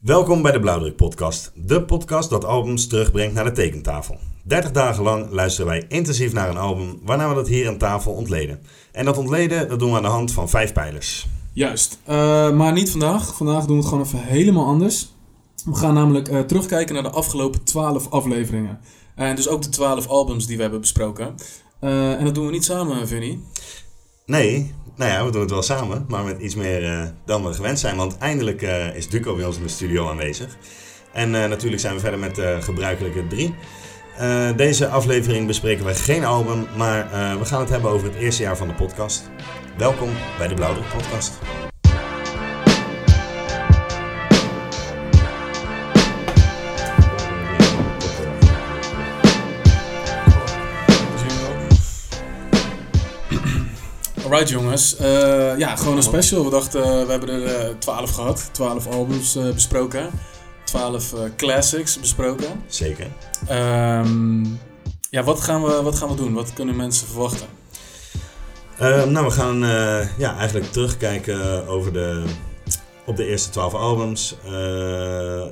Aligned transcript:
Welkom 0.00 0.42
bij 0.42 0.52
de 0.52 0.60
Blauwdruk 0.60 0.96
Podcast, 0.96 1.52
de 1.54 1.82
podcast 1.82 2.30
dat 2.30 2.44
albums 2.44 2.86
terugbrengt 2.86 3.34
naar 3.34 3.44
de 3.44 3.52
tekentafel. 3.52 4.18
30 4.42 4.70
dagen 4.70 5.02
lang 5.02 5.30
luisteren 5.30 5.70
wij 5.70 5.84
intensief 5.88 6.32
naar 6.32 6.48
een 6.48 6.56
album, 6.56 6.98
waarna 7.02 7.28
we 7.28 7.34
dat 7.34 7.48
hier 7.48 7.68
aan 7.68 7.78
tafel 7.78 8.12
ontleden. 8.12 8.60
En 8.92 9.04
dat 9.04 9.18
ontleden 9.18 9.68
dat 9.68 9.78
doen 9.78 9.90
we 9.90 9.96
aan 9.96 10.02
de 10.02 10.08
hand 10.08 10.32
van 10.32 10.48
vijf 10.48 10.72
pijlers. 10.72 11.26
Juist, 11.52 11.98
Eh, 12.04 12.50
maar 12.50 12.72
niet 12.72 12.90
vandaag. 12.90 13.36
Vandaag 13.36 13.66
doen 13.66 13.76
we 13.76 13.82
het 13.82 13.88
gewoon 13.88 14.04
even 14.04 14.18
helemaal 14.18 14.66
anders. 14.66 15.14
We 15.64 15.74
gaan 15.74 15.94
namelijk 15.94 16.28
eh, 16.28 16.40
terugkijken 16.40 16.94
naar 16.94 17.02
de 17.02 17.10
afgelopen 17.10 17.64
12 17.64 18.10
afleveringen. 18.10 18.80
En 19.14 19.36
dus 19.36 19.48
ook 19.48 19.62
de 19.62 19.68
12 19.68 20.06
albums 20.06 20.46
die 20.46 20.56
we 20.56 20.62
hebben 20.62 20.80
besproken. 20.80 21.34
Eh, 21.80 22.12
en 22.12 22.24
dat 22.24 22.34
doen 22.34 22.46
we 22.46 22.52
niet 22.52 22.64
samen, 22.64 23.08
Vinnie. 23.08 23.44
Nee, 24.26 24.74
nou 25.00 25.12
ja, 25.12 25.24
we 25.24 25.30
doen 25.30 25.40
het 25.40 25.50
wel 25.50 25.62
samen, 25.62 26.04
maar 26.08 26.24
met 26.24 26.40
iets 26.40 26.54
meer 26.54 26.84
eh, 26.84 27.02
dan 27.24 27.44
we 27.44 27.52
gewend 27.52 27.78
zijn. 27.78 27.96
Want 27.96 28.18
eindelijk 28.18 28.62
eh, 28.62 28.96
is 28.96 29.08
Duco 29.08 29.36
bij 29.36 29.44
ons 29.44 29.56
in 29.56 29.62
de 29.62 29.68
studio 29.68 30.08
aanwezig. 30.08 30.56
En 31.12 31.34
eh, 31.34 31.48
natuurlijk 31.48 31.80
zijn 31.80 31.94
we 31.94 32.00
verder 32.00 32.18
met 32.18 32.34
de 32.34 32.58
gebruikelijke 32.60 33.26
drie. 33.26 33.54
Deze 34.56 34.88
aflevering 34.88 35.46
bespreken 35.46 35.84
we 35.84 35.94
geen 35.94 36.24
album, 36.24 36.66
maar 36.76 37.08
we 37.38 37.44
gaan 37.44 37.60
het 37.60 37.68
hebben 37.68 37.90
over 37.90 38.06
het 38.06 38.16
eerste 38.16 38.42
jaar 38.42 38.56
van 38.56 38.68
de 38.68 38.74
podcast. 38.74 39.30
Welkom 39.76 40.10
bij 40.38 40.48
de 40.48 40.54
Blauwdruk 40.54 40.88
Podcast. 40.88 41.38
Alright 54.30 54.50
jongens, 54.50 54.96
Eh, 54.96 55.58
ja, 55.58 55.76
gewoon 55.76 55.96
een 55.96 56.02
special. 56.02 56.44
We 56.44 56.50
dachten, 56.50 56.82
eh, 56.82 57.04
we 57.04 57.10
hebben 57.10 57.28
er 57.28 57.44
eh, 57.44 57.74
12 57.78 58.10
gehad. 58.10 58.48
12 58.52 58.86
albums 58.86 59.38
besproken. 59.54 60.10
12 60.64 61.12
eh, 61.12 61.20
classics 61.36 62.00
besproken. 62.00 62.62
Zeker. 62.66 63.06
Ehm, 63.46 64.44
ja, 65.10 65.22
wat 65.24 65.40
gaan, 65.40 65.62
we, 65.62 65.82
wat 65.82 65.94
gaan 65.94 66.08
we 66.08 66.14
doen? 66.14 66.32
Wat 66.32 66.52
kunnen 66.52 66.76
mensen 66.76 67.06
verwachten? 67.06 67.46
Eh, 68.78 69.04
nou, 69.04 69.26
we 69.26 69.32
gaan 69.32 69.58
ja, 70.18 70.36
eigenlijk 70.36 70.72
terugkijken 70.72 71.66
over 71.66 71.92
de, 71.92 72.24
op 73.06 73.16
de 73.16 73.26
eerste 73.26 73.50
twaalf 73.50 73.74
albums. 73.74 74.36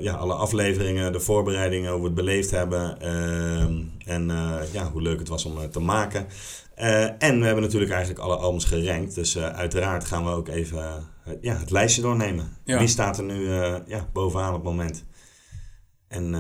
Ja, 0.00 0.12
alle 0.12 0.34
afleveringen, 0.34 1.12
de 1.12 1.20
voorbereidingen, 1.20 1.90
hoe 1.90 2.00
we 2.00 2.06
het 2.06 2.14
beleefd 2.14 2.50
hebben. 2.50 3.00
ehm, 3.00 3.72
en 4.04 4.30
ja, 4.72 4.90
hoe 4.92 5.02
leuk 5.02 5.18
het 5.18 5.28
was 5.28 5.44
om 5.44 5.70
te 5.70 5.80
maken. 5.80 6.26
Eh, 6.78 7.04
en 7.04 7.38
we 7.38 7.44
hebben 7.44 7.62
natuurlijk 7.62 7.90
eigenlijk 7.90 8.20
alle 8.20 8.36
albums 8.36 8.64
gerankt. 8.64 9.14
Dus 9.14 9.34
eh, 9.34 9.48
uiteraard 9.48 10.04
gaan 10.04 10.24
we 10.24 10.30
ook 10.30 10.48
even 10.48 11.06
eh, 11.24 11.32
ja, 11.40 11.56
het 11.56 11.70
lijstje 11.70 12.02
doornemen. 12.02 12.56
Ja. 12.64 12.78
Wie 12.78 12.88
staat 12.88 13.18
er 13.18 13.24
nu 13.24 13.50
ja, 13.86 14.08
bovenaan 14.12 14.48
op 14.48 14.54
het 14.54 14.64
moment? 14.64 15.04
En 16.08 16.36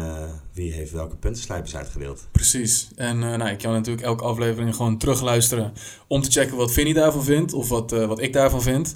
wie 0.52 0.72
heeft 0.72 0.92
welke 0.92 1.16
puntenslijpers 1.16 1.76
uitgedeeld? 1.76 2.28
Precies. 2.32 2.88
En 2.96 3.18
nou, 3.18 3.48
ik 3.48 3.58
kan 3.58 3.72
natuurlijk 3.72 4.06
elke 4.06 4.24
aflevering 4.24 4.74
gewoon 4.74 4.98
terugluisteren 4.98 5.72
om 6.06 6.22
te 6.22 6.30
checken 6.30 6.56
wat 6.56 6.72
Vinnie 6.72 6.94
daarvan 6.94 7.24
vindt 7.24 7.52
of 7.52 7.68
wat, 7.68 7.90
wat 7.90 8.20
ik 8.20 8.32
daarvan 8.32 8.62
vind. 8.62 8.94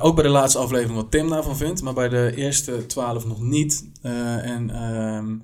Ook 0.00 0.14
bij 0.14 0.24
de 0.24 0.28
laatste 0.28 0.58
aflevering 0.58 0.96
wat 0.96 1.10
Tim 1.10 1.28
daarvan 1.28 1.56
vindt, 1.56 1.82
maar 1.82 1.94
bij 1.94 2.08
de 2.08 2.32
eerste 2.36 2.86
twaalf 2.86 3.26
nog 3.26 3.40
niet. 3.40 3.84
En, 4.02 4.70
ehm, 4.70 5.36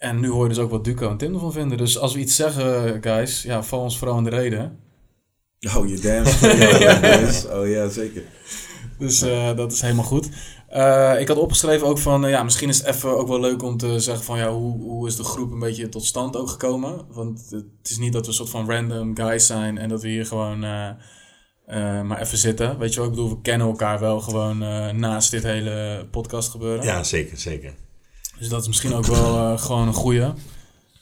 en 0.00 0.20
nu 0.20 0.28
hoor 0.28 0.42
je 0.42 0.48
dus 0.48 0.58
ook 0.58 0.70
wat 0.70 0.84
Duco 0.84 1.10
en 1.10 1.16
Tim 1.16 1.34
ervan 1.34 1.52
vinden. 1.52 1.78
Dus 1.78 1.98
als 1.98 2.14
we 2.14 2.20
iets 2.20 2.36
zeggen, 2.36 2.98
guys, 3.02 3.42
ja, 3.42 3.62
val 3.62 3.80
ons 3.80 3.98
vooral 3.98 4.18
in 4.18 4.24
de 4.24 4.30
reden. 4.30 4.78
Oh, 5.76 5.88
je 5.88 5.98
damn 5.98 6.26
Ja. 6.80 7.58
Oh 7.60 7.68
ja, 7.68 7.88
zeker. 7.88 8.22
Dus 8.98 9.22
eh, 9.22 9.56
dat 9.56 9.72
is 9.72 9.80
helemaal 9.80 10.04
goed. 10.04 10.28
Eh, 10.68 11.14
ik 11.18 11.28
had 11.28 11.36
opgeschreven 11.36 11.86
ook 11.86 11.98
van, 11.98 12.24
eh, 12.24 12.30
ja, 12.30 12.42
misschien 12.42 12.68
is 12.68 12.78
het 12.78 12.86
even 12.86 13.16
ook 13.18 13.28
wel 13.28 13.40
leuk 13.40 13.62
om 13.62 13.76
te 13.76 14.00
zeggen 14.00 14.24
van, 14.24 14.38
ja, 14.38 14.52
hoe, 14.52 14.80
hoe 14.80 15.06
is 15.06 15.16
de 15.16 15.24
groep 15.24 15.52
een 15.52 15.58
beetje 15.58 15.88
tot 15.88 16.04
stand 16.04 16.36
ook 16.36 16.48
gekomen? 16.48 17.04
Want 17.08 17.46
het 17.50 17.90
is 17.90 17.98
niet 17.98 18.12
dat 18.12 18.22
we 18.22 18.28
een 18.28 18.34
soort 18.34 18.50
van 18.50 18.70
random 18.70 19.16
guys 19.16 19.46
zijn 19.46 19.78
en 19.78 19.88
dat 19.88 20.02
we 20.02 20.08
hier 20.08 20.26
gewoon 20.26 20.64
eh, 20.64 20.90
eh, 21.70 22.02
maar 22.02 22.20
even 22.20 22.38
zitten. 22.38 22.78
Weet 22.78 22.94
je 22.94 23.00
wel, 23.00 23.08
ik 23.08 23.14
bedoel, 23.14 23.30
we 23.30 23.40
kennen 23.42 23.66
elkaar 23.66 24.00
wel 24.00 24.20
gewoon 24.20 24.62
eh, 24.62 24.90
naast 24.90 25.30
dit 25.30 25.42
hele 25.42 26.06
podcast 26.10 26.50
gebeuren. 26.50 26.84
Ja, 26.84 27.02
zeker, 27.02 27.38
zeker. 27.38 27.74
Dus 28.40 28.48
dat 28.48 28.60
is 28.60 28.66
misschien 28.68 28.94
ook 28.94 29.06
wel 29.06 29.36
eh, 29.36 29.58
gewoon 29.58 29.86
een 29.88 29.94
goeie. 29.94 30.32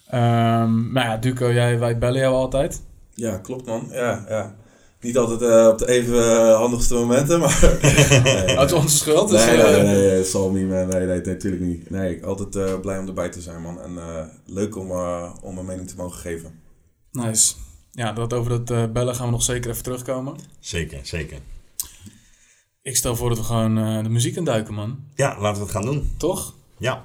Ehm 0.06 0.92
maar 0.92 1.04
ja, 1.04 1.16
Duco, 1.16 1.52
jij, 1.52 1.78
wij 1.78 1.98
bellen 1.98 2.20
jou 2.20 2.34
altijd. 2.34 2.82
Ja, 3.14 3.36
klopt 3.38 3.66
man. 3.66 3.88
Ja, 3.90 4.24
ja. 4.28 4.54
Niet 5.00 5.18
altijd 5.18 5.42
eh, 5.42 5.68
op 5.72 5.78
de 5.78 5.88
even 5.88 6.36
eh, 6.36 6.56
handigste 6.56 6.94
momenten, 6.94 7.40
maar... 7.40 7.78
nee, 8.24 8.58
Uit 8.58 8.72
onze 8.72 8.96
schuld. 8.96 9.28
Dus, 9.30 9.44
nee, 9.44 9.56
nee, 9.56 9.82
nee, 9.82 10.10
nee, 10.10 10.24
zal 10.24 10.50
niet, 10.50 10.68
man. 10.68 10.88
Nee, 10.88 11.06
nee, 11.06 11.20
natuurlijk 11.20 11.62
niet. 11.62 11.90
Nee, 11.90 12.24
altijd 12.24 12.56
eh, 12.56 12.80
blij 12.80 12.98
om 12.98 13.06
erbij 13.06 13.28
te 13.28 13.40
zijn, 13.40 13.62
man. 13.62 13.80
En 13.80 13.98
eh, 13.98 14.24
leuk 14.46 14.76
om, 14.76 14.90
eh, 14.90 15.32
om 15.42 15.54
mijn 15.54 15.66
mening 15.66 15.88
te 15.88 15.96
mogen 15.96 16.18
geven. 16.20 16.60
Nice. 17.12 17.54
Ja, 17.92 18.12
dat 18.12 18.32
over 18.32 18.50
dat 18.50 18.70
eh, 18.70 18.92
bellen 18.92 19.14
gaan 19.14 19.26
we 19.26 19.32
nog 19.32 19.42
zeker 19.42 19.70
even 19.70 19.82
terugkomen. 19.82 20.36
Zeker, 20.60 20.98
zeker. 21.02 21.38
Ik 22.82 22.96
stel 22.96 23.16
voor 23.16 23.28
dat 23.28 23.38
we 23.38 23.44
gewoon 23.44 23.78
eh, 23.78 24.02
de 24.02 24.08
muziek 24.08 24.36
induiken, 24.36 24.74
man. 24.74 24.98
Ja, 25.14 25.40
laten 25.40 25.58
we 25.58 25.62
het 25.62 25.76
gaan 25.76 25.84
doen. 25.84 26.14
Toch? 26.16 26.54
Ja. 26.78 27.02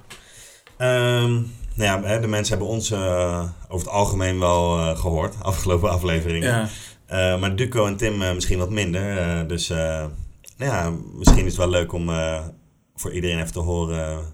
Ehm, 0.84 1.32
nou 1.74 2.08
ja, 2.08 2.18
de 2.20 2.28
mensen 2.28 2.58
hebben 2.58 2.74
ons 2.74 2.92
eh, 2.92 3.50
over 3.68 3.88
het 3.88 3.96
algemeen 3.96 4.40
wel 4.40 4.80
eh, 4.80 4.98
gehoord, 4.98 5.36
afgelopen 5.52 5.90
afleveringen. 5.90 6.50
Ja. 6.50 6.70
Eh, 7.06 7.40
maar 7.40 7.56
Duco 7.56 7.86
en 7.86 7.98
Tim 7.98 8.18
misschien 8.18 8.58
wat 8.58 8.70
minder. 8.70 9.48
dus 9.48 9.68
nou 9.68 10.12
ja, 10.58 10.94
misschien 11.14 11.46
is 11.46 11.46
het 11.46 11.56
wel 11.56 11.70
leuk 11.70 11.94
om 11.94 12.12
voor 12.96 13.12
iedereen 13.12 13.40
even 13.40 13.54
te 13.54 13.60
horen 13.60 14.26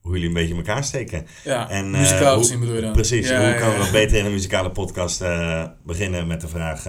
hoe 0.00 0.12
jullie 0.12 0.28
een 0.28 0.34
beetje 0.34 0.54
in 0.54 0.56
elkaar 0.56 0.84
steken. 0.84 1.26
Ja, 1.44 1.70
En, 1.70 1.90
muzikaal 1.90 2.38
gezien 2.38 2.60
bedoel 2.60 2.74
je 2.74 2.80
dan? 2.80 2.92
Precies, 2.92 3.28
Ja, 3.28 3.38
hoe 3.38 3.46
ja, 3.46 3.54
kan 3.54 3.72
we 3.72 3.78
nog 3.78 3.90
beter 3.90 4.18
in 4.18 4.24
een 4.24 4.32
muzikale 4.32 4.70
podcast 4.70 5.24
beginnen 5.82 6.26
met 6.26 6.40
de 6.40 6.48
vraag... 6.48 6.84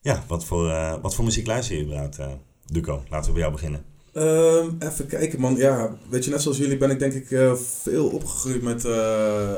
ja, 0.00 0.22
wat 0.26 0.44
voor, 0.44 0.98
wat 1.02 1.14
voor 1.14 1.24
muziek 1.24 1.46
luister 1.46 1.76
je 1.76 1.82
überhaupt? 1.82 2.18
Duco, 2.66 3.04
laten 3.08 3.26
we 3.26 3.32
bij 3.32 3.40
jou 3.40 3.52
beginnen. 3.52 3.93
Ehm, 4.14 4.68
even 4.78 5.06
kijken, 5.06 5.40
man. 5.40 5.56
Ja, 5.56 5.96
weet 6.08 6.24
je, 6.24 6.30
net 6.30 6.42
zoals 6.42 6.58
jullie 6.58 6.76
ben 6.76 6.90
ik 6.90 6.98
denk 6.98 7.12
ik 7.12 7.30
eh, 7.30 7.54
veel 7.82 8.06
opgegroeid 8.06 8.62
met... 8.62 8.84
eh, 8.84 8.92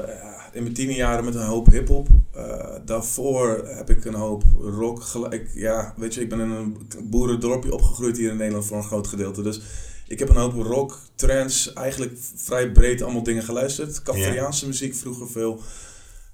ja, 0.06 0.50
in 0.53 0.62
mijn 0.62 0.75
tienerjaren 0.75 1.25
met 1.25 1.34
een 1.34 1.47
hoop 1.47 1.67
hip-hop. 1.71 2.09
Eh, 2.33 2.75
daarvoor 2.84 3.62
heb 3.66 3.91
ik 3.91 4.05
een 4.05 4.15
hoop 4.15 4.43
rock 4.61 5.03
gelijk. 5.03 5.50
Ja, 5.55 5.95
weet 5.97 6.15
je, 6.15 6.21
ik 6.21 6.28
ben 6.28 6.41
in 6.41 6.50
een 6.50 6.77
boerendorpje 7.03 7.72
opgegroeid 7.72 8.16
hier 8.16 8.31
in 8.31 8.37
Nederland 8.37 8.66
voor 8.66 8.77
een 8.77 8.84
groot 8.84 9.06
gedeelte. 9.06 9.43
Dus 9.43 9.61
ik 10.09 10.19
heb 10.19 10.28
een 10.28 10.37
hoop 10.37 10.53
rock, 10.53 10.99
trance, 11.15 11.72
eigenlijk 11.72 12.12
vrij 12.34 12.72
breed 12.72 13.03
allemaal 13.03 13.22
dingen 13.22 13.43
geluisterd. 13.43 14.03
Cafriaanse 14.03 14.66
muziek 14.66 14.95
vroeger 14.95 15.28
veel. 15.28 15.61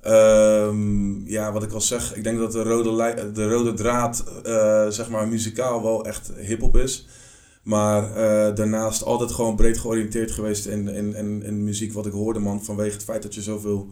Ehm, 0.01 1.27
ja, 1.27 1.53
wat 1.53 1.63
ik 1.63 1.73
al 1.73 1.81
zeg, 1.81 2.15
ik 2.15 2.25
denk 2.25 2.39
dat 2.39 2.53
de 2.53 2.63
rode, 2.63 3.33
de 3.33 3.49
rode 3.49 3.75
draad, 3.75 4.25
zeg 4.89 5.09
maar, 5.11 5.29
muzikaal 5.29 5.83
wel 5.83 6.05
echt 6.05 6.33
hip-hop 6.37 6.77
is. 6.77 7.07
Maar 7.63 8.17
eh, 8.17 8.55
daarnaast 8.55 9.05
altijd 9.05 9.31
gewoon 9.31 9.57
breed 9.57 9.79
georiënteerd 9.79 10.31
geweest 10.31 10.67
in, 10.67 10.89
in, 10.89 11.15
in, 11.15 11.43
in 11.43 11.65
muziek 11.65 11.93
wat 11.93 12.07
ik 12.07 12.13
hoorde, 12.13 12.39
man. 12.39 12.65
Vanwege 12.65 12.93
het 12.93 13.05
feit 13.05 13.23
dat 13.23 13.35
je 13.35 13.43
zoveel 13.43 13.89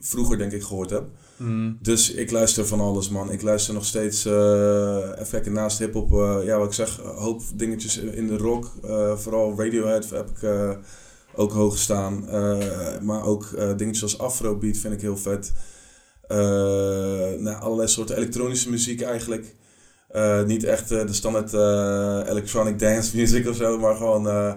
vroeger, 0.00 0.38
denk 0.38 0.52
ik, 0.52 0.62
gehoord 0.62 0.90
hebt. 0.90 1.10
Mm. 1.36 1.78
Dus 1.82 2.10
ik 2.10 2.30
luister 2.30 2.66
van 2.66 2.80
alles, 2.80 3.08
man. 3.08 3.32
Ik 3.32 3.42
luister 3.42 3.74
nog 3.74 3.84
steeds 3.84 4.24
eh 4.24 5.08
even 5.14 5.30
kijken, 5.30 5.52
naast 5.52 5.78
hip-hop. 5.78 6.12
eh, 6.12 6.38
ja, 6.44 6.58
wat 6.58 6.66
ik 6.66 6.72
zeg, 6.72 6.98
een 6.98 7.16
hoop 7.16 7.42
dingetjes 7.54 7.96
in 7.96 8.26
de 8.26 8.36
rock. 8.36 8.72
eh, 8.84 9.16
vooral 9.16 9.54
Radiohead 9.58 10.10
heb 10.10 10.30
ik 10.30 10.42
eh, 10.42 10.70
ook 11.34 11.52
hoog 11.52 11.78
staan. 11.78 12.28
Eh, 12.28 13.00
maar 13.02 13.24
ook 13.24 13.44
eh, 13.44 13.76
dingetjes 13.76 14.02
als 14.02 14.18
Afrobeat 14.18 14.76
vind 14.76 14.94
ik 14.94 15.00
heel 15.00 15.16
vet. 15.16 15.52
Eh, 16.22 16.38
nou, 17.38 17.60
allerlei 17.60 17.88
soorten 17.88 18.16
elektronische 18.16 18.70
muziek 18.70 19.00
eigenlijk. 19.02 19.54
Eh, 20.08 20.42
niet 20.42 20.64
echt 20.64 20.90
eh, 20.90 21.06
de 21.06 21.12
standaard 21.12 21.54
eh, 21.54 22.30
electronic 22.30 22.78
dance 22.78 23.16
music 23.16 23.48
of 23.48 23.56
zo, 23.56 23.78
maar 23.78 23.94
gewoon, 23.96 24.28
eh, 24.28 24.52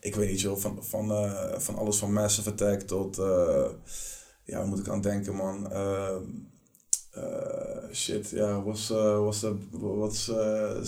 ik 0.00 0.14
weet 0.14 0.30
niet 0.30 0.40
zo, 0.40 0.56
van, 0.56 0.78
van, 0.80 1.10
eh, 1.10 1.32
van 1.58 1.76
alles 1.76 1.96
van 1.96 2.12
Massive 2.12 2.50
Attack 2.50 2.80
tot, 2.80 3.18
eh, 3.18 3.64
ja, 4.44 4.56
waar 4.58 4.66
moet 4.66 4.78
ik 4.78 4.88
aan 4.88 5.00
denken, 5.00 5.34
man? 5.34 5.72
Eh, 5.72 6.08
eh, 7.10 7.22
shit, 7.92 8.30
ja, 8.30 8.62
was, 8.62 8.90
eh, 8.90 9.18
was 9.18 9.40
de, 9.40 9.54
wat 9.70 10.12
is 10.12 10.24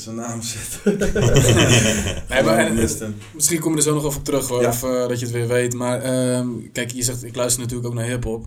zijn 0.02 0.16
naam 0.16 0.42
zit? 0.42 0.80
Nee, 2.28 2.42
maar, 2.42 2.58
en- 2.58 2.74
Mist 2.74 2.98
hem. 3.00 3.16
Misschien 3.34 3.60
kom 3.60 3.70
je 3.72 3.76
er 3.76 3.82
zo 3.82 3.94
nog 3.94 4.04
over 4.04 4.22
terug, 4.22 4.48
hoor, 4.48 4.60
Ja. 4.62 4.68
of 4.68 4.82
eh, 4.82 5.08
dat 5.08 5.18
je 5.18 5.24
het 5.24 5.34
weer 5.34 5.48
weet. 5.48 5.74
Maar 5.74 6.02
ehm, 6.02 6.48
kijk, 6.72 6.90
je 6.90 7.02
zegt, 7.02 7.24
ik 7.24 7.36
luister 7.36 7.60
natuurlijk 7.62 7.88
ook 7.88 7.94
naar 7.94 8.04
hip-hop. 8.08 8.46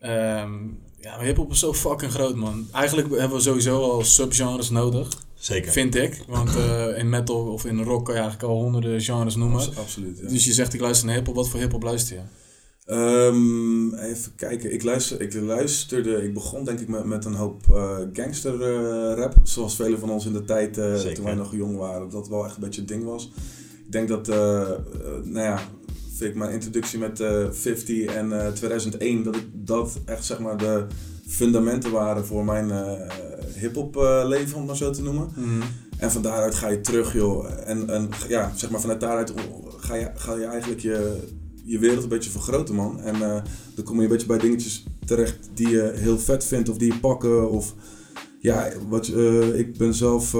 Ehm, 0.00 0.58
ja, 1.00 1.16
maar 1.16 1.24
hip-hop 1.24 1.50
is 1.50 1.58
zo 1.58 1.72
fucking 1.74 2.12
groot, 2.12 2.34
man. 2.36 2.66
Eigenlijk 2.72 3.10
hebben 3.18 3.36
we 3.36 3.42
sowieso 3.42 3.82
al 3.82 4.04
subgenres 4.04 4.70
nodig, 4.70 5.08
Zeker. 5.34 5.72
vind 5.72 5.94
ik. 5.94 6.24
Want 6.28 6.56
eh, 6.56 6.98
in 6.98 7.08
metal 7.08 7.46
of 7.52 7.64
in 7.64 7.82
rock 7.82 8.04
kan 8.04 8.14
je 8.14 8.20
eigenlijk 8.20 8.50
al 8.52 8.60
honderden 8.62 9.00
genres 9.00 9.36
noemen. 9.36 9.60
Abs- 9.60 9.76
Absoluut, 9.76 10.18
ja. 10.22 10.28
Dus 10.28 10.44
je 10.44 10.52
zegt, 10.52 10.74
ik 10.74 10.80
luister 10.80 11.06
naar 11.06 11.16
hip-hop. 11.16 11.34
Wat 11.34 11.48
voor 11.48 11.60
hip-hop 11.60 11.82
luister 11.82 12.16
je? 12.16 12.22
Ehm, 12.86 13.94
even 13.94 14.32
kijken. 14.36 14.72
Ik, 14.72 14.82
luister, 14.82 15.20
ik 15.20 15.34
luisterde, 15.34 16.22
ik 16.24 16.34
begon 16.34 16.64
denk 16.64 16.80
ik 16.80 16.88
met, 16.88 17.04
met 17.04 17.24
een 17.24 17.34
hoop 17.34 17.60
eh, 17.70 17.96
gangster 18.12 18.62
eh, 18.62 19.16
rap. 19.16 19.34
Zoals 19.42 19.76
velen 19.76 19.98
van 19.98 20.10
ons 20.10 20.26
in 20.26 20.32
de 20.32 20.44
tijd, 20.44 20.78
eh, 20.78 20.94
toen 20.94 21.24
wij 21.24 21.34
nog 21.34 21.54
jong 21.54 21.76
waren, 21.76 22.10
dat 22.10 22.28
wel 22.28 22.44
echt 22.44 22.54
een 22.54 22.62
beetje 22.62 22.80
het 22.80 22.88
ding 22.90 23.04
was. 23.04 23.30
ik 23.86 23.92
denk 23.92 24.08
dat, 24.08 24.26
nou 24.26 25.32
ja, 25.40 25.60
vind 26.20 26.32
ik 26.32 26.38
mijn 26.38 26.52
introductie 26.52 26.98
met 26.98 27.20
eh 27.20 27.46
50 27.50 28.04
en 28.04 28.46
eh 28.46 28.52
2001, 28.52 29.22
dat 29.22 29.36
ik 29.36 29.46
dat 29.52 29.98
echt 30.04 30.24
zeg 30.24 30.38
maar 30.38 30.56
de 30.56 30.86
fundamenten 31.26 31.90
waren 31.90 32.26
voor 32.26 32.44
mijn 32.44 32.70
eh 32.70 32.92
hip-hop 33.54 33.94
leven, 34.24 34.52
om 34.54 34.58
het 34.58 34.66
maar 34.66 34.76
zo 34.76 34.90
te 34.90 35.02
noemen. 35.02 35.28
Mhm. 35.34 35.62
En 35.96 36.10
van 36.10 36.22
daaruit 36.22 36.54
ga 36.54 36.68
je 36.68 36.80
terug, 36.80 37.12
joh. 37.12 37.46
En, 37.64 37.90
en 37.90 38.08
ja, 38.28 38.52
zeg 38.54 38.70
maar 38.70 38.80
vanuit 38.80 39.00
daaruit 39.00 39.32
ga 39.76 39.94
je, 39.94 40.10
ga 40.14 40.34
je 40.34 40.44
eigenlijk 40.44 40.80
je, 40.80 41.16
je 41.64 41.78
wereld 41.78 42.02
een 42.02 42.08
beetje 42.08 42.30
vergroten, 42.30 42.74
man. 42.74 43.00
En 43.00 43.44
dan 43.74 43.84
kom 43.84 43.96
je 43.96 44.02
een 44.02 44.08
beetje 44.08 44.26
bij 44.26 44.38
dingetjes 44.38 44.84
terecht 45.06 45.50
die 45.54 45.68
je 45.68 45.92
heel 45.94 46.18
vet 46.18 46.44
vindt 46.44 46.68
of 46.68 46.76
die 46.76 46.92
je 46.92 46.98
pakken. 46.98 47.50
Of 47.50 47.74
ja, 48.38 48.68
wat, 48.88 49.08
eh, 49.08 49.58
ik 49.58 49.76
ben 49.76 49.94
zelf 49.94 50.32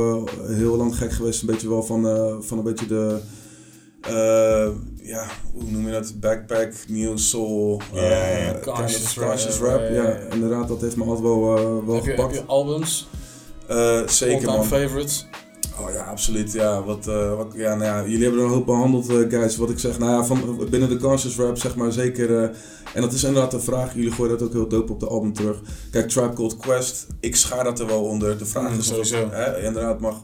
heel 0.47 0.77
lang 0.77 0.97
gek 0.97 1.12
geweest, 1.12 1.41
een 1.41 1.47
beetje 1.47 1.69
wel 1.69 1.82
van, 1.82 2.03
van 2.43 2.59
een 2.59 2.65
beetje 2.65 2.87
de. 2.87 3.21
Ja, 5.11 5.27
hoe 5.53 5.62
noem 5.71 5.87
je 5.87 5.93
dat? 5.93 6.12
Backpack, 6.21 6.73
new 6.89 7.19
soul, 7.19 7.81
Ja, 7.93 8.01
eh, 8.01 8.61
Conscious 8.62 9.17
rap, 9.59 9.89
ja, 9.93 10.03
rap. 10.03 10.33
inderdaad, 10.35 10.69
dat 10.69 10.81
heeft 10.81 10.97
me 10.97 11.05
altijd 11.05 11.23
wel, 11.23 11.57
eh, 11.57 11.62
wel 11.87 11.95
Heb 11.95 12.05
je, 12.05 12.11
heb 12.11 12.19
gepakt. 12.19 12.35
je 12.35 12.45
albums? 12.47 13.09
Eh, 13.67 14.07
zeker, 14.07 14.47
man. 14.47 14.65
favorites? 14.65 15.27
Oh 15.81 15.93
ja, 15.93 16.03
absoluut. 16.05 16.53
Ja, 16.53 16.83
wat, 16.83 17.05
wat, 17.37 17.47
ja, 17.55 17.75
nou 17.75 17.85
ja, 17.85 18.03
jullie 18.09 18.23
hebben 18.23 18.41
er 18.41 18.47
een 18.47 18.53
hoop 18.53 18.67
behandeld, 18.67 19.09
eh, 19.09 19.17
guys. 19.29 19.57
Wat 19.57 19.71
ik 19.71 19.79
zeg, 19.79 19.99
nou 19.99 20.11
ja, 20.12 20.25
van, 20.25 20.67
binnen 20.71 20.89
de 20.89 20.97
conscious 20.99 21.37
rap 21.37 21.59
zeg 21.59 21.77
maar 21.77 21.93
zeker. 21.93 22.43
en 22.95 23.01
dat 23.01 23.13
is 23.13 23.25
inderdaad 23.25 23.53
een 23.53 23.61
vraag. 23.61 23.95
Jullie 23.95 24.11
gooien 24.13 24.39
dat 24.39 24.47
ook 24.49 24.53
heel 24.53 24.69
dope 24.69 24.93
op 24.93 25.01
de 25.01 25.06
album 25.06 25.33
terug. 25.33 25.61
Kijk, 25.91 26.09
Tribe 26.09 26.33
Called 26.33 26.56
Quest, 26.56 27.06
ik 27.21 27.37
schaar 27.37 27.65
dat 27.65 27.81
er 27.81 27.87
wel 27.87 28.03
onder. 28.05 28.39
De 28.39 28.47
vraag 28.47 28.71
Mm, 28.73 28.79
is 28.79 28.87
sowieso. 28.87 29.29
hè, 29.31 29.63
inderdaad 29.63 30.01
mag. 30.01 30.17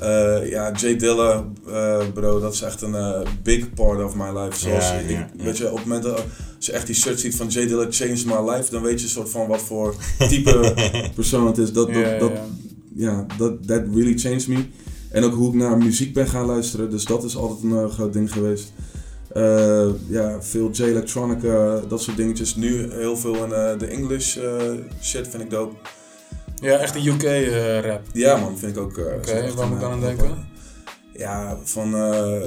Eh, 0.00 0.50
ja, 0.50 0.72
Jay 0.72 0.96
Dilla, 0.96 1.44
eh, 1.66 1.98
bro, 2.14 2.40
dat 2.40 2.52
is 2.52 2.62
echt 2.62 2.82
een 2.82 2.94
eh, 2.94 3.20
big 3.42 3.74
part 3.74 4.04
of 4.04 4.14
my 4.14 4.38
life. 4.38 4.58
Zoals, 4.58 4.88
Ja, 4.88 4.94
ik, 4.94 5.10
ja, 5.10 5.30
ja. 5.36 5.44
Weet 5.44 5.58
je, 5.58 5.70
op 5.70 5.76
het 5.76 5.86
moment 5.86 6.02
dat 6.02 6.24
als 6.56 6.66
je 6.66 6.72
echt 6.72 6.86
die 6.86 6.94
shirt 6.94 7.20
ziet 7.20 7.36
van 7.36 7.48
Jay 7.48 7.66
Dilla 7.66 7.86
Changed 7.90 8.24
My 8.24 8.50
Life, 8.50 8.70
dan 8.70 8.82
weet 8.82 8.98
je 8.98 9.04
een 9.04 9.12
soort 9.12 9.30
van 9.30 9.46
wat 9.46 9.60
voor 9.60 9.94
type 10.28 10.74
persoon 11.14 11.46
het 11.46 11.58
is. 11.58 11.72
Dat, 11.72 11.86
dat, 11.86 11.96
Ja, 11.96 12.08
ja, 12.08 12.18
dat, 12.18 12.30
ja. 12.94 13.10
ja, 13.10 13.26
dat 13.36 13.66
that 13.66 13.82
really 13.94 14.18
changed 14.18 14.48
me. 14.48 14.64
En 15.10 15.24
ook 15.24 15.34
hoe 15.34 15.48
ik 15.48 15.54
naar 15.54 15.78
muziek 15.78 16.14
ben 16.14 16.28
gaan 16.28 16.46
luisteren. 16.46 16.90
Dus 16.90 17.04
dat 17.04 17.24
is 17.24 17.36
altijd 17.36 17.72
een 17.72 17.90
groot 17.90 18.12
ding 18.12 18.32
geweest. 18.32 18.72
Eh, 19.32 19.88
ja, 20.08 20.42
veel 20.42 20.70
J-Electronica, 20.70 21.80
dat 21.88 22.02
soort 22.02 22.16
dingetjes. 22.16 22.56
Nu 22.56 22.92
heel 22.92 23.16
veel 23.16 23.44
in 23.44 23.52
eh, 23.52 23.78
de 23.78 23.86
English 23.86 24.38
shit 25.02 25.28
vind 25.28 25.42
ik 25.42 25.50
dope. 25.50 25.74
Ja, 26.60 26.78
echt 26.78 26.92
de 26.94 27.08
UK 27.08 27.22
eh, 27.22 27.80
rap. 27.80 28.00
Ja 28.12 28.36
man, 28.36 28.58
vind 28.58 28.76
ik 28.76 28.82
ook... 28.82 28.98
eh, 28.98 29.14
Oké, 29.14 29.54
waar 29.54 29.66
moet 29.68 29.76
een, 29.76 29.86
ik 29.86 29.92
aan 29.92 30.00
eh, 30.00 30.06
denken? 30.06 30.48
Ja, 31.12 31.58
van 31.64 31.94
eh, 31.94 32.42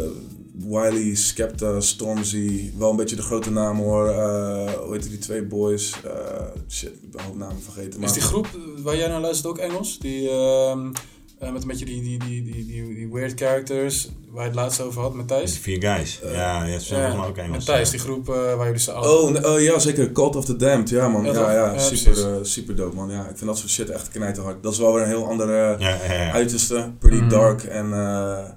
Wiley, 0.67 1.15
Skepta, 1.15 1.79
Stormzy. 1.79 2.71
Wel 2.77 2.89
een 2.89 2.95
beetje 2.95 3.15
de 3.15 3.21
grote 3.21 3.51
namen 3.51 3.83
hoor. 3.83 4.07
Eh, 4.09 4.71
hoe 4.73 4.93
heet 4.93 5.09
die 5.09 5.17
twee 5.17 5.43
boys? 5.43 5.93
Eh, 6.05 6.45
shit, 6.69 6.93
ik 7.01 7.11
ben 7.11 7.25
ook 7.27 7.37
namen 7.37 7.61
vergeten. 7.61 7.99
Maar 7.99 8.09
Is 8.09 8.13
die 8.15 8.21
groep 8.23 8.45
eh, 8.45 8.83
waar 8.83 8.95
jij 8.97 9.07
naar 9.07 9.21
luistert 9.21 9.47
ook 9.47 9.57
Engels? 9.57 9.99
Die, 9.99 10.29
ehm, 10.29 10.91
eh, 11.39 11.51
met 11.51 11.61
een 11.61 11.67
beetje 11.67 11.85
die, 11.85 12.01
die, 12.01 12.19
die, 12.19 12.43
die, 12.43 12.65
die, 12.65 12.95
die 12.95 13.09
weird 13.11 13.39
characters 13.39 14.09
waar 14.29 14.41
je 14.43 14.47
het 14.49 14.57
laatst 14.59 14.81
over 14.81 15.01
had 15.01 15.13
met 15.13 15.27
Thijs? 15.27 15.51
die 15.51 15.61
vier 15.61 15.81
guys. 15.81 16.19
ja, 16.31 16.65
ja, 16.65 16.79
ze 16.79 16.93
mij 16.95 17.15
ook 17.27 17.37
Engels. 17.37 17.55
met 17.55 17.65
Thijs, 17.65 17.89
die 17.89 17.99
groep 17.99 18.29
eh, 18.29 18.35
waar 18.35 18.65
jullie 18.65 18.79
ze 18.81 18.91
Oh, 18.93 19.29
nee, 19.31 19.51
oh, 19.53 19.61
ja, 19.61 19.79
zeker. 19.79 20.11
Cult 20.11 20.35
of 20.35 20.45
the 20.45 20.55
Damned. 20.55 20.89
Ja, 20.89 21.07
man. 21.07 21.23
Ja, 21.23 21.31
Ja, 21.31 21.33
toch? 21.37 21.47
ja, 21.51 21.71
Ja, 21.73 21.79
super, 21.79 22.33
eh, 22.33 22.39
super 22.41 22.75
dope, 22.75 22.95
man. 22.95 23.09
Ja, 23.09 23.21
ik 23.21 23.37
vind 23.37 23.45
dat 23.45 23.57
soort 23.57 23.71
shit 23.71 23.89
echt 23.89 24.09
knijterhard. 24.09 24.63
Dat 24.63 24.71
is 24.73 24.79
wel 24.79 24.93
weer 24.93 25.01
een 25.03 25.07
heel 25.07 25.27
andere 25.27 25.51
Ja, 25.53 25.75
ja, 25.79 26.13
ja. 26.13 26.31
uiterste. 26.31 26.91
Pretty 26.99 27.17
Mhm. 27.17 27.29
dark 27.29 27.63
en 27.63 27.93
eh, 27.93 28.49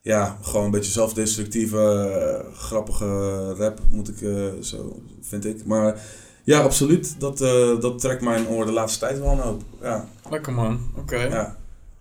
ja, 0.00 0.38
gewoon 0.42 0.64
een 0.64 0.70
beetje 0.70 0.92
zelfdestructieve, 0.92 1.78
eh, 1.78 2.54
grappige 2.58 3.06
rap, 3.54 3.78
moet 3.90 4.08
ik 4.08 4.20
eh, 4.22 4.44
zo, 4.62 5.02
vind 5.20 5.44
ik. 5.44 5.64
Maar 5.64 6.00
ja, 6.44 6.60
absoluut. 6.60 7.14
Dat, 7.18 7.40
eh, 7.40 7.80
dat 7.80 7.98
trekt 7.98 8.22
mijn 8.22 8.48
oor 8.48 8.66
de 8.66 8.72
laatste 8.72 8.98
tijd 8.98 9.18
wel 9.20 9.30
een 9.30 9.38
hoop. 9.38 9.62
Ja, 9.82 10.08
Lekker 10.30 10.52
man, 10.52 10.80
oké. 10.96 11.16
ja. 11.22 11.56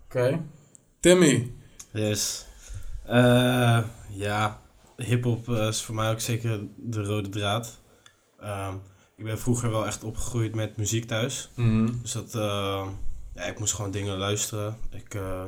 Oké. 0.07 0.45
Timmy. 0.99 1.51
Yes. 1.91 2.45
Eh, 3.05 3.79
ja, 4.09 4.61
hip-hop 4.97 5.49
eh, 5.49 5.67
is 5.67 5.81
voor 5.81 5.95
mij 5.95 6.11
ook 6.11 6.19
zeker 6.19 6.59
de 6.75 7.03
rode 7.03 7.29
draad. 7.29 7.79
Ehm, 8.39 8.73
ik 9.17 9.23
ben 9.23 9.39
vroeger 9.39 9.69
wel 9.69 9.85
echt 9.85 10.03
opgegroeid 10.03 10.55
met 10.55 10.77
muziek 10.77 11.05
thuis. 11.05 11.49
Mhm. 11.55 11.89
Dus 12.01 12.11
dat, 12.11 12.35
eh, 12.35 12.87
ja, 13.35 13.43
ik 13.43 13.59
moest 13.59 13.73
gewoon 13.73 13.91
dingen 13.91 14.17
luisteren. 14.17 14.77
Ik 14.91 15.13
eh 15.13 15.43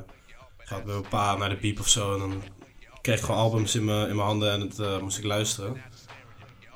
ga 0.69 0.75
met 0.75 0.85
mijn 0.85 1.07
pa 1.09 1.35
naar 1.35 1.49
de 1.49 1.55
piep 1.55 1.79
of 1.79 1.87
zo 1.87 2.13
en 2.13 2.19
dan 2.19 2.43
kreeg 3.01 3.17
ik 3.17 3.23
gewoon 3.25 3.41
albums 3.41 3.75
in 3.75 3.85
mijn, 3.85 4.09
in 4.09 4.15
mijn 4.15 4.27
handen 4.27 4.51
en 4.51 4.61
het 4.61 4.79
eh, 4.79 4.99
moest 4.99 5.17
ik 5.17 5.23
luisteren. 5.23 5.81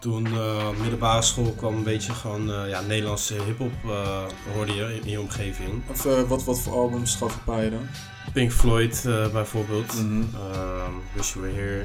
Toen 0.04 0.26
eh 0.26 0.70
middelbare 0.80 1.22
school 1.22 1.54
kwam 1.58 1.76
een 1.76 1.84
beetje 1.84 2.14
gewoon 2.14 2.52
eh, 2.52 2.70
ja, 2.70 2.82
Nederlandse 2.82 3.34
hip-hop 3.34 3.74
eh, 3.86 4.24
hoorde 4.54 4.74
je 4.74 5.00
in 5.04 5.10
je 5.10 5.20
omgeving. 5.20 5.84
Of 5.90 6.04
wat, 6.28 6.44
wat 6.44 6.60
voor 6.60 6.74
albums 6.74 7.16
gaf 7.16 7.40
je 7.46 7.52
je 7.52 7.70
dan? 7.70 7.88
Pink 8.34 8.52
Floyd 8.52 9.02
bijvoorbeeld. 9.32 9.94
Mhm. 9.94 10.22
Ehm, 10.22 10.92
Wish 11.14 11.34
You 11.34 11.46
Were 11.46 11.62
Here. 11.62 11.84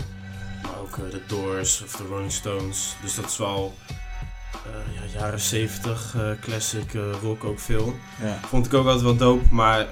Maar 0.63 0.79
ook 0.81 1.11
The 1.11 1.23
Doors 1.27 1.83
of 1.83 1.97
The 1.97 2.07
Rolling 2.09 2.33
Stones. 2.33 2.97
Dus 3.03 3.15
dat 3.15 3.25
is 3.25 3.39
wel 3.39 3.75
eh, 4.69 4.95
ja, 4.95 5.19
jaren 5.19 5.41
70 5.41 6.15
eh, 6.17 6.31
classic 6.41 6.95
eh, 6.95 7.03
rock 7.23 7.45
ook 7.45 7.59
veel. 7.59 7.95
Ja. 8.23 8.39
Vond 8.49 8.67
ik 8.67 8.75
ook 8.75 8.87
altijd 8.87 9.05
wel 9.05 9.17
dope, 9.17 9.55
maar 9.55 9.87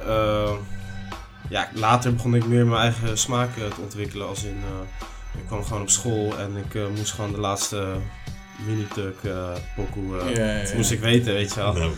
ja, 1.48 1.68
later 1.74 2.14
begon 2.14 2.34
ik 2.34 2.46
meer 2.46 2.66
mijn 2.66 2.80
eigen 2.80 3.18
smaak 3.18 3.54
te 3.54 3.80
ontwikkelen. 3.80 4.28
Als 4.28 4.44
in, 4.44 4.62
ik 5.36 5.46
kwam 5.46 5.64
gewoon 5.64 5.82
op 5.82 5.90
school 5.90 6.38
en 6.38 6.56
ik 6.56 6.74
eh, 6.74 6.82
moest 6.96 7.12
gewoon 7.12 7.32
de 7.32 7.40
laatste 7.40 7.94
Minituk 8.66 9.16
uh, 9.22 9.48
pokoe 9.76 10.18
eh, 10.18 10.34
Ja, 10.36 10.44
ja, 10.44 10.56
ja. 10.62 10.74
moest 10.76 10.90
ik 10.90 11.00
weten, 11.00 11.32
weet 11.34 11.54
je 11.54 11.60
wel. 11.60 11.72
Nou, 11.72 11.92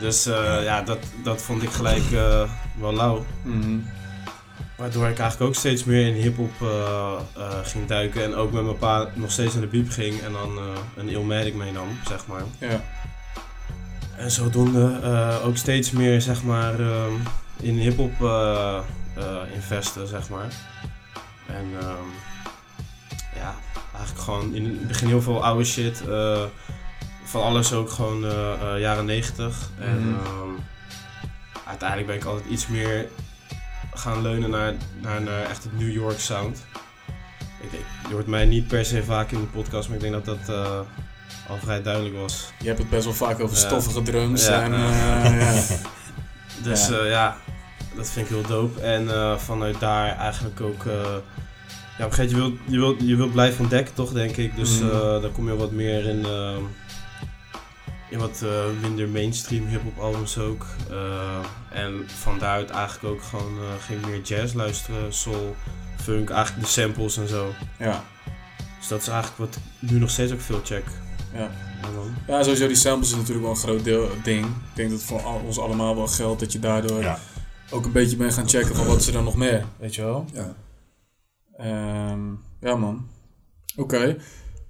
Dus 0.00 0.26
eh, 0.26 0.62
ja, 0.64 0.82
dat, 0.82 0.98
dat 1.24 1.42
vond 1.42 1.62
ik 1.62 1.70
gelijk 1.70 2.10
eh, 2.12 2.50
wel 2.80 2.94
lauw. 2.94 3.24
Mhm. 3.42 3.78
Waardoor 4.76 5.08
ik 5.08 5.18
eigenlijk 5.18 5.50
ook 5.50 5.56
steeds 5.56 5.84
meer 5.84 6.06
in 6.06 6.14
hip-hop 6.14 6.50
eh, 6.62 7.12
eh, 7.36 7.58
ging 7.62 7.86
duiken. 7.86 8.22
En 8.24 8.34
ook 8.34 8.52
met 8.52 8.64
mijn 8.64 8.78
pa 8.78 9.08
nog 9.14 9.30
steeds 9.30 9.52
naar 9.52 9.62
de 9.62 9.68
biep 9.68 9.90
ging. 9.90 10.20
En 10.20 10.32
dan 10.32 10.58
eh, 10.58 10.64
een 10.96 11.08
Illmatic 11.08 11.54
meenam, 11.54 11.88
zeg 12.08 12.26
maar. 12.26 12.42
Ja. 12.58 12.80
En 14.16 14.30
zodoende 14.30 14.98
eh, 15.02 15.46
ook 15.46 15.56
steeds 15.56 15.90
meer, 15.90 16.20
zeg 16.20 16.42
maar, 16.42 16.80
ehm, 16.80 17.12
in 17.60 17.74
hip-hop 17.74 18.22
eh, 18.22 18.78
eh, 19.16 19.54
investen, 19.54 20.06
zeg 20.06 20.28
maar. 20.28 20.52
En 21.46 21.64
ja, 21.80 21.94
eigenlijk 24.02 24.24
gewoon 24.24 24.54
in 24.54 24.64
het 24.64 24.86
begin 24.88 25.08
heel 25.08 25.22
veel 25.22 25.44
oude 25.44 25.64
shit. 25.64 26.02
eh, 26.08 26.42
van 27.24 27.42
alles 27.42 27.72
ook 27.72 27.90
gewoon 27.90 28.24
eh, 28.24 28.52
eh, 28.74 28.80
jaren 28.80 29.04
90. 29.04 29.70
En 29.78 30.08
Mhm. 30.08 30.14
ehm, 30.24 30.50
uiteindelijk 31.66 32.08
ben 32.08 32.16
ik 32.16 32.24
altijd 32.24 32.46
iets 32.48 32.66
meer 32.66 33.06
gaan 33.94 34.22
leunen 34.22 34.50
naar, 34.50 34.74
naar, 35.00 35.22
naar 35.22 35.42
echt 35.42 35.62
het 35.64 35.78
New 35.78 35.92
York 35.92 36.18
sound. 36.20 36.58
Ik 37.60 37.70
denk, 37.70 37.82
je 38.08 38.12
hoort 38.14 38.26
mij 38.26 38.44
niet 38.44 38.66
per 38.66 38.84
se 38.84 39.04
vaak 39.04 39.30
in 39.30 39.40
de 39.40 39.46
podcast, 39.46 39.88
maar 39.88 39.96
ik 39.96 40.02
denk 40.02 40.24
dat 40.24 40.46
dat 40.46 40.56
al 41.48 41.56
vrij 41.58 41.82
duidelijk 41.82 42.14
was. 42.16 42.52
Je 42.58 42.66
hebt 42.66 42.78
het 42.78 42.90
best 42.90 43.04
wel 43.04 43.14
vaak 43.14 43.40
over 43.40 43.56
stoffige 43.56 44.02
drums 44.02 44.46
Ja. 44.46 44.62
en 44.62 44.72
ja. 45.38 45.62
Dus 46.62 46.88
Ja. 46.88 47.04
ja, 47.04 47.36
dat 47.96 48.10
vind 48.10 48.26
ik 48.30 48.32
heel 48.36 48.46
dope. 48.46 48.80
En 48.80 49.08
vanuit 49.40 49.80
daar 49.80 50.16
eigenlijk 50.16 50.60
ook... 50.60 50.84
ja, 52.04 52.08
moment, 52.08 52.30
je 52.30 52.36
wilt, 52.36 52.52
je 52.66 52.78
wilt, 52.78 53.00
je 53.00 53.16
wilt 53.16 53.32
blijven 53.32 53.60
ontdekken 53.60 53.94
toch, 53.94 54.12
denk 54.12 54.36
ik. 54.36 54.56
Dus 54.56 54.78
Mhm. 54.78 54.90
eh, 54.90 55.20
dan 55.22 55.32
kom 55.32 55.48
je 55.48 55.56
wat 55.56 55.70
meer 55.72 56.04
in... 56.08 56.24
eh, 56.24 56.56
in 58.10 58.18
wat 58.18 58.42
eh, 58.42 58.64
minder 58.80 59.08
mainstream 59.08 59.66
hip-hop 59.66 59.98
albums 59.98 60.38
ook. 60.38 60.66
Eh, 60.90 61.38
en 61.82 62.04
van 62.06 62.38
daaruit 62.38 62.70
eigenlijk 62.70 63.14
ook 63.14 63.22
gewoon 63.22 63.58
eh, 63.58 63.84
ging 63.86 64.06
meer 64.06 64.20
jazz 64.20 64.54
luisteren, 64.54 65.12
soul, 65.12 65.56
funk, 66.02 66.30
eigenlijk 66.30 66.66
de 66.66 66.72
samples 66.72 67.16
en 67.16 67.28
zo. 67.28 67.52
ja. 67.78 68.04
Dus 68.78 68.88
dat 68.90 69.00
is 69.00 69.08
eigenlijk 69.08 69.38
wat 69.38 69.56
ik 69.80 69.90
nu 69.90 69.98
nog 69.98 70.10
steeds 70.10 70.32
ook 70.32 70.40
veel 70.40 70.60
check. 70.64 70.84
Ja. 71.34 71.50
En 71.82 71.88
dan- 71.94 72.14
Ja, 72.26 72.42
sowieso 72.42 72.66
die 72.66 72.76
samples 72.76 73.10
is 73.10 73.16
natuurlijk 73.16 73.42
wel 73.42 73.50
een 73.50 73.60
groot 73.60 73.84
deel, 73.84 74.08
ding. 74.22 74.44
Ik 74.46 74.52
denk 74.74 74.90
dat 74.90 74.98
het 74.98 75.08
voor 75.08 75.20
al- 75.22 75.42
ons 75.46 75.58
allemaal 75.58 75.96
wel 75.96 76.06
geldt 76.06 76.40
dat 76.40 76.52
je 76.52 76.58
daardoor 76.58 77.00
Ja. 77.02 77.18
ook 77.70 77.84
een 77.84 77.92
beetje 77.92 78.16
bent 78.16 78.34
gaan 78.34 78.48
checken 78.48 78.74
van 78.76 78.86
wat 78.86 79.06
er 79.06 79.12
dan 79.12 79.24
nog 79.24 79.36
meer, 79.36 79.64
weet 79.78 79.94
je 79.94 80.02
wel? 80.02 80.24
ja. 80.34 80.54
Ehm, 81.62 82.20
ja 82.60 82.76
man. 82.76 83.06
Oké. 83.76 84.16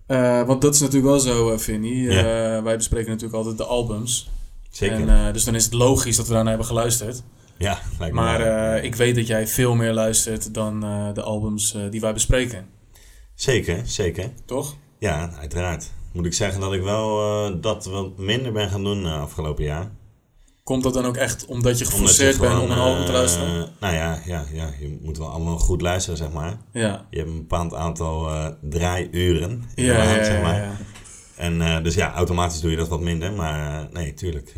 Eh, 0.06 0.42
want 0.42 0.62
dat 0.62 0.75
is 0.75 0.80
natuurlijk 0.80 1.06
wel 1.06 1.20
zo, 1.20 1.52
uh, 1.52 1.58
Vinnie. 1.58 2.08
Eh, 2.08 2.62
wij 2.62 2.76
bespreken 2.76 3.11
natuurlijk 3.11 3.37
altijd 3.37 3.58
de 3.58 3.64
albums. 3.64 4.30
Zeker. 4.70 4.96
En, 5.08 5.26
eh, 5.26 5.32
dus 5.32 5.44
dan 5.44 5.54
is 5.54 5.64
het 5.64 5.72
logisch 5.75 6.16
dat 6.16 6.26
we 6.26 6.32
daarna 6.32 6.49
hebben 6.49 6.66
geluisterd. 6.66 7.22
ja, 7.56 7.78
lijkt 7.99 8.14
me 8.14 8.20
Maar 8.20 8.38
wel. 8.38 8.75
eh, 8.76 8.84
ik 8.84 8.94
weet 8.94 9.14
dat 9.14 9.26
jij 9.26 9.46
veel 9.46 9.75
meer 9.75 9.92
luistert 9.92 10.54
dan 10.54 10.84
eh, 10.84 11.12
de 11.14 11.22
albums 11.22 11.75
eh, 11.75 11.82
die 11.90 12.00
wij 12.00 12.12
bespreken. 12.12 12.66
Zeker, 13.34 13.80
zeker. 13.84 14.30
Toch? 14.44 14.76
Ja, 14.99 15.30
uiteraard. 15.38 15.90
Moet 16.12 16.26
ik 16.26 16.34
zeggen 16.34 16.61
dat 16.61 16.72
ik 16.72 16.82
wel 16.82 17.20
eh, 17.46 17.54
dat 17.61 17.84
wat 17.84 18.18
minder 18.18 18.52
ben 18.52 18.68
gaan 18.70 18.84
doen 18.84 19.04
afgelopen 19.06 19.64
jaar. 19.64 19.90
Komt 20.64 20.83
dat 20.83 20.95
dan 20.95 21.04
ook 21.04 21.16
echt 21.16 21.47
omdat 21.47 21.78
je 21.78 21.85
geforceerd 21.85 22.38
bent 22.38 22.61
om 22.61 22.71
een 22.71 22.78
album 22.78 23.00
te 23.04 23.07
eh, 23.07 23.12
luisteren? 23.19 23.69
nou 23.81 23.95
ja, 23.95 24.21
ja, 24.25 24.45
ja, 24.52 24.71
je 24.81 24.99
moet 25.02 25.19
wel 25.19 25.28
allemaal 25.28 25.59
goed 25.59 25.81
luisteren, 25.81 26.19
zeg 26.19 26.33
maar. 26.33 26.59
Ja. 26.73 27.07
Je 27.11 27.16
hebt 27.19 27.28
een 27.31 27.37
bepaald 27.38 27.75
aantal 27.75 28.28
eh 28.28 28.47
draaiuren 28.61 29.64
in 29.75 29.85
Ja, 29.85 29.92
de 30.00 30.07
maand, 30.07 30.16
ja, 30.19 30.25
zeg 30.25 30.42
maar. 30.42 30.57
ja. 30.57 30.76
En 31.37 31.61
eh, 31.62 31.83
dus 31.83 31.95
ja, 31.95 32.14
automatisch 32.14 32.61
doe 32.61 32.71
je 32.71 32.76
dat 32.76 32.88
wat 32.88 33.00
minder. 33.00 33.33
Maar 33.33 33.88
nee, 33.92 34.14
tuurlijk. 34.14 34.52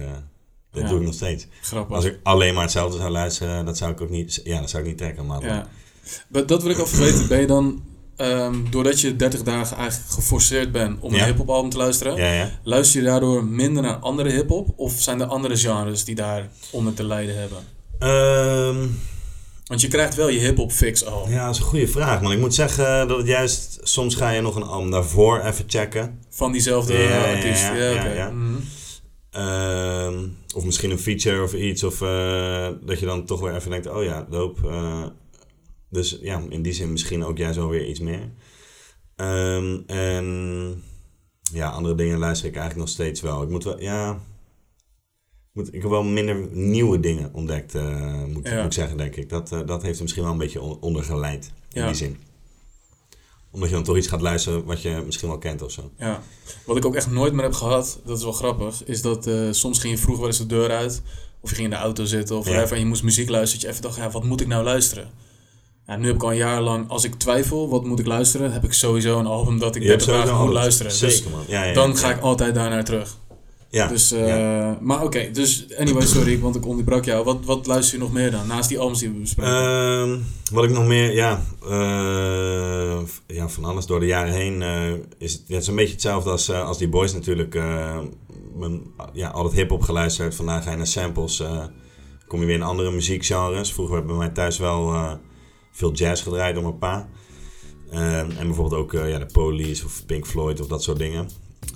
dat 0.70 0.88
doe 0.88 0.98
ik 0.98 1.04
nog 1.04 1.14
steeds. 1.14 1.46
Grappig. 1.60 1.96
Als 1.96 2.04
ik 2.04 2.18
alleen 2.22 2.54
maar 2.54 2.62
hetzelfde 2.62 2.98
zou 2.98 3.10
luisteren, 3.10 3.64
dat 3.64 3.76
zou 3.76 3.92
ik 3.92 4.00
ook 4.00 4.10
niet, 4.10 4.40
ja, 4.44 4.60
dat 4.60 4.70
zou 4.70 4.82
ik 4.82 4.88
niet 4.88 4.98
trekken. 4.98 5.26
Maar 5.26 5.42
Ja. 5.44 5.66
Maar 6.28 6.46
dat 6.46 6.62
wil 6.62 6.70
ik 6.70 6.78
even 6.78 6.98
weten. 6.98 7.28
Ben 7.28 7.40
je 7.40 7.46
dan, 7.46 7.82
ehm, 8.16 8.54
doordat 8.70 9.00
je 9.00 9.16
30 9.16 9.42
dagen 9.42 9.76
eigenlijk 9.76 10.10
geforceerd 10.12 10.72
bent 10.72 11.00
om 11.00 11.12
een 11.12 11.18
Ja. 11.18 11.24
hip-hop 11.24 11.50
album 11.50 11.70
te 11.70 11.76
luisteren, 11.76 12.16
ja, 12.16 12.32
ja. 12.32 12.50
luister 12.62 13.00
je 13.00 13.06
daardoor 13.06 13.44
minder 13.44 13.82
naar 13.82 13.94
andere 13.96 14.30
hip-hop? 14.30 14.68
Of 14.76 14.92
zijn 14.98 15.20
er 15.20 15.26
andere 15.26 15.56
genres 15.56 16.04
die 16.04 16.14
daar 16.14 16.48
onder 16.70 16.94
te 16.94 17.04
lijden 17.04 17.38
hebben? 17.38 17.58
Ehm, 17.98 18.86
Want 19.66 19.80
je 19.80 19.88
krijgt 19.88 20.14
wel 20.14 20.28
je 20.28 20.38
hip-hop 20.38 20.72
fix 20.72 21.04
al. 21.06 21.28
ja, 21.28 21.44
dat 21.46 21.54
is 21.54 21.60
een 21.60 21.66
goede 21.66 21.88
vraag. 21.88 22.20
Maar 22.22 22.32
ik 22.32 22.38
moet 22.38 22.54
zeggen 22.54 23.08
dat 23.08 23.18
het 23.18 23.26
juist, 23.26 23.78
soms 23.82 24.14
ga 24.14 24.30
je 24.30 24.40
nog 24.40 24.56
een 24.56 24.62
album 24.62 24.90
daarvoor 24.90 25.40
even 25.40 25.64
checken. 25.68 26.18
Van 26.30 26.52
diezelfde 26.52 26.92
artiest. 27.34 27.62
Ja, 27.62 28.04
ja. 28.14 28.30
Mhm. 28.30 28.54
Ehm, 29.30 30.18
of 30.54 30.64
misschien 30.64 30.90
een 30.90 30.98
feature 30.98 31.42
of 31.42 31.52
iets. 31.54 31.84
Of 31.84 32.00
eh, 32.02 32.68
dat 32.82 33.00
je 33.00 33.06
dan 33.06 33.24
toch 33.24 33.40
weer 33.40 33.54
even 33.54 33.70
denkt, 33.70 33.88
oh 33.88 34.02
ja, 34.04 34.26
doop. 34.30 34.58
eh, 34.64 35.02
dus 35.94 36.18
ja, 36.20 36.42
in 36.48 36.62
die 36.62 36.72
zin 36.72 36.92
misschien 36.92 37.24
ook 37.24 37.38
juist 37.38 37.56
wel 37.58 37.68
weer 37.68 37.86
iets 37.86 38.00
meer. 38.00 38.30
Ehm, 39.16 39.80
en 39.86 40.82
ja, 41.52 41.68
andere 41.70 41.94
dingen 41.94 42.18
luister 42.18 42.48
ik 42.48 42.56
eigenlijk 42.56 42.86
nog 42.86 42.94
steeds 42.94 43.20
wel. 43.20 43.42
Ik 43.42 43.48
moet 43.48 43.64
wel, 43.64 43.80
ja... 43.80 44.10
ik 44.12 44.18
Moet, 45.52 45.74
ik 45.74 45.82
heb 45.82 45.90
wel 45.90 46.02
minder 46.02 46.48
nieuwe 46.52 47.00
dingen 47.00 47.30
ontdekt, 47.34 47.74
eh, 47.74 48.24
moet, 48.24 48.48
Ja. 48.48 48.56
moet 48.56 48.64
ik 48.64 48.72
zeggen, 48.72 48.96
denk 48.96 49.16
ik. 49.16 49.28
Dat, 49.28 49.52
eh, 49.52 49.60
dat 49.66 49.82
heeft 49.82 49.96
er 49.96 50.02
misschien 50.02 50.22
wel 50.24 50.32
een 50.32 50.38
beetje 50.38 50.60
on- 50.60 50.80
onder 50.80 51.04
geleid, 51.04 51.52
in 51.72 51.80
Ja. 51.80 51.86
die 51.86 51.96
zin. 51.96 52.16
Omdat 53.50 53.68
je 53.68 53.74
dan 53.74 53.84
toch 53.84 53.96
iets 53.96 54.06
gaat 54.08 54.20
luisteren 54.20 54.64
wat 54.64 54.82
je 54.82 55.02
misschien 55.06 55.28
wel 55.28 55.38
kent 55.38 55.62
of 55.62 55.70
zo. 55.70 55.90
Ja. 55.98 56.22
Wat 56.66 56.76
ik 56.76 56.84
ook 56.84 56.94
echt 56.94 57.10
nooit 57.10 57.32
meer 57.32 57.42
heb 57.42 57.52
gehad, 57.52 58.00
dat 58.04 58.16
is 58.18 58.22
wel 58.24 58.32
grappig, 58.32 58.84
is 58.84 59.02
dat 59.02 59.26
eh, 59.26 59.48
soms 59.50 59.78
ging 59.78 59.92
je 59.94 59.98
vroeger 59.98 60.20
wel 60.22 60.30
eens 60.30 60.38
de 60.40 60.46
deur 60.46 60.70
uit. 60.70 61.02
Of 61.40 61.48
je 61.50 61.54
ging 61.56 61.68
in 61.68 61.74
de 61.74 61.80
auto 61.82 62.04
zitten 62.04 62.36
of 62.36 62.44
Ja. 62.44 62.50
whatever, 62.50 62.76
en 62.76 62.82
je 62.82 62.88
moest 62.88 63.02
muziek 63.02 63.28
luisteren. 63.28 63.64
Dat 63.66 63.74
je 63.76 63.86
even 63.86 63.96
dacht, 63.96 64.12
ja, 64.12 64.18
wat 64.18 64.28
moet 64.28 64.40
ik 64.40 64.46
nou 64.46 64.64
luisteren? 64.64 65.10
Ja, 65.86 65.96
nu 65.96 66.06
heb 66.06 66.14
ik 66.14 66.22
al 66.22 66.30
een 66.30 66.36
jaar 66.36 66.60
lang, 66.60 66.88
als 66.88 67.04
ik 67.04 67.14
twijfel, 67.14 67.68
wat 67.68 67.84
moet 67.84 67.98
ik 67.98 68.06
luisteren, 68.06 68.52
heb 68.52 68.64
ik 68.64 68.72
sowieso 68.72 69.18
een 69.18 69.26
album 69.26 69.58
dat 69.58 69.76
ik 69.76 69.82
Je 69.82 69.88
hebt 69.88 70.04
30 70.04 70.24
dagen 70.24 70.44
moet 70.44 70.52
luisteren. 70.52 70.92
Dus 70.98 71.16
Zeker, 71.16 71.30
man. 71.30 71.40
Ja, 71.46 71.60
ja, 71.60 71.68
ja. 71.68 71.74
dan 71.74 71.96
ga 71.96 72.10
ik 72.10 72.20
altijd 72.20 72.54
daar 72.54 72.70
naar 72.70 72.84
terug. 72.84 73.16
Ja. 73.74 73.88
Dus, 73.88 74.12
eh. 74.12 74.70
Maar 74.80 75.02
oké, 75.02 75.30
dus 75.30 75.66
anyway, 75.78 76.06
sorry, 76.06 76.38
want 76.40 76.56
ik 76.56 76.66
onderbrak 76.66 77.04
jou. 77.04 77.24
Wat, 77.24 77.44
wat 77.44 77.66
luister 77.66 77.98
je 77.98 78.04
nog 78.04 78.12
meer 78.12 78.30
dan, 78.30 78.46
naast 78.46 78.68
die 78.68 78.78
albums 78.78 78.98
die 78.98 79.08
we 79.08 79.18
bespreken? 79.18 79.52
Ehm, 79.52 80.18
wat 80.52 80.64
ik 80.64 80.70
nog 80.70 80.86
meer, 80.86 81.14
ja, 81.14 81.42
eh, 81.68 83.00
ja, 83.26 83.48
van 83.48 83.64
alles 83.64 83.86
door 83.86 84.00
de 84.00 84.06
jaren 84.06 84.32
heen 84.32 84.62
eh, 84.62 84.92
is 85.18 85.32
het, 85.32 85.42
het 85.46 85.62
is 85.62 85.66
een 85.66 85.76
beetje 85.76 85.92
hetzelfde 85.92 86.30
als, 86.30 86.50
als 86.50 86.78
die 86.78 86.88
boys 86.88 87.12
natuurlijk. 87.12 87.54
men, 88.54 88.82
ja, 89.12 89.28
altijd 89.28 89.54
hip-hop 89.54 89.82
geluisterd. 89.82 90.34
Vandaag 90.34 90.64
ga 90.64 90.70
je 90.70 90.76
naar 90.76 90.86
samples. 90.86 91.42
kom 92.26 92.40
je 92.40 92.46
weer 92.46 92.54
in 92.54 92.62
andere 92.62 92.90
muziekgenres. 92.90 93.72
Vroeger 93.72 93.94
werd 93.94 94.06
bij 94.06 94.16
mij 94.16 94.28
thuis 94.28 94.58
wel 94.58 94.92
veel 95.74 95.92
jazz 95.92 96.22
gedraaid 96.22 96.54
door 96.54 96.62
mijn 96.62 96.78
pa. 96.78 97.08
Ehm, 97.90 98.30
en 98.30 98.46
bijvoorbeeld 98.46 98.80
ook 98.80 98.94
eh, 98.94 99.10
ja, 99.10 99.18
de 99.18 99.26
Police 99.26 99.84
of 99.84 100.06
Pink 100.06 100.26
Floyd 100.26 100.60
of 100.60 100.66
dat 100.66 100.82
soort 100.82 100.98
dingen. 100.98 101.28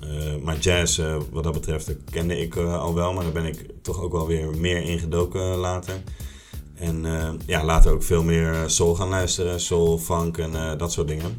Eh, 0.03 0.35
maar 0.43 0.57
jazz, 0.57 0.99
eh, 0.99 1.17
wat 1.31 1.43
dat 1.43 1.53
betreft, 1.53 1.95
kende 2.11 2.39
ik 2.39 2.55
al 2.55 2.93
wel, 2.93 3.13
maar 3.13 3.23
daar 3.23 3.33
ben 3.33 3.45
ik 3.45 3.65
toch 3.81 4.01
ook 4.01 4.11
wel 4.11 4.27
weer 4.27 4.57
meer 4.57 4.81
ingedoken 4.81 5.41
later. 5.41 5.93
En 6.75 7.05
ja, 7.45 7.63
later 7.63 7.91
ook 7.91 8.03
veel 8.03 8.23
meer 8.23 8.63
soul 8.65 8.95
gaan 8.95 9.09
luisteren, 9.09 9.59
soul, 9.59 9.97
funk 9.97 10.37
en 10.37 10.77
dat 10.77 10.91
soort 10.91 11.07
dingen. 11.07 11.37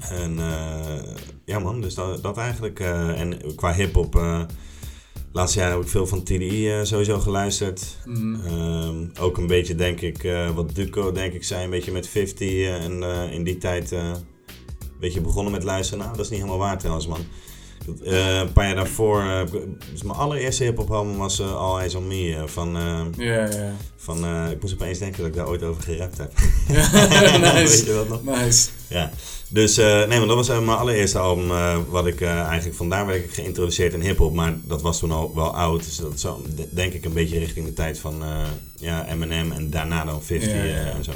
En 0.00 0.38
ja 1.44 1.58
man, 1.58 1.80
dus 1.80 1.94
dat, 1.94 2.22
dat 2.22 2.36
eigenlijk. 2.36 2.80
en 2.80 3.54
qua 3.54 3.72
hip-hop, 3.72 4.20
laatste 5.32 5.58
jaar 5.58 5.70
heb 5.70 5.80
ik 5.80 5.88
veel 5.88 6.06
van 6.06 6.22
TDI 6.22 6.70
eh, 6.70 6.82
sowieso 6.82 7.18
geluisterd. 7.18 7.96
Mhm. 8.04 8.46
Ehm, 8.46 9.06
ook 9.20 9.36
een 9.36 9.46
beetje, 9.46 9.74
denk 9.74 10.00
ik, 10.00 10.24
eh, 10.24 10.50
wat 10.50 10.74
Duco, 10.74 11.12
denk 11.12 11.32
ik, 11.32 11.44
zei, 11.44 11.64
een 11.64 11.70
beetje 11.70 11.92
met 11.92 12.08
50. 12.08 12.48
eh, 12.48 12.84
en 12.84 13.02
in 13.32 13.44
die 13.44 13.58
tijd 13.58 13.90
een 13.90 14.16
beetje 15.00 15.20
begonnen 15.20 15.52
met 15.52 15.62
luisteren. 15.62 16.04
Nou, 16.04 16.16
dat 16.16 16.24
is 16.24 16.30
niet 16.30 16.40
helemaal 16.40 16.60
waar 16.60 16.78
trouwens, 16.78 17.06
man. 17.06 17.20
Eh, 18.04 18.38
een 18.38 18.52
paar 18.52 18.66
jaar 18.66 18.74
daarvoor, 18.74 19.20
eh, 19.22 19.40
dus 19.92 20.02
mijn 20.02 20.18
allereerste 20.18 20.64
hip-hop 20.64 20.90
album 20.90 21.16
was 21.16 21.38
eh, 21.40 21.54
All 21.56 21.78
Eyes 21.78 21.94
on 21.94 22.06
Me 22.06 22.42
van. 22.46 22.78
van, 23.96 24.24
ik 24.50 24.60
moest 24.60 24.74
opeens 24.74 24.98
denken 24.98 25.18
dat 25.18 25.26
ik 25.30 25.34
daar 25.36 25.48
ooit 25.48 25.62
over 25.62 25.82
gerapt 25.82 26.18
heb. 26.18 26.32
ja. 26.68 26.90
Weet 27.52 27.52
nice. 27.54 27.84
je 27.86 27.92
dat 27.92 28.08
nog? 28.08 28.24
Nice. 28.24 28.68
Ja. 28.88 29.10
Dus 29.48 29.76
nee, 29.76 30.06
maar 30.06 30.26
dat 30.26 30.36
was 30.36 30.48
mijn 30.48 30.68
allereerste 30.68 31.18
album 31.18 31.48
wat 31.88 32.06
ik 32.06 32.20
eigenlijk 32.22 32.76
vandaar 32.76 33.06
werd 33.06 33.24
ik 33.24 33.30
geïntroduceerd 33.34 33.92
in 33.92 34.00
hip-hop. 34.00 34.34
Maar 34.34 34.54
dat 34.64 34.82
was 34.82 34.98
toen 34.98 35.12
al 35.12 35.32
wel 35.34 35.54
oud. 35.56 35.84
Dus 35.84 35.96
dat 35.96 36.20
zo, 36.20 36.42
de- 36.56 36.68
denk 36.70 36.92
ik 36.92 37.04
een 37.04 37.12
beetje 37.12 37.38
richting 37.38 37.66
de 37.66 37.72
tijd 37.72 37.98
van 37.98 38.22
ja, 38.76 39.08
Eminem 39.08 39.52
en 39.52 39.70
daarna 39.70 40.04
dan 40.04 40.22
50 40.22 40.52
Ja, 40.52 40.56
ja, 40.58 40.64
ja. 40.64 40.74
eh, 40.76 40.94
en 40.94 41.04
zo. 41.04 41.12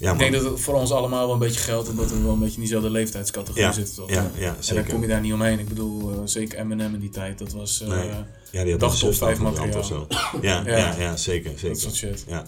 Ja, 0.00 0.12
Ik 0.12 0.18
denk 0.18 0.32
dat 0.32 0.44
het 0.44 0.60
voor 0.60 0.74
ons 0.74 0.90
allemaal 0.90 1.24
wel 1.24 1.32
een 1.32 1.38
beetje 1.40 1.60
geldt, 1.60 1.88
omdat 1.88 2.10
we 2.10 2.22
wel 2.22 2.32
een 2.32 2.38
beetje 2.38 2.54
in 2.54 2.60
diezelfde 2.60 2.90
leeftijdscategorie 2.90 3.62
Ja, 3.64 3.72
zitten, 3.72 3.94
toch? 3.94 4.10
ja, 4.10 4.30
ja, 4.38 4.46
En 4.48 4.54
dan 4.54 4.62
zeker. 4.64 4.84
kom 4.92 5.02
je 5.02 5.08
daar 5.08 5.20
niet 5.20 5.32
omheen. 5.32 5.58
Ik 5.58 5.68
bedoel, 5.68 6.10
eh, 6.10 6.16
zeker 6.24 6.58
Eminem 6.58 6.94
in 6.94 7.00
die 7.00 7.10
tijd, 7.10 7.38
dat 7.38 7.52
was 7.52 7.80
eh, 7.80 7.88
Nee. 7.88 8.08
Ja, 8.50 8.62
die 8.62 8.70
had 8.70 8.80
dag 8.80 8.90
top 8.90 8.98
zus 8.98 9.18
vijf 9.18 9.40
afgebrand 9.40 9.76
of 9.76 9.86
zo. 9.86 10.06
Ja, 10.40 10.62
Ja. 10.66 10.76
ja. 10.76 10.94
Ja, 10.98 11.16
zeker, 11.16 11.50
dat 11.50 11.60
zeker. 11.60 11.76
soort 11.76 11.94
shit. 11.94 12.24
Ja. 12.28 12.46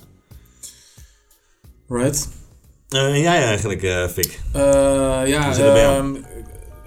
Right? 1.89 2.29
Eh, 2.89 3.05
en 3.05 3.21
jij 3.21 3.45
eigenlijk, 3.45 3.83
eh 3.83 4.09
Fik? 4.09 4.41
Eh, 4.53 4.61
ja, 4.63 5.27
jou? 5.27 5.79
ehm, 5.79 6.15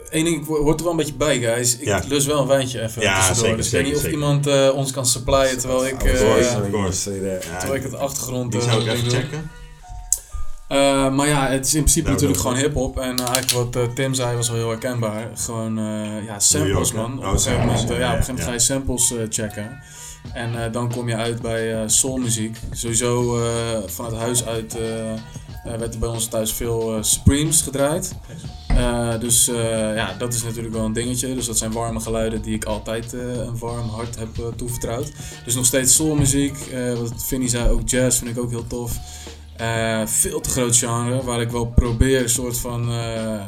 één 0.09 0.23
ding, 0.25 0.45
word 0.45 0.77
er 0.77 0.83
wel 0.83 0.91
een 0.91 0.97
beetje 0.97 1.13
bij, 1.13 1.39
guys. 1.39 1.77
Ik 1.77 1.85
Ja. 1.85 2.01
lus 2.07 2.25
wel 2.25 2.41
een 2.41 2.47
wijntje 2.47 2.81
even 2.81 3.01
Ja, 3.01 3.15
tussendoor. 3.15 3.43
zeker, 3.43 3.57
dus 3.57 3.65
ik 3.65 3.71
zeker, 3.71 3.85
weet 3.85 3.93
niet 3.93 3.95
of 3.95 4.01
zeker. 4.11 4.17
iemand 4.19 4.47
eh, 4.47 4.71
ons 4.75 4.91
kan 4.91 5.05
supplyen 5.05 5.57
terwijl 5.57 5.85
ik, 5.85 6.03
eh, 6.03 6.11
Of 6.13 6.19
course, 6.19 6.49
of 6.49 6.87
of 6.87 6.95
terwijl 7.59 7.73
ik 7.75 7.83
het 7.83 7.95
achtergrond 7.95 8.51
die 8.51 8.61
eh, 8.61 8.67
zou 8.69 8.81
ik 8.81 8.87
even 8.91 9.03
doe. 9.09 9.13
checken. 9.19 9.49
Eh, 10.67 11.13
maar 11.15 11.27
ja, 11.27 11.47
het 11.47 11.65
is 11.65 11.73
in 11.73 11.79
principe 11.79 12.07
Nou, 12.07 12.13
natuurlijk 12.13 12.41
gewoon 12.41 12.57
hip-hop. 12.57 12.99
En 12.99 13.17
eigenlijk 13.19 13.51
wat 13.51 13.75
eh, 13.75 13.93
Tim 13.93 14.13
zei 14.13 14.35
was 14.35 14.47
wel 14.49 14.57
heel 14.57 14.69
herkenbaar. 14.69 15.29
Gewoon 15.35 15.77
eh, 15.77 16.25
ja, 16.25 16.39
samples, 16.39 16.89
York, 16.89 16.93
man. 16.93 17.17
Op 17.17 17.23
Oh, 17.23 17.31
een 17.31 17.39
gegeven 17.39 17.65
moment, 17.65 17.89
ja, 17.89 17.95
ja, 17.97 18.11
op 18.11 18.17
een 18.17 18.23
gegeven 18.23 18.27
moment 18.27 18.45
ga 18.45 18.51
je 18.51 18.59
samples 18.59 19.13
checken. 19.29 19.79
En 20.33 20.71
dan 20.71 20.91
kom 20.91 21.09
je 21.09 21.15
uit 21.15 21.41
bij 21.41 21.89
soulmuziek. 21.89 22.57
Sowieso 22.71 23.39
vanuit 23.85 24.15
huis 24.15 24.45
uit 24.45 24.77
werd 25.63 25.93
er 25.93 25.99
bij 25.99 26.09
ons 26.09 26.27
thuis 26.27 26.53
veel 26.53 26.97
Supremes 27.03 27.61
gedraaid. 27.61 28.15
Dus 29.19 29.45
ja, 29.95 30.15
dat 30.17 30.33
is 30.33 30.43
natuurlijk 30.43 30.73
wel 30.73 30.85
een 30.85 30.93
dingetje. 30.93 31.35
Dus 31.35 31.45
dat 31.45 31.57
zijn 31.57 31.71
warme 31.71 31.99
geluiden 31.99 32.41
die 32.41 32.55
ik 32.55 32.63
altijd 32.63 33.13
een 33.13 33.57
warm 33.57 33.89
hart 33.89 34.15
heb 34.19 34.29
toevertrouwd. 34.55 35.11
Dus 35.45 35.55
nog 35.55 35.65
steeds 35.65 35.95
soulmuziek. 35.95 36.57
Wat 36.97 37.13
Vinnie 37.17 37.49
zei, 37.49 37.69
ook 37.69 37.89
jazz 37.89 38.17
vind 38.19 38.37
ik 38.37 38.43
ook 38.43 38.49
heel 38.49 38.67
tof. 38.67 38.97
Eh, 39.57 40.01
veel 40.05 40.41
te 40.41 40.49
groot 40.49 40.75
genre, 40.77 41.23
waar 41.23 41.41
ik 41.41 41.49
wel 41.49 41.65
probeer 41.65 42.21
een 42.21 42.29
soort 42.29 42.57
van 42.57 42.89
eh, 42.89 43.35
eh, 43.35 43.43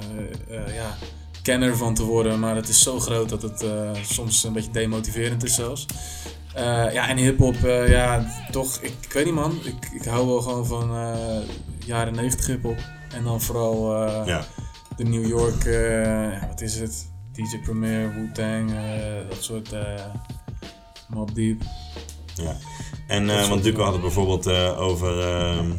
ja, 0.76 0.98
kenner 1.42 1.78
van 1.78 1.94
te 1.94 2.04
worden. 2.04 2.40
Maar 2.40 2.56
het 2.56 2.68
is 2.70 2.82
zo 2.82 3.00
groot 3.00 3.30
dat 3.30 3.42
het 3.42 3.66
soms 4.02 4.44
een 4.44 4.54
beetje 4.54 4.72
demotiverend 4.72 5.44
is 5.44 5.56
zelfs. 5.56 5.86
Ja, 6.94 7.08
en 7.10 7.18
hip-hop, 7.18 7.56
ja, 7.88 8.26
toch, 8.52 8.78
ik, 8.82 8.94
ik 9.02 9.12
weet 9.12 9.26
niet 9.26 9.34
man. 9.34 9.60
Ik, 9.64 9.90
ik 9.94 10.04
hou 10.06 10.28
wel 10.28 10.42
gewoon 10.42 10.66
van 10.66 10.92
jaren 11.86 12.14
90 12.16 12.46
hip-hop. 12.48 12.78
En 13.14 13.24
dan 13.24 13.42
vooral 13.42 13.96
Ja. 14.26 14.46
de 14.98 15.04
New 15.04 15.28
York, 15.28 15.64
wat 16.50 16.62
is 16.62 16.80
het? 16.80 17.10
DJ 17.32 17.58
Premier, 17.64 18.14
Wu-Tang, 18.14 18.72
dat 19.30 19.44
soort 19.44 19.76
Mob 21.08 21.36
Deep. 21.36 21.62
ja. 22.36 22.56
En 23.08 23.50
want 23.50 23.64
Duco 23.64 23.84
had 23.84 23.94
het 23.94 24.02
bijvoorbeeld 24.02 24.48
over, 24.78 25.20
ehm. 25.20 25.72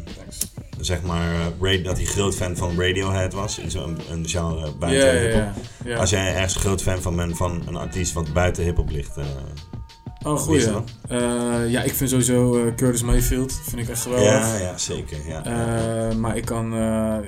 Zeg 0.80 1.02
maar, 1.02 1.32
eh, 1.60 1.84
dat 1.84 1.96
hij 1.96 2.06
groot 2.06 2.34
fan 2.34 2.56
van 2.56 2.80
Radiohead 2.80 3.32
was. 3.32 3.58
Iets 3.60 3.74
een, 3.74 3.98
een 4.10 4.28
genre 4.28 4.66
Ja, 4.66 4.72
buiten 4.78 5.14
ja, 5.14 5.20
hip-hop. 5.20 5.52
ja. 5.84 5.90
ja. 5.90 5.96
Als 5.98 6.10
jij 6.10 6.34
ergens 6.34 6.56
groot 6.56 6.82
fan 6.82 7.02
van 7.02 7.16
bent 7.16 7.36
van 7.36 7.62
een 7.66 7.76
artiest 7.76 8.12
wat 8.12 8.32
buiten 8.32 8.64
hip-hop 8.64 8.90
ligt. 8.90 9.16
eh, 9.16 9.24
Oh, 10.22 10.38
goeie. 10.38 10.60
is 10.60 10.66
dat 10.66 10.90
Eh, 11.08 11.18
ja, 11.70 11.82
ik 11.82 11.92
vind 11.94 12.10
sowieso 12.10 12.66
eh, 12.66 12.74
Curtis 12.74 13.02
Mayfield, 13.02 13.60
vind 13.62 13.82
ik 13.82 13.88
echt 13.88 14.02
geweldig. 14.02 14.28
ja, 14.28 14.56
ja, 14.56 14.78
zeker. 14.78 15.16
Ja. 15.26 16.12
Maar 16.14 16.36
ik 16.36 16.44
kan, 16.44 16.64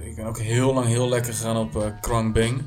ik 0.04 0.14
ben 0.16 0.24
ook 0.24 0.38
heel 0.38 0.74
lang 0.74 0.86
heel 0.86 1.08
lekker 1.08 1.32
gegaan 1.34 1.56
op 1.56 1.92
Krang 2.00 2.32
Bing, 2.32 2.62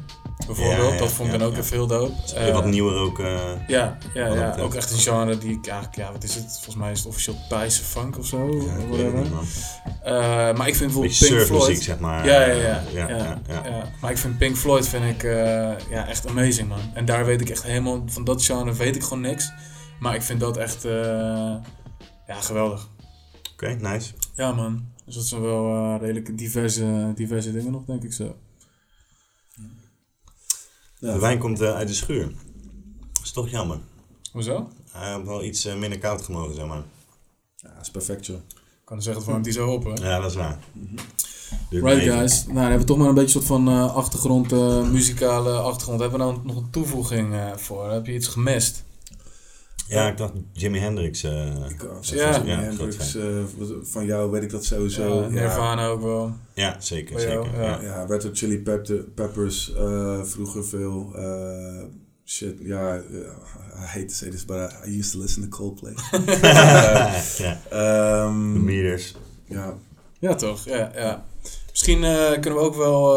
bijvoorbeeld. 0.45 0.77
Ja, 0.87 0.93
ja, 0.93 0.97
dat 0.97 1.11
vond 1.11 1.27
ik 1.27 1.33
ja, 1.33 1.39
dan 1.39 1.47
ook 1.47 1.57
even 1.57 1.77
heel 1.77 1.87
dope. 1.87 2.33
Eh, 2.35 2.53
wat 2.53 2.65
nieuwer 2.65 2.95
ook. 2.95 3.19
eh, 3.19 3.67
Ja, 3.67 3.97
ja, 4.13 4.27
ja 4.33 4.55
ook 4.59 4.73
echt 4.73 4.91
een 4.91 4.97
genre 4.97 5.37
die 5.37 5.51
ik 5.57 5.67
eigenlijk, 5.67 5.95
ja, 5.97 6.11
wat 6.11 6.23
is 6.23 6.35
het? 6.35 6.51
Volgens 6.53 6.75
mij 6.75 6.91
is 6.91 6.97
het 6.97 7.07
officieel 7.07 7.35
Thaise 7.49 7.83
funk 7.83 8.17
of 8.17 8.25
zo. 8.25 8.47
whatever. 8.89 9.19
niet. 9.19 9.79
Eh, 10.03 10.13
maar 10.53 10.67
ik 10.67 10.75
vind 10.75 10.91
bijvoorbeeld 10.93 11.19
Pink 11.19 11.39
Floyd. 11.41 11.81
zeg 11.81 11.99
maar. 11.99 12.25
Ja, 12.25 12.41
ja, 12.41 12.47
eh, 12.47 12.61
ja. 12.61 12.83
ja, 12.93 13.07
ja, 13.09 13.17
ja, 13.17 13.39
ja. 13.47 13.61
ja. 13.65 13.91
Maar 14.01 14.11
ik 14.11 14.17
vind 14.17 14.37
Pink 14.37 14.55
Floyd 14.55 14.87
vind 14.87 15.03
ik, 15.05 15.23
eh, 15.23 15.31
ja, 15.89 16.07
echt 16.07 16.27
amazing, 16.27 16.67
man. 16.69 16.79
En 16.93 17.05
daar 17.05 17.25
weet 17.25 17.41
ik 17.41 17.49
echt 17.49 17.63
helemaal, 17.63 18.03
van 18.05 18.23
dat 18.23 18.43
genre 18.45 18.73
weet 18.73 18.95
ik 18.95 19.03
gewoon 19.03 19.21
niks. 19.21 19.51
Maar 19.99 20.15
ik 20.15 20.21
vind 20.21 20.39
dat 20.39 20.57
echt 20.57 20.85
eh, 20.85 20.91
ja, 22.27 22.35
geweldig. 22.41 22.89
Oké, 23.53 23.67
nice. 23.79 24.11
Ja, 24.35 24.51
man. 24.51 24.91
Dus 25.05 25.15
dat 25.15 25.25
zijn 25.25 25.41
wel 25.41 25.65
eh, 25.65 25.95
redelijk 26.01 26.37
diverse, 26.37 27.11
diverse 27.15 27.51
dingen 27.51 27.71
nog, 27.71 27.85
denk 27.85 28.03
ik 28.03 28.13
zo. 28.13 28.35
De 31.11 31.19
wijn 31.19 31.39
komt 31.39 31.61
eh, 31.61 31.75
uit 31.75 31.87
de 31.87 31.93
schuur. 31.93 32.31
Dat 33.13 33.23
is 33.23 33.31
toch 33.31 33.49
jammer. 33.49 33.79
Hoezo? 34.31 34.69
Hij 34.91 35.11
had 35.11 35.23
wel 35.23 35.43
iets 35.43 35.65
eh, 35.65 35.75
minder 35.75 35.99
koud 35.99 36.21
gemogen, 36.21 36.55
zeg 36.55 36.65
maar. 36.65 36.83
Ja, 37.55 37.79
is 37.81 37.91
perfect, 37.91 38.25
joh. 38.25 38.37
Ik 38.37 38.85
kan 38.85 39.01
zeggen, 39.01 39.21
het 39.21 39.31
warmt 39.31 39.45
die 39.45 39.53
zo 39.53 39.71
op, 39.71 39.83
hè? 39.83 40.09
Ja, 40.09 40.19
dat 40.19 40.29
is 40.29 40.37
waar. 40.37 40.59
Maar 41.81 41.93
Right 41.93 42.13
guys, 42.13 42.43
nou 42.43 42.53
dan 42.53 42.63
hebben 42.63 42.79
we 42.79 42.85
toch 42.85 42.97
maar 42.97 43.07
een 43.07 43.13
beetje 43.13 43.39
een 43.39 43.45
soort 43.45 43.61
van 43.61 43.67
eh, 43.67 43.95
achtergrond, 43.95 44.51
eh, 44.51 44.89
muzikale 44.89 45.51
achtergrond. 45.51 45.99
Hebben 45.99 46.19
we 46.19 46.25
nou 46.25 46.39
nog 46.43 46.55
een 46.55 46.69
toevoeging 46.69 47.33
eh, 47.33 47.51
voor? 47.55 47.91
Heb 47.91 48.05
je 48.05 48.13
iets 48.13 48.27
gemist? 48.27 48.83
Ja, 49.87 50.07
ik 50.07 50.17
dacht 50.17 50.33
Jimi 50.51 50.79
Hendrix. 50.79 51.23
eh, 51.23 51.45
Ik 51.69 51.77
kan 51.77 51.89
Ja. 52.01 52.41
Ja, 52.45 52.59
Hendrix, 52.59 53.15
eh, 53.15 53.23
van 53.83 54.05
jou 54.05 54.31
weet 54.31 54.43
ik 54.43 54.49
dat 54.49 54.65
sowieso. 54.65 55.21
Ja, 55.21 55.27
Nirvana 55.27 55.87
ook 55.87 56.01
wel. 56.01 56.33
ja, 56.53 56.75
zeker. 56.79 57.19
Zeker. 57.19 57.45
ja. 57.55 57.61
Ja. 57.63 57.81
Ja, 57.81 58.05
Red 58.05 58.23
Hot 58.23 58.37
Chili 58.37 58.59
Pepper- 58.59 59.03
Peppers, 59.15 59.73
eh, 59.75 60.23
vroeger 60.23 60.65
veel. 60.65 61.11
eh, 61.15 61.83
shit, 62.25 62.55
ja, 62.59 62.95
I 62.97 63.85
hate 63.85 64.05
to 64.05 64.13
say 64.13 64.29
this, 64.29 64.45
but 64.45 64.57
I, 64.85 64.89
I 64.89 64.97
used 64.99 65.11
to 65.11 65.19
listen 65.19 65.41
to 65.49 65.57
Coldplay. 65.57 65.93
ja. 67.37 67.59
Ehm, 67.69 68.53
De 68.53 68.59
meters. 68.59 69.15
ja, 69.47 69.73
Ja, 70.19 70.35
toch? 70.35 70.65
Ja, 70.65 70.91
ja. 70.95 71.25
Misschien 71.71 72.03
eh, 72.03 72.31
kunnen 72.31 72.53
we 72.59 72.59
ook 72.65 72.75
wel... 72.75 73.15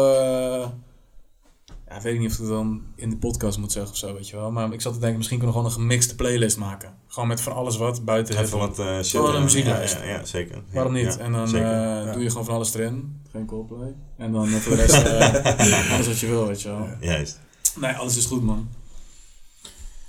ja, 1.89 2.01
weet 2.01 2.13
ik 2.13 2.19
niet 2.19 2.29
of 2.29 2.33
ik 2.33 2.39
het 2.39 2.49
dan 2.49 2.83
in 2.95 3.09
de 3.09 3.17
podcast 3.17 3.57
moet 3.57 3.71
zeggen 3.71 3.91
of 3.91 3.97
zo, 3.97 4.13
weet 4.13 4.29
je 4.29 4.35
wel. 4.35 4.51
Maar 4.51 4.73
ik 4.73 4.81
zat 4.81 4.93
te 4.93 4.99
denken, 4.99 5.17
misschien 5.17 5.37
kunnen 5.37 5.55
we 5.55 5.61
gewoon 5.61 5.77
een 5.77 5.81
gemixte 5.81 6.15
playlist 6.15 6.57
maken. 6.57 6.93
Gewoon 7.07 7.27
met 7.27 7.41
van 7.41 7.53
alles 7.53 7.77
wat 7.77 8.05
buiten 8.05 8.37
Even 8.37 8.57
wat 8.57 8.79
eh 8.79 8.95
shit. 8.95 9.09
Gewoon 9.09 9.29
een 9.29 9.35
eh, 9.35 9.43
muzieklijst. 9.43 9.93
Ja, 9.97 10.03
ja, 10.03 10.09
ja, 10.11 10.25
zeker. 10.25 10.63
Waarom 10.71 10.93
niet? 10.93 11.13
ja, 11.13 11.17
en 11.17 11.31
dan 11.31 11.55
eh, 11.55 12.13
doe 12.13 12.23
je 12.23 12.29
gewoon 12.29 12.45
van 12.45 12.53
alles 12.53 12.73
erin. 12.73 13.21
Geen 13.31 13.45
Coldplay. 13.45 13.95
En 14.17 14.31
dan 14.31 14.47
voor 14.47 14.75
de 14.75 14.81
rest 14.81 14.95
alles 15.93 16.07
wat 16.07 16.19
je 16.19 16.27
wil, 16.27 16.47
weet 16.47 16.61
je 16.61 16.69
wel. 16.69 16.87
Juist. 16.99 17.39
Nee, 17.75 17.93
alles 17.93 18.17
is 18.17 18.25
goed, 18.25 18.43
man. 18.43 18.69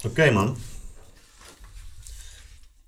Oké, 0.04 0.30
man. 0.30 0.56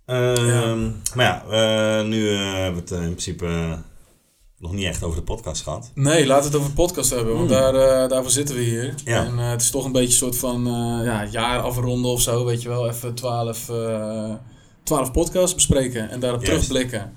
Ehm. 0.04 0.90
Maar 1.14 1.24
ja, 1.24 2.02
nu 2.02 2.28
hebben 2.28 2.84
we 2.84 2.94
het 2.94 3.02
in 3.02 3.14
principe 3.14 3.78
nog 4.60 4.72
niet 4.72 4.84
echt 4.84 5.02
over 5.02 5.18
de 5.18 5.24
podcast 5.24 5.62
gehad. 5.62 5.90
Nee, 5.94 6.26
laten 6.26 6.42
we 6.42 6.48
het 6.48 6.56
over 6.56 6.68
de 6.76 6.82
podcast 6.82 7.10
hebben, 7.10 7.34
want 7.34 7.50
Hmm. 7.50 7.58
daar, 7.60 7.74
eh, 7.74 8.08
daarvoor 8.08 8.30
zitten 8.30 8.54
we 8.54 8.60
hier. 8.62 8.94
Ja. 9.04 9.24
En 9.24 9.38
eh, 9.38 9.50
het 9.50 9.60
is 9.60 9.70
toch 9.70 9.84
een 9.84 9.92
beetje 9.92 10.06
een 10.08 10.32
soort 10.32 10.36
van 10.36 10.66
eh, 10.66 11.04
ja, 11.04 11.24
jaar 11.24 11.60
afronden 11.60 12.10
of 12.10 12.20
zo, 12.20 12.44
weet 12.44 12.62
je 12.62 12.68
wel. 12.68 12.88
Even 12.88 13.14
twaalf, 13.14 13.70
12 14.82 15.12
podcasts 15.12 15.54
bespreken 15.54 16.10
en 16.10 16.20
daarop 16.20 16.44
Juist. 16.44 16.62
terugblikken. 16.68 17.12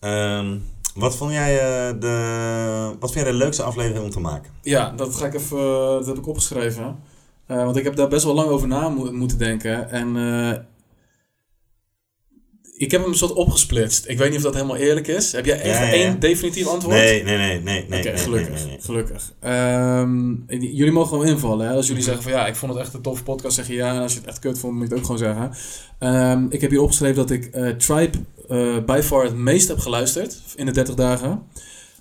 Ehm, 0.00 0.58
wat 0.94 1.16
vond 1.16 1.32
jij 1.32 1.54
de, 1.98 2.96
wat 3.00 3.12
vind 3.12 3.24
jij 3.24 3.32
de 3.32 3.38
leukste 3.38 3.62
aflevering 3.62 4.04
om 4.04 4.10
te 4.10 4.20
maken? 4.20 4.50
Ja, 4.62 4.90
dat 4.96 5.14
ga 5.16 5.26
ik 5.26 5.34
even, 5.34 5.58
dat 5.76 6.06
heb 6.06 6.16
ik 6.18 6.26
opgeschreven. 6.26 6.98
Want 7.46 7.76
ik 7.76 7.84
heb 7.84 7.96
daar 7.96 8.08
best 8.08 8.24
wel 8.24 8.34
lang 8.34 8.48
over 8.48 8.68
na 8.68 8.88
mo- 8.88 9.12
moeten 9.12 9.38
denken. 9.38 9.90
En 9.90 10.16
ik 12.76 12.90
heb 12.90 13.00
hem 13.00 13.10
een 13.10 13.16
soort 13.16 13.32
opgesplitst. 13.32 14.08
Ik 14.08 14.18
weet 14.18 14.28
niet 14.28 14.36
of 14.36 14.42
dat 14.44 14.54
helemaal 14.54 14.76
eerlijk 14.76 15.06
is. 15.06 15.32
Heb 15.32 15.44
jij 15.44 15.60
echt 15.60 15.78
Ja, 15.78 15.84
ja, 15.84 15.92
ja. 15.94 16.04
één 16.04 16.20
definitief 16.20 16.66
antwoord? 16.66 16.96
Nee, 16.96 17.22
nee, 17.22 17.36
nee, 17.36 17.60
nee, 17.62 17.84
nee. 17.88 17.98
Oké, 18.08 18.16
gelukkig. 18.18 18.48
nee, 18.54 18.58
nee, 18.58 18.66
nee. 18.66 18.80
gelukkig. 18.80 19.32
Ehm, 19.40 20.34
jullie 20.60 20.92
mogen 20.92 21.08
gewoon 21.08 21.26
invallen. 21.26 21.66
Hè? 21.68 21.72
Als 21.74 21.86
jullie 21.86 22.02
Mhm. 22.02 22.10
zeggen 22.12 22.30
van 22.30 22.40
ja, 22.40 22.46
ik 22.46 22.54
vond 22.56 22.72
het 22.72 22.80
echt 22.82 22.94
een 22.94 23.00
toffe 23.02 23.22
podcast, 23.22 23.54
zeg 23.54 23.66
je 23.68 23.74
ja. 23.74 23.94
En 23.94 24.00
als 24.00 24.12
je 24.12 24.18
het 24.18 24.28
echt 24.28 24.38
kut 24.38 24.58
vond, 24.58 24.72
moet 24.72 24.82
je 24.82 24.88
het 24.88 24.98
ook 24.98 25.04
gewoon 25.04 25.18
zeggen. 25.18 25.50
Ehm, 25.98 26.46
ik 26.48 26.60
heb 26.60 26.70
hier 26.70 26.80
opgeschreven 26.80 27.16
dat 27.16 27.30
ik 27.30 27.44
eh, 27.46 27.68
Tribe 27.68 28.18
eh 28.48 28.76
by 28.86 29.00
far 29.04 29.24
het 29.24 29.36
meest 29.36 29.68
heb 29.68 29.78
geluisterd 29.78 30.36
in 30.56 30.66
de 30.66 30.72
30 30.72 30.94
dagen. 30.94 31.42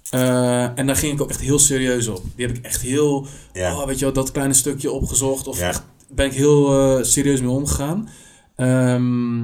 Eh, 0.10 0.63
en 0.80 0.88
daar 0.88 0.96
ging 0.96 1.13
ik 1.13 1.22
ook 1.22 1.30
echt 1.30 1.42
heel 1.42 1.60
serieus 1.60 2.08
op. 2.08 2.22
Die 2.36 2.48
heb 2.48 2.58
ik 2.58 2.65
echt 2.65 2.82
heel, 2.82 3.27
Ja. 3.53 3.77
oh, 3.80 3.86
weet 3.86 4.00
je 4.00 4.06
wel, 4.06 4.13
dat 4.13 4.32
kleine 4.32 4.53
stukje 4.53 4.92
opgezocht. 4.92 5.48
Of 5.48 5.60
echt, 5.60 5.84
ben 6.12 6.25
ik 6.25 6.34
heel 6.34 7.00
serieus 7.06 7.41
mee 7.41 7.50
omgegaan. 7.50 8.10
Ehm, 8.56 9.41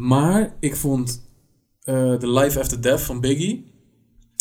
maar 0.00 0.56
ik 0.60 0.76
vond 0.76 1.28
eh 1.80 2.12
The 2.14 2.30
Life 2.30 2.60
After 2.60 2.80
Death 2.82 3.00
van 3.00 3.20
Biggie 3.20 3.72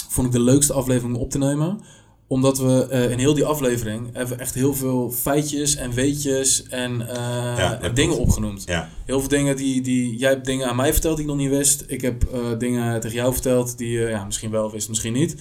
vond 0.10 0.28
ik 0.28 0.34
de 0.34 0.40
leukste 0.40 0.74
aflevering 0.74 1.16
om 1.16 1.22
op 1.22 1.30
te 1.30 1.38
nemen. 1.38 1.80
Omdat 2.28 2.58
we 2.58 2.88
eh, 2.88 3.12
in 3.12 3.18
heel 3.18 3.34
die 3.34 3.46
aflevering 3.46 4.10
hebben 4.14 4.40
echt 4.40 4.54
heel 4.54 4.74
veel 4.74 5.12
feitjes 5.12 5.76
en 5.76 5.92
weetjes 5.94 6.68
en, 6.68 7.08
eh, 7.08 7.16
Ja, 7.58 7.70
dat 7.70 7.82
en 7.82 7.94
dingen 7.94 8.18
opgenoemd. 8.18 8.64
Ja, 8.66 8.90
Heel 9.06 9.20
veel 9.20 9.30
dingen 9.30 9.56
die, 9.56 9.82
die... 9.82 10.18
Jij 10.18 10.30
hebt 10.30 10.46
dingen 10.46 10.68
aan 10.68 10.76
mij 10.76 10.92
verteld 10.92 11.16
die 11.16 11.26
ik 11.26 11.32
nog 11.32 11.40
niet 11.40 11.50
wist. 11.50 11.84
Ik 11.88 12.02
heb 12.02 12.24
eh, 12.24 12.40
dingen 12.58 13.00
tegen 13.00 13.18
jou 13.18 13.34
verteld 13.34 13.78
die 13.78 13.90
je 13.90 14.08
ja, 14.08 14.26
misschien 14.26 14.52
wel 14.52 14.72
wist, 14.72 14.90
misschien 14.90 15.14
niet. 15.14 15.36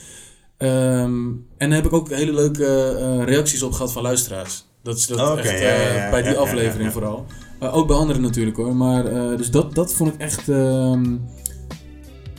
Ehm, 0.58 1.26
en 1.56 1.68
daar 1.68 1.72
heb 1.72 1.84
ik 1.84 1.92
ook 1.92 2.10
hele 2.10 2.32
leuke 2.32 2.96
eh, 2.98 3.24
reacties 3.24 3.62
op 3.62 3.72
gehad 3.72 3.92
van 3.92 4.02
luisteraars. 4.02 4.64
Dat 4.82 4.96
is 4.96 5.06
dat 5.06 5.18
Oh, 5.18 5.38
echt 5.38 5.60
ja, 5.60 6.04
eh, 6.04 6.10
bij 6.10 6.22
die 6.22 6.36
aflevering 6.38 6.92
vooral. 6.92 7.26
Eh, 7.60 7.76
ook 7.76 7.86
bij 7.86 7.96
anderen 7.96 8.22
natuurlijk 8.22 8.56
hoor. 8.56 8.76
Maar 8.76 9.06
eh, 9.06 9.36
dus 9.36 9.50
dat, 9.50 9.74
dat 9.74 9.94
vond 9.94 10.14
ik 10.14 10.20
echt... 10.20 10.48
ehm, 10.48 11.12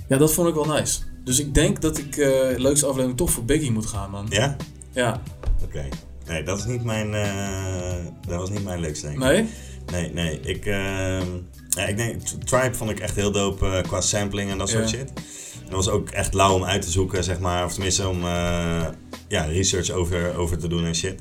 ja, 0.07 0.17
dat 0.17 0.33
vond 0.33 0.47
ik 0.47 0.53
wel 0.53 0.65
nice. 0.65 0.99
Dus 1.23 1.39
ik 1.39 1.53
denk 1.53 1.81
dat 1.81 1.97
ik 1.97 2.17
eh, 2.17 2.27
de 2.29 2.55
leukste 2.57 2.85
aflevering 2.85 3.17
toch 3.17 3.31
voor 3.31 3.45
Biggie 3.45 3.71
moet 3.71 3.85
gaan, 3.85 4.09
man. 4.11 4.25
ja? 4.29 4.55
Ja. 4.91 5.21
Oké. 5.63 5.85
Nee, 6.27 6.43
dat 6.43 6.57
is 6.57 6.65
niet 6.65 6.83
mijn, 6.83 7.13
eh, 7.13 8.05
dat 8.27 8.39
was 8.39 8.49
niet 8.49 8.63
mijn 8.63 8.79
leukste, 8.79 9.05
denk 9.05 9.17
ik. 9.17 9.23
Nee? 9.23 9.47
Nee, 9.91 10.13
nee. 10.13 10.39
Ik, 10.39 10.65
ehm, 10.65 11.25
ja, 11.69 11.85
ik 11.87 11.97
denk, 11.97 12.21
Tribe 12.21 12.73
vond 12.73 12.89
ik 12.89 12.99
echt 12.99 13.15
heel 13.15 13.31
dope 13.31 13.65
eh, 13.65 13.81
qua 13.83 14.01
sampling 14.01 14.51
en 14.51 14.57
dat 14.57 14.69
soort 14.69 14.89
Ja. 14.91 14.97
shit. 14.97 15.09
En 15.53 15.75
dat 15.75 15.85
was 15.85 15.89
ook 15.89 16.09
echt 16.09 16.33
lauw 16.33 16.53
om 16.53 16.63
uit 16.63 16.81
te 16.81 16.91
zoeken, 16.91 17.23
zeg 17.23 17.39
maar. 17.39 17.65
Of 17.65 17.71
tenminste 17.73 18.07
om 18.07 18.17
eh, 18.23 18.85
ja, 19.27 19.43
research 19.43 19.89
over, 19.91 20.37
over 20.37 20.57
te 20.57 20.67
doen 20.67 20.85
en 20.85 20.95
shit. 20.95 21.19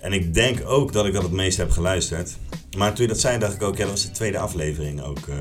En 0.00 0.12
ik 0.12 0.34
denk 0.34 0.62
ook 0.66 0.92
dat 0.92 1.06
ik 1.06 1.12
dat 1.12 1.22
het 1.22 1.32
meest 1.32 1.56
heb 1.58 1.70
geluisterd. 1.70 2.36
Maar 2.76 2.92
toen 2.92 3.04
je 3.04 3.10
dat 3.10 3.20
zei, 3.20 3.38
dacht 3.38 3.54
ik 3.54 3.62
ook, 3.62 3.76
ja, 3.76 3.82
dat 3.82 3.90
was 3.90 4.02
de 4.02 4.10
tweede 4.10 4.38
aflevering 4.38 5.02
ook, 5.02 5.26
eh, 5.28 5.36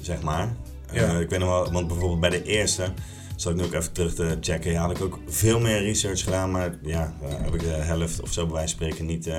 zeg 0.00 0.22
maar. 0.22 0.56
Ja. 0.92 1.14
Eh, 1.14 1.20
ik 1.20 1.30
weet 1.30 1.38
nog 1.38 1.48
wel, 1.48 1.72
want 1.72 1.86
bijvoorbeeld 1.88 2.20
bij 2.20 2.30
de 2.30 2.42
eerste, 2.42 2.92
zal 3.36 3.52
ik 3.52 3.56
nu 3.58 3.64
ook 3.64 3.72
even 3.72 3.92
terug 3.92 4.14
te 4.14 4.36
checken, 4.40 4.70
ja, 4.72 4.80
had 4.80 4.90
ik 4.90 5.02
ook 5.02 5.18
veel 5.28 5.60
meer 5.60 5.82
research 5.82 6.24
gedaan, 6.24 6.50
maar 6.50 6.78
ja, 6.82 7.14
eh, 7.22 7.28
heb 7.28 7.54
ik 7.54 7.60
de 7.60 7.66
helft 7.66 8.20
of 8.20 8.32
zo 8.32 8.44
bij 8.44 8.54
wijze 8.54 8.76
van 8.76 8.86
spreken 8.86 9.06
niet 9.06 9.30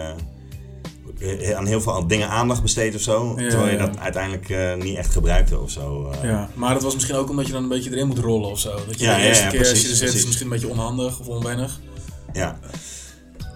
aan 1.55 1.65
heel 1.65 1.81
veel 1.81 2.07
dingen 2.07 2.29
aandacht 2.29 2.61
besteed 2.61 2.95
of 2.95 3.01
zo. 3.01 3.33
Ja, 3.37 3.49
terwijl 3.49 3.71
je 3.71 3.77
ja. 3.77 3.85
dat 3.85 3.97
uiteindelijk 3.97 4.79
niet 4.83 4.97
echt 4.97 5.11
gebruikte 5.13 5.59
of 5.59 5.71
zo. 5.71 6.13
Ja, 6.23 6.49
maar 6.53 6.73
dat 6.73 6.83
was 6.83 6.93
misschien 6.93 7.15
ook 7.15 7.29
omdat 7.29 7.45
je 7.45 7.51
dan 7.51 7.63
een 7.63 7.69
beetje 7.69 7.91
erin 7.91 8.07
moet 8.07 8.17
rollen 8.17 8.49
of 8.49 8.59
zo. 8.59 8.79
Dat 8.87 8.99
je 8.99 9.05
Ja, 9.05 9.15
de 9.15 9.21
eerste 9.21 9.47
keer 9.47 9.59
als 9.59 9.69
precies, 9.69 9.83
je 9.83 10.05
er 10.05 10.11
zit 10.11 10.19
is 10.19 10.25
misschien 10.25 10.45
een 10.45 10.51
beetje 10.53 10.69
onhandig 10.69 11.19
of 11.19 11.27
onwennig. 11.27 11.79
ja. 12.33 12.59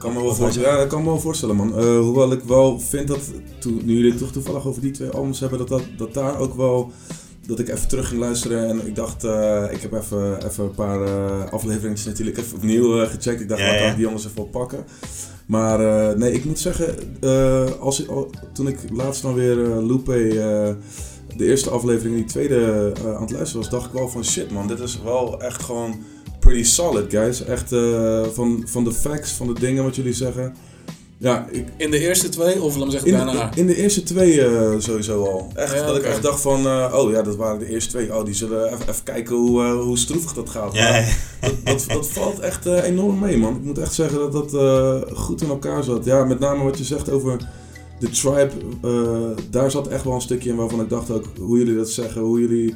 Kan 0.03 0.13
me 0.13 0.21
wel 0.21 0.35
voorstellen. 0.35 0.69
Ja, 0.69 0.77
dat 0.77 0.87
kan 0.87 0.99
me 1.03 1.09
wel 1.09 1.19
voorstellen, 1.19 1.55
man. 1.55 1.77
Eh, 1.77 1.99
hoewel 1.99 2.31
ik 2.31 2.41
wel 2.43 2.79
vind 2.79 3.07
dat, 3.07 3.31
toen, 3.59 3.81
nu 3.83 3.93
jullie 3.93 4.09
het 4.09 4.19
toch 4.19 4.31
toevallig 4.31 4.67
over 4.67 4.81
die 4.81 4.91
twee 4.91 5.09
albums 5.09 5.39
hebben, 5.39 5.57
dat, 5.59 5.67
dat, 5.67 5.81
dat 5.97 6.13
daar 6.13 6.39
ook 6.39 6.55
wel, 6.55 6.91
dat 7.47 7.59
ik 7.59 7.69
even 7.69 7.87
terug 7.87 8.07
ging 8.07 8.19
luisteren 8.19 8.67
en 8.69 8.87
ik 8.87 8.95
dacht, 8.95 9.23
eh, 9.23 9.63
ik 9.71 9.81
heb 9.81 9.93
even, 9.93 10.45
even 10.45 10.63
een 10.63 10.75
paar 10.75 11.01
eh 11.01 11.51
afleveringen 11.51 11.99
natuurlijk 12.05 12.37
even 12.37 12.55
opnieuw 12.57 13.05
gecheckt. 13.05 13.41
Ik 13.41 13.49
dacht, 13.49 13.61
Ja, 13.61 13.73
ja. 13.73 13.89
ik 13.89 13.95
die 13.95 14.05
jongens 14.05 14.25
even 14.25 14.41
op 14.41 14.51
pakken? 14.51 14.85
Maar 15.45 15.79
eh, 16.09 16.17
nee, 16.17 16.33
ik 16.33 16.45
moet 16.45 16.59
zeggen, 16.59 16.95
eh, 17.21 17.71
als 17.79 18.07
al- 18.09 18.29
toen 18.53 18.67
ik 18.67 18.77
laatst 18.93 19.21
dan 19.21 19.33
weer 19.33 19.63
eh 19.71 19.85
Lupe, 19.85 20.13
eh, 20.27 20.73
de 21.37 21.45
eerste 21.45 21.69
aflevering 21.69 22.13
en 22.15 22.21
die 22.21 22.29
tweede 22.29 22.91
eh, 23.03 23.15
aan 23.15 23.21
het 23.21 23.31
luisteren 23.31 23.61
was, 23.61 23.69
dacht 23.69 23.85
ik 23.85 23.91
wel 23.91 24.09
van 24.09 24.23
shit 24.25 24.51
man, 24.51 24.67
dit 24.67 24.79
is 24.79 25.01
wel 25.03 25.41
echt 25.41 25.63
gewoon 25.63 25.95
pretty 26.43 26.63
solid 26.63 27.05
guys. 27.11 27.43
Echt 27.43 27.71
eh, 27.71 28.23
van, 28.33 28.63
van 28.67 28.83
de 28.83 28.91
facts, 28.91 29.31
van 29.31 29.47
de 29.47 29.59
dingen 29.59 29.83
wat 29.83 29.95
jullie 29.95 30.13
zeggen. 30.13 30.55
Ja, 31.17 31.47
ik, 31.51 31.65
In 31.77 31.91
de 31.91 31.99
eerste 31.99 32.29
twee, 32.29 32.61
of 32.61 32.75
laat 32.75 32.85
me 32.85 32.91
zeggen 32.91 33.11
in, 33.11 33.17
daarna. 33.17 33.51
in 33.55 33.65
de 33.65 33.75
eerste 33.75 34.03
twee 34.03 34.41
eh, 34.45 34.71
sowieso 34.77 35.23
al. 35.25 35.51
Echt, 35.55 35.73
Ja, 35.73 35.85
dat 35.85 35.97
ik 35.97 36.03
echt 36.03 36.21
dacht 36.21 36.41
van, 36.41 36.65
eh, 36.67 36.93
oh 36.95 37.11
ja, 37.11 37.21
dat 37.21 37.35
waren 37.35 37.59
de 37.59 37.69
eerste 37.69 37.89
twee. 37.89 38.15
Oh, 38.15 38.25
die 38.25 38.33
zullen 38.33 38.65
even, 38.65 38.89
even 38.89 39.03
kijken 39.03 39.35
hoe, 39.35 39.63
eh, 39.63 39.73
hoe 39.81 39.97
stroevig 39.97 40.33
dat 40.33 40.49
gaat. 40.49 40.73
Ja, 40.75 41.05
dat, 41.41 41.53
dat, 41.63 41.85
dat 41.87 42.07
valt 42.09 42.39
echt 42.39 42.65
enorm 42.65 43.19
mee, 43.19 43.37
man. 43.37 43.55
Ik 43.55 43.63
moet 43.63 43.77
echt 43.77 43.93
zeggen 43.93 44.19
dat 44.19 44.31
dat 44.31 44.53
eh, 44.53 45.01
goed 45.17 45.41
in 45.41 45.49
elkaar 45.49 45.83
zat. 45.83 46.05
Ja, 46.05 46.23
met 46.25 46.39
name 46.39 46.63
wat 46.63 46.77
je 46.77 46.83
zegt 46.83 47.11
over 47.11 47.37
de 47.99 48.09
tribe. 48.09 48.51
eh, 48.81 49.43
daar 49.49 49.71
zat 49.71 49.87
echt 49.87 50.03
wel 50.03 50.13
een 50.13 50.21
stukje 50.21 50.49
in 50.49 50.55
waarvan 50.55 50.81
ik 50.81 50.89
dacht 50.89 51.11
ook 51.11 51.25
hoe 51.39 51.57
jullie 51.57 51.75
dat 51.75 51.89
zeggen. 51.89 52.21
Hoe 52.21 52.39
jullie 52.39 52.75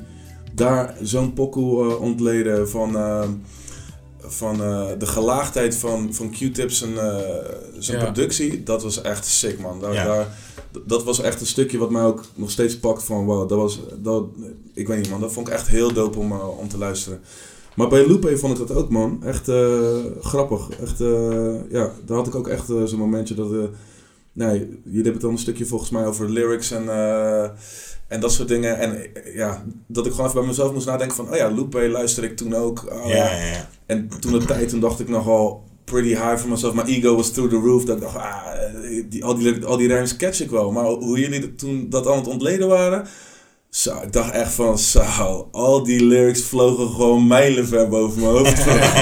daar 0.57 0.95
zo'n 1.01 1.33
pokoe 1.33 1.89
eh, 1.89 2.01
ontleden 2.01 2.69
van, 2.69 2.95
eh, 2.97 3.23
van 4.19 4.61
eh, 4.63 4.85
de 4.97 5.05
gelaagdheid 5.07 5.75
van, 5.75 6.13
van 6.13 6.29
Q-tips 6.29 6.81
en 6.81 6.97
eh, 6.97 7.17
zijn 7.77 7.97
Ja. 7.99 8.03
productie. 8.03 8.63
Dat 8.63 8.83
was 8.83 9.01
echt 9.01 9.25
sick, 9.25 9.59
man. 9.59 9.79
Daar, 9.79 9.93
Ja. 9.93 10.05
daar, 10.05 10.27
dat 10.85 11.03
was 11.03 11.21
echt 11.21 11.39
een 11.41 11.45
stukje 11.47 11.77
wat 11.77 11.89
mij 11.91 12.03
ook 12.03 12.23
nog 12.35 12.51
steeds 12.51 12.79
pakt 12.79 13.03
van 13.03 13.25
wow, 13.25 13.49
dat 13.49 13.57
was, 13.57 13.79
dat, 14.01 14.23
ik 14.73 14.87
weet 14.87 14.97
niet 14.97 15.09
man, 15.09 15.19
dat 15.21 15.33
vond 15.33 15.47
ik 15.47 15.53
echt 15.53 15.67
heel 15.67 15.93
dope 15.93 16.19
om, 16.19 16.31
om 16.31 16.67
te 16.67 16.77
luisteren. 16.77 17.19
Maar 17.75 17.87
bij 17.87 18.07
Lupe 18.07 18.37
vond 18.37 18.59
ik 18.59 18.67
dat 18.67 18.77
ook 18.77 18.89
man, 18.89 19.23
echt 19.23 19.47
eh, 19.47 19.95
grappig. 20.21 20.69
Echt, 20.69 21.01
eh, 21.01 21.71
ja, 21.71 21.91
daar 22.05 22.17
had 22.17 22.27
ik 22.27 22.35
ook 22.35 22.47
echt 22.47 22.65
zo'n 22.85 22.99
momentje 22.99 23.33
dat, 23.35 23.51
eh, 23.51 23.57
nee, 24.33 24.57
jullie 24.59 24.93
hebben 24.93 25.11
het 25.13 25.21
dan 25.21 25.31
een 25.31 25.37
stukje 25.37 25.65
volgens 25.65 25.89
mij 25.89 26.05
over 26.05 26.29
lyrics 26.29 26.71
en, 26.71 26.89
eh, 26.89 27.49
en 28.07 28.19
dat 28.19 28.31
soort 28.31 28.47
dingen. 28.47 28.79
En 28.79 29.15
eh, 29.15 29.35
ja, 29.35 29.63
dat 29.87 30.05
ik 30.05 30.11
gewoon 30.11 30.27
even 30.27 30.39
bij 30.39 30.49
mezelf 30.49 30.73
moest 30.73 30.85
nadenken 30.85 31.15
van, 31.15 31.29
oh 31.29 31.35
ja, 31.35 31.49
Lupe 31.49 31.89
luister 31.89 32.23
ik 32.23 32.37
toen 32.37 32.53
ook. 32.53 32.85
Oh, 32.91 33.09
Ja, 33.09 33.15
ja, 33.15 33.45
ja. 33.45 33.69
En 33.85 34.09
toen 34.19 34.31
de 34.31 34.45
tijd, 34.45 34.69
toen 34.69 34.79
dacht 34.79 34.99
ik 34.99 35.07
nogal 35.07 35.63
pretty 35.83 36.09
high 36.09 36.37
for 36.37 36.49
myself. 36.49 36.73
Mijn 36.73 36.87
ego 36.87 37.15
was 37.15 37.31
through 37.31 37.53
the 37.53 37.59
roof. 37.59 37.85
Dat 37.85 37.95
ik 37.95 38.01
dacht, 38.01 38.15
ah, 38.15 38.45
die, 39.09 39.25
al, 39.25 39.37
die, 39.37 39.65
al 39.65 39.77
die 39.77 40.15
catch 40.17 40.41
ik 40.41 40.49
wel. 40.49 40.71
Maar 40.71 40.85
hoe 40.85 41.19
jullie 41.19 41.39
dat 41.39 41.57
toen 41.57 41.89
dat 41.89 42.07
aan 42.07 42.17
het 42.17 42.27
ontleden 42.27 42.67
waren... 42.67 43.07
Zo, 43.77 43.99
ik 44.03 44.13
dacht 44.13 44.31
echt 44.31 44.53
van, 44.53 44.79
zo, 44.79 45.47
al 45.51 45.83
die 45.83 46.05
lyrics 46.05 46.43
vlogen 46.43 46.89
gewoon 46.89 47.27
mijlenver 47.27 47.89
boven 47.89 48.21
mijn 48.21 48.31
hoofd. 48.31 48.59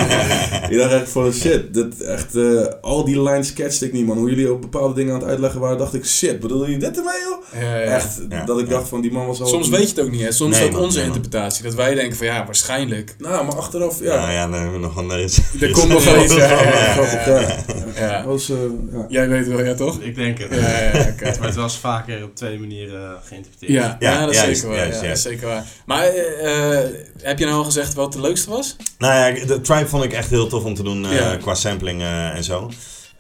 ik 0.72 0.78
dacht 0.78 0.92
echt 0.92 1.10
van, 1.10 1.34
shit, 1.34 1.74
dit 1.74 2.02
echt, 2.02 2.36
eh, 2.36 2.66
al 2.82 3.06
die 3.06 3.22
lines 3.22 3.54
catchte 3.54 3.86
ik 3.86 3.94
niet, 3.94 4.06
man. 4.06 4.18
Hoe 4.18 4.30
jullie 4.30 4.52
op 4.52 4.62
bepaalde 4.62 4.94
dingen 4.94 5.14
aan 5.14 5.20
het 5.20 5.30
uitleggen 5.30 5.60
waren, 5.60 5.78
dacht 5.78 5.94
ik, 5.94 6.06
shit, 6.06 6.40
bedoel 6.40 6.68
je 6.68 6.78
dit 6.78 6.98
ermee, 6.98 7.14
joh? 7.30 7.62
Ja, 7.62 7.78
ja. 7.78 7.84
Echt, 7.84 8.22
Ja, 8.30 8.46
dat 8.46 8.60
ik 8.60 8.70
dacht 8.70 8.88
van, 8.88 9.02
die 9.02 9.12
man 9.12 9.28
was 9.28 9.42
al... 9.42 9.48
Soms 9.48 9.70
weet 9.70 9.82
je 9.82 9.88
het 9.88 10.00
ook 10.00 10.12
niet, 10.12 10.22
hè. 10.22 10.32
Soms 10.32 10.52
Nee, 10.52 10.60
is 10.60 10.66
het 10.66 10.68
ook 10.68 10.74
man, 10.76 10.86
onze 10.86 10.98
nee, 10.98 11.08
interpretatie. 11.08 11.64
Dat 11.64 11.76
wij 11.76 11.94
denken 11.94 12.18
van, 12.18 12.28
ja, 12.28 12.46
waarschijnlijk. 12.46 13.16
Nou, 13.18 13.46
maar 13.46 13.56
achteraf, 13.56 14.00
ja. 14.00 14.14
Ja, 14.14 14.32
ja, 14.32 14.48
dan 14.48 14.54
hebben 14.54 14.74
we 14.74 14.80
nog 14.80 14.96
een... 14.96 15.12
Er, 15.12 15.20
is, 15.20 15.40
Er 15.60 15.72
komt 15.72 15.90
nog 15.90 16.04
wel 16.14 16.24
iets, 16.24 16.36
ja, 16.36 16.48
ja, 16.48 16.64
ja. 16.64 16.94
Grappig, 16.94 17.26
ja. 17.26 17.64
Ja. 17.96 18.18
Dat 18.18 18.26
was, 18.26 18.50
eh, 18.50 18.58
ja. 18.92 19.06
Jij 19.10 19.30
weet 19.30 19.48
wel, 19.48 19.64
ja, 19.64 19.74
toch? 19.74 20.00
Ik 20.00 20.16
denk 20.16 20.38
het. 20.38 20.54
Ja, 20.54 20.58
ja, 20.58 20.98
ja, 20.98 21.08
oké. 21.10 21.34
Maar 21.40 21.48
het 21.48 21.56
was 21.56 21.78
vaker 21.78 22.24
op 22.24 22.36
twee 22.36 22.60
manieren 22.60 23.18
geïnterpreteerd. 23.24 23.72
Ja, 23.72 23.96
ja, 24.00 24.12
Ja, 24.12 24.26
dat 24.26 24.36
is 24.48 24.65
zeker 24.66 24.78
waar. 24.78 24.88
juist, 24.88 25.02
ja, 25.02 25.06
juist. 25.06 25.24
zeker 25.24 25.48
waar. 25.48 25.66
Maar 25.86 26.04
eh, 26.06 26.80
heb 27.22 27.40
je 27.40 27.46
nou 27.46 27.58
al 27.58 27.64
gezegd 27.64 27.94
wat 27.94 28.14
de 28.14 28.22
leukste 28.22 28.50
was? 28.50 28.76
Nou 28.98 29.14
ja, 29.14 29.46
de 29.46 29.62
Tribe 29.62 29.88
vond 29.88 30.04
ik 30.04 30.14
echt 30.14 30.30
heel 30.30 30.48
tof 30.48 30.64
om 30.64 30.76
te 30.76 30.84
doen 30.84 31.06
eh, 31.06 31.42
qua 31.42 31.56
sampling 31.56 32.02
eh, 32.02 32.36
en 32.36 32.44
zo. 32.44 32.72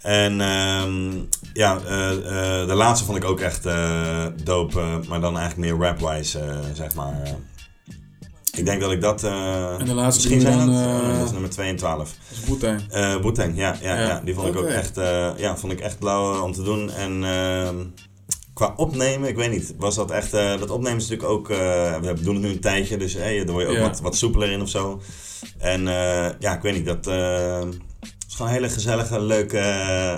En 0.01 0.41
ehm, 0.41 1.11
ja, 1.53 1.79
de 2.65 2.73
laatste 2.75 3.05
vond 3.05 3.17
ik 3.17 3.23
ook 3.23 3.39
echt 3.39 3.65
eh 3.65 4.25
dope, 4.43 4.81
maar 5.07 5.21
dan 5.21 5.37
eigenlijk 5.37 5.71
meer 5.71 5.87
rap-wise, 5.87 6.39
zeg 6.73 6.95
maar. 6.95 7.35
Ik 8.57 8.65
denk 8.65 8.81
dat 8.81 8.91
ik 8.91 9.01
dat... 9.01 9.23
En 9.23 9.85
de 9.85 9.93
laatste 9.93 10.29
misschien 10.29 10.41
zijn 10.41 10.57
dan, 10.57 10.73
dat, 10.73 11.15
dat 11.15 11.25
is 11.25 11.31
nummer 11.31 11.49
2 11.49 11.69
en 11.69 11.75
12. 11.75 12.15
Dat 12.47 12.63
is. 12.63 12.81
Eh 12.89 13.17
Boeteng, 13.17 13.57
ja, 13.57 13.77
ja, 13.81 13.95
Ja. 13.95 14.07
ja. 14.07 14.21
Die 14.25 14.33
vond 14.33 14.47
ik 14.47 14.55
ook 14.55 14.67
echt, 14.67 14.95
ja, 15.37 15.57
vond 15.57 15.71
ik 15.71 15.79
echt 15.79 15.97
lauw 15.99 16.41
om 16.41 16.53
te 16.53 16.63
doen. 16.63 16.91
En 16.91 17.23
ehm, 17.23 17.75
qua 18.55 18.73
opnemen, 18.75 19.29
ik 19.29 19.35
weet 19.35 19.51
niet, 19.51 19.73
was 19.77 19.95
dat 19.95 20.11
echt... 20.11 20.33
eh, 20.33 20.59
dat 20.59 20.69
opnemen 20.69 20.97
is 20.97 21.07
natuurlijk 21.07 21.29
ook... 21.29 21.49
eh, 21.49 21.99
we 21.99 22.13
doen 22.21 22.33
het 22.35 22.43
nu 22.43 22.49
een 22.49 22.59
tijdje, 22.59 22.97
dus 22.97 23.13
hey, 23.13 23.37
daar 23.37 23.53
word 23.53 23.63
je 23.65 23.69
ook 23.69 23.75
Ja. 23.77 23.81
wat, 23.81 23.99
wat 24.01 24.15
soepeler 24.15 24.49
in 24.51 24.61
of 24.61 24.69
zo. 24.69 25.01
En 25.57 25.87
eh, 25.87 26.29
ja, 26.39 26.55
ik 26.55 26.61
weet 26.61 26.73
niet, 26.73 26.85
dat... 26.85 27.07
eh, 27.07 27.59
het 27.99 28.25
is 28.27 28.35
gewoon 28.35 28.47
een 28.47 28.57
hele 28.57 28.69
gezellige, 28.69 29.21
leuke 29.21 29.57
eh, 29.57 30.17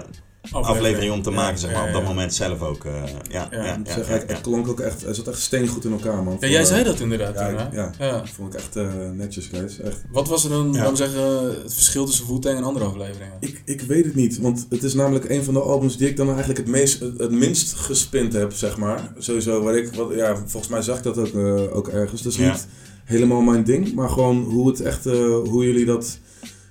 aflevering 0.51 1.13
om 1.13 1.21
te 1.21 1.29
Ja, 1.29 1.35
maken, 1.35 1.59
zeg 1.59 1.71
maar, 1.71 1.81
ja, 1.81 1.87
op 1.87 1.93
dat 1.93 2.03
moment 2.03 2.33
zelf 2.33 2.61
ook. 2.61 2.85
eh, 2.85 2.93
ja, 3.29 3.47
Ja, 3.51 3.63
ja, 3.65 3.75
Ik 3.77 3.87
ja, 3.87 3.93
zeg, 3.93 4.05
ja, 4.07 4.11
hij, 4.11 4.19
ja. 4.19 4.25
het 4.33 4.41
klonk 4.41 4.67
ook 4.67 4.79
echt, 4.79 5.03
hij 5.03 5.13
zat 5.13 5.27
echt 5.27 5.39
steengoed 5.39 5.85
in 5.85 5.91
elkaar, 5.91 6.23
man. 6.23 6.37
Ja, 6.39 6.47
jij 6.47 6.63
zei 6.65 6.83
dat 6.83 6.99
inderdaad 6.99 7.33
ja, 7.33 7.47
toen, 7.49 7.57
hè? 7.57 7.65
ik- 7.65 7.73
ja. 7.73 7.91
Ja. 7.99 8.11
Dat 8.11 8.29
vond 8.29 8.53
ik 8.53 8.59
echt 8.59 8.75
eh, 8.75 8.87
netjes, 9.13 9.45
guys. 9.51 9.79
Echt. 9.79 10.01
Wat 10.11 10.27
was 10.27 10.43
er 10.43 10.49
dan, 10.49 10.73
Ja. 10.73 10.81
laten 10.81 10.97
zeggen, 10.97 11.43
het 11.63 11.73
verschil 11.73 12.05
tussen 12.05 12.27
Wu-Tang 12.27 12.57
en 12.57 12.63
andere 12.63 12.85
afleveringen? 12.85 13.33
Ik, 13.39 13.61
ik 13.65 13.81
weet 13.81 14.05
het 14.05 14.15
niet, 14.15 14.39
want 14.39 14.65
het 14.69 14.83
is 14.83 14.93
namelijk 14.93 15.29
een 15.29 15.43
van 15.43 15.53
de 15.53 15.59
albums 15.61 15.97
die 15.97 16.07
ik 16.09 16.17
dan 16.17 16.27
eigenlijk 16.27 16.57
het, 16.59 16.67
meest, 16.67 16.99
het, 16.99 17.19
het 17.19 17.31
minst 17.31 17.73
gespind 17.73 18.33
heb, 18.33 18.53
zeg 18.53 18.77
maar. 18.77 19.11
Sowieso, 19.17 19.61
waar 19.63 19.75
ik, 19.77 19.93
wat, 19.93 20.07
ja, 20.15 20.35
volgens 20.45 20.67
mij 20.71 20.81
zag 20.81 20.97
ik 20.97 21.03
dat 21.03 21.17
ook, 21.17 21.33
eh, 21.33 21.75
ook 21.75 21.87
ergens. 21.87 22.21
Dat 22.21 22.31
is 22.31 22.37
Ja. 22.37 22.51
niet 22.51 22.67
helemaal 23.05 23.41
mijn 23.41 23.63
ding, 23.63 23.93
maar 23.93 24.09
gewoon 24.09 24.43
hoe 24.43 24.67
het 24.67 24.81
echt, 24.81 25.05
eh, 25.05 25.13
hoe 25.43 25.65
jullie 25.65 25.85
dat 25.85 26.17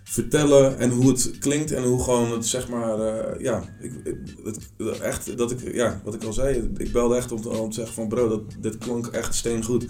vertellen 0.09 0.79
en 0.79 0.91
hoe 0.91 1.09
het 1.09 1.39
klinkt 1.39 1.73
en 1.73 1.83
hoe 1.83 2.03
gewoon 2.03 2.33
het, 2.33 2.47
zeg 2.47 2.69
maar, 2.69 3.01
eh, 3.01 3.41
ja, 3.41 3.63
ik, 3.81 3.93
het, 4.45 5.01
echt, 5.01 5.37
dat 5.39 5.51
ik, 5.51 5.75
ja, 5.75 6.01
wat 6.05 6.15
ik 6.15 6.25
al 6.25 6.33
zei, 6.33 6.71
ik 6.77 6.93
belde 6.93 7.17
echt 7.17 7.33
om 7.33 7.41
te, 7.41 7.49
om 7.49 7.69
te 7.69 7.75
zeggen 7.75 7.95
van 7.95 8.09
bro, 8.09 8.29
dat, 8.29 8.43
dit 8.61 8.79
klonk 8.79 9.07
echt 9.07 9.35
steengoed. 9.35 9.87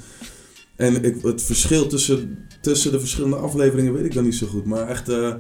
En 0.77 1.05
ik, 1.05 1.23
het 1.23 1.43
verschil 1.43 1.87
tussen, 1.87 2.47
tussen 2.61 2.93
de 2.93 3.01
verschillende 3.01 3.37
afleveringen 3.37 3.93
weet 3.93 4.05
ik 4.05 4.15
dan 4.15 4.25
niet 4.25 4.35
zo 4.35 4.47
goed, 4.47 4.65
maar 4.65 4.89
echt... 4.89 5.09
eh, 5.09 5.35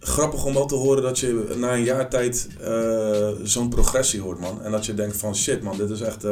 grappig 0.00 0.44
om 0.44 0.54
wel 0.54 0.66
te 0.66 0.74
horen 0.74 1.02
dat 1.02 1.18
je 1.18 1.54
na 1.56 1.74
een 1.74 1.84
jaar 1.84 2.10
tijd 2.10 2.48
eh, 2.60 3.30
zo'n 3.42 3.68
progressie 3.68 4.20
hoort, 4.20 4.40
man. 4.40 4.62
En 4.62 4.70
dat 4.70 4.86
je 4.86 4.94
denkt 4.94 5.16
van 5.16 5.36
shit, 5.36 5.62
man, 5.62 5.76
dit 5.76 5.90
is 5.90 6.00
echt... 6.00 6.22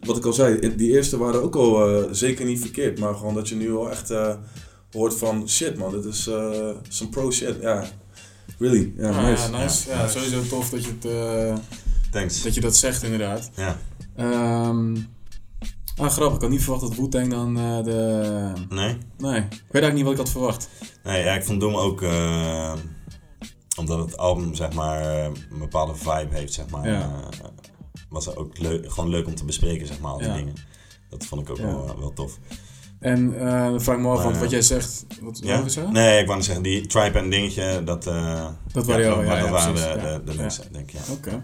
wat 0.00 0.16
ik 0.16 0.24
al 0.24 0.32
zei, 0.32 0.76
die 0.76 0.90
eerste 0.90 1.18
waren 1.18 1.42
ook 1.42 1.56
al 1.56 2.08
zeker 2.10 2.44
niet 2.44 2.60
verkeerd. 2.60 2.98
Maar 2.98 3.14
gewoon 3.14 3.34
dat 3.34 3.48
je 3.48 3.54
nu 3.54 3.70
wel 3.70 3.90
echt 3.90 4.12
hoort 4.98 5.14
van 5.18 5.48
shit, 5.48 5.76
man, 5.78 5.90
dit 5.90 6.04
is 6.04 6.26
eh 6.26 6.70
some 6.88 7.10
pro 7.10 7.30
shit. 7.30 7.56
Ja, 7.60 7.84
really. 8.58 8.92
Ja, 8.96 9.08
Ah, 9.10 9.24
nice. 9.28 9.50
ja, 9.50 9.58
nice. 9.62 9.90
Ja, 9.90 10.08
sowieso 10.08 10.42
tof 10.48 10.70
dat 10.70 10.84
je, 10.84 10.90
het, 11.00 11.04
eh, 11.04 11.64
Thanks. 12.10 12.42
dat 12.42 12.54
je 12.54 12.60
dat 12.60 12.76
zegt, 12.76 13.02
inderdaad. 13.02 13.50
Ja, 13.54 13.78
Ehm 14.16 14.96
ah, 15.96 16.10
grappig. 16.10 16.34
Ik 16.36 16.40
had 16.40 16.50
niet 16.50 16.62
verwacht 16.62 16.82
dat 16.82 16.94
Wu-Tang 16.96 17.30
dan 17.30 17.58
eh, 17.58 17.82
de... 17.84 18.52
nee? 18.68 18.96
Nee, 19.18 19.40
ik 19.40 19.48
weet 19.50 19.82
eigenlijk 19.82 19.94
niet 19.94 20.02
wat 20.04 20.12
ik 20.12 20.18
had 20.18 20.30
verwacht. 20.30 20.68
Nee, 21.04 21.24
ja, 21.24 21.32
ik 21.34 21.44
vond 21.44 21.60
Doom 21.60 21.74
ook, 21.74 22.02
eh, 22.02 22.72
omdat 23.78 23.98
het 23.98 24.16
album 24.16 24.54
zeg 24.54 24.72
maar 24.72 25.24
een 25.24 25.58
bepaalde 25.58 25.94
vibe 25.94 26.28
heeft, 26.34 26.52
zeg 26.52 26.68
maar, 26.68 26.88
Ja. 26.88 27.00
eh, 27.00 27.48
was 28.08 28.26
het 28.26 28.36
ook 28.36 28.58
leuk, 28.58 28.92
gewoon 28.92 29.10
leuk 29.10 29.26
om 29.26 29.34
te 29.34 29.44
bespreken, 29.44 29.86
zeg 29.86 30.00
maar, 30.00 30.10
al 30.12 30.18
die 30.18 30.26
Ja. 30.26 30.34
dingen. 30.36 30.54
Dat 31.10 31.24
vond 31.26 31.40
ik 31.40 31.50
ook 31.50 31.56
Ja. 31.56 31.64
wel, 31.64 31.98
wel 31.98 32.12
tof. 32.12 32.38
En 33.00 33.34
eh 33.40 33.64
dan 33.64 33.80
vraag 33.82 33.96
ik 33.96 34.02
me 34.02 34.08
af, 34.08 34.22
want 34.22 34.34
ja. 34.34 34.40
wat 34.40 34.50
jij 34.50 34.62
zegt... 34.62 35.06
Wat, 35.20 35.38
Ja? 35.42 35.54
wil 35.56 35.64
je 35.64 35.70
zeggen? 35.70 35.92
Nee, 35.92 36.20
ik 36.20 36.26
wou 36.26 36.42
zeggen, 36.42 36.62
die 36.62 36.86
Tribe 36.86 37.18
en 37.18 37.30
dingetje, 37.30 37.82
dat, 37.84 38.06
eh, 38.06 38.46
Dat 38.72 38.86
waren 38.86 39.04
ja, 39.04 39.22
ja, 39.34 39.40
dat 39.40 39.50
waren 39.50 39.74
de, 39.74 40.20
de, 40.24 40.36
de 40.36 40.48
denk 40.72 40.90
ik, 40.90 40.92
ja. 40.92 41.12
Oké. 41.12 41.42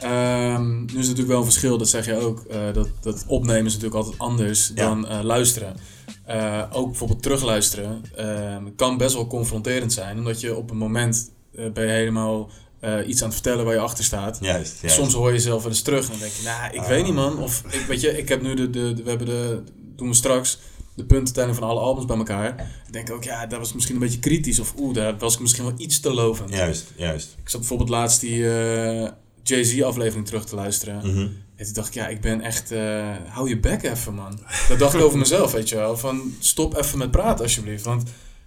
Ehm, 0.00 0.78
nu 0.78 0.84
is 0.84 0.92
het 0.92 0.96
natuurlijk 1.00 1.28
wel 1.28 1.38
een 1.38 1.44
verschil, 1.44 1.78
dat 1.78 1.88
zeg 1.88 2.06
je 2.06 2.16
ook. 2.16 2.40
eh, 2.44 2.60
dat, 2.72 2.88
dat 3.00 3.24
opnemen 3.26 3.64
is 3.66 3.72
natuurlijk 3.74 3.94
altijd 4.04 4.18
anders 4.18 4.68
dan 4.68 5.08
eh, 5.08 5.20
luisteren. 5.22 5.76
Eh, 6.24 6.62
ook 6.72 6.86
bijvoorbeeld 6.88 7.22
terugluisteren 7.22 8.02
ehm, 8.16 8.62
kan 8.76 8.96
best 8.96 9.14
wel 9.14 9.26
confronterend 9.26 9.92
zijn. 9.92 10.18
Omdat 10.18 10.40
je 10.40 10.56
op 10.56 10.70
een 10.70 10.76
moment 10.76 11.30
eh, 11.54 11.70
ben 11.72 11.84
je 11.84 11.90
helemaal 11.92 12.50
eh, 12.80 13.08
iets 13.08 13.20
aan 13.20 13.26
het 13.28 13.34
vertellen 13.40 13.64
waar 13.64 13.74
je 13.74 13.80
achter 13.80 14.04
staat. 14.04 14.38
Juist, 14.40 14.80
juist. 14.80 14.96
Soms 14.96 15.12
hoor 15.14 15.26
je 15.28 15.34
jezelf 15.34 15.62
wel 15.62 15.70
eens 15.70 15.82
terug 15.82 16.04
en 16.04 16.10
dan 16.10 16.18
denk 16.18 16.32
je, 16.32 16.42
nou, 16.44 16.72
ik 16.74 16.80
Ah. 16.80 16.86
weet 16.88 17.04
niet 17.04 17.14
man. 17.14 17.38
Of 17.38 17.62
ik, 17.70 17.84
weet 17.88 18.00
je, 18.00 18.18
ik 18.18 18.28
heb 18.28 18.42
nu 18.42 18.54
de, 18.54 18.70
de, 18.70 18.92
de- 18.92 19.02
we 19.02 19.08
hebben 19.08 19.26
de, 19.26 19.62
doen 19.96 20.08
we 20.08 20.14
straks 20.14 20.58
de 20.96 21.04
puntentelling 21.04 21.54
van 21.54 21.68
alle 21.68 21.80
albums 21.80 22.06
bij 22.06 22.16
elkaar. 22.16 22.70
Ik 22.86 22.92
denk 22.92 23.10
ook, 23.10 23.24
ja, 23.24 23.46
dat 23.46 23.58
was 23.58 23.72
misschien 23.72 23.94
een 23.94 24.00
beetje 24.00 24.18
kritisch. 24.18 24.60
Of 24.60 24.74
oeh, 24.78 24.94
daar 24.94 25.18
was 25.18 25.34
ik 25.34 25.40
misschien 25.40 25.64
wel 25.64 25.74
iets 25.76 26.00
te 26.00 26.14
lovend. 26.14 26.50
Juist, 26.50 26.92
juist. 26.96 27.36
Ik 27.42 27.48
zat 27.48 27.60
bijvoorbeeld 27.60 27.88
laatst 27.88 28.20
die 28.20 28.50
eh, 28.50 29.10
Jay-Z 29.42 29.82
aflevering 29.82 30.26
terug 30.26 30.44
te 30.44 30.54
luisteren. 30.54 30.96
Mhm. 30.96 31.28
En 31.56 31.64
toen 31.64 31.74
dacht 31.74 31.88
ik, 31.88 31.94
ja, 31.94 32.08
ik 32.08 32.20
ben 32.20 32.40
echt, 32.40 32.70
eh, 32.70 33.16
hou 33.28 33.48
je 33.48 33.60
bek 33.60 33.82
even 33.82 34.14
man. 34.14 34.38
Dat 34.68 34.78
dacht 34.78 34.94
ik 34.94 35.00
over 35.00 35.18
mezelf, 35.18 35.52
weet 35.52 35.68
je 35.68 35.74
wel. 35.74 35.96
Van 35.96 36.34
stop 36.38 36.76
even 36.76 36.98
met 36.98 37.10
praten 37.10 37.44
alsjeblieft, 37.44 37.84
want 37.84 38.02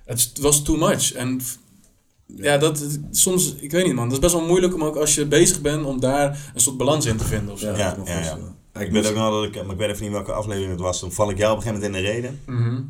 het 0.05 0.31
was 0.39 0.63
too 0.63 0.77
much. 0.77 1.13
En 1.13 1.41
ja, 2.35 2.57
dat 2.57 2.99
soms, 3.11 3.55
ik 3.55 3.71
weet 3.71 3.85
niet 3.85 3.95
man, 3.95 4.03
dat 4.03 4.13
is 4.13 4.19
best 4.19 4.33
wel 4.33 4.45
moeilijk 4.45 4.73
om 4.73 4.83
ook 4.83 4.95
als 4.95 5.15
je 5.15 5.25
bezig 5.25 5.61
bent 5.61 5.85
om 5.85 5.99
daar 5.99 6.51
een 6.53 6.61
soort 6.61 6.77
balans 6.77 7.05
in 7.05 7.17
te 7.17 7.23
vinden 7.23 7.53
of 7.53 7.59
zo. 7.59 7.71
Ja, 7.71 7.97
ja, 8.05 8.19
ja. 8.19 8.37
Ik 8.79 8.91
weet 8.91 9.07
ook 9.07 9.15
nog 9.15 9.29
dat 9.31 9.43
ik, 9.43 9.63
maar 9.63 9.71
ik 9.73 9.77
weet 9.79 9.89
even 9.89 10.03
niet 10.03 10.11
welke 10.11 10.31
aflevering 10.31 10.71
het 10.71 10.79
was. 10.81 10.99
Toen 10.99 11.11
val 11.11 11.29
ik 11.29 11.37
jou 11.37 11.51
op 11.51 11.57
een 11.57 11.63
gegeven 11.63 11.81
moment 11.91 12.05
in 12.05 12.11
de 12.11 12.19
reden. 12.21 12.39
Mhm. 12.45 12.81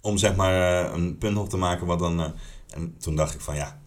om 0.00 0.16
zeg 0.18 0.36
maar 0.36 0.84
eh, 0.84 0.94
een 0.94 1.18
punt 1.18 1.36
op 1.38 1.48
te 1.48 1.56
maken 1.56 1.86
wat 1.86 1.98
dan... 1.98 2.20
eh, 2.20 2.26
en 2.74 2.94
toen 2.98 3.16
dacht 3.16 3.34
ik 3.34 3.40
van 3.40 3.54
ja, 3.56 3.80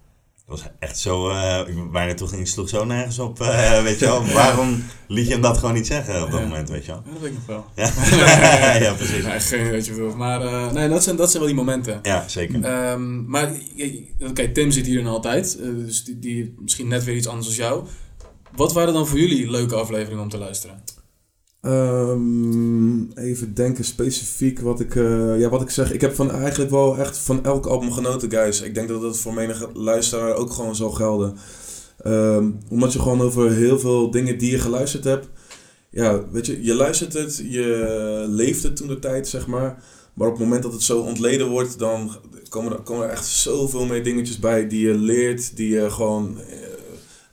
dat 0.48 0.60
was 0.60 0.70
echt 0.80 1.00
zo... 1.00 1.30
eh 1.30 1.60
ik- 1.68 1.76
waar 1.92 2.02
je 2.02 2.08
naartoe 2.08 2.28
ging, 2.28 2.48
sloeg 2.48 2.70
zo 2.70 2.86
nergens 2.86 3.20
op, 3.20 3.40
eh, 3.42 3.82
weet 3.88 4.00
je 4.00 4.06
wel. 4.06 4.26
Waarom 4.26 4.84
liet 5.08 5.26
je 5.28 5.32
hem 5.32 5.42
dat 5.42 5.58
gewoon 5.58 5.74
niet 5.74 5.88
zeggen 5.88 6.24
op 6.24 6.32
dat 6.32 6.40
Ja. 6.40 6.46
moment, 6.46 6.70
weet 6.70 6.86
je 6.86 6.92
wel. 6.92 7.02
Ja, 7.06 7.12
dat 7.12 7.22
weet 7.22 7.32
ik 7.32 7.38
nog 7.38 7.46
wel. 7.46 7.66
Ja, 7.76 7.92
ja 8.86 8.94
precies. 8.94 9.24
Nee, 9.24 9.40
geen 9.40 9.72
wat 9.72 9.86
je 9.86 9.92
bedoelt. 9.92 10.16
Maar 10.16 10.42
eh, 10.42 10.72
nee, 10.72 10.90
dat 10.90 11.04
zijn, 11.04 11.16
dat 11.16 11.28
zijn 11.32 11.44
wel 11.44 11.52
die 11.52 11.62
momenten. 11.62 12.00
Ja, 12.04 12.28
zeker. 12.28 12.64
Ehm, 12.64 13.26
maar 13.30 13.52
oké, 14.20 14.48
Tim 14.52 14.72
zit 14.72 14.86
hier 14.86 15.04
dan 15.04 15.14
altijd. 15.14 15.58
dus 15.62 16.04
die, 16.04 16.20
die 16.20 16.56
misschien 16.60 16.88
net 16.88 17.04
weer 17.04 17.16
iets 17.16 17.28
anders 17.28 17.48
als 17.48 17.56
jou. 17.56 17.86
Wat 18.56 18.74
waren 18.74 18.94
dan 18.94 19.08
voor 19.08 19.20
jullie 19.20 19.50
leuke 19.50 19.76
afleveringen 19.76 20.24
om 20.24 20.30
te 20.30 20.38
luisteren? 20.38 20.84
Ehm, 21.62 23.12
even 23.12 23.54
denken 23.54 23.84
specifiek 23.84 24.60
wat 24.60 24.80
ik, 24.80 24.96
eh, 24.96 25.39
ja, 25.39 25.50
wat 25.50 25.62
ik 25.62 25.70
zeg. 25.70 25.93
Ik 25.93 26.02
heb 26.02 26.15
van 26.15 26.32
eigenlijk 26.32 26.72
wel 26.72 26.98
echt 26.98 27.17
van 27.17 27.43
elk 27.43 27.65
album 27.65 27.91
genoten, 27.91 28.32
guys. 28.32 28.62
Ik 28.62 28.74
denk 28.74 28.88
dat 28.88 29.02
dat 29.02 29.17
voor 29.17 29.34
menige 29.34 29.70
luisteraar 29.74 30.36
ook 30.36 30.52
gewoon 30.52 30.76
zal 30.76 30.91
gelden. 30.91 31.36
Ehm, 31.98 32.52
omdat 32.70 32.93
je 32.93 33.00
gewoon 33.00 33.22
over 33.22 33.52
heel 33.52 33.80
veel 33.80 34.12
dingen 34.12 34.38
die 34.38 34.52
je 34.52 34.60
geluisterd 34.60 35.04
hebt. 35.04 35.30
Ja, 35.89 36.30
weet 36.32 36.46
je, 36.46 36.63
je 36.63 36.74
luistert 36.74 37.13
het, 37.13 37.43
je 37.50 38.26
leeft 38.28 38.63
het 38.63 38.76
toen 38.76 38.88
de 38.88 39.00
tijd, 39.00 39.28
zeg 39.28 39.48
maar. 39.48 39.84
Maar 40.13 40.28
op 40.28 40.34
het 40.34 40.43
moment 40.43 40.63
dat 40.63 40.74
het 40.74 40.82
zo 40.84 41.00
ontleden 41.00 41.48
wordt, 41.48 41.80
dan 41.80 42.15
komen 42.50 42.72
er, 42.72 42.82
komen 42.82 43.06
er 43.06 43.12
echt 43.12 43.26
zoveel 43.26 43.86
meer 43.86 44.04
dingetjes 44.04 44.39
bij 44.39 44.67
die 44.67 44.88
je 44.88 44.93
leert, 44.93 45.58
die 45.58 45.70
je 45.70 45.89
gewoon 45.89 46.39
eh, 46.39 46.58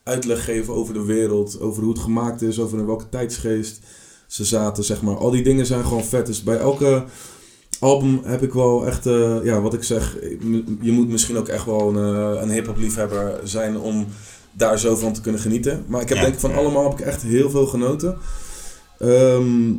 uitleg 0.02 0.44
geven 0.44 0.74
over 0.74 0.94
de 0.94 1.04
wereld, 1.04 1.60
over 1.60 1.82
hoe 1.82 1.92
het 1.92 2.02
gemaakt 2.02 2.42
is, 2.42 2.60
over 2.60 2.78
in 2.78 2.87
welke 2.87 3.08
tijdsgeest 3.08 3.80
ze 4.35 4.44
zaten, 4.44 4.85
zeg 4.85 5.03
maar. 5.03 5.16
Al 5.16 5.31
die 5.31 5.42
dingen 5.42 5.66
zijn 5.66 5.85
gewoon 5.85 6.05
vet. 6.05 6.27
Dus 6.27 6.42
bij 6.42 6.57
elke 6.59 7.05
album 7.81 8.20
heb 8.25 8.42
ik 8.42 8.53
wel 8.53 8.87
echt, 8.87 9.07
eh, 9.07 9.37
ja, 9.42 9.61
wat 9.61 9.75
ik 9.75 9.83
zeg, 9.83 10.16
je 10.81 10.92
moet 10.92 11.09
misschien 11.09 11.37
ook 11.38 11.49
echt 11.49 11.64
wel 11.64 11.97
een, 11.97 12.35
eh, 12.37 12.42
een 12.42 12.51
hip-hop 12.51 12.77
liefhebber 12.77 13.40
zijn 13.44 13.79
om 13.79 14.07
daar 14.53 14.79
zo 14.79 14.97
van 14.97 15.12
te 15.12 15.20
kunnen 15.20 15.40
genieten. 15.40 15.85
Maar 15.87 16.01
ik 16.01 16.09
heb 16.09 16.16
Ja. 16.16 16.23
denk 16.23 16.35
ik 16.35 16.40
van 16.40 16.55
allemaal 16.55 16.90
heb 16.90 16.99
ik 16.99 17.07
echt 17.07 17.23
heel 17.23 17.51
veel 17.51 17.66
genoten. 17.66 18.16
Ehm, 18.99 19.73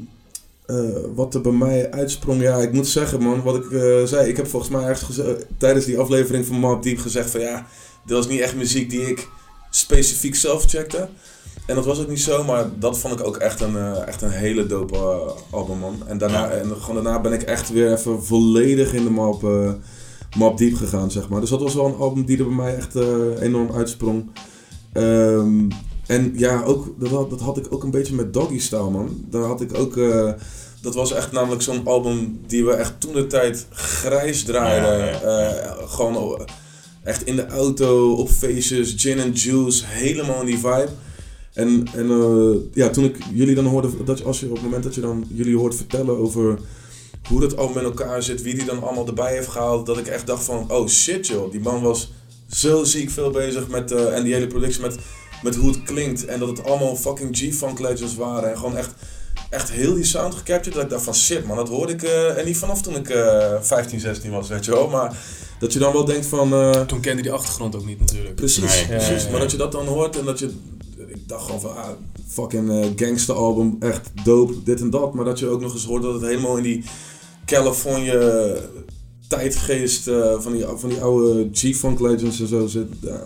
eh, 0.66 0.78
wat 1.16 1.34
er 1.36 1.42
bij 1.42 1.52
mij 1.52 1.92
uitsprong, 1.92 2.42
ja, 2.42 2.58
ik 2.58 2.72
moet 2.74 2.88
zeggen 2.88 3.22
man, 3.22 3.42
wat 3.44 3.56
ik 3.56 3.66
zei, 4.08 4.30
ik 4.30 4.38
heb 4.38 4.48
volgens 4.48 4.72
mij 4.72 4.82
ergens 4.84 5.02
geze- 5.04 5.46
tijdens 5.58 5.86
die 5.86 6.00
aflevering 6.00 6.46
van 6.46 6.56
Mob 6.60 6.84
Deep 6.84 7.00
gezegd 7.00 7.30
van 7.30 7.40
ja, 7.42 7.68
dit 8.06 8.16
was 8.18 8.28
niet 8.28 8.40
echt 8.40 8.56
muziek 8.56 8.90
die 8.90 9.02
ik 9.10 9.28
specifiek 9.70 10.36
zelf 10.36 10.64
checkte. 10.66 11.08
En 11.66 11.76
dat 11.76 11.86
was 11.86 12.00
ook 12.00 12.08
niet 12.08 12.22
zo, 12.22 12.44
maar 12.44 12.66
dat 12.80 13.00
vond 13.00 13.20
ik 13.20 13.26
ook 13.26 13.38
echt 13.38 13.62
een, 13.62 13.76
eh, 13.76 14.08
echt 14.08 14.22
een 14.22 14.30
hele 14.30 14.66
dope 14.66 14.96
eh, 14.96 15.32
album 15.50 15.80
man. 15.80 16.04
En 16.08 16.18
daarna, 16.18 16.50
en 16.50 16.76
gewoon 16.80 17.04
daarna 17.04 17.22
ben 17.22 17.34
ik 17.34 17.42
echt 17.42 17.70
weer 17.70 17.92
even 17.92 18.24
volledig 18.24 18.94
in 18.94 19.04
de 19.04 19.10
Mob, 19.10 19.44
eh 19.44 19.72
Mob 20.38 20.58
Deep 20.58 20.76
gegaan, 20.76 21.12
zeg 21.12 21.30
maar. 21.30 21.40
Dus 21.40 21.50
dat 21.50 21.62
was 21.62 21.74
wel 21.74 21.86
een 21.86 21.96
album 21.96 22.26
die 22.26 22.38
er 22.38 22.46
bij 22.46 22.56
mij 22.56 22.76
echt 22.76 22.96
enorm 23.40 23.72
uitsprong. 23.72 24.32
Ehm, 24.94 25.70
en 26.08 26.34
ja, 26.36 26.64
ook, 26.64 27.00
dat, 27.00 27.10
had, 27.10 27.30
dat 27.30 27.40
had 27.40 27.58
ik 27.58 27.66
ook 27.70 27.84
een 27.84 27.92
beetje 27.92 28.16
met 28.16 28.34
Doggy 28.34 28.60
Style, 28.60 28.90
man. 28.90 29.26
Daar 29.30 29.44
had 29.44 29.62
ik 29.62 29.78
ook... 29.78 30.00
dat 30.82 30.96
was 30.96 31.12
echt 31.12 31.32
namelijk 31.32 31.62
zo'n 31.62 31.86
album 31.86 32.40
die 32.48 32.66
we 32.66 32.72
echt 32.72 33.00
toen 33.00 33.14
de 33.14 33.28
tijd 33.28 33.66
grijs 33.72 34.44
draaiden. 34.44 35.06
Ja, 35.06 35.40
ja, 35.40 35.76
gewoon 35.86 36.40
echt 37.04 37.26
in 37.26 37.36
de 37.36 37.48
auto, 37.48 38.14
op 38.14 38.30
feestjes, 38.30 38.94
gin 38.98 39.20
and 39.20 39.42
juice, 39.42 39.84
helemaal 39.86 40.40
in 40.40 40.46
die 40.46 40.58
vibe. 40.58 40.90
En, 41.56 41.88
en 41.94 42.10
eh, 42.10 42.56
ja, 42.74 42.90
toen 42.90 43.04
ik 43.04 43.18
jullie 43.34 43.56
dan 43.56 43.66
hoorde, 43.66 43.90
dat 44.04 44.24
als 44.24 44.40
je 44.40 44.46
op 44.46 44.54
het 44.54 44.64
moment 44.64 44.84
dat 44.84 44.96
je 44.96 45.02
dan 45.02 45.26
jullie 45.34 45.58
hoort 45.58 45.76
vertellen 45.76 46.18
over 46.18 46.60
hoe 47.28 47.40
dat 47.40 47.58
album 47.58 47.78
in 47.78 47.84
elkaar 47.84 48.24
zit, 48.24 48.42
wie 48.42 48.56
die 48.56 48.66
dan 48.66 48.84
allemaal 48.84 49.08
erbij 49.08 49.34
heeft 49.34 49.48
gehaald, 49.48 49.86
dat 49.86 49.98
ik 49.98 50.08
echt 50.08 50.28
dacht 50.28 50.44
van, 50.44 50.72
oh 50.72 50.88
shit 50.88 51.28
joh, 51.28 51.52
die 51.52 51.60
man 51.60 51.82
was 51.82 52.12
zo 52.50 52.84
ziek 52.84 53.10
veel 53.10 53.30
bezig 53.30 53.68
met, 53.68 53.92
eh, 53.92 54.18
en 54.18 54.24
die 54.24 54.34
hele 54.34 54.48
productie 54.48 54.82
met, 54.82 54.96
met 55.44 55.56
hoe 55.56 55.70
het 55.70 55.84
klinkt. 55.84 56.26
En 56.26 56.40
dat 56.40 56.48
het 56.48 56.64
allemaal 56.64 56.96
fucking 56.96 57.38
G-Funk 57.38 57.80
legends 57.80 58.16
waren. 58.16 58.50
En 58.50 58.58
gewoon 58.58 58.78
echt, 58.78 58.92
echt 59.50 59.72
heel 59.72 59.94
die 59.94 60.04
sound 60.04 60.36
gecaptured. 60.36 60.74
Dat 60.74 60.84
ik 60.84 60.90
dacht 60.90 61.04
van 61.04 61.16
shit 61.16 61.46
man, 61.46 61.56
dat 61.56 61.70
hoorde 61.70 61.94
ik, 61.94 62.04
eh, 62.04 62.38
en 62.38 62.46
niet 62.46 62.58
vanaf 62.58 62.82
toen 62.82 62.96
ik 62.96 63.10
eh 63.10 63.54
15, 63.62 64.00
16 64.00 64.32
was, 64.32 64.48
weet 64.50 64.66
je 64.66 64.72
wel. 64.72 64.88
Maar 64.88 65.18
dat 65.60 65.74
je 65.74 65.80
dan 65.80 65.94
wel 65.94 66.06
denkt 66.06 66.26
van... 66.26 66.50
Toen 66.88 67.00
kende 67.00 67.22
die 67.22 67.32
achtergrond 67.32 67.76
ook 67.76 67.86
niet 67.86 68.00
natuurlijk. 68.00 68.36
Precies, 68.36 68.64
Nee. 68.64 68.86
precies. 68.86 69.08
Ja, 69.08 69.16
ja, 69.16 69.24
ja. 69.24 69.32
Maar 69.32 69.40
dat 69.40 69.52
je 69.52 69.58
dat 69.58 69.72
dan 69.72 69.86
hoort 69.86 70.18
en 70.20 70.26
dat 70.26 70.40
je... 70.40 70.50
Ik 71.26 71.32
dacht 71.32 71.46
gewoon 71.46 71.62
van, 71.62 71.76
ah, 71.78 71.90
fucking 72.28 72.70
eh 72.70 72.86
gangster 72.96 73.36
album, 73.36 73.76
echt 73.80 74.12
dope, 74.24 74.64
dit 74.64 74.82
en 74.82 74.90
dat. 74.90 75.14
Maar 75.14 75.26
dat 75.26 75.40
je 75.40 75.48
ook 75.48 75.62
nog 75.62 75.74
eens 75.74 75.86
hoort 75.86 76.04
dat 76.04 76.14
het 76.14 76.22
helemaal 76.24 76.58
in 76.58 76.64
die 76.64 76.84
California 77.46 78.54
tijdgeest 79.28 80.08
eh, 80.08 80.40
van, 80.40 80.52
die, 80.54 80.66
van 80.76 80.90
die 80.90 81.02
oude 81.02 81.50
G-Funk 81.54 82.00
legends 82.00 82.40
en 82.40 82.48
zo 82.48 82.68
zit. 82.68 82.88
Ja. 83.02 83.24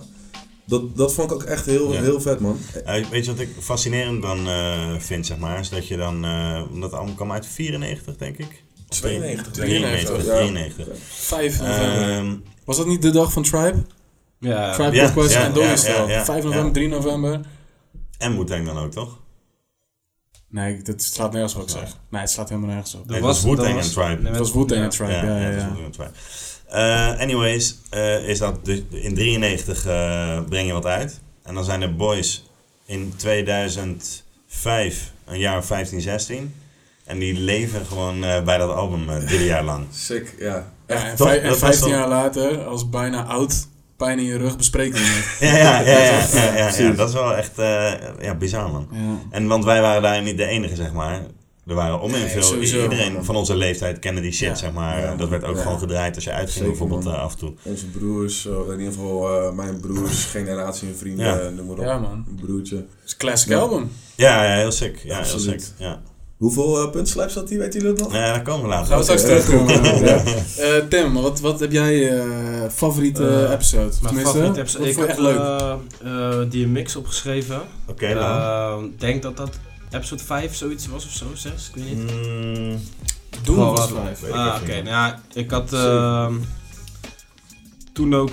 Dat, 0.65 0.97
dat 0.97 1.13
vond 1.13 1.31
ik 1.31 1.37
ook 1.37 1.43
echt 1.43 1.65
heel, 1.65 1.93
Ja. 1.93 2.01
heel 2.01 2.21
vet, 2.21 2.39
man. 2.39 2.57
Eh, 2.85 3.05
weet 3.09 3.25
je 3.25 3.31
wat 3.31 3.39
ik 3.39 3.49
fascinerend 3.59 4.21
dan 4.21 4.47
eh, 4.47 4.95
vind, 4.97 5.25
zeg 5.25 5.37
maar? 5.37 5.59
Is 5.59 5.69
dat 5.69 5.87
je 5.87 5.97
dan... 5.97 6.25
eh 6.25 6.61
omdat 6.71 6.89
het 6.89 6.99
allemaal 6.99 7.15
kwam 7.15 7.31
uit 7.31 7.45
94, 7.45 8.15
denk 8.15 8.37
ik. 8.37 8.63
92, 8.89 9.51
93, 9.53 10.25
Ja. 10.25 10.33
93. 10.35 10.87
5 11.07 11.59
november. 11.59 12.09
Ehm, 12.09 12.35
Was 12.65 12.77
dat 12.77 12.87
niet 12.87 13.01
de 13.01 13.11
dag 13.11 13.31
van 13.31 13.43
Tribe? 13.43 13.83
Ja, 14.39 14.73
Tribe 14.73 14.89
Request 14.99 15.35
en 15.35 15.53
Doggy 15.53 15.67
ja, 15.69 15.75
Style. 15.75 15.93
ja, 15.95 16.09
ja, 16.09 16.25
5 16.25 16.43
november, 16.43 16.65
ja. 16.67 16.71
3 16.71 16.87
november. 16.87 17.39
En 18.19 18.37
Wu-Tang 18.37 18.65
dan 18.65 18.77
ook, 18.77 18.91
toch? 18.91 19.17
Nee, 20.49 20.81
dat 20.81 21.01
slaat 21.01 21.31
nergens 21.31 21.53
op 21.55 21.59
wat 21.61 21.69
ik 21.69 21.77
zeg. 21.77 21.95
Nee, 22.09 22.21
het 22.21 22.29
slaat 22.29 22.49
helemaal 22.49 22.69
nergens 22.69 22.95
op. 22.95 23.05
Nee, 23.05 23.15
het 23.15 23.25
was 23.25 23.43
Wu-Tang 23.43 23.79
en 23.79 23.89
Tribe. 23.89 24.21
nee, 24.21 24.31
Het 24.31 24.37
was 24.51 24.51
ja. 24.53 24.83
en 24.83 24.89
Tribe, 24.89 25.11
ja, 25.11 25.23
ja, 25.39 25.49
ja. 25.49 25.55
Wu-Tang 25.55 25.83
en 25.85 25.91
Tribe. 25.91 26.11
Eh, 26.67 27.19
anyways, 27.19 27.77
eh, 27.89 28.27
is 28.29 28.39
dat 28.39 28.65
de, 28.65 28.83
in 28.89 29.13
93 29.15 29.85
eh, 29.85 30.39
breng 30.49 30.67
je 30.67 30.73
wat 30.73 30.85
uit. 30.85 31.19
En 31.43 31.53
dan 31.53 31.63
zijn 31.63 31.81
er 31.81 31.95
boys 31.95 32.45
in 32.85 33.13
2005, 33.15 35.11
een 35.25 35.39
jaar 35.39 35.57
of 35.57 35.65
15, 35.65 36.01
16. 36.01 36.55
En 37.05 37.19
die 37.19 37.33
leven 37.39 37.85
gewoon 37.85 38.23
eh, 38.23 38.43
bij 38.43 38.57
dat 38.57 38.75
album 38.75 39.25
drie 39.25 39.45
jaar 39.45 39.63
lang. 39.63 39.85
Sick, 40.07 40.35
ja. 40.39 40.71
Ja, 40.87 40.95
en, 40.95 41.05
en 41.05 41.17
Dat 41.17 41.41
was 41.49 41.57
15 41.59 41.81
dan- 41.89 41.89
jaar 41.99 42.07
later, 42.07 42.63
als 42.65 42.89
bijna 42.89 43.23
oud, 43.23 43.67
pijn 43.99 44.19
in 44.19 44.25
je 44.25 44.37
rug, 44.37 44.55
het. 44.55 44.69
Ja, 45.39 45.55
ja, 45.57 45.79
ja, 45.79 45.79
ja, 45.81 45.99
ja, 45.99 46.27
ja, 46.33 46.55
ja, 46.57 46.63
Precies. 46.65 46.95
dat 46.97 47.07
is 47.07 47.13
wel 47.13 47.35
echt 47.35 47.57
eh, 47.59 47.91
ja, 48.21 48.35
bizar 48.35 48.71
man. 48.71 48.87
Ja. 48.91 48.99
En 49.29 49.47
want 49.47 49.63
wij 49.65 49.81
waren 49.81 50.01
daar 50.01 50.21
niet 50.21 50.37
de 50.37 50.45
enige, 50.45 50.75
zeg 50.75 50.93
maar. 50.93 51.21
Er 51.67 51.75
waren 51.75 52.01
om 52.01 52.13
en 52.13 52.19
Nee, 52.19 52.29
veel. 52.29 52.43
sowieso. 52.43 52.83
Iedereen 52.83 53.23
van 53.23 53.35
onze 53.35 53.55
leeftijd 53.55 53.99
kende 53.99 54.21
die 54.21 54.31
shit, 54.31 54.47
Ja. 54.47 54.55
zeg 54.55 54.71
maar. 54.71 54.99
Ja, 54.99 55.15
dat 55.15 55.29
werd 55.29 55.43
ook 55.43 55.55
ja. 55.55 55.61
gewoon 55.61 55.79
gedraaid 55.79 56.15
als 56.15 56.23
je 56.23 56.31
uitging, 56.31 56.53
Zeker, 56.53 56.69
bijvoorbeeld 56.69 57.05
eh, 57.05 57.21
af 57.21 57.31
en 57.31 57.37
toe. 57.37 57.53
Onze 57.63 57.85
broers, 57.85 58.45
in 58.45 58.79
ieder 58.79 58.93
geval 58.93 59.41
eh, 59.47 59.53
mijn 59.53 59.79
broers, 59.79 60.23
generatie 60.35 60.87
en 60.87 60.95
vrienden, 60.97 61.25
Ja. 61.43 61.49
noem 61.49 61.65
maar 61.67 61.77
op. 61.77 61.83
Ja, 61.83 61.97
man. 61.97 62.25
Een 62.29 62.39
broertje. 62.45 62.75
Het 62.75 62.85
is 63.05 63.11
een 63.11 63.17
classic 63.17 63.49
Ja. 63.49 63.57
album. 63.59 63.91
Ja, 64.15 64.43
ja, 64.43 64.55
heel 64.57 64.71
sick. 64.71 64.97
Ja, 65.03 65.21
heel 65.23 65.39
sick. 65.39 65.61
Ja. 65.77 66.01
Hoeveel 66.39 66.83
uh, 66.85 66.89
puntslijps 66.91 67.33
had 67.33 67.47
die, 67.47 67.57
weten 67.57 67.79
jullie 67.79 67.95
dat 67.95 68.03
nog? 68.03 68.11
Nee, 68.13 68.21
daar 68.21 68.41
komen 68.41 68.61
we 68.61 68.67
later. 68.67 68.87
Gaan 68.87 68.97
we 68.97 69.03
straks 69.03 69.21
terugkomen. 69.21 69.73
ja. 70.05 70.23
Eh, 70.57 70.83
Tim, 70.89 71.13
wat, 71.13 71.39
wat 71.39 71.59
heb 71.59 71.71
jij 71.71 72.17
eh, 72.19 72.69
favoriete 72.71 73.27
Eh, 73.27 73.51
episode? 73.51 73.83
Mijn 73.83 73.95
Tenminste, 74.01 74.25
favoriete 74.25 74.59
episode. 74.59 74.87
Ik 74.87 74.93
vond 74.93 75.07
heb 75.07 75.17
echt 75.17 75.25
leuk? 75.25 75.37
eh, 75.39 76.39
eh, 76.41 76.49
die 76.49 76.67
mix 76.67 76.95
opgeschreven. 76.95 77.61
Oké, 77.87 78.13
dan. 78.13 78.83
Ik 78.85 78.99
denk 78.99 79.21
dat 79.21 79.37
dat 79.37 79.59
episode 79.91 80.23
5 80.23 80.55
zoiets 80.55 80.87
was 80.87 81.05
of 81.05 81.11
zo, 81.11 81.25
6, 81.33 81.51
ik 81.73 81.75
weet 81.83 81.95
niet. 81.95 82.11
Mm, 82.11 82.79
Wel 83.55 83.55
was 83.71 83.91
wat. 83.91 84.01
vijf. 84.03 84.19
weet 84.19 84.29
ik 84.29 84.35
Ah, 84.35 84.45
even 84.45 84.61
oké. 84.61 84.73
Nou 84.73 84.85
ja, 84.87 85.21
ik 85.33 85.51
had 85.51 85.73
ehm, 85.73 86.33
toen 87.93 88.15
ook 88.15 88.31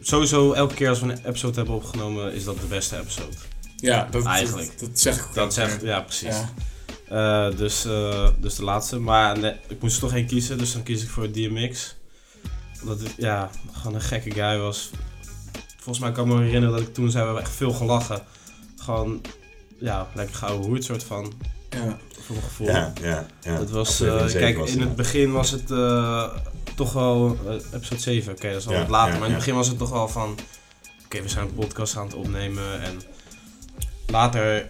sowieso 0.00 0.52
elke 0.52 0.74
keer 0.74 0.88
als 0.88 1.00
we 1.00 1.06
een 1.12 1.18
episode 1.24 1.56
hebben 1.56 1.74
opgenomen, 1.74 2.32
is 2.34 2.44
dat 2.44 2.60
de 2.60 2.66
beste 2.66 2.96
episode. 2.98 3.36
Ja, 3.76 4.08
dat, 4.10 4.24
Eigenlijk. 4.24 4.70
Dat, 4.78 4.88
dat 4.88 4.98
zeg 5.00 5.16
ik. 5.16 5.34
Dat 5.34 5.54
zegt, 5.54 5.82
ja 5.82 6.00
precies. 6.00 6.28
Ja. 6.28 6.48
Eh, 7.10 7.56
dus, 7.56 7.84
eh, 7.84 8.28
dus 8.40 8.54
de 8.54 8.64
laatste. 8.64 8.98
Maar 8.98 9.38
nee, 9.38 9.54
ik 9.68 9.82
moest 9.82 9.94
er 9.94 10.00
toch 10.00 10.14
één 10.14 10.26
kiezen, 10.26 10.58
dus 10.58 10.72
dan 10.72 10.82
kies 10.82 11.02
ik 11.02 11.08
voor 11.08 11.32
DMX. 11.32 11.96
Omdat 12.80 13.00
het 13.00 13.14
ja, 13.16 13.50
gewoon 13.72 13.94
een 13.94 14.00
gekke 14.00 14.30
guy 14.30 14.58
was. 14.58 14.90
Volgens 15.76 15.98
mij 15.98 16.12
kan 16.12 16.30
ik 16.30 16.36
me 16.36 16.44
herinneren 16.44 16.76
dat 16.78 16.86
ik 16.88 16.94
toen 16.94 17.10
zijn 17.10 17.34
we 17.34 17.40
echt 17.40 17.50
veel 17.50 17.72
gelachen. 17.72 18.22
Gewoon, 18.76 19.20
ja, 19.78 20.08
lekker 20.14 20.34
gouden 20.34 20.66
hoert 20.66 20.84
soort 20.84 21.02
van. 21.02 21.32
Ja. 21.70 21.96
Voor 22.20 22.34
mijn 22.34 22.42
gevoel. 22.42 22.66
Ja, 22.66 22.92
ja, 23.02 23.26
ja. 23.40 23.58
Het 23.58 23.70
was, 23.70 24.00
eh, 24.00 24.26
kijk, 24.26 24.56
was 24.56 24.70
in 24.70 24.80
het 24.80 24.96
begin 24.96 25.32
was 25.32 25.50
het 25.50 25.70
eh, 25.70 26.24
toch 26.74 26.92
wel, 26.92 27.38
episode 27.74 28.00
7, 28.00 28.32
oké, 28.32 28.48
dat 28.50 28.60
is 28.60 28.66
al 28.66 28.72
Ja, 28.72 28.78
wat 28.78 28.88
later, 28.88 29.12
ja, 29.12 29.18
maar 29.18 29.28
in 29.28 29.34
het 29.34 29.44
begin 29.44 29.58
was 29.58 29.68
het 29.68 29.78
toch 29.78 29.90
wel 29.90 30.08
van, 30.08 30.38
oké, 31.04 31.22
we 31.22 31.28
zijn 31.28 31.46
een 31.46 31.54
podcast 31.54 31.96
aan 31.96 32.06
het 32.06 32.14
opnemen 32.14 32.82
en 32.82 33.00
later 34.06 34.68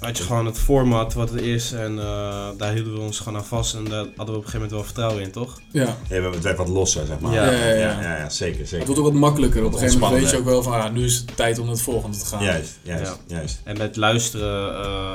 had 0.00 0.18
je 0.18 0.24
gewoon 0.24 0.46
het 0.46 0.58
format 0.58 1.14
wat 1.14 1.30
het 1.30 1.40
is 1.40 1.72
en 1.72 1.98
eh, 1.98 2.48
daar 2.56 2.72
hielden 2.72 2.92
we 2.92 3.00
ons 3.00 3.18
gewoon 3.18 3.38
aan 3.38 3.44
vast 3.44 3.74
en 3.74 3.84
daar 3.84 4.06
hadden 4.16 4.16
we 4.16 4.22
op 4.22 4.26
een 4.26 4.34
gegeven 4.34 4.52
moment 4.52 4.70
wel 4.70 4.84
vertrouwen 4.84 5.22
in, 5.22 5.30
toch? 5.30 5.60
ja. 5.70 5.96
Ja, 6.08 6.22
het 6.22 6.42
werd 6.42 6.56
wat 6.56 6.68
losser, 6.68 7.06
zeg 7.06 7.20
maar. 7.20 7.32
Ja. 7.32 7.50
Ja, 7.50 7.66
ja, 7.66 7.74
ja. 7.74 8.00
ja, 8.00 8.16
ja, 8.16 8.28
zeker, 8.28 8.58
Het 8.58 8.68
zeker. 8.68 8.86
wordt 8.86 9.00
ook 9.00 9.06
wat 9.06 9.20
makkelijker. 9.20 9.64
Op 9.64 9.72
een 9.72 9.78
gegeven 9.78 10.00
moment 10.00 10.20
weet 10.20 10.30
je 10.30 10.36
ook 10.38 10.44
wel 10.44 10.62
van, 10.62 10.72
ah, 10.72 10.92
nu 10.92 11.04
is 11.04 11.16
het 11.16 11.36
tijd 11.36 11.58
om 11.58 11.68
het 11.68 11.82
volgende 11.82 12.16
te 12.16 12.24
gaan. 12.26 12.44
Juist, 12.44 12.78
juist, 12.82 13.18
juist. 13.26 13.60
En 13.64 13.78
met 13.78 13.96
luisteren 13.96 14.74
eh, 14.82 15.14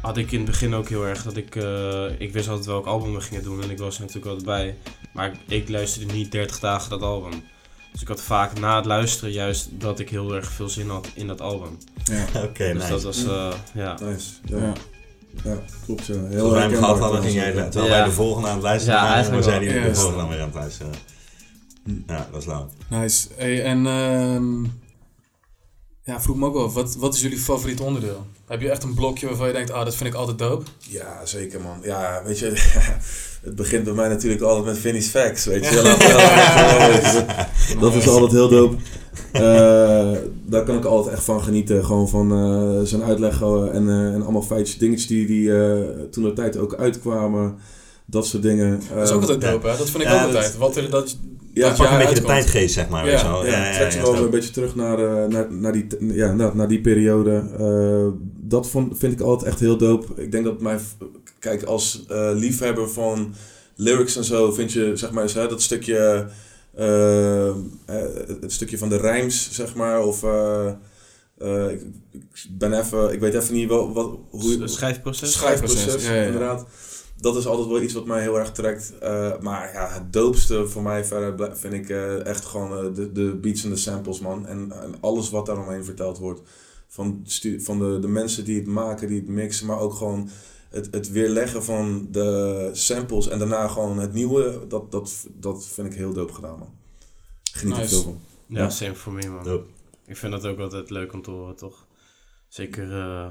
had 0.00 0.16
ik 0.16 0.32
in 0.32 0.38
het 0.38 0.46
begin 0.46 0.74
ook 0.74 0.88
heel 0.88 1.06
erg 1.06 1.22
dat 1.22 1.36
ik, 1.36 1.56
eh, 1.56 2.04
ik 2.18 2.32
wist 2.32 2.48
altijd 2.48 2.66
welk 2.66 2.86
album 2.86 3.14
we 3.14 3.20
gingen 3.20 3.42
doen 3.42 3.62
en 3.62 3.70
ik 3.70 3.78
was 3.78 3.94
er 3.94 4.00
natuurlijk 4.00 4.26
altijd 4.26 4.46
bij. 4.46 4.76
Maar 5.12 5.32
ik, 5.32 5.38
ik 5.48 5.68
luisterde 5.68 6.12
niet 6.12 6.32
30 6.32 6.58
dagen 6.58 6.90
dat 6.90 7.02
album. 7.02 7.42
Dus 7.98 8.06
ik 8.08 8.12
had 8.16 8.22
vaak 8.26 8.58
na 8.60 8.76
het 8.76 8.84
luisteren 8.84 9.32
juist 9.32 9.68
dat 9.72 9.98
ik 10.00 10.10
heel 10.10 10.34
erg 10.34 10.50
veel 10.50 10.68
zin 10.68 10.88
had 10.88 11.08
in 11.14 11.26
dat 11.26 11.40
album. 11.40 11.78
Ja. 12.04 12.24
Oké, 12.44 12.64
dus 12.72 12.72
nice. 12.72 12.88
dat 12.88 13.02
was, 13.02 13.24
eh, 13.24 13.52
ja. 13.74 13.96
Nice. 14.02 14.26
Ja, 14.44 14.56
Ja. 14.56 14.72
ja. 15.44 15.56
klopt. 15.84 16.06
Ja. 16.06 16.14
Heel 16.14 16.44
Als 16.44 16.52
wij 16.52 16.62
hem 16.62 16.74
gehad 16.74 16.98
hadden, 16.98 17.22
ging 17.22 17.34
jij, 17.34 17.52
terwijl 17.52 17.84
Ja. 17.84 17.90
wij 17.90 18.04
de 18.04 18.10
volgende 18.10 18.48
aan 18.48 18.54
het 18.54 18.62
luisteren 18.62 18.94
Ja, 18.98 19.08
waren, 19.08 19.30
wel. 19.30 19.58
die 19.60 19.68
de 19.82 19.94
volgende 19.94 20.18
dan 20.18 20.28
weer 20.28 20.40
aan 20.40 20.46
het 20.46 20.54
luisteren. 20.54 20.92
Ja, 22.06 22.26
dat 22.30 22.40
is 22.40 22.46
lauw. 22.46 22.68
Nice. 22.88 23.28
Hey, 23.36 23.64
en 23.64 23.86
ehm 23.86 24.64
ja, 26.08 26.20
vroeg 26.20 26.36
me 26.36 26.46
ook 26.46 26.54
wel, 26.54 26.72
wat, 26.72 26.96
wat 26.96 27.14
is 27.14 27.20
jullie 27.20 27.38
favoriet 27.38 27.80
onderdeel? 27.80 28.26
Heb 28.46 28.60
je 28.60 28.70
echt 28.70 28.82
een 28.82 28.94
blokje 28.94 29.26
waarvan 29.26 29.46
je 29.46 29.52
denkt, 29.52 29.70
ah, 29.70 29.84
dat 29.84 29.94
vind 29.94 30.10
ik 30.10 30.16
altijd 30.16 30.38
dope? 30.38 30.64
Ja, 30.78 31.20
zeker 31.26 31.60
man. 31.60 31.78
Ja, 31.82 32.22
weet 32.24 32.38
je, 32.38 32.52
het 33.46 33.56
begint 33.56 33.84
bij 33.84 33.92
mij 33.92 34.08
natuurlijk 34.08 34.42
altijd 34.42 34.64
met 34.64 34.78
Vinnie's 34.78 35.08
Facts, 35.08 35.44
weet 35.44 35.66
je. 35.68 35.80
Dat 37.80 37.94
is 37.94 38.08
altijd 38.08 38.32
heel 38.32 38.48
dope. 38.48 38.76
Eh, 39.32 40.10
daar 40.46 40.64
kan 40.64 40.76
ik 40.76 40.84
altijd 40.84 41.14
echt 41.14 41.24
van 41.24 41.42
genieten. 41.42 41.84
Gewoon 41.84 42.08
van 42.08 42.32
eh, 42.32 42.86
zijn 42.86 43.02
uitleg 43.02 43.42
eh, 43.42 43.74
en, 43.74 43.88
eh, 43.88 44.14
en 44.14 44.22
allemaal 44.22 44.42
feitjes, 44.42 44.78
dingetjes 44.78 45.06
die, 45.06 45.26
die 45.26 45.56
eh, 45.62 45.78
toen 46.10 46.24
de 46.24 46.32
tijd 46.32 46.56
ook 46.56 46.74
uitkwamen. 46.74 47.54
Dat 48.04 48.26
soort 48.26 48.42
dingen. 48.42 48.82
Dat 48.94 49.08
is 49.08 49.14
ook 49.14 49.20
altijd 49.20 49.40
dope, 49.40 49.68
hè? 49.68 49.76
Dat 49.76 49.90
vind 49.90 50.02
ik 50.02 50.08
Ja, 50.08 50.14
ook 50.14 50.20
dat- 50.32 50.34
altijd. 50.34 50.56
Wat 50.56 50.76
er, 50.76 50.90
dat, 50.90 51.16
Ja, 51.54 51.68
Pak 51.68 51.78
een 51.78 51.84
jaar 51.84 51.98
beetje 51.98 52.20
de 52.20 52.26
uitkomt. 52.26 52.26
tijdgeest, 52.26 52.74
zeg 52.74 52.88
maar. 52.88 53.04
Ja, 53.04 53.10
weet 53.10 53.20
je 53.20 53.26
wel. 53.26 53.46
Ja, 53.46 53.50
ja, 53.52 53.66
ja, 53.70 53.76
trekt 53.76 53.94
ja, 53.94 54.02
wel 54.02 54.24
een 54.24 54.30
beetje 54.30 54.50
terug 54.50 54.74
naar, 54.74 54.98
eh, 54.98 55.28
naar, 55.28 55.52
naar, 55.52 55.72
die, 55.72 55.86
ja, 56.00 56.32
naar, 56.34 56.56
naar 56.56 56.68
die 56.68 56.80
periode. 56.80 57.44
Eh, 57.58 58.22
dat 58.40 58.68
vond, 58.68 58.98
vind 58.98 59.12
ik 59.12 59.20
altijd 59.20 59.50
echt 59.50 59.60
heel 59.60 59.76
dope. 59.76 60.22
Ik 60.22 60.32
denk 60.32 60.44
dat 60.44 60.60
mijn... 60.60 60.80
Kijk, 61.38 61.62
als 61.62 62.04
eh, 62.08 62.30
liefhebber 62.34 62.90
van 62.90 63.34
lyrics 63.74 64.16
en 64.16 64.24
zo 64.24 64.52
vind 64.52 64.72
je, 64.72 64.90
zeg 64.96 65.10
maar, 65.10 65.32
hè, 65.32 65.48
dat 65.48 65.62
stukje... 65.62 66.26
het 68.40 68.52
stukje 68.52 68.78
van 68.78 68.88
de 68.88 68.96
rijms, 68.96 69.48
zeg 69.52 69.74
maar, 69.74 70.02
of... 70.02 70.22
eh, 70.22 70.66
Eh, 71.38 71.70
ik, 71.70 71.80
ik 72.12 72.58
ben 72.58 72.72
even, 72.80 73.12
ik 73.12 73.20
weet 73.20 73.34
even 73.34 73.54
niet 73.54 73.68
wel, 73.68 73.92
wat, 73.92 74.10
hoe 74.30 74.50
je, 74.52 74.60
Het 74.60 74.70
schrijfproces. 74.70 75.32
schrijfproces, 75.32 75.80
Schrijfproces, 75.80 76.08
ja, 76.08 76.14
ja. 76.14 76.24
inderdaad. 76.26 76.66
Dat 77.20 77.36
is 77.36 77.46
altijd 77.46 77.68
wel 77.68 77.82
iets 77.82 77.92
wat 77.94 78.06
mij 78.06 78.20
heel 78.20 78.38
erg 78.38 78.52
trekt. 78.52 78.98
Eh, 78.98 79.38
maar 79.40 79.72
ja, 79.72 79.88
het 79.92 80.12
doopste 80.12 80.66
voor 80.68 80.82
mij 80.82 81.04
verder 81.04 81.56
vind 81.56 81.74
ik 81.74 81.88
eh, 81.88 82.26
echt 82.26 82.44
gewoon 82.44 82.86
eh, 82.86 82.94
de, 82.94 83.12
de 83.12 83.34
beats 83.34 83.64
en 83.64 83.70
de 83.70 83.76
samples, 83.76 84.20
man. 84.20 84.46
En, 84.46 84.72
en 84.82 84.94
alles 85.00 85.30
wat 85.30 85.46
daaromheen 85.46 85.84
verteld 85.84 86.18
wordt. 86.18 86.40
Van, 86.88 87.20
stu- 87.24 87.60
van 87.60 87.78
de, 87.78 87.98
de 88.00 88.08
mensen 88.08 88.44
die 88.44 88.56
het 88.58 88.66
maken, 88.66 89.08
die 89.08 89.18
het 89.20 89.28
mixen, 89.28 89.66
maar 89.66 89.78
ook 89.78 89.94
gewoon 89.94 90.28
het, 90.70 90.88
het 90.90 91.10
weerleggen 91.10 91.64
van 91.64 92.08
de 92.10 92.70
samples 92.72 93.28
en 93.28 93.38
daarna 93.38 93.68
gewoon 93.68 93.98
het 93.98 94.12
nieuwe. 94.12 94.60
Dat, 94.68 94.90
dat, 94.90 95.26
dat 95.34 95.66
vind 95.66 95.86
ik 95.92 95.98
heel 95.98 96.12
dope 96.12 96.32
gedaan, 96.34 96.58
man. 96.58 96.70
Geniet 97.52 97.74
er 97.74 97.80
Nice. 97.80 97.94
veel 97.94 98.02
van. 98.02 98.20
Ja, 98.46 98.58
Ja. 98.62 98.70
same 98.70 98.94
voor 98.94 99.12
me, 99.12 99.28
man. 99.28 99.44
Dope. 99.44 99.66
Ik 100.06 100.16
vind 100.16 100.32
dat 100.32 100.46
ook 100.46 100.58
altijd 100.58 100.90
leuk 100.90 101.12
om 101.12 101.22
te 101.22 101.30
horen, 101.30 101.56
toch? 101.56 101.86
Zeker, 102.48 102.92
eh, 102.98 103.26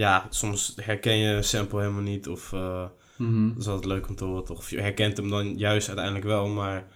ja, 0.00 0.26
soms 0.30 0.72
herken 0.82 1.16
je 1.16 1.28
een 1.34 1.44
sample 1.44 1.80
helemaal 1.80 2.02
niet. 2.02 2.28
Of 2.28 2.52
eh 2.52 2.84
Mhm. 3.16 3.48
dat 3.48 3.58
is 3.58 3.66
altijd 3.66 3.84
leuk 3.86 4.08
om 4.08 4.14
te 4.16 4.24
horen, 4.24 4.44
toch? 4.44 4.58
Of 4.58 4.70
je 4.70 4.80
herkent 4.80 5.16
hem 5.16 5.30
dan 5.30 5.56
juist 5.58 5.86
uiteindelijk 5.88 6.26
wel, 6.26 6.46
maar 6.48 6.86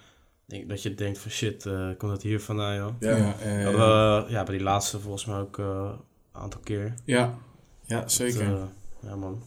denk, 0.47 0.69
dat 0.69 0.83
je 0.83 0.95
denkt 0.95 1.19
van 1.19 1.31
shit, 1.31 1.67
eh 1.67 1.89
komt 1.99 2.13
dat 2.13 2.23
hier 2.23 2.41
vandaan, 2.41 2.77
joh? 2.77 2.95
Ja. 3.01 3.17
Ja, 3.17 3.35
ja, 3.45 3.59
ja. 3.59 3.65
Hadden 3.65 4.25
we, 4.27 4.33
ja, 4.33 4.43
bij 4.43 4.55
die 4.57 4.65
laatste 4.65 5.01
volgens 5.01 5.25
mij 5.25 5.39
ook 5.39 5.59
eh, 5.59 5.91
een 6.35 6.41
aantal 6.41 6.61
keer. 6.61 6.95
ja. 7.05 7.39
ja 7.87 8.09
zeker. 8.09 8.49
Dat, 8.51 8.59
eh, 8.59 9.09
ja, 9.11 9.17
man. 9.17 9.43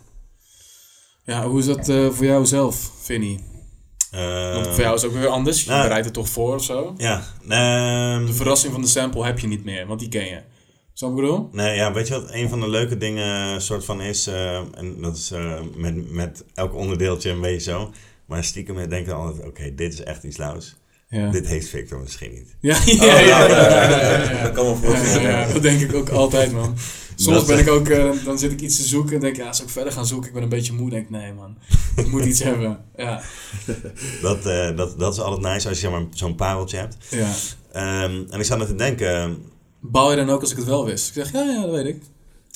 Ja, 1.23 1.47
hoe 1.47 1.59
is 1.59 1.65
dat 1.65 1.89
eh, 1.89 2.09
voor 2.09 2.25
jou 2.25 2.45
zelf, 2.45 2.91
Vinnie? 3.01 3.43
Eh, 4.11 4.53
Want 4.53 4.67
voor 4.67 4.79
jou 4.83 4.95
is 4.95 5.01
het 5.01 5.11
ook 5.11 5.17
weer 5.17 5.27
anders. 5.27 5.63
Je 5.63 5.69
nou, 5.69 5.81
bereidt 5.81 6.05
het 6.05 6.13
toch 6.13 6.29
voor 6.29 6.55
of 6.55 6.63
zo? 6.63 6.93
Ja, 6.97 7.23
ehm, 7.49 8.25
De 8.25 8.33
verrassing 8.33 8.73
van 8.73 8.81
de 8.81 8.87
sample 8.87 9.25
heb 9.25 9.39
je 9.39 9.47
niet 9.47 9.63
meer, 9.63 9.87
want 9.87 9.99
die 9.99 10.09
ken 10.09 10.25
je. 10.25 10.41
Snap 10.97 11.09
je 11.15 11.15
ik 11.15 11.21
bedoel? 11.21 11.49
Nee, 11.51 11.75
ja, 11.75 11.93
weet 11.93 12.07
je 12.07 12.13
wat 12.13 12.31
een 12.31 12.49
van 12.49 12.59
de 12.59 12.69
leuke 12.69 12.97
dingen 12.97 13.61
soort 13.61 13.85
van 13.85 14.01
is? 14.01 14.27
eh, 14.27 14.55
en 14.57 15.01
dat 15.01 15.17
is 15.17 15.31
eh, 15.31 15.59
met, 15.75 16.11
met 16.11 16.43
elk 16.53 16.75
onderdeeltje 16.75 17.29
een 17.29 17.41
beetje 17.41 17.71
zo. 17.71 17.91
Maar 18.25 18.43
stiekem 18.43 18.89
denk 18.89 19.07
ik 19.07 19.13
altijd, 19.13 19.47
oké, 19.47 19.75
dit 19.75 19.93
is 19.93 20.03
echt 20.03 20.23
iets 20.23 20.37
lauws. 20.37 20.75
Ja. 21.09 21.31
Dit 21.31 21.47
heeft 21.47 21.67
Victor 21.69 21.99
misschien 21.99 22.31
niet. 22.31 22.55
Ja, 22.59 22.77
ja, 22.85 23.19
ja. 23.19 23.47
Dat 24.43 24.51
kan 24.51 24.63
wel 24.65 24.73
Ja, 24.73 24.79
voorstellen. 24.79 25.53
dat 25.53 25.61
denk 25.61 25.81
ik 25.81 25.93
ook 25.93 26.09
altijd, 26.09 26.51
man. 26.51 26.75
Soms 27.15 27.45
ben 27.45 27.59
ik 27.59 27.69
ook, 27.69 27.87
eh, 27.87 28.11
dan 28.25 28.39
zit 28.39 28.51
ik 28.51 28.61
iets 28.61 28.75
te 28.75 28.83
zoeken 28.83 29.15
en 29.15 29.19
denk 29.21 29.35
ik, 29.35 29.41
ja, 29.41 29.47
als 29.47 29.61
ik 29.61 29.69
verder 29.69 29.93
gaan 29.93 30.05
zoeken, 30.05 30.27
ik 30.27 30.33
ben 30.33 30.43
een 30.43 30.49
beetje 30.49 30.73
moe, 30.73 30.89
denk 30.89 31.03
ik, 31.03 31.09
nee, 31.09 31.33
man, 31.33 31.57
ik 31.95 32.07
moet 32.07 32.25
iets 32.25 32.43
hebben. 32.43 32.79
Ja, 32.95 33.21
Dat, 34.21 34.45
eh, 34.45 34.75
dat, 34.75 34.99
dat 34.99 35.13
is 35.13 35.19
altijd 35.19 35.53
nice 35.53 35.67
als 35.67 35.79
je 35.79 35.87
zeg 35.87 35.91
maar, 35.91 36.05
zo'n 36.13 36.35
pareltje 36.35 36.77
hebt. 36.77 36.97
ja. 37.09 37.31
Ehm, 37.71 38.23
en 38.29 38.39
ik 38.39 38.45
zat 38.45 38.57
net 38.57 38.67
te 38.67 38.75
denken, 38.75 39.37
Bouw 39.79 40.09
je 40.09 40.15
dan 40.15 40.29
ook 40.29 40.41
als 40.41 40.51
ik 40.51 40.57
het 40.57 40.65
wel 40.65 40.85
wist? 40.85 41.07
Ik 41.07 41.13
zeg, 41.13 41.31
ja, 41.31 41.41
ja, 41.43 41.61
dat 41.61 41.71
weet 41.71 41.85
ik. 41.85 42.01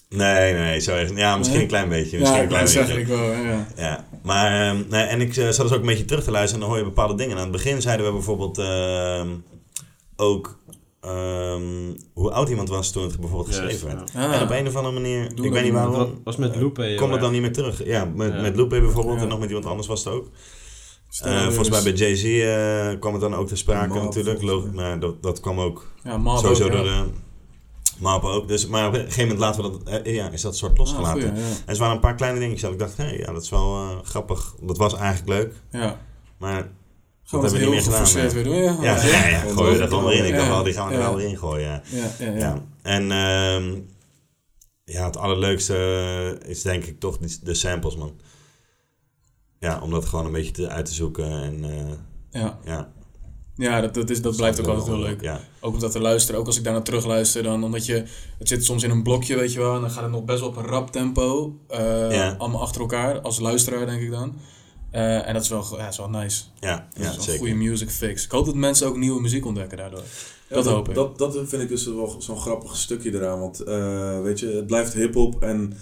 nee, 0.10 0.54
nee, 0.54 0.80
zo 0.80 0.96
echt, 0.96 1.16
ja, 1.16 1.38
misschien 1.38 1.56
Nee? 1.58 1.66
een 1.66 1.72
klein 1.72 1.90
beetje. 1.90 2.12
Ja, 2.18 2.20
Misschien 2.20 2.38
ik 2.44 2.44
een 2.44 2.50
klein 2.56 2.68
zeggen, 2.68 2.96
beetje. 2.96 3.14
ik 3.14 3.20
wel, 3.20 3.32
ja. 3.32 3.68
Ja, 3.76 4.06
maar 4.24 4.70
ehm, 4.70 4.84
nee, 4.90 5.04
en 5.04 5.22
ik 5.22 5.36
eh, 5.38 5.50
zat 5.50 5.66
dus 5.68 5.72
ook 5.76 5.80
een 5.82 5.86
beetje 5.86 6.06
terug 6.06 6.24
te 6.24 6.32
luisteren 6.32 6.56
en 6.64 6.68
dan 6.70 6.70
hoor 6.78 6.86
je 6.86 6.94
bepaalde 6.96 7.16
dingen. 7.16 7.32
En 7.32 7.38
aan 7.38 7.44
het 7.44 7.52
begin 7.64 7.82
zeiden 7.82 8.06
we 8.06 8.12
bijvoorbeeld 8.12 8.58
ehm, 8.58 9.28
ook 10.16 10.60
ehm, 11.02 11.94
hoe 12.14 12.32
oud 12.32 12.50
iemand 12.50 12.70
was 12.70 12.92
toen 12.92 13.04
het 13.04 13.20
bijvoorbeeld 13.20 13.56
geschreven 13.56 13.88
werd. 13.88 14.12
Ah. 14.16 14.34
En 14.36 14.42
op 14.42 14.50
een 14.50 14.68
of 14.68 14.76
andere 14.76 14.94
manier, 14.94 15.20
Doe 15.20 15.30
ik 15.30 15.44
dat 15.44 15.52
weet 15.52 15.64
niet 15.64 15.74
waarom, 15.74 15.94
Wat 15.94 16.10
was 16.24 16.36
met 16.36 16.56
Loop, 16.56 16.78
hè, 16.78 16.96
komt 16.96 17.12
het 17.12 17.22
dan 17.22 17.32
niet 17.32 17.42
meer 17.42 17.54
terug. 17.54 17.86
Ja, 17.86 18.06
met, 18.06 18.34
Ja. 18.34 18.42
met 18.42 18.56
Lupe 18.56 18.80
bijvoorbeeld 18.82 19.16
Ja. 19.18 19.22
en 19.24 19.28
nog 19.28 19.40
met 19.40 19.48
iemand 19.48 19.66
anders 19.68 19.88
was 19.88 20.04
het 20.04 20.14
ook. 20.14 20.28
Eh, 21.20 21.32
nou 21.32 21.46
volgens 21.54 21.70
mij 21.70 21.84
bij 21.84 21.94
Jay-Z 21.94 22.24
eh, 22.24 23.00
kwam 23.00 23.12
het 23.14 23.22
dan 23.22 23.36
ook 23.36 23.48
te 23.48 23.56
sprake 23.56 23.94
natuurlijk. 23.94 24.72
maar 24.74 25.00
dat, 25.00 25.24
dat 25.24 25.40
kwam 25.40 25.60
ook 25.60 25.88
Ja, 26.04 26.36
sowieso 26.38 26.64
ook, 26.64 26.72
ja. 26.72 26.76
door 26.76 26.84
de 26.86 27.04
Map 28.00 28.24
ook. 28.24 28.48
Dus, 28.48 28.68
maar 28.68 28.88
op 28.88 28.94
een 28.94 29.00
gegeven 29.00 29.22
moment 29.22 29.40
laten 29.40 29.64
we 29.64 29.70
dat, 29.84 30.02
eh, 30.04 30.16
ja, 30.16 30.30
is 30.30 30.42
dat 30.42 30.58
soort 30.58 30.72
Ah, 30.72 30.78
losgelaten. 30.78 31.22
goeie, 31.22 31.36
ja. 31.36 31.48
En 31.66 31.74
er 31.74 31.78
waren 31.78 31.96
een 31.96 32.00
paar 32.02 32.16
kleine 32.16 32.40
dingetjes 32.40 32.62
dat 32.62 32.72
ik 32.72 32.80
dacht, 32.80 32.98
hé, 32.98 33.10
ja, 33.10 33.32
dat 33.32 33.42
is 33.44 33.50
wel 33.50 33.76
eh, 33.76 33.98
grappig. 34.04 34.56
Dat 34.62 34.78
was 34.78 34.94
eigenlijk 34.96 35.30
leuk. 35.30 35.54
Ja. 35.82 36.00
Maar 36.38 36.70
Gewoon 37.24 37.44
hebben 37.46 37.62
we 37.62 37.68
heel 37.68 37.76
niet 37.78 37.88
meer 37.90 38.06
gedaan, 38.06 38.34
weer 38.34 38.44
doen, 38.44 38.56
ja. 38.56 38.78
ja, 38.82 39.06
ja, 39.06 39.28
ja, 39.28 39.40
gooi 39.40 39.78
er 39.80 39.88
gewoon 39.88 40.06
weer 40.06 40.18
in. 40.18 40.26
Ik 40.26 40.32
dacht 40.36 40.46
Ja. 40.46 40.50
wel, 40.52 40.64
die 40.64 40.74
gaan 40.74 40.88
we 40.88 40.94
er 40.94 41.00
Ja. 41.00 41.06
wel 41.08 41.16
weer 41.16 41.28
in 41.28 41.38
gooien. 41.38 41.68
Ja. 41.68 41.82
Ja, 41.90 42.10
ja, 42.20 42.32
ja. 42.32 42.38
Ja. 42.38 42.64
En 42.82 43.12
ehm, 43.12 43.80
ja, 44.84 45.06
het 45.06 45.18
allerleukste 45.18 46.40
is 46.46 46.62
denk 46.62 46.84
ik 46.86 47.00
toch 47.00 47.18
de 47.44 47.54
samples, 47.54 47.96
man. 47.96 48.12
Ja, 49.62 49.80
om 49.82 49.92
dat 49.92 50.06
gewoon 50.06 50.26
een 50.26 50.32
beetje 50.32 50.52
te, 50.52 50.70
uit 50.70 50.86
te 50.86 50.94
zoeken. 50.94 51.32
En 51.32 51.64
eh, 51.64 52.42
ja. 52.42 52.60
ja. 52.66 52.92
Ja, 53.56 53.82
dat, 53.82 53.94
dat, 53.94 54.10
is, 54.10 54.22
dat 54.22 54.36
blijft 54.36 54.60
ook 54.60 54.68
altijd 54.68 54.88
heel 54.88 54.98
leuk. 55.00 55.22
Ja, 55.22 55.40
Ook 55.60 55.74
om 55.74 55.80
dat 55.80 55.92
te 55.92 56.00
luisteren. 56.00 56.40
Ook 56.40 56.46
als 56.48 56.58
ik 56.58 56.64
daar 56.64 56.74
naar 56.74 56.84
terug 56.84 57.06
luister, 57.06 57.44
dan 57.44 57.64
omdat 57.64 57.86
je... 57.86 57.94
Het 58.40 58.48
zit 58.48 58.66
soms 58.66 58.84
in 58.84 58.90
een 58.90 59.04
blokje, 59.04 59.36
weet 59.36 59.54
je 59.54 59.60
wel. 59.60 59.76
En 59.76 59.82
dan 59.82 59.90
gaat 59.92 60.04
het 60.04 60.12
nog 60.12 60.24
best 60.26 60.40
wel 60.40 60.50
op 60.50 60.56
een 60.58 60.66
rap 60.66 60.92
tempo. 60.92 61.56
eh, 61.68 62.12
Ja. 62.12 62.36
Allemaal 62.38 62.62
achter 62.62 62.82
elkaar. 62.82 63.22
Als 63.22 63.40
luisteraar, 63.40 63.86
denk 63.86 64.02
ik 64.02 64.12
dan. 64.12 64.34
Eh, 64.92 65.28
en 65.28 65.34
dat 65.34 65.44
is 65.44 65.50
wel, 65.50 65.66
ja, 65.78 65.88
is 65.88 65.98
wel 65.98 66.10
nice. 66.10 66.44
ja, 66.60 66.88
Dat 66.94 67.04
ja 67.04 67.10
is 67.10 67.16
wel 67.16 67.24
zeker. 67.26 67.40
goede 67.40 67.54
music 67.56 67.90
fix. 67.90 68.24
Ik 68.26 68.32
hoop 68.32 68.46
dat 68.46 68.56
mensen 68.56 68.88
ook 68.88 68.98
nieuwe 68.98 69.22
muziek 69.22 69.46
ontdekken 69.46 69.78
daardoor. 69.78 70.04
Ja, 70.50 70.56
Dat 70.56 70.66
hoop 70.66 70.90
ik. 70.90 70.96
Dat, 70.96 71.18
dat 71.18 71.34
vind 71.46 71.62
ik 71.62 71.68
dus 71.70 71.86
wel 71.86 72.16
zo'n 72.20 72.40
grappig 72.40 72.76
stukje 72.78 73.14
eraan. 73.14 73.40
Want 73.40 73.60
eh, 73.60 74.22
weet 74.22 74.40
je, 74.40 74.48
het 74.48 74.68
blijft 74.68 74.94
hip-hop 74.94 75.42
en 75.44 75.74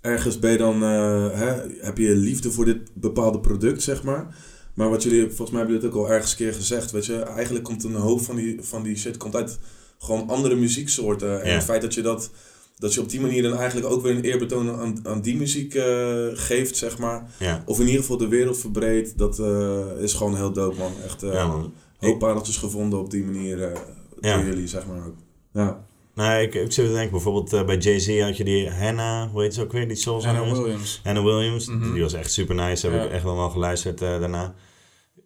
ergens 0.00 0.38
ben 0.38 0.50
je 0.50 0.58
dan, 0.58 0.82
eh, 0.82 1.30
hè, 1.32 1.54
heb 1.80 1.98
je 1.98 2.16
liefde 2.16 2.50
voor 2.50 2.64
dit 2.64 2.78
bepaalde 2.94 3.40
product, 3.40 3.82
zeg 3.82 4.02
maar. 4.02 4.36
Maar 4.74 4.90
wat 4.90 5.02
jullie, 5.02 5.20
volgens 5.20 5.50
mij 5.50 5.58
hebben 5.58 5.74
jullie 5.74 5.88
het 5.90 5.98
ook 5.98 6.06
al 6.06 6.12
ergens 6.12 6.30
een 6.30 6.36
keer 6.36 6.54
gezegd, 6.54 6.90
weet 6.90 7.06
je, 7.06 7.18
eigenlijk 7.18 7.64
komt 7.64 7.84
een 7.84 7.94
hoop 7.94 8.20
van 8.20 8.36
die, 8.36 8.62
van 8.62 8.82
die 8.82 8.96
shit 8.96 9.16
komt 9.16 9.36
uit 9.36 9.58
gewoon 9.98 10.28
andere 10.28 10.54
muzieksoorten. 10.54 11.42
En 11.42 11.54
het 11.54 11.64
feit 11.64 11.82
dat 11.82 11.94
je 11.94 12.02
dat, 12.02 12.30
dat 12.76 12.94
je 12.94 13.00
op 13.00 13.08
die 13.08 13.20
manier 13.20 13.42
dan 13.42 13.56
eigenlijk 13.56 13.86
ook 13.86 14.02
weer 14.02 14.16
een 14.16 14.22
eerbetoon 14.22 14.70
aan, 14.70 15.06
aan 15.06 15.20
die 15.20 15.36
muziek 15.36 15.74
eh, 15.74 16.26
geeft, 16.32 16.76
zeg 16.76 16.98
maar. 16.98 17.30
Ja, 17.38 17.62
Of 17.66 17.80
in 17.80 17.86
ieder 17.86 18.00
geval 18.00 18.16
de 18.16 18.28
wereld 18.28 18.58
verbreedt, 18.58 19.18
dat 19.18 19.38
eh, 19.38 19.86
is 19.98 20.14
gewoon 20.14 20.36
heel 20.36 20.52
dope, 20.52 20.78
man. 20.78 20.92
Echt 21.04 21.20
ja 21.20 21.46
man. 21.46 21.72
hoop 21.98 22.18
pareltjes 22.18 22.56
gevonden 22.56 22.98
op 22.98 23.10
die 23.10 23.24
manier 23.24 23.72
door 24.20 24.44
jullie, 24.44 24.68
zeg 24.68 24.86
maar 24.86 25.06
ook. 25.06 25.16
Ja. 25.52 25.86
Nou, 26.18 26.40
ik, 26.42 26.54
ik 26.54 26.72
zit 26.72 26.86
te 26.86 26.92
denken, 26.92 27.10
bijvoorbeeld 27.10 27.52
eh, 27.52 27.64
bij 27.64 27.76
Jay-Z 27.76 28.20
had 28.20 28.36
je 28.36 28.44
die 28.44 28.70
Hannah, 28.70 29.30
hoe 29.30 29.42
heet 29.42 29.54
ze 29.54 29.62
ook 29.62 29.72
weer, 29.72 29.88
die 29.88 29.96
soul 29.96 30.24
Hannah? 30.24 30.52
Williams. 30.52 31.00
Hannah 31.04 31.24
Williams, 31.24 31.66
Mhm. 31.66 31.92
die 31.92 32.02
was 32.02 32.12
echt 32.12 32.32
super 32.32 32.54
nice. 32.54 32.86
Heb 32.86 32.96
Ja. 33.00 33.04
ik 33.04 33.10
echt 33.10 33.22
wel 33.22 33.36
wel 33.36 33.50
geluisterd 33.50 34.02
eh, 34.02 34.08
daarna. 34.20 34.54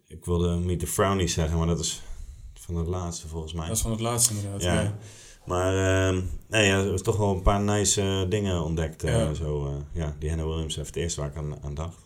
Ik 0.07 0.25
wilde 0.25 0.55
Meet 0.55 0.79
the 0.79 0.87
Frownies 0.87 1.33
zeggen, 1.33 1.57
maar 1.57 1.67
dat 1.67 1.79
is 1.79 2.01
van 2.53 2.75
het 2.75 2.87
laatste 2.87 3.27
volgens 3.27 3.53
mij. 3.53 3.67
Dat 3.67 3.75
is 3.75 3.81
van 3.81 3.91
het 3.91 3.99
laatste 3.99 4.33
inderdaad. 4.33 4.61
Ja. 4.61 4.81
Ja. 4.81 4.97
Maar 5.45 5.73
ehm, 6.07 6.21
nee, 6.49 6.65
ja, 6.67 6.77
er 6.79 6.93
is 6.93 7.01
toch 7.01 7.17
wel 7.17 7.29
een 7.35 7.41
paar 7.41 7.59
nice 7.61 8.01
eh, 8.01 8.29
dingen 8.29 8.63
ontdekt. 8.63 9.01
Ja. 9.01 9.33
zo, 9.33 9.73
ja, 9.91 10.15
die 10.19 10.29
Hannah 10.29 10.47
Williams 10.47 10.75
heeft 10.75 10.87
het 10.87 10.95
eerste 10.97 11.19
waar 11.21 11.29
ik 11.29 11.35
aan, 11.37 11.55
aan 11.63 11.73
dacht. 11.73 11.97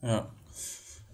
Ja. 0.00 0.28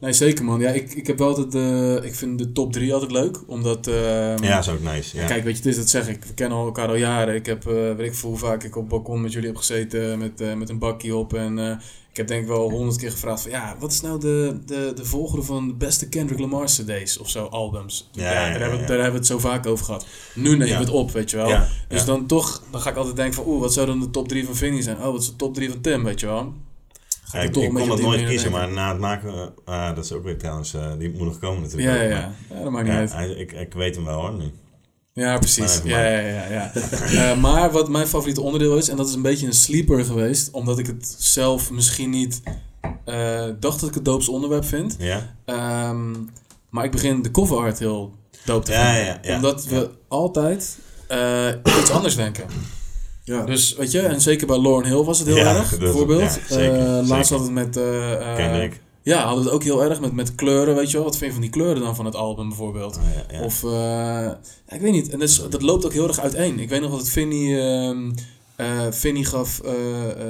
Nee, 0.01 0.13
zeker 0.13 0.45
man. 0.45 0.61
Ja, 0.61 0.71
ik, 0.71 0.93
ik 0.95 1.07
heb 1.07 1.19
wel 1.19 1.29
altijd 1.29 1.53
de... 1.53 2.01
Ik 2.03 2.15
vind 2.15 2.39
de 2.39 2.53
top 2.53 2.73
3 2.73 2.93
altijd 2.95 3.11
leuk. 3.11 3.39
Omdat... 3.47 3.87
ehm, 3.87 4.43
ja, 4.45 4.59
is 4.59 4.69
ook 4.69 4.83
nice. 4.83 5.17
Ja. 5.17 5.27
Kijk, 5.27 5.45
weet 5.45 5.53
je, 5.53 5.59
het 5.63 5.67
is 5.71 5.77
dat 5.77 5.89
zeg 5.89 6.09
ik. 6.09 6.25
We 6.25 6.35
kennen 6.35 6.59
elkaar 6.59 6.89
al 6.89 6.95
jaren. 6.97 7.35
Ik 7.35 7.47
heb, 7.47 7.67
eh, 7.67 7.73
weet 7.75 8.07
ik 8.07 8.15
veel 8.15 8.29
hoe 8.29 8.39
vaak 8.39 8.63
ik 8.65 8.77
op 8.77 8.81
het 8.83 8.91
balkon 8.91 9.21
met 9.21 9.33
jullie 9.33 9.49
heb 9.49 9.57
gezeten 9.57 10.19
met, 10.19 10.41
eh, 10.41 10.55
met 10.55 10.69
een 10.69 10.79
bakje 10.79 11.17
op. 11.17 11.35
En 11.35 11.59
eh, 11.59 11.71
ik 12.11 12.17
heb 12.17 12.27
denk 12.27 12.43
ik 12.43 12.49
wel 12.49 12.71
honderd 12.71 12.97
keer 12.97 13.11
gevraagd 13.11 13.43
van, 13.43 13.51
ja, 13.51 13.77
wat 13.79 13.93
is 13.93 14.01
nou 14.01 14.21
de, 14.21 14.59
de, 14.67 14.93
de 14.97 15.05
volgorde 15.05 15.43
van 15.45 15.67
de 15.69 15.75
beste 15.75 16.09
Kendrick 16.09 16.39
Lamar 16.41 16.65
cd's 16.67 17.19
of 17.19 17.29
zo, 17.31 17.45
albums? 17.45 18.09
Ja, 18.13 18.23
Ja, 18.23 18.31
ja, 18.47 18.51
daar, 18.53 18.61
hebben, 18.61 18.79
daar 18.79 18.89
hebben 18.89 19.11
we 19.13 19.19
het 19.19 19.27
zo 19.27 19.39
vaak 19.39 19.67
over 19.67 19.85
gehad. 19.85 20.07
Nu 20.35 20.57
neem 20.57 20.69
Ja. 20.69 20.79
het 20.79 20.91
op, 20.91 21.11
weet 21.11 21.31
je 21.31 21.37
wel. 21.37 21.59
Dus 21.89 22.05
dan 22.05 22.27
toch, 22.27 22.63
dan 22.71 22.81
ga 22.81 22.91
ik 22.91 22.97
altijd 22.97 23.17
denken 23.17 23.35
van, 23.35 23.45
oeh, 23.47 23.61
wat 23.61 23.73
zou 23.73 23.87
dan 23.87 24.01
de 24.01 24.11
top 24.11 24.29
3 24.29 24.45
van 24.45 24.57
Vinnie 24.57 24.83
zijn? 24.83 24.97
Oh, 24.97 25.05
wat 25.13 25.21
is 25.23 25.27
de 25.29 25.37
top 25.37 25.55
3 25.55 25.71
van 25.71 25.81
Tim, 25.81 26.05
weet 26.05 26.21
je 26.21 26.27
wel? 26.27 26.53
Ja, 27.33 27.39
ik 27.41 27.53
kon 27.53 27.89
dat 27.89 28.01
nooit 28.01 28.25
kiezen, 28.27 28.51
maar 28.51 28.69
na 28.73 28.89
het 28.89 28.99
maken, 29.01 29.33
eh, 29.35 29.75
ah, 29.89 29.95
dat 29.95 30.05
is 30.05 30.13
ook 30.13 30.25
weer 30.25 30.39
trouwens, 30.39 30.75
eh, 30.75 30.93
die 30.99 31.11
moet 31.11 31.27
nog 31.27 31.39
komen 31.39 31.63
natuurlijk. 31.63 31.97
Ja, 31.97 32.03
ja, 32.03 32.09
maar- 32.09 32.35
ja. 32.59 32.63
dat 32.63 32.73
maakt 32.73 32.85
niet 32.89 32.95
uit. 32.97 33.13
hij- 33.13 33.29
ik, 33.31 33.53
ik 33.53 33.73
weet 33.75 33.95
hem 33.95 34.05
wel 34.05 34.21
hoor 34.21 34.33
nu. 34.35 34.53
Ja, 35.13 35.39
precies. 35.39 35.83
Maar 35.83 35.93
Ja, 35.93 36.09
ja, 36.09 36.19
ja. 36.29 36.49
ja. 36.51 36.73
Eh, 37.31 37.37
maar 37.41 37.71
wat 37.71 37.89
mijn 37.89 38.07
favoriete 38.07 38.41
onderdeel 38.41 38.77
is, 38.77 38.89
en 38.89 38.97
dat 38.97 39.09
is 39.09 39.15
een 39.15 39.23
beetje 39.23 39.47
een 39.47 39.53
sleeper 39.53 40.05
geweest, 40.05 40.51
omdat 40.51 40.79
ik 40.79 40.87
het 40.87 41.15
zelf 41.19 41.71
misschien 41.71 42.11
niet 42.11 42.43
eh, 43.05 43.45
dacht 43.61 43.81
dat 43.81 43.89
ik 43.89 43.95
het 43.95 44.05
doopste 44.05 44.31
onderwerp 44.31 44.65
vind. 44.65 44.97
Ja? 44.99 45.35
Ehm, 45.45 46.11
maar 46.71 46.85
ik 46.85 46.91
begin 46.91 47.23
de 47.23 47.31
cover 47.31 47.57
art 47.57 47.79
heel 47.79 48.15
doop 48.45 48.65
te 48.65 48.73
Ja, 48.73 48.85
vinden. 48.95 49.05
ja, 49.05 49.19
ja. 49.23 49.35
Omdat 49.37 49.65
we 49.65 49.91
altijd 50.09 50.79
iets 51.81 51.91
anders 51.91 52.17
denken. 52.17 52.45
Ja. 53.29 53.45
Dus 53.45 53.75
weet 53.75 53.91
je, 53.91 54.01
en 54.01 54.21
zeker 54.21 54.47
bij 54.47 54.61
Lauren 54.61 54.89
Hill 54.91 55.05
was 55.05 55.19
het 55.19 55.27
heel 55.29 55.37
Ja, 55.37 55.57
erg, 55.57 55.79
bijvoorbeeld. 55.79 56.21
ja, 56.21 56.55
zeker, 56.55 56.99
Eh, 56.99 57.09
laatst 57.09 57.31
had 57.31 57.41
het 57.41 57.51
met... 57.51 57.81
Kendrick. 58.37 58.81
Ja, 59.03 59.19
hadden 59.19 59.39
we 59.39 59.45
het 59.45 59.55
ook 59.55 59.63
heel 59.65 59.83
erg 59.85 60.01
met, 60.01 60.13
met 60.13 60.35
kleuren, 60.35 60.75
weet 60.75 60.91
je 60.91 60.97
wel. 60.97 61.05
Wat 61.07 61.17
vind 61.17 61.27
je 61.27 61.33
van 61.33 61.41
die 61.43 61.51
kleuren 61.51 61.83
dan 61.83 61.97
van 61.97 62.05
het 62.05 62.15
album 62.15 62.49
bijvoorbeeld? 62.49 62.97
Oh, 62.97 63.03
ja. 63.33 63.43
Of, 63.45 63.63
ik 64.69 64.81
weet 64.81 64.93
niet. 64.93 65.09
En 65.09 65.19
dat, 65.19 65.29
is, 65.29 65.43
dat 65.51 65.63
loopt 65.63 65.85
ook 65.85 65.93
heel 65.93 66.09
erg 66.09 66.21
uiteen. 66.21 66.59
Ik 66.59 66.69
weet 66.69 66.81
nog 66.81 66.91
dat 66.91 67.09
Vinnie, 67.09 67.61
ehm 67.61 68.11
eh, 68.57 68.67
Vinnie 68.91 69.25
gaf 69.25 69.61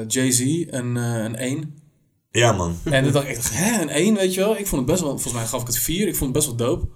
Jay-Z 0.08 0.40
een, 0.70 0.96
een 0.96 1.36
1. 1.36 1.74
ja 2.30 2.52
man. 2.52 2.76
En 2.84 3.02
toen 3.02 3.12
dacht 3.12 3.28
ik, 3.28 3.36
echt, 3.36 3.50
hè, 3.52 3.82
een 3.82 3.88
1, 3.88 4.14
weet 4.14 4.34
je 4.34 4.40
wel? 4.40 4.58
Ik 4.58 4.66
vond 4.66 4.80
het 4.82 4.90
best 4.90 5.00
wel, 5.02 5.10
volgens 5.10 5.32
mij 5.32 5.46
gaf 5.46 5.60
ik 5.60 5.66
het 5.66 5.78
4. 5.78 6.08
Ik 6.08 6.16
vond 6.16 6.34
het 6.34 6.44
best 6.44 6.46
wel 6.46 6.68
dope. 6.68 6.86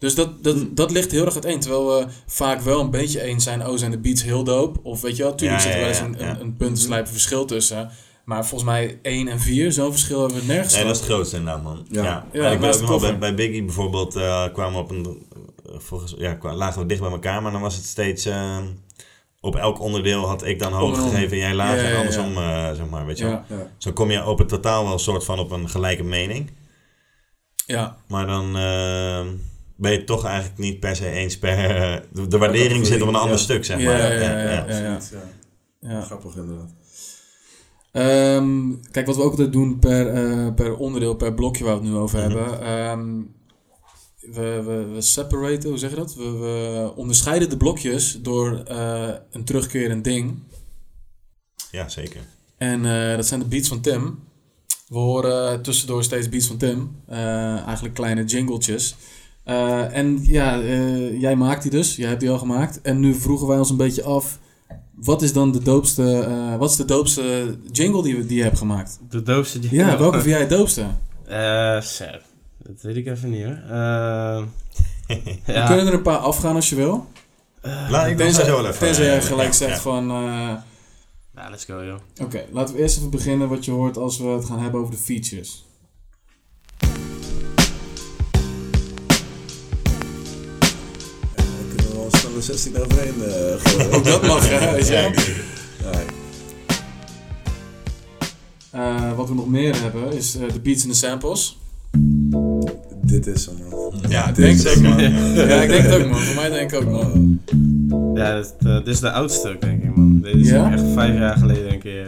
Dus 0.00 0.14
dat, 0.14 0.44
dat, 0.44 0.76
dat 0.76 0.90
ligt 0.90 1.10
heel 1.10 1.24
erg 1.24 1.34
uiteen. 1.34 1.60
Terwijl 1.60 1.86
we 1.98 2.06
vaak 2.26 2.60
wel 2.60 2.80
een 2.80 2.90
beetje 2.90 3.22
eens 3.22 3.44
zijn, 3.44 3.66
oh 3.66 3.76
zijn 3.76 3.90
de 3.90 3.98
beats 3.98 4.22
heel 4.22 4.44
dope. 4.44 4.80
Of 4.82 5.00
weet 5.00 5.16
je 5.16 5.22
wel, 5.22 5.34
tuurlijk 5.34 5.60
Ja, 5.62 5.66
zit 5.66 5.74
er 5.74 5.78
ja, 5.80 5.84
wel 5.86 5.94
eens 5.94 5.98
ja, 5.98 6.04
een, 6.04 6.26
ja. 6.26 6.34
een, 6.34 6.40
een 6.40 6.56
puntenslijper 6.56 7.12
verschil 7.12 7.44
tussen. 7.44 7.90
Maar 8.24 8.46
volgens 8.46 8.70
mij 8.70 8.98
1 9.02 9.28
en 9.28 9.40
4, 9.40 9.72
zo'n 9.72 9.90
verschil 9.90 10.20
hebben 10.20 10.38
we 10.38 10.44
nergens 10.46 10.74
Nee, 10.74 10.84
dat 10.84 10.92
is 10.94 11.00
het 11.00 11.08
grootste 11.10 11.36
inderdaad, 11.36 11.62
man. 11.62 11.86
Ja. 11.90 12.02
Ja. 12.02 12.26
Ja, 12.32 12.42
Maar 12.42 12.52
ik 12.52 12.74
ook 12.74 12.80
nog 12.88 13.00
bij, 13.00 13.18
bij 13.18 13.34
Biggie 13.34 13.64
bijvoorbeeld 13.64 14.16
eh, 14.16 14.44
kwamen 14.52 14.72
we 14.72 14.78
op 14.78 14.90
een... 14.90 15.26
eh, 15.66 15.72
volgens, 15.78 16.14
ja, 16.18 16.38
lagen 16.40 16.80
we 16.82 16.86
dicht 16.86 17.00
bij 17.00 17.10
elkaar, 17.10 17.42
maar 17.42 17.52
dan 17.52 17.60
was 17.60 17.76
het 17.76 17.84
steeds... 17.84 18.24
eh, 18.24 18.58
op 19.40 19.56
elk 19.56 19.80
onderdeel 19.80 20.26
had 20.26 20.44
ik 20.44 20.58
dan 20.58 20.72
hoog 20.72 20.98
gegeven 21.02 21.30
en 21.30 21.38
jij 21.38 21.54
lager 21.54 21.76
Ja, 21.76 21.82
ja, 21.82 21.88
en 21.88 21.92
ja. 21.92 21.98
andersom, 21.98 22.36
eh, 22.36 22.72
zeg 22.72 22.88
maar, 22.90 23.06
weet 23.06 23.18
je 23.18 23.24
wel. 23.24 23.42
Zo 23.78 23.92
kom 23.92 24.10
je 24.10 24.24
op 24.26 24.38
het 24.38 24.48
totaal 24.48 24.84
wel 24.84 24.92
een 24.92 24.98
soort 24.98 25.24
van 25.24 25.38
op 25.38 25.50
een 25.50 25.68
gelijke 25.68 26.02
mening. 26.04 26.50
ja. 27.66 27.96
Maar 28.06 28.26
dan 28.26 28.56
ben 29.80 29.92
je 29.92 30.04
toch 30.04 30.24
eigenlijk 30.24 30.58
niet 30.58 30.80
per 30.80 30.96
se 30.96 31.10
eens 31.10 31.38
per... 31.38 31.56
de, 32.12 32.26
de 32.26 32.38
waardering 32.38 32.86
zit 32.86 33.02
op 33.02 33.08
een 33.08 33.14
ander 33.14 33.36
Ja. 33.36 33.42
stuk, 33.42 33.64
zeg 33.64 33.78
Ja, 33.80 33.84
maar. 33.84 33.98
ja, 34.12 34.38
ja, 34.38 34.50
ja. 34.50 34.72
Zoiets, 34.72 35.10
ja. 35.10 35.22
ja. 35.90 36.00
Grappig 36.00 36.36
inderdaad. 36.36 36.70
Ehm, 37.92 38.70
kijk, 38.90 39.06
wat 39.06 39.16
we 39.16 39.22
ook 39.22 39.30
altijd 39.30 39.52
doen 39.52 39.78
per, 39.78 40.08
eh, 40.08 40.54
per 40.54 40.76
onderdeel, 40.76 41.14
per 41.14 41.34
blokje 41.34 41.64
waar 41.64 41.74
we 41.78 41.82
het 41.82 41.90
nu 41.92 41.96
over 41.98 42.18
Mhm. 42.18 42.28
hebben. 42.36 42.60
ehm, 42.62 43.22
we, 44.34 44.62
we, 44.62 44.86
we 44.94 45.00
separaten, 45.00 45.68
hoe 45.68 45.78
zeg 45.78 45.90
je 45.90 45.96
dat? 45.96 46.14
We, 46.14 46.30
we 46.30 46.92
onderscheiden 46.96 47.48
de 47.50 47.56
blokjes 47.56 48.18
door 48.22 48.62
eh, 48.64 49.08
een 49.30 49.44
terugkerend 49.44 50.04
ding. 50.04 50.38
Ja, 51.70 51.88
zeker. 51.88 52.20
En 52.58 52.84
eh, 52.84 53.16
dat 53.16 53.26
zijn 53.26 53.40
de 53.40 53.46
beats 53.46 53.68
van 53.68 53.80
Tim. 53.80 54.18
We 54.88 54.98
horen 54.98 55.62
tussendoor 55.62 56.04
steeds 56.04 56.28
beats 56.28 56.46
van 56.46 56.56
Tim. 56.56 56.96
Eh, 57.06 57.18
eigenlijk 57.64 57.94
kleine 57.94 58.24
jingletjes. 58.24 58.96
Eh, 59.44 59.96
en 59.96 60.18
ja, 60.22 60.60
eh, 60.60 61.20
jij 61.20 61.36
maakt 61.36 61.62
die 61.62 61.70
dus. 61.70 61.96
Jij 61.96 62.08
hebt 62.08 62.20
die 62.20 62.30
al 62.30 62.38
gemaakt. 62.38 62.80
En 62.82 63.00
nu 63.00 63.14
vroegen 63.14 63.46
wij 63.46 63.58
ons 63.58 63.70
een 63.70 63.76
beetje 63.76 64.02
af... 64.02 64.38
Wat 64.94 65.22
is 65.22 65.32
dan 65.32 65.52
de 65.52 65.62
doopste, 65.62 66.18
eh, 66.20 66.56
wat 66.56 66.70
is 66.70 66.76
de 66.76 66.84
doopste 66.84 67.56
jingle 67.72 68.02
die, 68.02 68.26
die 68.26 68.36
je 68.36 68.42
hebt 68.42 68.58
gemaakt? 68.58 68.98
De 69.10 69.22
doofste 69.22 69.58
die 69.58 69.74
Ja, 69.74 69.98
welke 69.98 70.16
vind 70.20 70.30
jij 70.30 70.40
het 70.40 70.50
doopste? 70.50 70.86
Eh, 71.26 71.80
zo. 71.80 72.04
Dat 72.58 72.82
weet 72.82 72.96
ik 72.96 73.06
even 73.06 73.30
niet 73.30 73.44
hoor. 73.44 73.58
Eh, 73.70 74.42
We 75.46 75.52
ja. 75.52 75.66
kunnen 75.66 75.86
er 75.86 75.92
een 75.92 76.02
paar 76.02 76.16
afgaan 76.16 76.54
als 76.54 76.68
je 76.68 76.76
wil. 76.76 77.06
Laat 77.90 78.06
ik 78.06 78.18
dan 78.18 78.32
zo 78.32 78.44
wel 78.46 78.66
even... 78.66 78.78
tenzij 78.78 79.04
jij 79.04 79.22
gelijk 79.22 79.48
ja, 79.48 79.54
zegt 79.54 79.74
ja. 79.74 79.80
van... 79.80 80.10
eh, 80.10 80.52
Ja, 81.34 81.50
let's 81.50 81.64
go 81.64 81.84
joh. 81.84 81.98
Oké, 82.22 82.44
laten 82.52 82.74
we 82.74 82.80
eerst 82.80 82.96
even 82.96 83.10
beginnen 83.10 83.48
wat 83.48 83.64
je 83.64 83.70
hoort 83.70 83.96
als 83.96 84.18
we 84.18 84.24
het 84.26 84.44
gaan 84.44 84.58
hebben 84.62 84.80
over 84.80 84.94
de 84.94 85.00
features. 85.00 85.64
Kunnen 92.44 92.76
we 92.76 92.76
wel 92.76 92.80
snel 92.80 92.80
de 92.80 92.82
16 92.82 92.82
overheen 92.82 93.14
eh 93.24 93.60
gooien. 93.62 93.92
Ook 93.92 94.04
dat 94.04 94.26
mag, 94.26 94.48
hè? 94.48 94.76
Ja. 94.76 95.10
Ja, 95.82 96.00
Eh, 98.70 99.16
wat 99.16 99.28
we 99.28 99.34
nog 99.34 99.48
meer 99.48 99.80
hebben 99.82 100.12
is 100.12 100.36
eh, 100.36 100.52
de 100.52 100.60
beats 100.60 100.82
en 100.82 100.88
de 100.88 100.94
samples. 100.94 101.58
dit 103.02 103.26
is 103.26 103.46
hem, 103.46 103.54
man. 103.70 103.92
Ja, 104.08 104.28
Ik 104.28 104.34
dit 104.34 104.44
denk 104.44 104.58
zeker. 104.58 104.90
ook, 104.90 104.96
man. 104.96 105.00
Ja, 105.48 105.62
ik 105.62 105.68
denk 105.68 105.82
het 105.86 105.94
ook, 106.02 106.10
man. 106.10 106.20
Voor 106.20 106.34
mij 106.34 106.50
denk 106.50 106.72
ik 106.72 106.78
ook, 106.82 106.90
man. 106.90 107.40
Ja, 108.14 108.36
dit, 108.36 108.54
eh, 108.58 108.76
dit 108.76 108.86
is 108.88 109.00
de 109.00 109.10
oudste 109.10 109.56
denk 109.60 109.82
ik 109.82 109.96
man. 109.96 110.20
Dit 110.22 110.34
is 110.34 110.48
Ja? 110.48 110.72
echt 110.72 110.82
vijf 110.94 111.14
jaar 111.18 111.36
geleden 111.36 111.72
een 111.72 111.78
keer. 111.78 112.06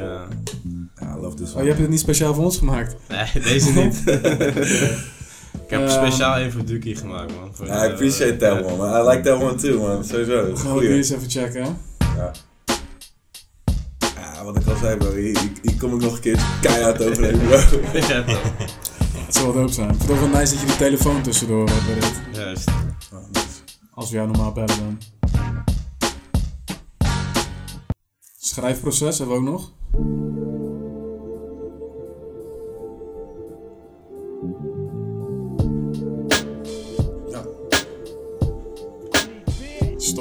Ja, 1.01 1.18
love 1.20 1.37
this 1.37 1.49
Oh, 1.51 1.55
one. 1.55 1.62
je 1.62 1.68
hebt 1.68 1.80
het 1.80 1.91
niet 1.91 2.01
speciaal 2.01 2.35
voor 2.35 2.45
ons 2.45 2.59
gemaakt? 2.59 2.97
Nee, 3.09 3.43
deze 3.45 3.70
niet. 3.72 4.03
ik 5.73 5.79
heb 5.79 5.91
speciaal 5.91 6.37
één 6.37 6.53
voor 6.53 6.64
Duki 6.64 6.97
gemaakt 6.97 7.33
man. 7.37 7.51
Voor, 7.55 7.66
Ja, 7.66 7.87
I 7.87 7.91
appreciate 7.91 8.37
that 8.37 8.59
eh, 8.59 8.66
one, 8.66 8.77
man. 8.77 9.05
I 9.05 9.09
like 9.09 9.23
that 9.23 9.43
one 9.43 9.55
too, 9.55 9.81
man. 9.81 10.05
Sowieso. 10.05 10.57
Gaan 10.57 10.77
we 10.77 10.89
eens 10.89 11.11
even 11.11 11.31
checken, 11.31 11.62
hè? 11.62 11.70
Ja. 12.16 12.33
Ja, 14.16 14.45
wat 14.45 14.57
ik 14.57 14.66
al 14.66 14.77
zei, 14.77 14.97
bro. 14.97 15.14
Hier, 15.14 15.77
kom 15.79 15.95
ik 15.95 16.01
nog 16.01 16.14
een 16.14 16.20
keer 16.20 16.41
keihard 16.61 17.05
overheen, 17.05 17.39
bro. 17.39 17.57
ja. 18.09 18.25
Het 19.25 19.35
zou 19.35 19.45
wel 19.45 19.55
dope 19.55 19.73
zijn. 19.73 19.91
Ik 19.91 19.97
vind 19.97 20.09
het 20.09 20.18
ook 20.20 20.31
wel 20.31 20.41
nice 20.41 20.53
dat 20.53 20.61
je 20.61 20.66
die 20.66 20.77
telefoon 20.77 21.23
tussendoor 21.23 21.68
hebt 21.68 21.87
bij 21.87 21.95
dit. 21.95 22.20
Juist. 22.33 22.68
Oh, 23.12 23.18
nice. 23.33 23.47
Als 23.95 24.11
we 24.11 24.16
jou 24.16 24.29
normaal 24.29 24.53
bellen 24.53 24.77
dan. 24.79 24.99
Schrijfproces 28.39 29.18
hebben 29.18 29.43
we 29.43 29.43
ook 29.43 29.49
nog. 29.49 29.73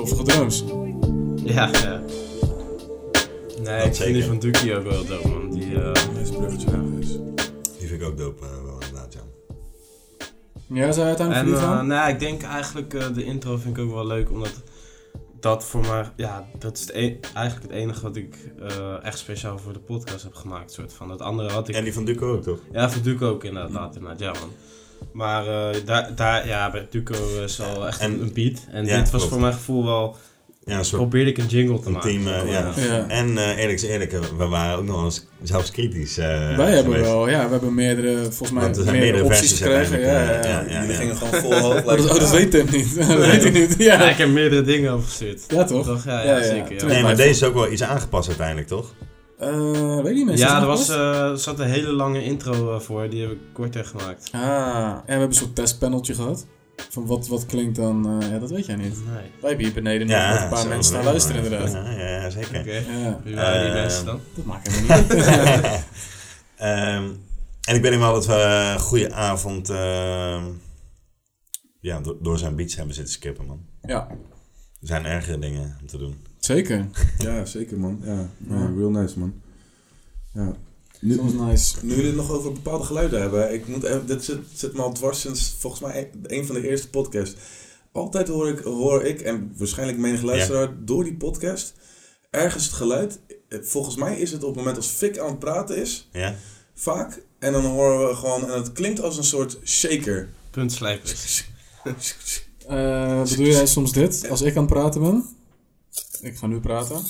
Stoffige 0.07 0.23
drums. 0.23 0.63
Ja, 1.43 1.69
ja. 1.71 2.01
Nee, 3.61 3.85
ik 3.85 3.95
vind 3.95 4.13
die 4.13 4.23
van 4.23 4.39
Duki 4.39 4.75
ook 4.75 4.83
wel 4.83 5.05
dope 5.05 5.27
man. 5.27 5.49
Die, 5.49 5.81
eh, 5.81 5.91
bruggetje. 6.37 6.95
dus. 6.99 7.07
Die 7.79 7.87
vind 7.87 8.01
ik 8.01 8.07
ook 8.07 8.17
dope, 8.17 8.45
eh, 8.45 8.63
wel 8.63 8.73
inderdaad, 8.73 9.13
ja. 9.13 9.19
Ja, 10.67 10.91
zou 10.91 11.07
je 11.07 11.15
voor 11.15 11.43
die 11.45 11.55
eh, 11.55 11.81
nou, 11.81 12.09
ik 12.09 12.19
denk 12.19 12.41
eigenlijk 12.41 12.93
eh, 12.93 13.13
de 13.13 13.23
intro 13.23 13.57
vind 13.57 13.77
ik 13.77 13.83
ook 13.83 13.91
wel 13.91 14.07
leuk, 14.07 14.29
omdat 14.31 14.61
dat 15.39 15.63
voor 15.65 15.81
mij, 15.81 16.11
ja, 16.15 16.47
dat 16.59 16.77
is 16.77 16.81
het 16.81 16.89
e- 16.95 17.17
eigenlijk 17.33 17.71
het 17.71 17.81
enige 17.81 18.01
wat 18.01 18.15
ik 18.15 18.35
eh, 18.59 19.03
echt 19.03 19.17
speciaal 19.17 19.57
voor 19.57 19.73
de 19.73 19.79
podcast 19.79 20.23
heb 20.23 20.33
gemaakt. 20.33 20.71
Soort 20.71 20.93
van. 20.93 21.07
Dat 21.07 21.21
andere 21.21 21.49
had 21.51 21.67
ik. 21.69 21.75
En 21.75 21.83
die 21.83 21.93
van 21.93 22.05
Duco 22.05 22.33
ook, 22.35 22.43
toch? 22.43 22.59
Ja, 22.71 22.89
voor 22.89 23.01
Duco 23.01 23.29
ook 23.29 23.43
inderdaad, 23.43 23.95
inderdaad, 23.95 24.19
ja 24.19 24.31
man. 24.31 24.51
Maar 25.13 25.47
eh, 25.47 25.75
daar, 25.85 26.11
daar, 26.15 26.47
ja, 26.47 26.71
bij 26.71 26.87
Duco 26.89 27.13
is 27.43 27.61
al 27.61 27.87
echt 27.87 27.99
En- 28.01 28.21
een, 28.21 28.33
beat. 28.33 28.57
En 28.71 28.85
ja, 28.85 28.97
dit 28.97 29.01
was 29.01 29.09
klopt. 29.09 29.27
voor 29.27 29.39
mijn 29.41 29.53
gevoel 29.53 29.85
wel, 29.85 30.15
Ja, 30.65 30.81
probeerde 30.91 31.29
ik 31.29 31.37
een 31.37 31.45
jingle 31.47 31.79
te 31.79 31.85
een 31.85 31.91
maken. 31.91 32.09
team, 32.09 32.27
eh, 32.27 32.51
ja. 32.51 32.71
Ja. 32.75 33.05
En 33.07 33.37
eh, 33.37 33.47
eerlijk 33.57 33.71
is 33.81 33.83
eerlijk, 33.83 34.11
we 34.37 34.45
waren 34.47 34.77
ook 34.77 34.85
nog 34.85 35.03
eens 35.03 35.25
zelfs 35.43 35.71
kritisch. 35.71 36.17
eh, 36.17 36.55
Wij 36.57 36.71
hebben 36.71 37.01
wel, 37.01 37.29
ja, 37.29 37.45
we 37.45 37.51
hebben 37.51 37.73
meerdere, 37.73 38.17
volgens 38.21 38.51
mij 38.51 38.63
Want 38.63 38.77
er 38.77 38.83
zijn 38.83 38.95
meerdere, 38.95 39.23
meerdere 39.23 39.35
opties 39.41 39.59
versies 39.59 39.87
gekregen. 39.87 39.99
Ja, 39.99 40.27
uiteindelijk, 40.27 40.69
ja, 40.69 40.73
ja. 40.73 40.79
ja. 40.79 40.81
Jullie 40.81 40.95
gingen 40.95 41.15
gewoon 41.17 41.41
vol 41.41 41.53
hoog. 41.59 41.75
Oh, 41.85 41.97
dat, 41.97 42.09
oh, 42.09 42.19
dat 42.19 42.31
weet 42.31 42.51
Tim 42.51 42.67
niet. 42.71 42.95
dat 43.07 43.07
weet 43.17 43.41
hij 43.43 43.51
niet. 43.51 43.75
Ja, 43.77 43.93
Ja, 43.93 44.09
ik 44.09 44.17
heb 44.17 44.29
meerdere 44.29 44.61
dingen 44.61 44.93
opgestuurd. 44.93 45.43
ja 45.47 45.63
toch? 45.63 45.85
Toch? 45.85 46.05
Ja, 46.05 46.23
Ja, 46.23 46.29
ja, 46.31 46.37
ja. 46.37 46.43
zeker. 46.43 46.87
Nee, 46.87 47.01
maar 47.03 47.15
deze 47.15 47.29
is 47.29 47.43
ook 47.43 47.53
wel 47.53 47.71
iets 47.71 47.83
aangepast 47.83 48.27
uiteindelijk, 48.27 48.67
toch? 48.67 48.93
Eh, 49.41 50.01
weet 50.03 50.17
je 50.17 50.25
mensen? 50.25 50.47
Ja, 50.47 50.61
er, 50.61 50.67
was 50.67 50.89
eh, 50.89 51.29
er 51.29 51.37
zat 51.37 51.59
een 51.59 51.67
hele 51.69 51.91
lange 51.91 52.23
intro 52.23 52.73
eh, 52.75 52.79
voor, 52.79 53.09
die 53.09 53.21
heb 53.21 53.31
ik 53.31 53.37
korter 53.53 53.85
gemaakt. 53.85 54.29
Ah, 54.31 54.41
en 54.87 54.95
we 55.05 55.11
hebben 55.11 55.27
een 55.27 55.33
soort 55.33 55.55
testpaneltje 55.55 56.13
gehad. 56.13 56.45
Van 56.89 57.05
wat, 57.05 57.27
wat 57.27 57.45
klinkt 57.45 57.75
dan... 57.75 58.21
eh, 58.21 58.29
ja, 58.31 58.39
dat 58.39 58.49
weet 58.51 58.65
jij 58.65 58.75
niet. 58.75 58.95
Nee. 59.05 59.13
Wij 59.39 59.49
hebben 59.49 59.65
hier 59.65 59.73
beneden 59.73 60.07
nog 60.07 60.29
met 60.33 60.41
een 60.41 60.49
paar 60.49 60.67
mensen 60.67 60.97
ja, 60.97 61.03
luisteren 61.03 61.43
inderdaad. 61.43 61.71
Ja, 61.71 61.91
ja, 62.21 62.29
zeker. 62.29 62.59
Oké. 62.59 62.71
Ja, 62.73 63.19
Wie 63.23 63.35
waren 63.35 63.63
die 63.63 63.73
mensen 63.81 64.05
dan? 64.05 64.19
dat 64.35 64.45
maakt 64.45 64.67
helemaal 64.71 64.99
niet 65.01 65.11
uit. 65.11 65.83
Ehm, 66.55 67.09
en 67.67 67.75
ik 67.75 67.81
weet 67.81 67.91
nog 67.91 67.99
wel 67.99 68.13
dat 68.13 68.25
we 68.25 68.33
een 68.73 68.79
goede 68.79 69.13
avond 69.13 69.69
ehm, 69.69 70.43
ja, 71.79 71.99
do- 72.01 72.17
door 72.21 72.37
zijn 72.37 72.55
beats 72.55 72.75
hebben 72.75 72.95
zitten 72.95 73.13
skippen, 73.13 73.45
man. 73.45 73.65
ja, 73.81 74.07
Er 74.81 74.87
zijn 74.87 75.05
ergere 75.05 75.39
dingen 75.39 75.77
om 75.81 75.87
te 75.87 75.97
doen. 75.97 76.25
Zeker. 76.45 76.87
Ja, 77.17 77.45
zeker, 77.45 77.79
man. 77.79 78.01
Ja, 78.03 78.29
ja, 78.49 78.55
Ja. 78.59 78.71
real 78.77 78.89
nice, 78.89 79.19
man. 79.19 79.33
Ja. 80.33 80.53
Nu, 80.99 81.15
was 81.21 81.31
nice. 81.33 81.75
nu 81.81 81.89
jullie 81.89 82.05
het 82.05 82.15
nog 82.15 82.31
over 82.31 82.51
bepaalde 82.51 82.83
geluiden 82.83 83.21
hebben, 83.21 83.53
ik 83.53 83.67
moet 83.67 83.83
even, 83.83 84.05
dit 84.05 84.23
zit, 84.23 84.37
zit 84.53 84.73
me 84.73 84.81
al 84.81 84.91
dwars 84.93 85.19
sinds 85.21 85.55
volgens 85.59 85.81
mij 85.81 86.09
een, 86.13 86.37
een 86.37 86.45
van 86.45 86.55
de 86.55 86.69
eerste 86.69 86.89
podcasts. 86.89 87.35
Altijd 87.91 88.27
hoor 88.27 88.47
ik, 88.49 88.59
hoor 88.59 89.03
ik 89.03 89.21
en 89.21 89.53
waarschijnlijk 89.57 89.97
menig 89.97 90.21
luisteraar, 90.21 90.69
door 90.85 91.03
die 91.03 91.15
podcast, 91.15 91.73
ergens 92.29 92.65
het 92.65 92.73
geluid. 92.73 93.19
eh, 93.49 93.59
Volgens 93.61 93.95
mij 93.95 94.19
is 94.19 94.31
het 94.31 94.41
op 94.43 94.47
het 94.49 94.57
moment 94.57 94.77
als 94.77 94.87
Fik 94.87 95.17
aan 95.17 95.29
het 95.29 95.39
praten 95.39 95.77
is, 95.77 96.09
Ja? 96.11 96.35
vaak. 96.75 97.23
En 97.39 97.51
dan 97.51 97.65
horen 97.65 98.07
we 98.07 98.15
gewoon, 98.15 98.49
en 98.51 98.57
het 98.57 98.71
klinkt 98.71 99.01
als 99.01 99.17
een 99.17 99.23
soort 99.23 99.57
shaker. 99.63 100.29
Puntslijpers. 100.51 101.45
Eh 102.67 103.21
bedoel 103.23 103.45
jij 103.45 103.65
soms 103.67 103.91
dit, 103.91 104.29
als 104.29 104.41
ik 104.41 104.55
aan 104.55 104.63
het 104.63 104.71
praten 104.73 105.01
ben? 105.01 105.25
Ik 106.21 106.37
ga 106.37 106.47
nu 106.47 106.59
praten. 106.59 107.01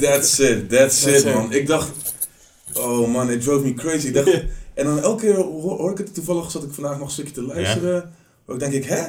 That's 0.00 0.38
it, 0.38 0.68
that's, 0.70 1.00
That's 1.02 1.06
it, 1.06 1.24
it. 1.24 1.34
man. 1.34 1.52
Ik 1.52 1.66
dacht, 1.66 1.90
oh 2.74 3.08
man, 3.12 3.30
it 3.30 3.42
drove 3.42 3.64
me 3.64 3.74
crazy. 3.74 4.06
Ik 4.06 4.14
dacht, 4.14 4.28
en 4.74 4.84
dan 4.84 5.00
elke 5.02 5.20
keer 5.20 5.34
hoor, 5.36 5.78
hoor 5.78 5.90
ik 5.90 5.98
het 5.98 6.14
toevallig, 6.14 6.50
zat 6.50 6.62
ik 6.62 6.72
vandaag 6.72 6.98
nog 6.98 7.06
een 7.06 7.12
stukje 7.12 7.32
te 7.32 7.42
luisteren. 7.42 8.12
Ook 8.46 8.58
denk 8.58 8.72
ik, 8.72 8.84
hè? 8.84 9.02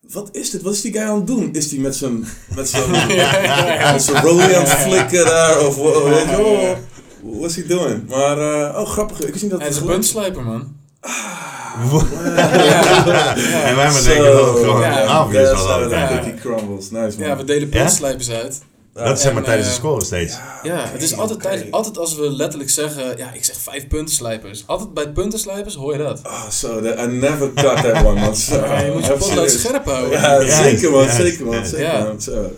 Wat 0.00 0.28
is 0.36 0.50
dit? 0.50 0.62
Wat 0.62 0.72
is 0.74 0.80
die 0.80 0.92
guy 0.92 1.02
aan 1.02 1.16
het 1.16 1.26
doen? 1.26 1.52
Is 1.54 1.68
die 1.68 1.80
met 1.80 1.96
zijn, 1.96 2.24
met 2.54 2.68
zijn, 2.68 2.90
met 3.92 4.02
zijn 4.02 4.22
rollie 4.22 4.56
aan 4.56 4.62
het 4.64 4.68
flikken 4.68 5.24
daar? 5.24 5.66
Of 5.66 5.76
wa- 5.76 6.02
weet 6.04 6.20
je 6.30 6.36
wel? 6.36 6.78
What's 7.38 7.56
he 7.56 7.66
doing? 7.66 8.08
Maar, 8.08 8.38
eh, 8.38 8.80
oh 8.80 8.88
grappig, 8.88 9.20
ik 9.20 9.28
wist 9.30 9.42
niet 9.42 9.50
dat 9.50 9.60
Hij 9.60 9.68
is 9.68 9.76
een 9.76 9.86
puntslijper, 9.86 10.42
man. 10.42 10.76
En 13.64 13.76
wij 13.76 13.90
maar 13.90 14.02
denken 14.04 14.22
wel 14.22 14.54
gewoon 14.54 14.80
Ja, 14.80 15.02
een 15.02 15.08
the 15.88 15.94
Ja. 15.96 16.08
cookie 16.08 16.34
crumbles. 16.34 16.90
Nice 16.90 17.18
man. 17.18 17.28
Ja, 17.28 17.36
we 17.36 17.44
delen 17.44 17.68
puntslijpers 17.68 18.30
uit. 18.30 18.62
Dat 18.94 19.16
is 19.16 19.22
zeg 19.22 19.32
maar 19.32 19.42
En, 19.42 19.48
tijdens 19.48 19.68
de 19.68 19.74
eh, 19.74 19.80
score 19.80 20.04
steeds. 20.04 20.36
Ja, 20.62 20.84
het 20.92 21.02
is 21.02 21.16
altijd, 21.16 21.70
altijd 21.70 21.98
als 21.98 22.14
we 22.16 22.30
letterlijk 22.32 22.70
zeggen, 22.70 23.16
ja, 23.16 23.32
ik 23.32 23.44
zeg 23.44 23.56
vijf 23.56 23.88
puntenslijpers. 23.88 24.62
Altijd 24.66 24.94
bij 24.94 25.08
puntenslijpers 25.08 25.74
hoor 25.74 25.92
je 25.92 25.98
dat. 25.98 26.20
Ah, 26.22 26.48
zo, 26.48 26.80
that- 26.82 26.98
I 26.98 27.06
never 27.06 27.50
got 27.54 27.76
that 27.82 28.04
one, 28.04 28.20
man. 28.20 28.34
Ja, 28.50 28.80
je 28.80 28.90
moet 28.92 29.06
je 29.06 29.12
potlood 29.12 29.50
scherp 29.50 29.84
houden. 29.84 30.10
Ja, 30.20 30.40
Ja, 30.40 30.62
zeker 30.62 30.90
man, 30.90 31.02
ja, 31.02 31.14
zeker 31.14 31.44
man, 31.44 31.54
ja. 31.54 31.64
zeker 31.64 31.84
Ja. 31.86 32.14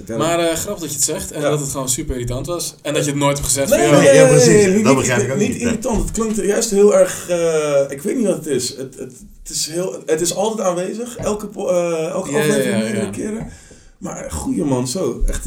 man. 0.09 0.18
Maar 0.18 0.39
eh 0.39 0.57
grappig 0.57 0.80
dat 0.83 0.91
je 0.91 0.97
het 0.97 1.05
zegt 1.05 1.30
en 1.33 1.41
Ja. 1.41 1.51
dat 1.51 1.61
het 1.61 1.70
gewoon 1.70 1.89
super 1.89 2.14
irritant 2.14 2.47
was. 2.47 2.74
En 2.83 2.95
dat 2.95 3.05
je 3.05 3.11
het 3.11 3.20
nooit 3.20 3.37
hebt 3.37 3.49
gezegd 3.49 3.70
Nee, 3.70 3.91
nee, 3.91 4.03
ja, 4.03 4.12
nee, 4.12 4.26
precies. 4.26 4.47
nee, 4.66 4.83
Dat 4.83 4.97
begrijp 4.97 5.22
ik 5.22 5.33
ook 5.33 5.39
niet. 5.39 5.49
niet. 5.49 5.61
irritant, 5.61 6.03
het 6.03 6.11
klinkt 6.11 6.37
juist 6.37 6.70
heel 6.70 6.95
erg... 6.97 7.28
eh, 7.28 7.80
ik 7.89 8.03
weet 8.03 8.16
niet 8.16 8.26
wat 8.26 8.37
het 8.37 8.47
is. 8.47 8.68
Het, 8.68 8.78
het, 8.99 9.12
het, 9.43 9.51
is, 9.51 9.66
heel, 9.70 10.03
het 10.07 10.20
is 10.20 10.35
altijd 10.35 10.68
aanwezig, 10.68 11.16
elke, 11.16 11.49
eh, 11.57 12.07
elke 12.09 12.30
Ja, 12.30 12.37
ja, 12.39 12.43
aflevering 12.43 12.72
ja, 12.76 12.78
meerdere 12.83 13.05
ja. 13.05 13.11
keren. 13.11 13.51
Maar 13.99 14.30
goeie 14.30 14.64
man, 14.64 14.89
zo. 14.89 15.22
Echt... 15.26 15.47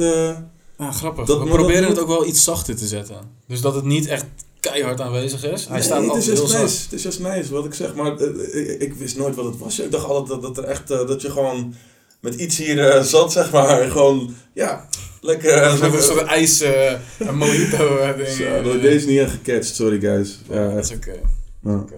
eh, 0.78 0.88
ah, 0.88 0.95
grappig. 0.95 1.26
Dat- 1.26 1.39
we 1.43 1.49
proberen 1.49 1.82
dat- 1.82 1.91
het 1.91 1.99
ook 1.99 2.07
wel 2.07 2.26
iets 2.26 2.43
zachter 2.43 2.76
te 2.76 2.88
zetten. 2.88 3.15
Dus 3.47 3.61
dat 3.61 3.76
het 3.76 3.84
niet 3.84 4.07
echt 4.07 4.26
keihard 4.59 5.01
aanwezig 5.01 5.43
is. 5.43 5.65
Hij 5.65 5.73
nee, 5.73 5.84
staat 5.84 5.97
het 5.97 6.05
is 6.05 6.09
altijd 6.30 6.38
heel 6.38 6.47
zacht. 6.47 6.63
nice. 6.63 6.84
Het 6.84 6.93
is 6.93 7.03
just 7.03 7.19
nice, 7.19 7.53
wat 7.53 7.65
ik 7.65 7.73
zeg. 7.73 7.95
Maar 7.95 8.17
eh, 8.17 8.71
ik, 8.71 8.82
ik 8.82 8.93
wist 8.93 9.17
nooit 9.17 9.36
wat 9.36 9.45
het 9.45 9.57
was. 9.57 9.80
Ik 9.80 9.91
dacht 9.91 10.05
altijd 10.05 10.28
dat, 10.28 10.41
dat 10.55 10.63
er 10.63 10.69
echt... 10.69 10.91
eh, 10.91 11.07
dat 11.07 11.21
je 11.21 11.32
gewoon 11.32 11.76
met 12.19 12.34
iets 12.36 12.57
hier 12.57 12.89
eh, 12.89 13.01
zat, 13.03 13.32
zeg 13.32 13.51
maar. 13.51 13.82
En 13.82 13.91
gewoon, 13.97 14.36
ja, 14.53 14.89
lekker... 15.21 15.51
eh, 15.53 15.80
Met 15.80 15.93
een 15.93 16.01
soort 16.01 16.26
ijs, 16.26 16.61
eh, 16.61 16.91
een 17.19 17.38
mojito 17.38 17.97
eh, 17.97 18.15
ding. 18.17 18.28
Zo, 18.28 18.61
dat- 18.63 18.82
deze 18.82 18.95
is 18.95 19.05
niet 19.05 19.19
echt 19.19 19.32
gecatcht, 19.32 19.76
sorry 19.76 19.99
guys. 19.99 20.39
Ja, 20.49 20.69
Dat 20.73 20.84
is 20.84 20.91
oké. 20.91 21.15
Ja. 21.63 21.76
Oké. 21.76 21.95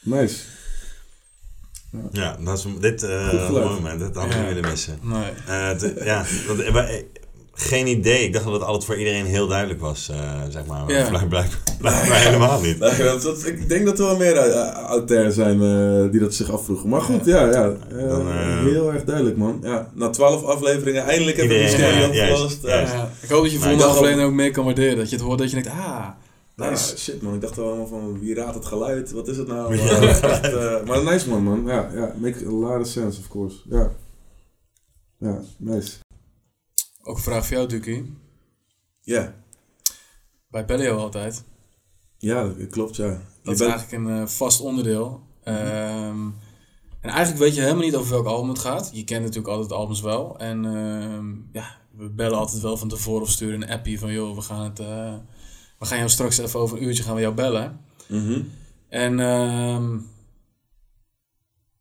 Nice. 0.00 0.36
Ja, 2.12 2.36
dat 2.44 2.58
is, 2.58 2.64
dit 2.80 3.02
eh 3.02 3.50
moment, 3.50 4.00
dat 4.00 4.14
hadden 4.14 4.36
we 4.36 4.42
Ja. 4.42 4.54
willen 4.54 4.70
missen. 4.70 4.98
Nee. 5.02 5.30
Eh, 5.46 6.04
ja, 6.04 6.24
want, 6.46 6.60
eh, 6.60 6.72
wij- 6.72 7.06
geen 7.58 7.86
idee. 7.86 8.24
Ik 8.24 8.32
dacht 8.32 8.44
dat 8.44 8.52
het 8.54 8.62
altijd 8.62 8.84
voor 8.84 8.96
iedereen 8.96 9.24
heel 9.26 9.46
duidelijk 9.46 9.80
was, 9.80 10.08
eh, 10.08 10.16
zeg 10.48 10.66
maar. 10.66 10.84
Maar 10.84 10.90
Ja. 10.94 11.92
Helemaal 11.92 12.60
niet. 12.60 12.78
Nee, 12.78 12.96
dat, 12.98 13.22
dat- 13.22 13.46
ik 13.46 13.68
denk 13.68 13.84
dat 13.86 13.98
er 13.98 14.04
wel 14.04 14.16
meer 14.16 14.34
uh, 14.48 14.70
auteurs 14.72 15.34
zijn 15.34 15.62
eh, 15.62 16.10
die 16.10 16.20
dat 16.20 16.34
zich 16.34 16.50
afvroegen. 16.50 16.88
Maar 16.88 17.00
goed, 17.00 17.24
ja, 17.24 17.46
ja. 17.50 17.76
eh, 17.90 18.08
Dan, 18.08 18.28
eh, 18.30 18.62
heel 18.64 18.92
erg 18.92 19.04
duidelijk, 19.04 19.36
man. 19.36 19.58
Ja, 19.62 19.90
na 19.94 20.10
twaalf 20.10 20.42
afleveringen 20.42 21.04
eindelijk 21.04 21.36
heb 21.36 21.50
ik 21.50 21.50
die 21.50 21.78
ja, 21.78 21.90
juist, 21.90 22.08
opgelost. 22.08 22.62
Ja. 22.62 22.68
juist. 22.68 22.92
Ja, 22.92 23.10
ik 23.22 23.28
hoop 23.28 23.42
dat 23.42 23.52
je 23.52 23.58
volgende 23.58 23.84
aflevering 23.84 24.28
ook 24.28 24.32
meer 24.34 24.50
kan 24.50 24.64
waarderen. 24.64 24.96
Dat 24.96 25.10
je 25.10 25.16
het 25.16 25.24
hoort 25.24 25.38
dat 25.38 25.50
je 25.50 25.54
denkt, 25.62 25.70
ah, 25.70 26.06
Nou, 26.56 26.70
nice. 26.70 26.98
shit 26.98 27.22
man, 27.22 27.34
ik 27.34 27.40
dacht 27.40 27.56
wel 27.56 27.66
allemaal 27.66 27.86
van 27.86 28.18
wie 28.20 28.34
raadt 28.34 28.54
het 28.54 28.66
geluid? 28.66 29.12
Wat 29.12 29.28
is 29.28 29.36
het 29.36 29.46
nou? 29.46 29.76
Ja. 29.76 30.00
Maar, 30.00 30.02
echt, 30.22 30.52
eh, 30.54 30.74
maar 30.86 31.02
nice 31.04 31.28
man, 31.28 31.42
man. 31.42 31.62
Ja, 31.66 31.90
ja, 31.94 32.14
make 32.18 32.46
a 32.46 32.50
lot 32.50 32.80
of 32.80 32.86
sense, 32.86 33.20
of 33.20 33.28
course. 33.28 33.56
Ja. 33.70 33.90
Ja, 35.18 35.40
nice. 35.58 35.92
Ook 37.08 37.16
een 37.16 37.22
vraag 37.22 37.46
voor 37.46 37.56
jou, 37.56 37.68
Duki. 37.68 38.16
Ja, 39.00 39.34
Wij 40.48 40.64
bellen 40.64 40.84
jou 40.84 40.98
altijd. 40.98 41.44
ja, 42.18 42.42
dat 42.44 42.68
klopt, 42.70 42.96
ja. 42.96 43.08
Dat 43.42 43.52
is 43.54 43.58
bent- 43.58 43.70
eigenlijk 43.70 43.92
een 44.04 44.20
eh, 44.20 44.26
vast 44.26 44.60
onderdeel. 44.60 45.20
Ehm, 45.44 46.26
en 47.00 47.10
eigenlijk 47.10 47.38
weet 47.38 47.54
je 47.54 47.60
helemaal 47.60 47.82
niet 47.84 47.94
over 47.96 48.10
welk 48.10 48.26
album 48.26 48.48
het 48.48 48.58
gaat. 48.58 48.90
Je 48.94 49.04
kent 49.04 49.20
natuurlijk 49.22 49.48
altijd 49.48 49.72
albums 49.72 50.00
wel. 50.00 50.38
En 50.38 50.64
ehm, 50.64 51.34
ja, 51.52 51.76
we 51.90 52.10
bellen 52.10 52.38
altijd 52.38 52.62
wel 52.62 52.76
van 52.76 52.88
tevoren 52.88 53.22
of 53.22 53.30
sturen 53.30 53.62
een 53.62 53.68
appie 53.70 53.98
van... 53.98 54.12
joh, 54.12 54.34
we 54.34 54.40
gaan, 54.42 54.64
het, 54.64 54.78
eh, 54.78 55.14
we 55.78 55.86
gaan 55.86 55.98
jou 55.98 56.10
straks 56.10 56.38
even 56.38 56.60
over 56.60 56.76
een 56.76 56.82
uurtje 56.84 57.02
gaan 57.02 57.14
we 57.14 57.20
jou 57.20 57.34
bellen. 57.34 57.80
Mhm. 58.06 58.42
En 58.88 59.20
ehm, 59.20 59.98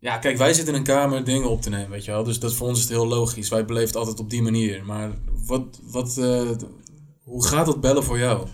ja, 0.05 0.17
kijk, 0.17 0.37
wij 0.37 0.53
zitten 0.53 0.73
in 0.73 0.79
een 0.79 0.85
kamer 0.85 1.23
dingen 1.23 1.49
op 1.49 1.61
te 1.61 1.69
nemen, 1.69 1.89
weet 1.89 2.05
je 2.05 2.11
wel. 2.11 2.23
Dus 2.23 2.39
dat 2.39 2.53
voor 2.53 2.67
ons 2.67 2.77
is 2.77 2.83
het 2.83 2.93
heel 2.93 3.07
logisch. 3.07 3.49
Wij 3.49 3.65
beleven 3.65 3.87
het 3.87 3.95
altijd 3.97 4.19
op 4.19 4.29
die 4.29 4.41
manier. 4.41 4.81
Maar 4.85 5.11
wat, 5.45 5.79
wat, 5.91 6.17
eh, 6.17 6.49
hoe 7.23 7.45
gaat 7.45 7.65
dat 7.65 7.81
bellen 7.81 8.03
voor 8.03 8.17
jou? 8.17 8.47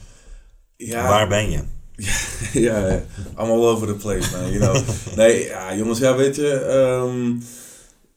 Ja, 0.78 1.08
Waar 1.08 1.28
ben 1.28 1.52
je? 1.52 1.60
ja, 2.68 2.88
ja. 2.88 3.04
I'm 3.40 3.50
all 3.52 3.68
over 3.68 3.88
the 3.88 3.94
place, 3.94 4.38
man. 4.38 4.52
You 4.52 4.60
know. 4.60 4.88
nee, 5.20 5.46
ja, 5.46 5.76
jongens, 5.76 6.00
ja, 6.00 6.16
weet 6.16 6.36
je. 6.36 6.52
ehm, 6.54 7.34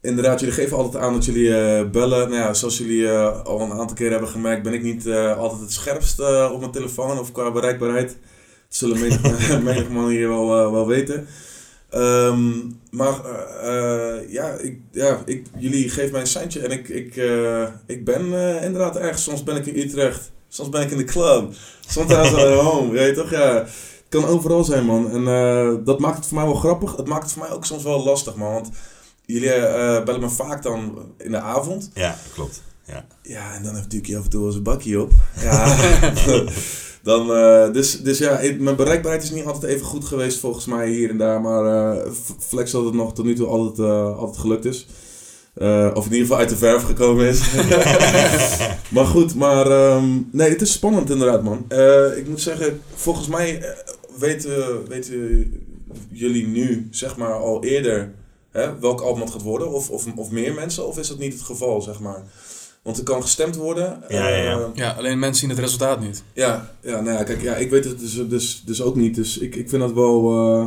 inderdaad, 0.01 0.41
jullie 0.41 0.55
geven 0.55 0.77
altijd 0.77 1.03
aan 1.03 1.13
dat 1.13 1.25
jullie 1.25 1.57
eh, 1.57 1.91
bellen. 1.91 2.29
Nou 2.31 2.41
ja, 2.43 2.55
zoals 2.55 2.79
jullie 2.79 3.09
eh, 3.09 3.43
al 3.43 3.61
een 3.61 3.73
aantal 3.73 3.97
keer 3.97 4.11
hebben 4.11 4.29
gemerkt, 4.29 4.63
ben 4.63 4.73
ik 4.73 4.83
niet 4.83 5.07
eh, 5.07 5.37
altijd 5.39 5.61
het 5.61 5.73
scherpst 5.73 6.21
eh, 6.21 6.51
op 6.53 6.61
mijn 6.61 6.73
telefoon 6.73 7.19
of 7.19 7.33
qua 7.33 7.51
bereikbaarheid. 7.53 8.09
Dat 8.09 8.17
zullen 8.69 9.01
menig, 9.01 9.21
menig 9.63 9.89
man 9.89 10.09
hier 10.09 10.29
wel, 10.29 10.59
eh, 10.65 10.71
wel 10.71 10.87
weten. 10.87 11.27
Ehm, 11.91 12.53
maar 12.91 13.25
eh, 13.25 14.17
eh, 14.17 14.31
ja, 14.31 14.49
ik, 14.51 14.79
ja 14.91 15.23
ik, 15.25 15.47
jullie 15.59 15.89
geven 15.89 16.13
mij 16.13 16.21
een 16.21 16.27
seintje 16.27 16.61
en 16.61 16.71
ik, 16.71 16.89
ik, 16.89 17.17
eh, 17.17 17.67
ik 17.87 18.05
ben 18.05 18.25
inderdaad 18.63 18.97
ergens. 18.97 19.23
Soms 19.23 19.43
ben 19.43 19.57
ik 19.57 19.67
in 19.67 19.79
Utrecht, 19.79 20.31
soms 20.49 20.69
ben 20.69 20.83
ik 20.83 20.91
in 20.91 20.97
de 20.97 21.05
club, 21.05 21.55
soms 21.87 22.13
at 22.13 22.29
home, 22.61 22.93
weet 22.93 23.17
je 23.17 23.23
toch? 23.23 23.31
Ja, 23.31 23.55
het 23.55 23.73
kan 24.09 24.25
overal 24.25 24.65
zijn, 24.65 24.85
man. 24.85 25.11
En 25.11 25.85
dat 25.85 25.99
maakt 25.99 26.17
het 26.17 26.27
voor 26.27 26.37
mij 26.37 26.47
wel 26.47 26.55
grappig. 26.55 26.97
Het 26.97 27.07
maakt 27.07 27.23
het 27.23 27.33
voor 27.33 27.43
mij 27.43 27.51
ook 27.51 27.65
soms 27.65 27.83
wel 27.83 28.05
lastig, 28.05 28.35
man. 28.35 28.53
Want 28.53 28.71
jullie 29.27 29.51
bellen 30.05 30.21
me 30.21 30.31
vaak 30.31 30.63
dan 30.63 31.13
in 31.19 31.31
de 31.31 31.41
avond. 31.41 31.91
Ja, 31.95 32.17
klopt. 32.35 32.63
Ja. 32.87 33.07
Ja, 33.23 33.55
en 33.55 33.63
dan 33.63 33.75
heeft 33.75 33.91
Dukie 33.91 34.17
af 34.17 34.25
en 34.25 34.31
toe 34.31 34.43
wel 34.43 34.51
zijn 34.51 34.63
bakje 34.63 35.01
op. 35.01 35.13
Ja. 35.41 35.77
dan, 37.05 37.35
eh, 37.35 37.73
dus, 37.73 38.01
dus 38.01 38.19
ja, 38.19 38.41
mijn 38.59 38.77
bereikbaarheid 38.77 39.23
is 39.23 39.31
niet 39.31 39.45
altijd 39.45 39.73
even 39.73 39.87
goed 39.87 40.05
geweest 40.05 40.39
volgens 40.39 40.67
mij 40.67 40.89
hier 40.89 41.11
en 41.11 41.19
daar. 41.19 41.41
Maar 41.41 41.65
eh, 41.65 42.11
flex 42.39 42.71
dat 42.71 42.85
het 42.85 42.95
nog 42.95 43.15
tot 43.15 43.25
nu 43.25 43.35
toe 43.35 43.47
altijd, 43.47 43.89
eh, 43.89 44.19
altijd 44.19 44.39
gelukt 44.39 44.65
is. 44.65 44.87
Of 45.95 46.07
in 46.07 46.13
ieder 46.13 46.19
geval 46.19 46.37
uit 46.37 46.49
de 46.49 46.57
verf 46.57 46.83
gekomen 46.83 47.27
is. 47.27 47.41
maar 48.95 49.07
goed, 49.07 49.35
maar 49.35 49.71
ehm, 49.71 50.21
nee, 50.33 50.49
het 50.49 50.61
is 50.61 50.73
spannend 50.73 51.11
inderdaad, 51.11 51.43
man. 51.43 51.67
Ik 52.17 52.29
moet 52.29 52.41
zeggen, 52.41 52.81
volgens 52.95 53.27
mij 53.27 53.75
weten, 54.19 54.89
weten 54.89 55.53
jullie 56.11 56.47
nu, 56.47 56.89
zeg 56.91 57.17
maar, 57.17 57.33
al 57.33 57.65
eerder 57.65 58.13
hè, 58.51 58.79
welk 58.79 59.01
album 59.01 59.31
gaat 59.31 59.43
worden. 59.43 59.71
Of, 59.71 59.91
of, 59.91 60.07
of 60.17 60.31
meer 60.31 60.55
mensen, 60.55 60.87
of 60.87 60.99
is 60.99 61.09
dat 61.09 61.19
niet 61.19 61.33
het 61.33 61.43
geval, 61.43 61.83
zeg 61.83 62.01
maar? 62.01 62.23
Want 62.85 62.99
er 62.99 63.05
kan 63.05 63.23
gestemd 63.23 63.57
worden. 63.57 64.03
Ja, 64.09 64.29
ja, 64.29 64.37
ja. 64.37 64.53
Eh, 64.59 64.65
Ja, 64.75 64.91
alleen 64.99 65.19
mensen 65.19 65.41
zien 65.41 65.51
het 65.51 65.59
resultaat 65.59 66.01
niet. 66.01 66.23
ja, 66.33 66.71
ja, 66.81 67.01
nou 67.01 67.17
ja, 67.19 67.23
kijk, 67.25 67.43
ja, 67.43 67.55
ik 67.57 67.71
weet 67.71 67.85
het 67.85 67.99
dus, 68.01 68.29
dus, 68.29 68.63
dus 68.67 68.83
ook 68.83 68.97
niet. 68.97 69.15
Dus 69.15 69.39
ik, 69.39 69.55
ik 69.57 69.69
vind 69.69 69.83
dat 69.83 69.93
wel, 69.93 70.31
eh, 70.31 70.67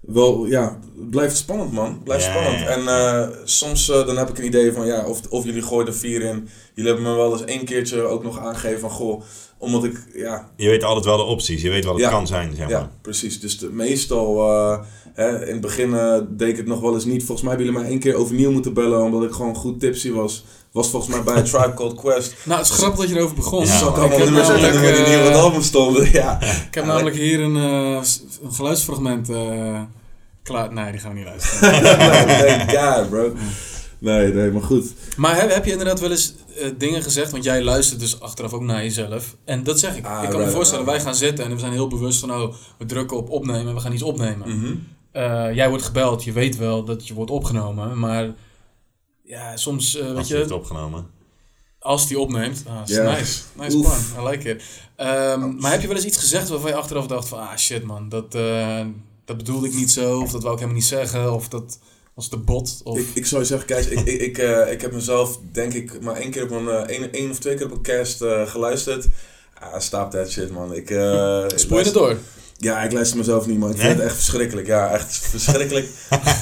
wel, 0.00 0.46
ja, 0.46 0.78
het 0.98 1.10
blijft 1.10 1.36
spannend, 1.36 1.72
man. 1.72 2.02
Blijft 2.04 2.24
Ja, 2.24 2.30
spannend. 2.30 2.58
ja. 2.60 2.66
En 2.66 2.88
eh, 2.88 3.36
soms 3.44 3.86
dan 3.86 4.16
heb 4.16 4.28
ik 4.28 4.38
een 4.38 4.44
idee 4.44 4.72
van, 4.72 4.86
ja, 4.86 5.04
of, 5.06 5.20
of 5.28 5.44
jullie 5.44 5.62
gooien 5.62 5.86
er 5.86 5.94
vier 5.94 6.20
in. 6.22 6.48
Jullie 6.74 6.90
hebben 6.92 7.10
me 7.10 7.16
wel 7.16 7.32
eens 7.32 7.44
één 7.44 7.64
keertje 7.64 8.02
ook 8.02 8.22
nog 8.22 8.38
aangegeven 8.38 8.80
van, 8.80 8.90
goh, 8.90 9.22
omdat 9.58 9.84
ik, 9.84 9.98
ja, 10.14 10.48
Je 10.56 10.68
weet 10.68 10.84
altijd 10.84 11.04
wel 11.04 11.16
de 11.16 11.22
opties. 11.22 11.62
Je 11.62 11.70
weet 11.70 11.84
wat 11.84 11.94
het 11.94 12.02
Ja. 12.02 12.10
kan 12.10 12.26
zijn, 12.26 12.48
zeg 12.56 12.68
maar. 12.68 12.70
ja, 12.80 12.90
precies. 13.02 13.40
Dus 13.40 13.58
de, 13.58 13.70
meestal, 13.72 14.48
eh, 14.50 14.78
hè, 15.12 15.46
in 15.46 15.52
het 15.52 15.60
begin 15.60 15.90
deed 16.30 16.48
ik 16.48 16.56
het 16.56 16.66
nog 16.66 16.80
wel 16.80 16.94
eens 16.94 17.04
niet. 17.04 17.24
Volgens 17.24 17.40
mij 17.46 17.48
hebben 17.56 17.66
jullie 17.66 17.80
mij 17.82 17.90
één 17.90 18.00
keer 18.00 18.14
overnieuw 18.14 18.50
moeten 18.50 18.74
bellen, 18.74 19.02
omdat 19.02 19.22
ik 19.22 19.30
gewoon 19.32 19.54
goed 19.56 19.80
tipsy 19.80 20.10
was. 20.12 20.44
Was 20.72 20.88
volgens 20.88 21.14
mij 21.14 21.22
bij 21.22 21.36
A 21.36 21.42
Tribe 21.42 21.74
Called 21.74 21.94
Quest. 21.94 22.34
Nou, 22.44 22.60
het 22.60 22.70
is 22.70 22.76
grappig 22.76 23.00
dat 23.00 23.08
je 23.08 23.16
erover 23.16 23.36
begon. 23.36 23.66
Ja, 23.66 23.80
allemaal 23.80 24.18
nummers 24.18 24.46
die 24.48 24.56
niet 24.56 25.18
op 25.18 25.24
het 25.24 25.32
eh, 25.32 25.42
album 25.42 25.62
stonden. 25.62 26.12
Ja. 26.12 26.40
ik 26.42 26.74
heb 26.74 26.84
namelijk 26.84 27.16
hier 27.16 27.40
een, 27.40 27.56
eh, 27.56 28.02
een 28.42 28.52
geluidsfragment 28.52 29.28
eh, 29.28 29.80
klaar. 30.42 30.72
Nee, 30.72 30.90
die 30.90 31.00
gaan 31.00 31.10
we 31.12 31.18
niet 31.18 31.26
luisteren. 31.26 31.82
nee, 32.26 32.76
God, 32.76 33.10
bro. 33.10 33.32
Nee, 33.98 34.32
nee, 34.32 34.50
maar 34.50 34.62
goed. 34.62 34.92
Maar 35.16 35.40
heb, 35.40 35.52
heb 35.52 35.64
je 35.64 35.70
inderdaad 35.70 36.00
wel 36.00 36.10
eens 36.10 36.34
dingen 36.78 37.02
gezegd? 37.02 37.30
Want 37.30 37.44
jij 37.44 37.62
luistert 37.62 38.00
dus 38.00 38.20
achteraf 38.20 38.52
ook 38.52 38.62
naar 38.62 38.82
jezelf. 38.82 39.36
En 39.44 39.64
dat 39.64 39.78
zeg 39.78 39.96
ik. 39.96 40.06
Ah, 40.06 40.22
ik 40.22 40.30
kan 40.30 40.40
me 40.40 40.50
voorstellen, 40.50 40.84
right. 40.84 41.02
wij 41.02 41.12
gaan 41.12 41.20
zitten 41.20 41.44
en 41.44 41.50
we 41.50 41.58
zijn 41.58 41.72
heel 41.72 41.88
bewust 41.88 42.20
van... 42.20 42.32
Oh, 42.32 42.54
we 42.78 42.84
drukken 42.84 43.16
op 43.16 43.30
opnemen 43.30 43.68
en 43.68 43.74
we 43.74 43.80
gaan 43.80 43.92
iets 43.92 44.02
opnemen. 44.02 44.48
Mhm. 44.48 45.54
Jij 45.54 45.68
wordt 45.68 45.84
gebeld, 45.84 46.24
je 46.24 46.32
weet 46.32 46.56
wel 46.56 46.84
dat 46.84 47.06
je 47.06 47.14
wordt 47.14 47.30
opgenomen. 47.30 47.98
Maar 47.98 48.34
ja, 49.32 49.56
soms, 49.56 49.96
eh, 49.96 50.06
weet 50.06 50.16
Als 50.16 50.28
je 50.28 50.36
het 50.36 50.50
opgenomen. 50.50 51.06
als 51.78 52.08
die 52.08 52.18
opneemt... 52.18 52.62
Ah, 52.66 52.86
nice. 52.86 53.42
Nice 53.54 53.76
Oef. 53.76 54.12
plan, 54.12 54.24
I 54.24 54.28
like 54.28 54.50
it. 54.50 54.62
Ehm, 54.96 55.56
maar 55.56 55.70
heb 55.70 55.80
je 55.80 55.86
wel 55.86 55.96
eens 55.96 56.04
iets 56.04 56.18
gezegd 56.18 56.48
waarvan 56.48 56.70
je 56.70 56.76
achteraf 56.76 57.06
dacht 57.06 57.28
van... 57.28 57.38
Ah, 57.38 57.56
shit 57.56 57.82
man, 57.84 58.08
dat, 58.08 58.34
eh, 58.34 58.86
dat 59.24 59.36
bedoelde 59.36 59.66
ik 59.66 59.74
niet 59.74 59.90
zo. 59.90 60.20
Of 60.20 60.30
dat 60.30 60.42
wou 60.42 60.54
ik 60.54 60.60
helemaal 60.60 60.80
niet 60.80 60.90
zeggen. 60.90 61.32
Of 61.32 61.48
dat 61.48 61.78
was 62.14 62.30
de 62.30 62.36
bot. 62.36 62.80
Of... 62.84 62.98
Ik, 62.98 63.08
ik 63.14 63.26
zou 63.26 63.40
je 63.40 63.46
zeggen, 63.46 63.66
kijk, 63.66 63.86
ik, 63.86 64.00
ik, 64.06 64.20
ik, 64.20 64.38
eh, 64.38 64.72
ik 64.72 64.80
heb 64.80 64.92
mezelf 64.92 65.38
denk 65.52 65.72
ik 65.72 66.00
maar 66.00 66.16
één 66.16 66.30
keer 66.30 66.42
op 66.42 66.50
een, 66.50 66.68
één, 66.68 67.12
één 67.12 67.30
of 67.30 67.38
twee 67.38 67.54
keer 67.54 67.66
op 67.66 67.72
een 67.72 67.82
cast 67.82 68.22
eh, 68.22 68.46
geluisterd. 68.46 69.06
Ah, 69.58 69.80
stop 69.80 70.10
that 70.10 70.30
shit, 70.30 70.50
man. 70.50 70.74
Ik, 70.74 70.90
eh, 70.90 71.44
Spoel 71.54 71.78
je 71.78 71.84
het 71.84 71.94
door? 71.94 72.16
Ja, 72.62 72.82
ik 72.82 72.92
luister 72.92 73.18
mezelf 73.18 73.46
niet, 73.46 73.58
man. 73.58 73.70
Ik 73.70 73.76
vind 73.76 73.92
het 73.92 74.00
echt 74.04 74.14
verschrikkelijk. 74.14 74.66
Ja, 74.66 74.90
echt 74.90 75.16
verschrikkelijk. 75.16 75.86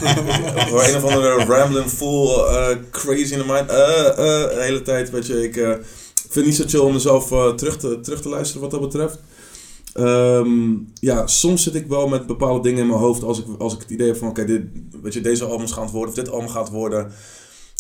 Voor 0.71 0.83
een 0.85 0.97
of 0.97 1.05
andere 1.05 1.45
rambling 1.45 1.91
fool, 1.91 2.49
eh, 2.49 2.77
crazy 2.91 3.33
in 3.33 3.39
the 3.39 3.45
mind. 3.47 3.68
eh, 3.71 4.09
eh, 4.09 4.51
de 4.55 4.61
hele 4.61 4.83
tijd, 4.83 5.11
weet 5.11 5.27
je. 5.27 5.43
Ik 5.43 5.55
vind 5.55 6.35
het 6.35 6.45
niet 6.45 6.55
zo 6.55 6.64
chill 6.66 6.81
om 6.81 6.93
mezelf 6.93 7.29
terug, 7.57 7.77
te, 7.77 8.01
terug 8.01 8.21
te 8.23 8.29
luisteren 8.29 8.62
wat 8.62 8.71
dat 8.71 8.81
betreft. 8.81 9.18
Ehm, 9.93 10.68
ja, 10.95 11.27
soms 11.27 11.62
zit 11.62 11.75
ik 11.75 11.87
wel 11.87 12.09
met 12.09 12.27
bepaalde 12.27 12.62
dingen 12.62 12.81
in 12.81 12.87
mijn 12.87 12.99
hoofd 13.01 13.23
als 13.23 13.39
ik, 13.39 13.47
als 13.59 13.75
ik 13.75 13.81
het 13.81 13.91
idee 13.91 14.07
heb 14.07 14.16
van, 14.16 14.29
oké, 14.29 14.45
dit, 14.45 14.62
weet 15.03 15.14
je, 15.14 15.21
deze 15.21 15.45
albums 15.45 15.73
gaan 15.73 15.83
het 15.83 15.93
worden 15.93 16.11
of 16.11 16.16
dit 16.16 16.31
album 16.31 16.49
gaat 16.49 16.71
worden. 16.71 17.12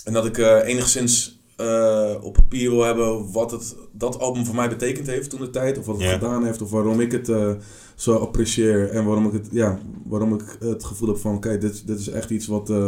En 0.04 0.12
dat 0.12 0.26
ik 0.26 0.36
enigszins 0.64 1.39
eh, 1.60 2.24
op 2.24 2.32
papier 2.32 2.70
wil 2.70 2.82
hebben 2.82 3.32
wat 3.32 3.50
het, 3.50 3.76
dat 3.92 4.18
album 4.18 4.46
voor 4.46 4.54
mij 4.54 4.68
betekend 4.68 5.06
heeft 5.06 5.30
toen 5.30 5.40
de 5.40 5.50
tijd. 5.50 5.78
Of 5.78 5.86
wat 5.86 6.00
het 6.00 6.10
gedaan 6.10 6.44
heeft. 6.44 6.62
Of 6.62 6.70
waarom 6.70 7.00
ik 7.00 7.12
het 7.12 7.28
eh, 7.28 7.50
zo 7.94 8.16
apprecieer. 8.16 8.90
En 8.90 9.04
waarom 9.04 9.26
ik 9.26 9.32
het, 9.32 9.48
ja, 9.50 9.78
waarom 10.04 10.34
ik 10.34 10.56
het 10.60 10.84
gevoel 10.84 11.08
heb 11.08 11.18
van, 11.18 11.34
oké, 11.34 11.58
dit, 11.58 11.86
dit 11.86 11.98
is 11.98 12.08
echt 12.08 12.30
iets 12.30 12.46
wat 12.46 12.70
eh, 12.70 12.86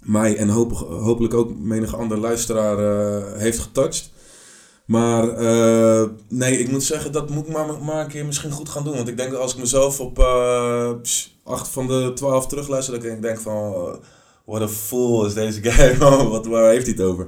mij 0.00 0.36
en 0.36 0.48
hoop, 0.48 0.72
hopelijk 0.88 1.34
ook 1.34 1.58
menige 1.58 1.96
andere 1.96 2.20
luisteraar 2.20 2.78
heeft 3.38 3.58
getouched. 3.58 4.10
Maar 4.86 5.26
nee, 6.28 6.58
ik 6.58 6.70
moet 6.70 6.82
zeggen, 6.82 7.12
dat 7.12 7.30
moet 7.30 7.46
ik 7.46 7.52
maar, 7.52 7.66
maar 7.84 8.04
een 8.04 8.10
keer 8.10 8.26
misschien 8.26 8.50
goed 8.50 8.68
gaan 8.68 8.84
doen. 8.84 8.94
Want 8.94 9.08
ik 9.08 9.16
denk 9.16 9.30
dat 9.30 9.40
als 9.40 9.52
ik 9.52 9.58
mezelf 9.58 10.00
op 10.00 10.18
8 10.18 11.68
van 11.68 11.86
de 11.86 12.12
12 12.14 12.46
terugluister, 12.46 12.94
dat 12.94 13.04
ik 13.04 13.22
denk 13.22 13.40
van... 13.40 13.98
eh, 14.52 14.58
what 14.58 14.68
a 14.70 14.72
fool 14.72 15.26
is 15.26 15.34
deze 15.34 15.62
guy. 15.62 15.98
Wat, 16.28 16.46
waar 16.46 16.70
heeft 16.70 16.86
hij 16.86 16.94
het 16.96 17.04
over? 17.04 17.26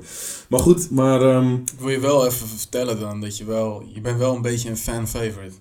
Maar 0.49 0.61
goed, 0.61 0.91
maar... 0.91 1.23
ehm, 1.23 1.53
Ik 1.55 1.79
wil 1.79 1.89
je 1.89 2.01
wel 2.01 2.27
even 2.27 2.49
vertellen 2.49 3.01
dan 3.01 3.21
dat 3.21 3.37
je 3.37 3.45
wel... 3.45 3.83
Je 3.95 4.01
bent 4.01 4.19
wel 4.19 4.35
een 4.35 4.43
beetje 4.43 4.69
een 4.71 4.77
fan 4.77 5.09
favorite. 5.09 5.55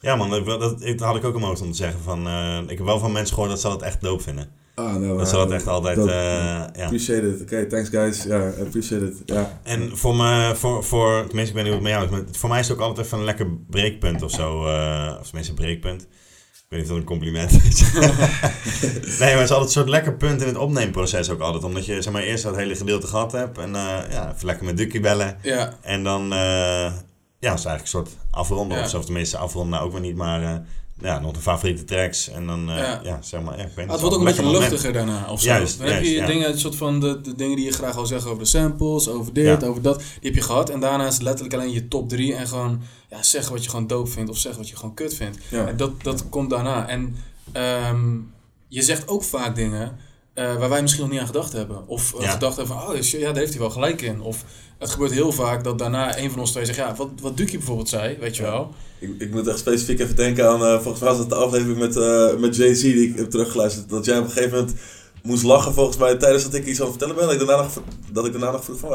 Ja 0.00 0.16
man, 0.16 0.30
dat, 0.30 0.46
dat, 0.46 0.80
dat 0.80 1.00
had 1.00 1.16
ik 1.16 1.24
ook 1.24 1.34
omhoog 1.36 1.60
om 1.60 1.70
te 1.70 1.76
zeggen. 1.76 2.00
Van, 2.00 2.26
eh, 2.26 2.58
ik 2.66 2.76
heb 2.76 2.86
wel 2.86 2.98
van 2.98 3.12
mensen 3.12 3.34
gehoord 3.34 3.50
dat 3.50 3.60
ze 3.60 3.68
dat 3.68 3.82
echt 3.82 4.00
doop 4.00 4.22
vinden. 4.22 4.50
ah, 4.74 4.94
nou, 4.94 5.18
Dat 5.18 5.28
ze 5.28 5.34
dat 5.34 5.50
echt 5.50 5.66
altijd... 5.66 5.96
dope. 5.96 6.10
eh, 6.10 6.16
ja. 6.16 6.82
Appreciate 6.84 7.28
it. 7.34 7.40
Oké, 7.42 7.66
thanks 7.66 7.88
guys. 7.88 8.22
Ja, 8.22 8.48
appreciate 8.60 9.04
it. 9.06 9.22
Ja. 9.24 9.60
En 9.62 9.96
voor 9.96 10.14
me, 10.16 10.52
voor, 10.54 10.84
voor, 10.84 11.24
tenminste 11.26 11.56
ik 11.58 11.64
weet 11.64 11.72
niet 11.72 11.82
hoe 11.82 11.82
het 11.82 11.82
met 11.82 11.92
jou 11.92 12.04
is, 12.04 12.10
maar 12.10 12.22
voor 12.38 12.48
mij 12.48 12.60
is 12.60 12.68
het 12.68 12.76
ook 12.76 12.82
altijd 12.82 13.06
even 13.06 13.18
een 13.18 13.24
lekker 13.24 13.46
breekpunt 13.70 14.22
of 14.22 14.30
zo. 14.30 14.66
eh, 14.66 15.16
of 15.20 15.24
tenminste 15.26 15.52
een 15.52 15.58
breekpunt. 15.58 16.06
Ik 16.70 16.76
weet 16.76 16.80
niet 16.82 16.90
of 16.90 16.96
dat 16.96 17.10
een 17.10 17.18
compliment 17.18 17.64
is. 17.64 17.80
nee, 19.20 19.30
maar 19.30 19.40
het 19.42 19.50
is 19.50 19.50
altijd 19.50 19.60
een 19.60 19.68
soort 19.68 19.88
lekker 19.88 20.14
punt 20.14 20.40
in 20.40 20.46
het 20.46 20.56
opneemproces 20.56 21.30
ook 21.30 21.40
altijd. 21.40 21.64
Omdat 21.64 21.86
je 21.86 22.02
zeg 22.02 22.12
maar, 22.12 22.22
eerst 22.22 22.42
dat 22.42 22.56
hele 22.56 22.76
gedeelte 22.76 23.06
gehad 23.06 23.32
hebt. 23.32 23.58
En 23.58 23.74
eh, 23.74 24.10
ja, 24.10 24.32
even 24.34 24.46
lekker 24.46 24.64
met 24.64 24.76
Ducky 24.76 25.00
bellen. 25.00 25.38
Ja, 25.42 25.74
En 25.80 26.04
dan, 26.04 26.32
eh, 26.32 26.38
ja, 26.38 26.92
is 27.38 27.64
eigenlijk 27.64 27.80
een 27.80 27.86
soort 27.86 28.10
afronden 28.30 28.78
Ja. 28.78 28.98
of 28.98 29.04
tenminste 29.04 29.36
afronden 29.36 29.70
nou 29.72 29.84
ook 29.84 29.92
weer 29.92 30.00
niet, 30.00 30.16
maar 30.16 30.42
eh, 30.42 30.56
ja, 31.00 31.18
nog 31.18 31.32
de 31.32 31.40
favoriete 31.40 31.84
tracks. 31.84 32.28
En 32.28 32.46
dan, 32.46 32.70
eh, 32.70 32.76
Ja. 32.76 33.00
ja. 33.02 33.18
zeg 33.22 33.42
maar, 33.42 33.58
ja, 33.58 33.68
weet 33.74 33.86
Ah, 33.86 33.92
het 33.92 34.00
wordt 34.00 34.16
ook 34.16 34.20
een 34.20 34.26
beetje 34.26 34.50
luchtiger 34.50 34.92
daarna. 34.92 35.30
Of 35.30 35.40
zo. 35.40 35.48
Juist, 35.48 35.78
dan 35.78 35.88
heb 35.88 36.02
je 36.02 36.10
ja. 36.10 36.26
dingen, 36.26 36.50
een 36.52 36.58
soort 36.58 36.76
van 36.76 37.00
de, 37.00 37.20
de 37.20 37.34
dingen 37.34 37.56
die 37.56 37.64
je 37.64 37.72
graag 37.72 37.94
wil 37.94 38.06
zeggen 38.06 38.30
over 38.30 38.42
de 38.42 38.48
samples, 38.48 39.08
over 39.08 39.32
dit, 39.32 39.64
over 39.64 39.82
dat. 39.82 39.98
Die 39.98 40.06
heb 40.20 40.34
je 40.34 40.40
gehad. 40.40 40.70
En 40.70 40.80
daarna 40.80 41.06
is 41.06 41.14
het 41.14 41.22
letterlijk 41.22 41.54
alleen 41.54 41.72
je 41.72 41.88
top 41.88 42.08
3 42.08 42.34
en 42.34 42.48
gewoon 42.48 42.82
ja, 43.10 43.22
zeggen 43.22 43.52
wat 43.52 43.64
je 43.64 43.70
gewoon 43.70 43.86
dope 43.86 44.10
vindt 44.10 44.30
of 44.30 44.38
zeggen 44.38 44.60
wat 44.60 44.70
je 44.70 44.76
gewoon 44.76 44.94
kut 44.94 45.14
vindt. 45.14 45.38
En 45.50 45.76
dat, 45.76 46.02
dat 46.02 46.28
komt 46.28 46.50
daarna. 46.50 46.88
En 46.88 47.16
ehm, 47.52 48.16
je 48.68 48.82
zegt 48.82 49.08
ook 49.08 49.22
vaak 49.22 49.54
dingen 49.56 49.98
eh, 50.38 50.56
waar 50.56 50.68
wij 50.68 50.82
misschien 50.82 51.02
nog 51.02 51.12
niet 51.12 51.20
aan 51.20 51.26
gedacht 51.26 51.52
hebben. 51.52 51.76
Of 51.86 52.14
eh, 52.14 52.20
Ja. 52.20 52.30
gedacht 52.30 52.56
hebben 52.56 52.76
van, 52.76 52.88
oh 52.88 53.00
ja, 53.02 53.26
daar 53.26 53.36
heeft 53.36 53.50
hij 53.50 53.60
wel 53.60 53.70
gelijk 53.70 54.02
in. 54.02 54.20
Of 54.20 54.44
het 54.78 54.90
gebeurt 54.90 55.12
heel 55.12 55.32
vaak 55.32 55.64
dat 55.64 55.78
daarna 55.78 56.18
een 56.18 56.30
van 56.30 56.40
ons 56.40 56.50
twee 56.50 56.64
zegt, 56.64 56.78
ja, 56.78 56.94
wat, 56.96 57.08
wat 57.20 57.36
Dukie 57.36 57.56
bijvoorbeeld 57.58 57.88
zei, 57.88 58.16
weet 58.20 58.36
je 58.36 58.42
Ja. 58.42 58.50
wel. 58.50 58.74
Ik, 58.98 59.10
ik 59.18 59.30
moet 59.30 59.46
echt 59.46 59.58
specifiek 59.58 60.00
even 60.00 60.16
denken 60.16 60.48
aan, 60.48 60.62
eh, 60.64 60.72
volgens 60.80 60.98
mij 61.00 61.08
was 61.10 61.18
het 61.18 61.28
de 61.28 61.34
aflevering 61.34 61.78
met, 61.78 61.96
eh, 61.96 62.34
met 62.38 62.56
Jay-Z 62.56 62.80
die 62.82 63.08
ik 63.10 63.16
heb 63.16 63.30
teruggeluisterd. 63.30 63.88
Dat 63.88 64.04
jij 64.04 64.18
op 64.18 64.24
een 64.24 64.30
gegeven 64.30 64.58
moment 64.58 64.76
moest 65.22 65.42
lachen 65.42 65.74
volgens 65.74 65.96
mij 65.96 66.14
tijdens 66.16 66.42
dat 66.44 66.54
ik 66.54 66.66
iets 66.66 66.80
aan 66.80 66.86
het 66.88 66.96
vertellen 66.98 67.14
ben. 67.16 67.24
Dat 67.24 67.40
ik 67.40 67.46
daarna 67.46 67.62
nog, 67.62 67.72
dat 68.12 68.26
ik 68.26 68.32
daarna 68.32 68.50
nog 68.50 68.64
vroeg 68.64 68.78
van, 68.78 68.88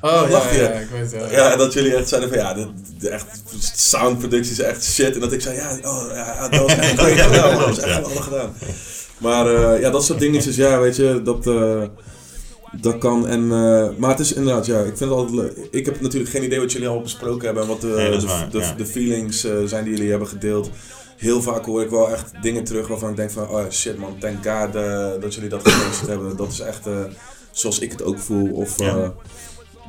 Oh, 0.00 0.30
ja, 0.30 0.50
je? 0.52 0.58
ja, 0.58 0.68
ik 0.68 0.88
weet 0.90 1.12
het 1.12 1.30
ja, 1.30 1.52
en 1.52 1.58
dat 1.58 1.72
jullie 1.72 1.94
echt 1.94 2.08
zeiden 2.08 2.28
van 2.30 2.38
ja, 2.38 2.54
de, 2.54 2.68
de 2.98 3.08
echt 3.08 3.26
soundproductie 3.74 4.52
is 4.52 4.58
echt 4.60 4.84
shit. 4.84 5.14
En 5.14 5.20
dat 5.20 5.32
ik 5.32 5.40
zei, 5.40 5.56
ja, 5.56 5.78
oh, 5.82 6.04
ja 6.14 6.48
dat 6.48 6.60
was 6.60 6.72
echt 6.76 7.00
goed 7.00 7.08
gedaan, 7.20 7.58
dat 7.58 7.66
was 7.66 7.78
echt 7.78 7.94
geweldig 7.94 8.24
gedaan. 8.24 8.54
Maar 9.18 9.54
eh, 9.54 9.80
ja, 9.80 9.90
dat 9.90 10.04
soort 10.04 10.18
dingetjes, 10.18 10.56
ja, 10.56 10.80
weet 10.80 10.96
je, 10.96 11.20
dat, 11.24 11.46
eh, 11.46 11.82
dat 12.80 12.98
kan. 12.98 13.26
En, 13.26 13.42
eh, 13.42 13.88
maar 13.96 14.10
het 14.10 14.18
is 14.18 14.32
inderdaad, 14.32 14.66
ja, 14.66 14.78
ik 14.78 14.96
vind 14.96 14.98
het 14.98 15.10
altijd 15.10 15.36
leuk. 15.36 15.68
Ik 15.70 15.84
heb 15.84 16.00
natuurlijk 16.00 16.30
geen 16.30 16.44
idee 16.44 16.60
wat 16.60 16.72
jullie 16.72 16.88
al 16.88 17.00
besproken 17.00 17.44
hebben 17.44 17.62
en 17.62 17.68
wat 17.68 17.80
de, 17.80 17.86
Nee, 17.86 18.18
de, 18.18 18.26
waar, 18.26 18.50
de, 18.50 18.58
ja. 18.58 18.74
de 18.74 18.86
feelings 18.86 19.46
zijn 19.64 19.84
die 19.84 19.94
jullie 19.94 20.10
hebben 20.10 20.28
gedeeld. 20.28 20.70
Heel 21.16 21.42
vaak 21.42 21.64
hoor 21.64 21.82
ik 21.82 21.90
wel 21.90 22.10
echt 22.10 22.32
dingen 22.42 22.64
terug 22.64 22.88
waarvan 22.88 23.10
ik 23.10 23.16
denk 23.16 23.30
van, 23.30 23.48
oh 23.48 23.70
shit 23.70 23.98
man, 23.98 24.18
thank 24.18 24.46
God 24.46 24.72
dat 25.22 25.34
jullie 25.34 25.50
dat 25.50 25.68
geluisterd 25.68 26.08
hebben. 26.08 26.36
Dat 26.36 26.52
is 26.52 26.60
echt 26.60 26.88
zoals 27.50 27.78
ik 27.78 27.90
het 27.90 28.02
ook 28.02 28.18
voel. 28.18 28.50
Of, 28.50 28.78
Ja. 28.78 29.14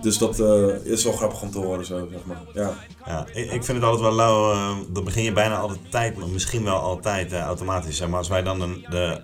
Dus 0.01 0.17
dat 0.17 0.39
eh, 0.39 0.65
is 0.83 1.03
wel 1.03 1.13
grappig 1.13 1.41
om 1.41 1.51
te 1.51 1.57
horen, 1.59 1.85
zo, 1.85 2.07
zeg 2.11 2.25
maar. 2.25 2.41
Ja, 2.53 2.73
Ja, 3.05 3.25
ik, 3.33 3.51
ik 3.51 3.63
vind 3.63 3.77
het 3.77 3.83
altijd 3.83 4.01
wel 4.01 4.13
lauw. 4.13 4.53
dan 4.89 5.03
begin 5.03 5.23
je 5.23 5.31
bijna 5.31 5.57
altijd 5.57 5.79
tijd, 5.89 6.17
maar 6.17 6.27
misschien 6.27 6.63
wel 6.63 6.77
altijd 6.77 7.31
eh, 7.31 7.41
automatisch. 7.41 7.97
Zeg 7.97 8.07
maar 8.07 8.17
als 8.17 8.27
wij 8.27 8.43
dan 8.43 8.59
de, 8.59 8.81
de, 8.89 9.19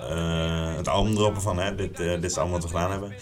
het 0.78 0.88
album 0.88 1.16
droppen 1.16 1.42
van 1.42 1.60
hè, 1.60 1.76
dit, 1.76 1.98
dit 1.98 2.24
is 2.24 2.38
allemaal 2.38 2.60
wat 2.60 2.72
we 2.72 2.76
gedaan 2.76 2.92
hebben. 2.92 3.14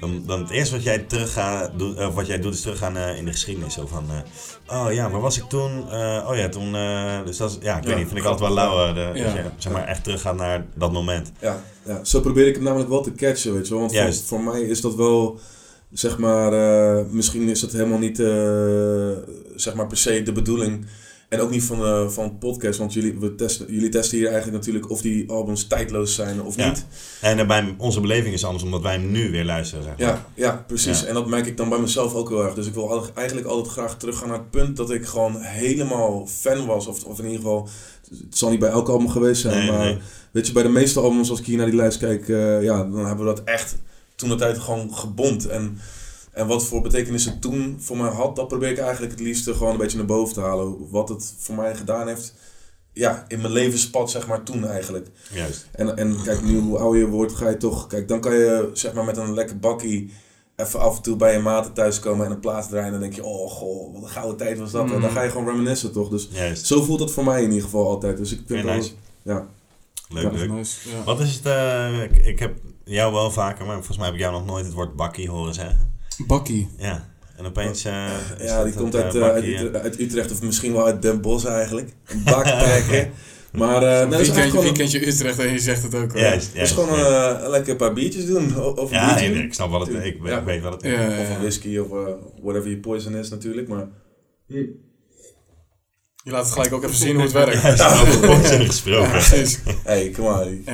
Dan, 0.00 0.22
dan 0.26 0.40
het 0.40 0.50
eerste 0.50 0.74
wat 0.74 0.84
jij, 0.84 0.98
terug 0.98 1.32
gaat, 1.32 1.70
doen, 1.76 2.06
of 2.06 2.14
wat 2.14 2.26
jij 2.26 2.40
doet 2.40 2.54
is 2.54 2.60
teruggaan 2.60 2.96
in 2.96 3.24
de 3.24 3.32
geschiedenis. 3.32 3.74
Zo 3.74 3.86
van, 3.86 4.04
oh 4.66 4.92
ja, 4.92 5.10
waar 5.10 5.20
was 5.20 5.36
ik 5.36 5.44
toen? 5.44 5.82
Oh 6.26 6.36
ja, 6.36 6.48
toen. 6.48 6.72
dus 7.24 7.36
dat 7.36 7.50
is, 7.50 7.56
ja, 7.60 7.76
ik 7.76 7.82
Ja, 7.82 7.88
weet 7.88 7.98
niet, 7.98 8.06
vind 8.06 8.18
ik 8.18 8.24
altijd 8.24 8.54
wel 8.54 8.58
lauw. 8.58 8.94
Ja. 8.94 9.12
Je 9.14 9.44
zeg 9.58 9.72
maar 9.72 9.86
echt 9.86 10.04
teruggaat 10.04 10.36
naar 10.36 10.66
dat 10.74 10.92
moment. 10.92 11.32
ja, 11.40 11.62
ja, 11.84 12.04
zo 12.04 12.20
probeer 12.20 12.46
ik 12.46 12.54
het 12.54 12.62
namelijk 12.62 12.88
wel 12.88 13.02
te 13.02 13.12
catchen, 13.12 13.52
weet 13.54 13.68
je 13.68 13.74
wel. 13.74 13.80
Want 13.80 13.96
voor, 13.96 14.14
voor 14.14 14.40
mij 14.40 14.60
is 14.60 14.80
dat 14.80 14.94
wel, 14.94 15.38
zeg 15.92 16.18
maar, 16.18 16.52
eh, 16.52 17.04
misschien 17.10 17.48
is 17.48 17.60
dat 17.60 17.72
helemaal 17.72 17.98
niet, 17.98 18.20
eh, 18.20 18.26
zeg 19.56 19.74
maar, 19.74 19.86
per 19.86 19.96
se 19.96 20.22
de 20.22 20.32
bedoeling. 20.32 20.86
En 21.28 21.40
ook 21.40 21.50
niet 21.50 21.64
van, 21.64 21.78
de 21.78 22.06
van 22.10 22.24
het 22.24 22.38
podcast, 22.38 22.78
want 22.78 22.92
jullie, 22.92 23.14
we 23.18 23.34
testen, 23.34 23.66
jullie 23.68 23.88
testen 23.88 24.18
hier 24.18 24.26
eigenlijk 24.26 24.56
natuurlijk 24.56 24.90
of 24.90 25.00
die 25.00 25.30
albums 25.30 25.66
tijdloos 25.66 26.14
zijn 26.14 26.42
of 26.42 26.56
Ja. 26.56 26.68
niet. 26.68 26.86
En 27.20 27.38
eh, 27.38 27.46
bij 27.46 27.74
onze 27.78 28.00
beleving 28.00 28.34
is 28.34 28.44
anders, 28.44 28.64
omdat 28.64 28.82
wij 28.82 28.92
hem 28.92 29.10
nu 29.10 29.30
weer 29.30 29.44
luisteren. 29.44 29.84
Zeg 29.84 29.98
maar. 29.98 30.06
Ja, 30.08 30.26
ja, 30.34 30.64
precies. 30.66 31.00
Ja. 31.00 31.06
En 31.06 31.14
dat 31.14 31.26
merk 31.26 31.46
ik 31.46 31.56
dan 31.56 31.68
bij 31.68 31.78
mezelf 31.78 32.14
ook 32.14 32.28
heel 32.28 32.44
erg. 32.44 32.54
Dus 32.54 32.66
ik 32.66 32.74
wil 32.74 33.04
eigenlijk 33.14 33.46
altijd 33.46 33.72
graag 33.72 33.96
teruggaan 33.96 34.28
naar 34.28 34.38
het 34.38 34.50
punt 34.50 34.76
dat 34.76 34.90
ik 34.90 35.04
gewoon 35.06 35.36
helemaal 35.40 36.26
fan 36.26 36.66
was. 36.66 36.86
Of, 36.86 37.04
of 37.04 37.18
in 37.18 37.24
ieder 37.24 37.40
geval, 37.40 37.68
het 38.10 38.38
zal 38.38 38.50
niet 38.50 38.58
bij 38.60 38.70
elk 38.70 38.88
album 38.88 39.08
geweest 39.08 39.40
zijn, 39.40 39.58
Nee, 39.58 39.70
maar 39.70 39.84
nee. 39.84 39.98
weet 40.30 40.46
je, 40.46 40.52
bij 40.52 40.62
de 40.62 40.68
meeste 40.68 41.00
albums, 41.00 41.30
als 41.30 41.38
ik 41.38 41.46
hier 41.46 41.56
naar 41.56 41.66
die 41.66 41.76
lijst 41.76 41.98
kijk, 41.98 42.28
eh, 42.28 42.62
ja, 42.62 42.76
dan 42.76 43.06
hebben 43.06 43.26
we 43.26 43.34
dat 43.34 43.44
echt 43.44 43.76
toen 44.18 44.28
de 44.28 44.34
tijd 44.34 44.58
gewoon 44.58 44.94
gebond. 44.94 45.46
En, 45.46 45.78
en 46.32 46.46
wat 46.46 46.64
voor 46.64 46.80
betekenis 46.82 47.24
het 47.24 47.40
toen 47.40 47.76
voor 47.80 47.96
mij 47.96 48.10
had, 48.10 48.36
dat 48.36 48.48
probeer 48.48 48.70
ik 48.70 48.78
eigenlijk 48.78 49.12
het 49.12 49.20
liefste 49.20 49.54
gewoon 49.54 49.72
een 49.72 49.78
beetje 49.78 49.96
naar 49.96 50.06
boven 50.06 50.34
te 50.34 50.40
halen. 50.40 50.90
Wat 50.90 51.08
het 51.08 51.34
voor 51.38 51.54
mij 51.54 51.74
gedaan 51.76 52.08
heeft, 52.08 52.34
ja, 52.92 53.24
in 53.28 53.40
mijn 53.40 53.52
levenspad, 53.52 54.10
zeg 54.10 54.26
maar, 54.26 54.42
toen 54.42 54.66
eigenlijk. 54.66 55.06
Juist. 55.32 55.66
En, 55.72 55.96
en 55.96 56.22
kijk, 56.24 56.42
nu 56.42 56.58
hoe 56.58 56.78
ouder 56.78 57.00
je 57.00 57.06
wordt, 57.06 57.34
ga 57.34 57.48
je 57.48 57.56
toch... 57.56 57.86
Kijk, 57.86 58.08
dan 58.08 58.20
kan 58.20 58.34
je 58.34 58.70
zeg 58.72 58.92
maar 58.92 59.04
met 59.04 59.16
een 59.16 59.34
lekker 59.34 59.58
bakkie 59.58 60.12
even 60.56 60.80
af 60.80 60.96
en 60.96 61.02
toe 61.02 61.16
bij 61.16 61.32
je 61.32 61.38
maten 61.38 61.72
thuiskomen 61.72 62.26
en 62.26 62.32
een 62.32 62.40
plaat 62.40 62.68
draaien. 62.68 62.84
En 62.86 62.92
dan 62.92 63.00
denk 63.00 63.14
je, 63.14 63.24
oh 63.24 63.50
goh, 63.50 63.92
wat 63.94 64.02
een 64.02 64.08
gouden 64.08 64.36
tijd 64.36 64.58
was 64.58 64.70
dat. 64.70 64.84
En 64.84 64.90
dan 64.90 65.00
Mm. 65.00 65.08
ga 65.16 65.22
je 65.22 65.30
gewoon 65.30 65.46
reminiscen, 65.46 65.92
toch? 65.92 66.08
Dus 66.08 66.28
Juist. 66.30 66.66
zo 66.66 66.82
voelt 66.82 67.00
het 67.00 67.10
voor 67.10 67.24
mij 67.24 67.42
in 67.42 67.48
ieder 67.48 67.64
geval 67.64 67.86
altijd. 67.88 68.16
Dus 68.16 68.32
ik 68.32 68.40
vind 68.46 68.66
dat... 68.66 68.92
Ja. 69.22 69.46
Leuk, 70.08 70.22
Ja. 70.22 70.30
leuk. 70.30 70.50
Nice, 70.50 70.88
ja. 70.90 71.02
Wat 71.04 71.20
is 71.20 71.34
het, 71.34 71.46
eh, 71.46 72.02
ik, 72.02 72.16
ik 72.26 72.38
heb 72.38 72.58
jou 72.88 73.12
wel 73.12 73.30
vaker, 73.30 73.64
maar 73.66 73.74
volgens 73.74 73.96
mij 73.96 74.06
heb 74.06 74.14
ik 74.14 74.20
jou 74.20 74.32
nog 74.32 74.46
nooit 74.46 74.64
het 74.64 74.74
woord 74.74 74.96
bakkie 74.96 75.28
horen 75.30 75.54
zeggen. 75.54 75.92
Bakkie. 76.26 76.68
Ja, 76.78 77.08
en 77.36 77.46
opeens... 77.46 77.84
is 77.84 78.46
Ja, 78.48 78.64
die 78.64 78.72
komt 78.72 78.94
eh, 78.94 79.02
uit, 79.04 79.14
eh, 79.14 79.22
uit, 79.22 79.44
Utrecht, 79.44 79.74
uit 79.82 80.00
Utrecht 80.00 80.30
of 80.32 80.42
misschien 80.42 80.72
wel 80.72 80.86
uit 80.86 81.02
Den 81.02 81.20
Bosch 81.20 81.46
eigenlijk. 81.46 81.92
Een 82.06 82.22
backpacken. 82.24 83.10
maar 83.52 83.82
eh 83.82 83.90
is 83.92 84.08
Weekendje, 84.08 84.16
eigenlijk 84.16 84.48
gewoon... 84.50 84.64
weekendje 84.64 85.06
Utrecht 85.06 85.38
en 85.38 85.52
je 85.52 85.58
zegt 85.58 85.82
het 85.82 85.94
ook 85.94 86.12
hoor. 86.12 86.20
Juist, 86.20 86.54
is 86.54 86.70
gewoon 86.70 86.98
ja. 86.98 87.40
eh, 87.40 87.48
lekker 87.48 87.70
een 87.70 87.76
paar 87.76 87.92
biertjes 87.92 88.26
doen. 88.26 88.62
Of 88.62 88.90
een 88.90 88.96
Ja, 88.96 89.06
biertje. 89.08 89.28
nee, 89.28 89.42
ik 89.42 89.54
snap 89.54 89.70
wel 89.70 89.80
het, 89.80 89.88
ik, 89.88 90.22
weet- 90.22 90.44
Ja. 90.46 90.60
wat 90.60 90.72
het 90.72 90.82
is. 90.82 90.90
Ja, 90.90 91.00
ja, 91.00 91.06
Of 91.20 91.26
een 91.26 91.32
ja. 91.32 91.38
whisky 91.38 91.78
of 91.78 91.90
eh, 91.90 92.12
whatever 92.42 92.68
your 92.68 92.76
poison 92.80 93.14
is 93.14 93.28
natuurlijk. 93.30 93.68
Maar 93.68 93.88
Je 94.46 96.30
laat 96.30 96.44
het 96.44 96.52
gelijk 96.52 96.72
ook 96.72 96.82
even 96.84 96.96
zien 96.96 97.14
hoe 97.14 97.22
het 97.22 97.32
werkt. 97.44 97.62
Juist, 97.62 97.82
over 97.84 98.18
poison 98.26 98.60
Ja, 98.60 98.66
gesproken. 98.66 99.10
precies. 99.10 99.58
hey, 99.84 100.10
come 100.10 100.28
on. 100.44 100.64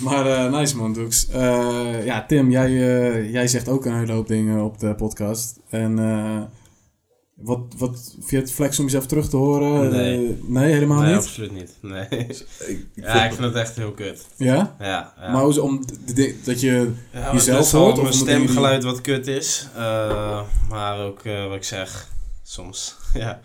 Maar 0.00 0.26
eh, 0.26 0.52
nice 0.52 0.76
man, 0.76 0.92
Doeks. 0.92 1.28
Eh, 1.28 2.04
ja, 2.04 2.24
Tim, 2.26 2.50
jij, 2.50 2.66
eh, 2.66 3.32
jij 3.32 3.48
zegt 3.48 3.68
ook 3.68 3.84
een 3.84 3.96
hele 3.96 4.12
hoop 4.12 4.26
dingen 4.28 4.64
op 4.64 4.78
de 4.78 4.94
podcast. 4.94 5.58
En 5.68 5.94
wat, 7.34 7.60
wat 7.76 8.14
vind 8.18 8.30
je 8.30 8.36
het 8.36 8.52
flex 8.52 8.78
om 8.78 8.84
jezelf 8.84 9.06
terug 9.06 9.28
te 9.28 9.36
horen? 9.36 9.90
Nee. 9.90 10.38
Nee, 10.46 10.72
helemaal 10.72 11.00
nee, 11.00 11.08
niet? 11.14 11.22
absoluut 11.22 11.52
niet. 11.52 11.74
Nee. 11.80 12.06
Ik, 12.68 12.86
Ja, 12.94 13.24
ik 13.24 13.30
vind 13.32 13.44
het 13.44 13.54
echt 13.54 13.76
heel 13.76 13.92
kut. 13.92 14.26
Ja? 14.36 14.76
Ja, 14.78 15.12
ja. 15.20 15.32
Maar 15.32 15.42
hoe 15.42 15.62
om 15.62 15.84
dat 16.44 16.60
je... 16.60 16.92
Ja, 17.12 17.32
jezelf 17.32 17.70
hoort, 17.70 17.98
of 17.98 18.02
mijn 18.02 18.14
jullie- 18.16 18.32
stemgeluid 18.32 18.84
wat 18.84 19.00
kut 19.00 19.26
is. 19.26 19.68
maar 20.68 20.98
ook 21.00 21.22
wat 21.22 21.56
ik 21.56 21.64
zeg, 21.64 22.08
soms. 22.42 22.96
ja. 23.14 23.40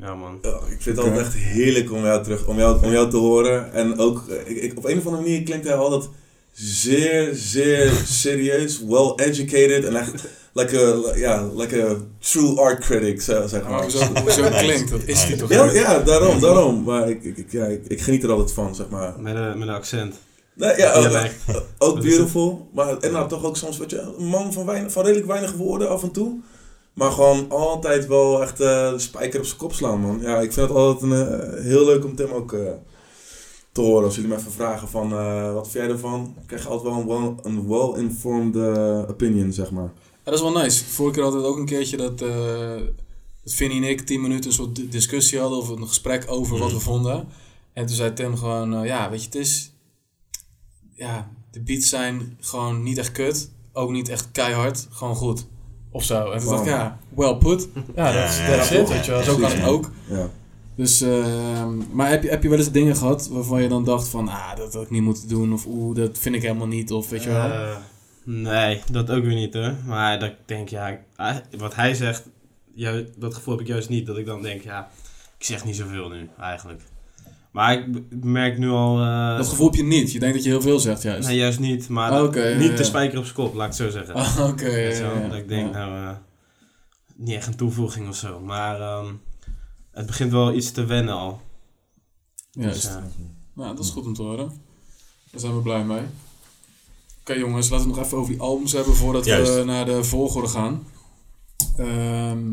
Ja, 0.00 0.14
man. 0.14 0.38
Ja, 0.42 0.50
ik 0.70 0.82
vind 0.82 0.96
het 0.96 0.98
altijd 1.06 1.18
echt 1.26 1.34
heerlijk 1.34 1.92
om 1.92 2.02
jou, 2.02 2.22
terug, 2.22 2.46
om 2.46 2.56
jou, 2.58 2.84
om 2.84 2.92
jou 2.92 3.10
te 3.10 3.16
horen. 3.16 3.72
En 3.72 3.98
ook, 3.98 4.22
eh, 4.28 4.50
ik, 4.56 4.62
ik- 4.62 4.78
op 4.78 4.84
een 4.84 4.98
of 4.98 5.06
andere 5.06 5.22
manier 5.22 5.42
klinkt 5.42 5.66
hij 5.66 5.74
altijd 5.76 6.08
zeer, 6.52 7.30
zeer 7.34 7.90
serieus, 8.22 8.80
well 8.88 9.12
educated. 9.16 9.84
En 9.84 9.96
echt 9.96 10.24
like 10.52 10.78
a, 10.78 11.16
ja, 11.16 11.48
like 11.54 11.82
a 11.84 11.96
true 12.18 12.60
art 12.60 12.78
critic, 12.80 13.22
zo- 13.22 13.46
zeg 13.46 13.62
Maar 13.62 13.70
maar. 13.70 13.82
hoezo, 13.82 14.04
hoezo 14.22 14.48
klinkt, 14.64 14.90
dat 14.90 15.02
is 15.04 15.26
die 15.26 15.36
toch 15.36 15.50
Ja, 15.72 15.98
daarom, 15.98 16.40
daarom. 16.40 16.82
Maar 16.82 17.10
ik, 17.10 17.24
ik, 17.24 17.52
ja, 17.52 17.64
ik, 17.64 17.84
ik 17.88 18.00
geniet 18.00 18.22
er 18.22 18.30
altijd 18.30 18.52
van, 18.52 18.74
zeg 18.74 18.88
maar. 18.88 19.14
Met 19.20 19.34
een, 19.34 19.58
met 19.58 19.68
een 19.68 19.74
accent. 19.74 20.14
Nee, 20.54 20.76
ja, 20.76 20.92
ook, 20.92 21.02
Dialect. 21.02 21.34
ook 21.78 22.00
beautiful. 22.00 22.68
Maar 22.74 22.90
inderdaad 22.92 23.28
toch 23.28 23.44
ook 23.44 23.56
soms, 23.56 23.78
weet 23.78 23.90
je, 23.90 24.00
een 24.18 24.24
man 24.26 24.52
van, 24.52 24.66
weinig, 24.66 24.92
van 24.92 25.04
redelijk 25.04 25.26
weinig 25.26 25.52
woorden 25.52 25.88
af 25.88 26.02
en 26.02 26.10
toe. 26.10 26.34
Maar 26.96 27.10
gewoon 27.10 27.50
altijd 27.50 28.06
wel 28.06 28.42
echt 28.42 28.60
eh, 28.60 28.90
de 28.90 28.98
spijker 28.98 29.40
op 29.40 29.46
zijn 29.46 29.58
kop 29.58 29.72
slaan, 29.72 30.00
man. 30.00 30.20
Ja, 30.20 30.40
ik 30.40 30.52
vind 30.52 30.68
het 30.68 30.76
altijd 30.76 31.12
een, 31.12 31.28
eh, 31.28 31.62
heel 31.62 31.84
leuk 31.84 32.04
om 32.04 32.14
Tim 32.16 32.30
ook 32.30 32.52
eh, 32.52 32.60
te 33.72 33.80
horen. 33.80 34.04
Als 34.04 34.14
jullie 34.14 34.30
me 34.30 34.36
even 34.36 34.52
vragen 34.52 34.88
van, 34.88 35.10
wat 35.54 35.68
vind 35.70 35.84
jij 35.84 35.92
ervan? 35.92 36.32
Dan 36.34 36.46
krijg 36.46 36.62
je 36.62 36.68
altijd 36.68 36.94
wel 36.94 37.00
een 37.00 37.06
well- 37.06 37.34
een 37.42 37.68
well-informed 37.68 38.56
opinion, 39.08 39.52
zeg 39.52 39.70
maar. 39.70 39.92
Ja, 39.94 40.32
dat 40.32 40.34
is 40.34 40.40
wel 40.40 40.52
nice. 40.62 40.84
Vorige 40.84 41.14
keer 41.14 41.22
hadden 41.22 41.42
we 41.42 41.46
ook 41.48 41.56
een 41.56 41.66
keertje 41.66 41.96
dat, 41.96 42.18
dat 42.18 42.32
Vinnie 43.44 43.82
en 43.82 43.88
ik 43.88 44.00
tien 44.00 44.20
minuten 44.20 44.46
een 44.50 44.56
soort 44.56 44.76
di- 44.76 44.88
discussie 44.88 45.38
hadden 45.40 45.58
of 45.58 45.68
een 45.68 45.88
gesprek 45.88 46.24
over 46.28 46.58
wat 46.58 46.72
we 46.72 46.80
vonden. 46.80 47.28
En 47.72 47.86
toen 47.86 47.96
zei 47.96 48.12
Tim 48.12 48.36
gewoon, 48.36 48.84
ja, 48.86 49.10
weet 49.10 49.20
je, 49.20 49.26
het 49.26 49.34
is... 49.34 49.72
Ja, 50.94 51.30
de 51.50 51.60
beats 51.62 51.88
zijn 51.88 52.36
gewoon 52.40 52.82
niet 52.82 52.98
echt 52.98 53.12
kut. 53.12 53.50
Ook 53.72 53.90
niet 53.90 54.08
echt 54.08 54.30
keihard. 54.32 54.86
Gewoon 54.90 55.14
goed. 55.16 55.46
Of 55.96 56.04
zo. 56.04 56.30
En 56.30 56.40
toen 56.40 56.48
dacht 56.48 56.60
ik, 56.66 56.68
ja, 56.68 56.98
well 57.14 57.34
put. 57.36 57.68
Ja, 57.94 58.12
dat 58.12 58.28
is 58.30 58.38
ja, 58.38 58.54
it, 58.80 58.88
ja, 58.88 58.94
weet 58.94 59.04
je 59.04 59.10
wel. 59.10 59.22
Zo 59.22 59.36
kan 59.36 59.50
het 59.50 59.64
ook. 59.64 59.90
Ja. 60.08 60.28
Dus, 60.76 61.00
ehm, 61.00 61.76
maar 61.92 62.08
heb 62.10 62.22
je, 62.22 62.28
heb 62.28 62.42
je 62.42 62.48
wel 62.48 62.58
eens 62.58 62.70
dingen 62.70 62.96
gehad 62.96 63.28
waarvan 63.28 63.62
je 63.62 63.68
dan 63.68 63.84
dacht 63.84 64.08
van, 64.08 64.28
ah, 64.28 64.56
dat 64.56 64.74
had 64.74 64.82
ik 64.82 64.90
niet 64.90 65.02
moeten 65.02 65.28
doen. 65.28 65.52
Of 65.52 65.66
oeh, 65.66 65.96
dat 65.96 66.18
vind 66.18 66.34
ik 66.34 66.42
helemaal 66.42 66.66
niet. 66.66 66.92
Of 66.92 67.08
weet 67.10 67.22
je 67.22 67.28
wel. 67.30 67.50
Eh, 67.50 67.76
nee, 68.24 68.80
dat 68.90 69.10
ook 69.10 69.24
weer 69.24 69.34
niet 69.34 69.54
hoor. 69.54 69.74
Maar 69.86 70.18
dat 70.20 70.28
ik 70.28 70.36
denk, 70.46 70.68
ja, 70.68 70.98
hij- 71.16 71.42
wat 71.58 71.74
hij 71.74 71.94
zegt, 71.94 72.28
ju- 72.74 73.08
dat 73.18 73.34
gevoel 73.34 73.54
heb 73.54 73.62
ik 73.62 73.68
juist 73.72 73.88
niet. 73.88 74.06
Dat 74.06 74.18
ik 74.18 74.26
dan 74.26 74.42
denk, 74.42 74.62
ja, 74.62 74.88
ik 75.38 75.44
zeg 75.44 75.64
niet 75.64 75.76
zoveel 75.76 76.08
nu 76.08 76.28
eigenlijk. 76.40 76.82
Maar 77.56 77.72
ik 77.78 77.84
merk 78.24 78.58
nu 78.58 78.68
al... 78.70 79.00
eh, 79.00 79.36
dat 79.36 79.48
gevoel 79.48 79.66
heb 79.66 79.74
je 79.74 79.84
niet. 79.84 80.12
Je 80.12 80.18
denkt 80.18 80.34
dat 80.34 80.44
je 80.44 80.50
heel 80.50 80.60
veel 80.60 80.78
zegt 80.78 81.02
juist. 81.02 81.28
Nee, 81.28 81.36
juist 81.36 81.58
niet. 81.58 81.88
Maar 81.88 82.10
Ah, 82.10 82.16
dat- 82.18 82.26
oké, 82.26 82.46
ja, 82.46 82.58
niet 82.58 82.70
ja. 82.70 82.76
de 82.76 82.84
spijker 82.84 83.18
op 83.18 83.24
zijn 83.24 83.36
kop, 83.36 83.54
laat 83.54 83.72
ik 83.72 83.78
het 83.78 83.92
zo 83.92 83.98
zeggen. 83.98 84.14
Ah, 84.14 84.46
Oké, 84.48 84.68
ja, 84.76 85.18
ja. 85.20 85.28
Dat 85.28 85.38
ik 85.38 85.48
denk, 85.48 85.74
Ja. 85.74 85.86
nou, 85.86 86.06
eh, 86.06 86.16
niet 87.16 87.34
echt 87.34 87.46
een 87.46 87.56
toevoeging 87.56 88.08
of 88.08 88.16
zo. 88.16 88.40
Maar 88.40 88.80
ehm, 88.80 89.06
het 89.90 90.06
begint 90.06 90.32
wel 90.32 90.52
iets 90.54 90.70
te 90.70 90.84
wennen 90.84 91.14
al. 91.14 91.40
Juist. 92.50 92.82
Dus, 92.82 92.90
eh, 92.90 93.02
Nou, 93.54 93.76
dat 93.76 93.84
is 93.84 93.90
goed 93.90 94.06
om 94.06 94.14
te 94.14 94.22
horen. 94.22 94.48
Daar 95.30 95.40
zijn 95.40 95.54
we 95.54 95.60
blij 95.62 95.84
mee. 95.84 96.02
Oké 97.20 97.32
jongens, 97.34 97.68
laten 97.70 97.86
we 97.86 97.90
het 97.92 97.96
nog 98.00 98.06
even 98.06 98.18
over 98.18 98.32
die 98.32 98.40
albums 98.42 98.72
hebben 98.72 98.94
voordat 98.94 99.24
Juist. 99.24 99.54
we 99.54 99.64
naar 99.64 99.84
de 99.84 100.04
volgorde 100.04 100.48
gaan. 100.48 100.86
Ehm, 101.76 102.50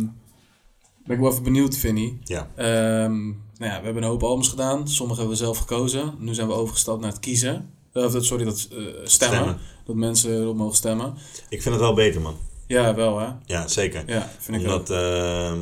ben 1.05 1.15
ik 1.15 1.19
wel 1.19 1.31
even 1.31 1.43
benieuwd, 1.43 1.77
Vinnie. 1.77 2.19
Ja. 2.23 2.47
Ehm, 2.55 3.31
nou 3.57 3.71
ja, 3.71 3.79
we 3.79 3.85
hebben 3.85 4.03
een 4.03 4.09
hoop 4.09 4.23
albums 4.23 4.47
gedaan. 4.47 4.87
Sommige 4.87 5.19
hebben 5.19 5.37
we 5.37 5.43
zelf 5.43 5.57
gekozen. 5.57 6.15
Nu 6.19 6.33
zijn 6.33 6.47
we 6.47 6.53
overgestapt 6.53 7.01
naar 7.01 7.09
het 7.11 7.19
kiezen. 7.19 7.73
Eh, 7.93 8.03
Of 8.03 8.15
sorry, 8.25 8.45
dat 8.45 8.67
eh, 8.71 8.77
stemmen. 8.77 9.07
Stemmen. 9.09 9.57
Dat 9.85 9.95
mensen 9.95 10.41
erop 10.41 10.55
mogen 10.55 10.75
stemmen. 10.75 11.13
Ik 11.49 11.61
vind 11.61 11.75
het 11.75 11.83
wel 11.83 11.93
beter, 11.93 12.21
man. 12.21 12.35
Ja, 12.67 12.95
wel 12.95 13.19
hè? 13.19 13.27
Ja, 13.45 13.67
zeker. 13.67 14.03
Ja, 14.07 14.29
vind 14.39 14.57
ik. 14.57 14.63
Omdat 14.63 14.89
ehm, 14.89 15.59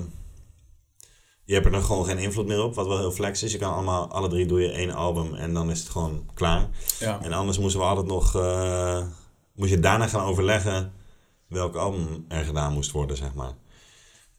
je 1.45 1.53
hebt 1.53 1.65
er 1.65 1.71
dan 1.71 1.83
gewoon 1.83 2.05
geen 2.05 2.17
invloed 2.17 2.47
meer 2.47 2.63
op, 2.63 2.75
wat 2.75 2.87
wel 2.87 2.97
heel 2.97 3.11
flex 3.11 3.43
is. 3.43 3.51
Je 3.51 3.57
kan 3.57 3.73
allemaal, 3.73 4.07
alle 4.07 4.27
drie 4.27 4.45
doe 4.45 4.61
je 4.61 4.71
één 4.71 4.91
album 4.91 5.33
en 5.33 5.53
dan 5.53 5.71
is 5.71 5.79
het 5.79 5.89
gewoon 5.89 6.29
klaar. 6.33 6.69
Ja. 6.99 7.21
En 7.21 7.33
anders 7.33 7.59
moesten 7.59 7.79
we 7.79 7.85
altijd 7.85 8.07
nog, 8.07 8.35
eh, 8.35 9.01
moest 9.55 9.71
je 9.71 9.79
daarna 9.79 10.07
gaan 10.07 10.25
overleggen 10.25 10.93
welk 11.47 11.75
album 11.75 12.25
er 12.27 12.45
gedaan 12.45 12.73
moest 12.73 12.91
worden, 12.91 13.17
zeg 13.17 13.33
maar. 13.33 13.53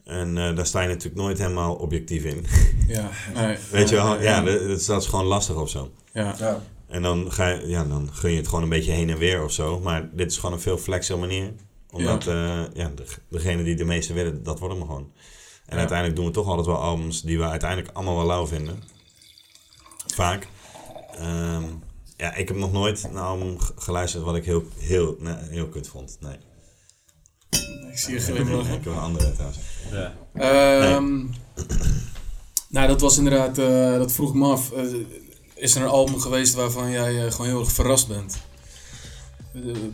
En 0.05 0.39
eh, 0.39 0.57
daar 0.57 0.67
sta 0.67 0.81
je 0.81 0.89
natuurlijk 0.89 1.23
nooit 1.23 1.39
helemaal 1.39 1.75
objectief 1.75 2.25
in. 2.25 2.47
Ja, 2.87 3.11
nee, 3.35 3.57
Weet 3.71 3.89
je 3.89 3.95
wel? 3.95 4.21
Ja, 4.21 4.41
dat, 4.43 4.61
dat 4.61 4.79
is- 4.79 4.87
dat 4.87 5.03
is 5.03 5.09
gewoon 5.09 5.25
lastig 5.25 5.57
of 5.57 5.71
zo. 5.71 5.91
ja. 6.13 6.35
Ja. 6.39 6.63
En 6.89 7.03
dan, 7.03 7.33
ga 7.33 7.49
je, 7.49 7.67
ja, 7.69 7.85
dan 7.85 8.09
gun 8.13 8.31
je 8.31 8.37
het 8.37 8.49
gewoon 8.49 8.63
een 8.63 8.69
beetje 8.71 8.93
heen 8.93 9.11
en 9.11 9.19
weer 9.19 9.45
of 9.45 9.53
zo. 9.53 9.81
Maar 9.81 10.09
dit 10.13 10.31
is 10.31 10.37
gewoon 10.39 10.53
een 10.55 10.61
veel 10.61 10.79
flexere 10.79 11.19
manier. 11.19 11.53
Omdat 11.91 12.25
ja. 12.25 12.69
ja, 12.75 12.89
de, 12.95 13.05
degene 13.29 13.63
die 13.63 13.75
de 13.77 13.85
meeste 13.85 14.13
willen, 14.13 14.43
dat 14.43 14.59
wordt 14.59 14.75
hem 14.75 14.85
gewoon. 14.87 15.13
En 15.67 15.73
Ja. 15.75 15.79
uiteindelijk 15.79 16.17
doen 16.19 16.27
we 16.27 16.33
toch 16.33 16.47
altijd 16.47 16.67
wel 16.67 16.77
albums 16.77 17.23
die 17.23 17.39
we 17.39 17.45
uiteindelijk 17.45 17.91
allemaal 17.97 18.17
wel 18.17 18.27
lauw 18.27 18.47
vinden. 18.47 18.83
Vaak. 20.15 20.49
Ehm, 21.19 21.65
ja, 22.17 22.35
ik 22.35 22.49
heb 22.49 22.57
nog 22.57 22.73
nooit 22.73 23.05
een 23.05 23.17
album 23.17 23.57
geluisterd 23.77 24.25
wat 24.25 24.37
ik 24.37 24.45
heel, 24.45 24.65
heel, 24.79 25.17
nee, 25.19 25.35
heel 25.51 25.69
kut 25.69 25.89
vond. 25.89 26.17
Nee. 26.21 26.37
Ik 27.91 27.99
zie 27.99 28.15
je 28.15 28.21
glimlachen. 28.21 28.75
ik 28.75 28.85
heb 28.85 28.93
een 28.93 28.99
andere 28.99 29.33
trouwens. 29.33 29.59
Ja. 29.91 30.13
Ehm, 30.35 31.21
Nou, 32.69 32.87
dat 32.89 33.01
was 33.01 33.19
inderdaad, 33.19 33.59
eh, 33.59 33.93
dat 33.99 34.13
vroeg 34.13 34.35
me 34.35 34.47
af. 34.47 34.73
Eh, 34.73 34.83
is 35.55 35.75
er 35.75 35.83
een 35.83 35.89
album 35.89 36.21
geweest 36.21 36.55
waarvan 36.55 36.91
jij 36.91 37.25
eh, 37.27 37.31
gewoon 37.33 37.47
heel 37.47 37.61
erg 37.61 37.73
verrast 37.73 38.09
bent? 38.09 38.37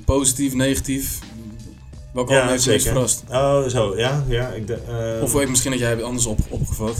Positief, 0.04 0.54
negatief? 0.54 1.18
Welke 2.12 2.34
album 2.34 2.48
heeft 2.48 2.64
je 2.64 2.70
meest 2.70 2.86
verrast? 2.86 3.24
Oh, 3.30 3.62
zo, 3.66 3.96
ja. 3.96 4.24
ja 4.28 4.48
ik, 4.48 4.66
de- 4.66 4.74
eh, 5.16 5.22
Of 5.22 5.32
weet 5.32 5.48
misschien 5.48 5.70
dat 5.70 5.80
jij 5.80 5.90
het 5.90 6.02
anders 6.02 6.26
op, 6.26 6.38
opgevat? 6.48 6.96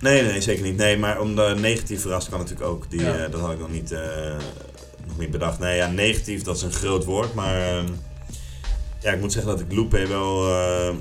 Nee, 0.00 0.22
nee, 0.22 0.40
zeker 0.40 0.62
niet. 0.64 0.76
Nee, 0.76 0.96
maar 0.98 1.20
om 1.20 1.34
de 1.36 1.54
negatief 1.58 2.00
verrast 2.00 2.28
kan 2.28 2.38
natuurlijk 2.38 2.68
ook. 2.70 2.90
Die, 2.90 3.00
Ja. 3.00 3.28
dat 3.28 3.40
had 3.40 3.52
ik 3.52 3.58
nog 3.58 3.70
niet, 3.70 3.90
nog 5.06 5.18
niet 5.18 5.30
bedacht. 5.30 5.58
Nee, 5.58 5.76
ja, 5.76 5.86
negatief, 5.86 6.42
dat 6.42 6.56
is 6.56 6.62
een 6.62 6.72
groot 6.72 7.04
woord. 7.04 7.34
Maar 7.34 7.60
ehm, 7.76 7.86
ja, 9.04 9.12
ik 9.12 9.20
moet 9.20 9.32
zeggen 9.32 9.50
dat 9.50 9.60
ik 9.60 9.72
Loopé 9.72 10.06
wel 10.06 10.48
eh, 10.48 10.94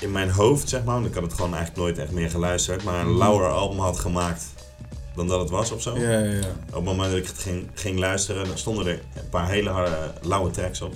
in 0.00 0.12
mijn 0.12 0.30
hoofd, 0.30 0.68
zeg 0.68 0.84
maar, 0.84 0.94
want 0.94 1.06
ik 1.06 1.14
had 1.14 1.22
het 1.22 1.32
gewoon 1.32 1.54
eigenlijk 1.54 1.76
nooit 1.84 1.98
echt 1.98 2.10
meer 2.10 2.30
geluisterd, 2.30 2.84
maar 2.84 3.00
een 3.00 3.08
Mhm. 3.10 3.18
lauwer 3.18 3.48
album 3.48 3.78
had 3.78 3.98
gemaakt 3.98 4.44
dan 5.16 5.28
dat 5.28 5.40
het 5.40 5.50
was 5.50 5.70
of 5.70 5.82
zo. 5.82 5.98
Ja, 5.98 6.10
ja, 6.10 6.18
ja. 6.18 6.38
Op 6.68 6.74
het 6.74 6.84
moment 6.84 7.10
dat 7.10 7.18
ik 7.20 7.26
het 7.26 7.38
ging, 7.38 7.66
ging 7.74 7.98
luisteren, 7.98 8.46
stonden 8.54 8.86
er 8.86 9.00
een 9.14 9.28
paar 9.30 9.48
hele 9.48 9.70
harde, 9.70 10.12
lauwe 10.22 10.50
tracks 10.50 10.80
op. 10.80 10.94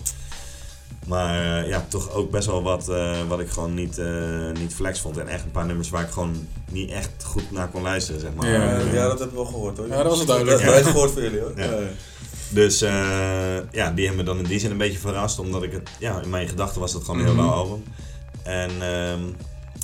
Maar 1.06 1.62
eh, 1.62 1.68
ja, 1.68 1.84
toch 1.88 2.12
ook 2.12 2.30
best 2.30 2.46
wel 2.46 2.62
wat, 2.62 2.88
eh, 2.88 3.16
wat 3.28 3.40
ik 3.40 3.48
gewoon 3.48 3.74
niet, 3.74 3.98
eh, 3.98 4.50
niet 4.60 4.74
flex 4.74 5.00
vond. 5.00 5.16
En 5.18 5.28
echt 5.28 5.44
een 5.44 5.50
paar 5.50 5.66
nummers 5.66 5.90
waar 5.90 6.02
ik 6.02 6.10
gewoon 6.10 6.48
niet 6.70 6.90
echt 6.90 7.10
goed 7.24 7.50
naar 7.50 7.68
kon 7.68 7.82
luisteren, 7.82 8.20
zeg 8.20 8.30
maar. 8.34 8.48
Ja, 8.50 8.78
ja, 8.78 9.08
dat 9.08 9.18
hebben 9.18 9.28
we 9.36 9.42
wel 9.42 9.44
gehoord 9.52 9.76
hoor. 9.76 9.88
Ja, 9.88 9.96
dat 9.96 10.06
was 10.06 10.18
het 10.18 10.26
duidelijk. 10.26 10.56
Dat 10.56 10.66
hebben 10.66 10.82
wij 10.84 10.92
gehoord 10.92 11.12
van 11.12 11.22
jullie 11.22 11.40
hoor. 11.40 11.52
Ja. 11.56 11.78
Dus 12.50 12.82
eh, 12.82 12.90
ja, 13.70 13.90
die 13.90 14.06
hebben 14.06 14.16
me 14.16 14.22
dan 14.22 14.38
in 14.38 14.44
die 14.44 14.58
zin 14.58 14.70
een 14.70 14.76
beetje 14.76 14.98
verrast. 14.98 15.38
Omdat 15.38 15.62
ik 15.62 15.72
het, 15.72 15.90
ja, 15.98 16.20
in 16.22 16.30
mijn 16.30 16.48
gedachten 16.48 16.80
was 16.80 16.92
dat 16.92 17.04
gewoon 17.04 17.18
een 17.20 17.24
heel 17.26 17.34
Mhm. 17.34 17.42
lauw 17.44 17.52
album. 17.54 17.82
En 18.42 18.70
ehm, 18.70 19.20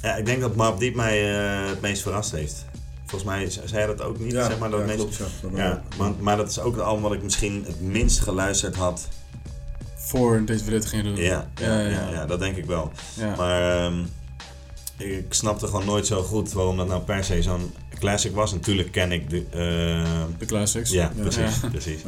ja, 0.02 0.16
ik 0.16 0.26
denk 0.26 0.40
dat 0.40 0.54
Mobb 0.54 0.78
Deep 0.80 0.94
mij 0.94 1.34
eh, 1.34 1.68
het 1.70 1.80
meest 1.80 2.02
verrast 2.02 2.30
heeft. 2.32 2.64
Volgens 3.06 3.30
mij 3.30 3.50
ze- 3.50 3.60
zei 3.64 3.84
hij 3.86 3.96
dat 3.96 4.06
ook 4.06 4.18
niet, 4.18 4.32
Ja, 4.32 4.44
zeg 4.46 4.58
maar. 4.58 4.70
Dat 4.70 4.80
ja, 4.80 4.86
het 4.86 4.96
meest, 4.96 5.18
klopt, 5.18 5.32
ja. 5.42 5.48
Dat 5.48 5.58
ja, 5.58 5.82
maar, 5.98 6.12
maar 6.20 6.36
dat 6.36 6.50
is 6.50 6.58
ook 6.60 6.74
het 6.76 6.84
album 6.84 7.02
wat 7.02 7.12
ik 7.12 7.22
misschien 7.22 7.64
het 7.66 7.80
minst 7.80 8.20
geluisterd 8.20 8.76
had. 8.76 9.08
Voor 9.96 10.42
deze 10.44 10.78
te 10.78 10.88
gaan 10.88 11.02
doen. 11.02 11.16
Ja, 11.16 11.48
ja, 11.60 11.80
Ja, 11.88 12.26
dat 12.26 12.38
denk 12.38 12.56
ik 12.56 12.64
wel. 12.64 12.90
Maar 13.36 13.84
ehm, 13.84 13.94
ik 14.96 15.26
snapte 15.34 15.66
gewoon 15.66 15.84
nooit 15.84 16.06
zo 16.06 16.22
goed 16.22 16.52
waarom 16.52 16.76
dat 16.76 16.88
nou 16.88 17.02
per 17.02 17.24
se 17.24 17.42
zo'n 17.42 17.74
classic 17.98 18.34
was. 18.34 18.52
Natuurlijk 18.52 18.92
ken 18.92 19.12
ik 19.12 19.30
de... 19.30 19.44
eh, 19.50 20.24
De 20.38 20.46
classics. 20.46 20.90
ja, 20.90 21.12
precies, 21.20 21.60
precies. 21.70 22.00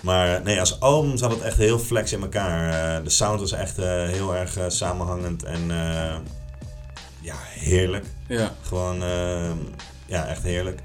Maar 0.00 0.42
nee, 0.42 0.60
als 0.60 0.80
album 0.80 1.16
zat 1.16 1.30
het 1.30 1.40
echt 1.40 1.56
heel 1.56 1.78
flex 1.78 2.12
in 2.12 2.20
elkaar. 2.20 2.70
Eh, 2.98 3.04
de 3.04 3.10
sound 3.10 3.40
was 3.40 3.52
echt 3.52 3.78
eh, 3.78 3.86
heel 4.08 4.34
erg 4.36 4.58
samenhangend 4.68 5.42
en 5.42 5.66
ja, 7.20 7.34
heerlijk. 7.40 8.04
Ja. 8.28 8.54
Gewoon, 8.62 9.02
eh, 9.02 9.50
ja, 10.06 10.26
echt 10.26 10.42
heerlijk. 10.42 10.80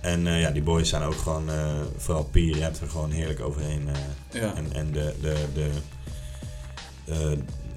En 0.00 0.24
ja, 0.24 0.50
die 0.50 0.62
boys 0.62 0.88
zijn 0.88 1.02
ook 1.02 1.16
gewoon, 1.16 1.50
vooral 1.96 2.24
P, 2.24 2.34
je 2.34 2.56
hebt 2.60 2.80
er 2.80 2.88
gewoon 2.88 3.10
heerlijk 3.10 3.40
overheen. 3.40 3.88
ja. 4.30 4.54
en 4.54 4.72
en 4.72 4.92
de, 4.92 5.14
de, 5.20 5.34
de, 5.54 5.70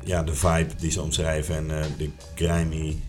ja, 0.03 0.23
de 0.23 0.35
vibe 0.35 0.75
die 0.77 0.91
ze 0.91 1.01
omschrijven 1.01 1.55
en 1.55 1.67
de 1.97 2.09
grimy 2.35 2.99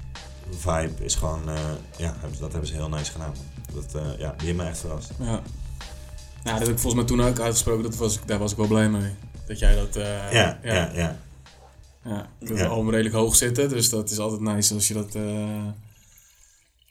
vibe 0.58 1.04
is 1.04 1.14
gewoon, 1.14 1.48
eh, 1.48 1.58
ja, 1.96 2.16
dat 2.40 2.50
hebben 2.52 2.68
ze 2.68 2.74
heel 2.74 2.88
nice 2.88 3.10
gedaan. 3.12 3.34
Dat, 3.74 3.94
eh, 3.94 4.18
ja, 4.18 4.34
die 4.36 4.46
hebben 4.46 4.64
me 4.64 4.70
echt 4.70 4.78
verrast. 4.78 5.10
Ja. 5.18 5.42
Ja, 6.44 6.50
dat 6.52 6.58
heb 6.58 6.68
ik 6.68 6.78
volgens 6.78 6.94
mij 6.94 7.04
toen 7.04 7.20
ook 7.22 7.38
uitgesproken. 7.40 7.82
Dat 7.82 7.96
was, 7.96 8.18
daar 8.26 8.38
was 8.38 8.50
ik 8.50 8.56
wel 8.56 8.66
blij 8.66 8.88
mee. 8.90 9.10
Dat 9.46 9.58
jij 9.58 9.74
dat... 9.74 9.96
eh, 9.96 10.32
Ja, 10.32 10.58
ja, 10.62 10.74
ja. 10.74 10.90
ja. 10.94 11.18
Ja, 12.04 12.28
ik 12.38 12.56
Ja. 12.56 12.66
album 12.66 12.90
redelijk 12.90 13.14
hoog 13.14 13.36
zitten, 13.36 13.68
dus 13.68 13.88
dat 13.88 14.10
is 14.10 14.18
altijd 14.18 14.40
nice 14.40 14.74
als 14.74 14.88
je 14.88 14.94
dat, 14.94 15.16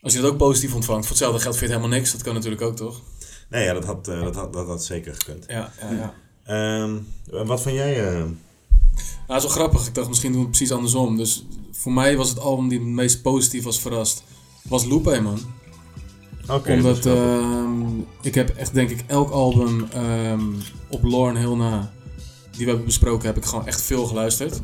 als 0.02 0.14
je 0.14 0.22
dat 0.22 0.32
ook 0.32 0.38
positief 0.38 0.74
ontvangt. 0.76 1.02
Voor 1.02 1.10
hetzelfde 1.16 1.40
geld 1.42 1.58
vind 1.58 1.66
je 1.70 1.74
het 1.74 1.82
helemaal 1.84 2.00
niks, 2.02 2.12
dat 2.12 2.22
kan 2.24 2.34
natuurlijk 2.34 2.62
ook, 2.62 2.76
toch? 2.76 3.02
Nee, 3.50 3.64
ja, 3.64 3.74
dat 3.74 3.86
had, 3.86 4.06
dat 4.06 4.36
had, 4.36 4.54
dat 4.54 4.68
had 4.68 4.84
zeker 4.84 5.14
gekund. 5.16 5.46
Ja, 5.48 5.72
ja, 5.82 5.92
ja. 5.92 6.14
Ehm, 6.44 6.98
wat 7.48 7.62
van 7.62 7.74
jij? 7.74 8.02
Nou, 8.12 8.36
dat 9.28 9.38
is 9.38 9.44
wel 9.44 9.52
grappig. 9.52 9.88
Ik 9.88 9.96
dacht, 9.96 10.08
misschien 10.08 10.32
doen 10.32 10.42
we 10.42 10.48
het 10.48 10.56
precies 10.58 10.76
andersom. 10.76 11.18
Dus 11.18 11.46
voor 11.80 11.94
mij 11.94 12.18
was 12.18 12.30
het 12.30 12.40
album 12.40 12.68
die 12.68 12.80
het 12.80 12.88
meest 12.88 13.22
positief 13.22 13.64
was 13.64 13.80
verrast, 13.80 14.24
was 14.68 14.86
Lupe, 14.86 15.22
man. 15.22 15.40
Oké, 16.50 16.74
Omdat 16.74 17.06
ehm, 17.06 18.00
ik 18.22 18.36
heb 18.36 18.50
echt, 18.50 18.74
denk 18.74 18.90
ik, 18.90 19.04
elk 19.08 19.30
album 19.30 19.88
ehm, 19.92 20.42
op 20.90 21.04
Lorne 21.04 21.40
heel 21.40 21.56
na, 21.56 21.92
die 22.52 22.64
we 22.64 22.68
hebben 22.68 22.86
besproken, 22.86 23.28
heb 23.28 23.38
ik 23.38 23.46
gewoon 23.46 23.68
echt 23.68 23.82
veel 23.82 24.06
geluisterd. 24.06 24.62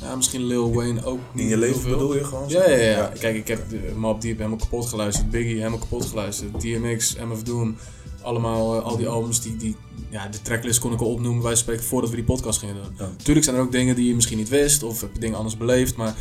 Ja, 0.00 0.16
misschien 0.16 0.44
Lil 0.44 0.74
Wayne 0.74 1.04
ook 1.04 1.18
niet 1.32 1.42
In 1.42 1.42
je 1.42 1.48
heel 1.48 1.58
leven 1.58 1.80
veel. 1.80 1.92
bedoel 1.92 2.14
je 2.14 2.24
gewoon? 2.24 2.48
Ja, 2.48 2.70
ja, 2.70 2.76
ja. 2.76 3.12
Kijk, 3.18 3.36
ik 3.36 3.48
heb 3.48 3.68
de 3.68 3.92
Mob 3.96 4.20
Deep 4.20 4.36
helemaal 4.36 4.58
kapot 4.58 4.86
geluisterd. 4.86 5.30
Biggie 5.30 5.56
helemaal 5.56 5.78
kapot 5.78 6.04
geluisterd. 6.04 6.60
DMX, 6.60 7.16
MF 7.16 7.42
Doom, 7.42 7.76
allemaal, 8.22 8.76
eh, 8.76 8.84
al 8.84 8.96
die 8.96 9.08
albums, 9.08 9.40
die, 9.40 9.56
die, 9.56 9.76
ja, 10.10 10.28
de 10.28 10.42
tracklist 10.42 10.78
kon 10.80 10.92
ik 10.92 11.00
al 11.00 11.12
opnoemen, 11.12 11.42
wij 11.42 11.56
spreken 11.56 11.84
voordat 11.84 12.10
we 12.10 12.16
die 12.16 12.24
podcast 12.24 12.58
gingen 12.58 12.74
doen. 12.74 12.94
Ja. 12.98 13.10
Tuurlijk 13.22 13.44
zijn 13.44 13.56
er 13.56 13.62
ook 13.62 13.72
dingen 13.72 13.96
die 13.96 14.08
je 14.08 14.14
misschien 14.14 14.38
niet 14.38 14.48
wist, 14.48 14.82
of 14.82 15.00
heb 15.00 15.10
je 15.12 15.20
dingen 15.20 15.36
anders 15.36 15.56
beleefd, 15.56 15.96
maar 15.96 16.14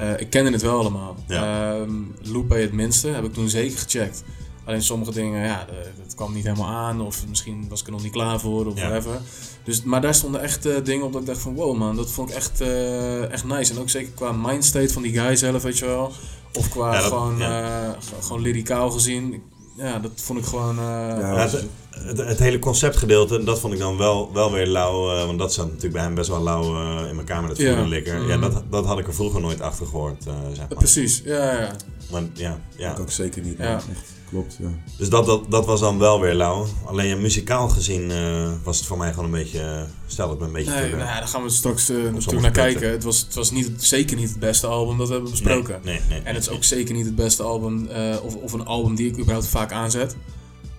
eh, 0.00 0.20
ik 0.20 0.30
kende 0.30 0.50
het 0.50 0.62
wel 0.62 0.78
allemaal. 0.78 1.16
Ja. 1.28 1.76
Lupe 2.22 2.54
het 2.54 2.72
minste, 2.72 3.08
heb 3.08 3.24
ik 3.24 3.32
toen 3.34 3.48
zeker 3.48 3.78
gecheckt. 3.78 4.22
Alleen 4.64 4.82
sommige 4.82 5.12
dingen, 5.12 5.44
ja, 5.44 5.66
dat 6.04 6.14
kwam 6.14 6.32
niet 6.34 6.44
helemaal 6.44 6.68
aan, 6.68 7.00
of 7.00 7.24
misschien 7.28 7.66
was 7.68 7.80
ik 7.80 7.86
er 7.86 7.92
nog 7.92 8.02
niet 8.02 8.12
klaar 8.12 8.40
voor, 8.40 8.66
of 8.66 8.74
Ja. 8.78 8.88
whatever. 8.88 9.20
Dus, 9.64 9.82
maar 9.82 10.00
daar 10.00 10.14
stonden 10.14 10.40
echt 10.40 10.66
eh, 10.66 10.74
dingen 10.84 11.06
op 11.06 11.12
dat 11.12 11.20
ik 11.20 11.26
dacht 11.26 11.40
van, 11.40 11.54
wow 11.54 11.76
man, 11.76 11.96
dat 11.96 12.10
vond 12.10 12.30
ik 12.30 12.34
echt, 12.36 12.60
eh, 12.60 13.32
echt 13.32 13.44
nice. 13.44 13.72
En 13.72 13.78
ook 13.80 13.88
zeker 13.90 14.12
qua 14.12 14.32
mindstate 14.32 14.92
van 14.92 15.02
die 15.02 15.18
guy 15.20 15.36
zelf, 15.36 15.62
weet 15.62 15.78
je 15.78 15.86
wel. 15.86 16.12
Of 16.58 16.68
qua 16.68 16.92
Ja, 16.94 17.00
dat- 17.00 17.08
gewoon, 17.08 17.40
eh, 17.42 17.88
gewoon 18.20 18.42
lyricaal 18.42 18.90
gezien. 18.90 19.42
Ja, 19.76 19.98
dat 19.98 20.12
vond 20.14 20.38
ik 20.38 20.44
gewoon... 20.44 20.78
eh, 20.78 20.84
Ja, 21.20 21.48
het, 21.90 22.18
het, 22.18 22.28
het 22.28 22.38
hele 22.38 22.58
conceptgedeelte, 22.58 23.44
dat 23.44 23.60
vond 23.60 23.72
ik 23.72 23.78
dan 23.78 23.96
wel, 23.96 24.30
wel 24.32 24.52
weer 24.52 24.66
lauw. 24.66 25.10
eh, 25.16 25.26
want 25.26 25.38
dat 25.38 25.52
zat 25.52 25.66
natuurlijk 25.66 25.92
bij 25.94 26.02
hem 26.02 26.14
best 26.14 26.28
wel 26.28 26.42
lauw 26.42 26.74
eh, 26.76 27.10
in 27.10 27.18
elkaar 27.18 27.40
met 27.42 27.50
het 27.50 27.58
Ja. 27.60 27.82
likker. 27.82 28.26
Ja, 28.28 28.36
Mhm. 28.36 28.40
dat, 28.52 28.62
dat 28.70 28.86
had 28.86 28.98
ik 28.98 29.06
er 29.06 29.14
vroeger 29.14 29.40
nooit 29.40 29.60
achter 29.60 29.86
gehoord, 29.86 30.26
eh, 30.26 30.32
zeg 30.48 30.68
maar. 30.68 30.78
Precies, 30.78 31.22
ja, 31.24 31.60
ja. 31.60 31.70
Maar, 32.10 32.22
ja, 32.34 32.60
ja. 32.76 32.92
Ik 32.92 33.00
ook 33.00 33.10
zeker 33.10 33.42
niet. 33.42 33.58
Ja. 33.58 33.64
Ja. 33.64 33.74
Echt, 33.74 34.12
klopt, 34.30 34.56
ja. 34.60 34.68
Dus 34.98 35.08
dat, 35.08 35.26
dat, 35.26 35.50
dat 35.50 35.66
was 35.66 35.80
dan 35.80 35.98
wel 35.98 36.20
weer 36.20 36.34
lauw. 36.34 36.66
Alleen 36.86 37.08
ja, 37.08 37.16
muzikaal 37.16 37.68
gezien 37.68 38.10
eh, 38.10 38.48
was 38.64 38.76
het 38.78 38.86
voor 38.86 38.98
mij 38.98 39.10
gewoon 39.10 39.24
een 39.24 39.30
beetje... 39.30 39.86
stel 40.06 40.32
ik 40.32 40.38
me 40.38 40.44
een 40.46 40.52
beetje 40.52 40.70
Nee, 40.70 40.90
nou 40.90 41.02
ja, 41.02 41.18
daar 41.18 41.28
gaan 41.28 41.42
we 41.42 41.48
straks 41.50 41.88
natuurlijk 41.88 42.40
naar 42.40 42.50
kijken. 42.50 42.90
Het 42.90 43.04
was, 43.04 43.20
het 43.20 43.34
was 43.34 43.50
niet, 43.50 43.70
zeker 43.76 44.16
niet 44.16 44.28
het 44.28 44.38
beste 44.38 44.66
album, 44.66 44.98
dat 44.98 45.08
hebben 45.08 45.24
we 45.24 45.30
besproken. 45.30 45.80
Nee, 45.84 45.94
nee, 45.98 46.08
nee, 46.08 46.18
En 46.20 46.34
het 46.34 46.42
is 46.42 46.48
nee. 46.48 46.56
ook 46.56 46.64
zeker 46.64 46.94
niet 46.94 47.06
het 47.06 47.14
beste 47.16 47.42
album, 47.42 47.86
eh, 47.88 48.16
of, 48.22 48.34
of 48.36 48.52
een 48.52 48.64
album 48.66 48.94
die 48.94 49.06
ik 49.08 49.18
überhaupt 49.18 49.46
vaak 49.46 49.72
aanzet. 49.72 50.16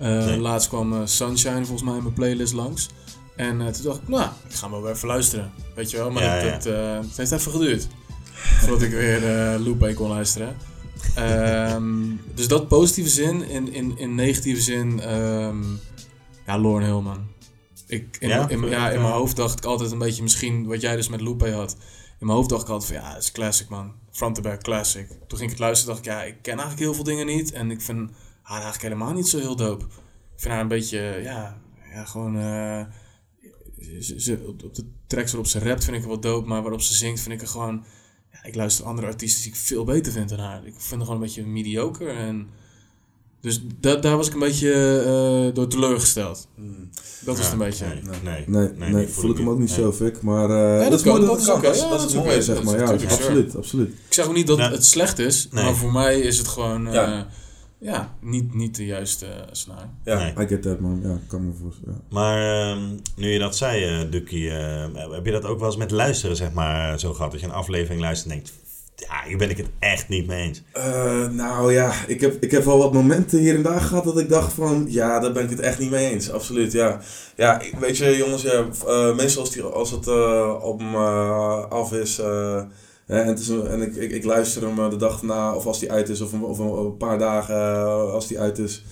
Eh, 0.02 0.26
Nee. 0.26 0.40
Laatst 0.40 0.68
kwam 0.68 0.94
eh, 0.94 1.00
Sunshine 1.04 1.66
volgens 1.66 1.84
mij 1.84 1.96
in 1.98 2.04
mijn 2.04 2.14
playlist 2.16 2.54
langs. 2.54 2.90
En 3.36 3.62
eh, 3.62 3.68
toen 3.68 3.84
dacht 3.84 4.02
ik, 4.02 4.08
nou, 4.08 4.30
ik 4.48 4.56
ga 4.56 4.70
hem 4.72 4.82
wel 4.82 4.92
even 4.92 5.08
luisteren. 5.08 5.52
Weet 5.76 5.92
je 5.92 5.98
wel, 5.98 6.12
maar 6.12 6.24
Ja, 6.24 6.52
dat, 6.52 6.64
ja. 6.64 6.94
dat, 6.96 7.04
het 7.06 7.18
heeft 7.18 7.32
even 7.32 7.52
geduurd. 7.52 7.88
voordat 8.34 8.82
ik 8.82 8.92
weer 8.92 9.20
Lupe 9.60 9.94
kon 9.94 10.10
luisteren. 10.10 10.56
Ehm, 11.16 11.94
dus 12.36 12.48
dat 12.48 12.68
positieve 12.68 13.10
zin. 13.10 13.50
In, 13.50 13.74
in, 13.74 13.98
in 13.98 14.16
negatieve 14.16 14.62
zin, 14.62 15.00
ehm 15.00 15.58
ja, 16.46 16.60
Lauren 16.60 16.86
Hill, 16.88 17.02
man. 17.02 17.28
Ik, 17.88 18.18
in, 18.20 18.28
Ja? 18.30 18.50
in, 18.50 18.70
ja, 18.70 18.90
in 18.90 19.02
mijn 19.02 19.14
hoofd 19.14 19.36
dacht 19.36 19.58
ik 19.58 19.66
altijd 19.66 19.92
een 19.92 19.98
beetje, 19.98 20.24
misschien 20.24 20.66
wat 20.68 20.82
jij 20.82 20.96
dus 20.96 21.10
met 21.10 21.22
Lupe 21.22 21.52
had. 21.52 21.72
In 22.20 22.26
mijn 22.26 22.38
hoofd 22.38 22.50
dacht 22.50 22.62
ik 22.64 22.70
altijd 22.70 22.92
van, 22.92 23.02
ja, 23.02 23.14
het 23.14 23.24
is 23.24 23.32
classic, 23.32 23.70
man. 23.70 23.92
Front 24.12 24.36
to 24.36 24.42
back, 24.42 24.64
classic. 24.64 25.08
Toen 25.08 25.38
ging 25.38 25.42
ik 25.42 25.50
het 25.50 25.60
luisteren, 25.60 25.94
dacht 25.94 26.06
ik, 26.08 26.12
ja, 26.12 26.24
ik 26.24 26.36
ken 26.42 26.52
eigenlijk 26.54 26.80
heel 26.80 26.94
veel 26.94 27.04
dingen 27.04 27.26
niet. 27.26 27.52
En 27.52 27.72
ik 27.72 27.82
vind 27.82 28.10
haar 28.52 28.62
eigenlijk 28.62 28.94
helemaal 28.94 29.14
niet 29.16 29.28
zo 29.28 29.40
heel 29.40 29.56
dope. 29.56 29.84
Ik 29.86 30.48
vind 30.48 30.54
haar 30.54 30.62
een 30.62 30.68
beetje, 30.68 31.20
ja, 31.24 31.58
ja 31.94 32.06
gewoon... 32.06 32.36
eh, 32.38 32.86
ze, 34.00 34.22
ze- 34.22 34.44
op, 34.48 34.64
op 34.64 34.76
de 34.76 34.86
tracks 35.08 35.32
waarop 35.32 35.50
ze 35.50 35.60
rapt 35.60 35.84
vind 35.84 35.96
ik 35.96 36.02
haar 36.02 36.12
wel 36.12 36.20
dope, 36.20 36.48
maar 36.48 36.62
waarop 36.62 36.82
ze 36.82 36.94
zingt 36.94 37.22
vind 37.22 37.34
ik 37.36 37.42
er 37.42 37.48
gewoon... 37.48 37.84
Ja, 38.32 38.44
ik 38.44 38.56
luister 38.56 38.86
andere 38.86 39.08
artiesten 39.08 39.42
die 39.44 39.52
ik 39.52 39.58
veel 39.58 39.84
beter 39.84 40.12
vind 40.12 40.30
dan 40.30 40.40
haar. 40.40 40.66
Ik 40.66 40.74
vind 40.78 40.90
haar 40.92 41.00
gewoon 41.00 41.16
een 41.16 41.20
beetje 41.22 41.46
mediocre 41.46 42.10
en... 42.12 42.48
Dus 43.42 43.62
da 43.80 43.96
daar 43.96 44.18
was 44.18 44.28
ik 44.28 44.34
een 44.34 44.40
beetje 44.40 44.74
eh, 45.50 45.56
door 45.56 45.68
teleurgesteld. 45.68 46.48
Hmm. 46.56 46.90
Dat 47.26 47.38
is 47.38 47.44
het 47.44 47.54
een 47.54 47.58
beetje. 47.60 47.86
Nee, 48.24 48.44
nee, 48.48 48.70
Nee, 48.78 48.90
nee, 48.94 49.08
voel 49.08 49.32
ik 49.32 49.38
hem 49.38 49.50
ook 49.50 49.60
niet 49.60 49.68
Nee. 49.70 49.78
zo, 49.78 49.92
Fik. 49.92 50.22
Maar 50.22 50.50
eh 50.50 50.80
dat 50.82 50.90
dat, 50.90 51.00
is 51.00 51.06
kan, 51.06 51.12
mooi 51.16 51.26
dat 51.26 51.30
dat 51.30 51.40
is 51.40 51.46
ja, 51.46 51.54
Dat, 51.54 51.90
dat 51.90 52.00
is 52.10 52.16
is 52.16 52.24
mooi, 52.24 52.42
zeg 52.42 52.56
Dat 52.56 52.64
maar. 52.64 52.94
is 52.94 53.02
Ja, 53.04 53.10
absoluut, 53.10 53.56
absoluut. 53.56 53.90
Ik 54.08 54.14
zeg 54.14 54.26
ook 54.28 54.34
niet 54.34 54.48
dat 54.48 54.58
Nee. 54.58 54.70
het 54.70 54.86
slecht 54.86 55.20
is, 55.20 55.48
Nee. 55.52 55.64
maar 55.64 55.76
voor 55.76 55.92
mij 55.92 56.20
is 56.20 56.38
het 56.38 56.48
gewoon 56.48 56.88
eh, 56.88 57.22
Ja. 57.84 58.16
niet, 58.22 58.54
niet 58.54 58.76
de 58.76 58.86
juiste 58.86 59.26
uh, 59.26 59.32
snaar. 59.52 59.90
Ja, 60.04 60.18
Nee. 60.18 60.46
I 60.46 60.48
get 60.48 60.62
that, 60.62 60.80
man. 60.80 61.00
Ja, 61.04 61.18
kan 61.28 61.46
me 61.46 61.52
voorstellen. 61.62 61.94
Ja. 62.10 62.16
Maar 62.16 62.70
ehm, 62.72 62.82
nu 63.16 63.28
je 63.32 63.40
dat 63.40 63.56
zei, 63.58 63.84
eh 63.84 64.12
Dukkie, 64.12 64.50
eh, 64.52 64.86
heb 65.12 65.26
je 65.26 65.32
dat 65.32 65.46
ook 65.46 65.58
wel 65.60 65.68
eens 65.68 65.78
met 65.78 65.92
luisteren, 65.92 66.36
zeg 66.36 66.52
maar, 66.54 67.00
zo 67.00 67.14
gehad? 67.14 67.32
Dat 67.32 67.40
je 67.40 67.46
een 67.46 67.52
aflevering 67.54 68.02
luistert 68.02 68.32
en 68.32 68.38
denkt, 68.38 68.54
ja, 68.96 69.28
hier 69.28 69.38
ben 69.38 69.50
ik 69.50 69.58
het 69.58 69.70
echt 69.80 70.10
niet 70.10 70.28
mee 70.28 70.48
eens. 70.48 70.62
Eh, 70.74 71.28
nou 71.28 71.74
ja, 71.74 71.94
ik 72.08 72.22
heb, 72.22 72.44
ik 72.44 72.52
heb 72.52 72.64
wel 72.64 72.78
wat 72.78 72.94
momenten 72.94 73.40
hier 73.40 73.56
en 73.56 73.62
daar 73.62 73.82
gehad 73.82 74.04
dat 74.04 74.20
ik 74.20 74.30
dacht 74.30 74.54
van, 74.54 74.86
ja, 74.90 75.20
daar 75.20 75.32
ben 75.32 75.44
ik 75.44 75.50
het 75.50 75.60
echt 75.60 75.80
niet 75.80 75.90
mee 75.90 76.10
eens. 76.12 76.32
Absoluut, 76.32 76.72
ja. 76.72 77.00
Ja, 77.36 77.60
ik- 77.62 77.76
weet 77.80 77.98
je 77.98 78.18
jongens, 78.18 78.42
ja, 78.42 78.66
eh, 78.88 79.16
meestal 79.16 79.42
als, 79.42 79.52
die, 79.52 79.62
als 79.64 79.92
het 79.92 80.08
eh, 80.08 80.54
album 80.62 80.94
eh, 80.96 81.66
af 81.70 81.94
is 81.94 82.20
eh, 82.20 82.62
en, 83.20 83.28
het 83.28 83.40
is 83.40 83.48
een- 83.48 83.68
en 83.68 83.82
ik, 83.82 83.96
ik, 83.96 84.12
ik 84.12 84.24
luister 84.24 84.62
hem 84.62 84.80
eh, 84.80 84.90
de 84.90 84.96
dag 84.96 85.20
erna 85.20 85.54
of 85.56 85.66
als 85.66 85.80
die 85.80 85.92
uit 85.92 86.10
is 86.10 86.22
of 86.22 86.34
een, 86.34 86.44
of 86.44 86.60
een, 86.60 86.98
paar 86.98 87.18
dagen 87.20 87.56
eh, 87.56 88.12
als 88.14 88.28
die 88.28 88.40
uit 88.40 88.58
is. 88.58 88.84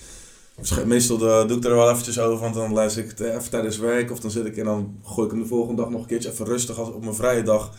Waarsch- 0.56 0.84
Meestal 0.84 1.16
eh, 1.16 1.48
doe 1.48 1.56
ik 1.56 1.64
er 1.64 1.74
wel 1.74 1.90
eventjes 1.90 2.18
over, 2.20 2.40
want 2.40 2.54
dan 2.54 2.72
luister 2.72 3.02
ik 3.04 3.08
het 3.10 3.20
even 3.20 3.50
tijdens 3.50 3.78
werk 3.78 4.10
of 4.10 4.20
dan 4.20 4.30
zit 4.30 4.44
ik 4.46 4.56
en 4.56 4.64
dan 4.64 4.94
gooi 5.04 5.26
ik 5.26 5.32
hem 5.32 5.42
de 5.42 5.48
volgende 5.48 5.82
dag 5.82 5.90
nog 5.90 6.00
een 6.00 6.06
keertje 6.06 6.30
even 6.30 6.46
rustig 6.46 6.78
als 6.78 6.88
op 6.88 7.02
mijn 7.02 7.14
vrije 7.14 7.42
dag. 7.42 7.72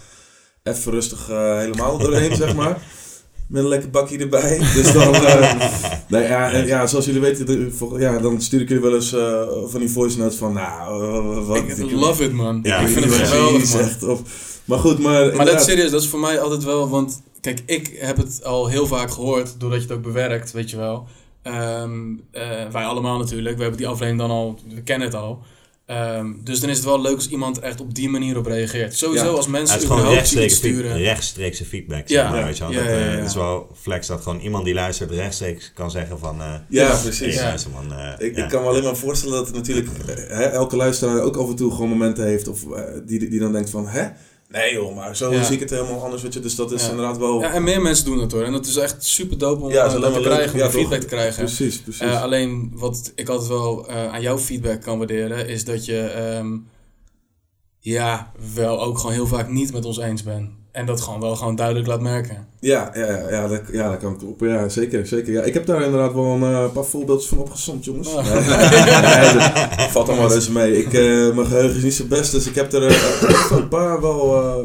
Even 0.63 0.91
rustig 0.91 1.27
helemaal 1.27 1.97
doorheen, 1.97 2.35
zeg 2.45 2.55
maar. 2.55 2.81
Met 3.47 3.63
een 3.63 3.67
lekker 3.69 3.89
bakje 3.89 4.17
erbij. 4.17 4.57
Dus 4.75 4.93
dan, 4.93 5.13
eh, 5.15 5.61
nee, 6.09 6.23
ja, 6.27 6.51
en 6.51 6.65
ja, 6.65 6.87
zoals 6.87 7.05
jullie 7.05 7.21
weten, 7.21 7.45
de- 7.45 7.71
ja, 7.97 8.17
dan 8.19 8.41
stuur 8.41 8.61
ik 8.61 8.67
jullie 8.67 8.83
wel 8.83 8.93
eens 8.95 9.13
eh, 9.13 9.41
van 9.65 9.79
die 9.79 9.89
voice 9.89 10.17
notes 10.17 10.35
van, 10.37 10.53
nou, 10.53 11.03
wat... 11.45 11.57
Ik 11.57 11.91
love 11.91 12.23
it, 12.23 12.31
man. 12.31 12.59
Ja, 12.63 12.77
ik 12.79 12.87
vind 12.87 13.05
het 13.05 13.13
geweldig, 13.27 13.73
man. 14.01 14.09
of, 14.09 14.21
maar 14.71 14.79
goed, 14.79 14.99
maar... 14.99 15.35
Maar 15.35 15.45
dat 15.45 15.59
is 15.59 15.65
serieus, 15.65 15.91
dat 15.91 16.01
is 16.01 16.07
voor 16.07 16.19
mij 16.19 16.39
altijd 16.39 16.63
wel, 16.63 16.89
want 16.89 17.21
kijk, 17.41 17.61
ik 17.65 17.95
heb 17.99 18.17
het 18.17 18.43
al 18.43 18.67
heel 18.67 18.87
vaak 18.87 19.11
gehoord, 19.11 19.59
doordat 19.59 19.81
je 19.81 19.87
het 19.87 19.97
ook 19.97 20.03
bewerkt, 20.03 20.51
weet 20.51 20.69
je 20.69 20.77
wel. 20.77 21.07
Ehm, 21.43 21.91
eh, 22.31 22.41
wij 22.71 22.83
allemaal 22.83 23.17
natuurlijk, 23.17 23.55
we 23.55 23.61
hebben 23.61 23.79
die 23.79 23.87
aflevering 23.87 24.19
dan 24.19 24.29
al, 24.29 24.59
we 24.75 24.81
kennen 24.81 25.07
het 25.07 25.17
al. 25.17 25.39
Ehm, 25.85 26.27
dus 26.43 26.59
dan 26.59 26.69
is 26.69 26.75
het 26.77 26.85
wel 26.85 27.01
leuk 27.01 27.15
als 27.15 27.29
iemand 27.29 27.59
echt 27.59 27.81
op 27.81 27.95
die 27.95 28.09
manier 28.09 28.37
op 28.37 28.45
reageert. 28.45 28.95
Sowieso 28.95 29.25
Ja. 29.25 29.29
als 29.31 29.45
Het 29.45 29.53
mensen 29.53 29.79
gewoon 29.79 30.01
iets 30.05 30.09
rechtstreeks, 30.13 30.57
feed- 30.59 30.71
sturen. 30.73 30.97
rechtstreekse 30.97 31.65
feedback. 31.65 32.07
Ja. 32.07 32.21
zeg 32.21 32.31
maar, 32.31 32.43
weet 32.45 32.57
je 32.57 32.63
wel. 32.63 32.71
Ja, 32.73 32.77
Dat, 32.79 32.87
ja, 32.87 32.91
eh, 32.93 32.99
ja, 33.05 33.11
ja. 33.11 33.17
Het 33.17 33.27
is 33.29 33.35
wel 33.35 33.67
flex 33.81 34.07
dat 34.07 34.21
gewoon 34.21 34.39
iemand 34.39 34.65
die 34.65 34.73
luistert 34.73 35.11
rechtstreeks 35.11 35.71
kan 35.73 35.91
zeggen 35.91 36.19
van... 36.19 36.41
eh 36.41 36.53
Ja, 36.69 36.95
precies. 37.01 37.35
Ja. 37.35 37.43
luister 37.43 37.71
man, 37.71 37.85
Ik, 38.17 38.35
ja. 38.35 38.43
ik 38.43 38.49
kan 38.49 38.61
me 38.61 38.67
alleen 38.67 38.83
maar 38.83 38.95
voorstellen 38.97 39.35
dat 39.35 39.47
het 39.47 39.55
natuurlijk 39.55 39.87
hè, 40.27 40.43
elke 40.43 40.75
luisteraar 40.75 41.21
ook 41.21 41.37
af 41.37 41.49
en 41.49 41.55
toe 41.55 41.71
gewoon 41.71 41.89
momenten 41.89 42.25
heeft 42.25 42.47
of, 42.47 42.59
die, 43.05 43.29
die 43.29 43.39
dan 43.39 43.51
denkt 43.51 43.69
van, 43.69 43.87
hè? 43.87 44.07
Nee 44.51 44.73
joh, 44.73 44.95
maar 44.95 45.15
zo 45.15 45.31
Ja. 45.33 45.43
zie 45.43 45.53
ik 45.53 45.59
het 45.59 45.69
helemaal 45.69 46.03
anders, 46.03 46.21
weet 46.21 46.33
je. 46.33 46.39
Dus 46.39 46.55
dat 46.55 46.71
is 46.71 46.83
Ja. 46.83 46.89
inderdaad 46.89 47.17
wel... 47.17 47.39
Ja, 47.39 47.53
en 47.53 47.63
meer 47.63 47.81
mensen 47.81 48.05
doen 48.05 48.17
dat 48.17 48.31
hoor. 48.31 48.43
En 48.43 48.51
dat 48.51 48.65
is 48.65 48.75
echt 48.75 49.03
super 49.05 49.37
dope 49.37 49.63
om 49.63 49.71
Ja, 49.71 49.85
eh, 49.85 50.01
dat 50.01 50.13
te 50.13 50.19
krijgen, 50.19 50.63
om 50.63 50.69
feedback 50.69 50.91
toch? 50.99 51.01
te 51.01 51.15
krijgen. 51.15 51.43
Precies, 51.45 51.77
precies. 51.81 52.01
Eh, 52.01 52.21
alleen 52.21 52.71
wat 52.73 53.11
ik 53.15 53.29
altijd 53.29 53.49
wel 53.49 53.87
eh, 53.87 54.13
aan 54.13 54.21
jouw 54.21 54.37
feedback 54.37 54.81
kan 54.81 54.97
waarderen, 54.97 55.47
is 55.47 55.65
dat 55.65 55.85
je 55.85 55.99
ehm, 55.99 56.57
ja, 57.79 58.31
wel 58.53 58.81
ook 58.81 58.97
gewoon 58.97 59.11
heel 59.13 59.27
vaak 59.27 59.49
niet 59.49 59.73
met 59.73 59.85
ons 59.85 59.97
eens 59.99 60.23
bent. 60.23 60.49
En 60.71 60.85
dat 60.85 61.01
gewoon 61.01 61.19
wel 61.19 61.35
gewoon 61.35 61.55
duidelijk 61.55 61.87
laat 61.87 62.01
merken. 62.01 62.47
Ja, 62.59 62.91
ja, 62.93 63.05
ja, 63.05 63.29
ja, 63.29 63.47
dat, 63.47 63.61
ja, 63.71 63.89
dat 63.89 63.99
kan 63.99 64.17
kloppen. 64.17 64.47
Ja, 64.49 64.69
zeker, 64.69 65.07
zeker. 65.07 65.33
Ja, 65.33 65.41
ik 65.41 65.53
heb 65.53 65.65
daar 65.65 65.81
inderdaad 65.83 66.13
wel 66.13 66.23
een 66.25 66.43
eh, 66.43 66.71
paar 66.73 66.83
voorbeeldjes 66.85 67.29
van 67.29 67.37
opgezond, 67.37 67.85
jongens. 67.85 68.07
Oh. 68.07 68.23
Nee, 68.23 68.41
nee, 69.01 69.33
dat 69.77 69.91
valt 69.91 70.09
allemaal 70.09 70.29
reuze 70.29 70.51
mee. 70.51 70.77
Ik, 70.77 70.93
eh, 70.93 71.35
mijn 71.35 71.45
geheugen 71.47 71.77
is 71.77 71.83
niet 71.83 71.93
zo 71.93 72.05
best, 72.05 72.31
dus 72.31 72.47
ik 72.47 72.55
heb 72.55 72.73
er 72.73 72.87
eh, 72.87 73.51
een 73.57 73.67
paar 73.67 74.01
wel 74.01 74.35
eh, 74.35 74.55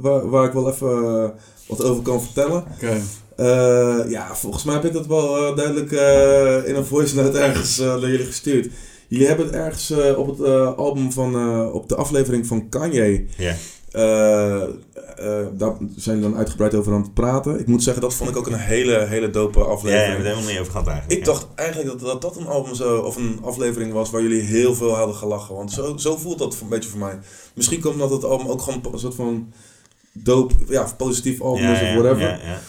waar, 0.00 0.30
waar 0.30 0.44
ik 0.46 0.52
wel 0.52 0.70
even 0.70 1.32
wat 1.66 1.82
over 1.84 2.02
kan 2.02 2.22
vertellen. 2.22 2.64
Oké. 2.74 3.00
Eh, 3.36 3.98
ja, 4.10 4.34
volgens 4.34 4.64
mij 4.64 4.74
heb 4.74 4.84
ik 4.84 4.92
dat 4.92 5.06
wel 5.06 5.36
eh, 5.46 5.56
duidelijk 5.56 5.92
eh, 5.92 6.68
in 6.68 6.74
een 6.74 6.84
voice 6.86 7.14
note 7.16 7.38
ergens 7.38 7.78
eh, 7.78 7.86
naar 7.86 8.10
jullie 8.10 8.26
gestuurd. 8.26 8.68
Jullie 9.08 9.26
hebben 9.26 9.46
het 9.46 9.54
ergens 9.54 9.90
eh, 9.90 10.18
op 10.18 10.26
het 10.26 10.40
eh, 10.46 10.74
album 10.76 11.12
van, 11.12 11.34
eh, 11.34 11.74
op 11.74 11.88
de 11.88 11.94
aflevering 11.96 12.46
van 12.46 12.68
Kanye. 12.68 13.26
Ja. 13.36 13.54
eh, 13.90 14.62
eh, 15.16 15.46
daar 15.52 15.72
zijn 15.96 16.16
jullie 16.16 16.30
dan 16.30 16.38
uitgebreid 16.38 16.74
over 16.74 16.92
aan 16.92 17.02
het 17.02 17.14
praten. 17.14 17.60
Ik 17.60 17.66
moet 17.66 17.82
zeggen, 17.82 18.02
dat 18.02 18.14
vond 18.14 18.30
ik 18.30 18.36
ook 18.36 18.46
een 18.46 18.54
hele, 18.54 19.06
hele 19.06 19.30
dope 19.30 19.58
Ja, 19.58 19.64
ja, 19.64 19.70
we 19.70 19.74
aflevering. 19.74 20.06
hebben 20.08 20.26
het 20.26 20.34
helemaal 20.34 20.50
niet 20.50 20.60
over 20.60 20.72
gehad 20.72 20.86
eigenlijk. 20.86 21.20
Ik 21.20 21.26
ja. 21.26 21.32
dacht 21.32 21.46
eigenlijk 21.54 21.88
dat, 21.90 22.00
dat 22.00 22.22
dat 22.22 22.36
een 22.36 22.46
album 22.46 22.74
zo, 22.74 22.98
of 22.98 23.16
een 23.16 23.38
aflevering 23.42 23.92
was 23.92 24.10
waar 24.10 24.22
jullie 24.22 24.40
heel 24.40 24.74
veel 24.74 24.94
hadden 24.94 25.16
gelachen. 25.16 25.54
Want 25.54 25.72
zo, 25.72 25.96
zo 25.96 26.16
voelt 26.16 26.38
dat 26.38 26.56
een 26.60 26.68
beetje 26.68 26.90
voor 26.90 26.98
mij. 26.98 27.18
Misschien 27.54 27.80
komt 27.80 27.98
dat 27.98 28.10
het 28.10 28.24
album 28.24 28.46
ook 28.46 28.62
gewoon 28.62 28.80
een 28.92 28.98
soort 28.98 29.14
van 29.14 29.52
dope, 30.12 30.54
ja, 30.68 30.86
positief 30.96 31.40
album 31.40 31.62
ja, 31.62 31.72
is 31.72 31.80
of 31.80 32.02
whatever. 32.02 32.20
Ja. 32.20 32.60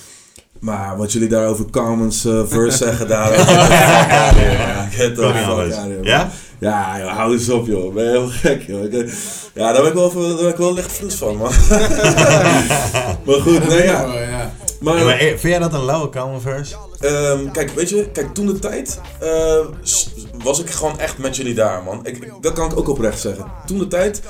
Maar 0.59 0.97
wat 0.97 1.11
jullie 1.11 1.29
daar 1.29 1.47
over 1.47 1.69
Carmen's 1.69 2.25
eh, 2.25 2.41
verse 2.45 2.77
zeggen 2.77 3.07
daar. 3.07 3.31
ja, 3.39 4.85
get 4.89 5.15
the 5.15 5.21
Kan 5.21 5.33
niet 5.33 5.43
fuck 5.43 5.49
out 5.49 5.71
of 5.71 5.75
here, 5.75 6.03
Ja? 6.03 6.31
Ja, 6.63 6.99
joh, 6.99 7.15
hou 7.17 7.33
eens 7.33 7.49
op 7.49 7.67
joh. 7.67 7.93
Ben 7.93 8.03
je 8.03 8.09
heel 8.09 8.27
gek 8.27 8.61
joh. 8.67 8.83
Ik, 8.83 8.93
eh, 8.93 9.11
Ja, 9.53 9.71
daar 9.71 9.81
ben 9.81 9.91
ik 9.91 9.93
wel, 9.93 10.13
daar 10.13 10.35
ben 10.35 10.47
ik 10.47 10.55
wel 10.55 10.73
licht 10.73 10.91
vloes 10.91 11.15
van 11.15 11.37
man. 11.37 11.51
maar 13.25 13.41
goed, 13.41 13.67
nee 13.67 13.83
ja. 13.83 14.05
Oh, 14.07 14.13
ja. 14.13 14.53
Maar, 14.79 14.97
Ja, 14.97 15.03
maar 15.03 15.17
eh, 15.17 15.27
vind 15.27 15.41
jij 15.41 15.59
dat 15.59 15.73
een 15.73 15.85
lauwe 15.85 16.09
Calmenverse? 16.09 16.75
Ehm, 16.99 17.51
kijk, 17.51 17.69
weet 17.75 17.89
je, 17.89 18.09
kijk, 18.13 18.33
toen 18.33 18.45
de 18.45 18.59
tijd 18.59 18.99
eh, 19.19 19.55
was 20.43 20.59
ik 20.59 20.69
gewoon 20.69 20.99
echt 20.99 21.17
met 21.17 21.35
jullie 21.35 21.53
daar, 21.53 21.83
man. 21.83 21.99
Ik, 22.03 22.31
dat 22.41 22.53
kan 22.53 22.71
ik 22.71 22.77
ook 22.77 22.89
oprecht 22.89 23.19
zeggen. 23.19 23.45
Toen 23.65 23.77
de 23.77 23.87
tijd, 23.87 24.21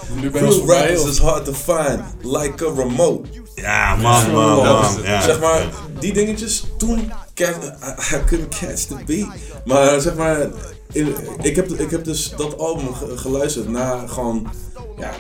rappers 0.66 1.02
of- 1.02 1.10
is 1.10 1.18
hard 1.20 1.46
to 1.46 1.54
find, 1.54 2.00
like 2.22 2.66
a 2.68 2.72
remote. 2.76 3.30
Ja, 3.56 3.96
man, 3.96 4.32
man. 4.32 4.88
Ja, 5.04 5.22
zeg 5.22 5.40
maar, 5.40 5.62
die 6.00 6.14
dingetjes, 6.14 6.64
toen 6.78 7.12
catch, 7.34 7.56
I, 7.64 8.16
I 8.16 8.20
couldn't 8.28 8.56
catch 8.60 8.82
the 8.86 8.96
beat. 9.06 9.28
Maar 9.66 10.00
zeg 10.02 10.16
maar, 10.16 10.48
in- 10.92 11.16
ik, 11.42 11.56
heb, 11.56 11.70
ik 11.72 11.90
heb 11.90 12.04
dus 12.04 12.34
dat 12.38 12.58
album 12.58 12.94
ge- 12.94 13.18
geluisterd 13.18 13.70
na 13.70 14.08
gewoon, 14.08 14.48
ja, 14.98 15.12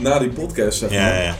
na 0.00 0.18
die 0.18 0.30
podcast 0.30 0.78
zeg 0.78 0.90
maar. 0.90 0.98
Ja, 0.98 1.22
ja. 1.22 1.36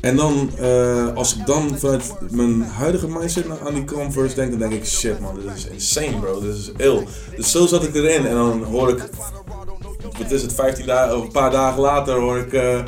En 0.00 0.16
dan, 0.16 0.50
eh, 0.58 1.14
als 1.14 1.36
ik 1.36 1.46
dan 1.46 1.78
vanuit 1.78 2.12
mijn 2.30 2.62
huidige 2.62 3.08
mindset 3.08 3.48
naar- 3.48 3.58
aan 3.66 3.74
die 3.74 3.84
Converse 3.84 4.34
denk, 4.34 4.50
dan 4.50 4.58
denk 4.58 4.72
ik, 4.72 4.86
shit 4.86 5.20
man, 5.20 5.34
dit 5.34 5.54
is 5.56 5.66
insane 5.66 6.18
bro, 6.20 6.40
dit 6.40 6.54
is 6.54 6.70
ill. 6.76 7.06
Dus 7.36 7.50
zo 7.50 7.66
zat 7.66 7.84
ik 7.84 7.94
erin 7.94 8.26
en 8.26 8.34
dan 8.34 8.62
hoor 8.64 8.88
ik, 8.88 9.08
wat 10.18 10.30
is 10.30 10.42
het, 10.42 10.52
15 10.54 10.86
dagen, 10.86 11.16
of 11.16 11.22
een 11.24 11.30
paar 11.32 11.50
dagen 11.50 11.80
later 11.80 12.14
hoor 12.14 12.38
ik 12.38 12.52
eh, 12.52 12.78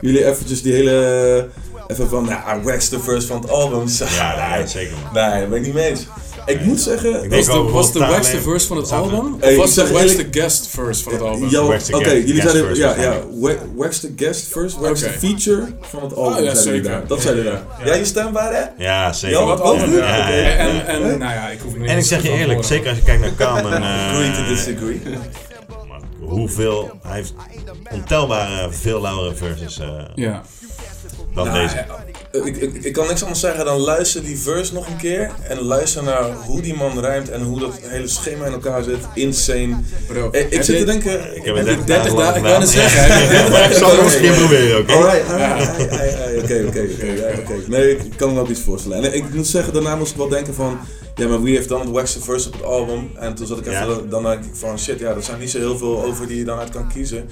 jullie 0.00 0.24
eventjes 0.26 0.62
die 0.62 0.72
hele, 0.72 1.48
even 1.92 2.08
van, 2.08 2.24
nou, 2.24 2.58
I 2.60 2.62
waxed 2.62 2.90
the 2.90 3.00
verse 3.00 3.26
van 3.26 3.40
het 3.40 3.50
album. 3.50 3.84
Ja, 3.88 4.50
nee, 4.56 4.66
zeker 4.66 4.92
man. 5.12 5.30
nee, 5.30 5.40
dat 5.40 5.48
ben 5.48 5.58
ik 5.58 5.64
niet 5.64 5.74
mee 5.74 5.88
eens. 5.88 6.06
Ik 6.46 6.64
moet 6.64 6.80
zeggen, 6.80 7.24
Ik 7.24 7.30
Was 7.30 7.46
de, 7.46 7.52
was 7.52 7.92
de 7.92 7.98
wax 7.98 8.26
de 8.26 8.26
talen- 8.30 8.42
verse 8.42 8.66
van 8.66 8.76
het 8.76 8.92
album? 8.92 9.36
Hey, 9.40 9.50
of 9.50 9.56
was 9.56 9.74
de 9.74 9.82
wax 9.92 10.02
de 10.04 10.08
eerlijk- 10.10 10.34
guest 10.36 10.66
verse 10.66 11.02
van 11.02 11.12
het 11.12 11.22
album? 11.22 11.50
Ja, 11.50 11.62
Wax 11.62 11.84
the 11.84 11.96
Oké, 11.96 12.10
jullie 12.10 12.40
zeiden, 12.42 12.64
first 12.66 12.80
ja, 12.80 12.94
ja, 13.00 13.20
wax 13.76 14.00
the 14.00 14.12
guest 14.16 14.46
first, 14.48 14.76
wax 14.78 15.00
the 15.00 15.10
feature 15.10 15.66
van 15.80 16.02
het 16.02 16.14
album. 16.16 16.38
Oh, 16.38 16.44
ja, 16.44 16.54
zeker. 16.54 16.82
daar. 16.90 17.06
Dat 17.06 17.22
zeiden 17.22 17.44
jullie 17.44 17.58
daar. 17.78 17.86
Ja, 17.86 17.94
je 17.94 18.04
stem 18.04 18.32
waar 18.32 18.52
hè? 18.54 18.84
Ja, 18.84 19.12
zeker. 19.12 19.38
Ja, 19.38 19.44
wat 19.44 19.60
album? 19.60 19.92
Ja, 19.96 19.98
ja, 20.28 20.28
ja. 20.28 20.42
En, 20.56 20.86
en, 20.86 21.00
nou 21.00 21.18
ja, 21.32 21.48
ik 21.48 21.60
hoef 21.60 21.76
niet 21.76 21.88
En 21.90 21.98
ik 21.98 22.04
zeg 22.04 22.22
je 22.22 22.30
eerlijk, 22.30 22.64
zeker 22.64 22.88
als 22.88 22.98
je 22.98 23.04
kijkt 23.04 23.20
naar 23.20 23.30
Khan 23.30 23.72
en 23.72 23.82
Agree 24.10 24.30
to 24.30 24.38
eh, 24.42 24.48
disagree. 24.48 25.00
hoeveel, 26.20 26.90
hij 27.02 27.14
heeft 27.16 27.34
ontelbare 27.92 28.72
veel 28.72 29.00
lauwere 29.00 29.34
verses 29.34 29.78
eh, 29.78 29.88
Ja. 30.14 30.42
Dan 31.34 31.46
Nou, 31.46 31.60
deze. 31.62 31.74
Eh, 31.76 32.46
Ik, 32.46 32.56
ik, 32.56 32.74
ik 32.84 32.92
kan 32.92 33.06
niks 33.06 33.22
anders 33.22 33.40
zeggen 33.40 33.64
dan 33.64 33.78
luister 33.80 34.22
die 34.24 34.38
verse 34.38 34.74
nog 34.74 34.86
een 34.88 34.96
keer. 34.96 35.30
En 35.48 35.60
luister 35.62 36.02
naar 36.02 36.32
hoe 36.32 36.60
die 36.60 36.74
man 36.74 37.00
rijmt 37.00 37.30
en 37.30 37.42
hoe 37.42 37.58
dat 37.60 37.72
hele 37.82 38.06
schema 38.08 38.46
in 38.46 38.52
elkaar 38.52 38.82
zit. 38.82 38.98
Insane. 39.14 39.76
Bro, 40.06 40.30
Eh, 40.30 40.52
Ik 40.52 40.62
zit 40.62 40.78
te 40.78 40.84
denken... 40.84 41.36
Ik 41.36 41.44
heb 41.44 41.56
het 41.56 41.66
heb 41.66 41.78
je 41.78 41.84
30 41.84 41.86
30 41.86 42.14
dagen 42.14 42.16
dagen, 42.16 42.36
ik 42.36 42.44
gedaan. 42.44 42.66
zeggen, 42.66 43.02
heb 43.02 43.22
je 43.22 43.28
30 43.38 43.50
dagen 43.50 43.70
Ik 43.70 43.76
zal 43.76 43.90
het 43.90 44.00
nog 44.02 44.14
een 44.14 44.20
keer 44.20 44.32
proberen, 44.34 44.78
oké? 44.80 44.92
Oké, 46.42 46.64
oké, 46.68 46.88
oké. 47.40 47.54
Nee, 47.66 47.96
ik 47.96 48.16
kan 48.16 48.34
me 48.34 48.40
ook 48.40 48.48
iets 48.48 48.60
voorstellen. 48.60 49.02
En 49.04 49.14
ik 49.14 49.34
moet 49.34 49.46
zeggen, 49.46 49.72
daarna 49.72 49.96
moest 49.96 50.10
ik 50.10 50.16
wel 50.16 50.28
denken 50.28 50.54
van... 50.54 50.78
Ja, 51.14 51.28
maar 51.28 51.42
wie 51.42 51.56
heeft 51.56 51.68
dan 51.68 51.80
het 51.80 51.90
Wax 51.90 52.12
the 52.12 52.20
Verse 52.22 52.46
op 52.48 52.52
het 52.54 52.62
album? 52.64 53.10
En 53.18 53.34
toen 53.34 53.46
zat 53.46 53.58
ik 53.58 53.66
even... 53.66 53.88
Ja. 53.88 54.00
Dan 54.08 54.22
denk 54.22 54.44
ik 54.44 54.54
van, 54.54 54.78
shit, 54.78 54.98
ja, 54.98 55.10
er 55.10 55.22
zijn 55.22 55.38
niet 55.38 55.50
zo 55.50 55.58
heel 55.58 55.78
veel 55.78 56.04
over 56.04 56.26
die 56.26 56.38
je 56.38 56.44
dan 56.44 56.58
uit 56.58 56.70
kan 56.70 56.88
kiezen. 56.92 57.28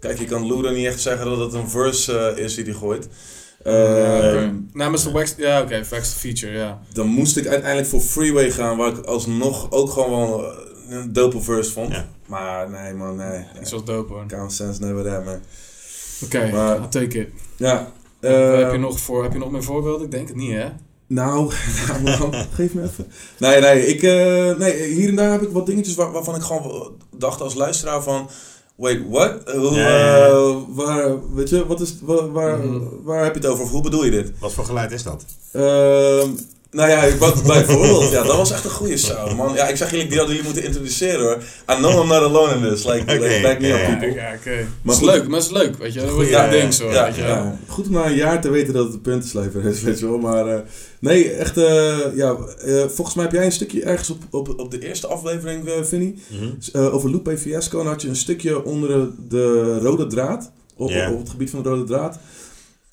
Kijk, 0.00 0.18
je 0.18 0.24
kan 0.24 0.46
Luda 0.46 0.70
niet 0.70 0.86
echt 0.86 1.00
zeggen 1.00 1.26
dat 1.26 1.38
het 1.38 1.52
een 1.52 1.68
verse 1.70 2.18
eh, 2.18 2.44
is 2.44 2.54
die 2.54 2.64
hij 2.64 2.72
gooit. 2.72 3.08
Ja, 3.64 4.20
Ehm, 4.20 4.28
oké. 4.36 4.52
Namens 4.72 5.02
de 5.04 5.10
wax... 5.10 5.34
Ja, 5.36 5.60
oké, 5.62 5.82
wax 5.90 6.12
the 6.12 6.18
feature, 6.18 6.52
ja. 6.52 6.80
dan 6.92 7.06
moest 7.06 7.36
ik 7.36 7.46
uiteindelijk 7.46 7.88
voor 7.88 8.00
Freeway 8.00 8.50
gaan, 8.50 8.76
waar 8.76 8.88
ik 8.92 9.04
alsnog 9.04 9.70
ook 9.70 9.90
gewoon 9.90 10.10
wel 10.10 10.44
eh, 10.52 10.56
een 10.88 11.12
dope 11.12 11.40
verse 11.40 11.72
vond. 11.72 11.92
Ja. 11.92 12.08
Maar 12.26 12.70
nee 12.70 12.92
man, 12.94 13.16
nee. 13.16 13.44
is 13.60 13.70
wel 13.70 13.84
dope 13.84 14.12
hoor. 14.12 14.24
Common 14.28 14.50
sense 14.50 14.80
never 14.80 15.04
that 15.04 15.24
man. 15.24 15.38
Oké, 16.24 16.50
Maar- 16.52 16.76
I'll 16.76 16.88
take 16.88 17.20
it. 17.20 17.28
Ja. 17.56 17.92
heb, 18.20 18.32
eh, 18.32 18.72
je 18.72 18.78
nog 18.78 19.00
voor, 19.00 19.22
heb 19.22 19.32
je 19.32 19.38
nog 19.38 19.50
meer 19.50 19.62
voorbeelden? 19.62 20.04
Ik 20.04 20.10
denk 20.10 20.28
het 20.28 20.36
niet, 20.36 20.52
hè? 20.52 20.68
Nou, 21.06 21.52
nou 21.88 22.02
man, 22.02 22.34
geef 22.52 22.74
me 22.74 22.82
even. 22.82 23.06
Nee, 23.38 23.60
nee, 23.60 23.86
ik, 23.86 24.02
eh, 24.02 24.56
nee, 24.58 24.82
hier 24.92 25.08
en 25.08 25.14
daar 25.14 25.30
heb 25.30 25.42
ik 25.42 25.50
wat 25.50 25.66
dingetjes 25.66 25.94
waar, 25.94 26.12
waarvan 26.12 26.34
ik 26.34 26.42
gewoon 26.42 26.92
dacht 27.16 27.40
als 27.40 27.54
luisteraar 27.54 28.02
van... 28.02 28.30
Wait, 28.76 29.00
what? 29.08 29.50
Hoe, 29.54 29.74
Ja, 29.74 29.88
ja, 29.88 30.16
ja. 30.16 30.26
eh, 30.28 30.56
waar, 30.68 31.34
weet 31.34 31.48
je, 31.48 31.66
wat 31.66 31.80
is, 31.80 31.94
waar, 32.02 32.32
waar, 32.32 32.58
Mhm. 32.58 32.80
waar 33.02 33.24
heb 33.24 33.34
je 33.34 33.40
het 33.40 33.48
over? 33.50 33.64
Of 33.64 33.70
hoe 33.70 33.82
bedoel 33.82 34.04
je 34.04 34.10
dit? 34.10 34.32
Wat 34.38 34.52
voor 34.52 34.64
geluid 34.64 34.92
is 34.92 35.02
dat? 35.02 35.24
Nou 36.74 36.90
ja, 36.90 37.16
wat, 37.18 37.42
bijvoorbeeld, 37.42 38.10
ja, 38.10 38.22
dat 38.22 38.36
was 38.36 38.50
echt 38.52 38.64
een 38.64 38.70
goede 38.70 38.96
sound, 38.96 39.36
man. 39.36 39.54
Ja, 39.54 39.68
ik 39.68 39.76
zeg 39.76 39.90
jullie, 39.90 40.06
die 40.08 40.16
hadden 40.18 40.34
jullie 40.36 40.50
moeten 40.50 40.68
introduceren 40.68 41.20
hoor. 41.20 41.36
I 41.70 41.74
know 41.76 42.02
I'm 42.02 42.08
not 42.08 42.22
alone 42.22 42.54
in 42.54 42.72
this, 42.74 42.84
like, 42.84 43.12
like 43.12 43.40
back 43.42 43.60
me 43.60 43.68
up 43.72 43.78
ja. 43.78 43.96
people. 43.96 44.14
Ja, 44.14 44.32
oké. 44.36 44.50
Maar 44.56 44.66
Maar 44.82 44.94
is 44.94 45.00
leuk, 45.00 45.28
maar 45.28 45.36
het 45.40 45.46
is 45.46 45.52
leuk, 45.52 45.76
weet 45.78 45.92
je. 45.94 46.00
Dat 46.00 46.10
wordt 46.10 46.28
Ja, 46.28 46.44
een 46.44 46.50
ding 46.50 46.74
zo, 46.74 46.90
ja, 46.90 47.04
weet 47.04 47.14
je. 47.16 47.22
ja. 47.22 47.58
Goed 47.68 47.86
om 47.86 47.92
na 47.92 48.06
een 48.06 48.14
jaar 48.14 48.40
te 48.40 48.50
weten 48.50 48.74
dat 48.74 48.84
het 48.84 48.94
een 48.94 49.00
puntenslijper 49.00 49.64
is, 49.64 49.82
weet 49.82 49.98
je 49.98 50.06
wel. 50.08 50.18
Maar 50.18 50.46
eh, 50.48 50.60
nee, 50.98 51.30
echt, 51.30 51.56
eh, 51.56 51.96
ja, 52.14 52.36
eh, 52.64 52.84
volgens 52.88 53.14
mij 53.16 53.24
heb 53.24 53.32
jij 53.34 53.44
een 53.44 53.52
stukje 53.52 53.82
ergens 53.82 54.10
op, 54.10 54.22
op, 54.30 54.58
op 54.58 54.70
de 54.70 54.78
eerste 54.86 55.06
aflevering, 55.06 55.68
Vinnie, 55.82 56.22
Mhm. 56.28 56.44
eh, 56.72 56.94
over 56.94 57.10
Lupe 57.10 57.38
Fiasco. 57.38 57.80
En 57.80 57.86
had 57.86 58.02
je 58.02 58.08
een 58.08 58.16
stukje 58.16 58.64
onder 58.64 59.08
de 59.28 59.78
rode 59.78 60.06
draad, 60.06 60.52
op, 60.76 60.90
op 61.10 61.18
het 61.18 61.30
gebied 61.30 61.50
van 61.50 61.62
de 61.62 61.68
rode 61.68 61.84
draad. 61.84 62.18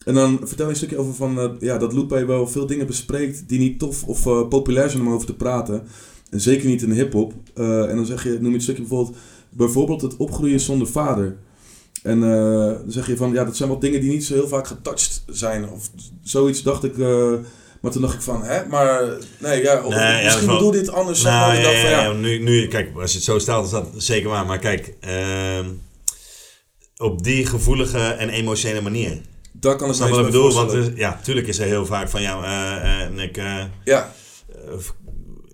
En 0.05 0.13
dan 0.13 0.39
vertel 0.43 0.65
je 0.65 0.71
een 0.71 0.77
stukje 0.77 0.97
over 0.97 1.13
van, 1.13 1.39
eh, 1.39 1.49
ja, 1.59 1.77
dat 1.77 1.93
Lupe 1.93 2.25
wel 2.25 2.47
veel 2.47 2.65
dingen 2.65 2.87
bespreekt 2.87 3.49
die 3.49 3.59
niet 3.59 3.79
tof 3.79 4.03
of 4.03 4.25
eh, 4.25 4.47
populair 4.47 4.89
zijn 4.89 5.01
om 5.07 5.13
over 5.13 5.27
te 5.27 5.35
praten. 5.35 5.83
En 6.29 6.41
zeker 6.41 6.67
niet 6.67 6.81
in 6.81 6.91
hip-hop. 6.91 7.33
Eh, 7.55 7.89
en 7.89 7.95
dan 7.95 8.05
zeg 8.05 8.23
je, 8.23 8.29
noem 8.29 8.45
je 8.45 8.53
het 8.53 8.61
stukje 8.61 8.81
bijvoorbeeld, 8.81 9.17
bijvoorbeeld 9.49 10.01
het 10.01 10.17
opgroeien 10.17 10.59
zonder 10.59 10.87
vader. 10.87 11.37
En 12.03 12.19
dan 12.19 12.91
zeg 12.91 13.07
je 13.07 13.17
van, 13.17 13.33
ja, 13.33 13.45
dat 13.45 13.57
zijn 13.57 13.69
wel 13.69 13.79
dingen 13.79 14.01
die 14.01 14.09
niet 14.09 14.25
zo 14.25 14.33
heel 14.33 14.47
vaak 14.47 14.67
getouched 14.67 15.23
zijn. 15.27 15.69
Of 15.69 15.89
zoiets 16.21 16.63
dacht 16.63 16.83
ik. 16.83 16.97
maar 17.81 17.91
toen 17.91 18.01
dacht 18.01 18.13
ik 18.13 18.21
van, 18.21 18.43
hè, 18.43 18.65
maar 18.67 19.17
nee, 19.39 19.63
ja, 19.63 19.83
of, 19.83 19.95
Nee, 19.95 20.23
misschien 20.23 20.47
bedoel 20.47 20.73
je 20.73 20.79
dit 20.79 20.89
anders. 20.89 21.21
Nou, 21.21 21.53
ja, 21.53 21.69
ja, 21.69 21.89
ja, 21.89 22.13
nu, 22.13 22.39
nu, 22.39 22.67
kijk, 22.67 22.91
als 22.95 23.11
je 23.11 23.17
het 23.17 23.25
zo 23.25 23.39
stelt, 23.39 23.65
is 23.65 23.71
dat 23.71 23.87
zeker 23.97 24.29
waar. 24.29 24.45
Maar 24.45 24.59
kijk, 24.59 24.95
ehm, 24.99 25.65
op 26.97 27.23
die 27.23 27.45
gevoelige 27.45 27.99
en 27.99 28.29
emotionele 28.29 28.81
manier. 28.81 29.21
Daar 29.51 29.75
kan 29.75 29.89
ik 29.89 29.95
Snap 29.95 30.09
wat 30.09 30.19
ik 30.19 30.25
bedoel? 30.25 30.53
Want 30.53 30.91
ja, 30.95 31.19
tuurlijk 31.23 31.47
is 31.47 31.59
er 31.59 31.65
heel 31.65 31.85
vaak 31.85 32.09
van, 32.09 32.21
ja, 32.21 32.43
eh, 32.43 33.01
en 33.01 33.19
ik... 33.19 33.37
eh, 33.37 33.63
Ja, 33.83 34.11
eh, 34.49 34.55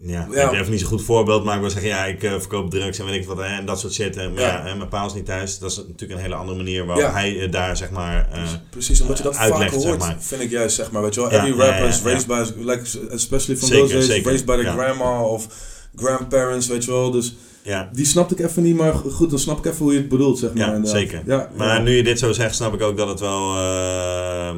ja, 0.01 0.27
Ja. 0.31 0.43
ik 0.43 0.49
heb 0.51 0.53
even 0.53 0.71
niet 0.71 0.79
zo'n 0.79 0.89
goed 0.89 1.01
voorbeeld, 1.03 1.43
maar 1.43 1.55
ik 1.55 1.61
wil 1.61 1.69
zeggen, 1.69 1.89
ja, 1.89 2.05
ik 2.05 2.23
eh, 2.23 2.31
verkoop 2.31 2.69
drugs 2.69 2.99
en 2.99 3.05
weet 3.05 3.21
ik 3.21 3.27
wat 3.27 3.39
en 3.39 3.65
dat 3.65 3.79
soort 3.79 3.93
shit. 3.93 4.15
En, 4.17 4.33
maar 4.33 4.41
Ja. 4.43 4.47
ja, 4.47 4.65
en 4.65 4.77
mijn 4.77 4.89
pa 4.89 5.05
is 5.05 5.13
niet 5.13 5.25
thuis. 5.25 5.59
Dat 5.59 5.71
is 5.71 5.77
natuurlijk 5.77 6.11
een 6.11 6.17
hele 6.17 6.35
andere 6.35 6.57
manier 6.57 6.85
waarop 6.85 7.03
Ja. 7.05 7.11
hij 7.11 7.39
eh, 7.41 7.51
daar, 7.51 7.77
zeg 7.77 7.89
maar... 7.91 8.27
eh, 8.31 8.41
precies. 8.69 9.01
Omdat 9.01 9.17
je 9.17 9.23
dat 9.23 9.35
uitlegt, 9.35 9.71
vaak 9.71 9.81
zeg 9.81 9.89
hoort, 9.89 9.99
maar. 9.99 10.15
vind 10.19 10.41
ik 10.41 10.49
juist, 10.49 10.75
zeg 10.75 10.91
maar. 10.91 11.01
Weet 11.01 11.13
je 11.15 11.21
wel, 11.21 11.31
every 11.31 11.57
rapper 11.59 11.87
is 11.87 12.01
raised 12.01 12.27
by, 12.27 12.43
like, 12.57 12.81
especially 13.11 13.57
from 13.57 13.67
Zeker, 13.67 13.79
those 13.81 13.93
days, 13.93 14.05
zeker, 14.05 14.25
raised 14.27 14.45
by 14.45 14.55
the 14.57 14.69
grandma 14.69 15.21
of 15.21 15.47
grandparents, 15.95 16.67
weet 16.67 16.85
je 16.85 16.91
wel. 16.91 17.11
Dus 17.11 17.35
ja, 17.67 17.89
die 17.93 18.05
snapte 18.05 18.35
ik 18.35 18.45
even 18.45 18.63
niet, 18.63 18.75
maar 18.75 18.93
goed, 18.93 19.29
dan 19.29 19.39
snap 19.39 19.57
ik 19.57 19.65
even 19.65 19.83
hoe 19.83 19.93
je 19.93 19.99
het 19.99 20.09
bedoelt, 20.09 20.39
zeg 20.39 20.53
maar. 20.53 20.67
Ja, 20.67 20.73
inderdaad. 20.73 20.99
zeker. 20.99 21.21
Ja, 21.25 21.49
maar 21.55 21.75
ja. 21.75 21.81
nu 21.81 21.91
je 21.91 22.03
dit 22.03 22.19
zo 22.19 22.31
zegt, 22.31 22.55
snap 22.55 22.73
ik 22.73 22.81
ook 22.81 22.97
dat 22.97 23.07
het 23.07 23.19
wel 23.19 23.55
ehm, 23.55 24.57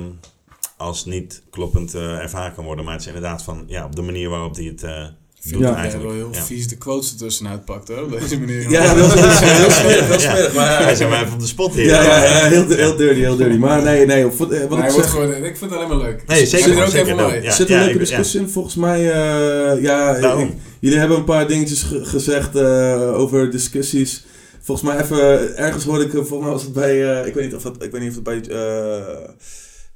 als 0.78 1.06
niet 1.06 1.44
kloppend 1.50 1.94
eh, 1.94 2.18
ervaren 2.18 2.54
kan 2.54 2.66
worden. 2.66 2.84
Maar 2.84 2.94
het 2.94 3.02
is 3.02 3.08
inderdaad 3.08 3.44
van, 3.44 3.64
ja, 3.68 3.86
op 3.86 3.96
de 3.96 4.02
manier 4.02 4.30
waarop 4.30 4.56
hij 4.56 4.66
het 4.66 4.84
eh, 4.84 5.06
doet 5.44 5.60
Ja, 5.62 5.76
eigenlijk. 5.76 6.10
wel 6.10 6.18
heel 6.18 6.30
ja. 6.32 6.44
vies 6.44 6.68
de 6.68 6.78
quotes 6.78 7.12
ertussenuit 7.12 7.66
pakt 7.66 7.88
hoor, 7.88 8.04
op 8.04 8.20
deze 8.20 8.40
manier. 8.40 8.70
Ja, 8.70 8.94
dat 8.94 9.16
is 9.16 9.22
heel 9.40 9.70
smerig, 9.72 10.06
heel 10.08 10.12
Ja. 10.14 10.20
smerig. 10.20 10.54
Maar, 10.54 10.84
Hij 10.84 10.96
zijn 10.96 11.10
maar 11.10 11.22
even 11.22 11.34
op 11.34 11.40
de 11.40 11.48
spot 11.48 11.74
hier. 11.74 11.86
Ja, 11.86 12.02
ja, 12.04 12.24
ja, 12.24 12.46
heel, 12.48 12.68
heel 12.68 12.96
dirty, 12.96 13.20
heel 13.20 13.36
dirty. 13.36 13.58
Maar 13.58 13.84
nee, 13.84 14.06
nee, 14.06 14.26
of, 14.28 14.38
wat, 14.38 14.52
eh, 14.52 14.60
wat 14.60 14.70
Maar 14.70 14.78
ik 14.78 14.84
hij 14.84 14.94
wordt 14.94 15.10
zeg, 15.10 15.20
gewoon, 15.20 15.34
ik 15.44 15.58
vind 15.58 15.72
het 15.72 15.80
alleen 15.80 15.88
maar 15.88 15.98
leuk. 15.98 16.24
Nee, 16.28 16.46
zeker. 16.46 16.68
Zit 16.68 16.78
er 16.78 16.84
ook 16.84 16.90
zeker 16.90 17.20
even 17.26 17.42
ja, 17.44 17.52
zit 17.52 17.70
een 17.70 17.76
ja, 17.80 17.84
leuke 17.84 18.00
discussie 18.00 18.40
in. 18.40 18.50
Volgens 18.50 18.76
mij, 18.76 19.00
eh, 19.12 19.82
ja, 19.82 20.16
ik- 20.16 20.52
jullie 20.80 20.98
hebben 21.00 21.18
een 21.18 21.24
paar 21.24 21.48
dingetjes 21.48 21.82
ge- 21.84 22.06
gezegd 22.06 22.56
eh, 22.56 23.14
over 23.20 23.52
discussies. 23.52 24.26
Volgens 24.62 24.88
mij 24.92 25.02
even, 25.04 25.58
ergens 25.58 25.84
hoorde 25.84 26.04
ik, 26.06 26.12
volgens 26.12 26.40
mij 26.40 26.50
was 26.50 26.64
het 26.64 26.74
bij, 26.74 27.20
eh, 27.22 27.28
ik 27.28 27.34
weet 27.34 27.44
niet 27.44 27.56
of 27.56 27.64
het, 27.64 27.84
ik 27.84 27.92
weet 27.92 28.02
niet 28.02 28.10
of 28.10 28.16
het 28.16 28.24
bij 28.24 28.42
eh 28.50 28.98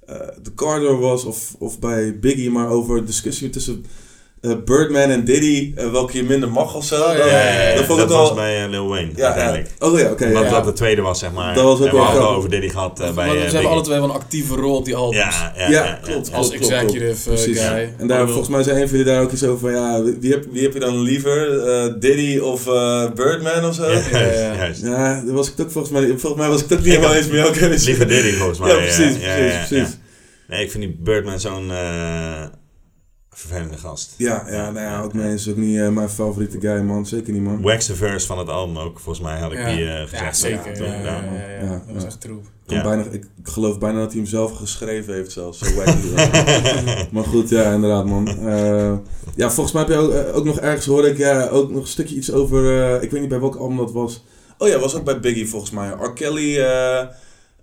eh, 0.06 0.16
The 0.44 0.54
Carter 0.56 1.00
was 1.00 1.24
of, 1.26 1.56
of 1.60 1.80
bij 1.80 2.20
Biggie, 2.20 2.50
maar 2.52 2.68
over 2.70 3.06
discussie 3.06 3.50
tussen 3.50 3.86
eh, 4.44 4.52
Birdman 4.66 5.10
en 5.10 5.24
Diddy, 5.26 5.72
eh, 5.76 5.92
welke 5.92 6.18
je 6.18 6.24
minder 6.24 6.50
mag 6.52 6.76
of 6.76 6.86
zo. 6.86 6.96
Oh, 6.96 7.12
ja, 7.12 7.18
Dat- 7.18 7.30
Ja, 7.30 7.70
ja, 7.70 7.76
dat 7.76 7.86
vond 7.86 8.00
dat 8.00 8.10
ik 8.10 8.16
was 8.16 8.26
wel... 8.28 8.36
bij 8.36 8.64
eh, 8.64 8.70
Lil 8.70 8.88
Wayne 8.88 9.08
Ja, 9.08 9.14
ja. 9.16 9.26
uiteindelijk. 9.26 9.70
Oh 9.80 10.00
ja, 10.00 10.12
oké. 10.12 10.26
Ja. 10.28 10.50
dat 10.50 10.66
de 10.66 10.74
tweede 10.74 11.02
was, 11.02 11.20
zeg 11.20 11.32
maar. 11.32 11.54
Dat 11.56 11.64
was 11.64 11.80
ook 11.80 11.86
en 11.86 11.92
we 11.92 11.98
wel 11.98 12.06
hadden 12.06 12.28
over 12.30 12.50
Diddy 12.50 12.70
gehad 12.70 13.00
eh, 13.00 13.06
bij 13.06 13.14
Maar 13.14 13.26
eh, 13.26 13.32
ze 13.32 13.38
hebben 13.38 13.52
Biggie. 13.52 13.70
alle 13.70 13.82
twee 13.82 14.00
wel 14.00 14.10
een 14.10 14.16
actieve 14.16 14.56
rol 14.56 14.76
op 14.76 14.86
die 14.86 14.96
albums. 14.96 15.18
Ja, 15.18 15.54
ja, 15.58 15.70
Ja, 15.70 15.86
ja, 15.86 16.00
klopt. 16.02 16.28
ja. 16.28 16.36
Als 16.36 16.48
klopt, 16.50 16.68
klopt. 16.68 16.74
executive 16.84 17.30
Precies. 17.30 17.60
guy. 17.60 17.94
En 17.98 18.08
daar, 18.08 18.28
volgens 18.28 18.48
mij 18.50 18.64
zei 18.64 18.82
een 18.82 18.88
van 18.90 18.98
jullie 18.98 19.14
daar 19.14 19.22
ook 19.22 19.32
eens 19.32 19.44
over 19.44 19.60
van, 19.60 19.72
ja, 19.72 20.04
wie 20.20 20.32
heb, 20.32 20.46
wie 20.52 20.64
heb 20.64 20.74
je 20.74 20.80
dan 20.80 21.02
liever? 21.02 21.60
eh, 21.68 21.94
Diddy 22.00 22.38
of 22.38 22.68
eh, 22.68 23.12
Birdman 23.16 23.66
of 23.66 23.76
zo? 23.76 23.84
Ja, 23.92 23.98
Ja, 24.12 24.20
juist, 24.20 24.40
ja. 24.40 24.54
juist. 24.56 24.82
Ja, 24.82 25.22
daar 25.26 25.34
was 25.34 25.48
ik 25.52 25.60
ook 25.62 25.72
volgens 25.72 25.94
mij, 25.94 26.08
volgens 26.08 26.36
mij 26.42 26.50
was 26.50 26.64
ik 26.64 26.72
ook 26.72 26.80
niet 26.80 26.88
helemaal 26.88 27.14
eens 27.16 27.28
met 27.28 27.36
jou. 27.56 27.70
Dus- 27.70 27.86
Liever 27.86 28.08
Diddy 28.08 28.32
volgens 28.32 28.60
mij. 28.60 28.70
Ja, 28.70 28.76
precies, 28.76 29.18
precies, 29.18 29.68
precies. 29.68 29.98
Nee, 30.48 30.64
ik 30.64 30.72
vind 30.72 30.84
die 30.84 30.98
Birdman 31.00 31.40
zo'n 31.40 31.72
eh, 31.72 32.44
vervelende 33.34 33.78
gast. 33.78 34.14
Ja, 34.18 34.44
ja, 34.50 34.72
nou 34.72 34.86
ja, 34.86 35.02
ook 35.02 35.14
is 35.14 35.50
ook 35.50 35.56
niet 35.56 35.80
eh, 35.80 35.90
mijn 35.90 36.10
favoriete 36.10 36.60
guy, 36.60 36.82
man. 36.82 37.06
Zeker 37.06 37.34
niet, 37.34 37.42
man. 37.42 37.62
Wax 37.62 37.86
the 37.86 37.96
verse 37.96 38.28
van 38.28 38.38
het 38.38 38.50
album 38.50 38.78
ook. 38.78 39.00
Volgens 39.00 39.26
mij 39.26 39.40
had 39.40 39.52
ik 39.52 39.58
Ja. 39.58 39.76
die 39.76 39.90
eh, 39.90 40.02
gezegd. 40.02 40.22
Ja, 40.22 40.32
zeker. 40.34 40.84
Ja, 40.84 40.94
Ja, 40.94 41.02
ja, 41.04 41.24
ja, 41.24 41.50
ja, 41.50 41.50
ja. 41.50 41.64
Ja, 41.64 41.70
Dat 41.72 41.94
was 41.94 42.02
ja. 42.02 42.08
echt 42.08 42.22
troep. 42.22 42.46
Ik, 42.68 42.84
bijna, 42.84 43.04
ik 43.12 43.26
geloof 43.44 43.80
bijna 43.80 44.00
dat 44.00 44.12
hij 44.12 44.22
hem 44.22 44.30
zelf 44.30 44.52
geschreven 44.58 45.14
heeft 45.14 45.32
zelfs. 45.32 45.60
Zo 45.60 45.74
wacky 45.76 45.98
maar 47.14 47.24
goed, 47.24 47.50
ja, 47.50 47.74
inderdaad, 47.74 48.06
man. 48.06 48.28
Eh, 48.28 48.94
ja, 49.36 49.52
volgens 49.52 49.72
mij 49.72 49.84
heb 49.84 49.92
je 49.92 49.98
ook, 49.98 50.36
ook 50.36 50.46
nog 50.46 50.60
ergens, 50.60 50.86
hoorde 50.86 51.10
ik, 51.10 51.18
ja, 51.18 51.48
ook 51.48 51.72
nog 51.72 51.82
een 51.82 51.88
stukje 51.88 52.16
iets 52.16 52.32
over, 52.32 52.82
eh, 52.96 53.04
ik 53.04 53.12
weet 53.12 53.20
niet 53.20 53.30
bij 53.30 53.40
welk 53.40 53.56
album 53.56 53.78
dat 53.78 53.92
was. 53.92 54.24
Oh 54.58 54.68
ja, 54.68 54.80
was 54.80 54.96
ook 54.96 55.04
bij 55.04 55.20
Biggie 55.20 55.48
volgens 55.50 55.72
mij. 55.72 55.90
R. 55.90 56.14
Kelly 56.14 56.60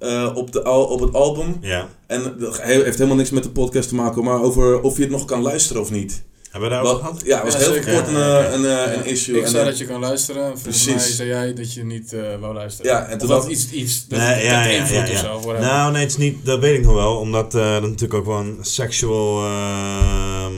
eh, 0.00 0.30
op, 0.34 0.52
de, 0.52 0.62
al, 0.62 0.84
op 0.84 1.00
het 1.00 1.14
album. 1.14 1.56
Ja. 1.60 1.88
En 2.06 2.34
dat 2.38 2.62
he- 2.62 2.82
heeft 2.82 2.96
helemaal 2.96 3.16
niks 3.16 3.30
met 3.30 3.42
de 3.42 3.50
podcast 3.50 3.88
te 3.88 3.94
maken, 3.94 4.24
maar 4.24 4.42
over 4.42 4.80
of 4.80 4.96
je 4.96 5.02
het 5.02 5.10
nog 5.10 5.24
kan 5.24 5.42
luisteren 5.42 5.82
of 5.82 5.90
niet. 5.90 6.22
Hebben 6.50 6.68
we 6.70 6.74
daarover 6.74 7.04
gehad? 7.04 7.22
ja, 7.24 7.44
was 7.44 7.52
Ja, 7.52 7.58
heel 7.58 7.72
zeker. 7.72 7.92
kort 7.94 8.06
een, 8.08 8.14
Ja, 8.14 8.38
eh, 8.44 8.52
een, 8.52 8.64
eh, 8.64 8.70
Ja. 8.70 8.92
een 8.94 9.04
issue. 9.06 9.36
Ik 9.36 9.42
en, 9.44 9.50
zei 9.50 9.64
dat 9.64 9.78
je 9.78 9.86
kan 9.86 10.00
luisteren. 10.00 10.42
Volgens 10.42 10.62
Precies. 10.62 10.94
mij 10.94 10.98
zei 11.10 11.28
jij 11.28 11.54
dat 11.54 11.72
je 11.74 11.84
niet 11.84 12.14
wou 12.40 12.54
luisteren. 12.54 12.90
Ja, 12.92 13.06
en 13.06 13.18
toen 13.18 13.28
dat 13.28 13.42
had- 13.42 13.50
iets, 13.50 13.70
iets 13.70 14.06
dat, 14.08 14.18
Nee, 14.18 14.28
dat 14.34 14.42
ja, 14.42 14.64
ja, 14.64 14.70
ja, 14.92 15.02
of 15.12 15.18
zo. 15.18 15.26
whatever. 15.40 15.60
Nou, 15.60 15.92
nee, 15.92 16.00
het 16.02 16.10
is 16.10 16.16
niet, 16.16 16.44
dat 16.44 16.58
weet 16.60 16.78
ik 16.78 16.84
nog 16.84 16.94
wel. 16.94 17.16
Omdat 17.16 17.54
eh, 17.54 17.72
dat 17.72 17.82
natuurlijk 17.82 18.14
ook 18.14 18.26
wel 18.26 18.38
een 18.38 18.58
sexual... 18.60 19.44
ehm, 19.44 20.52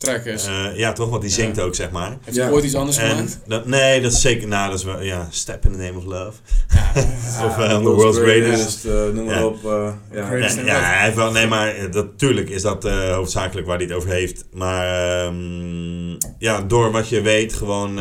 Track 0.00 0.24
is. 0.24 0.46
eh, 0.46 0.76
ja, 0.76 0.92
toch? 0.92 1.08
Want 1.10 1.22
die 1.22 1.30
zingt 1.30 1.60
ook, 1.60 1.74
zeg 1.74 1.90
maar. 1.90 2.16
Heeft 2.24 2.36
hij 2.36 2.46
ja. 2.46 2.52
ooit 2.52 2.64
iets 2.64 2.74
anders 2.74 2.96
En 2.96 3.08
gemaakt? 3.10 3.40
dat, 3.46 3.66
nee, 3.66 4.00
dat 4.00 4.12
is 4.12 4.20
zeker... 4.20 4.48
Nou, 4.48 4.70
dat 4.70 4.78
is 4.78 4.84
wel... 4.84 5.02
Ja, 5.02 5.26
Step 5.30 5.64
in 5.64 5.72
the 5.72 5.78
Name 5.78 5.96
of 5.98 6.04
Love. 6.04 6.38
of 7.46 7.58
eh, 7.58 7.76
The 7.76 7.82
World's 7.82 8.18
Greatest. 8.18 8.84
eh, 8.84 8.92
noem 8.92 9.24
maar 9.24 9.34
Ja. 9.38 9.44
op. 9.46 9.64
eh, 9.64 9.92
ja. 10.12 10.26
Greatest. 10.26 10.60
Ja, 10.64 11.12
wel... 11.14 11.30
Nee, 11.32 11.46
maar 11.46 11.90
dat, 11.90 12.18
tuurlijk 12.18 12.50
is 12.50 12.62
dat 12.62 12.84
eh, 12.84 13.14
hoofdzakelijk 13.14 13.66
waar 13.66 13.76
hij 13.76 13.86
het 13.86 13.94
over 13.94 14.10
heeft. 14.10 14.44
Maar 14.52 14.86
ehm, 15.26 16.10
ja, 16.38 16.60
door 16.60 16.90
wat 16.90 17.08
je 17.08 17.20
weet 17.20 17.52
gewoon... 17.54 17.98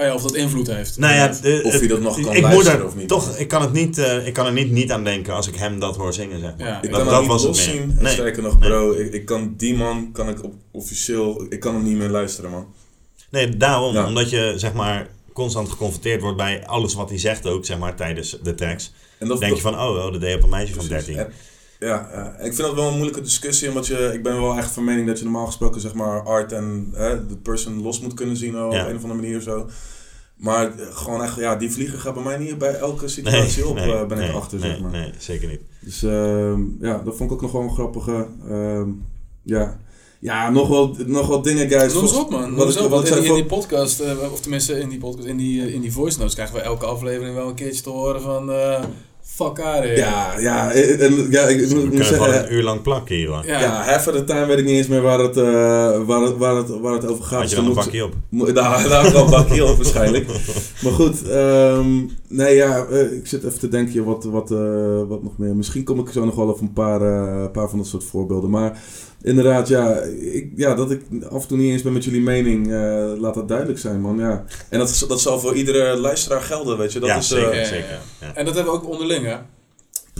Oh 0.00 0.06
ja, 0.06 0.14
of 0.14 0.22
dat 0.22 0.34
invloed 0.34 0.66
heeft. 0.66 0.98
nou 0.98 1.14
ja, 1.14 1.28
de- 1.28 1.60
Of 1.64 1.70
het- 1.72 1.80
hij 1.80 1.88
dat 1.88 2.00
nog 2.00 2.12
kan 2.20 2.34
ik 2.34 2.40
moet 2.42 2.42
luisteren 2.52 2.80
er 2.80 2.86
of 2.86 2.96
niet. 2.96 3.08
Toch, 3.08 3.36
ik 3.36 3.48
kan, 3.48 3.62
het 3.62 3.72
niet, 3.72 3.98
eh, 3.98 4.26
ik 4.26 4.32
kan 4.32 4.46
er 4.46 4.52
niet, 4.52 4.70
niet 4.70 4.92
aan 4.92 5.04
denken 5.04 5.34
als 5.34 5.48
ik 5.48 5.54
hem 5.56 5.80
dat 5.80 5.96
hoor 5.96 6.12
zingen, 6.12 6.40
zeg 6.40 6.56
maar. 6.58 6.66
Ja, 6.66 6.76
Ik 6.76 6.82
dat, 6.82 6.90
kan 6.90 7.00
dat 7.00 7.10
dat 7.10 7.20
niet 7.20 7.28
was 7.30 7.42
het 7.42 7.50
meer. 7.56 7.62
zien. 7.64 7.94
En 7.96 8.02
Nee. 8.02 8.12
sterker 8.12 8.42
nog, 8.42 8.58
bro, 8.58 8.92
ik, 8.92 9.12
ik 9.12 9.24
kan 9.24 9.54
die 9.56 9.74
man 9.74 10.10
kan 10.12 10.28
ik 10.28 10.44
op, 10.44 10.52
officieel, 10.70 11.46
ik 11.48 11.60
kan 11.60 11.74
hem 11.74 11.82
niet 11.84 11.96
meer 11.96 12.08
luisteren, 12.08 12.50
man. 12.50 12.66
Nee, 13.30 13.56
daarom. 13.56 13.94
Ja. 13.94 14.06
Omdat 14.06 14.30
je, 14.30 14.52
zeg 14.56 14.72
maar, 14.72 15.08
constant 15.32 15.68
geconfronteerd 15.68 16.20
wordt 16.20 16.36
bij 16.36 16.66
alles 16.66 16.94
wat 16.94 17.08
hij 17.08 17.18
zegt 17.18 17.46
ook, 17.46 17.64
zeg 17.66 17.78
maar, 17.78 17.94
tijdens 17.96 18.38
de 18.42 18.54
tracks. 18.54 18.92
En 19.18 19.28
dat, 19.28 19.40
denk 19.40 19.54
je 19.54 19.60
van, 19.60 19.74
oh, 19.74 20.04
oh 20.04 20.12
dat 20.12 20.20
deed 20.20 20.34
op 20.36 20.42
een 20.42 20.48
meisje 20.48 20.74
van 20.74 20.86
Precies. 20.86 21.06
13. 21.06 21.32
Ja, 21.80 22.08
ik 22.38 22.54
vind 22.54 22.56
dat 22.68 22.74
wel 22.74 22.86
een 22.86 22.92
moeilijke 22.94 23.20
discussie, 23.20 23.68
omdat 23.68 23.86
je, 23.86 24.10
ik 24.14 24.22
ben 24.22 24.40
wel 24.40 24.56
echt 24.56 24.70
van 24.70 24.84
mening 24.84 25.06
dat 25.06 25.18
je 25.18 25.24
normaal 25.24 25.46
gesproken 25.46 25.80
zeg 25.80 25.94
maar 25.94 26.22
art 26.22 26.52
en 26.52 26.90
hè, 26.94 27.26
de 27.26 27.36
person 27.36 27.82
los 27.82 28.00
moet 28.00 28.14
kunnen 28.14 28.36
zien 28.36 28.58
oh, 28.62 28.72
Ja. 28.72 28.82
op 28.82 28.88
een 28.88 28.96
of 28.96 29.02
andere 29.02 29.20
manier 29.20 29.36
of 29.36 29.42
zo. 29.42 29.66
Maar 30.36 30.66
eh, 30.78 30.86
gewoon 30.90 31.22
echt, 31.22 31.36
ja, 31.36 31.56
die 31.56 31.70
vlieger 31.72 31.98
gaat 31.98 32.14
bij 32.14 32.22
mij 32.22 32.38
niet 32.38 32.58
bij 32.58 32.74
elke 32.74 33.08
situatie 33.08 33.66
op, 33.66 33.76
eh, 33.76 34.06
ben 34.06 34.18
ik 34.18 34.24
nee, 34.26 34.30
achter, 34.36 34.58
nee, 34.58 34.70
zeg 34.70 34.80
maar. 34.80 34.90
Nee, 34.90 35.12
zeker 35.18 35.48
niet. 35.48 35.60
Dus 35.80 36.02
ehm, 36.02 36.60
ja, 36.80 36.98
dat 37.04 37.16
vond 37.16 37.30
ik 37.30 37.36
ook 37.36 37.42
nog 37.42 37.52
wel 37.52 37.62
een 37.62 37.70
grappige. 37.74 38.26
ehm, 38.48 38.88
ja. 39.42 39.80
ja, 40.18 40.50
nog 40.50 40.68
wel, 40.68 40.96
nog 41.06 41.26
wel 41.26 41.42
dingen, 41.42 41.68
guys. 41.68 41.92
Noem 41.94 42.02
eens 42.02 42.16
op, 42.16 42.30
man. 42.30 42.54
Wat 42.54 42.74
ik- 42.76 42.82
op. 42.82 42.90
wat 42.90 43.08
in, 43.08 43.34
die 43.34 43.44
podcast, 43.44 44.00
eh, 44.00 44.32
of 44.32 44.40
tenminste 44.40 44.78
in 44.80 44.88
die 44.88 44.98
podcast, 44.98 45.26
in 45.28 45.36
die, 45.36 45.72
in 45.72 45.80
die 45.80 45.92
voice 45.92 46.18
notes 46.18 46.34
krijgen 46.34 46.54
we 46.56 46.60
elke 46.62 46.86
aflevering 46.86 47.34
wel 47.34 47.48
een 47.48 47.54
keertje 47.54 47.82
te 47.82 47.90
horen 47.90 48.20
van 48.20 48.52
eh 48.52 48.84
fuck 49.22 49.58
out 49.60 49.82
here. 49.82 49.96
Ja, 49.96 50.38
ja, 50.38 50.72
en, 50.72 50.98
en- 51.00 51.26
ja, 51.30 51.42
ik, 51.42 51.60
ik 51.60 51.68
We 51.68 51.74
moet, 51.92 52.06
zeggen, 52.06 52.44
een 52.46 52.52
uur 52.54 52.62
lang 52.62 52.82
plakken 52.82 53.14
hier, 53.16 53.28
hoor. 53.28 53.46
Ja. 53.46 53.60
ja, 53.60 53.82
half 53.84 54.06
of 54.08 54.14
the 54.14 54.24
time 54.24 54.46
weet 54.46 54.58
ik 54.58 54.64
niet 54.64 54.76
eens 54.76 54.86
meer 54.88 55.02
waar 55.02 55.18
het, 55.18 55.36
eh, 55.36 55.44
waar 56.06 56.20
het, 56.22 56.36
waar 56.36 56.56
het, 56.56 56.68
waar 56.80 56.92
het 56.92 57.06
over 57.08 57.24
gaat. 57.24 57.30
Had 57.32 57.40
Dus 57.40 57.50
je 57.50 57.56
dan 57.56 57.64
dan 57.64 57.72
een 57.76 57.78
moet- 57.78 57.84
bakje 57.84 58.04
op? 58.04 58.54
Daar, 58.54 58.88
daar 58.88 59.02
had 59.02 59.12
wel 59.12 59.24
een 59.24 59.30
bakje 59.30 59.64
op 59.64 59.76
waarschijnlijk. 59.76 60.26
Maar 60.82 60.92
goed, 60.92 61.28
ehm, 61.28 61.90
nee 62.28 62.54
ja, 62.54 62.84
eh, 62.90 63.12
ik 63.12 63.26
zit 63.26 63.44
even 63.44 63.58
te 63.58 63.68
denken 63.68 64.04
wat, 64.04 64.24
wat, 64.24 64.50
eh, 64.50 64.58
wat 65.08 65.22
nog 65.22 65.38
meer. 65.38 65.56
Misschien 65.56 65.84
kom 65.84 65.98
ik 66.00 66.08
zo 66.12 66.24
nog 66.24 66.34
wel 66.34 66.48
op 66.48 66.60
een 66.60 66.72
paar, 66.72 67.02
eh, 67.02 67.50
paar 67.52 67.68
van 67.68 67.78
dat 67.78 67.86
soort 67.86 68.04
voorbeelden. 68.04 68.50
Maar 68.50 68.78
inderdaad, 69.22 69.68
ja, 69.68 70.00
ik, 70.32 70.50
ja, 70.56 70.74
dat 70.74 70.90
ik 70.90 71.02
af 71.30 71.42
en 71.42 71.48
toe 71.48 71.56
niet 71.58 71.72
eens 71.72 71.82
ben 71.82 71.92
met 71.92 72.04
jullie 72.04 72.20
mening, 72.20 72.72
eh, 72.72 73.12
laat 73.18 73.34
dat 73.34 73.48
duidelijk 73.48 73.78
zijn, 73.78 74.00
man. 74.00 74.18
Ja. 74.18 74.44
En 74.68 74.78
dat, 74.78 74.88
is- 74.88 74.98
dat 75.08 75.20
zal 75.20 75.40
voor 75.40 75.54
iedere 75.54 75.96
luisteraar 75.96 76.40
gelden, 76.42 76.78
weet 76.78 76.92
je. 76.92 76.98
Dat 77.00 77.08
ja, 77.08 77.16
is, 77.16 77.32
eh, 77.32 77.38
zeker, 77.38 77.58
ja, 77.58 77.64
zeker. 77.64 77.88
ja. 77.90 78.26
Ja. 78.26 78.34
En 78.34 78.44
dat 78.44 78.54
hebben 78.54 78.72
we 78.72 78.78
ook 78.78 78.88
onderling, 78.88 79.24
hè? 79.26 79.36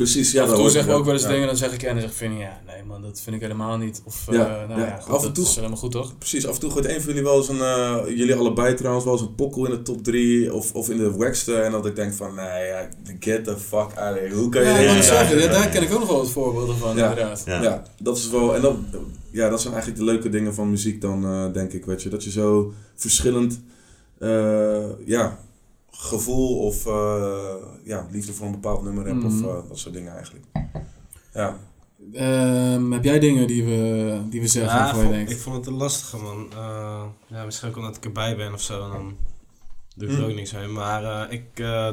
Precies, 0.03 0.33
ja. 0.33 0.39
af 0.43 0.45
en 0.49 0.53
dat 0.53 0.61
toe 0.63 0.71
zeggen 0.71 0.89
we 0.91 0.95
ik 0.95 0.99
ook 1.01 1.05
wel 1.07 1.15
eens 1.15 1.23
ja. 1.23 1.29
dingen, 1.31 1.47
dan 1.47 1.57
zeg 1.57 1.73
ik 1.73 1.81
ja, 1.81 1.89
en 1.89 1.95
dan 1.95 2.03
zeg 2.03 2.15
Vinnie, 2.15 2.39
ja, 2.39 2.61
nee 2.67 2.85
man, 2.85 3.03
dat 3.03 3.21
vind 3.21 3.37
ik 3.37 3.43
helemaal 3.43 3.77
niet. 3.77 4.03
Of, 4.05 4.29
eh, 4.29 4.35
Ja, 4.35 4.65
nou 4.69 4.81
ja. 4.81 4.87
ja, 4.87 4.97
goed, 5.01 5.13
Af 5.15 5.19
en 5.21 5.25
dat 5.27 5.35
toe- 5.35 5.45
is 5.45 5.55
helemaal 5.55 5.77
goed, 5.77 5.91
toch? 5.93 6.19
Precies, 6.19 6.47
af 6.47 6.55
en 6.55 6.61
toe 6.61 6.71
gooit 6.71 6.85
een 6.85 7.01
van 7.01 7.07
jullie 7.07 7.23
wel 7.23 7.37
eens 7.37 7.49
een, 7.49 7.61
eh, 7.61 7.97
jullie 8.07 8.35
allebei 8.35 8.75
trouwens, 8.75 9.05
wel 9.05 9.13
eens 9.15 9.23
een 9.23 9.35
pokkel 9.35 9.65
in 9.65 9.71
de 9.71 9.83
top 9.83 10.05
3 10.05 10.55
of, 10.55 10.73
of 10.75 10.91
in 10.91 10.97
de 10.97 11.17
waxte. 11.17 11.55
En 11.55 11.73
dat 11.73 11.87
ik 11.87 11.97
denk 11.97 12.13
van, 12.13 12.35
nee, 12.35 12.67
ja, 12.67 12.89
get 13.21 13.45
the 13.45 13.57
fuck 13.59 13.93
out 13.97 14.15
of 14.15 14.19
here. 14.21 14.35
Hoe 14.35 14.49
kan 14.49 14.63
je 14.63 14.69
Ja, 14.69 14.95
dit 14.95 15.05
zeggen? 15.05 15.51
daar 15.51 15.69
ken 15.69 15.83
ik 15.83 15.93
ook 15.93 15.99
nog 15.99 16.09
wel 16.09 16.17
wat 16.19 16.31
voorbeelden 16.31 16.77
van, 16.77 16.97
Ja. 16.97 17.09
inderdaad. 17.09 17.43
Ja. 17.47 17.63
Ja. 17.63 17.83
dat 18.03 18.17
is 18.17 18.31
wel. 18.31 18.55
En 18.55 18.61
dat, 18.61 18.75
ja, 19.31 19.49
dat 19.49 19.61
zijn 19.61 19.73
eigenlijk 19.75 20.03
de 20.05 20.11
leuke 20.13 20.29
dingen 20.29 20.55
van 20.55 20.71
muziek 20.71 21.01
dan, 21.01 21.25
eh, 21.25 21.53
denk 21.53 21.73
ik. 21.73 21.85
Weet 21.85 22.03
je, 22.03 22.09
dat 22.09 22.25
je 22.25 22.31
zo 22.31 22.73
verschillend 22.95 23.61
eh, 24.19 24.79
ja, 25.05 25.39
gevoel 25.91 26.59
of 26.59 26.87
eh, 26.87 27.55
ja, 27.85 28.07
liefde 28.11 28.33
voor 28.33 28.47
een 28.47 28.53
bepaald 28.53 28.83
nummer 28.83 29.15
Mhm. 29.15 29.27
of 29.27 29.41
eh, 29.43 29.69
dat 29.69 29.79
soort 29.79 29.95
dingen 29.95 30.15
eigenlijk. 30.15 30.45
Ja, 31.35 31.57
Ehm, 32.13 32.91
heb 32.93 33.05
jij 33.05 33.19
dingen 33.19 33.47
die 33.47 33.65
we, 33.65 34.21
die 34.31 34.41
we 34.41 34.47
zeggen 34.47 34.73
Ja, 34.79 34.85
waarvan 34.85 35.05
je 35.05 35.11
denkt? 35.11 35.31
ik 35.31 35.39
vond 35.39 35.57
het 35.57 35.67
een 35.67 35.73
lastige 35.75 36.17
man. 36.17 36.47
Eh, 36.53 37.03
ja, 37.27 37.45
misschien 37.45 37.69
ook 37.69 37.77
omdat 37.77 37.97
ik 37.97 38.05
erbij 38.05 38.37
ben 38.37 38.53
of 38.53 38.61
zo. 38.61 38.85
En 38.85 38.91
dan 38.91 39.17
doe 39.97 40.09
ik 40.09 40.15
er 40.15 40.23
Hm. 40.25 40.31
ook 40.31 40.35
niks 40.37 40.53
mee. 40.53 40.67
Maar 40.69 41.05
eh, 41.29 41.33
ik 41.33 41.45
eh, 41.59 41.91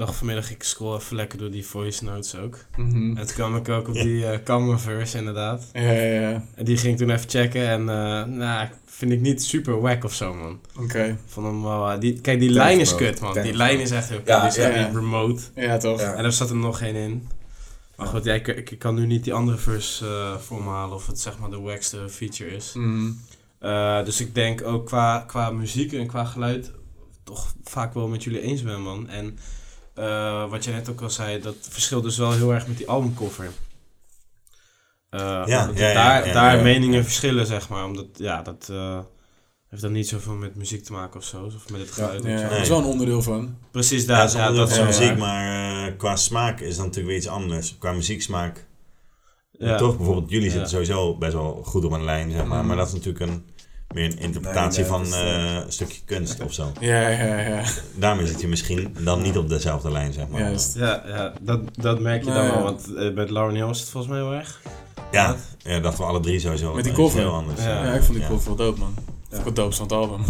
dacht 0.00 0.16
vanmiddag, 0.16 0.50
ik 0.50 0.62
scroll 0.62 0.96
even 0.96 1.16
lekker 1.16 1.38
door 1.38 1.50
die 1.50 1.66
voice 1.66 2.04
notes 2.04 2.36
ook. 2.36 2.58
Mhm. 2.76 3.16
En 3.16 3.26
toen 3.26 3.34
kwam 3.34 3.56
ik 3.56 3.68
ook 3.68 3.88
op 3.88 3.94
die 3.94 4.26
eh 4.26 4.38
Common 4.44 4.78
Verse 4.78 5.18
inderdaad. 5.18 5.70
Ja, 5.72 5.80
ja, 5.80 6.20
ja. 6.20 6.44
En 6.54 6.64
die 6.64 6.76
ging 6.76 6.92
ik 6.92 6.98
toen 6.98 7.10
even 7.10 7.30
checken. 7.30 7.68
En 7.68 7.80
eh 7.80 8.24
nou, 8.24 8.68
vind 8.86 9.12
ik 9.12 9.20
niet 9.20 9.42
super 9.42 9.80
wack 9.80 10.04
of 10.04 10.14
zo 10.14 10.34
man. 10.34 10.60
Oké. 10.78 11.18
Vond 11.26 11.46
hem 11.46 11.62
wel, 11.62 11.90
eh, 11.90 12.00
die, 12.00 12.20
kijk, 12.20 12.40
die 12.40 12.50
lijn 12.50 12.80
is 12.80 12.94
kut 12.94 13.20
man. 13.20 13.42
Die 13.42 13.54
lijn 13.54 13.80
is 13.80 13.90
echt 13.90 14.08
heel 14.08 14.18
kut. 14.18 14.26
Ja, 14.26 14.40
die 14.40 14.48
is 14.48 14.56
echt 14.56 14.74
ja. 14.74 14.90
remote. 14.92 15.42
Ja, 15.54 15.76
toch? 15.78 16.00
Ja. 16.00 16.14
En 16.14 16.24
er 16.24 16.32
zat 16.32 16.50
er 16.50 16.56
nog 16.56 16.78
geen 16.78 16.94
in. 16.94 17.28
Maar 17.96 18.06
goed, 18.06 18.24
ja, 18.24 18.34
ik, 18.34 18.46
ik, 18.48 18.78
kan 18.78 18.94
nu 18.94 19.06
niet 19.06 19.24
die 19.24 19.34
andere 19.34 19.58
verse 19.58 20.06
eh 20.06 20.36
voor 20.36 20.62
me 20.62 20.68
halen 20.68 20.94
of 20.94 21.06
het 21.06 21.20
zeg 21.20 21.38
maar 21.38 21.50
de 21.50 21.60
wackste 21.60 22.08
feature 22.08 22.50
is. 22.50 22.72
Mhm. 22.74 23.10
Eh, 23.58 24.04
dus 24.04 24.20
ik 24.20 24.34
denk 24.34 24.62
ook 24.62 24.86
qua, 24.86 25.24
qua 25.26 25.50
muziek 25.50 25.92
en 25.92 26.06
qua 26.06 26.24
geluid 26.24 26.72
toch 27.24 27.54
vaak 27.64 27.94
wel 27.94 28.08
met 28.08 28.24
jullie 28.24 28.40
eens 28.40 28.62
ben, 28.62 28.82
man. 28.82 29.08
En 29.08 29.38
eh, 30.00 30.50
wat 30.50 30.64
je 30.64 30.70
net 30.70 30.88
ook 30.88 31.00
al 31.00 31.10
zei, 31.10 31.40
dat 31.40 31.56
verschilt 31.60 32.02
dus 32.02 32.16
wel 32.18 32.32
heel 32.32 32.52
erg 32.54 32.66
met 32.66 32.76
die 32.76 32.88
albumcover. 32.88 33.50
Eh, 35.10 35.42
Ja, 35.46 35.60
omdat 35.62 35.78
ja, 35.78 35.88
ja, 35.88 35.94
daar, 35.94 36.26
ja, 36.26 36.32
daar 36.32 36.56
ja. 36.56 36.62
meningen 36.62 37.04
verschillen, 37.04 37.46
zeg 37.46 37.68
maar. 37.68 37.84
Omdat, 37.84 38.06
ja, 38.14 38.42
dat 38.42 38.68
eh, 38.70 38.98
heeft 39.68 39.82
dan 39.82 39.92
niet 39.92 40.08
zoveel 40.08 40.34
met 40.34 40.54
muziek 40.56 40.84
te 40.84 40.92
maken 40.92 41.20
of 41.20 41.24
zo. 41.26 41.44
Of 41.44 41.70
met 41.70 41.80
het 41.80 41.90
geluid. 41.90 42.24
Ja, 42.24 42.48
dat 42.48 42.58
is 42.58 42.68
wel 42.68 42.78
een 42.78 42.84
onderdeel 42.84 43.22
van. 43.22 43.56
Precies 43.70 44.00
Ja, 44.02 44.06
daar. 44.08 44.16
dat 44.18 44.28
is 44.28 44.34
Ja, 44.34 44.48
onderdeel 44.48 44.64
dat 44.66 44.70
is 44.70 44.76
wel 44.76 44.86
muziek, 44.86 45.08
waar. 45.08 45.18
maar 45.18 45.86
eh, 45.88 45.96
qua 45.98 46.16
smaak 46.16 46.60
is 46.60 46.68
dat 46.76 46.84
natuurlijk 46.84 47.06
weer 47.06 47.16
iets 47.16 47.28
anders. 47.28 47.78
Qua 47.78 47.92
muzieksmaak, 47.92 48.66
Ja. 49.52 49.76
toch? 49.76 49.96
Bijvoorbeeld, 49.96 50.30
jullie 50.30 50.46
Ja. 50.46 50.50
zitten 50.52 50.70
sowieso 50.70 51.16
best 51.16 51.32
wel 51.32 51.62
goed 51.64 51.84
op 51.84 51.92
een 51.92 52.04
lijn, 52.04 52.30
zeg 52.30 52.44
maar. 52.44 52.60
Mm. 52.60 52.66
Maar 52.66 52.76
dat 52.76 52.86
is 52.86 52.92
natuurlijk 52.92 53.30
een, 53.30 53.44
meer 53.94 54.04
een 54.04 54.18
interpretatie 54.18 54.82
Nee, 54.82 54.90
nee, 54.90 54.98
van 54.98 55.06
is, 55.06 55.22
eh, 55.22 55.54
een 55.54 55.72
stukje 55.72 56.00
kunst 56.04 56.42
of 56.42 56.52
zo. 56.52 56.72
Ja, 56.80 57.08
ja, 57.08 57.40
ja. 57.40 57.62
Daarmee 57.94 58.26
zit 58.26 58.40
je 58.40 58.48
misschien 58.48 58.96
dan 59.00 59.22
niet 59.22 59.36
op 59.36 59.48
dezelfde 59.48 59.90
lijn, 59.90 60.12
zeg 60.12 60.28
maar. 60.28 60.40
Juist. 60.40 60.74
Ja, 60.74 61.02
ja 61.06 61.32
dat, 61.40 61.60
dat 61.72 62.00
merk 62.00 62.24
je 62.24 62.30
Nou, 62.30 62.40
dan 62.40 62.50
wel. 62.50 62.58
ja. 62.58 62.64
Want 62.64 62.94
eh, 62.94 63.14
met 63.14 63.30
Lauren 63.30 63.54
Hill 63.54 63.68
is 63.68 63.80
het 63.80 63.88
volgens 63.88 64.12
mij 64.12 64.22
wel 64.22 64.32
erg. 64.34 64.60
Ja, 65.12 65.36
ja, 65.58 65.80
dat 65.80 65.96
we 65.96 66.02
alle 66.02 66.20
drie 66.20 66.40
sowieso. 66.40 66.74
Met 66.74 66.84
die 66.84 66.92
cover. 66.92 67.18
Heel 67.18 67.32
anders. 67.34 67.62
Ja. 67.62 67.84
Ja, 67.84 67.92
ik 67.92 68.02
vond 68.02 68.12
die 68.12 68.22
ja. 68.22 68.28
cover 68.28 68.46
wel 68.46 68.56
dope, 68.56 68.78
man. 68.78 68.94
Ja. 69.30 69.38
Ik 69.38 69.44
het 69.44 69.56
doopst 69.56 69.78
van 69.78 69.86
het 69.86 69.96
album. 69.96 70.24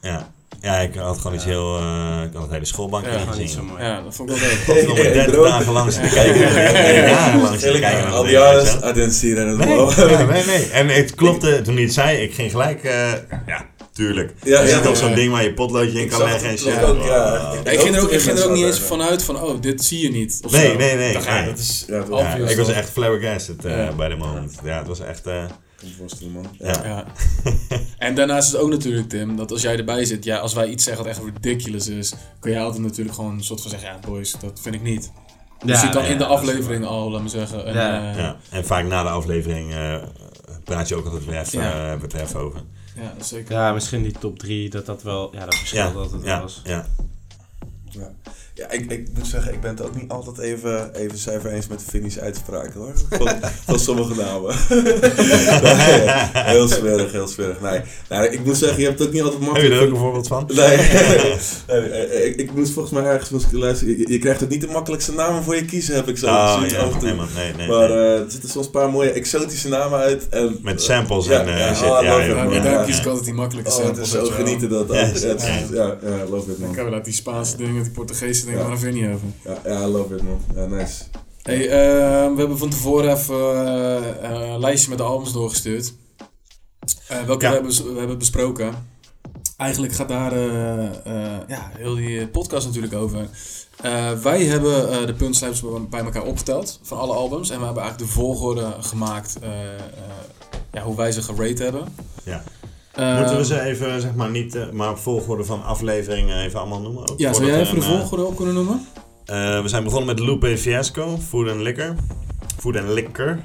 Ja. 0.00 0.30
Ja, 0.62 0.78
ik 0.78 0.94
had 0.94 1.16
gewoon 1.18 1.34
iets 1.34 1.44
Ja. 1.44 1.50
heel... 1.50 1.78
eh, 1.78 2.22
ik 2.26 2.32
had 2.32 2.42
het 2.42 2.50
hele 2.50 2.64
schoolbank 2.64 3.04
Ja, 3.04 3.12
ja, 3.12 3.18
Gewoon 3.18 3.38
niet 3.38 3.50
zo 3.50 3.54
gezien. 3.58 3.70
mooi. 3.70 3.82
Ja, 3.84 4.02
dat 4.02 4.14
vond 4.14 4.30
ik 4.30 4.36
wel 4.36 4.48
dope. 4.66 4.80
Ik 4.80 4.86
nog 4.86 4.96
maar 4.96 5.04
Hey, 5.04 5.12
30 5.14 5.32
bro. 5.32 5.44
dagen 5.44 5.72
lang 5.72 5.92
zitten 5.92 6.10
kijken. 6.12 6.40
Jaren 6.40 7.40
lang 7.42 7.60
zitten 7.60 7.80
kijken. 7.80 8.10
al 8.12 8.22
die 8.22 8.32
jaren, 8.32 8.94
je 8.94 9.10
see 9.10 9.34
that 9.34 9.44
Nee, 9.44 9.76
well. 9.76 10.10
ja, 10.10 10.22
nee, 10.32 10.44
nee. 10.46 10.70
En 10.70 10.88
het 10.88 11.14
klopte 11.14 11.60
toen 11.62 11.74
hij 11.74 11.82
het 11.82 11.92
zei. 11.92 12.16
Ik 12.22 12.34
ging 12.34 12.50
gelijk... 12.50 12.84
eh, 12.84 13.12
ja, 13.46 13.66
tuurlijk. 13.92 14.32
Ja, 14.42 14.58
er 14.60 14.66
ja, 14.68 14.74
zit 14.74 14.84
ja, 14.84 14.94
zo'n 14.94 15.08
ja. 15.08 15.14
ding 15.14 15.32
waar 15.32 15.42
je 15.42 15.54
potloodje 15.54 16.00
in 16.00 16.08
kan 16.08 16.22
leggen 16.22 16.48
en 16.48 16.58
shit. 16.58 16.72
ja. 16.74 16.94
Ja, 17.64 17.70
ik 17.70 17.80
ging 17.80 17.94
er 17.96 18.02
ook, 18.02 18.10
ik 18.10 18.20
ging 18.20 18.38
er 18.38 18.44
ook 18.48 18.54
niet 18.54 18.64
eens 18.64 18.78
Ja. 18.78 18.84
vanuit 18.84 19.22
van, 19.22 19.40
oh, 19.42 19.60
dit 19.60 19.84
zie 19.84 20.02
je 20.02 20.10
niet. 20.10 20.40
Nee, 20.50 20.76
nee, 20.76 20.96
nee, 20.96 21.12
je, 21.12 21.44
dat 21.44 21.58
is 21.58 21.84
Ja, 21.88 22.02
toch. 22.02 22.20
Ja, 22.20 22.34
ik 22.34 22.56
was 22.56 22.66
toch? 22.66 22.76
echt 22.76 22.90
flabbergasted 22.90 23.64
eh 23.64 23.76
Ja. 23.76 23.92
bij 23.92 24.08
de 24.08 24.16
moment. 24.16 24.54
Ja, 24.64 24.78
het 24.78 24.86
was 24.86 25.00
echt... 25.00 25.26
Ik 25.82 25.88
kan 25.88 25.88
me 25.88 25.94
voorstellen, 26.08 26.32
man. 26.32 26.46
Ja. 26.58 26.84
Ja. 26.84 27.04
en 28.06 28.14
daarnaast 28.14 28.46
is 28.46 28.52
het 28.52 28.62
ook 28.62 28.70
natuurlijk, 28.70 29.08
Tim, 29.08 29.36
dat 29.36 29.50
als 29.50 29.62
jij 29.62 29.76
erbij 29.76 30.04
zit, 30.04 30.24
ja, 30.24 30.38
als 30.38 30.54
wij 30.54 30.68
iets 30.68 30.84
zeggen 30.84 31.04
wat 31.04 31.12
echt 31.16 31.24
ridiculous 31.24 31.88
is, 31.88 32.12
kun 32.40 32.50
jij 32.50 32.62
altijd 32.62 32.82
natuurlijk 32.82 33.16
gewoon 33.16 33.32
een 33.32 33.44
soort 33.44 33.60
van 33.60 33.70
zeggen, 33.70 33.88
ja, 33.88 33.98
boys, 34.08 34.34
dat 34.40 34.60
vind 34.60 34.74
ik 34.74 34.82
niet. 34.82 35.12
Dus 35.64 35.80
je 35.82 35.88
kan 35.88 36.02
ja, 36.02 36.08
in 36.08 36.18
de 36.18 36.24
dat 36.24 36.32
aflevering 36.38 36.84
al, 36.84 37.10
laat 37.10 37.22
me 37.22 37.28
zeggen, 37.28 37.68
een, 37.68 37.74
Ja. 37.74 38.10
eh, 38.12 38.16
ja. 38.18 38.36
En 38.50 38.64
vaak 38.64 38.84
na 38.86 39.02
de 39.02 39.08
aflevering 39.08 39.72
eh, 39.72 40.02
praat 40.64 40.88
je 40.88 40.94
ook 40.96 41.04
altijd 41.04 41.24
weer 41.24 41.38
even, 41.40 41.60
Ja. 41.60 41.92
eh, 41.92 42.00
weer 42.00 42.20
even 42.22 42.40
over. 42.40 42.62
ja, 42.96 43.14
zeker. 43.24 43.52
Ja, 43.54 43.72
misschien 43.72 44.02
die 44.02 44.12
top 44.18 44.38
3, 44.38 44.70
dat 44.70 44.86
dat 44.86 45.02
wel, 45.02 45.34
ja, 45.34 45.44
dat 45.44 45.54
verschil 45.54 45.78
Ja, 45.86 45.92
dat 45.92 46.12
het 46.12 46.24
ja, 46.24 46.40
was. 46.40 46.60
ja. 46.64 46.86
Ja, 47.90 48.10
ik, 48.54 48.90
ik 48.90 49.06
moet 49.14 49.26
zeggen, 49.26 49.52
ik 49.52 49.60
ben 49.60 49.70
het 49.70 49.82
ook 49.82 49.94
niet 49.94 50.08
altijd 50.10 50.38
even, 50.38 50.94
even 50.94 51.18
cijfer 51.18 51.50
eens 51.52 51.66
met 51.68 51.82
Vinnie's 51.88 52.18
uitspraken 52.18 52.80
hoor. 52.80 52.92
Van, 53.18 53.28
van 53.66 53.78
sommige 53.78 54.14
namen. 54.14 54.54
Nee, 55.62 56.08
heel 56.32 56.68
smerig, 56.68 57.12
heel 57.12 57.26
smerig. 57.28 57.60
Nee, 57.60 57.80
nou, 58.08 58.24
ik 58.26 58.44
moet 58.44 58.56
zeggen, 58.56 58.78
je 58.80 58.86
hebt 58.86 58.98
het 58.98 59.08
ook 59.08 59.14
niet 59.14 59.22
altijd 59.22 59.42
Heb 59.44 59.56
je 59.56 59.60
makkelijk. 59.62 59.80
er 59.80 59.86
ook 59.88 59.92
een 59.94 60.00
voorbeeld 60.00 60.26
van? 60.28 60.44
Nee, 60.54 60.76
nee, 61.80 61.88
nee, 61.90 62.24
ik, 62.28 62.36
ik 62.40 62.52
moest 62.54 62.72
volgens 62.72 62.94
mij 62.94 63.04
ergens 63.04 63.30
moest 63.30 63.46
ik 63.46 63.52
luisteren. 63.52 63.98
Je, 63.98 64.04
je 64.12 64.18
krijgt 64.18 64.42
ook 64.42 64.48
niet 64.48 64.60
de 64.60 64.66
makkelijkste 64.66 65.12
namen 65.12 65.42
voor 65.42 65.54
je 65.56 65.64
kiezen, 65.64 65.94
heb 65.94 66.08
ik 66.08 66.18
zo 66.18 66.26
Oh, 66.26 66.54
gezien. 66.60 66.70
ja. 66.78 66.84
af 66.84 66.92
en 66.92 66.98
toe. 66.98 67.08
Nee, 67.08 67.16
man, 67.16 67.28
nee, 67.36 67.52
nee. 67.54 67.68
maar 67.68 67.88
nee. 67.88 67.98
eh, 67.98 68.18
er 68.20 68.30
zitten 68.30 68.50
soms 68.50 68.66
een 68.66 68.72
paar 68.72 68.90
mooie 68.90 69.10
exotische 69.10 69.68
namen 69.68 69.98
uit. 69.98 70.28
En, 70.28 70.58
Met 70.62 70.82
samples 70.82 71.26
ja, 71.26 71.40
en 71.40 71.48
eh, 71.54 71.58
ja, 71.58 71.74
shit. 71.74 71.84
oh, 71.84 71.98
ja, 72.02 72.18
ja, 72.18 72.24
Ja, 72.24 72.42
ja. 72.52 72.60
daar 72.62 72.72
ja. 72.72 72.84
kies 72.84 72.98
ik 72.98 73.06
altijd 73.06 73.24
die 73.24 73.34
makkelijke 73.34 73.70
Oh, 73.70 73.76
het 73.76 73.84
samples. 73.86 74.06
is 74.06 74.28
zo 74.28 74.34
genieten 74.34 74.68
dat. 74.68 74.86
Ja, 74.92 74.94
Ja, 75.00 75.12
ja. 75.14 75.36
ja, 75.72 75.96
ja, 76.02 76.24
love 76.30 76.50
it 76.50 76.58
Dan 76.58 76.66
man. 76.66 76.74
gaan 76.74 76.84
we 76.84 76.90
laten 76.90 77.04
die 77.04 77.12
Spaanse 77.14 77.56
dingen, 77.56 77.82
die 77.82 77.92
Portugese 77.92 78.41
dingen, 78.44 78.60
Ja. 78.60 78.66
maar 78.66 78.76
daar 78.76 78.84
vind 78.84 78.96
je 78.96 79.02
niet 79.06 79.14
over. 79.14 79.28
Ja, 79.64 79.72
ja, 79.80 79.88
love 79.88 80.14
it 80.14 80.22
man. 80.22 80.40
Ja, 80.54 80.64
nice. 80.66 81.02
Hey, 81.42 81.68
eh, 81.68 82.32
we 82.32 82.38
hebben 82.38 82.58
van 82.58 82.68
tevoren 82.70 83.12
even 83.16 83.34
eh, 83.66 83.96
eh, 84.30 84.52
een 84.52 84.60
lijstje 84.60 84.88
met 84.88 84.98
de 84.98 85.04
albums 85.04 85.32
doorgestuurd. 85.32 85.92
Eh, 87.08 87.22
welke 87.22 87.44
Ja. 87.44 87.50
we, 87.50 87.54
hebben, 87.56 87.92
we 87.92 87.98
hebben 87.98 88.18
besproken. 88.18 88.90
Eigenlijk 89.56 89.92
gaat 89.92 90.08
daar 90.08 90.32
eh, 90.32 90.84
eh, 90.84 91.40
ja, 91.48 91.70
heel 91.78 91.94
die 91.94 92.28
podcast 92.28 92.66
natuurlijk 92.66 92.94
over. 92.94 93.28
Eh, 93.82 94.12
wij 94.12 94.44
hebben 94.44 94.90
eh, 94.90 95.06
de 95.06 95.14
puntslijpers 95.14 95.62
bij- 95.88 96.00
elkaar 96.04 96.22
opgeteld 96.24 96.80
van 96.82 96.98
alle 96.98 97.14
albums. 97.14 97.50
En 97.50 97.58
we 97.58 97.64
hebben 97.64 97.82
eigenlijk 97.82 98.12
de 98.12 98.18
volgorde 98.18 98.74
gemaakt 98.80 99.38
eh, 99.42 99.74
eh, 99.74 99.80
ja, 100.72 100.82
hoe 100.82 100.96
wij 100.96 101.12
ze 101.12 101.22
gerate 101.22 101.62
hebben. 101.62 101.94
Ja. 102.24 102.42
Eh, 102.94 103.18
Moeten 103.18 103.36
we 103.36 103.44
ze 103.44 103.60
even, 103.60 104.00
zeg 104.00 104.14
maar, 104.14 104.30
niet, 104.30 104.54
eh, 104.54 104.70
maar 104.70 104.90
op 104.90 104.98
volgorde 104.98 105.44
van 105.44 105.64
afleveringen 105.64 106.42
even 106.44 106.58
allemaal 106.60 106.80
noemen? 106.80 107.10
Ook 107.10 107.18
Ja, 107.18 107.32
zou 107.32 107.46
jij 107.46 107.60
even 107.60 107.74
de 107.80 107.84
eh, 107.86 107.90
volgorde 107.98 108.24
op 108.24 108.36
kunnen 108.36 108.54
noemen? 108.54 108.86
Eh, 109.24 109.62
we 109.62 109.68
zijn 109.68 109.84
begonnen 109.84 110.06
met 110.16 110.18
Lupe 110.18 110.58
Fiasco, 110.58 111.18
Food 111.28 111.48
and 111.48 111.60
Liquor. 111.60 111.94
Food 112.58 112.76
and 112.76 112.88
Liquor. 112.88 113.38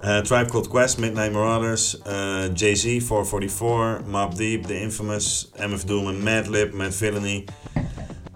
Tribe 0.00 0.44
Called 0.50 0.68
Quest, 0.68 0.98
Midnight 0.98 1.32
Marauders, 1.32 1.98
eh, 2.02 2.40
Jay-Z, 2.54 2.82
444, 3.04 4.00
Mob 4.06 4.36
Deep, 4.36 4.64
The 4.64 4.80
Infamous, 4.80 5.50
MF 5.68 5.84
Doom 5.84 6.08
en 6.08 6.22
Madlib, 6.22 6.72
Mad 6.72 6.94
Villainy. 6.94 7.44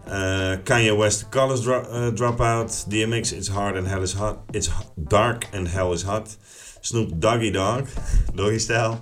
Eh, 0.09 0.53
Kanye 0.65 0.97
West, 0.97 1.29
Colors 1.29 1.61
dro 1.61 2.13
Dropout, 2.15 2.85
DMX, 2.89 3.33
It's 3.33 3.49
Hard 3.49 3.77
and 3.77 3.87
Hell 3.87 4.03
is 4.03 4.13
Hot. 4.13 4.37
It's 4.51 4.71
Dark 4.97 5.45
and 5.55 5.69
Hell 5.69 5.93
is 5.93 6.03
Hot. 6.03 6.37
Snoop 6.81 7.11
Doggy 7.15 7.51
Dog, 7.51 7.87
Doggy 8.35 8.59
Style. 8.59 8.99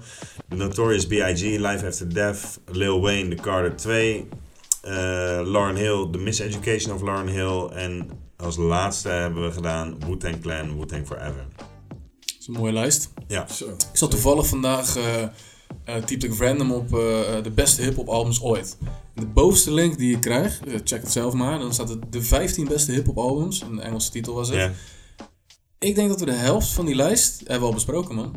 The 0.50 0.56
Notorious 0.56 1.06
B.I.G., 1.06 1.58
Life 1.58 1.86
After 1.86 2.08
Death. 2.08 2.58
Lil 2.72 3.00
Wayne, 3.00 3.28
The 3.36 3.42
Carter 3.42 3.76
2. 3.76 4.26
eh, 4.82 4.92
Lauren 5.44 5.76
Hill, 5.76 6.08
The 6.10 6.18
Miseducation 6.18 6.94
of 6.94 7.02
Lauren 7.02 7.28
Hill. 7.28 7.68
En 7.74 8.08
als 8.36 8.56
laatste 8.56 9.08
hebben 9.08 9.42
we 9.44 9.52
gedaan 9.52 9.96
Wu-Tang 10.06 10.40
Clan, 10.40 10.76
Wu-Tang 10.78 11.06
Forever. 11.06 11.46
Dat 12.18 12.36
is 12.40 12.46
een 12.46 12.52
mooie 12.54 12.72
lijst. 12.72 13.10
Ja. 13.28 13.48
Zo. 13.48 13.66
Ik 13.68 13.76
zat 13.92 14.10
toevallig 14.10 14.46
vandaag, 14.46 14.96
eh 14.96 15.22
eh, 15.84 15.96
typte 16.04 16.26
ik 16.26 16.38
random 16.38 16.72
op 16.72 16.88
de 16.88 17.52
beste 17.54 17.82
hip-hop 17.82 18.08
albums 18.08 18.42
ooit. 18.42 18.76
En 19.14 19.22
de 19.22 19.26
bovenste 19.26 19.72
link 19.72 19.98
die 19.98 20.14
ik 20.14 20.20
krijg, 20.20 20.60
eh, 20.60 20.74
check 20.84 21.02
het 21.02 21.10
zelf 21.12 21.32
maar, 21.32 21.58
dan 21.58 21.72
staat 21.74 21.88
het 21.88 22.12
de 22.12 22.22
15 22.22 22.68
beste 22.68 22.92
hip-hop 22.92 23.18
albums. 23.18 23.62
Een 23.62 23.80
Engelse 23.80 24.10
titel 24.10 24.34
was 24.34 24.48
het. 24.48 24.56
Ja. 24.56 24.72
Ik 25.78 25.94
denk 25.94 26.08
dat 26.08 26.20
we 26.20 26.26
de 26.26 26.32
helft 26.32 26.68
van 26.68 26.86
die 26.86 26.94
lijst 26.94 27.38
hebben 27.38 27.60
we 27.60 27.66
al 27.66 27.72
besproken, 27.74 28.14
man. 28.14 28.34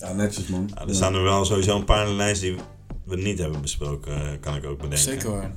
Ja, 0.00 0.12
netjes 0.12 0.46
man. 0.46 0.70
Er 0.88 0.94
staan 0.94 1.14
er 1.14 1.22
wel 1.22 1.44
sowieso 1.44 1.76
een 1.76 1.84
paar 1.84 2.02
in 2.04 2.10
de 2.10 2.16
lijst 2.16 2.40
die 2.40 2.56
we 3.04 3.16
niet 3.16 3.38
hebben 3.38 3.60
besproken, 3.60 4.14
eh, 4.14 4.28
kan 4.40 4.54
ik 4.56 4.64
ook 4.64 4.76
bedenken. 4.76 4.98
Zeker 4.98 5.30
waar. 5.30 5.54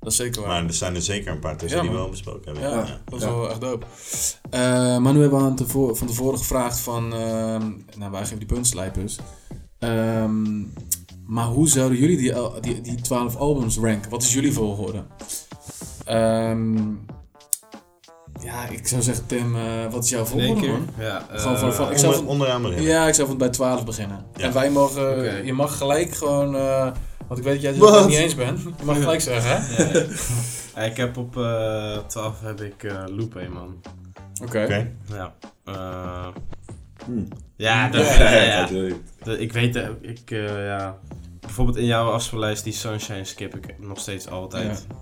Dat 0.00 0.10
is 0.12 0.16
zeker 0.18 0.40
waar. 0.40 0.50
Maar 0.50 0.64
er 0.64 0.74
staan 0.74 0.94
er 0.94 1.02
zeker 1.02 1.32
een 1.32 1.38
paar 1.38 1.56
tussen 1.56 1.76
Ja, 1.78 1.84
die 1.84 1.92
we 1.92 1.98
wel 1.98 2.08
besproken 2.10 2.52
hebben. 2.52 2.70
ja, 2.70 2.76
Ja. 2.86 3.00
dat 3.04 3.18
is 3.20 3.24
Ja. 3.26 3.34
wel 3.34 3.50
echt 3.50 3.60
dope. 3.60 3.86
Eh, 4.50 4.60
maar 4.98 5.12
nu 5.12 5.20
hebben 5.20 5.38
we 5.38 5.44
aan 5.44 5.56
tevo- 5.56 5.94
van 5.94 6.06
tevoren 6.06 6.38
gevraagd 6.38 6.78
van... 6.80 7.14
ehm, 7.14 7.70
nou, 7.98 8.10
wij 8.10 8.20
geven 8.22 8.38
die 8.38 8.46
puntslijpers. 8.46 9.18
Ehm, 9.78 10.60
maar 11.26 11.46
hoe 11.46 11.68
zouden 11.68 11.98
jullie 11.98 12.16
die, 12.16 12.34
die, 12.60 12.80
die 12.80 13.00
12 13.00 13.36
albums 13.36 13.76
ranken? 13.78 14.10
Wat 14.10 14.22
is 14.22 14.32
jullie 14.34 14.52
volgorde? 14.52 15.04
Ehm, 16.04 16.78
ja, 18.44 18.68
ik 18.68 18.86
zou 18.86 19.02
zeggen, 19.02 19.26
Tim, 19.26 19.56
eh, 19.56 19.62
wat 19.90 20.04
is 20.04 20.10
jouw 20.10 20.26
man? 20.36 20.86
Ja, 20.98 21.26
Gewoon 21.30 21.58
van- 21.58 21.68
eh, 21.68 21.74
van- 21.74 21.90
Ik 21.90 21.98
zou 21.98 22.14
Onder, 22.14 22.30
onderaan 22.30 22.62
beginnen. 22.62 22.86
Ja, 22.86 23.06
ik 23.08 23.14
zou 23.14 23.28
van 23.28 23.38
bij 23.38 23.48
12 23.48 23.84
beginnen. 23.84 24.24
Ja. 24.36 24.44
En 24.44 24.52
wij 24.52 24.70
mogen... 24.70 25.44
Je 25.46 25.52
mag 25.52 25.76
gelijk 25.76 26.14
gewoon... 26.14 26.56
eh, 26.56 26.90
want 27.26 27.38
ik 27.38 27.44
weet 27.44 27.62
dat 27.62 27.62
jij 27.62 27.72
het 27.88 27.94
er 28.02 28.06
niet 28.08 28.18
eens 28.18 28.34
bent. 28.34 28.60
Je 28.62 28.84
mag 28.84 28.96
gelijk 28.96 29.20
zeggen, 29.20 29.50
hè? 29.62 29.82
ja. 29.98 30.04
Ja, 30.74 30.80
ik 30.90 30.96
heb 30.96 31.16
op 31.16 31.36
eh 31.36 31.96
12 32.06 32.40
heb 32.40 32.60
ik 32.60 32.82
eh 32.82 33.02
Lupe, 33.06 33.48
man. 33.52 33.80
Oké. 34.42 34.62
Oké. 34.64 34.90
Ja. 35.12 35.32
eh, 35.64 36.26
Hm. 37.06 37.20
ja, 37.56 37.88
dat, 37.88 38.06
Ja, 38.06 38.22
ja, 38.32 38.42
ja, 38.42 38.68
ja. 38.70 38.94
Dat- 39.24 39.38
ik 39.38 39.52
weet, 39.52 39.76
eh, 39.76 39.88
ik, 40.00 40.30
eh, 40.30 40.66
ja. 40.66 40.98
Bijvoorbeeld 41.40 41.76
in 41.76 41.84
jouw 41.84 42.10
afspeellijst, 42.10 42.64
die 42.64 42.72
Sunshine 42.72 43.24
skip 43.24 43.56
ik 43.56 43.74
nog 43.78 43.98
steeds 44.00 44.28
altijd. 44.28 44.86
Ja, 44.88 44.94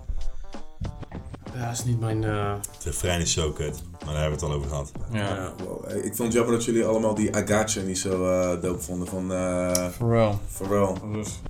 dat 1.59 1.71
is 1.71 1.83
niet 1.83 1.99
mijn... 1.99 2.23
eh, 2.23 2.53
De 2.83 2.93
Frein 2.93 3.21
is 3.21 3.33
zo 3.33 3.51
kut, 3.51 3.81
maar 4.05 4.13
daar 4.13 4.21
hebben 4.21 4.39
we 4.39 4.45
het 4.45 4.53
al 4.53 4.57
over 4.57 4.69
gehad. 4.69 4.91
Ja. 5.11 5.19
ja. 5.35 5.53
Wow, 5.65 5.85
hey, 5.87 5.97
ik 5.97 6.15
vond 6.15 6.17
het 6.27 6.33
jammer 6.33 6.53
dat 6.53 6.65
jullie 6.65 6.85
allemaal 6.85 7.15
die 7.15 7.35
Agacha 7.35 7.81
niet 7.81 7.99
zo 7.99 8.27
eh 8.29 8.61
dope 8.61 8.79
vonden 8.81 9.07
van 9.07 9.33
eh 9.33 9.87
Pharrell. 9.97 10.33
Pharrell. 10.53 10.93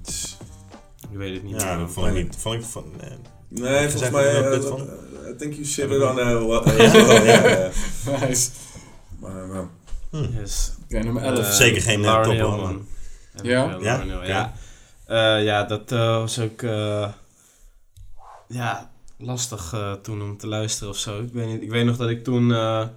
Dus, 0.03 0.37
Ik 1.11 1.17
weet 1.17 1.33
het 1.33 1.43
niet. 1.43 1.61
Ja, 1.61 1.77
dat 1.77 1.91
vond 1.91 2.07
ik 2.07 2.13
niet. 2.13 2.35
Vond 2.35 2.55
ik 2.55 2.63
van, 2.63 2.83
eh, 2.99 3.07
Nee, 3.47 3.89
volgens 3.89 4.11
mij, 4.11 4.55
I 5.31 5.35
think 5.37 5.53
you 5.53 5.65
shitted 5.65 6.01
on 6.01 6.17
uh, 6.17 6.43
what, 6.45 6.65
Ja? 6.77 7.21
ja, 7.23 7.47
ja. 7.47 7.69
nice. 8.19 8.49
Maar, 9.19 9.31
maar, 9.47 9.67
Yes. 10.39 10.71
Oké, 10.83 10.99
nummer 10.99 11.23
11. 11.23 11.39
Eh, 11.39 11.51
Zeker 11.51 11.81
geen, 11.81 12.01
Lauren 12.01 12.37
top 12.37 12.57
man. 12.57 12.87
Ja? 13.43 13.77
Ja? 13.81 14.01
Ja. 14.23 14.53
Eh, 15.05 15.43
ja, 15.43 15.63
dat 15.63 15.91
eh, 15.91 15.99
was 16.17 16.39
ook 16.39 16.61
eh, 16.61 17.07
ja, 18.47 18.90
lastig 19.21 19.73
eh, 19.73 19.93
toen 19.93 20.21
om 20.21 20.37
te 20.37 20.47
luisteren 20.47 20.89
of 20.89 20.97
zo. 20.97 21.21
Ik 21.23 21.33
weet, 21.33 21.47
niet, 21.47 21.61
ik 21.61 21.69
weet 21.69 21.85
nog 21.85 21.97
dat 21.97 22.09
ik 22.09 22.23
toen 22.23 22.53
eh, 22.53 22.87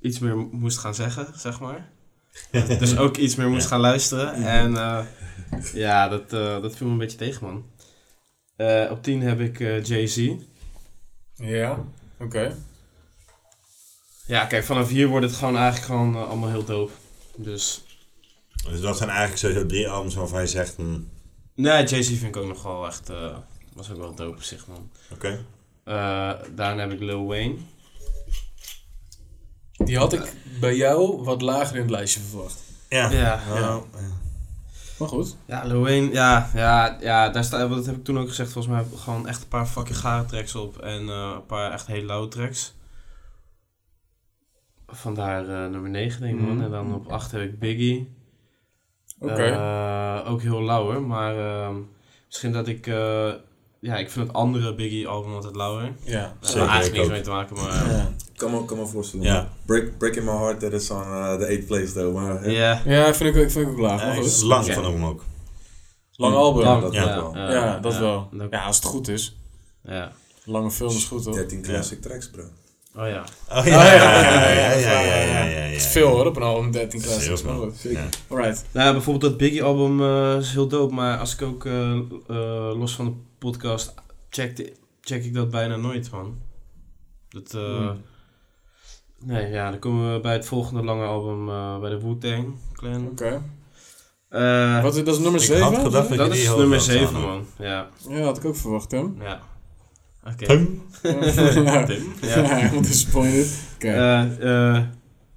iets 0.00 0.18
meer 0.18 0.36
moest 0.36 0.78
gaan 0.78 0.94
zeggen, 0.94 1.26
zeg 1.36 1.60
maar. 1.60 1.90
dus 2.78 2.96
ook 2.96 3.16
iets 3.16 3.34
meer 3.34 3.48
moest 3.48 3.62
Ja. 3.62 3.68
gaan 3.68 3.80
luisteren. 3.80 4.32
En 4.34 4.76
eh, 4.76 5.04
ja, 5.74 6.08
dat, 6.08 6.30
dat 6.62 6.76
viel 6.76 6.86
me 6.86 6.92
een 6.92 6.98
beetje 6.98 7.18
tegen, 7.18 7.46
man. 7.46 7.64
Op 8.90 9.02
10 9.02 9.20
heb 9.22 9.40
ik 9.40 9.58
Jay-Z. 9.86 10.30
Ja, 11.34 11.84
oké. 12.18 12.56
Ja, 14.26 14.44
kijk, 14.44 14.64
vanaf 14.64 14.88
hier 14.88 15.06
wordt 15.08 15.26
het 15.26 15.34
gewoon 15.34 15.56
eigenlijk 15.56 15.86
gewoon 15.86 16.28
allemaal 16.28 16.48
heel 16.48 16.64
dope. 16.64 16.92
Dus, 17.36 17.84
Dus 18.70 18.80
dat 18.80 18.96
zijn 18.96 19.08
eigenlijk 19.08 19.38
sowieso 19.38 19.66
drie 19.66 19.88
albums 19.88 20.14
waarvan 20.14 20.40
je 20.40 20.46
zegt, 20.46 20.76
hm, 20.76 20.98
nee, 21.54 21.84
Jay-Z 21.86 22.08
vind 22.08 22.22
ik 22.22 22.36
ook 22.36 22.46
nog 22.48 22.62
wel 22.62 22.86
echt, 22.86 23.10
was 23.76 23.90
ook 23.90 23.98
wel 23.98 24.14
dope 24.14 24.36
op 24.36 24.42
zich, 24.42 24.66
man. 24.66 24.90
oké. 25.12 25.44
Eh, 25.84 26.32
daarna 26.54 26.80
heb 26.80 26.92
ik 26.92 27.00
Lil 27.00 27.26
Wayne. 27.26 27.54
Die 29.72 29.98
had 29.98 30.12
ik 30.12 30.32
bij 30.60 30.76
jou 30.76 31.22
wat 31.22 31.42
lager 31.42 31.74
in 31.74 31.82
het 31.82 31.90
lijstje 31.90 32.20
verwacht. 32.20 32.62
Ja. 32.88 33.10
Ja, 33.10 33.40
ja. 33.48 33.54
ja. 33.54 33.80
Maar 34.98 35.08
goed. 35.08 35.36
Ja, 35.46 35.64
Lil 35.64 35.80
Wayne, 35.80 36.12
ja, 36.12 36.50
ja, 36.54 36.96
ja, 37.00 37.28
daar 37.28 37.44
staat, 37.44 37.70
dat 37.70 37.86
heb 37.86 37.96
ik 37.96 38.04
toen 38.04 38.18
ook 38.18 38.28
gezegd, 38.28 38.52
volgens 38.52 38.74
mij 38.74 38.82
heb 38.82 38.92
ik 38.92 38.98
gewoon 38.98 39.28
echt 39.28 39.42
een 39.42 39.48
paar 39.48 39.66
fucking 39.66 39.98
gare 39.98 40.24
tracks 40.24 40.54
op 40.54 40.78
en 40.78 41.08
eh, 41.08 41.32
een 41.34 41.46
paar 41.46 41.72
echt 41.72 41.86
hele 41.86 42.06
lauwe 42.06 42.28
tracks. 42.28 42.74
Vandaar 44.86 45.48
eh, 45.48 45.70
nummer 45.70 45.90
9 45.90 46.20
denk 46.20 46.34
ik 46.34 46.40
man. 46.40 46.54
Mhm. 46.54 46.64
En 46.64 46.70
dan 46.70 46.94
op 46.94 47.06
8 47.06 47.30
heb 47.30 47.42
ik 47.42 47.58
Biggie. 47.58 48.16
Oké. 49.18 49.44
Eh, 49.44 50.30
ook 50.30 50.42
heel 50.42 50.62
lauwer, 50.62 51.02
maar 51.02 51.36
ehm, 51.38 51.76
misschien 52.26 52.52
dat 52.52 52.68
ik, 52.68 52.86
eh, 52.86 53.32
ja, 53.80 53.96
ik 53.96 54.10
vind 54.10 54.26
het 54.26 54.36
andere 54.36 54.74
Biggie-album 54.74 55.34
altijd 55.34 55.56
lauwer. 55.56 55.92
Ja, 56.04 56.36
Daar 56.40 56.68
eigenlijk 56.68 56.92
niks 56.92 57.08
mee 57.08 57.20
te 57.20 57.30
maken, 57.30 57.56
maar... 57.56 57.72
Ja. 57.72 58.12
Eh, 58.36 58.66
kan, 58.66 58.78
me, 58.78 58.86
voorstellen. 58.86 59.26
Ja. 59.26 59.48
Break, 59.66 59.98
break 59.98 60.14
in 60.14 60.24
My 60.24 60.30
Heart, 60.30 60.60
dat 60.60 60.72
is 60.72 60.90
on 60.90 61.02
uh, 61.02 61.32
eh, 61.32 61.40
the 61.40 61.60
8th 61.62 61.66
place, 61.66 61.92
though. 61.92 62.14
Maar, 62.14 62.42
eh. 62.42 62.52
ja. 62.52 62.82
ja, 62.84 63.14
vind 63.14 63.36
ik, 63.36 63.50
vind 63.50 63.66
ik 63.66 63.72
ook 63.72 63.78
laag. 63.78 64.00
Ja, 64.00 64.08
het 64.08 64.24
is 64.24 64.42
lang 64.42 64.72
van 64.72 64.84
hem 64.84 65.04
ook. 65.04 65.24
Lang 66.16 66.34
mm. 66.34 66.38
album. 66.38 66.62
Ja, 66.62 66.80
dat 66.80 66.92
wel. 66.92 67.36
Ja, 67.36 67.78
dat 67.78 67.98
wel. 67.98 68.28
Ja, 68.50 68.64
als 68.64 68.76
het 68.76 68.84
goed 68.84 69.08
is. 69.08 69.36
Ja. 69.84 70.12
Lange 70.44 70.70
film 70.70 70.90
is 70.90 71.04
goed, 71.04 71.24
hoor. 71.24 71.34
13 71.34 71.62
classic 71.62 72.02
tracks, 72.02 72.30
bro. 72.30 72.42
Oh 72.94 73.08
ja. 73.08 73.24
Oh, 73.50 73.56
oh 73.56 73.66
ja, 73.66 73.94
ja, 73.94 74.72
ja, 74.72 75.00
ja, 75.00 75.44
ja, 75.44 75.44
Het 75.44 75.76
is 75.76 75.86
veel 75.86 76.08
hoor, 76.08 76.26
op 76.26 76.36
een 76.36 76.42
album 76.42 76.70
13 76.70 77.00
classics. 77.00 77.42
Dat 77.42 77.74
Alright. 78.28 78.64
Nou 78.72 78.92
bijvoorbeeld 78.92 79.30
dat 79.30 79.36
Biggie-album 79.36 80.02
is 80.38 80.52
heel 80.52 80.66
dope, 80.66 80.94
maar 80.94 81.18
als 81.18 81.34
ik 81.34 81.42
ook 81.42 81.64
los 82.78 82.94
van 82.94 83.04
de 83.04 83.12
podcast 83.50 83.94
check, 84.30 84.72
check 85.00 85.24
ik 85.24 85.34
dat 85.34 85.50
bijna 85.50 85.76
nooit, 85.76 86.10
man. 86.10 86.38
Dat, 87.28 87.54
eh, 87.54 87.76
Hmm. 87.76 88.02
Nee, 89.24 89.50
ja, 89.50 89.70
dan 89.70 89.78
komen 89.78 90.12
we 90.14 90.20
bij 90.20 90.32
het 90.32 90.46
volgende 90.46 90.82
lange 90.84 91.04
album, 91.04 91.48
eh, 91.48 91.78
bij 91.80 91.90
de 91.90 92.00
Wu-Tang 92.00 92.54
Clan. 92.72 93.06
Oké. 93.06 93.42
Eh, 94.28 94.82
Wat 94.82 94.96
is 94.96 95.04
dat 95.04 95.14
is 95.14 95.20
nummer 95.20 95.40
Ik 95.40 95.46
7? 95.46 95.62
had 95.62 95.74
gedacht 95.78 96.16
dat 96.16 96.34
is 96.34 96.48
nummer 96.48 96.76
had 96.76 96.82
7, 96.86 97.06
staan, 97.08 97.20
hoor. 97.22 97.30
man. 97.30 97.46
Ja, 97.58 97.88
Ja, 98.08 98.20
had 98.20 98.36
ik 98.36 98.44
ook 98.44 98.56
verwacht, 98.56 98.90
hè? 98.90 98.98
ja. 99.18 99.40
Oké. 100.32 100.46
Ja, 101.02 101.84
Tim. 101.84 102.12
ja, 102.22 102.42
Ja. 102.42 102.54
helemaal 102.56 102.82
disappointed. 102.82 103.58
Oké. 103.74 103.88
Eh, 103.88 104.74
eh, 104.76 104.82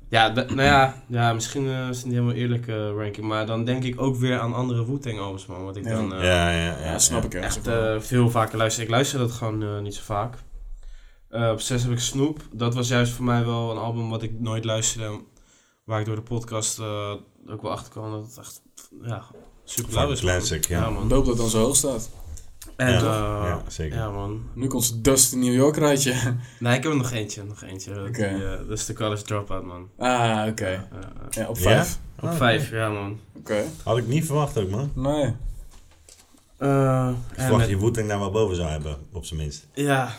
ja, 0.10 0.28
nou 0.28 0.62
ja, 0.62 1.04
ja 1.08 1.34
misschien 1.34 1.68
eh, 1.68 1.90
is 1.90 1.96
het 1.98 2.06
niet 2.06 2.14
helemaal 2.14 2.36
eerlijke 2.36 2.92
ranking, 2.92 3.28
maar 3.28 3.46
dan 3.46 3.66
denk 3.66 3.84
ik 3.84 4.02
ook 4.02 4.16
weer 4.16 4.40
aan 4.40 4.54
andere 4.54 4.86
Wu-Tang 4.86 5.20
albums, 5.20 5.46
man. 5.46 5.64
Wat 5.64 5.76
ik 5.76 5.84
Ja. 5.86 5.90
dan 5.96 6.14
eh, 6.14 6.24
Ja, 6.24 6.52
ja, 6.52 6.58
ja. 6.78 6.84
ja, 6.84 7.00
snap 7.00 7.24
ik 7.24 7.34
echt 7.34 7.68
eh, 7.68 8.00
veel 8.00 8.30
vaker 8.30 8.58
luister. 8.58 8.84
Ik 8.84 8.90
luister 8.90 9.20
dat 9.20 9.32
gewoon 9.32 9.64
eh, 9.64 9.80
niet 9.80 9.96
zo 9.96 10.02
vaak. 10.04 10.36
Eh, 11.30 11.50
op 11.52 11.62
6 11.62 11.84
heb 11.84 11.92
ik 11.92 12.00
Snoop. 12.00 12.42
Dat 12.52 12.74
was 12.76 12.88
juist 12.88 13.12
voor 13.12 13.26
mij 13.26 13.46
wel 13.46 13.72
een 13.72 13.78
album 13.78 14.10
wat 14.10 14.24
ik 14.24 14.40
nooit 14.40 14.66
luisterde. 14.66 15.20
Waar 15.84 16.00
ik 16.00 16.06
door 16.06 16.16
de 16.16 16.22
podcast 16.22 16.80
eh, 16.80 17.14
ook 17.48 17.62
wel 17.62 17.72
achter 17.72 17.92
kwam 17.92 18.12
dat 18.12 18.26
het 18.26 18.38
echt 18.38 18.62
ja, 19.04 19.24
super 19.64 19.94
lauw 19.94 20.12
is. 20.12 20.20
Classic, 20.20 20.66
ja. 20.68 20.90
man. 20.90 21.08
Doop 21.08 21.26
dat 21.26 21.38
dan 21.38 21.50
zo 21.50 21.64
hoog 21.64 21.76
staat. 21.76 22.10
En, 22.80 22.92
Ja, 22.92 22.98
eh, 22.98 23.42
ja, 23.50 23.62
zeker. 23.68 23.98
Ja, 23.98 24.10
man. 24.10 24.42
Nu 24.54 24.68
komt 24.68 24.84
ze 24.84 25.02
Dust 25.02 25.34
in 25.34 25.40
New 25.40 25.54
York 25.54 25.78
rijtje. 25.78 26.14
Nee, 26.60 26.78
ik 26.78 26.84
heb 26.84 26.92
er 26.92 26.98
nog 26.98 27.12
eentje. 27.12 27.44
Nog 27.44 27.64
eentje. 27.64 28.10
Die, 28.12 28.24
eh, 28.26 28.40
dat 28.68 28.78
is 28.78 28.86
de 28.86 28.94
College 28.94 29.24
Dropout, 29.24 29.64
man. 29.66 29.90
Ah, 29.98 30.48
oké. 30.48 30.86
Ja, 31.30 31.48
op 31.48 31.58
vijf. 31.58 31.98
Op 32.20 32.30
Ah, 32.30 32.36
vijf, 32.36 32.70
ja, 32.72 32.90
man. 32.90 33.20
Oké. 33.38 33.64
Had 33.84 33.98
ik 33.98 34.08
niet 34.08 34.26
verwacht 34.26 34.58
ook, 34.58 34.70
man. 34.70 34.92
Nee. 34.96 35.34
Eh, 36.58 37.10
Ik 37.32 37.40
verwacht 37.40 37.58
met- 37.62 37.70
je 37.70 37.80
Wu-Tang 37.80 38.08
daar 38.08 38.20
wel 38.20 38.32
boven 38.32 38.56
zou 38.56 38.70
hebben, 38.70 38.98
op 39.12 39.26
zijn 39.26 39.40
minst. 39.40 39.68
Ja. 39.74 40.12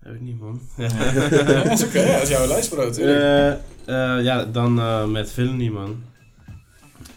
Heb 0.00 0.14
ik 0.14 0.20
niet, 0.20 0.40
man. 0.40 0.60
Ja, 0.76 0.88
dat 1.64 1.66
is 1.80 1.84
oké. 1.84 1.98
Is 2.00 2.28
jouw 2.28 2.46
lijstbrood. 2.46 2.96
Eh, 2.98 3.50
eh, 3.50 3.56
ja, 4.24 4.44
dan 4.44 4.78
eh, 4.80 5.04
met 5.04 5.30
Villainy, 5.32 5.68
man. 5.68 6.02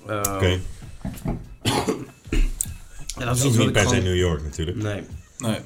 Eh, 0.08 0.22
Oké. 0.36 0.60
Ja, 3.20 3.26
Dat 3.26 3.38
is 3.38 3.44
iets 3.44 3.52
ook 3.52 3.56
wat 3.58 3.64
niet 3.66 3.74
per 3.74 3.82
se 3.82 3.88
gewoon- 3.88 4.04
New 4.04 4.16
York 4.18 4.44
natuurlijk. 4.44 4.78
Nee. 4.78 5.04
Nee. 5.38 5.60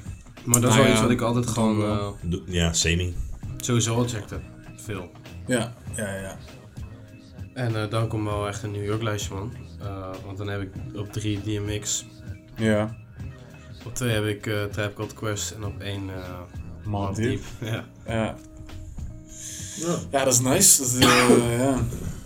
Maar 0.44 0.60
dat 0.60 0.70
is 0.70 0.76
Nou 0.76 0.76
wel 0.76 0.84
ja, 0.86 0.90
iets 0.92 1.00
wat 1.00 1.10
ik 1.10 1.20
altijd 1.20 1.46
gewoon 1.46 1.82
eh, 1.82 2.08
Doe- 2.22 2.42
Ja, 2.46 2.72
semi. 2.72 3.14
sowieso 3.56 3.94
al 3.94 4.08
checkte. 4.08 4.40
Veel. 4.76 5.10
Ja, 5.46 5.72
ja, 5.96 6.14
ja. 6.14 6.36
En 7.54 7.76
eh, 7.82 7.90
dan 7.90 8.08
komt 8.08 8.24
wel 8.24 8.48
echt 8.48 8.62
een 8.62 8.70
New 8.70 8.84
York 8.84 9.02
lijstje, 9.02 9.34
man. 9.34 9.52
Eh, 9.80 10.10
want 10.24 10.38
dan 10.38 10.48
heb 10.48 10.60
ik 10.60 10.70
op 10.96 11.12
3 11.12 11.40
DMX. 11.44 12.04
Ja. 12.56 12.96
Op 13.86 13.94
2 13.94 14.10
heb 14.10 14.24
ik 14.24 14.46
eh 14.46 14.64
Trap 14.64 14.94
Called 14.94 15.14
Quest. 15.14 15.50
En 15.50 15.64
op 15.64 15.80
1 15.80 16.10
uh, 16.86 17.14
diep. 17.14 17.42
Ja. 17.60 17.84
Ja. 18.06 18.14
Ja. 18.14 18.36
ja, 20.10 20.24
dat 20.24 20.32
is 20.32 20.40
nice. 20.40 20.98
Dat, 20.98 21.10
eh, 21.38 21.76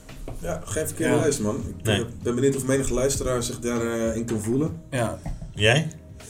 ja. 0.47 0.53
Ja, 0.53 0.61
geen 0.65 0.87
verkeerde 0.87 1.15
Ja. 1.15 1.21
lijst, 1.21 1.41
man. 1.41 1.65
Ik 1.79 1.85
Nee. 1.87 1.97
eh, 2.01 2.05
ben 2.23 2.35
benieuwd 2.35 2.57
of 2.57 2.67
menige 2.67 2.95
luisteraar 2.95 3.43
zich 3.43 3.59
daarin 3.59 4.15
in 4.15 4.25
kan 4.25 4.41
voelen. 4.41 4.71
Ja. 4.91 5.19
Jij? 5.55 5.89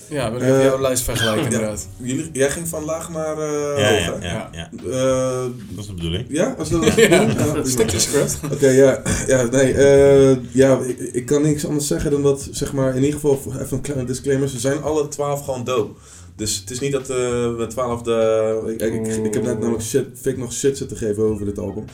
Ja, 0.08 0.28
ik 0.28 0.34
even 0.34 0.56
Eh, 0.58 0.64
jouw 0.64 0.80
lijst 0.80 1.02
vergelijken 1.02 1.42
ja. 1.42 1.50
inderdaad. 1.50 1.88
Jullie, 1.96 2.30
jij 2.32 2.50
ging 2.50 2.68
van 2.68 2.84
laag 2.84 3.10
naar 3.10 3.38
eh 3.38 3.78
ja, 3.78 4.10
hoog, 4.10 4.22
ja, 4.22 4.28
hè? 4.28 4.28
ja, 4.28 4.48
ja. 4.52 4.68
Eh, 4.90 5.44
Dat 5.68 5.78
is 5.84 5.86
de 5.86 5.94
bedoeling. 5.94 6.24
ja, 6.28 6.54
als 6.58 6.68
dat 6.70 6.80
prima. 6.94 7.64
stukje 7.64 7.98
script. 7.98 8.38
Oké, 8.52 8.68
ja, 8.68 9.02
ja, 9.26 9.42
nee, 9.42 9.72
eh, 9.72 10.36
ja, 10.52 10.78
ik, 10.86 10.98
ik 10.98 11.26
kan 11.26 11.42
niks 11.42 11.66
anders 11.66 11.86
zeggen 11.86 12.10
dan 12.10 12.22
dat, 12.22 12.48
zeg 12.50 12.72
maar, 12.72 12.88
in 12.96 13.04
ieder 13.04 13.20
geval, 13.20 13.40
even 13.60 13.76
een 13.76 13.80
kleine 13.80 14.04
disclaimer, 14.04 14.48
ze 14.48 14.58
zijn 14.58 14.82
alle 14.82 15.08
twaalf 15.08 15.44
gewoon 15.44 15.64
dope. 15.64 16.00
Dus 16.36 16.58
het 16.60 16.70
is 16.70 16.80
niet 16.80 16.92
dat 16.92 17.10
eh 17.10 17.16
we 17.56 17.66
twaalf 17.68 18.02
de, 18.02 18.62
ik, 18.66 18.82
ik, 18.82 19.06
ik, 19.06 19.24
ik 19.24 19.34
heb 19.34 19.42
net 19.42 19.58
namelijk 19.58 19.82
shit, 19.84 20.06
Vic 20.14 20.36
nog 20.36 20.52
shit 20.52 20.76
zitten 20.76 20.96
geven 20.96 21.22
over 21.22 21.44
dit 21.46 21.58
album. 21.58 21.84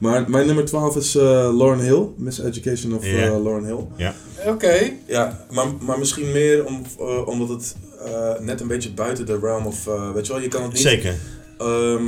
Maar 0.00 0.30
mijn 0.30 0.46
nummer 0.46 0.64
12 0.64 0.96
is 0.96 1.14
eh 1.14 1.22
Lauren 1.56 1.80
Hill, 1.80 2.06
Miss 2.16 2.38
Education 2.40 2.94
of 2.94 3.02
eh, 3.02 3.18
Ja. 3.20 3.38
Lauren 3.40 3.64
Hill. 3.64 4.12
Oké. 4.46 4.92
Ja, 5.06 5.46
maar, 5.50 5.66
maar 5.80 5.98
misschien 5.98 6.32
meer 6.32 6.64
om, 6.66 6.82
eh, 6.98 7.26
omdat 7.28 7.48
het 7.48 7.76
eh, 8.04 8.38
net 8.40 8.60
een 8.60 8.66
beetje 8.68 8.92
buiten 8.92 9.26
de 9.26 9.38
realm 9.42 9.66
of, 9.66 9.86
eh, 9.86 10.12
weet 10.12 10.26
je 10.26 10.32
wel, 10.32 10.42
je 10.42 10.48
kan 10.48 10.62
het 10.62 10.72
niet... 10.72 10.80
Zeker. 10.82 11.14
Ehm, 11.58 12.04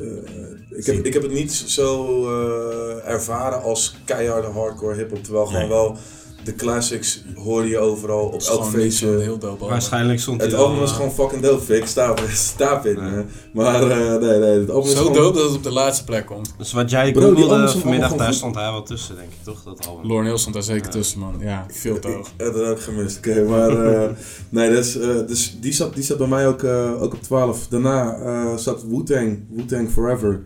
eh, 0.00 0.78
ik, 0.78 0.86
heb, 0.86 1.04
ik 1.06 1.12
heb 1.12 1.22
het 1.22 1.32
niet 1.32 1.52
zo 1.52 2.06
eh, 2.26 3.08
ervaren 3.12 3.62
als 3.62 3.96
keiharde 4.04 4.48
hardcore 4.48 4.94
hip-hop. 4.96 5.24
Terwijl 5.24 5.46
gewoon 5.46 5.60
Nee. 5.60 5.68
wel 5.70 5.96
de 6.44 6.54
classics 6.54 7.22
hoor 7.34 7.66
je 7.66 7.78
overal 7.78 8.24
op 8.24 8.40
Dat 8.40 8.48
elk 8.48 8.64
feestje. 8.64 9.38
Waarschijnlijk 9.58 10.20
stond 10.20 10.40
hij 10.40 10.50
Het 10.50 10.58
album 10.58 10.82
is 10.82 10.90
eh, 10.90 10.96
gewoon 10.96 11.12
fucking 11.12 11.42
dope, 11.42 11.62
Vic. 11.62 11.86
Stap, 12.32 12.86
in. 12.86 12.94
Nee. 13.02 13.10
hè. 13.12 13.22
Maar 13.52 13.90
eh, 13.90 14.20
nee, 14.20 14.38
nee, 14.38 14.58
het 14.60 14.70
album 14.70 14.90
is 14.90 14.96
Zo 14.96 15.04
gewoon... 15.04 15.12
dope 15.12 15.36
dat 15.38 15.46
het 15.46 15.56
op 15.56 15.62
de 15.62 15.72
laatste 15.72 16.04
plek 16.04 16.26
komt. 16.26 16.54
Dus 16.58 16.72
wat 16.72 16.90
jij 16.90 17.12
Bro, 17.12 17.34
die 17.34 17.44
googelde 17.44 17.78
vanmiddag, 17.78 18.12
daar 18.14 18.34
stond 18.34 18.54
hij 18.54 18.70
wel 18.70 18.82
tussen, 18.82 19.16
denk 19.16 19.28
ik, 19.28 19.44
toch? 19.44 19.62
Dat 19.62 19.86
album. 19.86 20.06
Lauren 20.06 20.26
Hill 20.26 20.38
stond 20.38 20.54
daar 20.54 20.62
zeker 20.64 20.84
Ja. 20.84 20.90
tussen, 20.90 21.18
man. 21.18 21.34
Ja, 21.40 21.66
veel 21.68 21.98
te 21.98 22.08
hoog. 22.08 22.26
Ik 22.26 22.44
heb 22.44 22.54
dat 22.54 22.66
ook 22.66 22.80
gemist, 22.80 23.16
oké. 23.18 23.42
maar 23.44 23.94
eh, 23.94 24.10
nee, 24.48 24.70
dus, 24.70 24.98
eh, 24.98 25.08
dus 25.26 25.56
die, 25.60 25.72
zat, 25.72 25.94
die 25.94 26.04
zat 26.04 26.18
bij 26.18 26.26
mij 26.26 26.46
ook, 26.46 26.62
eh, 26.62 27.02
ook 27.02 27.14
op 27.14 27.22
12. 27.22 27.68
Daarna 27.68 28.16
eh, 28.16 28.56
zat 28.56 28.82
Wu-Tang, 28.88 29.38
Wu-Tang 29.50 29.90
Forever. 29.90 30.42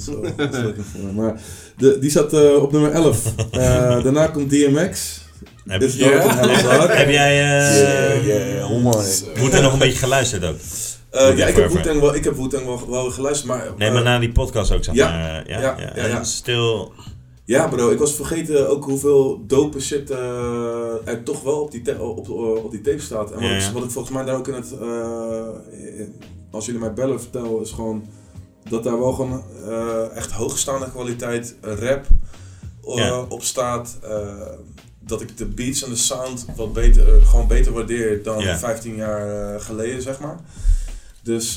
Zo. 0.00 0.24
Maar 1.14 1.40
de, 1.76 1.98
die 1.98 2.10
zat 2.10 2.32
eh, 2.32 2.62
op 2.62 2.72
nummer 2.72 2.90
11. 2.90 3.34
Eh, 3.50 3.60
daarna 4.04 4.26
komt 4.26 4.50
DMX. 4.50 5.22
Heb, 5.66 5.82
Ja. 5.82 6.08
Heb 6.96 7.08
jij 7.08 7.40
eh 7.40 8.26
Yeah, 8.26 8.54
yeah, 8.54 8.70
oh. 8.70 8.94
Moet 9.40 9.52
er 9.52 9.62
nog 9.62 9.72
een 9.72 9.78
beetje 9.78 9.98
geluisterd 9.98 10.44
ook? 10.44 10.56
Eh, 11.10 11.36
ja, 11.36 11.46
ik 11.46 11.56
heb. 11.56 11.70
Wu-Tang 11.70 12.00
wel, 12.00 12.14
ik 12.14 12.24
heb 12.24 12.36
Wu-Tang 12.36 12.64
wel, 12.66 12.90
wel 12.90 13.10
geluisterd, 13.10 13.48
maar... 13.48 13.70
Nee, 13.76 13.90
maar 13.90 14.02
na 14.02 14.18
die 14.18 14.32
podcast 14.32 14.72
ook, 14.72 14.84
zeg 14.84 14.94
ja. 14.94 15.10
maar. 15.10 15.48
Ja, 15.48 15.60
Ja, 15.60 15.92
ja, 15.94 16.06
ja, 16.06 16.24
Stil, 16.24 16.92
Ja 17.44 17.68
bro, 17.68 17.90
ik 17.90 17.98
was 17.98 18.14
vergeten 18.14 18.68
ook 18.68 18.84
hoeveel 18.84 19.42
dope 19.46 19.80
shit 19.80 20.10
er 21.04 21.22
toch 21.24 21.42
wel 21.42 21.60
op 21.60 21.70
die, 21.70 22.00
op, 22.02 22.30
op, 22.30 22.70
die 22.70 22.80
tape 22.80 23.00
staat. 23.00 23.30
En 23.30 23.40
wat, 23.40 23.50
ik, 23.50 23.60
ja. 23.60 23.72
wat 23.72 23.84
ik 23.84 23.90
volgens 23.90 24.14
mij 24.14 24.24
daar 24.24 24.36
ook 24.36 24.48
in 24.48 24.54
het, 24.54 24.74
als 26.50 26.66
jullie 26.66 26.80
mij 26.80 26.92
bellen 26.92 27.20
vertel, 27.20 27.60
is 27.60 27.70
gewoon 27.70 28.04
dat 28.68 28.84
daar 28.84 28.98
wel 28.98 29.12
gewoon 29.12 29.42
eh, 29.68 30.16
echt 30.16 30.30
hoogstaande 30.30 30.90
kwaliteit 30.90 31.54
rap 31.60 32.06
eh, 32.86 32.94
Ja. 32.96 33.20
op 33.28 33.42
staat. 33.42 33.98
eh, 34.02 34.36
dat 35.06 35.20
ik 35.20 35.36
de 35.36 35.46
beats 35.46 35.82
en 35.84 35.90
de 35.90 35.96
sound 35.96 36.46
wat 36.56 36.72
beter, 36.72 37.22
gewoon 37.22 37.46
beter 37.46 37.72
waardeer 37.72 38.22
dan 38.22 38.38
Ja. 38.40 38.58
15 38.58 38.94
jaar 38.94 39.60
geleden, 39.60 40.02
zeg 40.02 40.20
maar. 40.20 40.36
Dus, 41.22 41.54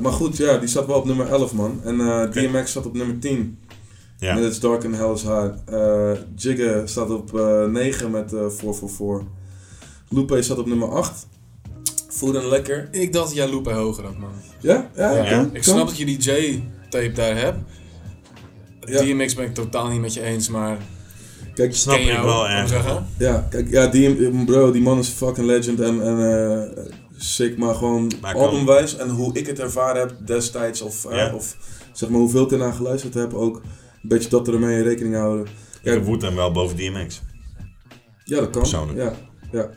maar 0.00 0.12
goed, 0.12 0.36
ja, 0.36 0.58
die 0.58 0.68
zat 0.68 0.86
wel 0.86 0.96
op 0.96 1.04
nummer 1.04 1.28
11 1.28 1.52
man. 1.54 1.80
En. 1.84 1.96
DMX 2.30 2.72
zat 2.72 2.86
op 2.86 2.94
nummer 2.94 3.18
10. 3.18 3.58
ja. 4.18 4.34
Met 4.34 4.44
It's 4.44 4.60
Dark 4.60 4.84
and 4.84 4.96
Hell 4.96 5.12
is 5.12 5.22
Hard. 5.22 5.58
Eh 5.64 6.10
Jigga 6.36 6.86
staat 6.86 7.10
op 7.10 7.38
eh 7.38 7.64
9 7.64 8.10
met 8.10 8.32
eh 8.32 8.38
444. 8.48 9.26
Lupe 10.08 10.42
staat 10.42 10.58
op 10.58 10.66
nummer 10.66 10.88
8. 10.90 11.26
Food 12.08 12.36
and 12.36 12.44
Lekker. 12.44 12.88
Ik 12.90 13.12
dacht 13.12 13.34
jij 13.34 13.50
Lupe 13.50 13.70
hoger 13.70 14.04
had, 14.04 14.18
man. 14.18 14.30
Ja? 14.60 14.90
Ja? 14.96 15.12
Ja, 15.12 15.30
kan, 15.30 15.46
ik 15.46 15.52
kan. 15.52 15.62
snap 15.62 15.86
dat 15.86 15.98
je 15.98 16.04
die 16.04 16.18
J-tape 16.18 17.12
daar 17.12 17.36
hebt. 17.36 17.58
Ja. 18.80 19.02
DMX 19.02 19.34
ben 19.34 19.44
ik 19.44 19.54
totaal 19.54 19.88
niet 19.88 20.00
met 20.00 20.14
je 20.14 20.22
eens, 20.22 20.48
maar 20.48 20.78
Kijk, 21.54 21.74
Snap 21.74 21.94
ken 21.96 22.04
ik 22.04 22.10
jou, 22.10 22.26
wel 22.26 22.66
zeggen. 22.66 23.06
ja, 23.18 23.46
kijk, 23.50 23.70
ja, 23.70 23.86
die, 23.86 24.30
bro, 24.44 24.70
die 24.70 24.82
man 24.82 24.98
is 24.98 25.08
fucking 25.08 25.46
legend 25.46 25.80
en, 25.80 26.02
en 26.02 26.18
eh, 26.76 26.84
sick, 27.16 27.58
maar 27.58 27.74
gewoon 27.74 28.12
Maar 28.20 28.34
albumwijs 28.34 28.96
en 28.96 29.08
hoe 29.08 29.34
ik 29.34 29.46
het 29.46 29.58
ervaren 29.58 30.00
heb 30.00 30.14
destijds 30.26 30.80
of, 30.80 31.04
eh, 31.04 31.16
Ja. 31.16 31.34
of 31.34 31.56
zeg 31.92 32.08
maar 32.08 32.18
hoeveel 32.20 32.44
ik 32.44 32.50
ernaar 32.52 32.72
geluisterd 32.72 33.14
heb 33.14 33.34
ook. 33.34 33.56
Een 34.02 34.08
beetje 34.08 34.28
dat 34.28 34.48
ermee 34.48 34.76
in 34.76 34.82
rekening 34.82 35.14
houden. 35.14 35.46
Ik 35.82 35.92
heb 35.92 36.04
Wu-Tang 36.04 36.34
wel 36.34 36.52
boven 36.52 36.76
DMX. 36.76 37.22
Ja, 38.24 38.36
dat 38.40 38.50
kan. 38.50 38.60
Persoonlijk. 38.62 38.98
Ja, 38.98 39.12
ja. 39.52 39.70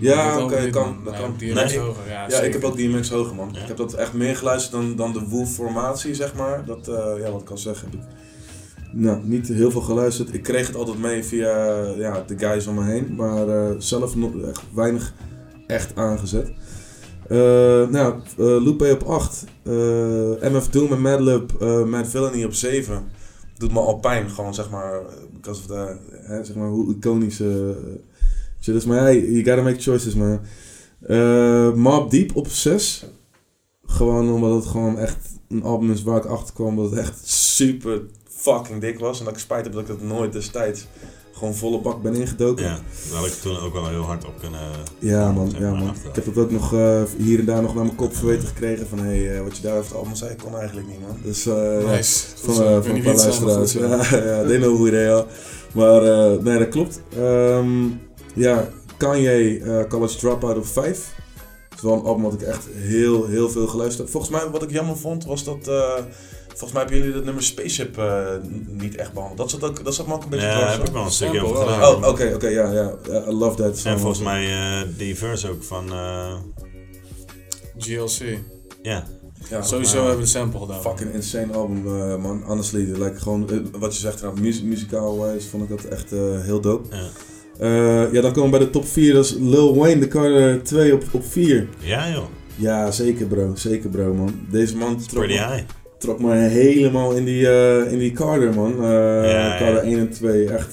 Ja, 0.00 0.42
oké, 0.44 0.70
kan, 0.70 0.84
man. 0.94 1.04
dat 1.04 1.16
kan. 1.16 1.34
DMX 1.38 1.54
Nee, 1.54 1.78
hoger, 1.78 2.08
ja, 2.08 2.26
Ja, 2.28 2.40
ik 2.40 2.52
heb 2.52 2.64
ook 2.64 2.76
DMX 2.76 3.10
hoger, 3.10 3.34
man. 3.34 3.50
Ja. 3.52 3.60
Ik 3.60 3.68
heb 3.68 3.76
dat 3.76 3.94
echt 3.94 4.12
meer 4.12 4.36
geluisterd 4.36 4.72
dan, 4.72 4.96
dan 4.96 5.12
de 5.12 5.28
Wu-formatie, 5.30 6.14
zeg 6.14 6.34
maar. 6.34 6.64
Dat, 6.64 6.88
eh, 6.88 7.20
ja, 7.20 7.30
wat 7.30 7.40
ik 7.40 7.50
al 7.50 7.58
zeg, 7.58 7.80
heb 7.80 7.92
ik 7.94 8.00
nou, 8.92 9.18
niet 9.22 9.48
heel 9.48 9.70
veel 9.70 9.80
geluisterd. 9.80 10.34
Ik 10.34 10.42
kreeg 10.42 10.66
het 10.66 10.76
altijd 10.76 10.98
mee 10.98 11.24
via 11.24 11.82
ja, 11.96 12.24
de 12.26 12.38
guys 12.38 12.66
om 12.66 12.74
me 12.74 12.84
heen, 12.84 13.14
maar 13.16 13.48
eh, 13.48 13.74
zelf 13.78 14.16
nog 14.16 14.30
echt 14.42 14.62
weinig 14.74 15.12
echt 15.66 15.96
aangezet. 15.96 16.52
Eh 17.28 17.88
nou, 17.88 18.14
Lupe 18.36 18.92
op 18.92 19.02
8. 19.02 19.44
eh, 19.62 19.72
MF 20.52 20.68
Doom 20.68 20.92
en 20.92 21.00
Madlib, 21.00 21.52
Mad 21.86 22.08
Villainy 22.08 22.44
op 22.44 22.52
7. 22.54 23.04
Doet 23.58 23.72
me 23.72 23.80
al 23.80 23.98
pijn, 23.98 24.30
gewoon 24.30 24.54
zeg 24.54 24.70
maar, 24.70 25.00
because 25.32 25.60
of 25.60 25.66
the, 25.66 25.96
hè, 26.10 26.44
zeg 26.44 26.56
maar 26.56 26.68
hoe 26.68 26.94
iconisch 26.94 27.40
eh, 27.40 27.48
shit 28.66 28.74
is. 28.74 28.84
Maar 28.84 29.00
hey, 29.00 29.20
you 29.20 29.44
gotta 29.44 29.62
make 29.62 29.80
choices, 29.80 30.14
man. 30.14 30.40
Eh 31.06 31.72
Mob 31.72 32.10
Deep 32.10 32.36
op 32.36 32.48
6. 32.48 33.04
Gewoon 33.86 34.32
omdat 34.32 34.54
het 34.54 34.66
gewoon 34.66 34.98
echt 34.98 35.16
een 35.48 35.62
album 35.62 35.90
is 35.90 36.02
waar 36.02 36.16
ik 36.16 36.24
achter 36.24 36.54
kwam 36.54 36.76
dat 36.76 36.90
het 36.90 36.98
echt 36.98 37.28
super 37.28 38.00
fucking 38.28 38.80
dik 38.80 38.98
was. 38.98 39.18
En 39.18 39.24
dat 39.24 39.34
ik 39.34 39.40
spijt 39.40 39.64
heb 39.64 39.72
dat 39.72 39.82
ik 39.82 39.88
dat 39.88 40.02
nooit 40.02 40.32
destijds 40.32 40.86
gewoon 41.36 41.54
volle 41.54 41.80
bak 41.80 42.02
ben 42.02 42.14
ingedoken. 42.14 42.64
Ja, 42.64 42.78
daar 43.10 43.18
had 43.18 43.26
ik 43.26 43.32
toen 43.32 43.58
ook 43.58 43.72
wel 43.72 43.88
heel 43.88 44.02
hard 44.02 44.24
op 44.24 44.40
kunnen... 44.40 44.60
Ja 44.98 45.32
man, 45.32 45.52
ja 45.58 45.70
man. 45.70 45.94
Ik 46.08 46.14
heb 46.14 46.24
dat 46.24 46.38
ook 46.38 46.50
nog 46.50 46.74
eh, 46.74 47.02
hier 47.16 47.38
en 47.38 47.44
daar 47.44 47.62
nog 47.62 47.74
naar 47.74 47.84
mijn 47.84 47.96
kop 47.96 48.16
verweten 48.16 48.48
gekregen 48.48 48.88
van 48.88 48.98
hé, 48.98 49.24
hey, 49.24 49.42
wat 49.42 49.56
je 49.56 49.62
daar 49.62 49.76
over 49.76 49.90
het 49.90 49.98
album 49.98 50.14
zei, 50.14 50.36
kon 50.36 50.56
eigenlijk 50.56 50.88
niet 50.88 51.00
man. 51.00 51.16
Dus 51.22 51.46
eh 51.46 51.90
Nice. 51.90 52.24
van, 52.36 52.54
eh, 52.54 52.60
van 52.60 52.72
weet 52.72 52.86
een 52.86 52.94
niet 52.94 53.04
paar 53.04 53.14
luisteraars. 53.14 53.72
Ja, 53.86 53.88
ja, 54.24 54.46
they 54.46 54.58
know 54.58 54.74
who 54.74 54.90
they 54.90 55.12
are. 55.12 55.26
Maar 55.72 56.02
eh, 56.02 56.42
nee, 56.42 56.58
dat 56.58 56.68
klopt. 56.68 57.00
Ehm, 57.16 57.88
ja, 58.36 58.68
Kanye, 58.96 59.60
eh, 59.60 59.88
College 59.88 60.16
Dropout 60.18 60.56
op 60.56 60.66
5. 60.66 61.14
Het 61.68 61.78
is 61.78 61.90
wel 61.90 61.92
een 61.92 62.04
album 62.04 62.22
wat 62.22 62.32
ik 62.34 62.42
echt 62.42 62.66
heel, 62.74 63.26
heel 63.26 63.48
veel 63.50 63.66
geluisterd 63.66 64.02
heb. 64.02 64.10
Volgens 64.10 64.32
mij, 64.32 64.50
wat 64.50 64.62
ik 64.62 64.70
jammer 64.70 64.96
vond, 64.96 65.24
was 65.24 65.44
dat... 65.44 65.68
eh, 65.68 65.94
volgens 66.48 66.72
mij 66.72 66.80
hebben 66.80 66.96
jullie 66.98 67.12
dat 67.14 67.24
nummer 67.24 67.42
Spaceship 67.42 67.98
eh, 67.98 68.24
niet 68.66 68.94
echt 68.96 69.12
behandeld. 69.12 69.38
Dat 69.38 69.50
zat, 69.60 69.70
ook, 69.70 69.84
dat 69.84 69.94
zat 69.94 70.06
me 70.06 70.14
ook 70.14 70.22
een 70.22 70.28
beetje 70.28 70.46
Ja, 70.46 70.58
daar 70.60 70.72
heb 70.78 70.86
ik 70.86 70.92
wel 70.92 71.04
een 71.04 71.10
stukje 71.10 71.44
over 71.44 71.56
gedaan. 71.56 71.94
Oh, 72.04 72.08
oké, 72.08 72.32
oké, 72.34 72.48
ja, 72.48 72.72
ja. 72.72 72.94
Ja, 73.10 73.24
I 73.28 73.32
love 73.32 73.56
that 73.62 73.78
song. 73.78 73.88
En 73.92 73.98
volgens 73.98 74.22
mij 74.22 74.46
eh, 74.80 74.88
die 74.96 75.16
verse 75.16 75.50
ook 75.50 75.62
van... 75.62 75.92
eh, 75.92 76.34
GLC. 77.78 78.38
ja, 78.82 79.04
Ja, 79.50 79.62
Sowieso 79.62 79.94
maar- 79.94 80.02
hebben 80.02 80.16
we 80.16 80.22
de 80.32 80.38
sample 80.38 80.60
gedaan. 80.60 80.80
Fucking 80.80 81.12
insane 81.14 81.52
album, 81.52 81.82
man. 82.20 82.42
Honestly, 82.46 82.80
like, 83.02 83.18
gewoon 83.18 83.70
wat 83.78 83.94
je 83.94 84.00
zegt, 84.00 84.22
nou, 84.22 84.40
muzie- 84.40 84.64
muzikaal 84.64 85.18
wijs 85.20 85.46
vond 85.46 85.62
ik 85.62 85.68
dat 85.68 85.84
echt 85.84 86.12
eh, 86.12 86.40
heel 86.40 86.60
dope. 86.60 86.96
ja. 86.96 87.06
Eh, 87.58 88.12
ja, 88.12 88.20
dan 88.20 88.32
komen 88.32 88.50
we 88.50 88.56
bij 88.56 88.66
de 88.66 88.70
top 88.72 88.86
4. 88.86 89.12
Dat 89.14 89.24
is 89.24 89.34
Lil 89.40 89.76
Wayne, 89.76 90.00
de 90.00 90.08
Carter 90.08 90.62
2 90.62 90.94
op, 90.94 91.02
op 91.12 91.24
4. 91.24 91.68
ja 91.80 92.10
joh, 92.10 92.24
Ja, 92.56 92.90
zeker 92.90 93.26
bro. 93.26 93.50
Zeker 93.54 93.88
bro, 93.90 94.14
man. 94.14 94.46
Deze 94.50 94.76
man 94.76 94.96
trok, 95.06 95.26
me, 95.26 95.62
trok 95.98 96.20
me 96.20 96.34
helemaal 96.34 97.12
in 97.12 97.24
die, 97.24 97.48
eh, 97.48 97.92
in 97.92 97.98
die 97.98 98.12
Carter, 98.12 98.54
man. 98.54 98.72
Eh 98.84 99.30
ja. 99.30 99.56
Carter 99.58 99.82
1 99.84 99.98
en 99.98 100.10
2. 100.10 100.48
Echt, 100.48 100.70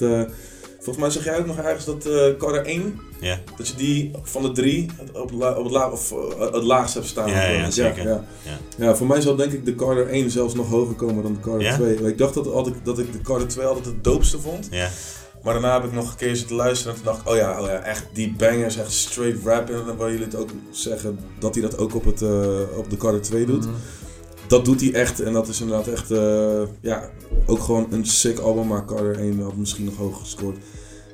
volgens 0.76 0.96
mij 0.98 1.10
zeg 1.10 1.24
jij 1.24 1.38
ook 1.38 1.46
nog 1.46 1.58
ergens 1.58 1.84
dat 1.84 2.08
Carter 2.38 2.64
1, 2.66 3.00
Ja, 3.20 3.38
dat 3.56 3.68
je 3.68 3.74
die 3.76 4.10
van 4.22 4.42
de 4.42 4.52
drie 4.52 4.86
op, 5.14 5.28
het 5.30 5.38
la- 5.38 5.54
op 5.56 5.64
het, 5.64 5.72
la- 5.72 5.90
of, 5.90 6.14
het 6.52 6.62
laagst 6.64 6.94
hebt 6.94 7.06
staan. 7.06 7.30
Ja, 7.30 7.48
ja, 7.50 7.70
zeker. 7.70 8.06
Ja, 8.06 8.24
Ja. 8.76 8.94
voor 8.96 9.06
mij 9.06 9.20
zal 9.20 9.36
denk 9.36 9.52
ik 9.52 9.64
de 9.64 9.74
Carter 9.74 10.08
1 10.08 10.30
zelfs 10.30 10.54
nog 10.54 10.68
hoger 10.70 10.94
komen 10.94 11.22
dan 11.22 11.32
de 11.32 11.40
Carter 11.40 11.62
Ja? 11.62 11.74
2. 11.76 11.94
Ik 11.96 12.18
dacht 12.18 12.34
dat, 12.34 12.52
altijd, 12.52 12.74
dat 12.82 12.98
ik 12.98 13.12
de 13.12 13.20
Carter 13.20 13.48
2 13.48 13.66
altijd 13.66 13.84
het 13.84 14.04
doopste 14.04 14.38
vond. 14.38 14.68
ja. 14.70 14.88
Maar 15.44 15.52
daarna 15.52 15.74
heb 15.74 15.84
ik 15.84 15.92
nog 15.92 16.10
een 16.10 16.16
keer 16.16 16.36
zitten 16.36 16.56
luisteren 16.56 16.92
en 16.92 17.02
toen 17.02 17.12
dacht 17.12 17.20
ik, 17.20 17.28
oh 17.28 17.36
ja, 17.36 17.60
oh 17.60 17.66
ja 17.66 17.80
echt 17.80 18.06
die 18.12 18.34
bangers, 18.36 18.76
echt 18.76 18.92
straight 18.92 19.44
rap. 19.44 19.70
En 19.70 19.86
dan 19.86 19.96
wil 19.96 20.10
jullie 20.10 20.24
het 20.24 20.36
ook 20.36 20.50
zeggen 20.70 21.18
dat 21.38 21.54
hij 21.54 21.62
dat 21.62 21.78
ook 21.78 21.94
op, 21.94 22.04
het, 22.04 22.22
eh, 22.22 22.60
op 22.76 22.90
de 22.90 22.96
Carter 22.96 23.22
2 23.22 23.46
doet. 23.46 23.64
Mhm. 23.64 23.74
Dat 24.48 24.64
doet 24.64 24.80
hij 24.80 24.92
echt 24.92 25.20
en 25.20 25.32
dat 25.32 25.48
is 25.48 25.60
inderdaad 25.60 25.86
echt, 25.86 26.10
eh, 26.10 26.62
ja, 26.80 27.10
ook 27.46 27.60
gewoon 27.60 27.86
een 27.90 28.06
sick 28.06 28.38
album. 28.38 28.66
Maar 28.66 28.84
Carter 28.84 29.18
1 29.20 29.40
had 29.40 29.56
misschien 29.56 29.84
nog 29.84 29.96
hoger 29.96 30.20
gescoord. 30.20 30.56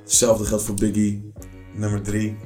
Hetzelfde 0.02 0.44
geldt 0.44 0.64
voor 0.64 0.74
Biggie, 0.74 1.32
nummer 1.74 2.02
3. 2.02 2.36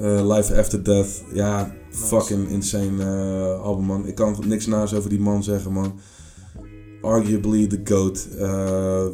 Life 0.00 0.58
After 0.58 0.82
Death, 0.82 1.22
ja, 1.32 1.76
Nice. 1.90 2.06
fucking 2.06 2.48
insane 2.48 3.02
eh, 3.02 3.62
album 3.62 3.84
man. 3.84 4.06
Ik 4.06 4.14
kan 4.14 4.36
niks 4.46 4.66
naast 4.66 4.94
over 4.94 5.10
die 5.10 5.20
man 5.20 5.42
zeggen 5.42 5.72
man. 5.72 6.00
Arguably 7.02 7.66
the 7.66 7.80
GOAT. 7.84 8.28
Eh, 8.38 9.06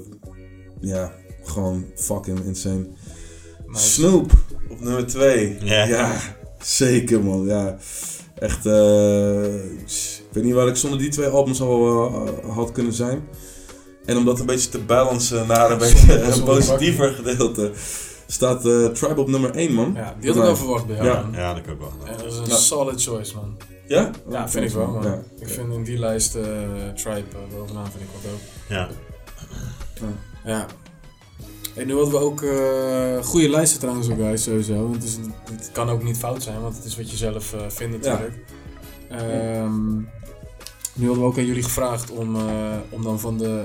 ja, 0.81 1.13
gewoon 1.45 1.85
fucking 1.97 2.45
insane. 2.45 2.87
Nice. 3.67 3.89
Snoop 3.91 4.33
op 4.71 4.81
nummer 4.81 5.07
2. 5.07 5.57
Ja. 5.61 6.11
zeker 6.63 7.25
man. 7.25 7.45
Ja, 7.47 7.77
echt. 8.39 8.67
eh, 8.67 9.55
ik 9.55 10.31
weet 10.33 10.45
niet 10.45 10.55
waar 10.55 10.69
ik 10.69 10.77
zonder 10.77 10.99
die 10.99 11.09
twee 11.09 11.29
albums 11.29 11.61
al 11.61 12.05
eh, 12.27 12.55
had 12.55 12.73
kunnen 12.73 12.93
zijn. 12.93 13.23
En 14.05 14.17
om 14.17 14.25
dat 14.25 14.41
een 14.41 14.47
beetje 14.47 14.69
te 14.69 14.79
balancen 14.79 15.47
naar 15.47 15.71
een 15.71 15.79
beetje 15.89 16.21
een 16.23 16.43
positiever 16.43 17.13
gedeelte, 17.13 17.73
staat 18.27 18.67
eh, 18.67 18.87
Tribe 18.87 19.21
op 19.21 19.29
nummer 19.29 19.51
1 19.55 19.73
man. 19.73 19.93
Ja, 19.95 20.15
die 20.21 20.29
had 20.29 20.37
ik 20.39 20.43
wel 20.45 20.57
verwacht 20.57 20.87
bij 20.87 20.97
jou, 20.97 21.09
Ja. 21.09 21.21
man. 21.23 21.33
Ja, 21.33 21.55
dat 21.55 21.63
kan 21.63 21.73
ik 21.73 21.79
wel. 21.81 21.93
En 22.07 22.17
dat 22.17 22.33
is 22.33 22.39
een 22.39 22.47
Ja. 22.47 22.55
solid 22.57 23.03
choice, 23.03 23.35
man. 23.35 23.57
Ja? 23.87 24.11
Ja, 24.31 24.49
vind 24.49 24.65
ik 24.65 24.71
wel, 24.71 24.87
man. 24.87 25.03
Ja. 25.03 25.23
Ik 25.41 25.49
vind 25.49 25.73
in 25.73 25.85
die 25.85 25.99
lijst 25.99 26.35
eh 26.35 26.43
Tribe 26.95 27.19
uh, 27.19 27.57
bovenaan 27.59 27.91
vind 27.91 28.03
ik 28.05 28.09
wel 28.23 28.31
dope. 28.33 28.45
Ja, 28.69 28.89
Ja. 30.45 30.67
En 31.75 31.87
nu 31.87 31.95
hadden 31.95 32.13
we 32.13 32.19
ook 32.19 32.43
eh 32.43 33.25
goede 33.25 33.49
lijsten 33.49 33.79
trouwens 33.81 34.11
ook, 34.11 34.19
guys, 34.19 34.43
sowieso. 34.43 34.75
Want 34.83 34.95
het, 34.95 35.05
is, 35.05 35.17
het 35.51 35.71
kan 35.73 35.89
ook 35.89 36.03
niet 36.03 36.17
fout 36.17 36.43
zijn, 36.43 36.61
want 36.61 36.77
het 36.77 36.85
is 36.85 36.97
wat 36.97 37.11
je 37.11 37.17
zelf 37.17 37.53
eh, 37.55 37.61
vindt 37.69 38.05
Ja. 38.05 38.11
natuurlijk. 38.13 38.45
Ehm, 39.09 39.97
nu 40.95 41.07
hadden 41.07 41.19
we 41.23 41.29
ook 41.31 41.39
aan 41.39 41.47
jullie 41.47 41.63
gevraagd 41.63 42.11
om, 42.11 42.37
eh, 42.37 42.77
om 42.89 43.03
dan 43.03 43.21
van 43.21 43.39
de, 43.39 43.65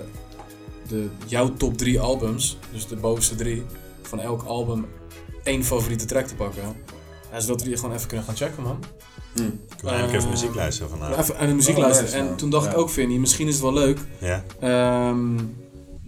de, 0.88 1.08
jouw 1.26 1.54
top 1.54 1.78
drie 1.78 2.00
albums, 2.00 2.58
dus 2.72 2.88
de 2.88 2.96
bovenste 2.96 3.36
drie, 3.36 3.64
van 4.02 4.20
elk 4.20 4.44
album 4.44 4.86
één 5.44 5.64
favoriete 5.64 6.06
track 6.06 6.26
te 6.26 6.36
pakken. 6.36 6.64
Ja, 7.32 7.40
zodat 7.40 7.62
we 7.62 7.68
die 7.68 7.78
gewoon 7.78 7.96
even 7.96 8.08
kunnen 8.08 8.26
gaan 8.26 8.36
checken, 8.36 8.64
man. 8.64 8.80
Hm. 9.36 9.42
ik 9.44 9.82
wil 9.82 9.90
eigenlijk 9.92 10.14
even 10.20 10.34
Eh, 10.34 10.40
muziek 10.42 10.56
luisteren 10.56 10.90
vandaag. 10.90 11.18
Even 11.18 11.38
aan 11.38 11.48
de 11.48 11.54
muziek 11.54 11.76
Oh, 11.76 11.82
luisteren. 11.82 12.14
en 12.30 12.36
toen 12.36 12.50
dacht 12.50 12.66
ik 12.72 12.78
ook, 12.78 12.90
Vinnie, 12.90 13.20
misschien 13.20 13.48
is 13.48 13.54
het 13.54 13.64
wel 13.64 13.74
leuk 13.74 14.00
Ja. 14.20 14.44
ehm, 14.60 15.38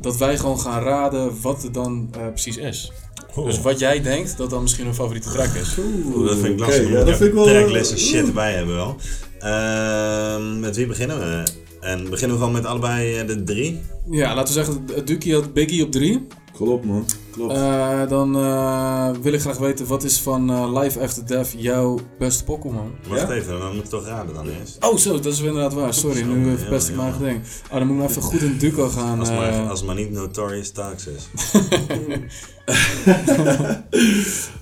dat 0.02 0.18
wij 0.18 0.38
gewoon 0.38 0.60
gaan 0.60 0.84
raden 0.84 1.42
wat 1.42 1.64
het 1.64 1.74
dan 1.74 2.10
eh, 2.12 2.28
precies 2.28 2.58
is. 2.58 2.92
Dus 3.36 3.62
wat 3.62 3.80
jij 3.80 4.02
denkt 4.02 4.38
dat 4.38 4.50
dan 4.50 4.62
misschien 4.62 4.88
een 4.88 4.96
favoriete 4.96 5.30
track 5.30 5.54
is. 5.54 5.78
Oeh, 5.78 6.28
dat 6.28 6.38
vind 6.38 6.54
ik 6.54 6.60
lastig. 6.60 6.90
ja, 6.90 7.04
dat 7.04 7.18
vind 7.18 7.30
ik 7.30 7.34
wel... 7.34 7.44
Tracklist 7.44 7.92
en 7.92 8.00
shit 8.00 8.28
erbij 8.28 8.54
hebben 8.54 8.76
wel. 8.76 8.96
Ehm, 9.40 10.60
met 10.60 10.76
wie 10.76 10.86
beginnen 10.86 11.20
we? 11.20 11.44
En 11.80 12.10
beginnen 12.10 12.38
we 12.38 12.44
gewoon 12.44 12.52
met 12.62 12.66
allebei 12.66 13.18
eh, 13.18 13.28
de 13.28 13.44
drie? 13.44 13.80
Ja, 14.10 14.36
laten 14.36 14.56
we 14.56 14.64
zeggen, 14.64 15.06
Duki 15.06 15.34
had 15.34 15.54
Biggie 15.54 15.84
op 15.84 15.92
drie. 15.92 16.28
Klopt 16.54 16.86
man, 16.86 17.06
klopt. 17.32 17.54
Eh, 17.54 18.08
dan 18.08 18.36
eh, 18.36 19.10
wil 19.22 19.34
ik 19.34 19.40
graag 19.42 19.58
weten, 19.58 19.88
wat 19.88 20.04
is 20.04 20.20
van 20.20 20.50
eh, 20.50 20.82
Life 20.82 21.00
After 21.00 21.26
Death 21.26 21.54
jouw 21.58 22.00
beste 22.20 22.44
pokkel, 22.44 22.70
man? 22.70 22.92
Wacht 23.08 23.22
Ja? 23.22 23.32
even, 23.34 23.60
dan 23.60 23.76
moet 23.76 23.84
ik 23.84 23.90
toch 23.90 24.06
raden 24.06 24.34
dan 24.34 24.48
eerst. 24.48 24.78
Oh, 24.80 24.98
zo, 24.98 25.20
dat 25.20 25.34
is 25.34 25.40
inderdaad 25.40 25.74
waar. 25.74 25.94
Sorry, 25.94 26.22
nu 26.22 26.52
eh, 26.52 26.58
verpest 26.60 26.90
ik 26.90 26.96
mijn 26.96 27.08
eigen 27.08 27.26
ding. 27.26 27.42
Oh, 27.72 27.78
dan 27.78 27.88
moet 27.88 27.96
ik 27.96 28.02
maar 28.02 28.10
even 28.10 28.22
goed 28.22 28.42
in 28.42 28.58
Duco 28.58 28.88
gaan. 28.90 29.20
Als 29.20 29.30
maar, 29.30 29.70
als 29.70 29.84
maar 29.84 29.96
niet 29.96 30.12
Notorious 30.12 30.72
Talks 30.72 31.08
is. 31.16 31.30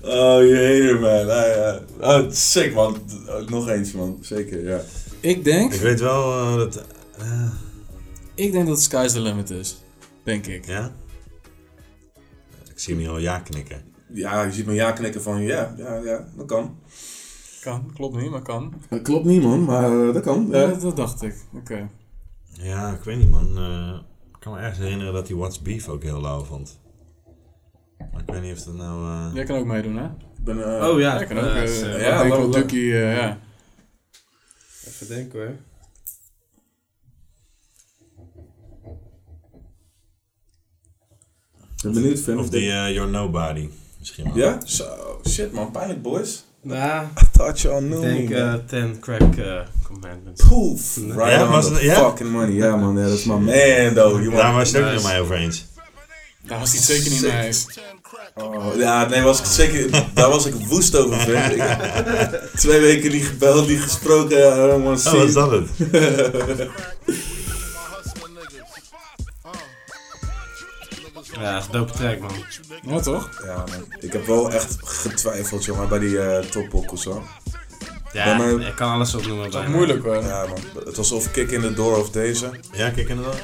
oh, 0.01 0.41
je 0.41 0.55
hater 0.81 0.99
man. 0.99 1.29
Ah, 1.29 1.55
ja. 1.55 1.79
Oh, 2.01 2.31
sick 2.31 2.73
man. 2.73 2.97
Oh, 3.27 3.47
Nog 3.49 3.69
eens 3.69 3.91
man, 3.91 4.17
zeker, 4.21 4.63
ja. 4.63 4.81
Ik 5.19 5.43
denk, 5.43 5.73
Ik 5.73 5.81
weet 5.81 5.99
wel 5.99 6.57
dat... 6.57 6.83
ik 8.35 8.51
denk 8.51 8.67
dat 8.67 8.81
Sky's 8.81 9.11
the 9.11 9.19
Limit 9.21 9.49
is. 9.49 9.77
Denk 10.23 10.45
ik. 10.47 10.65
ja? 10.65 10.91
Ik 12.79 12.85
zie 12.85 12.95
hem 12.95 13.07
al 13.09 13.17
ja 13.17 13.39
knikken. 13.39 13.81
Ja, 14.13 14.43
je 14.43 14.51
ziet 14.51 14.65
me 14.65 14.73
ja 14.73 14.91
knikken 14.91 15.21
van 15.21 15.41
ja, 15.41 15.73
ja, 15.77 15.95
ja, 15.95 16.27
dat 16.37 16.45
kan. 16.45 16.79
Kan, 17.61 17.91
klopt 17.93 18.15
niet, 18.15 18.29
maar 18.31 18.41
kan. 18.41 18.73
Dat 18.89 19.01
klopt 19.01 19.25
niet 19.25 19.41
man, 19.43 19.63
maar 19.65 20.07
eh, 20.07 20.13
dat 20.13 20.23
kan. 20.23 20.47
Ja, 20.51 20.65
dat, 20.67 20.81
dat 20.81 20.95
dacht 20.95 21.21
ik. 21.21 21.35
Oké. 21.53 21.89
Ja, 22.53 22.93
ik 22.93 23.01
weet 23.03 23.17
niet 23.17 23.29
man. 23.29 23.57
Eh, 23.57 23.99
ik 24.33 24.39
kan 24.39 24.53
me 24.53 24.59
ergens 24.59 24.77
herinneren 24.79 25.13
dat 25.13 25.27
hij 25.27 25.37
What's 25.37 25.61
Beef 25.61 25.87
ook 25.87 26.03
heel 26.03 26.21
lauw 26.21 26.43
vond. 26.43 26.79
Maar 27.97 28.21
ik 28.21 28.31
weet 28.33 28.41
niet 28.41 28.57
of 28.57 28.63
dat 28.63 28.75
nou... 28.75 29.05
eh, 29.09 29.35
Jij 29.35 29.43
kan 29.43 29.57
ook 29.57 29.65
meedoen, 29.65 29.95
hè? 29.97 30.05
Ik 30.05 30.43
ben, 30.43 30.79
eh, 30.79 30.87
Oh 30.87 30.99
ja, 30.99 31.15
Jij 31.17 31.25
kan 31.25 31.37
ook. 31.37 32.69
ja, 32.69 33.11
ja. 33.11 33.39
Even 34.87 35.07
denken 35.07 35.39
hoor. 35.39 35.55
Ben 41.83 41.91
benieuwd 41.93 42.19
Finn. 42.19 42.37
Of 42.39 42.49
die 42.49 42.71
eh, 42.71 42.93
You're 42.93 43.11
Nobody. 43.11 43.69
Misschien 43.99 44.23
wel. 44.33 44.35
Ja? 44.35 44.57
Zo, 44.65 44.85
shit 45.29 45.51
man, 45.53 45.71
pijnlijk 45.71 46.01
boys. 46.01 46.43
Nou, 46.61 47.03
I 47.23 47.25
thought 47.31 47.59
you 47.61 47.73
all 47.73 47.81
knew 47.81 48.03
ik 48.03 48.15
denk 48.15 48.29
me. 48.29 48.35
eh 48.35 48.45
man. 48.45 48.65
10 48.65 48.99
crack 48.99 49.35
eh, 49.35 49.59
commandments. 49.83 50.47
Poef, 50.47 50.97
right 50.97 51.31
Ja, 51.31 51.43
on 51.45 51.49
was 51.51 51.65
the 51.67 51.73
het- 51.73 51.81
ja? 51.81 51.95
fucking 51.95 52.29
money. 52.31 52.51
Ja 52.55 52.75
man, 52.75 52.95
dat 52.95 53.11
is 53.11 53.23
my 53.23 53.33
man 53.33 53.93
though. 53.93 54.21
You 54.21 54.29
Daar 54.35 54.53
was 54.53 54.69
je 54.71 54.77
het 54.77 54.85
ook 54.85 54.91
Nice. 54.91 55.03
met 55.03 55.11
mij 55.11 55.21
over 55.21 55.35
eens. 55.35 55.65
Daar 56.47 56.59
was 56.59 56.69
hij 56.69 56.77
het 56.79 56.87
zeker 56.87 57.11
niet 57.11 57.21
mee 57.21 57.45
eens. 57.45 57.65
Oh, 58.35 58.75
ja, 58.77 59.05
nee, 59.07 59.21
was 59.21 59.39
ik 59.39 59.45
zeker, 59.45 60.05
daar 60.13 60.29
was 60.29 60.45
ik 60.45 60.53
woest 60.53 60.95
over, 60.95 61.19
vriend. 61.19 61.51
Ik 61.55 61.61
heb 61.61 62.49
twee 62.55 62.79
weken 62.79 63.11
niet 63.11 63.25
gebeld, 63.25 63.67
niet 63.67 63.79
gesproken. 63.81 64.37
I 64.37 64.67
don't 64.69 64.83
want 64.83 65.03
to 65.03 65.09
Oh, 65.11 65.15
wat 65.17 65.25
is 65.27 65.33
see. 65.33 65.41
dat 65.41 65.51
het? 65.51 66.69
Ja, 71.39 71.51
dat 71.53 71.61
is 71.61 71.65
een 71.65 71.71
dope 71.71 71.91
track 71.93 72.19
man. 72.19 72.31
Ja, 72.81 72.99
toch? 72.99 73.29
Ja, 73.45 73.55
man. 73.55 73.85
Ik 73.99 74.13
heb 74.13 74.25
wel 74.25 74.51
echt 74.51 74.75
getwijfeld, 74.83 75.65
jongen, 75.65 75.89
bij 75.89 75.99
die 75.99 76.09
uh, 76.09 76.37
toppokkels, 76.39 77.03
hoor. 77.03 77.21
Ja, 78.11 78.25
Ja, 78.27 78.37
maar- 78.37 78.49
ik 78.67 78.75
kan 78.75 78.91
alles 78.91 79.15
opnoemen 79.15 79.43
Dat 79.43 79.53
is 79.53 79.59
bijna. 79.59 79.75
moeilijk 79.75 80.03
hoor. 80.03 80.23
Ja, 80.23 80.45
man. 80.45 80.83
Het 80.85 80.97
was 80.97 81.11
of 81.11 81.31
Kick 81.31 81.51
in 81.51 81.61
the 81.61 81.73
Door 81.73 81.97
of 81.97 82.09
deze. 82.09 82.49
Ja, 82.71 82.89
kijk 82.89 83.09
inderdaad. 83.09 83.35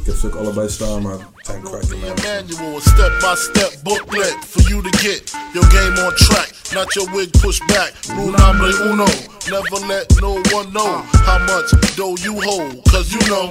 Ik 0.00 0.06
heb 0.14 0.16
ze 0.16 0.26
ook 0.26 0.34
allebei 0.34 0.68
staan, 0.68 1.02
maar 1.02 1.16
Time 1.42 1.60
Cracker, 1.62 1.96
man. 1.98 2.08
manual, 2.24 2.76
a 2.76 2.80
step-by-step 2.80 3.78
booklet 3.82 4.36
for 4.48 4.60
you 4.62 4.82
to 4.82 4.98
get 4.98 5.32
your 5.52 5.70
game 5.70 6.06
on 6.06 6.14
track. 6.14 6.50
Not 6.72 6.92
your 6.94 7.10
wig 7.16 7.30
pushed 7.30 7.66
back. 7.66 7.92
Rule 8.16 8.30
number 8.36 8.80
uno. 8.90 9.04
Never 9.50 9.86
let 9.86 10.20
no 10.20 10.32
one 10.52 10.70
know 10.70 11.02
how 11.24 11.38
much 11.44 11.94
dough 11.96 12.18
you 12.22 12.42
hold. 12.44 12.82
Cause 12.90 13.10
you 13.14 13.20
know 13.24 13.50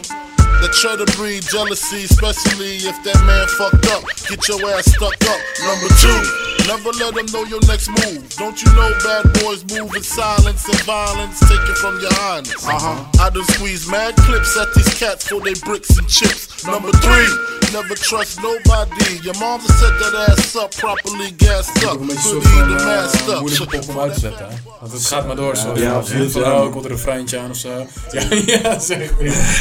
that 0.61 0.73
try 0.73 0.95
to 0.95 1.05
breed 1.17 1.43
jealousy, 1.43 2.03
especially 2.03 2.77
if 2.77 2.97
that 3.03 3.19
man 3.25 3.47
fucked 3.57 3.85
up. 3.93 4.03
Get 4.29 4.47
your 4.47 4.65
ass 4.73 4.85
stuck 4.89 5.17
up. 5.29 5.41
Number 5.61 5.89
two, 6.01 6.56
Never 6.67 6.91
let 6.99 7.15
them 7.15 7.25
know 7.31 7.43
your 7.45 7.61
next 7.71 7.87
move. 7.87 8.27
Don't 8.35 8.61
you 8.61 8.69
know 8.75 8.91
bad 9.03 9.23
boys 9.39 9.63
move 9.71 9.95
in 9.95 10.03
silence 10.03 10.67
and 10.67 10.79
violence? 10.83 11.39
Take 11.39 11.63
it 11.71 11.77
from 11.77 11.99
your 12.01 12.13
highness. 12.13 12.59
Uh 12.67 12.77
huh. 12.77 13.23
I 13.23 13.29
done 13.29 13.45
squeeze 13.55 13.87
mad 13.89 14.15
clips 14.17 14.57
at 14.59 14.73
these 14.75 14.93
cats 14.99 15.27
for 15.27 15.39
they 15.39 15.53
bricks 15.63 15.97
and 15.97 16.07
chips. 16.09 16.65
Number 16.65 16.91
three, 16.91 17.29
never 17.71 17.95
trust 17.95 18.41
nobody. 18.41 19.19
Your 19.23 19.37
mom 19.39 19.61
set 19.61 19.93
that 20.01 20.13
ass 20.29 20.55
up 20.55 20.71
properly 20.75 21.31
gassed 21.37 21.83
up. 21.85 21.99
Een 22.01 22.07
beetje 22.07 22.41
van 22.41 22.77
eh, 22.77 23.27
up. 23.33 23.39
moeilijke 23.39 23.77
pop 23.77 23.89
om 23.89 23.99
uit 23.99 24.13
te 24.13 24.19
zetten. 24.19 24.47
hè? 24.49 24.55
Want 24.79 24.91
het 24.91 25.05
gaat 25.05 25.27
maar 25.27 25.35
door 25.35 25.55
zo. 25.55 25.73
Ja, 25.75 26.01
Ja, 26.05 26.25
ja. 26.33 26.63
oh, 26.63 26.71
komt 26.71 26.85
er 26.85 26.91
een 26.91 26.97
refreintje 26.97 27.39
aan 27.39 27.49
of 27.49 27.57
zo. 27.57 27.87
Ja, 28.11 28.21
ja 28.53 28.79
zeg 28.79 29.09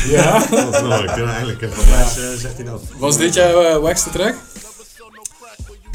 Ja. 0.09 0.39
Dat 0.51 0.74
is 0.74 0.81
we 0.81 1.24
eigenlijk 1.24 1.62
uh, 1.62 1.70
zegt 2.37 2.57
hij 2.57 2.65
dat? 2.65 2.83
Was 2.99 3.16
dit 3.16 3.35
jouw 3.35 3.62
eh 3.62 3.77
waxte 3.77 4.11
track? 4.11 4.35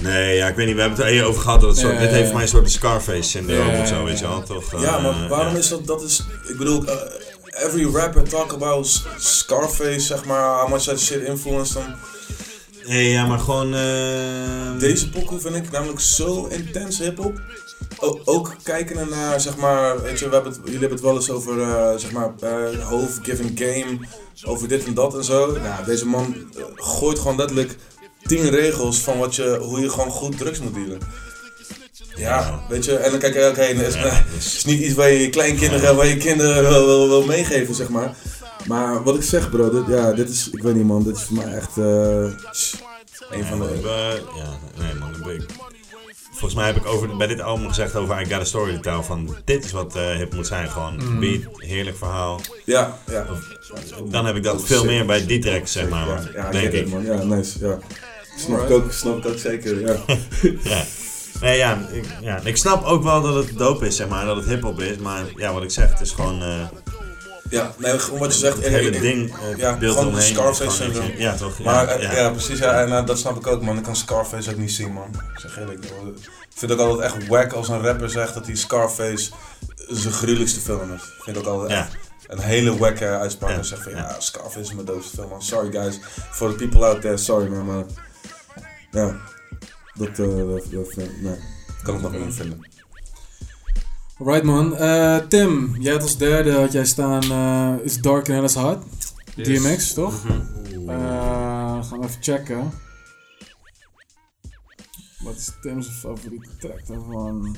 Nee, 0.01 0.35
ja, 0.35 0.47
ik 0.47 0.55
weet 0.55 0.65
niet. 0.65 0.75
We 0.75 0.81
hebben 0.81 0.99
het 0.99 1.07
er 1.07 1.13
eerder 1.13 1.29
over 1.29 1.41
gehad. 1.41 1.61
Dat 1.61 1.69
het 1.69 1.79
soort, 1.79 1.93
Ja, 1.93 1.99
dit 1.99 2.09
heeft 2.09 2.27
ja. 2.27 2.33
mij 2.33 2.41
een 2.41 2.47
soort 2.47 2.71
Scarface 2.71 3.29
syndroom 3.29 3.67
Ja, 3.67 3.81
of 3.81 3.87
zo, 3.87 4.03
weet 4.03 4.19
je 4.19 4.27
wel. 4.27 4.43
Toch, 4.43 4.81
Ja, 4.81 4.97
eh, 4.97 5.03
maar 5.03 5.27
waarom 5.29 5.55
is 5.55 5.67
dat? 5.69 5.87
Dat 5.87 6.03
is, 6.03 6.23
ik 6.47 6.57
bedoel, 6.57 6.85
eh, 6.85 7.65
every 7.65 7.95
rapper 7.95 8.23
talk 8.29 8.53
about 8.53 9.03
Scarface, 9.17 9.99
zeg 9.99 10.25
maar, 10.25 10.59
how 10.59 10.69
much 10.69 10.81
that 10.83 10.99
shit 10.99 11.23
influenced 11.23 11.75
them. 11.75 11.95
Nee, 12.87 13.09
ja, 13.09 13.25
maar 13.25 13.39
gewoon... 13.39 13.73
eh, 13.73 14.79
Deze 14.79 15.09
pokoe 15.09 15.39
vind 15.39 15.55
ik 15.55 15.71
namelijk 15.71 15.99
zo 15.99 16.45
intens 16.45 16.99
hip-hop. 16.99 17.41
Ook 18.25 18.55
kijken 18.63 19.09
naar, 19.09 19.39
zeg 19.39 19.57
maar, 19.57 20.01
weet 20.01 20.19
je, 20.19 20.27
we 20.27 20.33
hebben 20.33 20.51
het, 20.51 20.61
jullie 20.63 20.79
hebben 20.79 20.97
het 20.97 21.07
wel 21.07 21.15
eens 21.15 21.29
over, 21.29 21.61
eh, 21.61 21.97
zeg 21.97 22.11
maar, 22.11 22.31
Given 23.21 23.51
Game, 23.55 23.97
over 24.45 24.67
dit 24.67 24.83
en 24.85 24.93
dat 24.93 25.15
en 25.15 25.23
zo. 25.23 25.51
Nou, 25.51 25.85
deze 25.85 26.05
man 26.07 26.35
gooit 26.75 27.19
gewoon 27.19 27.37
letterlijk 27.37 27.75
tien 28.37 28.49
regels 28.49 28.99
van 28.99 29.17
wat 29.17 29.35
je, 29.35 29.57
hoe 29.61 29.79
je 29.79 29.89
gewoon 29.89 30.09
goed 30.09 30.37
drugs 30.37 30.59
moet 30.59 30.73
dealen. 30.73 30.97
Ja, 32.15 32.63
weet 32.69 32.85
je, 32.85 32.95
en 32.97 33.11
dan 33.11 33.19
kijk 33.19 33.33
je 33.33 33.43
ook 33.45 33.55
heen. 33.55 33.77
Het 33.77 33.87
is, 33.87 33.93
Ja, 33.93 34.03
dat 34.03 34.11
het 34.17 34.25
is- 34.37 34.55
is 34.55 34.65
niet 34.65 34.81
iets 34.81 34.93
waar 34.95 35.09
je 35.09 35.19
je 35.19 35.29
kleinkinderen, 35.29 35.95
waar 35.95 36.07
je 36.07 36.17
kinderen 36.17 36.69
wil, 36.69 36.85
wil, 36.85 37.07
wil 37.07 37.25
meegeven, 37.25 37.75
zeg 37.75 37.89
maar. 37.89 38.15
Maar 38.67 39.03
wat 39.03 39.15
ik 39.15 39.23
zeg, 39.23 39.49
bro, 39.49 39.69
dit, 39.69 39.95
ja, 39.97 40.11
dit 40.13 40.29
is, 40.29 40.49
ik 40.51 40.61
weet 40.61 40.75
niet 40.75 40.85
man, 40.85 41.03
dit 41.03 41.15
is 41.15 41.21
voor 41.23 41.35
mij 41.35 41.53
echt 41.53 41.77
eh, 41.77 41.83
een 43.29 43.45
van 43.45 43.59
de... 43.59 43.79
we- 43.81 44.21
ja, 44.37 44.49
nee 44.83 44.93
man. 44.93 45.09
ik 45.15 45.23
ben- 45.23 45.45
Volgens 46.31 46.53
mij 46.55 46.65
heb 46.65 46.75
ik 46.75 46.85
over, 46.85 47.17
bij 47.17 47.27
dit 47.27 47.41
album 47.41 47.67
gezegd 47.67 47.95
over 47.95 48.21
I 48.21 48.25
Got 48.25 48.39
A 48.41 48.43
Story 48.43 48.73
to 48.73 48.79
Tell. 48.79 49.01
Van 49.03 49.35
dit 49.45 49.65
is 49.65 49.71
wat 49.71 49.95
eh, 49.95 50.09
hip 50.15 50.33
moet 50.33 50.47
zijn. 50.47 50.69
Gewoon 50.69 51.19
beat, 51.19 51.41
heerlijk 51.57 51.97
verhaal. 51.97 52.41
Ja, 52.65 52.97
ja. 53.11 53.25
Dan 54.09 54.25
heb 54.25 54.35
ik 54.35 54.43
dat 54.43 54.63
veel 54.63 54.85
meer 54.85 55.05
bij 55.05 55.25
die 55.25 55.39
track, 55.39 55.67
zeg 55.67 55.89
maar. 55.89 56.07
Ja, 56.07 56.23
ja, 56.33 56.49
denk 56.51 56.65
it, 56.67 56.73
ik. 56.73 56.87
man. 56.89 57.03
Ja, 57.03 57.23
nice. 57.23 57.59
Ja. 57.67 57.77
Snap 58.37 58.61
ik 58.61 58.69
ook, 58.69 58.91
snap 58.91 59.17
ik 59.17 59.25
ook 59.31 59.37
zeker. 59.37 59.79
Ja. 59.79 59.95
Ja. 60.63 60.83
Nee, 61.41 61.57
ja, 61.57 61.87
ik, 61.91 62.05
ja, 62.21 62.39
ik 62.43 62.57
snap 62.57 62.83
ook 62.83 63.03
wel 63.03 63.21
dat 63.21 63.35
het 63.45 63.57
dope 63.57 63.85
is, 63.87 63.95
zeg 63.95 64.07
maar. 64.07 64.25
Dat 64.25 64.35
het 64.35 64.45
hip-hop 64.45 64.79
is. 64.81 64.97
Maar 64.97 65.23
ja, 65.35 65.53
wat 65.53 65.63
ik 65.63 65.71
zeg, 65.71 65.89
het 65.89 65.99
is 66.01 66.11
gewoon. 66.11 66.41
eh, 66.41 66.67
ja, 67.49 67.73
nee, 67.77 67.99
gewoon 67.99 68.19
wat 68.19 68.33
je 68.33 68.39
zegt. 68.39 68.55
het 68.57 68.65
hele 68.65 68.99
ding. 68.99 69.33
Het 69.39 69.57
ja, 69.57 69.77
beeld 69.77 69.93
gewoon 69.97 70.07
omheen. 70.13 70.23
Scarface. 70.27 70.91
Ja, 71.17 71.35
toch? 71.35 71.59
Maar 71.63 72.01
ja, 72.01 72.09
eh, 72.09 72.17
ja, 72.17 72.29
precies. 72.29 72.59
Ja, 72.59 72.81
en 72.81 72.91
eh, 72.97 73.05
dat 73.05 73.19
snap 73.19 73.37
ik 73.37 73.47
ook, 73.47 73.61
man. 73.61 73.77
Ik 73.77 73.83
kan 73.83 73.95
Scarface 73.95 74.49
ook 74.51 74.57
niet 74.57 74.71
zien, 74.71 74.93
man. 74.93 75.07
Ik 75.33 75.39
zeg 75.39 75.57
eerlijk. 75.59 75.83
joh. 75.83 76.07
Ik 76.17 76.57
vind 76.57 76.71
het 76.71 76.79
ook 76.79 76.87
altijd 76.89 77.13
echt 77.13 77.27
wack 77.27 77.53
als 77.53 77.69
een 77.69 77.81
rapper 77.81 78.09
zegt 78.09 78.33
dat 78.33 78.45
hij 78.45 78.55
Scarface 78.55 79.31
zijn 79.87 80.13
gruwelijkste 80.13 80.59
film 80.59 80.93
is. 80.93 81.01
Ik 81.01 81.23
vind 81.23 81.35
het 81.37 81.45
ook 81.45 81.51
altijd 81.53 81.71
Ja. 81.71 81.77
echt 81.79 81.97
een 82.27 82.39
hele 82.39 82.77
wacke 82.77 83.05
uitspraak. 83.07 83.51
En 83.57 83.65
zeg 83.65 83.83
van 83.83 83.91
ja. 83.91 84.15
Scarface 84.19 84.59
is 84.59 84.73
mijn 84.73 84.85
doofste 84.85 85.15
film, 85.15 85.29
man. 85.29 85.41
Sorry, 85.41 85.71
guys. 85.71 85.99
For 86.31 86.49
the 86.49 86.55
people 86.55 86.85
out 86.85 87.01
there, 87.01 87.17
sorry, 87.17 87.47
man. 87.49 87.65
Maar 87.65 87.83
ja, 88.91 89.19
dat, 89.93 90.19
eh, 90.19 90.35
dat, 90.35 90.71
dat 90.71 90.89
eh, 90.89 91.05
nee. 91.21 91.37
kan 91.83 91.95
ik 91.95 92.01
nog 92.01 92.11
niet 92.11 92.33
vinden. 92.33 92.69
Right 94.17 94.43
man. 94.43 94.75
Eh, 94.75 95.17
Tim, 95.17 95.75
jij 95.79 95.91
had 95.93 96.01
als 96.01 96.17
derde 96.17 96.51
had 96.51 96.71
jij 96.71 96.85
staan 96.85 97.23
eh 97.23 97.85
Is 97.85 97.97
Dark 98.01 98.17
and 98.17 98.27
Hell 98.27 98.43
is 98.43 98.55
Hard. 98.55 98.83
Yes. 99.35 99.47
DMX, 99.47 99.93
toch? 99.93 100.25
Eh, 100.87 101.85
gaan 101.85 101.99
we 101.99 102.05
even 102.05 102.23
checken. 102.23 102.71
Wat 105.23 105.35
is 105.35 105.51
Tim's 105.61 105.87
favoriete 105.87 106.57
track 106.57 106.87
daarvan? 106.87 107.55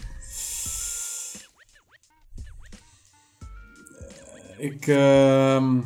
Eh, 4.58 4.66
ik, 4.66 4.88
ehm 4.88 5.80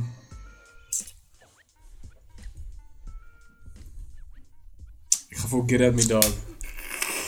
ik 5.37 5.43
ga 5.43 5.49
voor 5.49 5.63
Get 5.65 5.81
At 5.81 5.93
Me 5.93 6.05
Dog. 6.05 6.25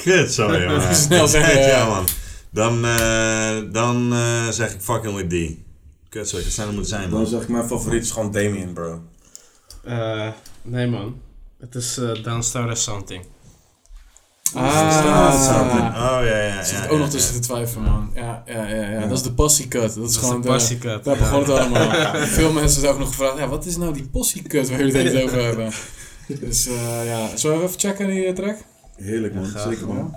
Kut, 0.03 0.33
sorry 0.33 0.65
man. 0.69 0.95
Snel 0.95 1.27
zeggen, 1.27 1.59
ja 1.59 1.67
ja. 1.67 1.87
man. 1.87 2.05
Dan, 2.49 2.85
eh, 2.85 3.57
dan 3.71 4.13
eh, 4.13 4.47
zeg 4.49 4.73
ik 4.73 4.81
fucking 4.81 5.15
with 5.15 5.29
D. 5.29 5.57
Kut, 6.09 6.29
sorry, 6.29 6.43
dat 6.43 6.53
sneller 6.53 6.73
moet 6.73 6.87
zijn 6.87 7.09
Dan 7.09 7.19
man. 7.19 7.27
zeg 7.27 7.41
ik 7.41 7.47
mijn 7.47 7.67
favoriet 7.67 8.03
is 8.03 8.11
gewoon 8.11 8.31
Damien, 8.31 8.73
bro. 8.73 9.01
Eh, 9.83 10.27
nee 10.61 10.87
man. 10.87 11.21
Het 11.59 11.75
is 11.75 11.97
uh, 11.97 12.25
as 12.25 12.83
Something. 12.83 13.25
Ah, 14.53 14.99
Oh 15.95 16.25
ja, 16.25 16.37
ja. 16.37 16.57
Er 16.57 16.65
zit 16.65 16.77
ja, 16.77 16.83
ook 16.83 16.91
ja, 16.91 16.97
nog 16.97 17.05
ja. 17.05 17.11
tussen 17.11 17.33
de 17.33 17.39
twijfel, 17.39 17.81
man. 17.81 18.11
Ja, 18.15 18.43
ja, 18.45 18.67
ja, 18.67 18.89
ja. 18.89 18.99
Dat 19.07 19.17
is 19.17 19.23
de 19.23 19.31
passiecut. 19.31 19.81
Dat 19.81 19.89
is 19.89 19.95
Dat 19.95 20.09
is 20.09 20.17
gewoon 20.17 20.41
de 20.41 20.47
passiecut. 20.47 21.03
Daar 21.03 21.15
ja. 21.15 21.21
begon 21.21 21.39
het 21.39 21.49
allemaal. 21.49 21.89
Veel 22.37 22.51
mensen 22.51 22.81
zijn 22.81 22.93
ook 22.93 22.99
nog 22.99 23.07
gevraagd, 23.07 23.37
ja, 23.37 23.47
wat 23.47 23.65
is 23.65 23.77
nou 23.77 23.93
die 23.93 24.07
passiecut 24.07 24.69
waar 24.69 24.79
jullie 24.79 25.09
het 25.09 25.23
over 25.23 25.43
hebben? 25.43 25.71
Dus 26.37 26.67
eh, 26.67 27.05
ja, 27.05 27.37
zullen 27.37 27.57
we 27.57 27.63
even 27.63 27.79
checken 27.79 28.07
die 28.07 28.25
eh, 28.25 28.33
track? 28.33 28.57
Heerlijk, 28.95 29.33
man. 29.33 29.45
graag, 29.45 29.73
Zeker, 29.73 29.87
man. 29.87 30.15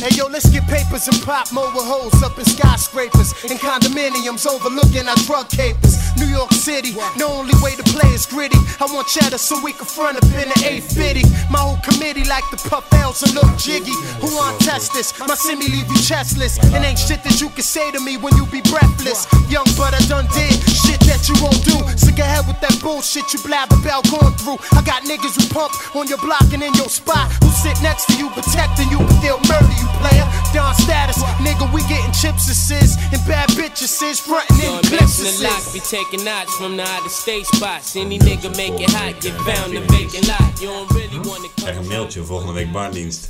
Hey 0.00 0.16
yo, 0.16 0.26
let's 0.26 0.48
get 0.50 0.66
papers 0.66 1.08
and 1.08 1.20
pop 1.22 1.52
mobile 1.52 1.84
hoes 1.84 2.22
up 2.22 2.38
in 2.38 2.44
skyscrapers 2.44 3.32
and 3.48 3.58
condominiums 3.58 4.46
overlooking 4.46 5.06
our 5.08 5.16
drug 5.26 5.48
capers. 5.48 5.98
New 6.16 6.26
York 6.26 6.52
City, 6.52 6.92
the 6.92 7.24
only 7.24 7.54
way 7.62 7.74
to 7.76 7.82
play 7.94 8.10
is 8.14 8.26
gritty. 8.26 8.58
I 8.80 8.86
want 8.92 9.08
cheddar 9.08 9.38
so 9.38 9.60
we 9.62 9.72
can 9.72 9.86
front 9.86 10.16
up 10.16 10.24
in 10.34 10.48
the 10.48 10.58
850. 10.90 11.26
My 11.50 11.58
whole 11.58 11.80
committee 11.82 12.24
like 12.24 12.44
the 12.50 12.58
puff 12.68 12.86
L's 12.92 13.22
and 13.22 13.34
look 13.34 13.50
jiggy. 13.58 13.94
Who 14.22 14.34
want 14.34 14.60
test 14.60 14.92
this? 14.92 15.12
My 15.18 15.34
semi 15.34 15.68
leave 15.68 15.88
you 15.88 16.00
chestless. 16.02 16.58
And 16.72 16.84
ain't 16.84 16.98
shit 16.98 17.22
that 17.24 17.40
you 17.40 17.48
can 17.50 17.62
say 17.62 17.90
to 17.92 18.00
me 18.00 18.16
when 18.16 18.36
you 18.36 18.46
be 18.46 18.60
breathless. 18.62 19.26
Young 19.50 19.66
but 19.76 19.94
I 19.94 20.00
done 20.06 20.26
did 20.34 20.54
shit 20.68 21.00
that 21.06 21.28
you 21.28 21.34
won't 21.42 21.62
do. 21.64 21.74
Go 22.14 22.22
ahead 22.22 22.46
with 22.46 22.60
that 22.62 22.78
bullshit 22.80 23.26
you 23.34 23.42
blab 23.42 23.72
about 23.74 24.06
going 24.06 24.30
through. 24.38 24.54
I 24.70 24.86
got 24.86 25.02
niggas 25.02 25.34
who 25.34 25.50
pump 25.50 25.74
on 25.96 26.06
your 26.06 26.18
block 26.18 26.46
and 26.54 26.62
in 26.62 26.72
your 26.74 26.86
spot. 26.86 27.26
Who 27.42 27.50
sit 27.50 27.74
next 27.82 28.06
to 28.06 28.14
you 28.14 28.30
protecting 28.30 28.86
you 28.86 28.98
but 29.02 29.18
they'll 29.18 29.42
murder 29.50 29.74
you 29.74 29.88
player. 30.00 30.26
Down 30.52 30.74
status, 30.74 31.18
nigga, 31.42 31.66
we 31.74 31.80
getting 31.90 32.12
chips 32.12 32.46
and 32.46 32.56
sis 32.56 32.96
and 33.12 33.20
bad 33.26 33.48
bitches 33.58 33.90
sis 33.90 34.20
frontin' 34.20 34.56
in 34.56 34.70
Going 34.70 34.84
clips 34.84 35.18
back 35.18 35.26
and 35.26 35.36
to 35.36 35.42
the 35.42 35.48
lock, 35.48 35.72
be 35.72 35.80
taking 35.80 36.24
knots 36.24 36.54
from 36.56 36.76
the 36.76 36.84
out 36.84 37.04
of 37.04 37.10
state 37.10 37.46
spots. 37.46 37.96
Any 37.96 38.18
nigga 38.18 38.54
make 38.56 38.78
it 38.80 38.90
hot, 38.90 39.20
get 39.20 39.34
found 39.42 39.74
in 39.74 39.82
vacant 39.90 40.28
lot. 40.28 40.60
You 40.60 40.68
don't 40.68 40.90
really 40.92 41.18
hmm? 41.18 41.28
wanna 41.28 41.48
come 41.48 41.64
Krijg 41.64 41.76
een 41.76 41.86
mailtje, 41.86 42.24
volgende 42.24 42.52
week 42.52 42.72
bardienst. 42.72 43.28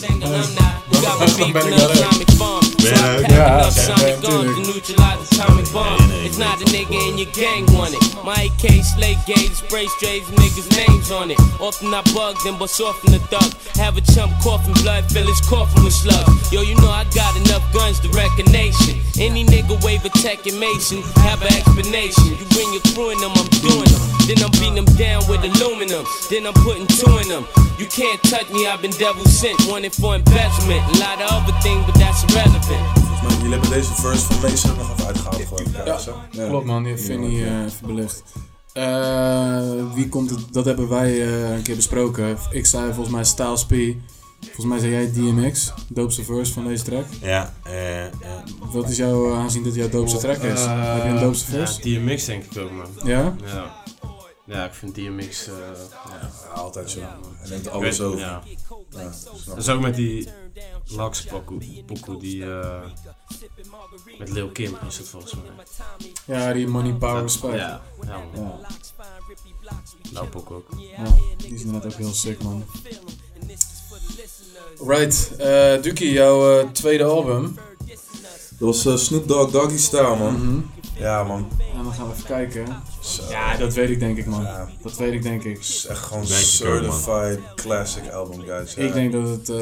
Sang 0.00 0.22
alumni, 0.22 0.68
we 0.90 0.96
got 0.96 1.18
my 1.18 1.26
beef 1.36 1.52
ben 1.52 1.66
ik 1.66 1.74
wel 1.74 1.90
atomic 1.90 2.26
Ben 2.84 2.92
je 2.92 2.94
I 2.94 3.16
ook? 3.16 3.20
pack 3.20 3.30
Ja, 3.30 3.46
enough 3.46 3.76
ja, 3.76 3.82
sonic 3.82 4.00
ja, 4.00 4.14
guns 4.14 4.20
to 4.20 4.28
tuurlijk. 4.28 4.66
neutralize 4.66 5.40
atomic 5.40 5.70
bomb. 5.72 5.96
Nee, 5.98 6.06
nee, 6.06 6.24
It's 6.24 6.36
not 6.36 6.60
a 6.60 6.64
nigga 6.70 6.98
in 7.08 7.16
your 7.16 7.32
gang 7.32 7.70
want 7.70 7.92
it. 7.94 8.24
My 8.24 8.50
AK 8.50 8.84
slate 8.84 9.18
gauge, 9.26 9.54
spray 9.54 9.86
strays, 9.86 10.22
niggas' 10.40 10.68
names 10.76 11.10
on 11.10 11.30
it. 11.30 11.38
Often 11.60 11.94
I 11.94 12.02
bug, 12.14 12.36
then 12.42 12.56
bust 12.58 12.80
off 12.80 13.04
in 13.04 13.12
the 13.12 13.20
thug. 13.30 13.50
Have 13.76 13.96
a 13.96 14.00
chump 14.12 14.32
coughing 14.42 14.74
blood, 14.82 15.04
fill 15.10 15.26
his 15.26 15.40
coffin 15.48 15.84
with 15.84 15.94
slugs. 15.94 16.52
Yo, 16.52 16.62
you 16.62 16.74
know 16.76 16.90
I 16.90 17.04
got 17.14 17.36
enough 17.36 17.64
guns 17.72 18.00
to 18.00 18.08
wreck 18.10 18.32
a 18.38 18.44
nation. 18.50 19.00
Any 19.18 19.44
nigga 19.44 19.78
wave 19.84 20.04
a 20.04 20.10
tech 20.10 20.46
and 20.46 20.58
mason, 20.58 21.02
have 21.24 21.40
an 21.42 21.52
explanation. 21.54 22.36
You 22.38 22.46
bring 22.52 22.72
your 22.72 22.84
crew 22.92 23.10
in 23.10 23.18
them, 23.18 23.32
I'm 23.34 23.48
doing 23.62 23.88
them. 23.88 24.02
Then 24.26 24.38
I'm 24.44 24.50
beating 24.52 24.78
them 24.80 24.90
down 24.96 25.22
with 25.28 25.44
aluminum. 25.44 26.04
Then 26.30 26.46
I'm 26.46 26.54
putting 26.64 26.86
two 26.86 27.18
in 27.18 27.28
them. 27.28 27.44
You 27.78 27.86
can't 27.86 28.22
touch 28.24 28.48
me, 28.50 28.66
I've 28.66 28.80
been 28.80 28.92
devil 28.92 29.24
sent. 29.24 29.56
Wanted 29.68 29.92
for 29.92 30.14
investment. 30.14 30.82
A 30.94 30.98
lot 30.98 31.20
of 31.20 31.28
other 31.30 31.56
things, 31.60 31.84
but 31.86 31.94
that's 31.94 32.22
irrelevant. 32.24 32.82
Volgens 32.94 33.22
mij, 33.22 33.36
jullie 33.36 33.52
hebben 33.52 33.70
deze 33.70 33.94
verse 33.94 34.24
van 34.26 34.40
Mason 34.40 34.76
nog 34.76 34.92
even 34.92 35.06
uitgehaald, 35.06 35.42
geloof 35.48 35.60
ik. 35.60 35.86
Ja, 35.86 35.98
zo. 35.98 36.14
Ja. 36.30 36.48
Klopt 36.48 36.66
man, 36.66 36.82
die 36.82 36.92
heeft 36.92 37.04
Vinny 37.04 37.42
eh, 37.44 37.64
even 37.64 37.86
belicht. 37.86 38.22
Eh, 38.74 39.94
wie 39.94 40.08
komt 40.08 40.30
het, 40.30 40.38
dat 40.50 40.64
hebben 40.64 40.88
wij 40.88 41.22
eh, 41.22 41.54
een 41.56 41.62
keer 41.62 41.76
besproken. 41.76 42.36
Ik 42.50 42.66
zei 42.66 42.92
volgens 42.92 43.14
mij 43.14 43.24
Styles 43.24 43.64
P. 43.64 43.74
Volgens 44.40 44.66
mij 44.66 44.78
zei 44.78 44.92
jij 44.92 45.12
DMX, 45.12 45.72
doopste 45.88 46.24
verse 46.24 46.52
van 46.52 46.64
deze 46.66 46.84
track. 46.84 47.04
Ja, 47.20 47.54
eh, 47.62 48.02
ja. 48.02 48.44
Wat 48.72 48.88
is 48.88 48.96
jouw 48.96 49.34
aanzien 49.34 49.62
dat 49.64 49.74
jouw 49.74 49.88
doopste 49.88 50.18
track 50.18 50.42
is? 50.42 50.60
Eh, 50.64 50.94
Heb 50.94 51.02
je 51.02 51.08
een 51.08 51.20
doopste 51.20 51.52
ja, 51.52 51.58
verse? 51.58 51.80
DMX 51.80 52.24
denk 52.24 52.44
ik 52.44 52.58
ook 52.58 52.70
man. 52.70 52.86
Ja? 53.04 53.36
Ja. 53.44 53.74
Ja, 54.46 54.64
ik 54.64 54.72
vind 54.74 54.94
DMX... 54.94 55.46
eh 55.46 55.54
ja. 55.58 56.30
Ja, 56.44 56.48
altijd 56.54 56.90
zo. 56.90 57.00
Hij 57.00 57.48
neemt 57.50 57.68
alles 57.68 58.00
over. 58.00 58.18
Ja. 58.18 58.42
Ja, 58.90 59.12
Dat 59.46 59.56
is 59.56 59.68
ook 59.68 59.80
met 59.80 59.94
die 59.94 60.28
Lax 60.86 61.24
pokoe, 61.24 61.82
pokoe 61.86 62.18
die... 62.20 62.44
eh, 62.52 62.82
met 64.18 64.28
Lil 64.30 64.48
Kim 64.48 64.76
is 64.88 64.98
het 64.98 65.08
volgens 65.08 65.34
mij. 65.34 66.36
Ja, 66.36 66.52
die 66.52 66.66
Money 66.66 66.92
Power 66.92 67.22
Respect. 67.22 67.54
Ja, 67.54 67.82
ja 68.06 68.18
man. 68.34 68.44
Ja. 68.44 68.66
Nou 70.12 70.26
pokoe 70.26 70.56
ook. 70.56 70.68
Ja, 70.96 71.04
die 71.36 71.54
is 71.54 71.62
inderdaad 71.62 71.92
ook 71.92 71.98
heel 71.98 72.12
sick, 72.12 72.42
man. 72.42 72.64
Right, 74.86 75.36
eh 75.36 75.82
Duki, 75.82 76.12
jouw 76.12 76.70
tweede 76.72 77.04
album. 77.04 77.58
Dat 78.58 78.82
was 78.82 79.04
Snoop 79.04 79.28
Dogg 79.28 79.50
Doggy 79.50 79.76
Style, 79.78 80.16
man. 80.16 80.34
Mhm. 80.34 80.60
Ja, 80.98 81.22
man. 81.24 81.48
Dan 81.96 82.06
gaan 82.06 82.08
we 82.08 82.12
even 82.14 82.26
kijken. 82.26 82.66
Zo. 83.00 83.22
Ja, 83.30 83.56
dat 83.56 83.74
weet 83.74 83.90
ik 83.90 83.98
denk 83.98 84.18
ik, 84.18 84.26
man. 84.26 84.42
Ja. 84.42 84.68
Dat 84.82 84.96
weet 84.96 85.12
ik 85.12 85.22
denk 85.22 85.44
ik. 85.44 85.56
Het 85.56 85.64
is 85.64 85.86
echt 85.86 85.98
gewoon 86.02 86.24
Denk 86.26 86.40
ik 86.40 86.66
ook, 86.66 86.82
man. 86.82 86.92
certified 87.00 87.54
classic 87.54 88.10
album, 88.10 88.40
guys. 88.40 88.74
Ja. 88.74 88.82
Ik 88.82 88.92
denk 88.92 89.12
dat 89.12 89.28
het... 89.28 89.48
eh 89.48 89.56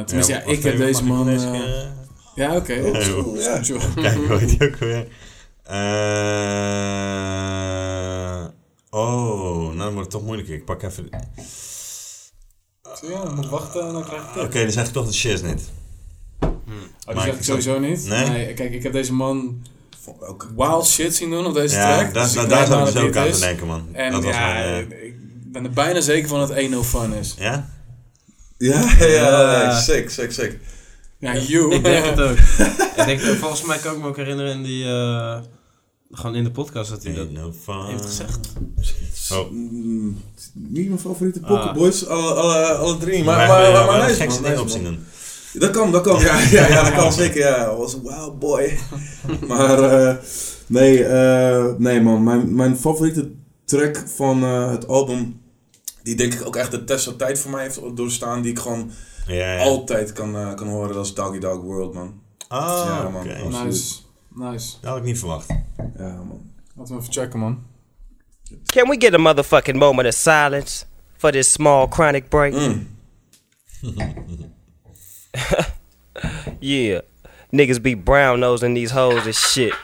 tenminste, 0.00 0.32
ja, 0.32 0.42
ik 0.42 0.62
heb 0.62 0.76
deze 0.76 1.04
man... 1.04 1.28
eh, 1.28 1.50
keer, 1.52 1.92
ja, 2.34 2.56
oké. 2.56 2.72
Ja, 2.72 2.92
eh, 2.92 3.94
Kijk, 3.94 4.14
hoe 4.26 4.36
heet 4.38 4.58
die 4.58 4.68
ook 4.68 4.76
weer? 4.76 5.06
Eh 5.64 5.74
oh, 8.90 9.66
nou 9.66 9.76
dan 9.76 9.84
wordt 9.92 9.98
het 10.00 10.10
toch 10.10 10.22
moeilijk. 10.22 10.48
Ik 10.48 10.64
pak 10.64 10.82
even... 10.82 11.08
Zo, 13.00 13.10
Ja, 13.10 13.22
dan 13.24 13.34
moet 13.34 13.44
ik 13.44 13.50
wachten 13.50 13.86
en 13.86 13.92
dan 13.92 14.04
krijg 14.04 14.22
ik 14.22 14.28
het. 14.34 14.44
Oké, 14.44 14.62
dan 14.62 14.72
zeg 14.72 14.86
ik 14.86 14.92
toch 14.92 15.06
de 15.06 15.12
shiz 15.12 15.40
niet. 15.42 15.70
Oh, 16.40 16.48
die 17.06 17.14
Maar 17.14 17.24
zeg 17.24 17.34
ik- 17.34 17.42
sowieso 17.42 17.78
niet. 17.78 18.06
Nee? 18.06 18.54
Kijk, 18.54 18.72
ik 18.72 18.82
heb 18.82 18.92
deze 18.92 19.12
man 19.12 19.62
ook. 20.20 20.48
wild 20.56 20.86
shit 20.86 21.14
zien 21.14 21.30
doen 21.30 21.46
op 21.46 21.54
deze 21.54 21.76
Ja, 21.76 21.96
track. 21.98 22.14
daar, 22.14 22.22
dus 22.24 22.32
daar, 22.32 22.42
aan 22.44 22.78
ik 22.78 22.84
dus 22.84 22.94
dat 22.94 23.02
ook 23.02 23.16
aan 23.16 23.30
te 23.30 23.38
denken, 23.40 23.66
man. 23.66 23.88
En 23.92 24.12
dat 24.12 24.24
was 24.24 24.34
ja, 24.34 24.52
mijn, 24.52 24.92
eh, 24.92 25.04
ik 25.04 25.14
ben 25.52 25.64
er 25.64 25.70
bijna 25.70 26.00
zeker 26.00 26.28
van 26.28 26.38
dat 26.38 26.48
het 26.48 26.58
1 26.58 26.70
no 26.70 26.82
fun 26.82 27.12
is. 27.12 27.34
ja? 27.38 27.68
Ja, 28.58 28.92
ja, 28.98 29.06
Ja. 29.06 29.72
nee, 29.72 29.80
sick, 29.82 30.10
sick, 30.10 30.32
sick. 30.32 30.58
Ja, 31.18 31.36
you. 31.36 31.74
Ik 31.74 31.84
denk 31.84 32.04
het 32.04 32.20
ook. 32.20 32.38
ik 32.96 33.04
denk, 33.06 33.20
volgens 33.20 33.62
mij 33.64 33.78
kan 33.78 33.94
ik 33.94 34.00
me 34.00 34.06
ook 34.08 34.16
herinneren 34.16 34.52
in 34.52 34.62
die... 34.62 34.84
eh, 34.84 35.38
gewoon 36.10 36.34
in 36.34 36.44
de 36.44 36.50
podcast 36.50 36.90
dat 36.90 37.02
hij 37.02 37.14
dat 37.14 37.26
Ain't 37.26 37.38
no 37.40 37.52
fun. 37.64 37.86
heeft 37.86 38.04
gezegd. 38.04 38.38
Oh. 39.32 39.50
Niet 40.52 40.88
mijn 40.88 40.98
favoriete 41.00 41.40
Ah. 41.42 41.48
Pokéboys, 41.48 42.06
alle, 42.06 42.32
alle, 42.34 42.64
alle 42.72 42.96
drie. 42.98 43.24
Maar, 43.24 43.36
Maar, 43.36 43.72
maar, 43.72 43.72
maar, 43.72 43.86
maar, 43.86 44.10
Dat 45.58 45.70
kan, 45.70 45.92
dat 45.92 46.02
kan. 46.02 46.20
Ja, 46.20 46.40
ja, 46.50 46.66
ja 46.68 46.82
dat 46.82 46.92
kan 46.92 47.12
zeker. 47.12 47.38
Ja, 47.40 47.76
was 47.76 47.94
een 47.94 48.02
wild 48.02 48.38
boy. 48.38 48.78
maar 49.48 49.82
eh, 49.82 50.16
nee, 50.66 51.04
eh, 51.04 51.74
nee 51.78 52.00
man. 52.00 52.22
Mijn, 52.22 52.54
mijn 52.54 52.76
favoriete 52.76 53.30
track 53.64 54.02
van 54.16 54.42
eh, 54.42 54.70
het 54.70 54.88
album, 54.88 55.40
die 56.02 56.14
denk 56.14 56.32
ik 56.34 56.46
ook 56.46 56.56
echt 56.56 56.70
de 56.70 56.84
test 56.84 57.04
van 57.04 57.16
tijd 57.16 57.38
voor 57.38 57.50
mij 57.50 57.62
heeft 57.62 57.80
doorstaan, 57.96 58.42
die 58.42 58.50
ik 58.50 58.58
gewoon 58.58 58.90
Ja, 59.26 59.52
ja. 59.54 59.62
altijd 59.62 60.12
kan, 60.12 60.36
eh, 60.36 60.54
kan 60.54 60.68
horen, 60.68 60.94
dat 60.94 61.04
is 61.04 61.14
Doggy 61.14 61.38
Dog 61.38 61.60
World, 61.60 61.94
man. 61.94 62.20
Ah, 62.48 62.84
Ja, 62.86 63.10
oké. 63.18 63.64
Nice. 63.64 63.94
Nice. 64.34 64.72
Dat 64.80 64.90
had 64.90 64.98
ik 64.98 65.04
niet 65.04 65.18
verwacht. 65.18 65.48
Ja, 65.98 66.08
man. 66.08 66.52
Laten 66.76 66.94
we 66.94 67.00
even 67.00 67.12
checken, 67.12 67.38
man. 67.38 67.62
Can 68.64 68.88
we 68.88 68.96
get 68.98 69.14
a 69.14 69.18
motherfucking 69.18 69.78
moment 69.78 70.08
of 70.08 70.14
silence 70.14 70.84
for 71.16 71.30
this 71.30 71.52
small 71.52 71.86
chronic 71.88 72.28
break? 72.28 72.52
Mm. 72.54 72.86
Yeah. 76.60 77.02
Niggas 77.52 77.82
be 77.82 77.92
brown 77.92 78.40
nosing 78.40 78.72
these 78.72 78.90
hoes 78.90 79.26
and 79.26 79.34
shit. 79.34 79.74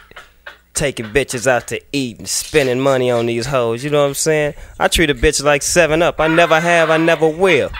Taking 0.72 1.06
bitches 1.06 1.46
out 1.46 1.68
to 1.68 1.80
eat 1.92 2.18
and 2.18 2.26
spending 2.28 2.80
money 2.80 3.10
on 3.10 3.26
these 3.26 3.46
hoes. 3.46 3.84
You 3.84 3.90
know 3.90 4.00
what 4.00 4.08
I'm 4.08 4.14
saying? 4.14 4.54
I 4.78 4.88
treat 4.88 5.10
a 5.10 5.14
bitch 5.14 5.42
like 5.44 5.62
7 5.62 6.00
Up. 6.00 6.18
I 6.20 6.26
never 6.28 6.58
have, 6.58 6.88
I 6.88 6.96
never 6.96 7.28
will. 7.28 7.70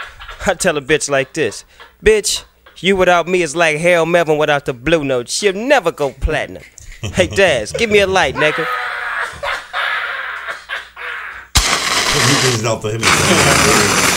I 0.46 0.54
tell 0.54 0.76
a 0.76 0.82
bitch 0.82 1.10
like 1.10 1.32
this 1.34 1.64
Bitch, 2.04 2.44
you 2.78 2.96
without 2.96 3.26
me 3.26 3.42
is 3.42 3.56
like 3.56 3.78
Harold 3.78 4.10
Melvin 4.10 4.36
without 4.36 4.66
the 4.66 4.74
blue 4.74 5.02
note. 5.02 5.28
She'll 5.30 5.54
never 5.54 5.92
go 5.92 6.12
platinum. 6.12 6.62
Hey, 7.00 7.28
Daz, 7.28 7.72
give 7.72 7.88
me 7.88 8.00
a 8.00 8.06
light, 8.06 8.34
nigga. 8.34 8.66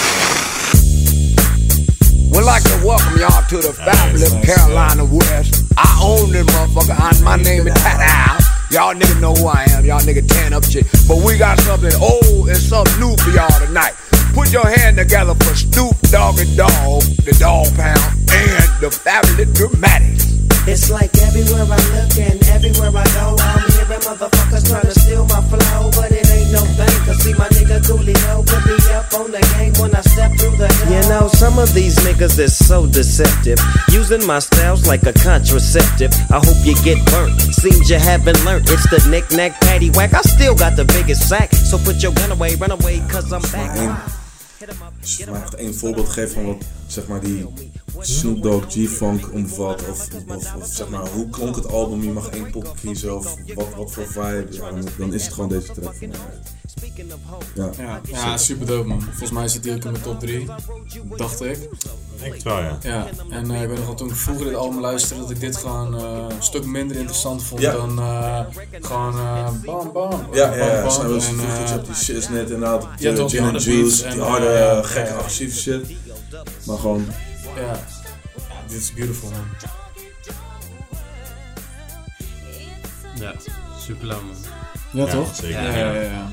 Dit 2.33 2.41
is 2.41 2.41
dat. 2.41 2.41
We'd 2.41 2.45
like 2.45 2.63
to 2.63 2.85
welcome 2.85 3.19
y'all 3.19 3.43
to 3.47 3.57
the 3.57 3.73
fabulous 3.73 4.33
Carolina 4.45 5.05
West. 5.05 5.63
I 5.77 5.99
own 6.01 6.31
this 6.31 6.45
motherfucker. 6.45 6.95
I, 6.99 7.21
my 7.23 7.35
name 7.37 7.67
is 7.67 7.73
Pat 7.81 7.99
Al. 8.01 8.39
Y'all 8.71 8.93
niggas 8.93 9.19
know 9.21 9.33
who 9.33 9.47
I 9.47 9.65
am. 9.71 9.85
Y'all 9.85 10.01
niggas 10.01 10.27
tan 10.27 10.53
up 10.53 10.63
shit. 10.63 10.85
But 11.07 11.17
we 11.23 11.37
got 11.37 11.59
something 11.59 11.93
old 12.01 12.49
and 12.49 12.57
something 12.57 12.99
new 12.99 13.15
for 13.17 13.31
y'all 13.31 13.59
tonight. 13.59 13.93
Put 14.33 14.51
your 14.51 14.65
hand 14.65 14.97
together 14.97 15.35
for 15.35 15.55
Snoop 15.55 15.95
Dogg 16.09 16.39
and 16.39 16.57
Dog, 16.57 17.01
the 17.21 17.35
Dog 17.39 17.67
Pound, 17.75 18.01
and 18.31 18.69
the 18.81 18.89
fabulous 18.89 19.53
Dramatics. 19.53 20.33
It's 20.65 20.89
like 20.89 21.11
everywhere 21.21 21.67
I 21.69 21.77
look 21.93 22.17
and 22.17 22.41
everywhere 22.49 22.89
I 22.95 23.03
go, 23.13 23.35
I'm 23.37 23.69
hearing 23.71 24.01
motherfuckers 24.01 24.63
trying 24.69 24.87
to 24.89 24.99
steal 24.99 25.25
my 25.25 25.41
flow, 25.51 25.91
but 25.91 26.09
it 26.11 26.25
ain't 26.31 26.32
no 26.53 26.61
thing. 26.77 26.97
Cause 27.05 27.17
see 27.25 27.33
my 27.33 27.49
nigga 27.57 27.81
Coolio 27.81 28.45
put 28.45 28.63
me 28.69 28.77
up 28.93 29.09
on 29.19 29.31
the 29.33 29.41
game 29.57 29.73
when 29.81 29.93
I 29.95 30.01
step 30.01 30.31
through 30.37 30.55
the 30.61 30.69
door. 30.69 30.93
You 30.93 31.01
know, 31.09 31.27
some 31.27 31.57
of 31.57 31.73
these 31.73 31.97
niggas 32.05 32.37
is 32.39 32.53
so 32.55 32.85
deceptive. 32.85 33.59
Using 33.89 34.25
my 34.25 34.39
styles 34.39 34.87
like 34.87 35.03
a 35.03 35.13
contraceptive. 35.13 36.13
I 36.29 36.39
hope 36.39 36.61
you 36.63 36.75
get 36.85 37.03
burnt. 37.11 37.41
Seems 37.61 37.89
you 37.89 37.97
haven't 37.97 38.39
learned. 38.45 38.69
It's 38.69 38.87
the 38.89 39.01
knick-knack 39.09 39.59
patty 39.61 39.89
whack. 39.89 40.13
I 40.13 40.21
still 40.21 40.55
got 40.55 40.75
the 40.75 40.85
biggest 40.85 41.27
sack. 41.27 41.51
So 41.53 41.77
put 41.77 42.01
your 42.03 42.13
gun 42.13 42.31
away, 42.31 42.55
run 42.55 42.71
away, 42.71 43.01
cause 43.09 43.33
I'm 43.33 43.41
back. 43.51 43.73
Als 45.01 45.17
je 45.17 45.25
mij 45.31 45.41
echt 45.41 45.55
één 45.55 45.75
voorbeeld 45.75 46.09
geeft 46.09 46.33
van 46.33 46.45
wat 46.45 46.63
zeg 46.87 47.07
maar 47.07 47.19
die 47.19 47.45
Snoop 47.99 48.43
Dogg 48.43 48.65
G-Funk 48.69 49.33
omvat, 49.33 49.81
of, 49.89 50.07
of, 50.27 50.55
of 50.55 50.65
zeg 50.65 50.89
maar 50.89 51.07
hoe 51.09 51.29
klonk 51.29 51.55
het 51.55 51.67
album, 51.71 52.03
je 52.03 52.11
mag 52.11 52.29
één 52.29 52.51
pop 52.51 52.75
kiezen, 52.81 53.15
of 53.17 53.35
wat, 53.55 53.67
wat 53.75 53.91
voor 53.91 54.07
vibe, 54.07 54.47
ja, 54.49 54.71
dan, 54.71 54.85
dan 54.97 55.13
is 55.13 55.25
het 55.25 55.33
gewoon 55.33 55.49
deze 55.49 55.71
track 55.73 55.95
voor 55.95 56.07
mij. 56.07 56.17
Ja. 57.55 57.69
Ja, 57.77 58.01
ja 58.11 58.37
super 58.37 58.65
dope, 58.65 58.87
man. 58.87 59.01
Volgens 59.01 59.31
mij 59.31 59.47
zit 59.47 59.63
die 59.63 59.75
ook 59.75 59.83
in 59.83 59.91
mijn 59.91 60.03
top 60.03 60.19
3. 60.19 60.47
Dacht 61.15 61.41
ik. 61.41 61.57
Denk 62.19 62.33
het 62.33 62.43
wel, 62.43 62.59
ja. 62.59 62.77
Ja, 62.81 63.07
en 63.29 63.51
eh, 63.51 63.61
ik 63.61 63.67
weet 63.67 63.77
nog 63.77 63.85
wel 63.85 63.95
toen 63.95 64.09
ik 64.09 64.15
vroeger 64.15 64.45
dit 64.45 64.55
album 64.55 64.79
luisterde, 64.79 65.21
dat 65.21 65.31
ik 65.31 65.39
dit 65.39 65.57
gewoon 65.57 65.95
eh, 65.97 66.25
een 66.29 66.43
stuk 66.43 66.65
minder 66.65 66.97
interessant 66.97 67.43
vond 67.43 67.61
Ja. 67.61 67.71
dan 67.71 67.99
eh, 67.99 68.39
gewoon 68.81 69.15
bam 69.65 69.91
bam. 69.91 70.27
Ja, 70.33 70.53
ja, 70.53 70.59
bam, 70.59 70.67
ja. 70.67 70.81
bam. 70.81 70.91
Zo 70.91 71.13
was 71.13 71.27
En, 71.27 71.35
vroeger 71.35 71.61
iets 71.61 71.71
op 71.71 71.85
die 71.85 71.95
shit 71.95 72.29
net 72.29 72.49
inderdaad, 72.49 72.83
op 72.83 72.89
Ja, 72.97 73.27
gin 73.27 73.43
and 73.43 73.63
juice, 73.63 74.09
die 74.09 74.21
harde, 74.21 74.45
ja, 74.45 74.83
gekke, 74.83 75.09
ja. 75.09 75.15
agressieve 75.15 75.59
shit. 75.59 75.85
Maar 76.65 76.77
gewoon, 76.77 77.05
ja. 77.55 77.61
ja, 77.61 77.79
dit 78.67 78.77
is 78.77 78.93
beautiful, 78.93 79.29
man. 79.29 79.45
Ja, 83.19 83.33
super 83.79 84.05
lang 84.07 84.21
man. 84.21 84.35
Ja, 84.91 85.05
Ja, 85.05 85.11
toch? 85.11 85.35
zeker. 85.35 85.61
Ja, 85.63 85.75
ja, 85.75 85.93
ja. 85.93 86.01
ja. 86.01 86.31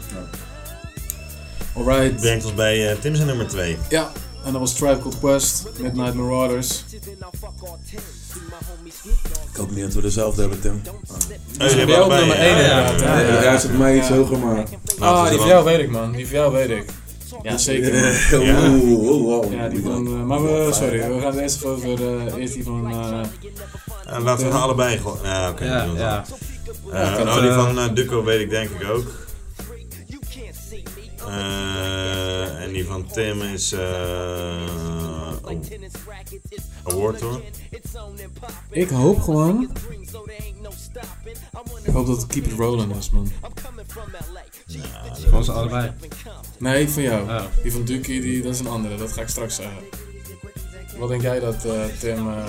Alright. 1.77 2.21
Brengt 2.21 2.45
ons 2.45 2.55
bij 2.55 2.91
uh, 2.93 2.99
Tim 3.01 3.15
zijn 3.15 3.27
nummer 3.27 3.47
2. 3.49 3.77
Ja, 3.89 4.11
en 4.45 4.53
dat 4.53 4.61
was 4.61 4.75
Tribe 4.75 4.99
Called 4.99 5.19
Quest, 5.19 5.69
Midnight 5.79 6.15
Marauders. 6.15 6.85
ik 9.51 9.57
hoop 9.57 9.71
niet 9.71 9.85
dat 9.85 9.93
we 9.95 10.01
dezelfde 10.01 10.41
hebben, 10.41 10.61
Tim. 10.61 10.83
Oh, 11.61 11.69
jullie 11.69 11.95
hebben 11.95 12.09
nummer 12.19 12.37
ja. 12.37 12.43
1 12.43 12.57
Ja, 12.57 12.91
inderdaad. 12.91 13.21
ja? 13.21 13.43
Ja, 13.43 13.59
zit 13.59 13.79
mij 13.79 13.97
iets 13.99 14.09
hoger, 14.09 14.39
maar... 14.39 14.65
Ah, 14.99 15.29
die 15.31 15.39
jou 15.39 15.65
weet 15.65 15.79
ik, 15.81 15.91
man. 15.91 16.13
Die 16.13 16.27
van 16.27 16.37
jou 16.37 16.53
weet 16.53 16.71
ik. 16.71 16.85
Ja. 16.87 16.93
Ja. 16.93 17.10
Oeh, 18.33 18.91
oeh, 18.91 19.23
wow. 19.25 19.53
Ja, 19.53 19.69
die 19.69 19.83
van... 19.83 20.07
eh, 20.07 20.13
maar 20.13 20.43
we, 20.43 20.69
sorry, 20.73 20.99
we 21.15 21.21
gaan 21.21 21.31
het 21.33 21.41
eerst 21.41 21.57
even 21.65 21.71
over... 21.71 22.27
eh, 22.27 22.35
eerst 22.37 22.55
die 22.55 22.65
van... 22.65 22.91
eh, 22.91 24.15
En 24.15 24.23
laten 24.23 24.47
we 24.47 24.53
gaan 24.53 24.63
allebei 24.63 24.99
gewoon. 24.99 25.19
Ja, 25.23 25.51
oké. 25.51 25.65
Ja, 25.65 25.85
ja. 25.97 26.25
nou, 27.25 27.41
die 27.41 27.51
van 27.51 27.79
uh, 27.79 27.85
Duco 27.95 28.25
weet 28.25 28.41
ik 28.41 28.51
denk 28.51 28.71
ik 28.71 28.91
ook. 28.91 29.07
Eh, 31.29 32.63
en 32.63 32.73
die 32.73 32.85
van 32.85 33.07
Tim 33.13 33.43
is. 33.43 33.73
eh 33.73 34.70
Award 36.85 37.21
hoor. 37.21 37.41
ik 38.71 38.89
hoop 38.89 39.21
gewoon... 39.21 39.71
Ik 41.85 41.93
hoop 41.93 42.07
dat 42.07 42.17
het 42.17 42.27
Keep 42.27 42.45
It 42.47 42.59
Rolling 42.59 42.97
is, 42.97 43.11
man. 43.11 43.31
Gewoon 45.13 45.45
ze 45.45 45.53
allebei. 45.53 45.93
Nee, 46.59 46.89
van 46.89 47.03
jou. 47.03 47.29
Oh. 47.29 47.45
Die 47.63 47.73
van 47.73 47.85
Duki, 47.85 48.21
die, 48.21 48.43
dat 48.43 48.55
is 48.55 48.61
een 48.61 48.67
andere. 48.67 48.97
Dat 48.97 49.13
ga 49.13 49.21
ik 49.23 49.29
straks 49.29 49.55
zeggen. 49.55 49.83
Wat 50.99 51.09
denk 51.09 51.23
jij 51.23 51.41
dat, 51.41 51.65
eh, 51.65 51.85
Tim... 52.01 52.29
eh, 52.29 52.45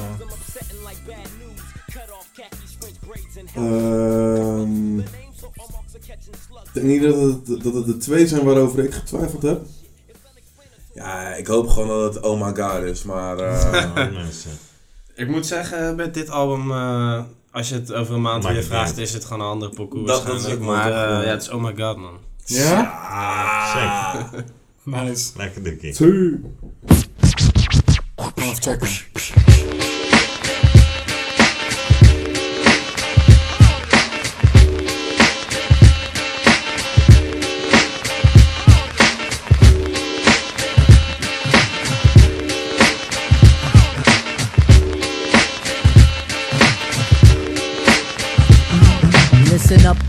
Ehm, 3.56 5.00
ik 5.00 6.74
denk 6.74 6.86
niet 6.86 7.02
dat 7.02 7.16
het, 7.22 7.64
dat 7.64 7.74
het 7.74 7.86
de 7.86 7.98
twee 7.98 8.28
zijn 8.28 8.44
waarover 8.44 8.84
ik 8.84 8.94
getwijfeld 8.94 9.42
heb. 9.42 9.66
Ja, 10.94 11.34
ik 11.36 11.48
hoop 11.48 11.70
gewoon 11.70 11.88
dat 11.88 12.14
het 12.14 12.24
Oh 12.24 12.42
My 12.46 12.62
God 12.64 12.84
is, 12.84 13.04
maar... 13.04 13.38
eh, 13.48 13.84
Oh, 13.96 13.96
mensen. 14.14 14.52
Ik 15.16 15.28
moet 15.28 15.46
zeggen, 15.46 15.96
met 15.96 16.14
dit 16.14 16.30
album, 16.30 16.72
eh, 16.72 17.22
als 17.52 17.70
je 17.70 17.76
het 17.76 17.94
over 17.94 18.16
een 18.16 18.22
maand 18.22 18.46
weer 18.48 18.64
vraagt, 18.64 18.98
is 18.98 19.14
het 19.14 19.26
gewoon 19.26 19.42
een 19.42 19.52
andere 19.52 19.72
pokoe 19.74 20.06
Dat- 20.06 20.26
dat 20.26 20.40
is 20.46 20.54
ook 20.54 20.60
Maar 20.60 20.88
eh, 20.92 21.26
ja, 21.26 21.30
het 21.32 21.42
is 21.42 21.50
Oh 21.50 21.62
My 21.64 21.74
God 21.78 21.98
man. 21.98 22.18
Ja? 22.46 24.22
Zeker. 24.22 24.44
Nice. 24.84 25.32
Lekker 25.38 25.64
dikkie. 25.64 25.96
We 25.98 26.40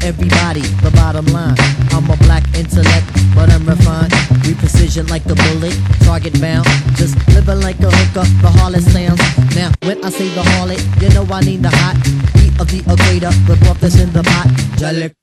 everybody. 0.03 0.61
The 0.83 0.91
bottom 0.91 1.27
line. 1.27 1.57
I'm 1.93 2.11
a 2.11 2.16
black 2.27 2.45
intellect, 2.55 3.07
but 3.35 3.51
I'm 3.51 3.65
refined. 3.66 4.12
We 4.45 4.55
precision 4.55 5.07
like 5.07 5.24
the 5.24 5.35
bullet, 5.35 5.74
target 6.05 6.41
bound. 6.41 6.66
Just 6.97 7.16
living 7.35 7.61
like 7.61 7.79
a 7.81 7.91
hooker, 7.91 8.27
the 8.43 8.51
harlot 8.59 8.83
sounds. 8.83 9.20
Now, 9.55 9.70
when 9.83 10.05
I 10.05 10.11
say 10.11 10.29
the 10.35 10.43
harlot, 10.43 10.83
you 11.01 11.09
know 11.15 11.27
I 11.33 11.41
need 11.41 11.62
the 11.62 11.70
hot 11.70 11.97
beat 12.35 12.55
of 12.61 12.69
the 12.70 12.81
equator, 12.81 13.33
the 13.47 13.57
broth 13.62 13.81
that's 13.81 13.99
in 14.01 14.12
the 14.12 14.23
pot. 14.23 14.49
Jalik, 14.81 15.15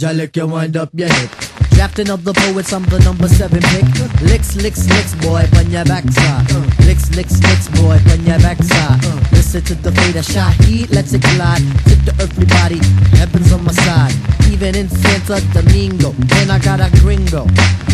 Jalik, 0.00 0.36
you 0.36 0.46
wind 0.46 0.76
up 0.76 0.90
your 0.94 1.08
hip. 1.12 1.51
Drafting 1.74 2.10
of 2.10 2.24
the 2.24 2.32
poets, 2.32 2.72
I'm 2.72 2.84
the 2.84 2.98
number 3.00 3.28
seven 3.28 3.60
pick. 3.72 3.84
Licks, 4.22 4.56
licks, 4.56 4.88
licks, 4.88 5.14
boy, 5.16 5.44
on 5.58 5.70
your 5.70 5.84
backside. 5.84 6.46
Licks, 6.86 7.10
licks, 7.16 7.40
licks, 7.42 7.68
boy, 7.80 7.98
on 8.12 8.20
your 8.24 8.38
backside. 8.38 9.02
Listen 9.32 9.62
to 9.62 9.74
the 9.74 9.92
fader 9.92 10.22
shot, 10.22 10.54
heat, 10.64 10.90
let's 10.90 11.12
it 11.12 11.22
collide. 11.22 11.62
Tip 11.84 12.00
the 12.06 12.14
earthly 12.22 12.46
body, 12.46 12.80
heaven's 13.16 13.52
on 13.52 13.64
my 13.64 13.72
side. 13.72 14.14
Even 14.50 14.76
in 14.76 14.88
Santa 14.88 15.40
Domingo, 15.52 16.14
and 16.40 16.52
I 16.52 16.58
got 16.58 16.80
a 16.80 16.88
gringo. 17.00 17.44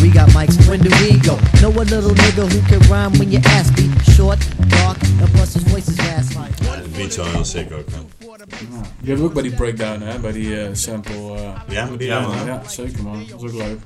We 0.01 0.11
got 0.11 0.29
mics, 0.31 0.55
when 0.69 0.79
do 0.79 0.91
we 1.01 1.19
go? 1.19 1.35
Know 1.61 1.71
a 1.71 1.83
little 1.87 2.11
nigga 2.11 2.47
who 2.51 2.61
can 2.67 2.79
rhyme 2.89 3.13
when 3.17 3.31
you 3.31 3.39
ask 3.57 3.75
me. 3.77 3.89
Short, 4.13 4.39
dark, 4.69 4.97
and 5.01 5.29
plus 5.33 5.53
his 5.53 5.63
voice 5.63 5.87
is 5.87 5.97
fast 5.97 6.35
like. 6.35 6.53
Heel 7.09 7.43
sick 7.43 7.71
ook. 7.71 8.18
Die 8.47 9.07
hebben 9.07 9.17
we 9.17 9.23
ook 9.23 9.33
bij 9.33 9.41
die 9.43 9.53
breakdown, 9.53 10.01
hè? 10.01 10.19
Bij 10.19 10.31
die 10.31 10.61
eh, 10.61 10.69
sample. 10.71 11.13
eh. 11.35 11.41
Ja, 11.69 11.89
die 11.97 12.07
ja, 12.07 12.27
ja, 12.45 12.61
zeker 12.67 13.03
man. 13.03 13.25
Dat 13.29 13.41
was 13.41 13.51
ook 13.51 13.57
leuk. 13.57 13.79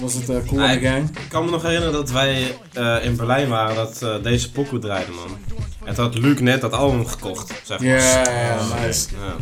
Was 0.00 0.14
het 0.14 0.28
eh, 0.28 0.36
cool 0.46 0.62
Ah, 0.62 0.72
in 0.72 0.80
de 0.80 0.88
gang? 0.88 1.08
Ik 1.08 1.28
kan 1.28 1.44
me 1.44 1.50
nog 1.50 1.62
herinneren 1.62 1.92
dat 1.92 2.10
wij 2.10 2.56
eh, 2.72 3.04
in 3.04 3.16
Berlijn 3.16 3.48
waren, 3.48 3.74
dat 3.76 4.02
eh, 4.02 4.22
deze 4.22 4.52
pokoe 4.52 4.78
draaide, 4.78 5.12
man. 5.12 5.36
En 5.84 5.94
toen 5.94 6.04
had 6.04 6.14
Luc 6.18 6.40
net 6.40 6.60
dat 6.60 6.72
album 6.72 7.06
gekocht, 7.06 7.52
zeg 7.64 7.78
maar. 7.80 7.88
Ja, 7.88 8.30
ja, 8.30 8.84
nice. 8.86 9.08
Ja. 9.20 9.36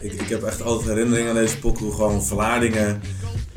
Ik, 0.00 0.12
ik 0.12 0.28
heb 0.28 0.42
echt 0.42 0.62
altijd 0.62 0.88
herinneringen 0.88 1.28
aan 1.28 1.36
deze 1.36 1.58
pokoe. 1.58 1.92
Gewoon 1.92 2.22
verladingen 2.24 3.00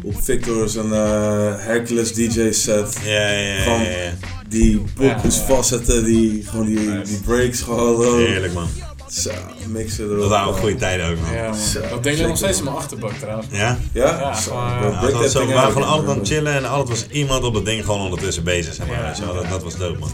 op 0.03 0.21
Victor's 0.23 0.75
en 0.75 0.93
eh, 0.93 1.55
Hercules 1.57 2.13
DJ 2.13 2.51
set. 2.51 2.97
Ja, 3.03 3.11
ja, 3.11 3.29
ja, 3.39 3.81
ja, 3.81 3.81
ja. 3.81 4.11
Die 4.49 4.83
ja. 4.99 5.19
vastzetten, 5.47 6.03
die, 6.03 6.43
gewoon 6.45 6.65
die, 6.65 7.01
die 7.01 7.19
breaks 7.25 7.61
gewoon. 7.61 8.03
zo. 8.03 8.17
Heerlijk 8.17 8.53
man. 8.53 8.67
Zo, 9.09 9.31
mixen 9.67 10.05
erop. 10.05 10.19
Dat 10.19 10.29
waren 10.29 10.47
ook 10.47 10.57
goede 10.57 10.75
tijden 10.75 11.09
ook 11.09 11.19
man. 11.21 11.33
Ja, 11.33 11.49
man. 11.49 11.55
Zo, 11.59 11.81
Dat 11.89 12.03
denk 12.03 12.17
ik 12.17 12.27
nog 12.27 12.37
steeds 12.37 12.57
in 12.57 12.63
mijn 12.63 12.75
achterbak 12.75 13.11
trouwens. 13.13 13.47
Ja? 13.51 13.77
Ja? 13.93 14.19
Ja, 14.19 14.33
Zo, 14.33 14.53
ja, 14.53 15.27
zo, 15.27 15.47
we 15.47 15.53
waren 15.53 15.71
gewoon 15.71 15.87
altijd 15.87 16.09
aan 16.09 16.17
het 16.17 16.27
chillen 16.27 16.53
en 16.53 16.65
altijd 16.69 16.89
was 16.89 17.07
iemand 17.07 17.43
op 17.43 17.53
dat 17.53 17.65
ding 17.65 17.85
gewoon 17.85 18.01
ondertussen 18.01 18.43
bezig. 18.43 18.73
Zeg 18.73 18.87
maar, 18.87 19.15
wel. 19.25 19.33
dat, 19.33 19.49
dat 19.49 19.63
was 19.63 19.75
dope 19.77 19.99
man. 19.99 20.11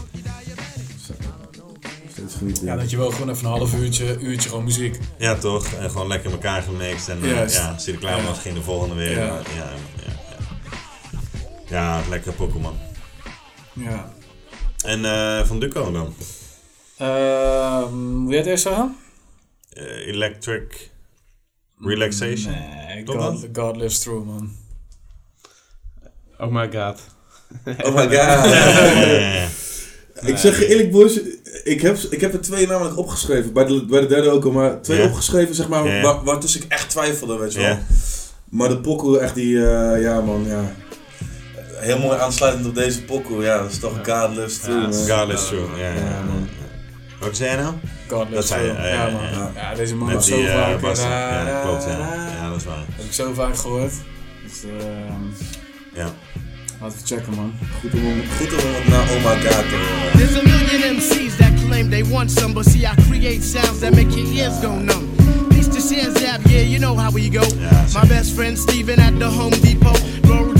Ja, 2.62 2.76
dat 2.76 2.90
je 2.90 2.96
wel 2.96 3.10
gewoon 3.10 3.30
even 3.30 3.44
een 3.44 3.50
half 3.50 3.74
uurtje, 3.74 4.18
uurtje 4.20 4.48
gewoon 4.48 4.64
muziek. 4.64 4.98
Ja 5.18 5.34
toch? 5.34 5.66
En 5.72 5.90
gewoon 5.90 6.06
lekker 6.06 6.30
elkaar 6.30 6.62
gemixt. 6.62 7.08
En 7.08 7.18
eh, 7.22 7.30
Juist. 7.30 7.56
ja, 7.56 7.70
als 7.74 7.84
je 7.84 7.92
er 7.92 7.98
klaar 7.98 8.16
Ja. 8.18 8.24
was, 8.24 8.38
ging 8.38 8.54
de 8.54 8.62
volgende 8.62 8.94
weer. 8.94 9.10
Ja. 9.10 9.24
Ja, 9.26 9.32
ja, 9.56 9.70
ja, 9.96 10.12
ja. 11.68 11.98
ja 11.98 12.00
lekker 12.08 12.32
Pokémon. 12.32 12.74
Ja. 13.72 14.12
En 14.84 15.04
eh, 15.04 15.44
van 15.44 15.60
Duco 15.60 15.92
dan? 15.92 16.14
Ehm, 16.96 18.22
wil 18.22 18.28
jij 18.28 18.38
het 18.38 18.46
eerst 18.46 18.62
zeggen? 18.62 18.96
Eh, 19.72 20.06
electric 20.06 20.90
Relaxation? 21.78 22.54
Nee, 22.86 23.06
God, 23.06 23.46
God 23.52 23.76
Lives 23.76 23.98
Through, 23.98 24.26
man. 24.26 24.56
Oh 26.38 26.50
my 26.50 26.72
god. 26.72 27.00
Oh 27.84 27.94
my 27.94 28.16
god. 28.16 29.52
Ik 30.26 30.36
zeg 30.36 30.58
je 30.58 30.66
eerlijk, 30.66 30.90
boys, 30.90 31.20
ik 31.64 31.80
heb, 31.80 31.96
ik 31.96 32.20
heb 32.20 32.32
er 32.32 32.40
twee 32.40 32.66
namelijk 32.66 32.98
opgeschreven. 32.98 33.52
Bij 33.52 33.64
de, 33.64 33.84
bij 33.84 34.00
de 34.00 34.06
derde 34.06 34.30
ook 34.30 34.44
al, 34.44 34.50
maar 34.50 34.82
twee 34.82 35.02
opgeschreven, 35.02 35.54
zeg 35.54 35.68
maar, 35.68 35.86
ja. 35.86 36.02
waar, 36.02 36.24
waartussen 36.24 36.62
ik 36.62 36.72
echt 36.72 36.90
twijfelde, 36.90 37.36
weet 37.36 37.52
je 37.52 37.60
wel. 37.60 37.78
Maar 38.50 38.68
de 38.68 38.80
pokoe, 38.80 39.18
echt 39.18 39.34
die, 39.34 39.66
eh, 39.66 40.02
ja 40.02 40.20
man, 40.20 40.44
ja. 40.46 40.74
Heel 41.84 41.98
mooi 41.98 42.18
aansluitend 42.18 42.66
op 42.66 42.74
deze 42.74 43.02
pokoe, 43.02 43.42
ja, 43.42 43.58
dat 43.58 43.70
is 43.70 43.78
toch 43.78 43.92
God 44.06 44.36
Lives 44.36 44.58
Through, 44.58 44.80
man. 44.82 44.92
God 45.18 45.32
is 45.32 45.46
true. 45.46 45.60
Ja, 45.76 45.86
ja, 45.86 45.94
Ja, 45.94 46.00
ja. 46.00 46.22
man. 46.26 46.48
Wat 47.20 47.36
zei 47.36 47.50
je 47.50 47.56
nou? 47.56 47.74
God 48.08 48.26
Dat 48.32 48.46
zei 48.46 48.66
je, 48.66 48.72
ja, 48.72 48.86
Ja, 48.86 49.06
ja, 49.06 49.10
man. 49.12 49.22
ja. 49.22 49.50
Ja, 49.54 49.74
deze 49.74 49.94
man 49.94 50.08
die 50.08 50.20
zo 50.20 50.40
eh, 50.40 50.54
vaak. 50.54 50.80
bas. 50.80 50.98
eh, 50.98 51.04
Ja, 51.04 51.60
klopt. 51.62 51.84
Ja. 51.84 51.90
ja, 52.40 52.48
dat 52.50 52.58
is 52.60 52.64
waar. 52.64 52.84
Heb 52.96 53.04
ik 53.04 53.12
zo 53.12 53.32
vaak 53.34 53.56
gehoord. 53.56 53.92
Dus, 54.42 54.62
ehm 54.64 55.22
Ja. 55.94 56.08
laten 56.80 56.98
we 56.98 57.06
checken, 57.06 57.34
man. 57.34 57.52
Goed 57.80 57.92
om, 57.94 58.22
goed 58.38 58.52
om 58.52 58.90
naar 58.90 59.00
Oh 59.02 59.16
my 59.16 59.42
God 59.42 59.68
te 59.68 59.76
horen. 59.76 60.18
There's 60.18 60.36
a 60.36 60.42
million 60.42 60.96
MCs 60.96 61.36
that 61.36 61.52
claim 61.66 61.90
they 61.90 62.04
want 62.04 62.30
some, 62.30 62.52
but 62.52 62.64
see, 62.64 62.80
I 62.82 62.94
create 63.10 63.42
sounds 63.42 63.78
that 63.78 63.90
make 63.94 64.10
your 64.20 64.32
ears 64.32 64.54
go 64.62 64.68
numb. 64.78 65.08
Peace 65.48 65.68
to 65.68 65.80
Shazab, 65.94 66.40
yeah, 66.50 66.68
you 66.70 66.78
know 66.78 66.98
how 67.00 67.12
we 67.12 67.28
go. 67.30 67.46
My 68.00 68.08
best 68.08 68.32
friend 68.34 68.58
Steven 68.58 68.98
at 69.00 69.18
the 69.18 69.28
Home 69.38 69.56
Depot. 69.60 69.98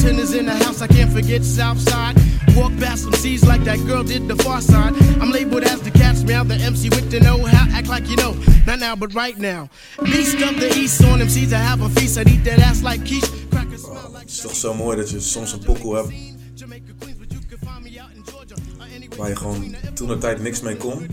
Is 0.05 0.35
in 0.35 0.47
the 0.47 0.55
house, 0.55 0.81
I 0.83 0.87
can't 0.87 1.11
forget 1.13 1.43
Southside. 1.45 2.17
Walk 2.55 2.73
past 2.79 3.03
some 3.05 3.13
C's 3.15 3.43
like 3.45 3.65
that 3.65 3.79
girl 3.87 4.05
did 4.05 4.29
the 4.29 4.37
far 4.37 4.61
side. 4.61 4.95
I'm 5.21 5.31
labeled 5.33 5.65
as 5.65 5.81
the 5.81 5.91
cat's 5.91 6.23
meow, 6.23 6.45
the 6.45 6.55
MC 6.57 6.89
with 6.91 7.11
the 7.11 7.21
know 7.21 7.43
how. 7.45 7.67
Act 7.77 7.89
like 7.89 8.09
you 8.09 8.17
know, 8.17 8.35
not 8.67 8.79
now, 8.81 8.95
but 8.97 9.13
right 9.15 9.37
now. 9.39 9.69
Beast 10.05 10.41
of 10.43 10.61
the 10.61 10.73
East 10.77 11.03
on 11.05 11.21
MCs, 11.21 11.53
I 11.53 11.59
have 11.59 11.81
a 11.83 11.89
feast. 11.89 12.19
I 12.19 12.23
eat 12.23 12.45
that 12.45 12.59
ass 12.61 12.83
like 12.83 13.01
quiche. 13.07 13.29
Crackers 13.51 13.83
smell 13.83 14.11
like 14.13 14.21
Het 14.21 14.31
is 14.31 14.41
toch 14.41 14.55
zo 14.55 14.75
mooi 14.75 14.97
dat 14.97 15.11
je 15.11 15.21
soms 15.21 15.53
een 15.53 15.59
pokoe 15.59 15.97
hebt 15.97 16.13
Jamaica 16.55 16.93
Queens, 16.99 17.19
but 17.19 17.33
you 17.33 17.41
can 17.49 17.59
find 17.59 17.83
me 17.93 18.01
out 18.01 18.11
in 18.15 18.23
Georgia. 18.25 18.55
or 18.79 18.87
anywhere 18.95 19.17
waar 19.17 19.29
je 19.29 19.37
gewoon 19.37 19.75
toen 19.95 20.09
de 20.09 20.19
tijd 20.19 20.43
niks 20.43 20.61
mee 20.61 20.77
kon. 20.77 21.07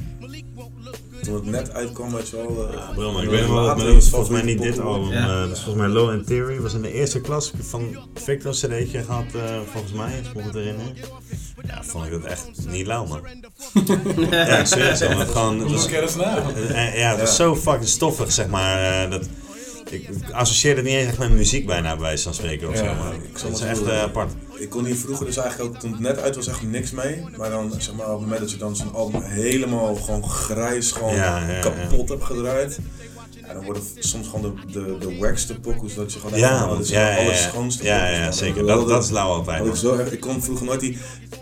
Toen 1.23 1.33
het 1.35 1.45
net 1.45 1.73
uitkwam, 1.73 2.11
weet 2.13 2.29
je 2.29 2.35
wel. 2.35 2.67
eh, 2.73 2.89
Bro, 2.95 3.11
maar 3.11 3.23
ik 3.23 3.29
dat 3.29 3.39
weet 3.39 3.49
wel, 3.49 4.01
volgens 4.01 4.29
mij 4.29 4.41
niet 4.41 4.61
dit 4.61 4.79
album. 4.79 5.11
Ja. 5.11 5.27
eh, 5.27 5.39
dat 5.41 5.51
is 5.57 5.63
volgens 5.63 5.75
mij 5.85 5.87
Low 5.93 6.09
and 6.09 6.27
Theory. 6.27 6.59
was 6.61 6.73
in 6.73 6.81
de 6.81 6.93
eerste 6.93 7.21
klas 7.21 7.51
van 7.61 7.95
Victor 8.13 8.51
cd'tje 8.51 9.03
gehad, 9.03 9.25
eh, 9.35 9.41
volgens 9.71 9.93
mij. 9.93 10.17
Ik 10.17 10.33
moet 10.33 10.43
het 10.43 10.53
herinneren. 10.53 10.95
Ja, 11.67 11.83
vond 11.83 12.05
ik 12.05 12.11
dat 12.11 12.23
echt 12.23 12.49
niet 12.69 12.87
lauw, 12.87 13.05
man. 13.05 13.21
ja, 14.31 14.65
serieus. 14.65 14.99
man. 14.99 15.17
Het 15.19 15.29
gewoon, 15.29 15.71
was, 15.71 15.85
ja, 16.95 17.09
het 17.11 17.19
was 17.19 17.35
zo 17.35 17.55
fucking 17.55 17.87
stoffig, 17.87 18.31
zeg 18.31 18.47
maar. 18.47 19.03
eh, 19.03 19.09
dat, 19.11 19.27
ik 19.91 20.07
ik 20.09 20.31
associeer 20.31 20.75
het 20.75 20.85
niet 20.85 20.93
eens 20.93 21.07
echt 21.07 21.17
met 21.17 21.31
muziek 21.31 21.65
bijna, 21.65 21.93
bij 21.93 22.01
wijze 22.01 22.23
van 22.23 22.33
spreken 22.33 22.69
of 22.69 22.73
Ja, 22.73 22.79
zo. 22.79 23.03
Maar 23.03 23.13
ik 23.13 23.37
zal 23.37 23.51
het 23.51 23.61
echt 23.61 23.83
eh, 23.83 24.01
apart. 24.01 24.31
Ik 24.55 24.69
kon 24.69 24.85
hier 24.85 24.95
vroeger 24.95 25.25
dus 25.25 25.37
eigenlijk 25.37 25.69
ook, 25.69 25.79
toen 25.79 25.91
het 25.91 25.99
net 25.99 26.19
uit 26.19 26.35
was, 26.35 26.47
echt 26.47 26.61
niks 26.61 26.91
mee. 26.91 27.25
Maar 27.37 27.49
dan, 27.49 27.73
zeg 27.77 27.93
maar, 27.93 28.05
op 28.05 28.11
het 28.11 28.21
moment 28.21 28.39
dat 28.39 28.51
je 28.51 28.57
dan 28.57 28.75
zo'n 28.75 28.93
album 28.93 29.21
helemaal 29.21 29.95
gewoon 29.95 30.29
grijs, 30.29 30.91
gewoon 30.91 31.15
Ja, 31.15 31.39
ja, 31.39 31.51
ja. 31.53 31.59
kapot 31.59 32.09
hebt 32.09 32.23
gedraaid. 32.23 32.79
Ja, 33.51 33.57
dan 33.57 33.65
worden 33.65 33.83
soms 33.99 34.27
gewoon 34.27 34.55
de, 34.65 34.71
de, 34.73 34.97
de 35.07 35.17
wackste 35.17 35.59
pokoes, 35.59 35.93
dat 35.95 36.13
je 36.13 36.19
gewoon 36.19 36.39
Ja, 36.39 36.67
dat 36.67 36.79
is 36.79 36.89
ja, 36.89 37.17
ja, 37.19 37.33
schoonste 37.35 37.83
Ja, 37.83 38.31
zeker. 38.31 38.65
Dat- 38.65 38.87
Dat, 38.87 39.03
is 39.03 39.09
lauw 39.09 39.29
altijd, 39.29 39.59
ik, 39.59 39.65
man. 39.65 39.77
zo 39.77 39.95
erg, 39.95 40.11
ik 40.11 40.19
kon 40.19 40.43
vroeger 40.43 40.65
nooit 40.65 40.79
die 40.79 40.97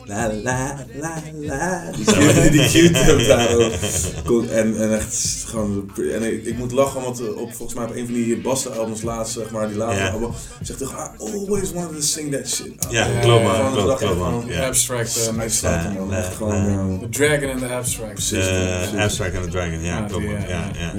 la 0.06 0.34
la 0.34 0.86
la 1.00 1.14
la 1.40 1.84
die, 1.96 2.04
zo, 2.06 2.50
die. 2.50 2.92
Kon- 4.26 4.50
en, 4.50 4.78
en 4.82 4.96
echt 4.96 5.44
gewoon 5.48 5.92
en 6.14 6.24
ik, 6.34 6.46
ik 6.46 6.58
moet 6.58 6.72
lachen 6.72 7.02
want 7.02 7.20
eh, 7.20 7.38
op 7.38 7.54
volgens 7.54 7.74
mij 7.78 7.86
op 7.88 7.96
een 7.96 8.06
van 8.06 8.14
die 8.14 8.42
Basta 8.42 8.70
albums 8.70 9.02
laatst 9.02 9.34
zeg 9.34 9.50
maar 9.52 9.68
die 9.68 9.78
laatste 9.78 10.04
Ja. 10.04 10.10
album 10.10 10.32
zegt 10.62 10.80
toch 10.80 10.94
I 10.94 11.22
always 11.24 11.72
wanted 11.74 11.96
to 11.96 12.02
sing 12.02 12.32
that 12.36 12.48
shit. 12.50 12.88
Ja, 12.90 13.06
Ah, 13.06 13.22
klopt 13.22 13.44
man, 13.44 13.72
klopt, 13.74 13.98
klopt 14.00 14.48
Ja. 14.48 14.66
Abstract 14.68 15.28
eh, 15.28 15.34
man, 16.08 16.24
gewoon 16.24 16.56
ja. 16.72 17.00
The 17.00 17.10
Dragon 17.10 17.50
and 17.50 17.60
the 17.60 17.68
Abstract. 17.68 18.32
Eh. 18.32 19.02
Abstract 19.04 19.36
and 19.36 19.44
the 19.44 19.50
Dragon, 19.52 19.80
ja, 19.84 19.98
Ja, 19.98 20.02
klopt 20.02 20.26
man. 20.26 20.36
eh, 20.36 20.50
Ja, 20.50 20.70
ja. 20.78 20.94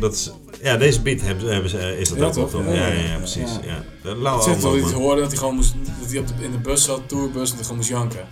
Dat 0.00 0.12
is, 0.14 0.30
ja, 0.62 0.76
deze 0.76 1.02
beat 1.02 1.20
hebben, 1.20 1.52
hebben 1.52 1.70
ze, 1.70 1.98
is 1.98 2.08
dat 2.08 2.18
Ja, 2.18 2.24
ook 2.24 2.34
wel 2.34 2.48
toch? 2.48 2.74
Ja, 2.74 2.86
Ja, 2.86 3.16
precies. 3.16 3.50
Ja. 3.62 3.84
Ja. 4.02 4.14
Lauwe 4.14 4.42
zeg 4.42 4.58
dat 4.60 4.72
hij 4.72 4.80
het 4.80 4.92
hoorde 4.92 5.20
dat 5.20 5.30
hij 5.30 5.38
gewoon 5.38 5.54
moest, 5.54 5.74
dat 6.00 6.10
hij 6.10 6.18
op 6.18 6.26
de, 6.26 6.32
in 6.44 6.50
de 6.50 6.58
bus 6.58 6.84
zat, 6.84 7.00
tourbus, 7.08 7.34
en 7.34 7.38
dat 7.44 7.54
hij 7.54 7.62
gewoon 7.62 7.76
moest 7.76 7.88
janken. 7.88 8.28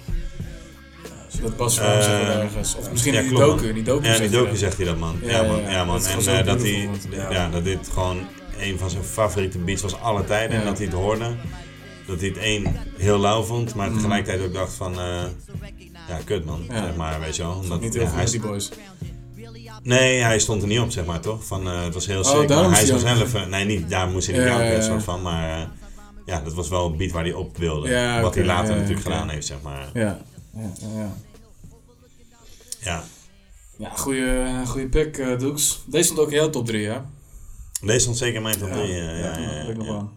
Dat 1.42 1.56
Bas 1.56 1.78
van 1.78 1.86
hem 1.86 2.02
zeggen 2.02 2.26
Eh, 2.28 2.42
ergens. 2.42 2.76
Of 2.76 2.90
misschien 2.90 3.12
ja, 3.12 3.20
in 3.20 3.28
die 3.28 3.38
docu, 3.38 3.82
docu 3.82 4.06
Ja, 4.06 4.10
in 4.10 4.16
zegt 4.16 4.18
die 4.18 4.28
hij 4.28 4.38
docu 4.38 4.50
dat. 4.50 4.58
zegt 4.58 4.76
hij 4.76 4.86
dat, 4.86 4.98
man. 4.98 5.16
Ja, 5.22 5.30
Ja, 5.30 5.42
man. 5.52 5.60
ja, 5.60 5.84
man. 5.84 5.94
Dat 5.96 6.06
En 6.06 6.22
gewoon 6.22 6.38
eh, 6.38 6.46
dat, 6.46 6.60
hij, 6.62 6.88
ja. 7.30 7.48
dat 7.48 7.64
dit 7.64 7.88
gewoon 7.92 8.18
een 8.58 8.78
van 8.78 8.90
zijn 8.90 9.04
favoriete 9.04 9.58
beats 9.58 9.82
was 9.82 10.00
alle 10.00 10.24
tijden. 10.24 10.58
En 10.58 10.64
dat 10.64 10.76
hij 10.76 10.86
het 10.86 10.94
hoorde. 10.94 11.30
Dat 12.06 12.20
hij 12.20 12.28
het 12.28 12.38
één 12.38 12.76
heel 12.96 13.18
lauw 13.18 13.42
vond, 13.42 13.74
maar 13.74 13.90
Mm. 13.90 13.96
tegelijkertijd 13.96 14.46
ook 14.48 14.54
dacht 14.54 14.72
van... 14.72 14.92
eh, 15.00 15.22
ja, 16.08 16.18
kut 16.24 16.44
man. 16.44 16.64
Zeg 16.70 16.96
maar, 16.96 17.20
weet 17.20 17.36
je 17.36 17.42
wel. 17.42 17.52
Omdat, 17.62 17.80
Niet 17.80 17.94
heel 17.94 18.02
ja, 18.02 18.08
veel 18.08 18.18
hij 18.18 18.26
die 18.30 18.40
boys. 18.40 18.70
Nee, 19.82 20.20
hij 20.20 20.38
stond 20.38 20.62
er 20.62 20.68
niet 20.68 20.80
op, 20.80 20.90
zeg 20.90 21.04
maar, 21.04 21.20
toch? 21.20 21.44
Van, 21.44 21.68
eh, 21.68 21.82
het 21.84 21.94
was 21.94 22.06
heel 22.06 22.20
Oh, 22.20 22.38
sick. 22.38 22.48
daarom 22.48 22.66
maar 22.70 22.78
hij 22.78 22.86
zou 22.86 22.98
zelf... 23.00 23.34
eh, 23.34 23.46
nee, 23.46 23.64
niet, 23.64 23.88
daar 23.90 24.08
moest 24.08 24.26
hij 24.26 24.36
niet 24.38 24.46
ja, 24.46 24.50
janken, 24.50 24.76
ja. 24.76 24.82
soort 24.82 25.02
van. 25.02 25.22
Maar 25.22 25.60
eh, 25.60 25.66
ja, 26.26 26.40
dat 26.40 26.54
was 26.54 26.68
wel 26.68 26.86
een 26.86 26.96
beat 26.96 27.10
waar 27.10 27.22
hij 27.24 27.32
op 27.32 27.56
wilde. 27.56 27.88
Ja, 27.88 28.20
wat 28.20 28.34
hij 28.34 28.44
later 28.44 28.74
natuurlijk 28.74 29.02
gedaan 29.02 29.28
heeft, 29.28 29.46
zeg 29.46 29.62
maar. 29.62 29.90
Ja, 29.94 30.18
ja, 30.54 30.70
ja. 32.80 33.04
ja. 33.78 33.90
Goede, 33.96 34.62
goede 34.66 34.88
pick, 34.88 35.18
eh 35.18 35.38
Doeks. 35.38 35.82
Deze 35.86 36.04
stond 36.04 36.18
ook 36.20 36.30
in 36.30 36.36
jouw 36.36 36.50
top 36.50 36.66
3, 36.66 36.86
hè? 36.86 36.98
Deze 37.80 37.98
stond 37.98 38.16
zeker 38.16 38.36
in 38.36 38.42
mijn 38.42 38.58
top 38.58 38.72
3. 38.72 38.86
Ja, 38.92 39.10
ja, 39.16 39.38
ja, 39.38 39.72
nog 39.72 39.86
wel. 39.86 40.10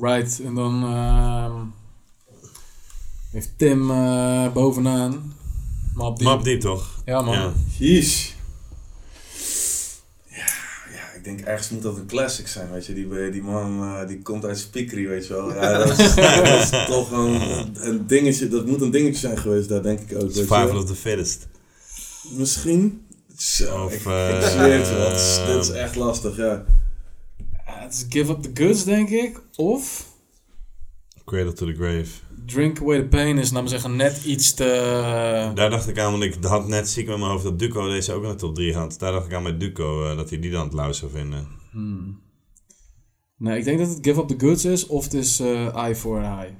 Right, 0.00 0.40
en 0.44 0.54
dan 0.54 0.82
ehm, 0.84 1.52
heeft 3.30 3.50
Tim 3.56 3.90
eh, 3.90 4.52
bovenaan. 4.52 5.33
Map 5.94 6.16
Deep. 6.18 6.28
Map 6.28 6.44
Deep, 6.44 6.60
toch? 6.60 7.02
Ja, 7.04 7.22
man. 7.22 7.34
Ja. 7.34 7.52
Jeez. 7.78 8.32
Ja, 10.28 10.46
ja, 10.92 11.12
ik 11.16 11.24
denk 11.24 11.40
ergens 11.40 11.70
moet 11.70 11.82
dat 11.82 11.96
een 11.96 12.06
classic 12.06 12.48
zijn, 12.48 12.70
weet 12.70 12.86
je. 12.86 12.94
Die, 12.94 13.30
die 13.30 13.42
man 13.42 13.82
eh, 13.82 14.06
die 14.06 14.22
komt 14.22 14.44
uit 14.44 14.58
Spikri, 14.58 15.06
weet 15.08 15.26
je 15.26 15.32
wel. 15.32 15.54
Ja, 15.54 15.78
dat 15.78 15.98
is, 15.98 16.14
dat 16.14 16.46
is 16.46 16.86
toch 16.86 17.10
een, 17.10 17.40
een 17.74 18.06
dingetje, 18.06 18.48
dat 18.48 18.66
moet 18.66 18.80
een 18.80 18.90
dingetje 18.90 19.18
zijn 19.18 19.38
geweest, 19.38 19.68
daar 19.68 19.82
denk 19.82 20.00
ik 20.00 20.22
ook. 20.22 20.30
Survival 20.32 20.66
wel. 20.66 20.76
of 20.76 20.84
the 20.84 20.94
fittest. 20.94 21.46
Misschien. 22.30 23.06
Zo, 23.36 23.84
Of, 23.84 23.92
ik, 23.92 24.06
eh, 24.06 24.36
ik 24.36 24.42
zweer 24.42 24.78
het 24.78 25.20
is, 25.20 25.40
dit 25.46 25.64
is 25.64 25.70
echt 25.70 25.94
lastig, 25.96 26.36
ja. 26.36 26.64
Ja, 27.66 27.80
het 27.82 27.92
is 27.92 28.04
Give 28.08 28.32
Up 28.32 28.42
The 28.42 28.50
Goods, 28.54 28.84
denk 28.84 29.08
ik. 29.08 29.40
Of 29.56 30.06
Cradle 31.24 31.52
to 31.52 31.66
the 31.66 31.72
Grave. 31.74 32.10
Drink 32.46 32.80
Away 32.80 32.98
The 33.00 33.06
Pain 33.08 33.38
is, 33.38 33.50
maar 33.50 33.68
zeggen, 33.68 33.96
net 33.96 34.24
iets 34.24 34.54
te... 34.54 34.64
Daar 35.54 35.70
dacht 35.70 35.88
ik 35.88 35.98
aan, 35.98 36.10
want 36.10 36.22
ik 36.22 36.36
had 36.40 36.68
net 36.68 36.88
ziek 36.88 37.06
met 37.06 37.18
mijn 37.18 37.30
hoofd 37.30 37.44
dat 37.44 37.58
Duco 37.58 37.88
deze 37.88 38.12
ook 38.12 38.22
in 38.22 38.28
de 38.28 38.34
top 38.34 38.54
3 38.54 38.74
had. 38.74 38.98
Daar 38.98 39.12
dacht 39.12 39.26
ik 39.26 39.34
aan 39.34 39.42
met 39.42 39.60
Duco, 39.60 40.10
eh, 40.10 40.16
dat 40.16 40.30
hij 40.30 40.38
die 40.38 40.50
dan 40.50 40.64
het 40.64 40.72
lauw 40.72 40.92
zou 40.92 41.10
vinden. 41.10 41.46
Hmm. 41.70 42.22
Nee, 43.38 43.58
ik 43.58 43.64
denk 43.64 43.78
dat 43.78 43.88
het 43.88 43.98
Give 44.02 44.20
Up 44.20 44.28
The 44.28 44.34
Goods 44.38 44.64
is, 44.64 44.86
of 44.86 45.04
het 45.04 45.14
is 45.14 45.40
eh 45.40 45.76
Eye 45.76 45.96
for 45.96 46.18
an 46.24 46.38
Eye. 46.38 46.54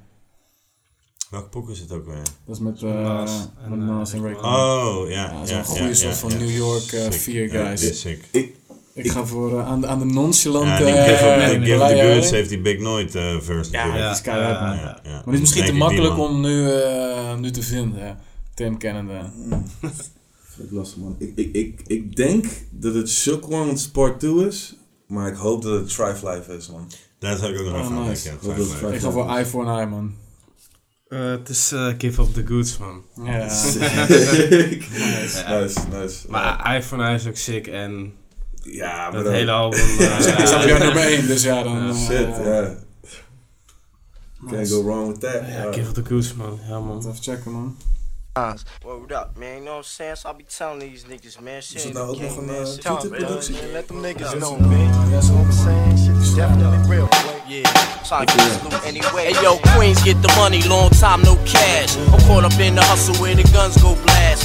Welke 1.29 1.49
poek 1.49 1.69
is 1.69 1.79
het 1.79 1.91
ook 1.91 2.05
weer? 2.05 2.21
Dat 2.45 2.55
is 2.55 2.59
met, 2.61 2.81
eh 2.81 3.03
Nas 3.03 3.49
met 3.63 3.71
en, 3.71 3.85
Nas 3.85 4.13
en 4.13 4.25
eh, 4.25 4.31
Ray 4.31 4.33
Oh, 4.33 5.09
ja. 5.09 5.13
Ja, 5.15 5.31
ja, 5.31 5.45
zo'n 5.45 5.57
ja, 5.57 5.63
goede 5.63 5.93
soort 5.93 6.17
van. 6.17 6.37
New 6.37 6.55
York 6.55 6.91
eh, 6.91 7.01
Sick. 7.01 7.13
vier 7.13 7.53
Ja, 7.53 7.65
guys. 7.65 7.81
is 7.89 7.99
sick. 7.99 8.51
Ik, 8.95 9.05
Ik 9.05 9.11
ga 9.11 9.25
voor 9.25 9.59
eh, 9.59 9.67
aan, 9.67 9.81
de, 9.81 9.87
aan 9.87 9.99
de 9.99 10.05
nonchalante... 10.05 10.69
Ja, 10.69 10.77
die 11.05 11.15
Give 11.15 11.25
Up 11.25 11.39
eh, 11.39 11.49
the- 11.49 11.61
Give 11.65 12.11
Goods 12.11 12.29
heeft 12.29 12.49
die 12.49 12.59
Big 12.61 12.79
Noid 12.79 13.15
eh 13.15 13.39
verse 13.39 13.71
Ja, 13.71 13.77
natuurlijk. 13.77 14.03
dat 14.07 14.15
is 14.15 14.21
keihard, 14.21 14.61
man. 14.61 14.75
Ja, 14.75 14.99
ja. 15.03 15.11
Maar 15.11 15.23
die 15.25 15.33
is 15.33 15.39
misschien 15.39 15.61
Denk 15.61 15.73
te 15.73 15.79
makkelijk 15.79 16.17
om 16.17 16.41
nu, 16.41 16.71
eh, 16.71 17.35
nu 17.35 17.51
te 17.51 17.61
vinden. 17.61 18.17
Tim 18.53 18.77
kennende. 18.77 19.19
Vind 20.55 20.67
ik 20.69 20.71
lastig, 20.71 20.97
man. 20.97 21.15
Ik, 21.19 21.31
ik, 21.35 21.55
ik, 21.55 21.81
ik 21.87 22.15
denk 22.15 22.45
dat 22.71 22.93
het 22.93 23.09
Shook 23.09 23.51
Ones 23.51 23.87
Part 23.89 24.19
2 24.19 24.47
is, 24.47 24.75
maar 25.07 25.27
ik 25.27 25.35
hoop 25.35 25.61
dat 25.61 25.73
het 25.79 25.87
Thrive 25.95 26.29
Life 26.29 26.53
is, 26.57 26.69
man. 26.69 26.91
Daar 27.19 27.37
zou 27.37 27.53
ik 27.53 27.59
ook 27.59 27.65
nog 27.65 27.73
Oh, 27.73 27.79
even 27.79 27.95
aan 27.95 28.03
denken. 28.05 28.81
Het 28.83 28.93
Ik 28.93 28.99
ga 29.01 29.11
voor 29.11 29.29
Eye 29.29 29.45
for 29.45 29.65
an 29.65 29.77
Eye, 29.77 29.85
man. 29.87 30.13
Eh, 31.07 31.29
het 31.29 31.49
is 31.49 31.71
eh, 31.71 31.87
Give 31.97 32.21
Up 32.21 32.33
The 32.33 32.45
Goods, 32.45 32.77
man. 32.77 33.01
Ja. 33.25 33.49
Sick. 33.49 33.81
Nice. 34.91 35.43
Nice, 35.49 35.79
nice. 35.91 36.25
Maar 36.29 36.75
iPhone 36.75 37.13
is 37.13 37.27
ook 37.27 37.35
sick 37.35 37.67
en 37.67 38.13
ja, 38.65 39.09
maar 39.11 39.23
dat 39.23 39.31
hele 39.33 39.51
album... 39.51 39.79
eh, 39.99 40.39
Ik 40.39 40.47
snap 40.47 40.63
jou 40.63 40.79
nummer 40.79 41.03
1, 41.03 41.27
dus 41.27 41.43
ja, 41.43 41.63
dan... 41.63 41.83
Ja, 41.83 41.89
eh, 41.89 41.95
Shit, 41.95 42.45
ja. 42.45 42.73
Can't 44.49 44.67
go 44.69 44.83
wrong 44.83 45.07
with 45.07 45.19
that. 45.21 45.41
Ja, 45.47 45.63
Ja. 45.63 45.71
Give 45.73 45.87
Up 45.87 45.93
The 45.93 46.03
Goods, 46.05 46.33
man. 46.33 46.59
Ja, 46.69 46.79
man. 46.79 46.97
Even 46.97 47.15
checken, 47.21 47.51
man. 47.51 47.77
Word 48.83 49.11
up, 49.11 49.29
man. 49.37 49.47
You 49.47 49.59
know 49.61 49.65
what 49.65 49.75
I'm 49.77 49.83
saying? 49.83 50.15
So 50.17 50.29
I 50.29 50.33
be 50.33 50.43
telling 50.57 50.79
these 50.79 51.05
niggas, 51.07 51.39
man. 51.41 51.61
Shit 51.61 51.75
Is 51.75 51.83
het 51.83 51.93
nou 51.93 52.07
ook 52.09 52.19
nog 52.21 52.37
een, 52.37 52.45
man. 52.45 52.55
eh, 52.55 52.65
Shit, 52.65 52.83
man. 52.83 52.97
Twitter-productie? 52.99 53.55
Let 53.71 53.87
them 53.87 54.01
niggas 54.01 54.31
know, 54.37 54.57
man. 54.59 54.69
You 54.69 54.91
know 54.91 55.35
what 55.35 55.45
I'm 55.45 55.51
saying? 55.51 55.97
Shit 55.97 56.15
is 56.21 56.33
definitely 56.35 56.89
real. 56.95 57.07
Yeah. 57.47 57.63
Trying 58.03 58.25
to 58.27 58.33
get 58.35 58.69
this 58.69 58.83
anyway. 58.85 59.33
Hey, 59.33 59.41
yo, 59.43 59.57
Queens 59.75 60.03
get 60.03 60.21
the 60.21 60.33
money, 60.35 60.61
long 60.67 60.89
time 60.91 61.21
no 61.21 61.35
cash. 61.45 61.95
I'm 62.11 62.19
caught 62.27 62.43
up 62.43 62.59
in 62.59 62.75
the 62.75 62.81
hustle 62.83 63.15
where 63.21 63.35
the 63.35 63.43
guns 63.53 63.77
go 63.81 63.95
blast. 64.03 64.43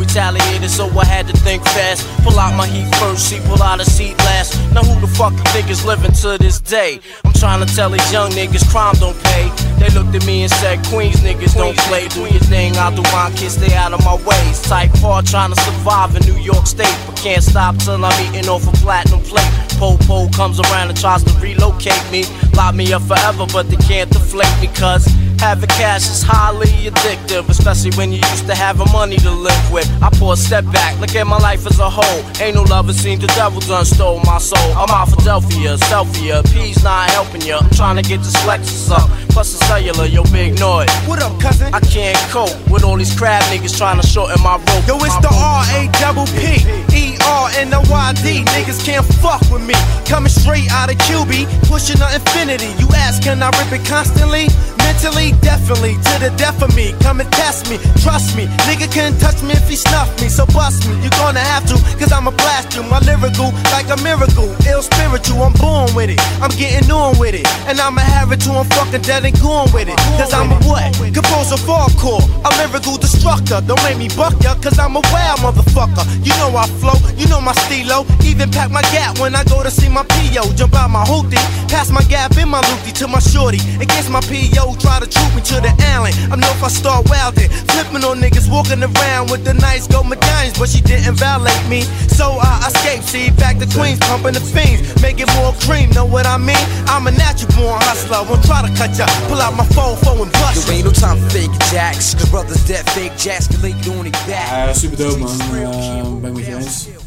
Retaliated, 0.00 0.70
so 0.70 0.88
I 0.98 1.04
had 1.04 1.28
to 1.28 1.36
think 1.36 1.62
fast. 1.62 2.08
Pull 2.24 2.38
out 2.38 2.56
my 2.56 2.66
heat 2.66 2.88
first, 2.96 3.28
see, 3.28 3.38
pull 3.44 3.62
out 3.62 3.80
a 3.80 3.84
seat 3.84 4.16
last. 4.24 4.56
Now 4.72 4.80
who 4.82 4.98
the 4.98 5.06
fuck 5.06 5.32
you 5.34 5.44
think 5.52 5.68
is 5.68 5.84
living 5.84 6.12
to 6.24 6.38
this 6.38 6.58
day? 6.58 7.00
I'm 7.22 7.34
trying 7.34 7.64
to 7.64 7.74
tell 7.76 7.90
these 7.90 8.10
young 8.10 8.30
niggas 8.30 8.66
crime 8.70 8.94
don't 8.94 9.16
pay. 9.24 9.52
They 9.78 9.90
looked 9.90 10.14
at 10.16 10.24
me 10.26 10.42
and 10.42 10.50
said, 10.50 10.82
Queens 10.86 11.20
niggas 11.20 11.54
don't 11.54 11.76
play. 11.86 12.08
Do 12.08 12.20
your 12.22 12.40
thing, 12.48 12.76
I'll 12.76 12.96
do 12.96 13.02
mine, 13.12 13.34
kids 13.36 13.54
stay 13.60 13.76
out 13.76 13.92
of 13.92 14.02
my 14.02 14.16
ways. 14.24 14.62
Type 14.62 14.90
hard 15.04 15.26
trying 15.26 15.52
to 15.52 15.60
survive 15.60 16.16
in 16.16 16.22
New 16.24 16.40
York 16.40 16.66
State, 16.66 16.96
but 17.06 17.16
can't 17.16 17.42
stop 17.42 17.76
till 17.76 18.02
I'm 18.02 18.16
eating 18.24 18.48
off 18.48 18.66
a 18.66 18.72
platinum 18.80 19.20
plate. 19.20 19.52
Po-po 19.78 20.30
comes 20.30 20.58
around 20.60 20.88
and 20.88 20.98
tries 20.98 21.22
to 21.24 21.32
relocate 21.40 22.04
me. 22.10 22.24
Lock 22.56 22.74
me 22.74 22.90
up 22.92 23.02
forever, 23.02 23.46
but 23.52 23.68
they 23.68 23.76
can't 23.76 24.10
deflate 24.10 24.56
me, 24.60 24.68
cause 24.68 25.06
having 25.40 25.68
cash 25.70 26.08
is 26.10 26.22
highly 26.22 26.68
addictive, 26.84 27.48
especially 27.48 27.90
when 27.96 28.12
you 28.12 28.18
used 28.30 28.46
to 28.46 28.54
having 28.54 28.90
money 28.92 29.16
to 29.16 29.30
live 29.30 29.72
with. 29.72 29.88
I 30.02 30.10
pull 30.10 30.32
a 30.32 30.36
step 30.36 30.64
back, 30.70 31.00
look 31.00 31.14
at 31.16 31.26
my 31.26 31.38
life 31.38 31.66
as 31.66 31.78
a 31.80 31.88
whole. 31.88 32.20
Ain't 32.40 32.54
no 32.54 32.62
love, 32.62 32.88
it 32.90 32.94
seems 32.94 33.20
the 33.22 33.26
devil 33.28 33.60
done 33.60 33.84
stole 33.84 34.20
my 34.24 34.38
soul. 34.38 34.70
I'm 34.76 34.90
out 34.90 35.08
Philadelphia, 35.08 35.76
selfie, 35.88 36.30
P's 36.52 36.84
not 36.84 37.10
helping 37.10 37.40
ya. 37.40 37.58
I'm 37.62 37.70
trying 37.70 37.96
to 37.96 38.02
get 38.02 38.18
this 38.18 38.36
Lexus 38.44 38.90
up, 38.90 39.08
plus 39.30 39.52
the 39.52 39.64
cellular, 39.64 40.04
yo, 40.04 40.22
big 40.24 40.60
noise. 40.60 40.90
What 41.08 41.22
up, 41.22 41.40
cousin? 41.40 41.72
I 41.72 41.80
can't 41.80 42.18
cope 42.30 42.54
with 42.70 42.84
all 42.84 42.96
these 42.96 43.16
crab 43.16 43.42
niggas 43.44 43.76
trying 43.76 44.00
to 44.00 44.06
shorten 44.06 44.40
my 44.42 44.56
rope. 44.56 44.86
Yo, 44.86 44.96
it's 45.00 45.16
the. 45.24 45.30
R 45.40 45.64
A 45.72 45.88
double 46.00 46.26
P 46.36 46.60
E 46.92 47.16
R 47.24 47.48
N 47.56 47.72
O 47.72 47.80
Y 47.88 48.12
D. 48.22 48.44
Niggas 48.52 48.84
can't 48.84 49.06
fuck 49.24 49.40
with 49.50 49.64
me. 49.66 49.74
Coming 50.04 50.28
straight 50.28 50.70
out 50.70 50.90
of 50.92 50.98
QB, 51.08 51.48
pushing 51.66 51.96
the 51.96 52.08
infinity. 52.14 52.68
You 52.78 52.88
ask, 52.94 53.22
can 53.22 53.42
I 53.42 53.48
rip 53.56 53.72
it 53.72 53.86
constantly? 53.86 54.48
Mentally, 54.90 55.30
definitely, 55.38 55.94
to 55.94 56.14
the 56.18 56.34
death 56.36 56.60
of 56.66 56.74
me. 56.74 56.90
Come 56.98 57.20
and 57.20 57.30
test 57.30 57.70
me, 57.70 57.78
trust 58.02 58.36
me. 58.36 58.50
Nigga 58.66 58.90
can't 58.90 59.14
touch 59.20 59.40
me 59.40 59.54
if 59.54 59.68
he 59.68 59.76
snuff 59.76 60.10
me, 60.20 60.26
so 60.26 60.44
bust 60.46 60.82
me. 60.88 60.98
You're 60.98 61.14
gonna 61.14 61.38
have 61.38 61.64
to, 61.70 61.78
cause 61.94 62.10
I'ma 62.10 62.32
blast 62.32 62.74
you. 62.74 62.82
My 62.82 62.98
lyrical, 63.06 63.54
like 63.70 63.86
a 63.86 63.96
miracle. 64.02 64.50
Ill 64.66 64.82
spiritual, 64.82 65.46
I'm 65.46 65.54
born 65.62 65.94
with 65.94 66.10
it. 66.10 66.18
I'm 66.42 66.50
getting 66.58 66.90
on 66.90 67.16
with 67.22 67.38
it. 67.38 67.46
And 67.70 67.78
I'ma 67.78 68.02
have 68.02 68.32
it 68.32 68.42
till 68.42 68.58
I'm 68.58 68.66
fucking 68.74 69.02
dead 69.02 69.24
and 69.24 69.38
going 69.38 69.70
with 69.70 69.86
it. 69.86 69.96
Cause 70.18 70.34
I'm 70.34 70.50
a 70.50 70.58
what? 70.66 70.90
Composer 71.14 71.62
hardcore. 71.70 72.26
A 72.42 72.50
lyrical 72.58 72.98
destructor. 72.98 73.62
Don't 73.62 73.80
make 73.86 73.96
me 73.96 74.10
buck 74.18 74.34
ya, 74.42 74.58
cause 74.58 74.76
I'm 74.76 74.98
a 74.98 75.02
wild 75.14 75.38
motherfucker. 75.38 76.02
You 76.26 76.34
know 76.42 76.50
I 76.58 76.66
flow, 76.82 76.98
you 77.14 77.30
know 77.30 77.40
my 77.40 77.54
stilo. 77.62 78.02
Even 78.26 78.50
pack 78.50 78.74
my 78.74 78.82
gap 78.90 79.20
when 79.22 79.36
I 79.38 79.44
go 79.44 79.62
to 79.62 79.70
see 79.70 79.88
my 79.88 80.02
PO. 80.02 80.50
Jump 80.58 80.74
out 80.74 80.90
my 80.90 81.04
hoopty, 81.06 81.38
pass 81.70 81.94
my 81.94 82.02
gap 82.10 82.36
in 82.36 82.48
my 82.48 82.60
loopty 82.62 82.92
to 82.98 83.06
my 83.06 83.20
shorty. 83.20 83.62
Against 83.78 84.10
my 84.10 84.20
PO, 84.26 84.79
try 84.80 84.98
to 84.98 85.06
troop 85.06 85.30
me 85.36 85.42
to 85.52 85.60
the 85.60 85.72
alley. 85.94 86.12
I 86.32 86.36
know 86.36 86.50
if 86.50 86.64
I 86.64 86.68
start 86.68 87.06
wildin', 87.06 87.52
flipping 87.70 88.02
on 88.04 88.18
niggas 88.18 88.50
walking 88.50 88.82
around 88.82 89.30
with 89.30 89.44
the 89.44 89.54
nice 89.54 89.86
gold 89.86 90.08
medallions, 90.08 90.58
but 90.58 90.68
she 90.68 90.80
didn't 90.80 91.14
violate 91.14 91.64
me. 91.68 91.82
So 92.08 92.40
I 92.40 92.66
escaped, 92.66 93.04
see, 93.04 93.30
back 93.30 93.58
to 93.58 93.66
Queens, 93.66 94.00
pumping 94.00 94.34
the 94.34 94.40
fiends, 94.40 94.80
making 95.02 95.28
more 95.36 95.52
cream. 95.64 95.90
Know 95.90 96.06
what 96.06 96.26
I 96.26 96.38
mean? 96.38 96.64
I'm 96.88 97.06
a 97.06 97.12
natural 97.12 97.52
born 97.56 97.78
hustler. 97.84 98.24
Won't 98.24 98.44
try 98.44 98.64
to 98.66 98.72
cut 98.74 98.96
ya, 98.96 99.06
pull 99.28 99.40
out 99.40 99.54
my 99.54 99.66
phone, 99.76 99.96
phone 100.00 100.26
and 100.26 100.32
bust 100.40 100.66
There 100.66 100.76
ain't 100.76 100.84
no 100.84 100.92
time 100.92 101.18
for 101.20 101.30
fake 101.30 101.54
jacks. 101.70 102.14
The 102.14 102.26
brothers 102.30 102.66
dead 102.66 102.88
fake 102.90 103.16
jacks, 103.16 103.46
collate 103.46 103.76
on 103.88 104.06
it 104.06 104.16
back. 104.26 104.48
Ja, 104.50 104.74
super 104.74 104.96
dope 104.96 105.18
man. 105.18 105.40
Eh, 105.40 106.02
ben 106.20 106.30
ik 106.30 106.36
met 106.36 106.46
je 106.46 106.56
eens. 106.56 106.99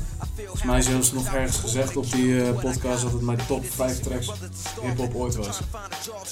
Volgens 0.64 0.88
mij 0.88 0.98
is 0.98 1.06
zelfs 1.10 1.26
nog 1.26 1.34
ergens 1.35 1.57
gezegd 1.57 1.98
op 1.98 2.11
die 2.11 2.41
eh, 2.44 2.60
podcast 2.61 3.02
dat 3.03 3.11
het 3.11 3.22
mijn 3.22 3.40
top 3.48 3.65
5 3.76 3.99
tracks 3.99 4.31
hip-hop 4.81 5.15
ooit 5.15 5.35
was. 5.35 5.60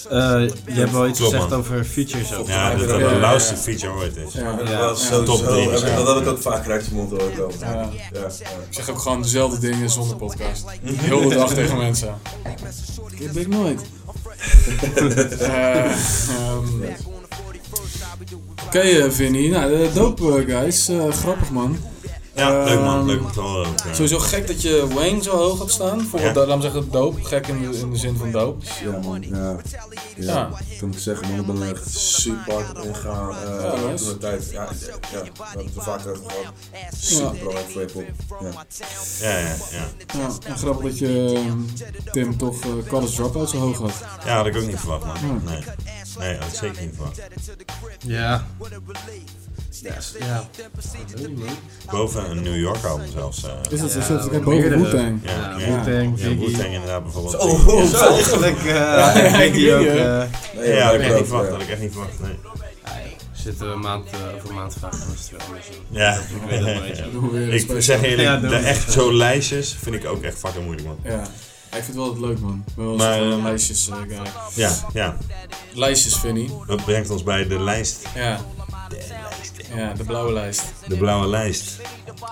Eh, 0.09 0.17
je 0.65 0.79
hebt 0.79 0.91
wel 0.91 1.07
iets 1.07 1.17
Klopt, 1.19 1.33
gezegd 1.33 1.49
man. 1.49 1.59
over 1.59 1.83
features 1.85 2.33
ook. 2.35 2.47
Ja, 2.47 2.71
dat 2.71 2.81
Ja, 2.81 2.87
dat 2.87 2.99
ja, 2.99 3.09
de 3.09 3.19
lauwste 3.19 3.55
feature 3.57 3.93
ooit 3.93 4.15
is. 4.15 4.33
Ja. 4.33 4.55
Dat 4.55 4.67
Ja. 4.67 4.79
was 4.79 5.01
Ja. 5.01 5.07
sowieso- 5.07 5.23
Top 5.37 5.55
heb. 5.81 5.95
Dat 6.05 6.15
heb 6.15 6.23
ik 6.25 6.27
ook 6.31 6.41
vaak 6.41 6.67
uit 6.69 6.85
je 6.85 6.91
mond 6.93 7.09
horen 7.11 7.33
komen. 7.37 7.55
Ja. 7.59 7.89
Ik 8.69 8.73
zeg 8.73 8.89
ook 8.89 8.99
gewoon 8.99 9.21
dezelfde 9.21 9.59
dingen 9.59 9.89
zonder 9.89 10.15
podcast. 10.15 10.63
Heel 10.83 11.29
de 11.29 11.35
dag 11.35 11.53
tegen 11.53 11.77
mensen. 11.77 12.13
Ik 13.19 13.31
ben 13.31 13.41
ik 13.41 13.47
nooit. 13.47 13.81
Eh, 15.39 15.83
ehm, 15.85 16.67
Oké, 18.65 18.79
eh, 18.79 19.09
Vinnie. 19.11 19.49
Nou, 19.49 19.93
dope 19.93 20.43
guys. 20.47 20.87
Eh, 20.89 21.09
grappig 21.11 21.49
man. 21.51 21.77
Ja, 22.35 22.63
leuk 22.63 22.79
man. 22.79 22.97
Ehm, 22.99 23.05
Leuk 23.07 23.19
om 23.21 23.31
te 23.31 23.39
horen 23.39 23.67
ook. 23.67 23.77
ja. 23.85 23.93
Sowieso 23.93 24.19
gek 24.19 24.47
dat 24.47 24.61
je 24.61 24.87
Wayne 24.93 25.23
zo 25.23 25.31
hoog 25.37 25.57
had 25.59 25.71
staan. 25.71 26.01
Voor, 26.01 26.19
Ja. 26.19 26.55
me 26.55 26.61
zeggen, 26.61 26.91
dope. 26.91 27.23
Gek 27.23 27.47
in 27.47 27.71
de, 27.71 27.77
in 27.77 27.91
de 27.91 27.97
zin 27.97 28.15
van 28.15 28.31
dope. 28.31 28.65
Ja, 28.83 28.99
man. 28.99 29.21
Ja. 29.21 29.55
Ja. 30.15 30.49
Ik 30.81 30.87
zeggen, 30.97 31.27
man. 31.29 31.39
Ik 31.39 31.45
ben 31.45 31.61
er 31.61 31.73
echt 31.75 31.89
super 31.99 32.53
hard 32.53 32.77
eh 32.77 32.93
Ja, 33.03 33.95
de 33.95 34.17
tijd. 34.19 34.49
Ja, 34.51 34.63
ja, 34.63 34.69
we 34.69 35.07
hebben 35.11 35.65
het 35.65 35.75
er 35.75 35.83
vaak 35.83 36.07
over 36.07 36.21
gehad. 36.27 36.53
Super 36.99 37.37
belangrijk 37.39 37.69
voor 37.71 37.81
hip-hop. 37.81 38.05
Ja. 38.41 39.29
Ja, 39.29 39.37
ja, 39.37 39.55
ja. 40.47 40.55
Grappig 40.55 40.83
dat 40.89 40.97
je 40.99 41.33
eh, 42.05 42.11
Tim 42.11 42.37
toch 42.37 42.59
eh 42.61 42.69
College 42.89 43.15
Dropout 43.15 43.49
zo 43.49 43.57
hoog 43.57 43.77
had. 43.77 43.93
Ja, 44.25 44.35
had 44.35 44.45
ik 44.45 44.55
ook 44.55 44.65
niet 44.65 44.79
verwacht, 44.79 45.05
man. 45.21 45.41
Nee. 45.45 45.63
Nee, 46.19 46.37
had 46.37 46.47
ik 46.47 46.53
zeker 46.59 46.81
niet 46.81 46.93
verwacht. 46.95 47.21
Ja. 47.99 48.45
Ja. 49.81 49.93
ja. 50.19 50.49
Boven, 51.91 52.29
een 52.31 52.43
New 52.43 52.59
York 52.59 52.83
album 52.83 53.05
zelfs. 53.13 53.43
eh. 53.43 53.51
Is 53.69 53.79
dat 53.79 53.91
zo? 53.91 54.13
Ja, 54.13 54.21
ik 54.37 54.43
boven. 54.43 54.81
Wu-Tang. 54.83 55.19
Ja, 55.23 55.31
Ja, 55.31 55.57
ja. 55.59 55.83
Wu-Tang, 55.83 56.19
Ja. 56.21 56.27
Wu-Tang 56.35 56.73
inderdaad 56.73 57.03
bijvoorbeeld. 57.03 57.41
Zo, 57.41 57.47
oh, 57.47 57.79
Ja. 57.81 57.85
zo. 57.97 58.05
Eigenlijk 58.13 58.57
eh 58.57 58.65
Ja, 58.65 59.37
Biggie 59.37 59.65
ja, 59.65 59.77
ook. 59.77 59.83
ja. 59.85 60.21
eh, 60.21 60.27
Nee, 60.55 60.73
Ja, 60.73 60.83
had 60.85 60.93
ik 60.93 61.01
ik 61.01 61.07
echt 61.07 61.17
niet 61.17 61.27
verwacht. 61.27 61.49
Had 61.49 61.61
ik 61.61 61.69
echt 61.69 61.81
niet 61.81 61.91
verwacht, 61.91 62.19
nee. 62.19 62.37
zit 63.33 63.59
een 63.61 63.79
maand, 63.79 64.05
eh, 64.09 64.35
over 64.35 64.49
een 64.49 64.55
maand 64.55 64.75
vaak 64.79 64.93
in 64.93 64.99
Australië. 65.15 65.61
zo. 65.71 65.73
Ja. 65.89 66.13
Ik 66.15 66.19
weet 66.49 66.59
het 66.97 67.11
we 67.31 67.37
een 67.37 67.51
Ik 67.75 67.81
zeg 67.81 68.01
eerlijk, 68.01 68.41
de 68.41 68.47
we. 68.47 68.55
echt 68.55 68.91
zo 68.91 69.13
lijstjes 69.13 69.75
vind 69.81 69.95
ik 69.95 70.05
ook 70.05 70.21
echt 70.23 70.37
fucking 70.37 70.63
moeilijk, 70.65 70.87
man. 70.87 70.97
Ja. 71.03 71.21
Ik 71.77 71.83
vind 71.83 71.85
het 71.87 71.95
wel 71.95 72.19
leuk, 72.19 72.39
man. 72.39 72.63
Ik 72.67 72.75
ben 72.75 72.85
wel 72.85 72.95
Maar, 72.95 73.17
zo'n 73.17 73.31
eh, 73.31 73.43
lijstjes 73.43 73.89
eh, 73.89 73.95
guy. 74.07 74.17
Ja, 74.55 74.71
ja. 74.93 75.17
Lijstjes, 75.73 76.15
Vinnie. 76.15 76.51
Dat 76.67 76.85
brengt 76.85 77.09
ons 77.09 77.23
bij 77.23 77.47
de 77.47 77.59
lijst. 77.59 77.99
Ja. 78.15 78.39
Ja, 79.75 79.93
de 79.93 80.03
blauwe 80.03 80.33
lijst. 80.33 80.63
De 80.87 80.97
blauwe 80.97 81.27
lijst. 81.27 81.79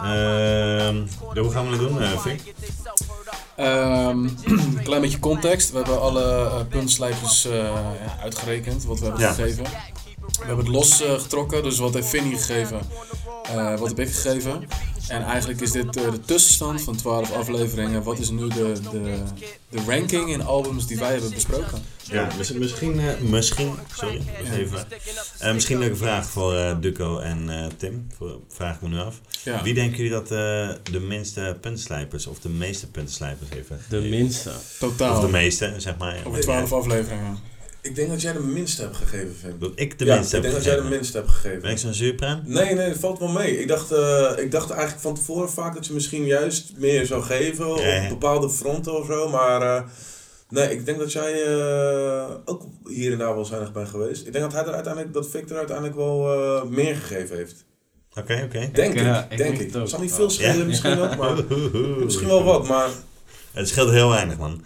Ehm, 0.02 1.06
hoe 1.40 1.52
gaan 1.52 1.70
we 1.70 1.78
dat 1.78 1.80
doen, 1.90 2.02
eh 2.02 2.20
Fik? 2.20 2.54
Ehm, 3.56 4.24
een 4.46 4.80
klein 4.84 5.02
beetje 5.02 5.20
context. 5.20 5.72
We 5.72 5.78
hebben 5.78 6.02
alle 6.02 6.24
eh, 6.24 6.60
puntslijpers 6.70 7.46
eh, 7.46 7.76
uitgerekend, 8.22 8.84
wat 8.86 9.00
we 9.00 9.06
hebben 9.06 9.24
Ja. 9.24 9.34
gegeven. 9.34 9.64
We 9.64 10.46
hebben 10.46 10.66
het 10.66 10.74
los 10.74 11.04
getrokken, 11.18 11.64
dus 11.64 11.78
wat 11.80 11.94
heeft 11.94 12.08
Vinnie 12.08 12.38
gegeven, 12.38 12.80
wat 13.78 13.88
heb 13.88 14.00
ik 14.00 14.10
gegeven. 14.14 14.68
En 15.08 15.24
eigenlijk 15.24 15.62
is 15.62 15.72
dit 15.72 15.94
de 15.94 16.20
tussenstand 16.26 16.82
van 16.82 16.96
12 16.96 17.32
afleveringen. 17.32 18.04
Wat 18.04 18.20
is 18.20 18.30
nu 18.30 18.48
de, 18.48 18.74
de, 18.92 19.24
de 19.70 19.80
ranking 19.88 20.30
in 20.30 20.46
albums 20.46 20.88
die 20.88 20.98
wij 20.98 21.12
hebben 21.12 21.30
besproken? 21.34 21.84
Ja, 22.12 22.28
mis- 22.38 22.52
misschien, 22.54 23.00
eh, 23.00 23.20
misschien, 23.20 23.72
sorry, 23.98 24.22
Ja. 24.44 24.52
even. 24.58 24.86
Eh, 25.40 25.54
misschien 25.54 25.76
een 25.76 25.82
leuke 25.82 25.96
vraag 25.98 26.26
voor 26.30 26.56
eh, 26.56 26.76
Duco 26.82 27.18
en 27.20 27.50
eh, 27.50 27.66
Tim. 27.78 28.08
Voor, 28.18 28.40
vraag 28.48 28.76
ik 28.76 28.82
me 28.82 28.88
nu 28.90 28.98
af. 29.00 29.22
Ja. 29.44 29.64
Wie 29.64 29.74
denken 29.74 29.98
jullie 29.98 30.12
dat 30.12 30.32
eh, 30.32 30.70
de 30.92 31.00
minste 31.00 31.58
puntenslijpers 31.62 32.28
of 32.28 32.40
de 32.40 32.50
meeste 32.50 32.90
puntenslijpers 32.92 33.50
heeft? 33.50 33.70
De 33.90 34.00
minste. 34.02 34.52
Totaal. 34.80 35.16
Of 35.18 35.22
de 35.26 35.32
meeste, 35.32 35.74
zeg 35.78 35.98
maar. 35.98 36.18
Over 36.26 36.42
12 36.42 36.74
afleveringen. 36.74 37.38
Ik 37.82 37.96
denk 37.96 38.10
dat 38.10 38.22
jij 38.22 38.34
de 38.34 38.40
minste 38.40 38.82
hebt 38.82 38.96
gegeven, 38.96 39.36
Vin. 39.42 39.56
Dat 39.60 39.72
ik 39.76 40.00
de 40.00 40.06
ja, 40.06 40.16
minste 40.16 40.38
ik 40.38 40.44
heb 40.44 40.52
denk 40.52 40.56
dat 40.56 40.64
jij 40.64 40.74
de 40.76 40.80
gegeven. 40.82 40.98
minste 41.00 41.18
hebt 41.18 41.30
gegeven. 41.30 41.62
Ben 41.62 41.72
ik 41.72 41.78
zo'n 41.78 41.94
zuurpruim? 41.94 42.42
Nee, 42.46 42.74
nee, 42.74 42.90
dat 42.90 42.98
valt 43.00 43.20
wel 43.20 43.28
mee. 43.28 43.60
Ik 43.62 43.68
dacht, 43.68 43.92
eh, 43.92 44.32
ik 44.38 44.52
dacht 44.52 44.70
eigenlijk 44.70 45.02
van 45.02 45.16
tevoren 45.16 45.50
vaak 45.50 45.74
dat 45.74 45.86
je 45.88 45.94
misschien 45.94 46.26
juist 46.26 46.72
meer 46.78 47.06
zou 47.06 47.24
geven 47.24 47.68
Ja, 47.68 48.04
op 48.04 48.10
bepaalde 48.10 48.50
fronten 48.50 49.00
of 49.00 49.06
zo. 49.06 49.30
Maar 49.30 49.62
eh, 49.62 49.84
nee, 50.50 50.72
ik 50.72 50.86
denk 50.86 51.00
dat 51.00 51.12
jij 51.12 51.44
eh, 51.44 52.26
ook 52.46 52.64
hier 52.88 53.12
en 53.12 53.18
daar 53.18 53.36
wel 53.36 53.46
zuinig 53.46 53.72
bent 53.72 53.88
geweest. 53.90 54.26
Ik 54.28 54.32
denk 54.34 54.44
dat 54.44 54.54
hij 54.54 54.64
er 54.66 54.74
uiteindelijk, 54.74 55.14
dat 55.14 55.30
Victor 55.30 55.58
uiteindelijk 55.58 55.96
wel 55.98 56.34
eh, 56.34 56.64
meer 56.64 56.96
gegeven 56.96 57.38
heeft. 57.38 57.66
Oké, 58.16 58.42
oké. 58.46 58.70
Denk 58.74 58.94
ik, 58.94 59.00
ja, 59.00 59.28
ik 59.30 59.38
denk 59.38 59.58
denk 59.58 59.68
ik. 59.70 59.74
het 59.74 59.90
zal 59.90 60.00
niet 60.00 60.14
veel 60.14 60.30
schelen 60.30 60.58
Ja. 60.58 60.64
misschien 60.66 61.00
ook, 61.00 61.18
maar 61.18 61.36
misschien 62.06 62.28
wel 62.28 62.44
wat. 62.44 62.68
Maar 62.68 62.88
Het 63.54 63.68
scheelt 63.68 63.90
heel 63.90 64.10
weinig, 64.10 64.38
man. 64.38 64.64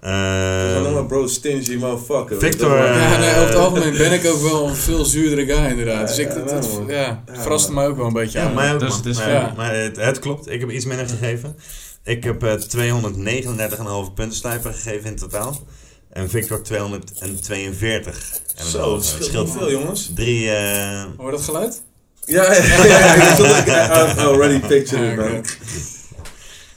Eh, 0.00 0.76
is 0.76 0.82
dan 0.82 0.92
maar 0.92 1.06
bro, 1.06 1.26
stingy 1.26 1.76
motherfucker. 1.76 2.38
Victor, 2.38 2.76
eh, 2.76 2.96
Ja, 3.12 3.18
nee, 3.18 3.30
over 3.34 3.46
het 3.46 3.54
algemeen 3.54 3.96
ben 3.96 4.12
ik 4.12 4.26
ook 4.26 4.40
wel 4.40 4.68
een 4.68 4.74
veel 4.74 5.04
zuurdere 5.04 5.46
guy 5.54 5.64
inderdaad. 5.70 6.08
Dus 6.08 6.18
ik, 6.18 6.28
Ja, 6.28 6.34
dat, 6.34 6.50
ja, 6.50 6.54
dat- 6.60 6.82
ja, 6.86 6.94
Ja, 6.94 7.22
verraste 7.40 7.72
mij 7.72 7.86
ook 7.86 7.96
wel 7.96 8.06
een 8.06 8.12
beetje. 8.12 8.38
ja, 8.38 8.44
aan. 8.46 8.54
mij 8.54 8.74
ook, 8.74 8.80
Dus 8.80 8.88
man. 8.88 8.96
het 8.98 9.06
is 9.06 9.16
maar, 9.18 9.30
ja. 9.30 9.52
maar 9.56 9.74
het, 9.74 9.96
het 9.96 10.18
klopt, 10.18 10.50
ik 10.50 10.60
heb 10.60 10.70
iets 10.70 10.84
minder 10.84 11.08
gegeven. 11.08 11.56
Ik 12.06 12.24
heb 12.24 12.42
eh 12.42 12.52
239,5 14.08 14.14
puntenslijper 14.14 14.72
gegeven 14.72 15.10
in 15.10 15.16
totaal. 15.16 15.58
En 16.10 16.30
Victor 16.30 16.62
242. 16.62 18.40
En 18.56 18.66
Zo, 18.66 18.94
het 18.94 19.04
scheelt 19.04 19.50
veel 19.52 19.70
jongens. 19.70 20.10
Drie, 20.14 20.50
eh, 20.50 21.04
Hoor 21.16 21.26
je 21.30 21.36
dat 21.36 21.42
geluid? 21.44 21.82
Ja, 22.24 22.52
ja, 22.52 22.62
ja, 22.64 22.84
ja, 22.84 23.14
ik- 23.14 23.66
I've 24.10 24.20
already 24.20 24.60
pictured 24.66 25.18
it, 25.18 25.24
Ja, 25.24 25.30
man. 25.30 25.44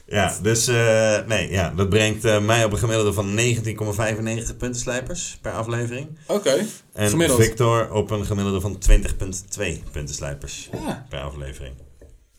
ja, 0.20 0.38
dus 0.42 0.68
eh, 0.68 1.18
nee, 1.28 1.52
ja, 1.52 1.74
dat 1.76 1.90
brengt 1.90 2.26
eh, 2.26 2.40
mij 2.40 2.64
op 2.66 2.72
een 2.72 2.78
gemiddelde 2.78 3.14
van 3.14 3.40
19,95 3.40 4.58
puntenslijpers 4.58 5.38
per 5.42 5.52
aflevering. 5.52 6.08
Oké, 6.28 6.66
En 6.94 7.10
gemiddeld. 7.10 7.42
Victor 7.42 7.92
op 7.92 8.12
een 8.12 8.26
gemiddelde 8.26 8.62
van 8.62 8.78
20,2 8.90 9.84
puntenslijpers 9.92 10.70
Ja. 10.86 11.06
per 11.10 11.20
aflevering. 11.20 11.74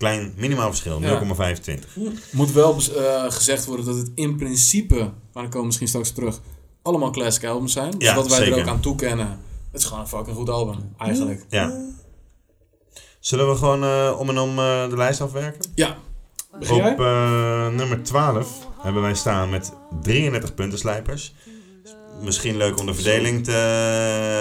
Klein 0.00 0.32
minimaal 0.36 0.68
verschil, 0.68 1.00
Ja. 1.00 1.08
0,25. 1.08 1.96
Moet 2.32 2.52
wel 2.52 2.76
eh, 2.96 3.24
gezegd 3.32 3.64
worden 3.64 3.86
dat 3.86 3.96
het 3.96 4.10
in 4.14 4.36
principe, 4.36 4.94
maar 4.94 5.12
daar 5.32 5.42
komen 5.42 5.60
we 5.60 5.66
misschien 5.66 5.88
straks 5.88 6.10
terug, 6.12 6.40
allemaal 6.82 7.10
classic 7.10 7.44
albums 7.44 7.72
zijn. 7.72 7.90
Dus 7.90 8.08
Ja, 8.08 8.14
wat 8.14 8.28
wij 8.28 8.38
zeker. 8.38 8.52
er 8.54 8.60
ook 8.60 8.68
aan 8.68 8.80
toekennen, 8.80 9.40
het 9.72 9.80
is 9.80 9.86
gewoon 9.86 10.00
een 10.02 10.08
fucking 10.08 10.36
goed 10.36 10.48
album, 10.48 10.94
eigenlijk. 10.98 11.44
Ja. 11.48 11.88
Zullen 13.20 13.48
we 13.50 13.56
gewoon 13.56 13.82
eh, 13.84 14.16
om 14.18 14.28
en 14.28 14.38
om 14.38 14.58
eh, 14.58 14.88
de 14.88 14.96
lijst 14.96 15.20
afwerken? 15.20 15.70
Ja. 15.74 15.96
Begin 16.58 16.84
Op 16.84 17.00
eh, 17.00 17.68
nummer 17.68 18.02
12 18.02 18.66
hebben 18.78 19.02
wij 19.02 19.14
staan 19.14 19.50
met 19.50 19.72
33 20.02 20.54
puntenslijpers. 20.54 21.34
Misschien 22.22 22.56
leuk 22.56 22.78
om 22.78 22.86
de 22.86 22.94
verdeling 22.94 23.44
te 23.44 23.52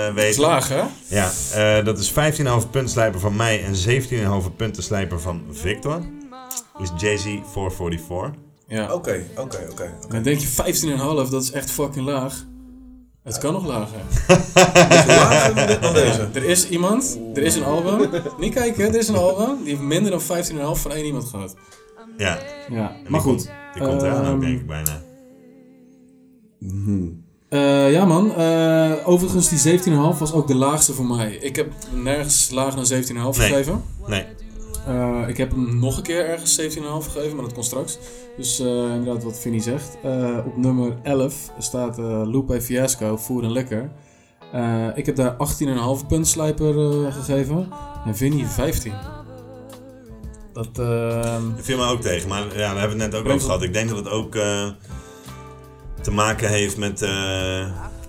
eh, 0.10 0.16
weten. 0.16 0.42
laag, 0.42 0.68
hè? 0.68 0.82
Ja, 1.08 1.32
eh, 1.54 1.86
dat 1.86 2.00
is 2.00 2.12
15,5 2.12 2.70
puntenslijper 2.72 3.20
van 3.20 3.36
mij 3.36 3.64
en 3.64 3.76
17,5 4.44 4.56
puntenslijper 4.56 5.20
van 5.20 5.44
Victor. 5.52 6.02
Is 6.82 6.92
Jay-Z 6.98 7.24
444. 7.24 8.32
Ja. 8.68 8.94
Oké, 8.94 9.24
oké, 9.38 9.68
oké. 9.72 9.94
Dan 10.10 10.24
denk 10.24 10.40
je 10.40 10.48
15,5, 10.48 11.30
dat 11.30 11.44
is 11.44 11.52
echt 11.52 11.72
fucking 11.72 12.06
laag. 12.06 12.46
Het 13.24 13.38
kan 13.38 13.54
nog 13.54 13.66
lager. 13.66 14.00
Lager 15.08 15.56
dan 15.56 15.68
dit- 15.68 15.82
dan 15.82 15.94
deze. 15.94 16.30
Er 16.34 16.44
is 16.44 16.70
iemand, 16.70 17.20
er 17.34 17.44
is 17.44 17.56
een 17.56 17.64
album. 17.64 18.10
Niet 18.40 18.54
kijken, 18.54 18.88
er 18.88 18.96
is 18.96 19.08
een 19.08 19.16
album. 19.16 19.58
Die 19.64 19.70
heeft 19.70 19.82
minder 19.82 20.12
dan 20.12 20.22
15,5 20.22 20.82
van 20.82 20.92
één 20.92 21.06
iemand 21.06 21.26
gehad. 21.26 21.56
Ja, 22.18 22.40
Ja, 22.70 22.92
maar 23.08 23.22
goed. 23.22 23.36
Komt, 23.46 23.50
die 23.74 23.84
komt 23.84 24.02
eraan 24.02 24.26
ook, 24.26 24.32
Ehm, 24.32 24.40
denk 24.40 24.60
ik 24.60 24.68
bijna. 24.68 25.02
Eh, 27.50 27.92
ja 27.92 28.06
man, 28.06 28.36
Eh, 28.36 28.92
overigens 29.06 29.50
die 29.50 29.60
17,5 29.60 30.20
was 30.20 30.34
ook 30.34 30.48
de 30.48 30.56
laagste 30.56 30.94
voor 30.94 31.06
mij. 31.06 31.34
Ik 31.34 31.56
heb 31.56 31.72
nergens 32.04 32.50
lager 32.50 32.76
dan 32.76 32.86
17,5 32.86 33.38
Nee. 33.38 33.48
gegeven. 33.48 33.82
Nee, 34.08 34.26
Eh, 34.88 35.24
ik 35.28 35.38
heb 35.38 35.52
hem 35.52 35.80
nog 35.80 35.98
een 35.98 36.04
keer 36.04 36.26
ergens 36.26 36.56
17,5 36.56 37.06
gegeven, 37.12 37.36
maar 37.36 37.46
dat 37.46 37.54
komt 37.54 37.66
straks. 37.66 37.98
Dus 38.38 38.60
inderdaad 38.60 39.24
wat 39.24 39.40
Vinnie 39.40 39.62
zegt. 39.62 39.98
Op 40.46 40.58
nummer 40.58 40.94
11 41.04 41.52
staat 41.60 41.98
Lupe 42.28 42.62
Fiasco, 42.62 43.18
Voer 43.18 43.44
en 43.44 43.52
Lekker. 43.52 43.90
Ik 44.96 45.06
heb 45.06 45.16
daar 45.16 45.36
18,5 45.38 46.08
punt 46.08 46.28
slijper 46.28 46.74
gegeven. 47.12 47.68
En 48.06 48.16
Vinnie 48.18 48.46
15. 48.46 48.94
Dat, 50.54 50.80
ehm, 50.80 51.42
dat 51.56 51.66
viel 51.66 51.78
me 51.78 51.86
ook 51.86 52.02
tegen. 52.02 52.30
Maar 52.30 52.44
ja, 52.44 52.50
daar 52.74 52.80
hebben 52.80 52.98
we 52.98 53.04
het 53.04 53.12
net 53.12 53.22
ook 53.22 53.28
over 53.28 53.42
gehad. 53.46 53.64
Ik 53.64 53.74
denk 53.74 53.90
dat 53.90 53.98
het 53.98 54.10
ook 54.10 54.36
te 56.02 56.12
maken 56.12 56.50
heeft 56.50 56.78
met 56.78 57.02
eh, 57.02 57.66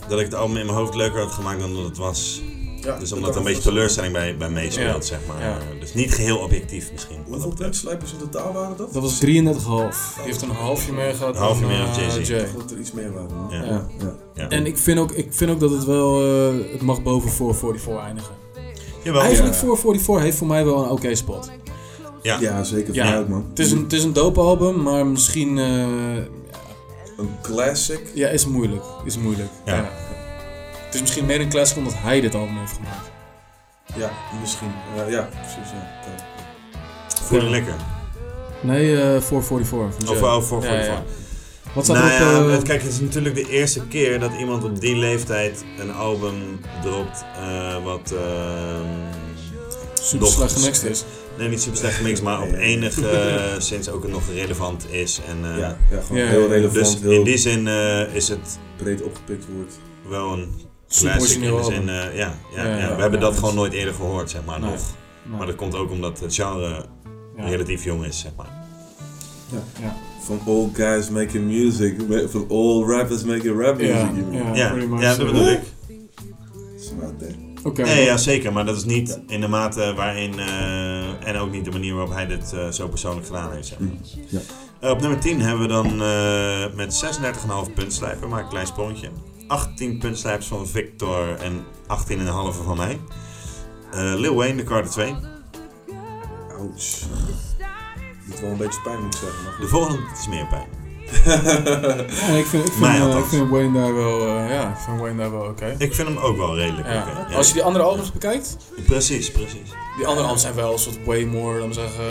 dat 0.09 0.19
ik 0.19 0.25
het 0.25 0.35
album 0.35 0.57
in 0.57 0.67
mijn 0.67 0.79
hoofd 0.79 0.95
leuker 0.95 1.21
had 1.21 1.31
gemaakt 1.33 1.61
dan 1.61 1.75
dat 1.75 1.85
het 1.85 1.97
was. 1.97 2.43
Ja, 2.85 2.99
Dus 2.99 3.09
dat 3.09 3.19
omdat 3.19 3.31
er 3.35 3.37
een 3.41 3.47
beetje 3.47 3.63
teleurstelling 3.63 4.13
bij, 4.13 4.37
bij 4.37 4.51
meespeelt, 4.51 5.09
Ja. 5.09 5.17
zeg 5.17 5.19
maar. 5.29 5.43
Ja. 5.43 5.59
Dus 5.81 5.95
niet 5.95 6.15
geheel 6.15 6.39
objectief 6.39 6.93
misschien. 6.93 7.17
wat 7.27 7.43
Hoeveel 7.43 7.53
puntslijpers 7.65 8.13
in 8.13 8.19
totaal 8.19 8.53
waren 8.53 8.77
dat? 8.77 8.93
dat 8.93 9.03
was 9.03 9.19
33,5. 9.21 10.15
Die 10.15 10.25
heeft 10.25 10.43
een 10.43 10.51
halfje 10.51 10.93
meer 10.93 11.15
gehad 11.15 11.35
Een 11.35 11.41
halfje 11.41 11.61
dan, 11.61 11.71
meer 11.71 11.79
dan 11.79 11.89
eh, 11.89 11.97
Jay-Z. 12.15 12.29
Jay. 12.29 12.41
Ik 12.41 12.57
dat 12.57 12.71
er 12.71 12.79
iets 12.79 12.93
meer 12.93 13.13
waren. 13.13 13.47
Ja. 13.51 13.65
Ja. 13.73 13.87
Ja. 13.99 14.15
Ja. 14.35 14.49
En 14.49 14.67
ik 14.67 14.79
vind, 14.79 14.99
ook, 14.99 15.13
ik 15.13 15.27
vind 15.35 15.51
ook 15.51 15.61
dat 15.61 15.71
het 15.71 15.85
wel, 15.85 16.23
eh, 16.23 16.73
het 16.73 16.83
mag 16.83 17.03
boven 17.03 17.31
444 17.31 18.05
eindigen. 18.05 18.35
Jawel, 19.03 19.21
Eigenlijk 19.23 19.55
ja. 19.55 19.61
444 19.61 20.25
heeft 20.25 20.37
voor 20.37 20.47
mij 20.47 20.65
wel 20.65 20.85
een 20.85 20.91
oké 20.91 21.15
spot. 21.15 21.51
Ja. 22.23 22.41
Ja, 22.41 22.65
zeker. 22.65 22.87
Voor 22.87 22.95
Ja. 22.95 23.11
mij 23.11 23.19
ook, 23.19 23.29
man. 23.29 23.47
Het 23.49 23.59
is 23.59 23.71
een, 23.73 23.83
het 23.83 23.93
is 23.93 24.05
een 24.05 24.13
dope 24.13 24.41
album, 24.41 24.83
maar 24.83 25.07
misschien, 25.07 25.59
eh, 25.59 25.87
Een 27.21 27.37
classic. 27.43 28.01
ja, 28.15 28.29
is 28.29 28.47
moeilijk. 28.47 28.83
Is 29.05 29.17
moeilijk. 29.19 29.49
Ja. 29.65 29.75
Ja. 29.77 29.89
Het 30.85 30.95
is 30.95 31.01
misschien 31.01 31.27
meer 31.27 31.41
een 31.41 31.49
classic 31.49 31.77
omdat 31.77 31.93
hij 31.97 32.21
dit 32.21 32.35
album 32.35 32.59
heeft 32.59 32.73
gemaakt. 32.73 33.11
Ja, 33.97 34.11
misschien. 34.41 34.73
Ja, 34.97 35.05
ja 35.07 35.29
precies. 35.41 35.71
Ja. 35.73 36.25
Voel 37.23 37.41
je 37.43 37.51
lekker. 37.51 37.75
Nee, 38.61 38.97
eh 39.03 39.21
444. 39.21 39.95
van 40.07 40.09
Of 40.17 40.23
oh, 40.23 40.33
voor, 40.43 40.43
voor, 40.63 40.73
Ja, 40.73 40.79
ja. 40.81 40.85
voor. 40.85 41.03
Wat 41.75 41.85
staat 41.85 41.97
Nou 41.97 42.09
er 42.11 42.15
op... 42.27 42.43
ja, 42.43 42.49
eh, 42.49 42.53
het- 42.53 42.63
kijk, 42.63 42.83
het 42.83 42.93
is 42.93 43.01
natuurlijk 43.01 43.35
de 43.35 43.49
eerste 43.49 43.87
keer 43.87 44.21
dat 44.21 44.31
iemand 44.39 44.65
op 44.65 44.81
die 44.81 44.97
leeftijd 44.97 45.65
een 45.79 45.93
album 45.93 46.61
dropt 46.83 47.25
eh, 47.41 47.85
wat... 47.85 48.13
ehm, 48.13 48.87
super 50.03 50.27
slecht 50.27 50.53
gemixt 50.53 50.83
is. 50.83 51.05
Nee, 51.41 51.49
niet 51.49 51.61
super 51.63 51.79
slecht 51.79 51.95
gemixt, 51.97 52.23
maar 52.23 52.43
op 52.43 52.53
enige 52.53 53.09
eh, 53.09 53.61
sinds 53.71 53.89
ook 53.89 54.09
nog 54.09 54.23
relevant 54.35 54.87
is. 54.91 55.21
En, 55.29 55.53
eh, 55.53 55.59
Ja, 55.59 55.77
ja, 55.91 56.01
gewoon 56.01 56.23
Ja, 56.23 56.29
heel 56.29 56.49
relevant. 56.49 56.75
Dus 56.75 56.99
heel 57.01 57.11
in 57.11 57.25
die 57.25 57.37
zin 57.39 57.69
eh, 57.69 58.15
is 58.15 58.29
het 58.29 58.59
breed 58.77 59.03
opgepikt 59.03 59.45
wordt. 59.57 59.79
wel 60.09 60.33
een 60.33 60.49
classic 60.89 61.43
in 61.43 61.57
de 61.57 61.63
zin, 61.65 61.89
eh, 61.89 61.95
ja, 61.95 62.11
ja, 62.13 62.35
Ja, 62.55 62.65
ja, 62.65 62.77
ja, 62.79 62.95
we 62.97 63.01
hebben 63.01 63.21
ja, 63.21 63.27
dat 63.27 63.39
gewoon 63.39 63.55
nooit 63.55 63.73
eerder 63.73 63.95
gehoord, 63.95 64.31
zeg 64.31 64.45
maar, 64.45 64.61
Nee. 64.61 64.71
nog. 64.71 64.81
Nee. 65.29 65.37
Maar 65.39 65.47
dat 65.47 65.57
komt 65.57 65.75
ook 65.75 65.91
omdat 65.91 66.21
het 66.21 66.35
genre 66.35 66.85
Ja. 67.37 67.49
relatief 67.49 67.85
jong 67.85 68.05
is, 68.05 68.19
zeg 68.21 68.33
maar. 68.37 68.59
Ja. 69.81 69.97
From 70.25 70.41
old 70.45 70.75
guys 70.77 71.09
making 71.11 71.45
music, 71.45 71.95
from 72.29 72.45
old 72.49 72.89
rappers 72.89 73.25
making 73.25 73.61
rap 73.61 73.77
music. 73.77 73.95
Ja, 74.31 74.55
ja, 74.55 74.75
Ja, 74.99 75.17
dat 75.17 75.27
bedoel 75.27 75.49
ik. 75.51 75.61
It's 76.77 76.91
Nee, 77.75 78.05
ja, 78.05 78.17
zeker, 78.17 78.53
maar 78.53 78.65
dat 78.65 78.77
is 78.77 78.85
niet 78.85 79.21
in 79.27 79.41
de 79.41 79.49
mate 79.49 79.95
waarin 79.97 80.39
eh, 80.39 81.29
En 81.29 81.37
ook 81.37 81.51
niet 81.51 81.65
de 81.65 81.71
manier 81.71 81.95
waarop 81.95 82.15
hij 82.15 82.27
dit 82.27 82.53
eh, 82.53 82.69
zo 82.69 82.89
persoonlijk 82.89 83.27
gedaan 83.27 83.53
heeft. 83.53 83.67
Zeg 83.67 83.79
maar. 83.79 83.89
Ja. 84.29 84.41
Eh, 84.81 84.91
op 84.91 85.01
nummer 85.01 85.19
10 85.21 85.41
hebben 85.41 85.61
we 85.63 85.73
dan 85.73 86.03
eh, 86.03 86.75
met 86.75 87.05
36,5 87.69 87.73
puntslijper, 87.75 88.29
maar 88.29 88.43
een 88.43 88.49
klein 88.49 88.67
sprongetje. 88.67 89.11
18 89.47 89.99
puntslijpers 89.99 90.47
van 90.47 90.69
Victor 90.69 91.37
en 91.37 91.65
18,5 91.87 92.65
van 92.65 92.77
mij. 92.77 93.01
Eh, 93.93 94.13
Lil 94.17 94.35
Wayne, 94.35 94.57
de 94.57 94.63
Carter 94.63 94.91
2. 94.91 95.15
Ouch. 96.59 96.99
Doet 98.27 98.41
wel 98.41 98.51
een 98.51 98.57
beetje 98.57 98.81
pijn, 98.81 99.01
moet 99.03 99.15
ik 99.15 99.21
zeggen. 99.21 99.45
Maar. 99.45 99.57
De 99.61 99.67
volgende 99.67 100.03
is 100.21 100.29
meer 100.29 100.47
pijn. 100.47 100.80
Ja, 101.25 102.37
ik 102.37 102.47
vind, 102.47 102.67
ik 102.67 102.73
vind, 102.73 102.85
eh, 102.85 103.17
ik 103.19 103.25
vind 103.25 103.49
Wayne 103.51 103.81
daar 103.81 103.95
wel, 103.95 104.27
eh, 104.27 104.51
ja, 104.51 104.69
ik 104.71 104.77
vind 104.77 105.01
Wayne 105.01 105.17
daar 105.19 105.31
wel 105.31 105.43
oké. 105.49 105.75
Ik 105.79 105.95
vind 105.95 106.09
hem 106.09 106.17
ook 106.19 106.37
wel 106.37 106.57
redelijk 106.57 106.87
Ja. 106.89 107.01
oké. 107.09 107.31
Ja. 107.31 107.37
Als 107.37 107.47
je 107.47 107.53
die 107.53 107.63
andere 107.63 107.85
albums 107.85 108.13
bekijkt, 108.13 108.57
Precies, 108.87 109.31
precies. 109.31 109.71
die 109.97 110.07
andere 110.07 110.23
albums 110.23 110.43
zijn 110.43 110.55
wel 110.55 110.73
een 110.73 110.79
soort 110.79 111.05
way 111.05 111.25
more, 111.25 111.59
dan 111.59 111.73
zeggen. 111.73 112.05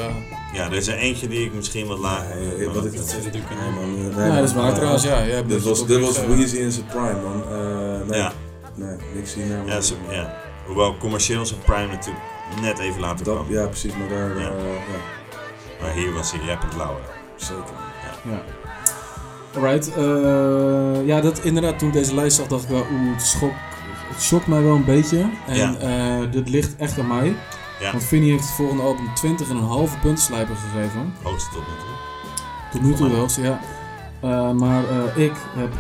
Ja, 0.54 0.66
er 0.66 0.74
is 0.74 0.88
er 0.88 0.96
eentje 0.98 1.28
die 1.28 1.46
ik 1.46 1.54
misschien 1.54 1.88
wat 1.88 2.00
lager... 2.00 2.36
Nee, 2.36 2.70
wat 2.70 2.86
ik 2.86 2.96
dat 2.96 3.16
nee, 3.34 3.42
man. 3.76 3.94
Nee, 3.94 4.10
Ja, 4.12 4.28
man. 4.28 4.36
dat 4.36 4.50
is 4.50 4.54
waar 4.54 4.70
Eh, 4.70 4.76
trouwens, 4.76 5.04
ja. 5.04 5.20
Je 5.20 5.32
hebt 5.32 5.50
Dit 5.50 5.64
was, 5.64 5.86
dit 5.88 6.00
was 6.00 6.08
geschreven. 6.10 6.38
Weezy 6.38 6.56
in 6.58 6.72
zijn 6.72 6.86
prime, 6.86 7.22
man. 7.24 7.44
Eh, 7.52 8.10
nee, 8.10 8.20
Ja. 8.20 8.32
nee, 8.76 8.96
niks 9.16 9.34
hier 9.34 9.46
naar. 9.46 9.66
Ja, 9.66 9.82
zo- 9.82 9.96
ja. 10.10 10.36
Hoewel 10.66 10.98
commercieel 10.98 11.46
zijn 11.46 11.60
prime 11.60 11.88
natuurlijk 11.88 12.26
net 12.62 12.80
even 12.80 13.02
later 13.02 13.26
Dat, 13.26 13.36
kwam. 13.36 13.52
ja, 13.52 13.66
precies, 13.68 13.92
maar 13.98 14.08
daar, 14.18 14.30
Ja. 14.40 14.48
eh, 14.48 14.64
ja, 14.92 14.98
Maar 15.82 15.92
hier 15.94 16.14
was 16.14 16.32
hij 16.32 16.40
rappend 16.48 16.76
lauwer. 16.76 17.02
zeker. 17.36 17.64
Ja. 18.30 18.42
Alright. 19.56 19.94
eh, 19.96 21.06
ja, 21.08 21.22
dat 21.22 21.40
inderdaad, 21.44 21.80
toen 21.80 21.88
ik 21.88 21.94
deze 21.94 22.16
lijst 22.16 22.36
zag, 22.38 22.48
dacht 22.48 22.64
ik 22.64 22.70
wel, 22.70 22.86
oeh, 22.92 23.14
het, 23.14 23.26
schok, 23.26 23.52
het 24.14 24.22
schokt 24.22 24.48
mij 24.48 24.62
wel 24.64 24.76
een 24.76 24.86
beetje. 24.86 25.30
En 25.48 25.56
Ja. 25.56 25.76
eh, 25.78 26.32
dit 26.32 26.50
ligt 26.50 26.76
echt 26.76 27.00
aan 27.00 27.08
mij. 27.08 27.36
Ja. 27.80 27.92
Want 27.92 28.04
Vinnie 28.04 28.32
heeft 28.32 28.44
het 28.44 28.54
volgende 28.54 28.84
album 28.84 29.10
20,5 29.16 30.00
puntenslijper 30.02 30.56
gegeven. 30.56 31.14
Hoogste 31.24 31.50
tot 31.54 31.62
nu 31.68 31.74
toe. 31.80 31.98
Tot 32.72 32.82
nu 32.82 32.94
toe 32.94 33.10
wel, 33.12 33.28
ja. 33.42 33.60
Eh, 34.22 34.52
maar 34.52 34.84
ik 35.16 35.32
heb 35.58 35.72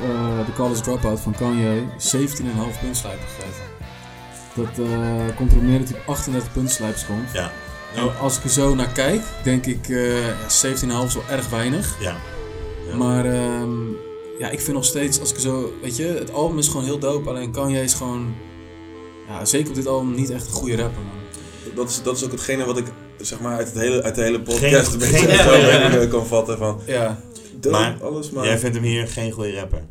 de 0.45 0.53
College 0.55 0.81
Dropout 0.81 1.19
van 1.19 1.35
Kanye 1.39 1.83
17,5 1.97 2.79
puntslijper 2.81 3.27
gegeven. 3.27 3.67
Dat 4.53 4.87
komt 5.35 5.51
erop 5.51 5.63
neer 5.63 5.79
dat 5.79 5.89
hij 5.89 5.97
op 5.99 6.07
38 6.09 6.51
puntslijpers 6.53 7.05
komt. 7.05 7.31
Ja. 7.33 7.51
En 7.95 8.19
als 8.19 8.37
ik 8.37 8.43
er 8.43 8.49
zo 8.49 8.75
naar 8.75 8.87
kijk, 8.87 9.21
denk 9.43 9.65
ik 9.65 9.89
eh 9.89 10.27
ja, 10.27 10.33
17,5 10.49 11.07
is 11.07 11.13
wel 11.13 11.23
erg 11.29 11.49
weinig. 11.49 11.95
Ja. 11.99 12.15
Ja. 12.89 12.95
Maar 12.95 13.25
ehm, 13.25 13.87
ja, 14.39 14.49
ik 14.49 14.59
vind 14.59 14.75
nog 14.75 14.85
steeds, 14.85 15.19
als 15.19 15.31
ik 15.33 15.39
zo, 15.39 15.73
weet 15.81 15.95
je, 15.97 16.03
het 16.03 16.31
album 16.33 16.57
is 16.57 16.67
gewoon 16.67 16.85
heel 16.85 16.99
dope. 16.99 17.29
Alleen 17.29 17.51
Kanye 17.51 17.83
is 17.83 17.93
gewoon, 17.93 18.33
ja, 19.27 19.45
zeker 19.45 19.69
op 19.69 19.75
dit 19.75 19.87
album 19.87 20.15
niet 20.15 20.29
echt 20.29 20.45
een 20.45 20.51
goede 20.51 20.75
rapper, 20.75 21.01
man. 21.01 21.17
Dat 21.75 21.89
is, 21.89 22.03
dat 22.03 22.17
is 22.17 22.23
ook 22.23 22.31
hetgene 22.31 22.65
wat 22.65 22.77
ik 22.77 22.85
zeg 23.17 23.39
maar, 23.39 23.57
uit, 23.57 23.67
het 23.67 23.75
hele, 23.77 24.03
uit 24.03 24.15
de 24.15 24.21
hele 24.21 24.41
podcast 24.41 24.87
Geen- 24.87 24.93
een 24.93 24.99
beetje 24.99 25.17
geen- 25.27 25.43
zo 25.43 25.55
ja, 25.55 25.91
ja. 25.91 26.05
kan 26.07 26.25
vatten. 26.27 26.57
Van, 26.57 26.81
Ja, 26.85 27.21
dope, 27.53 27.69
Maar 27.69 28.03
alles, 28.03 28.31
maar... 28.31 28.45
Jij 28.45 28.59
vindt 28.59 28.75
hem 28.75 28.85
hier 28.85 29.07
geen 29.07 29.31
goede 29.31 29.55
rapper. 29.55 29.85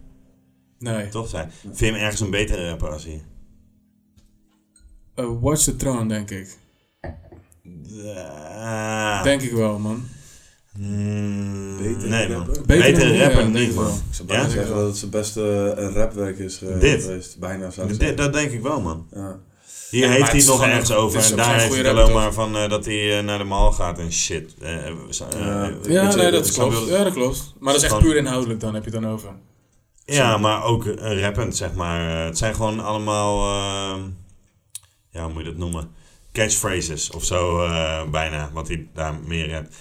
nee. 0.78 1.08
Toch 1.08 1.28
zijn? 1.28 1.50
Vind 1.62 1.78
je 1.78 1.84
hem 1.86 1.94
ergens 1.94 2.20
een 2.20 2.30
betere 2.30 2.68
rapper 2.68 2.88
als 2.88 3.04
hij? 3.04 3.24
Eh, 5.14 5.30
Watch 5.40 5.62
the 5.62 5.76
Throne, 5.76 6.08
denk 6.08 6.30
ik. 6.30 6.56
Denk 9.22 9.42
ik 9.42 9.52
wel, 9.52 9.78
man. 9.78 10.02
Mm, 10.78 11.76
Betere 11.78 12.08
nee 12.08 12.28
man. 12.28 12.46
rapper? 12.46 13.14
Ja, 13.14 13.24
rapper 13.26 13.48
niet 13.50 13.68
ik 13.68 13.74
man. 13.74 13.86
Ik 13.86 13.92
zou 14.10 14.28
bijna 14.28 14.42
Ja? 14.42 14.48
zeggen 14.48 14.74
dat 14.74 14.86
het 14.86 14.96
zijn 14.96 15.10
beste 15.10 15.74
eh, 15.78 15.92
rapwerk 15.94 16.38
is 16.38 16.62
eh, 16.62 16.80
Dit? 16.80 17.02
geweest. 17.02 17.38
Bijna 17.38 17.70
zou 17.70 17.88
ik 17.92 17.98
Dit, 18.00 18.16
dat 18.16 18.32
denk 18.32 18.50
ik 18.50 18.62
wel 18.62 18.80
man. 18.80 19.06
Ja. 19.14 19.38
Hier 19.90 20.04
Ja, 20.04 20.10
heeft 20.10 20.32
hij 20.32 20.42
nog 20.44 20.62
een- 20.62 20.96
over 20.96 21.20
en 21.30 21.36
daar 21.36 21.58
heeft 21.60 21.68
hij 21.74 21.78
het 21.78 21.86
alleen 21.86 22.12
maar 22.14 22.32
van 22.32 22.56
eh, 22.56 22.68
dat 22.68 22.84
hij 22.84 23.22
naar 23.22 23.38
de 23.38 23.44
mall 23.44 23.72
gaat 23.72 23.98
en 23.98 24.12
shit. 24.12 24.54
Ja. 24.60 26.14
nee, 26.14 26.30
dat 26.30 26.52
klopt. 26.52 26.88
Ja, 26.88 27.04
dat 27.04 27.12
klopt. 27.12 27.54
Maar 27.60 27.72
dat 27.72 27.82
is 27.82 27.88
echt 27.90 27.98
puur 28.00 28.16
inhoudelijk, 28.16 28.60
dan 28.60 28.74
heb 28.74 28.84
je 28.84 28.90
het 28.90 29.02
dan 29.02 29.10
over. 29.12 29.28
Ja, 30.04 30.36
maar 30.36 30.64
ook 30.64 30.84
rappend, 31.00 31.56
zeg 31.56 31.74
maar. 31.74 32.18
Eh, 32.20 32.24
het 32.24 32.38
zijn 32.38 32.54
gewoon 32.54 32.80
allemaal, 32.80 33.42
ehm, 33.54 34.00
ja, 35.10 35.22
hoe 35.24 35.32
moet 35.32 35.42
je 35.42 35.48
dat 35.48 35.58
noemen? 35.58 35.90
Catchphrases 36.32 37.10
of 37.10 37.24
zo, 37.24 37.62
eh, 37.64 38.02
bijna, 38.10 38.50
wat 38.52 38.68
hij 38.68 38.86
daar 38.94 39.14
meer 39.26 39.50
rapt. 39.50 39.74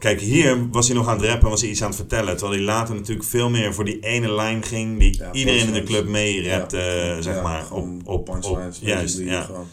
Kijk, 0.00 0.20
hier 0.20 0.68
was 0.70 0.86
hij 0.86 0.96
nog 0.96 1.08
aan 1.08 1.16
het 1.16 1.26
rappen, 1.26 1.48
was 1.48 1.60
hij 1.60 1.70
iets 1.70 1.80
aan 1.82 1.86
het 1.88 1.96
vertellen. 1.96 2.36
Terwijl 2.36 2.58
hij 2.58 2.66
later 2.68 2.94
natuurlijk 2.94 3.28
veel 3.28 3.50
meer 3.50 3.74
voor 3.74 3.84
die 3.84 4.00
ene 4.00 4.32
lijn 4.32 4.62
ging 4.62 4.98
die 4.98 5.18
Ja, 5.18 5.32
iedereen 5.32 5.66
in 5.66 5.72
de 5.72 5.82
club 5.82 6.06
mee 6.08 6.50
rapte, 6.50 6.76
Ja, 6.76 7.20
zeg 7.22 7.34
ja, 7.34 7.42
maar. 7.42 7.64
Op, 7.72 7.86
op, 8.04 8.28
op, 8.28 8.60
juist, 8.80 9.18
ja. 9.18 9.42
gewoon. 9.42 9.66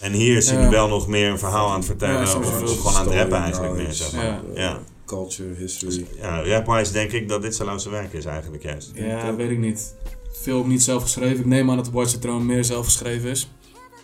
En 0.00 0.12
hier 0.12 0.36
is 0.36 0.50
hij 0.50 0.62
Ja. 0.62 0.70
wel 0.70 0.88
nog 0.88 1.08
meer 1.08 1.28
een 1.30 1.38
verhaal 1.38 1.68
aan 1.68 1.76
het 1.76 1.84
vertellen. 1.84 2.14
Ja, 2.26 2.36
of, 2.38 2.76
gewoon 2.78 2.94
aan 2.94 3.04
het 3.06 3.14
rappen 3.14 3.26
Story, 3.26 3.42
eigenlijk 3.42 3.74
meer, 3.74 3.92
zeg 3.92 4.12
maar. 4.12 4.24
Ja. 4.24 4.40
eh, 4.54 4.56
Ja. 4.62 4.78
Culture, 5.06 5.54
history. 5.58 6.06
Ja, 6.20 6.42
rapwise 6.42 6.92
denk 6.92 7.12
ik 7.12 7.28
dat 7.28 7.42
dit 7.42 7.54
zijn 7.54 7.68
lauwste 7.68 7.90
werk 7.90 8.12
is 8.12 8.24
eigenlijk 8.24 8.62
juist. 8.62 8.90
Ja, 8.94 9.34
weet 9.34 9.50
ik 9.50 9.58
niet. 9.58 9.94
Veel 10.32 10.58
ook 10.58 10.66
niet 10.66 10.82
zelf 10.82 11.02
geschreven. 11.02 11.38
Ik 11.38 11.46
neem 11.46 11.70
aan 11.70 11.76
dat 11.76 11.90
Watch 11.90 12.10
the 12.12 12.18
Throne 12.18 12.44
meer 12.44 12.64
zelf 12.64 12.84
geschreven 12.84 13.30
is. 13.30 13.50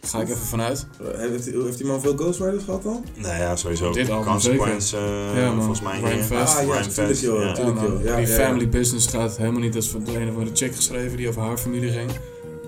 Daar 0.00 0.10
ga 0.10 0.20
ik 0.20 0.28
even 0.28 0.46
vanuit. 0.46 0.86
Heeft, 1.16 1.44
die- 1.44 1.62
heeft 1.62 1.78
die 1.78 1.86
man 1.86 2.00
veel 2.00 2.16
ghostwriters 2.16 2.64
gehad 2.64 2.82
dan? 2.82 3.04
Nou 3.14 3.38
ja, 3.38 3.56
sowieso. 3.56 3.92
Dit 3.92 4.08
Consequence, 4.24 4.96
eh, 4.96 5.40
Ja, 5.42 5.54
volgens 5.54 5.80
mij 5.80 5.98
hier. 5.98 6.22
Fest. 6.24 6.56
Ah, 6.56 6.66
ja, 6.66 6.82
Fest, 6.82 7.20
joh. 7.22 7.40
ja. 7.42 7.52
Tuurlijk, 7.52 7.76
Ja, 7.80 7.82
man. 7.82 7.92
joh. 7.92 8.04
Ja, 8.04 8.16
die 8.16 8.26
ja, 8.26 8.32
ja. 8.38 8.44
family 8.44 8.68
business 8.68 9.06
gaat 9.06 9.36
helemaal 9.36 9.60
niet. 9.60 9.72
Dat 9.72 9.82
is 9.82 9.90
door 9.92 10.16
een 10.16 10.28
of 10.28 10.34
andere 10.36 10.56
chick 10.56 10.74
geschreven 10.74 11.16
die 11.16 11.28
over 11.28 11.42
haar 11.42 11.56
familie 11.58 11.90
ging. 11.90 12.10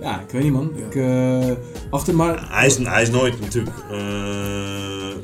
Ja, 0.00 0.20
ik 0.20 0.30
weet 0.30 0.42
niet 0.42 0.52
man. 0.52 0.72
Ik, 0.76 0.94
eh, 0.94 1.50
achter 1.90 2.14
maar... 2.14 2.48
Hij 2.56 2.66
is, 2.66 2.76
hij 2.76 3.02
is 3.02 3.10
nooit 3.10 3.40
natuurlijk 3.40 3.76
eh, 3.90 5.14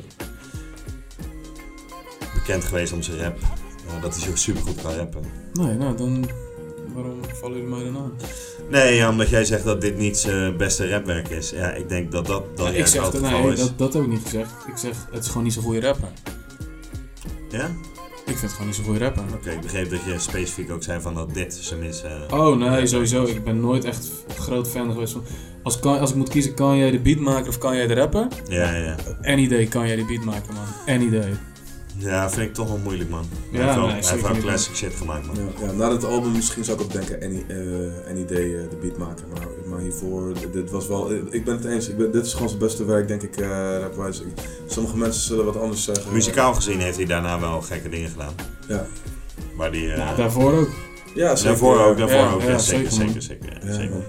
bekend 2.33 2.63
geweest 2.63 2.93
om 2.93 3.01
zijn 3.01 3.17
rap. 3.19 3.37
Dat 4.01 4.15
hij 4.15 4.23
zo 4.23 4.35
super 4.35 4.61
goed 4.61 4.81
kan 4.81 4.93
rappen. 4.93 5.21
Nee, 5.53 5.75
nou 5.75 5.97
dan... 5.97 6.29
Waarom 7.01 7.19
vallen 7.33 7.57
jullie 7.57 7.75
mij 7.75 7.83
dan 7.83 7.97
aan? 7.97 8.11
Nee, 8.69 8.95
ja, 8.95 9.09
omdat 9.09 9.29
jij 9.29 9.45
zegt 9.45 9.63
dat 9.63 9.81
dit 9.81 9.97
niet 9.97 10.17
zijn 10.17 10.57
beste 10.57 10.89
rapwerk 10.89 11.29
is. 11.29 11.49
Ja, 11.49 11.71
ik 11.71 11.89
denk 11.89 12.11
dat 12.11 12.25
dat, 12.25 12.57
dat 12.57 12.67
Ja, 12.67 12.73
ik 12.73 12.85
zeg 12.87 13.09
dat, 13.09 13.21
nee, 13.21 13.51
is. 13.51 13.59
dat, 13.59 13.77
dat 13.77 13.93
heb 13.93 14.03
ik 14.03 14.09
niet 14.09 14.21
gezegd. 14.23 14.51
Ik 14.67 14.77
zeg, 14.77 15.07
het 15.11 15.23
is 15.23 15.27
gewoon 15.29 15.43
niet 15.43 15.53
zo'n 15.53 15.63
goede 15.63 15.79
rapper. 15.79 16.07
Ja? 17.49 17.65
Ik 18.25 18.37
vind 18.37 18.41
het 18.41 18.51
gewoon 18.51 18.67
niet 18.67 18.75
zo'n 18.75 18.85
goede 18.85 18.99
rapper. 18.99 19.23
Oké, 19.33 19.49
ik 19.51 19.61
begreep 19.61 19.89
dat 19.89 19.99
je 20.05 20.19
specifiek 20.19 20.71
ook 20.71 20.83
zei 20.83 21.01
van 21.01 21.13
dat 21.15 21.33
dit 21.33 21.53
zijn 21.61 21.79
minst... 21.79 22.03
eh, 22.03 22.39
Oh 22.39 22.57
nee, 22.57 22.87
sowieso. 22.87 23.23
Ik 23.23 23.43
ben 23.43 23.59
nooit 23.59 23.85
echt 23.85 24.09
groot 24.37 24.69
fan 24.69 24.91
geweest 24.91 25.11
van... 25.13 25.23
Als, 25.63 25.79
kan, 25.79 25.99
als 25.99 26.09
ik 26.09 26.15
moet 26.15 26.29
kiezen, 26.29 26.53
kan 26.53 26.77
jij 26.77 26.91
de 26.91 26.99
beat 26.99 27.19
maken 27.19 27.47
of 27.47 27.57
kan 27.57 27.75
jij 27.75 27.87
de 27.87 27.93
rapper? 27.93 28.27
Ja, 28.47 28.73
ja. 28.75 28.95
Any 29.21 29.47
day 29.47 29.65
kan 29.65 29.87
jij 29.87 29.95
de 29.95 30.05
beat 30.05 30.23
maken, 30.23 30.53
man. 30.53 30.95
Any 30.95 31.09
day. 31.09 31.29
Ja, 31.99 32.29
vind 32.29 32.47
ik 32.47 32.53
toch 32.53 32.67
wel 32.67 32.77
moeilijk, 32.83 33.09
man. 33.09 33.25
Hij 33.51 33.59
Ja, 33.59 33.65
heeft 33.65 33.75
wel, 33.77 33.85
nee, 33.85 33.93
hij 33.93 34.01
zeker 34.03 34.09
heeft 34.15 34.21
wel 34.27 34.31
niet, 34.35 34.41
man. 34.43 34.51
classic 34.51 34.75
shit 34.75 34.93
gemaakt, 34.95 35.25
man. 35.27 35.35
Ja, 35.35 35.65
ja, 35.67 35.71
na 35.71 35.91
het 35.91 36.03
album 36.05 36.31
misschien 36.31 36.63
zou 36.63 36.77
ik 36.77 36.83
ook 36.83 36.91
denken 36.91 37.15
Any, 37.23 37.43
eh 37.47 38.09
Any 38.11 38.25
Day 38.25 38.55
eh, 38.55 38.69
de 38.69 38.75
beat 38.81 38.97
maken. 38.97 39.25
Maar, 39.33 39.47
maar 39.69 39.79
hiervoor, 39.79 40.33
dit, 40.51 40.71
was 40.71 40.87
wel... 40.87 41.11
Ik 41.29 41.45
ben 41.45 41.55
het 41.55 41.65
eens. 41.65 41.89
Ik 41.89 41.97
ben, 41.97 42.11
dit 42.11 42.25
is 42.25 42.33
gewoon 42.33 42.47
zijn 42.47 42.59
beste 42.61 42.85
werk, 42.85 43.07
denk 43.07 43.21
ik, 43.21 43.37
eh 43.37 43.47
rapwise. 43.79 44.23
Sommige 44.67 44.97
mensen 44.97 45.21
zullen 45.21 45.45
wat 45.45 45.57
anders 45.59 45.83
zeggen. 45.83 46.13
Muzikaal 46.13 46.53
gezien 46.53 46.79
heeft 46.79 46.97
hij 46.97 47.05
daarna 47.05 47.39
wel 47.39 47.61
gekke 47.61 47.89
dingen 47.89 48.09
gedaan. 48.09 48.33
Ja. 48.67 48.85
Maar 49.55 49.71
die... 49.71 49.91
eh, 49.91 49.97
Nou, 49.97 50.15
daarvoor 50.17 50.53
ook. 50.53 50.69
Ja, 51.15 51.27
zeker. 51.35 51.43
Daarvoor 51.49 51.79
ook, 51.79 51.97
daarvoor 51.97 52.17
Ja, 52.17 52.31
ook. 52.31 52.41
Ja, 52.41 52.49
ja, 52.49 52.57
zeker, 52.57 52.91
zeker, 52.91 53.21
zeker, 53.21 53.45
man. 53.45 53.61
zeker. 53.61 53.67
Ja, 53.67 53.73
zeker. 53.73 53.89
man. 53.89 54.03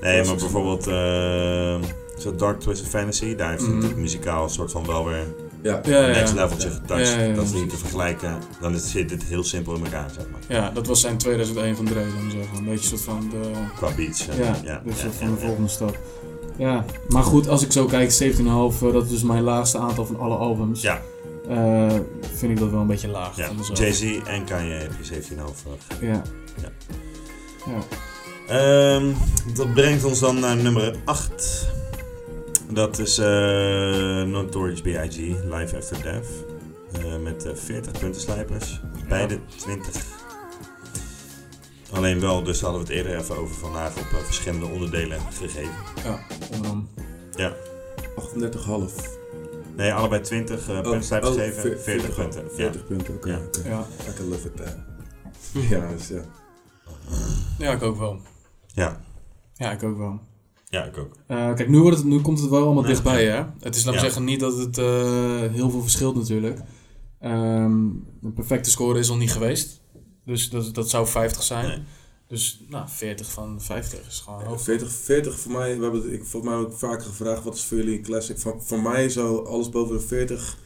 Nee, 0.00 0.24
maar 0.24 0.36
bijvoorbeeld 0.36 0.88
uh, 0.88 1.88
zo 2.18 2.34
Dark 2.36 2.60
Twisted 2.60 2.88
Fantasy, 2.88 3.34
daar 3.34 3.48
heeft 3.50 3.60
hij 3.60 3.68
Mhm. 3.70 3.78
natuurlijk 3.80 4.00
muzikaal 4.00 4.42
een 4.42 4.50
soort 4.50 4.70
van 4.70 4.86
wel 4.86 5.04
weer 5.06 5.24
Ja. 5.62 5.80
Ja, 5.84 6.00
ja, 6.00 6.06
next 6.06 6.34
leveltje 6.34 6.68
Ja. 6.68 6.74
getouched. 6.74 7.08
Ja, 7.14 7.18
ja, 7.20 7.24
ja. 7.26 7.34
Dat 7.34 7.44
is 7.44 7.52
niet 7.52 7.70
te 7.70 7.76
vergelijken. 7.76 8.38
Dan 8.60 8.74
is- 8.74 8.90
zit 8.90 9.08
dit 9.08 9.22
heel 9.24 9.44
simpel 9.44 9.74
in 9.74 9.84
elkaar, 9.84 10.10
zeg 10.16 10.24
maar. 10.30 10.40
Ja, 10.58 10.70
dat 10.70 10.86
was 10.86 11.00
zijn 11.00 11.16
2001 11.18 11.76
van 11.76 11.84
Dre, 11.84 11.94
dan 11.94 12.22
maar 12.22 12.30
zeggen. 12.30 12.58
Een 12.58 12.64
beetje 12.64 12.88
soort 12.88 13.00
van 13.00 13.28
de... 13.30 13.50
Qua 13.76 13.90
beats. 13.96 14.28
eh, 14.28 14.38
Ja, 14.38 14.44
ja, 14.44 14.56
ja, 14.64 14.82
ja, 14.84 14.92
soort 14.94 15.12
ja, 15.12 15.18
van 15.18 15.34
de 15.34 15.40
ja. 15.40 15.46
volgende 15.46 15.68
stap. 15.68 15.98
Ja, 16.56 16.84
maar 17.08 17.22
goed, 17.22 17.48
als 17.48 17.62
ik 17.64 17.72
zo 17.72 17.84
kijk, 17.86 18.10
17,5, 18.10 18.82
eh, 18.82 18.92
dat 18.92 19.04
is 19.04 19.10
dus 19.10 19.22
mijn 19.22 19.42
laagste 19.42 19.78
aantal 19.78 20.06
van 20.06 20.18
alle 20.20 20.34
albums. 20.36 20.80
Ja, 20.82 21.00
Eh, 21.48 21.92
vind 22.34 22.52
ik 22.52 22.58
dat 22.58 22.70
wel 22.70 22.80
een 22.80 22.86
beetje 22.86 23.08
laag. 23.08 23.36
ja. 23.36 23.48
Jay-Z 23.74 24.02
en 24.26 24.44
Kanye 24.44 24.72
heb 24.72 24.90
je 25.00 25.04
17,5 25.04 25.78
gegeven. 25.88 26.06
Ja. 26.08 26.22
Ja. 26.62 26.70
ja. 27.66 28.96
Ehm, 28.96 29.06
dat 29.54 29.74
brengt 29.74 30.04
ons 30.04 30.18
dan 30.20 30.40
naar 30.40 30.56
nummer 30.56 30.94
8. 31.04 31.66
Dat 32.72 32.98
is 32.98 33.18
eh, 33.18 33.26
Notorious 34.22 34.80
B.I.G. 34.80 35.16
Live 35.44 35.76
After 35.76 36.02
Death. 36.02 36.26
Eh, 36.92 37.16
met 37.16 37.44
eh, 37.46 37.54
40 37.54 37.92
puntenslijpers. 37.98 38.80
Beide 39.08 39.38
20. 39.46 40.04
Alleen 41.92 42.20
wel, 42.20 42.42
dus 42.42 42.60
hadden 42.60 42.80
we 42.80 42.86
het 42.86 42.96
eerder 42.96 43.18
even 43.18 43.36
over 43.36 43.54
vandaag 43.54 43.98
op 43.98 44.04
verschillende 44.24 44.66
onderdelen 44.66 45.20
gegeven. 45.32 45.70
Ja, 46.04 46.20
onderom. 46.52 46.88
Ja. 47.34 47.52
38,5. 48.16 49.18
Nee, 49.76 49.92
allebei 49.92 50.22
20 50.22 50.68
eh 50.68 50.76
Oh, 50.76 50.82
puntenslijpers 50.82 51.30
oh, 51.34 51.38
gegeven. 51.38 51.60
veer- 51.62 51.78
40 51.78 52.14
punten. 52.14 52.44
40 52.54 52.86
punten, 52.86 53.14
oké. 53.14 53.28
Ja. 53.30 53.38
oké. 53.38 53.68
Ja. 53.68 53.86
I 54.10 54.14
can 54.16 54.28
live 54.28 54.42
with 54.42 54.56
that. 54.56 54.76
ja, 55.70 55.88
dus 55.88 56.08
ja. 56.08 56.22
ja, 57.58 57.72
ik 57.72 57.82
ook 57.82 57.98
wel. 57.98 58.20
Ja. 58.66 59.00
Ja, 59.54 59.70
ik 59.72 59.82
ook 59.82 59.98
wel. 59.98 60.20
Ja, 60.70 60.84
ik 60.84 60.98
ook. 60.98 61.16
Eh, 61.26 61.54
kijk, 61.54 61.68
nu, 61.68 61.78
wordt 61.80 61.96
het, 61.96 62.06
nu 62.06 62.20
komt 62.20 62.40
het 62.40 62.50
wel 62.50 62.64
allemaal 62.64 62.82
Nee, 62.82 62.92
dichtbij, 62.92 63.24
ja. 63.24 63.34
hè? 63.58 63.64
Het 63.64 63.76
is, 63.76 63.84
laat 63.84 63.94
Ja. 63.94 64.00
zeggen, 64.00 64.24
niet 64.24 64.40
dat 64.40 64.58
het 64.58 64.78
eh, 64.78 64.84
heel 65.52 65.70
veel 65.70 65.82
verschilt 65.82 66.14
natuurlijk. 66.16 66.60
Ehm 67.20 67.72
een 68.22 68.32
perfecte 68.34 68.70
score 68.70 68.98
is 68.98 69.08
nog 69.08 69.18
niet 69.18 69.32
geweest. 69.32 69.80
Dus 70.24 70.50
dat, 70.50 70.74
dat 70.74 70.90
zou 70.90 71.06
50 71.06 71.42
zijn. 71.42 71.66
Nee. 71.68 71.82
Dus, 72.28 72.64
nou, 72.68 72.88
40 72.88 73.30
van 73.30 73.60
50 73.60 74.06
is 74.06 74.18
gewoon 74.20 74.42
hoog. 74.44 74.62
40, 74.62 74.92
40 74.92 75.38
voor 75.38 75.52
mij, 75.52 75.76
we 75.76 75.82
hebben 75.82 76.02
het, 76.02 76.12
ik 76.12 76.24
volgens 76.26 76.52
mij 76.52 76.60
ook 76.62 76.72
vaker 76.78 77.06
gevraagd, 77.06 77.44
wat 77.44 77.54
is 77.54 77.64
voor 77.64 77.76
jullie 77.76 78.00
classic? 78.00 78.38
Voor, 78.38 78.62
voor 78.62 78.80
mij 78.82 79.08
zo, 79.08 79.36
alles 79.42 79.68
boven 79.68 79.96
de 79.96 80.02
40 80.02 80.58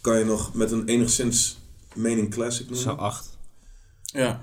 kan 0.00 0.18
je 0.18 0.24
nog 0.24 0.54
met 0.54 0.72
een 0.72 0.86
enigszins 0.86 1.58
mening 1.94 2.30
classic 2.30 2.64
noemen. 2.66 2.82
Zo 2.82 2.90
8. 2.90 3.38
Ja. 4.02 4.40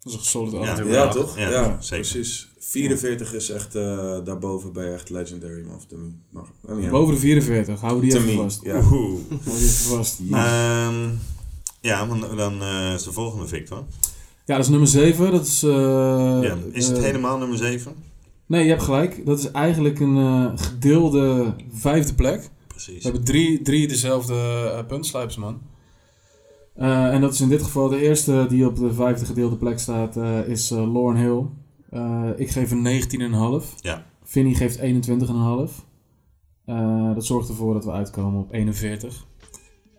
Dat 0.00 0.12
is 0.12 0.18
een 0.18 0.24
solid 0.24 0.52
Ja. 0.52 0.58
antwoord. 0.58 0.90
Ja, 0.94 1.08
toch? 1.08 1.36
Ja, 1.38 1.50
Ja, 1.50 1.76
zeker. 1.80 2.08
precies. 2.08 2.47
44 2.58 3.34
is 3.34 3.50
echt, 3.50 3.74
eh, 3.74 4.18
daarboven 4.24 4.72
ben 4.72 4.84
je 4.84 4.92
echt 4.92 5.10
legendary, 5.10 5.64
man. 5.66 5.74
Of 5.76 5.86
de, 5.86 6.10
maar, 6.30 6.44
niet 6.76 6.90
Boven 6.90 7.14
de 7.14 7.20
44, 7.20 7.80
hou 7.80 8.00
die 8.00 8.10
To 8.10 8.16
even 8.16 8.34
me, 8.34 8.42
vast. 8.42 8.62
ja. 8.62 8.76
Oeh. 8.76 9.18
Hou 9.44 9.56
die 9.58 9.68
even 9.68 9.96
vast. 9.96 10.18
Ehm, 10.30 11.08
ja, 11.80 12.04
maar 12.04 12.36
dan 12.36 12.62
eh, 12.62 12.92
is 12.94 13.02
de 13.02 13.12
volgende 13.12 13.46
Victor. 13.46 13.84
Ja, 14.44 14.54
dat 14.54 14.64
is 14.64 14.68
nummer 14.70 14.88
7. 14.88 15.30
Dat 15.32 15.46
is... 15.46 15.62
eh, 15.62 15.70
ja, 16.42 16.56
is 16.72 16.86
het 16.88 16.96
eh, 16.96 17.02
helemaal 17.02 17.38
nummer 17.38 17.58
7? 17.58 17.94
Nee, 18.46 18.62
je 18.62 18.68
hebt 18.70 18.82
gelijk. 18.82 19.26
Dat 19.26 19.38
is 19.38 19.50
eigenlijk 19.50 20.00
een 20.00 20.16
eh, 20.16 20.52
gedeelde 20.54 21.54
vijfde 21.72 22.14
plek. 22.14 22.50
Precies. 22.66 22.94
We 22.96 23.02
hebben 23.02 23.24
drie, 23.24 23.62
drie 23.62 23.88
dezelfde 23.88 24.34
uh, 24.34 24.86
puntslijpers, 24.86 25.36
man. 25.36 25.60
Uh, 26.76 27.12
en 27.14 27.20
dat 27.20 27.32
is 27.32 27.40
in 27.40 27.48
dit 27.48 27.62
geval 27.62 27.88
de 27.88 28.00
eerste 28.00 28.46
die 28.48 28.66
op 28.66 28.76
de 28.76 28.92
vijfde 28.94 29.24
gedeelde 29.26 29.56
plek 29.56 29.78
staat, 29.78 30.16
uh, 30.16 30.48
is 30.48 30.70
uh, 30.70 30.92
Lauren 30.92 31.16
Hill. 31.16 31.42
Ik 32.36 32.50
geef 32.50 32.70
een 32.70 33.62
19,5. 33.62 33.68
Ja. 33.80 34.04
Vinnie 34.24 34.54
geeft 34.54 34.78
21,5. 34.78 34.84
dat 37.14 37.26
zorgt 37.26 37.48
ervoor 37.48 37.74
dat 37.74 37.84
we 37.84 37.90
uitkomen 37.90 38.40
op 38.40 38.52
41. 38.52 39.26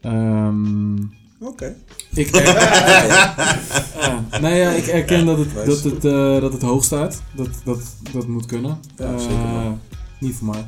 Um, 0.02 1.11
Oké. 1.40 1.52
Okay. 1.52 1.76
Ik, 2.14 2.32
nou 4.41 4.56
ja, 4.56 4.70
ik 4.70 4.88
erken 4.88 5.26
dat 5.26 5.38
het, 5.38 5.66
dat 5.66 5.84
het, 5.84 6.02
dat 6.41 6.53
het 6.53 6.61
hoog 6.61 6.84
staat. 6.84 7.22
Dat, 7.36 7.49
dat, 7.64 7.95
dat 8.11 8.28
moet 8.28 8.45
kunnen. 8.45 8.80
Ja, 8.98 9.18
zeker 9.18 9.78
niet 10.20 10.36
voor 10.36 10.48
mij. 10.48 10.66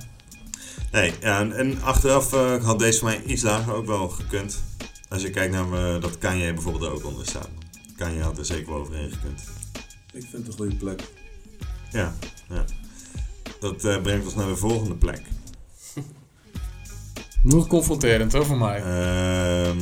Nee, 0.92 1.14
ja, 1.22 1.40
en, 1.40 1.58
en 1.58 1.82
achteraf 1.82 2.32
had 2.62 2.80
deze 2.80 3.00
voor 3.00 3.08
mij 3.08 3.24
iets 3.24 3.42
lager 3.42 3.74
ook 3.74 3.86
wel 3.86 4.10
gekund. 4.10 4.64
Als 5.10 5.22
je 5.22 5.30
kijkt 5.30 5.54
naar 5.54 5.68
me, 5.68 5.98
dat 6.02 6.18
Kanye 6.18 6.54
bijvoorbeeld 6.54 6.84
er 6.84 6.92
ook 6.92 7.06
onder 7.06 7.26
staat. 7.26 7.50
Kanye 7.96 8.22
had 8.22 8.38
er 8.38 8.46
zeker 8.46 8.72
wel 8.72 8.82
overheen 8.82 9.12
gekund. 9.12 9.44
Ik 10.12 10.26
vind 10.30 10.32
het 10.32 10.48
een 10.48 10.54
goede 10.54 10.76
plek. 10.76 11.04
Ja, 11.92 12.14
ja. 12.50 12.66
Dat 13.60 13.86
uh, 13.86 14.02
brengt 14.02 14.26
ons 14.26 14.36
naar 14.36 14.48
de 14.48 14.56
volgende 14.56 14.96
plek. 14.96 15.22
Nog 17.44 17.68
confronterend 17.68 18.34
hoor 18.34 18.46
voor 18.46 18.58
mij. 18.58 18.80
Uh, 19.76 19.82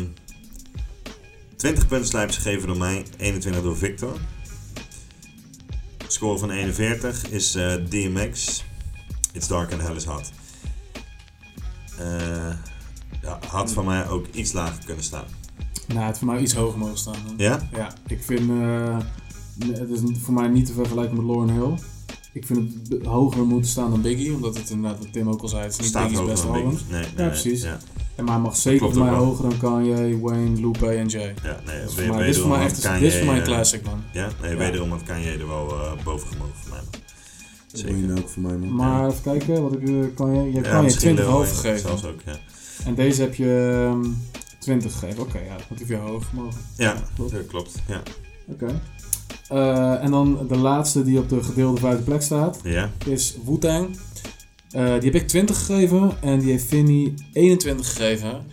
20 1.56 1.88
puntslijpers 1.88 2.38
gegeven 2.38 2.68
door 2.68 2.78
mij, 2.78 3.06
21 3.18 3.62
door 3.62 3.78
Victor. 3.78 4.18
Score 6.08 6.38
van 6.38 6.52
41 6.52 7.30
is 7.30 7.56
uh, 7.56 7.74
DMX. 7.90 8.64
It's 9.34 9.48
Dark 9.48 9.72
and 9.72 9.82
Hell 9.82 9.96
is 9.96 10.06
Hot. 10.06 10.32
Uh, 12.00 12.54
ja, 13.22 13.40
had 13.48 13.72
van 13.72 13.86
mij 13.86 14.08
ook 14.08 14.28
iets 14.32 14.52
lager 14.52 14.86
kunnen 14.86 15.04
staan. 15.04 15.26
Nou, 15.88 16.06
het 16.06 16.18
voor 16.18 16.28
mij 16.28 16.40
iets 16.40 16.54
hoger 16.54 16.80
mogen 16.80 16.98
staan. 16.98 17.18
Dan. 17.26 17.34
Ja? 17.38 17.70
Ja, 17.72 17.94
ik 18.08 18.24
vind 18.24 18.50
uh, 18.50 18.98
het 19.68 19.90
is 19.90 20.00
voor 20.22 20.34
mij 20.34 20.48
niet 20.48 20.66
te 20.66 20.74
vergelijken 20.74 21.16
met 21.16 21.26
Lauren 21.26 21.54
Hill. 21.54 21.74
Ik 22.34 22.46
vind 22.46 22.74
het 22.90 23.06
hoger 23.06 23.46
moeten 23.46 23.70
staan 23.72 23.90
dan 23.90 24.02
Biggie, 24.02 24.34
omdat 24.34 24.58
het 24.58 24.70
inderdaad, 24.70 25.00
wat 25.00 25.14
Tim 25.14 25.30
ook 25.30 25.42
al 25.42 25.48
zei, 25.48 25.64
het 25.64 25.72
is 25.72 25.80
niet 25.80 25.94
Biggie's 25.94 26.26
beste 26.26 26.48
album. 26.48 26.78
Nee, 26.90 27.02
nee, 27.02 27.26
ja, 27.26 27.28
precies. 27.28 27.64
Ja. 27.64 27.78
En 28.16 28.26
maar 28.26 28.34
hij 28.34 28.44
mag 28.44 28.56
zeker 28.56 28.94
voor 28.94 29.04
mij 29.04 29.14
hoger 29.14 29.50
dan 29.50 29.58
Kanye, 29.58 30.20
Wayne, 30.20 30.62
Lupe 30.62 30.88
en 30.88 31.08
Jay. 31.08 31.34
Ja, 31.44 31.60
nee, 31.66 31.82
dus 31.82 31.96
mij, 31.96 32.18
dit 32.18 32.28
is 32.28 32.38
voor 32.38 32.50
mij 32.50 32.66
echt 32.66 32.80
Kanye, 32.80 33.00
dit 33.00 33.12
is 33.12 33.18
voor 33.18 33.28
mij 33.28 33.38
een 33.38 33.44
classic, 33.44 33.84
man. 33.84 34.02
Ja, 34.14 34.30
nee, 34.42 34.52
ja. 34.52 34.58
wederom 34.58 34.90
had 34.90 35.04
Kanye 35.04 35.32
er 35.32 35.48
wel 35.48 35.68
uh, 35.74 36.04
boven 36.04 36.28
gemogen 36.28 36.54
voor 36.56 36.70
mij. 36.70 37.00
Zeker. 37.72 38.18
ook 38.18 38.30
voor 38.30 38.42
mij, 38.42 38.58
man. 38.58 38.76
Maar 38.76 39.08
even 39.08 39.22
kijken, 39.22 39.62
wat 39.62 39.74
ik 39.74 40.16
kan 40.16 40.36
je, 40.36 40.52
je 40.52 40.62
kan 40.62 40.84
je 40.84 40.96
20 40.96 41.26
half 41.26 41.50
gegeven. 41.50 41.80
Zelfs 41.80 42.06
ook, 42.06 42.20
ja. 42.26 42.38
En 42.86 42.96
deze 42.96 43.22
heb 43.22 43.36
je 43.36 43.88
um, 43.92 44.18
20 44.60 44.92
gegeven. 44.92 45.22
Oké, 45.22 45.30
okay, 45.30 45.46
ja, 45.46 45.56
dat 45.70 45.80
heb 45.80 45.88
je 45.88 45.96
hoog 45.96 46.34
mogen. 46.34 46.62
Ja, 46.78 46.96
klopt. 47.16 47.32
dat 47.32 47.48
klopt. 47.48 47.76
Ja. 47.88 48.02
Oké. 48.48 48.64
Okay. 48.64 48.80
Uh, 49.52 50.04
en 50.04 50.12
dan 50.12 50.48
de 50.48 50.58
laatste 50.58 51.04
die 51.04 51.20
op 51.20 51.30
de 51.30 51.44
gedeelde 51.44 51.80
vijfde 51.80 52.04
plek 52.04 52.22
staat, 52.22 52.60
ja. 52.64 52.92
is 53.06 53.38
Wu-Tang. 53.46 53.88
Uh, 54.76 54.86
die 54.86 55.12
heb 55.12 55.16
ik 55.16 55.28
20 55.28 55.58
gegeven 55.58 56.12
en 56.22 56.40
die 56.40 56.52
heeft 56.52 56.66
Vinnie 56.66 57.14
21 57.34 57.94
gegeven. 57.94 58.46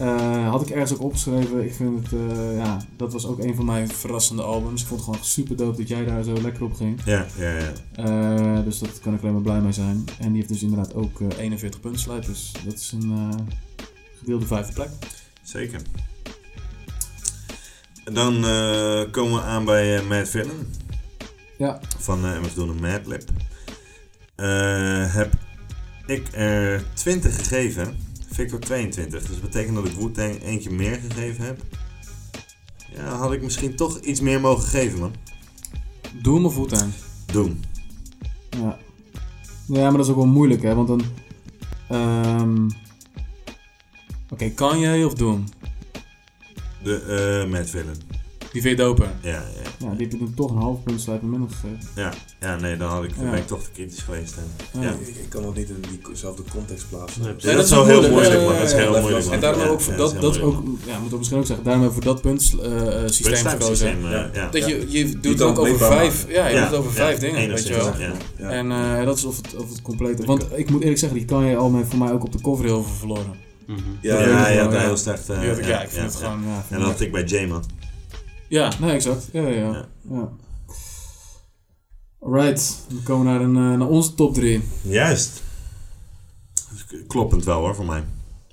Uh, 0.00 0.50
had 0.50 0.62
ik 0.62 0.70
ergens 0.70 0.92
ook 0.92 1.02
opgeschreven. 1.02 1.64
Ik 1.64 1.74
vind 1.74 2.10
het, 2.10 2.20
ja, 2.54 2.76
dat 2.96 3.12
was 3.12 3.26
ook 3.26 3.38
een 3.38 3.54
van 3.54 3.64
mijn 3.64 3.88
verrassende 3.88 4.42
albums. 4.42 4.82
Ik 4.82 4.86
vond 4.86 5.00
het 5.00 5.08
gewoon 5.08 5.24
super 5.24 5.56
dope 5.56 5.76
dat 5.76 5.88
jij 5.88 6.04
daar 6.04 6.22
zo 6.22 6.40
lekker 6.42 6.64
op 6.64 6.74
ging. 6.74 7.00
Ja, 7.04 7.26
ja, 7.38 7.72
ja. 7.96 8.60
dus 8.60 8.78
dat 8.78 9.00
kan 9.00 9.14
ik 9.14 9.20
alleen 9.20 9.32
maar 9.32 9.42
blij 9.42 9.60
mee 9.60 9.72
zijn. 9.72 10.04
En 10.18 10.26
die 10.28 10.36
heeft 10.36 10.48
dus 10.48 10.62
inderdaad 10.62 10.94
ook 10.94 11.20
41 11.38 11.80
punten 11.80 12.20
Dus 12.26 12.52
dat 12.64 12.74
is 12.74 12.92
een 12.92 13.32
gedeelde 14.18 14.46
vijfde 14.46 14.72
plek. 14.72 14.90
Zeker. 15.42 15.80
Dan 18.12 18.34
uh, 18.34 19.10
komen 19.10 19.32
we 19.32 19.42
aan 19.42 19.64
bij 19.64 19.98
uh, 19.98 20.08
Mad 20.08 20.28
Villain. 20.28 20.74
Ja. 21.58 21.80
Van 21.98 22.24
uh, 22.24 22.34
en 22.34 22.80
Madlib. 22.80 23.22
heb 25.12 25.32
ik 26.06 26.28
er 26.32 26.84
20 26.94 27.36
gegeven. 27.36 27.96
Victor 28.30 28.60
22. 28.60 29.20
Dus 29.20 29.30
dat 29.30 29.40
betekent 29.40 29.74
dat 29.74 29.86
ik 29.86 29.92
Wu-Tang 29.92 30.42
eentje 30.42 30.70
meer 30.70 31.00
gegeven 31.08 31.44
heb. 31.44 31.60
Ja, 32.94 33.16
had 33.16 33.32
ik 33.32 33.42
misschien 33.42 33.76
toch 33.76 33.98
iets 34.00 34.20
meer 34.20 34.40
mogen 34.40 34.68
geven, 34.68 34.98
man. 34.98 35.14
Doom 36.22 36.44
of 36.44 36.56
Wu-Tang? 36.56 36.92
Doom. 37.26 37.60
Ja. 38.50 38.78
Ja, 39.66 39.82
maar 39.82 39.92
dat 39.92 40.04
is 40.04 40.10
ook 40.10 40.16
wel 40.16 40.26
moeilijk, 40.26 40.62
hè. 40.62 40.74
Want 40.74 40.88
dan... 40.88 41.02
Um... 41.90 42.66
Oké, 44.30 44.44
okay, 44.44 44.50
Kanye 44.50 45.06
of 45.06 45.14
Doom? 45.14 45.44
De 46.82 47.44
uh, 47.44 47.52
Mad 47.52 47.70
Villain. 47.70 47.96
Die 48.52 48.62
vind 48.62 48.78
je 48.78 48.84
doper? 48.84 49.08
Ja, 49.20 49.30
ja. 49.30 49.86
Ja, 49.88 49.94
die 49.94 50.08
heb 50.10 50.20
ik 50.20 50.36
toch 50.36 50.50
een 50.50 50.56
half 50.56 50.82
punt 50.82 51.00
slijpen 51.00 51.30
minder 51.30 51.48
gegeven. 51.50 51.78
Ja, 51.94 52.12
ja 52.40 52.56
nee, 52.56 52.76
dan 52.76 52.88
had 52.88 53.04
ik, 53.04 53.10
ja. 53.16 53.30
ben 53.30 53.38
ik 53.38 53.46
toch 53.46 53.62
te 53.62 53.70
kritisch 53.70 54.02
geweest. 54.02 54.36
Ja. 54.72 54.82
Ja. 54.82 54.90
Ik, 54.90 55.06
ik, 55.06 55.28
kan 55.28 55.42
dat 55.42 55.54
niet 55.54 55.68
in 55.68 55.84
diezelfde 56.04 56.42
context 56.52 56.88
plaatsen. 56.88 57.22
Nee, 57.22 57.32
dat, 57.32 57.42
dat, 57.42 57.64
is 57.64 57.70
wel 57.70 57.86
heel 57.86 58.10
moeilijk, 58.10 58.12
moeilijk 58.12 58.42
man. 58.42 58.52
Dat 58.52 58.62
is 58.62 58.72
heel 58.72 59.00
moeilijk, 59.00 59.24
man. 59.24 59.34
En 59.34 59.40
daarom 59.40 59.62
ook 59.62 59.80
voor 59.80 59.96
dat, 59.96 60.20
dat 60.20 60.40
ook, 60.40 60.62
ja, 60.86 60.98
moet 60.98 61.12
ik 61.12 61.18
misschien 61.18 61.38
ook 61.38 61.46
zeggen, 61.46 61.64
daarom 61.64 61.82
hebben 61.82 62.00
we 62.00 62.04
voor 62.04 62.14
dat 62.14 62.22
punt 62.22 62.54
uh, 62.62 63.02
systeem 63.06 63.46
gekozen. 63.46 64.00
Ja. 64.00 64.48
Dat 64.50 64.66
je, 64.66 64.84
je 64.88 65.18
doet 65.20 65.32
het 65.32 65.42
ook 65.42 65.58
over 65.58 65.78
vijf, 65.78 66.26
ja, 66.28 66.46
je 66.46 66.54
doet 66.54 66.64
het 66.64 66.74
over 66.74 66.92
vijf 66.92 67.18
dingen, 67.18 67.48
weet 67.48 67.66
je 67.66 67.74
wel. 67.74 67.92
En 68.50 69.04
dat 69.04 69.16
is 69.16 69.24
of 69.24 69.36
het, 69.36 69.56
of 69.56 69.68
het 69.68 69.82
complete. 69.82 70.26
Want 70.26 70.46
ik 70.54 70.70
moet 70.70 70.80
eerlijk 70.80 70.98
zeggen, 70.98 71.18
die 71.18 71.26
kan 71.26 71.44
je 71.44 71.56
al 71.56 71.84
voor 71.88 71.98
mij 71.98 72.12
ook 72.12 72.24
op 72.24 72.32
de 72.32 72.40
cover 72.40 72.64
heel 72.64 72.82
veel 72.82 72.94
verloren. 72.94 73.46
Ja, 74.00 74.20
ja, 74.20 74.48
ja, 74.48 74.70
heel 74.70 74.96
slecht. 74.96 75.26
Ja, 75.26 75.82
ik 75.82 75.88
vind 75.88 76.04
het 76.04 76.16
gewoon. 76.16 76.44
En 76.68 76.78
dat 76.78 76.88
had 76.88 77.00
ik 77.00 77.12
bij 77.12 77.24
J-Man. 77.24 77.64
Ja, 78.48 78.72
nee, 78.80 78.90
exact. 78.90 79.28
Ja, 79.32 79.42
ja, 79.42 79.48
ja. 79.48 79.86
ja. 80.10 80.28
Alright, 82.20 82.84
we 82.88 83.02
komen 83.02 83.26
naar, 83.26 83.40
een, 83.40 83.72
uh, 83.72 83.78
naar 83.78 83.88
onze 83.88 84.14
top 84.14 84.34
3. 84.34 84.62
Juist. 84.82 85.42
Kloppend 87.06 87.44
wel 87.44 87.60
hoor, 87.60 87.74
voor 87.74 87.84
mij. 87.84 88.04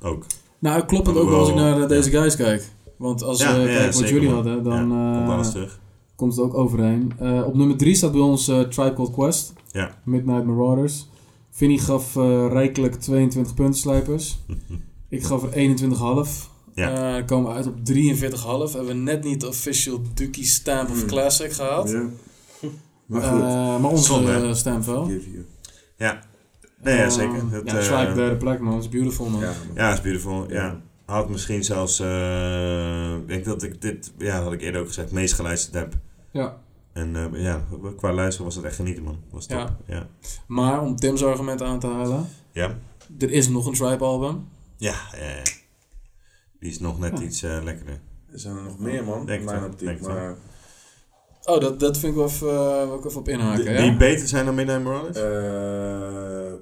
Ook. 0.01 0.25
Nou, 0.59 0.85
kloppend 0.85 1.17
ook 1.17 1.29
wel 1.29 1.39
als 1.39 1.49
ik 1.49 1.55
naar 1.55 1.79
uh, 1.79 1.87
deze 1.87 2.09
guys 2.09 2.35
kijk. 2.35 2.69
Want 2.97 3.23
als 3.23 3.37
we 3.37 3.49
ja, 3.49 3.59
uh, 3.59 3.65
kijken 3.65 3.99
wat 3.99 4.09
jullie 4.09 4.29
hadden, 4.29 4.63
dan 4.63 4.89
ja, 4.89 5.67
komt 6.15 6.35
het 6.35 6.45
ook 6.45 6.53
overeen. 6.53 7.13
op 7.45 7.55
nummer 7.55 7.77
3 7.77 7.95
staat 7.95 8.11
bij 8.11 8.21
ons 8.21 8.45
Tribe 8.45 8.93
Called 8.93 9.11
Quest. 9.11 9.53
Ja. 9.71 9.97
Midnight 10.03 10.45
Marauders. 10.45 11.07
Vinnie 11.51 11.79
gaf 11.79 12.15
rijkelijk 12.49 12.95
22 12.95 13.53
puntenslijpers. 13.53 14.37
ik 15.09 15.23
gaf 15.23 15.43
er 15.43 15.77
21,5. 16.27 16.53
Ja. 16.73 17.17
Uh, 17.17 17.25
komen 17.25 17.49
we 17.51 17.55
uit 17.55 17.67
op 17.67 17.75
43,5. 17.77 18.73
Hebben 18.73 18.85
we 18.85 18.93
net 18.93 19.23
niet 19.23 19.41
de 19.41 19.47
official 19.47 20.01
Dookie 20.13 20.45
Stamp 20.45 20.89
of 20.89 21.05
Classic 21.05 21.51
gehad. 21.51 21.89
Ja. 21.89 22.09
Maar, 23.05 23.21
goed. 23.21 23.39
Uh, 23.39 23.79
maar 23.79 23.91
onze 23.91 24.03
Zonde. 24.03 24.53
stamp 24.53 24.83
wel. 24.83 25.11
Ja. 25.97 26.23
Nee, 26.81 26.97
ja, 26.97 27.09
zeker. 27.09 27.35
Uh, 27.35 27.51
het, 27.51 27.71
ja, 27.71 27.81
Strike 27.81 28.09
uh, 28.09 28.15
derde 28.15 28.35
plek, 28.35 28.59
man. 28.59 28.79
is 28.79 28.89
beautiful, 28.89 29.29
man. 29.29 29.41
Ja, 29.41 29.53
ja 29.75 29.93
is 29.93 30.01
beautiful. 30.01 30.51
Ja. 30.51 30.81
Had 31.05 31.29
misschien 31.29 31.63
zelfs... 31.63 31.99
ik 31.99 33.27
denk 33.27 33.45
dat 33.45 33.63
ik 33.63 33.81
dit... 33.81 34.13
Ja, 34.17 34.41
had 34.41 34.53
ik 34.53 34.61
eerder 34.61 34.81
ook 34.81 34.87
gezegd. 34.87 35.11
meest 35.11 35.33
geluisterd 35.33 35.75
heb. 35.75 35.93
Ja. 36.31 36.57
En 36.93 37.29
ja, 37.33 37.63
qua 37.97 38.13
luisteren 38.13 38.45
was 38.45 38.55
het 38.55 38.65
echt 38.65 38.75
genieten, 38.75 39.03
man. 39.03 39.17
Was 39.31 39.45
top. 39.45 39.57
Ja. 39.57 39.77
ja. 39.95 40.07
Maar 40.47 40.81
om 40.81 40.95
Tim's 40.95 41.23
argument 41.23 41.61
aan 41.61 41.79
te 41.79 41.87
halen. 41.87 42.27
Ja. 42.51 42.77
Er 43.19 43.31
is 43.31 43.49
nog 43.49 43.65
een 43.65 43.73
Tribe 43.73 44.03
album. 44.03 44.47
Ja, 44.77 44.95
ja, 45.17 45.29
ja. 45.29 45.43
Die 46.59 46.69
is 46.69 46.79
nog 46.79 46.99
net 46.99 47.19
iets 47.19 47.43
uh, 47.43 47.63
lekkerder. 47.63 47.99
Er 48.31 48.39
zijn 48.39 48.55
er 48.55 48.63
nog 48.63 48.79
meer, 48.79 49.03
man. 49.03 49.25
Denk 49.25 49.39
in 49.39 49.45
mijn 49.45 49.63
optiek. 49.63 50.01
Maar 50.01 50.37
Oh, 51.45 51.59
dat, 51.59 51.79
dat 51.79 51.97
vind 51.97 52.11
ik 52.11 52.17
wel 52.17 52.27
even, 52.27 52.49
eh, 52.49 52.87
wil 52.87 52.97
ik 52.97 53.05
even 53.05 53.19
op 53.19 53.27
inhaken. 53.29 53.65
Die, 53.65 53.73
ja? 53.73 53.81
die 53.81 53.97
beter 53.97 54.27
zijn 54.27 54.45
dan 54.45 54.55
Midnight 54.55 54.83
Morales? 54.83 55.17
Eh, 55.17 56.53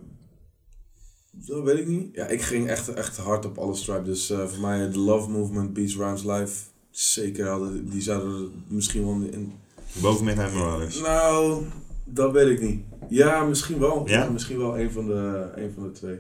dat 1.31 1.64
weet 1.64 1.77
ik 1.77 1.88
niet. 1.88 2.15
Ja, 2.15 2.27
ik 2.27 2.41
ging 2.41 2.68
echt, 2.68 2.94
echt 2.94 3.18
hard 3.18 3.45
op 3.45 3.57
alle 3.57 3.76
stripe. 3.76 4.02
Dus 4.02 4.30
eh, 4.30 4.48
voor 4.48 4.61
mij 4.61 4.90
de 4.90 4.99
Love 4.99 5.30
Movement, 5.30 5.73
Beats 5.73 5.95
Rhymes 5.95 6.23
Live. 6.23 6.53
Zeker, 6.90 7.48
hadden, 7.48 7.90
die 7.90 8.02
zouden 8.02 8.44
er 8.44 8.49
misschien 8.68 9.06
wel 9.06 9.30
in... 9.31 9.53
Boven 10.02 10.26
Midnight 10.26 10.53
Morales. 10.53 10.99
Nou, 10.99 11.64
dat 12.06 12.31
weet 12.31 12.49
ik 12.49 12.61
niet. 12.61 12.84
Ja, 13.10 13.44
misschien 13.44 13.80
wel. 13.80 14.07
Ja? 14.07 14.23
Ja? 14.23 14.30
misschien 14.30 14.57
wel 14.57 14.80
een 14.80 14.91
van 14.91 15.06
de, 15.06 15.52
een 15.56 15.72
van 15.73 15.84
de 15.84 15.91
twee. 15.91 16.19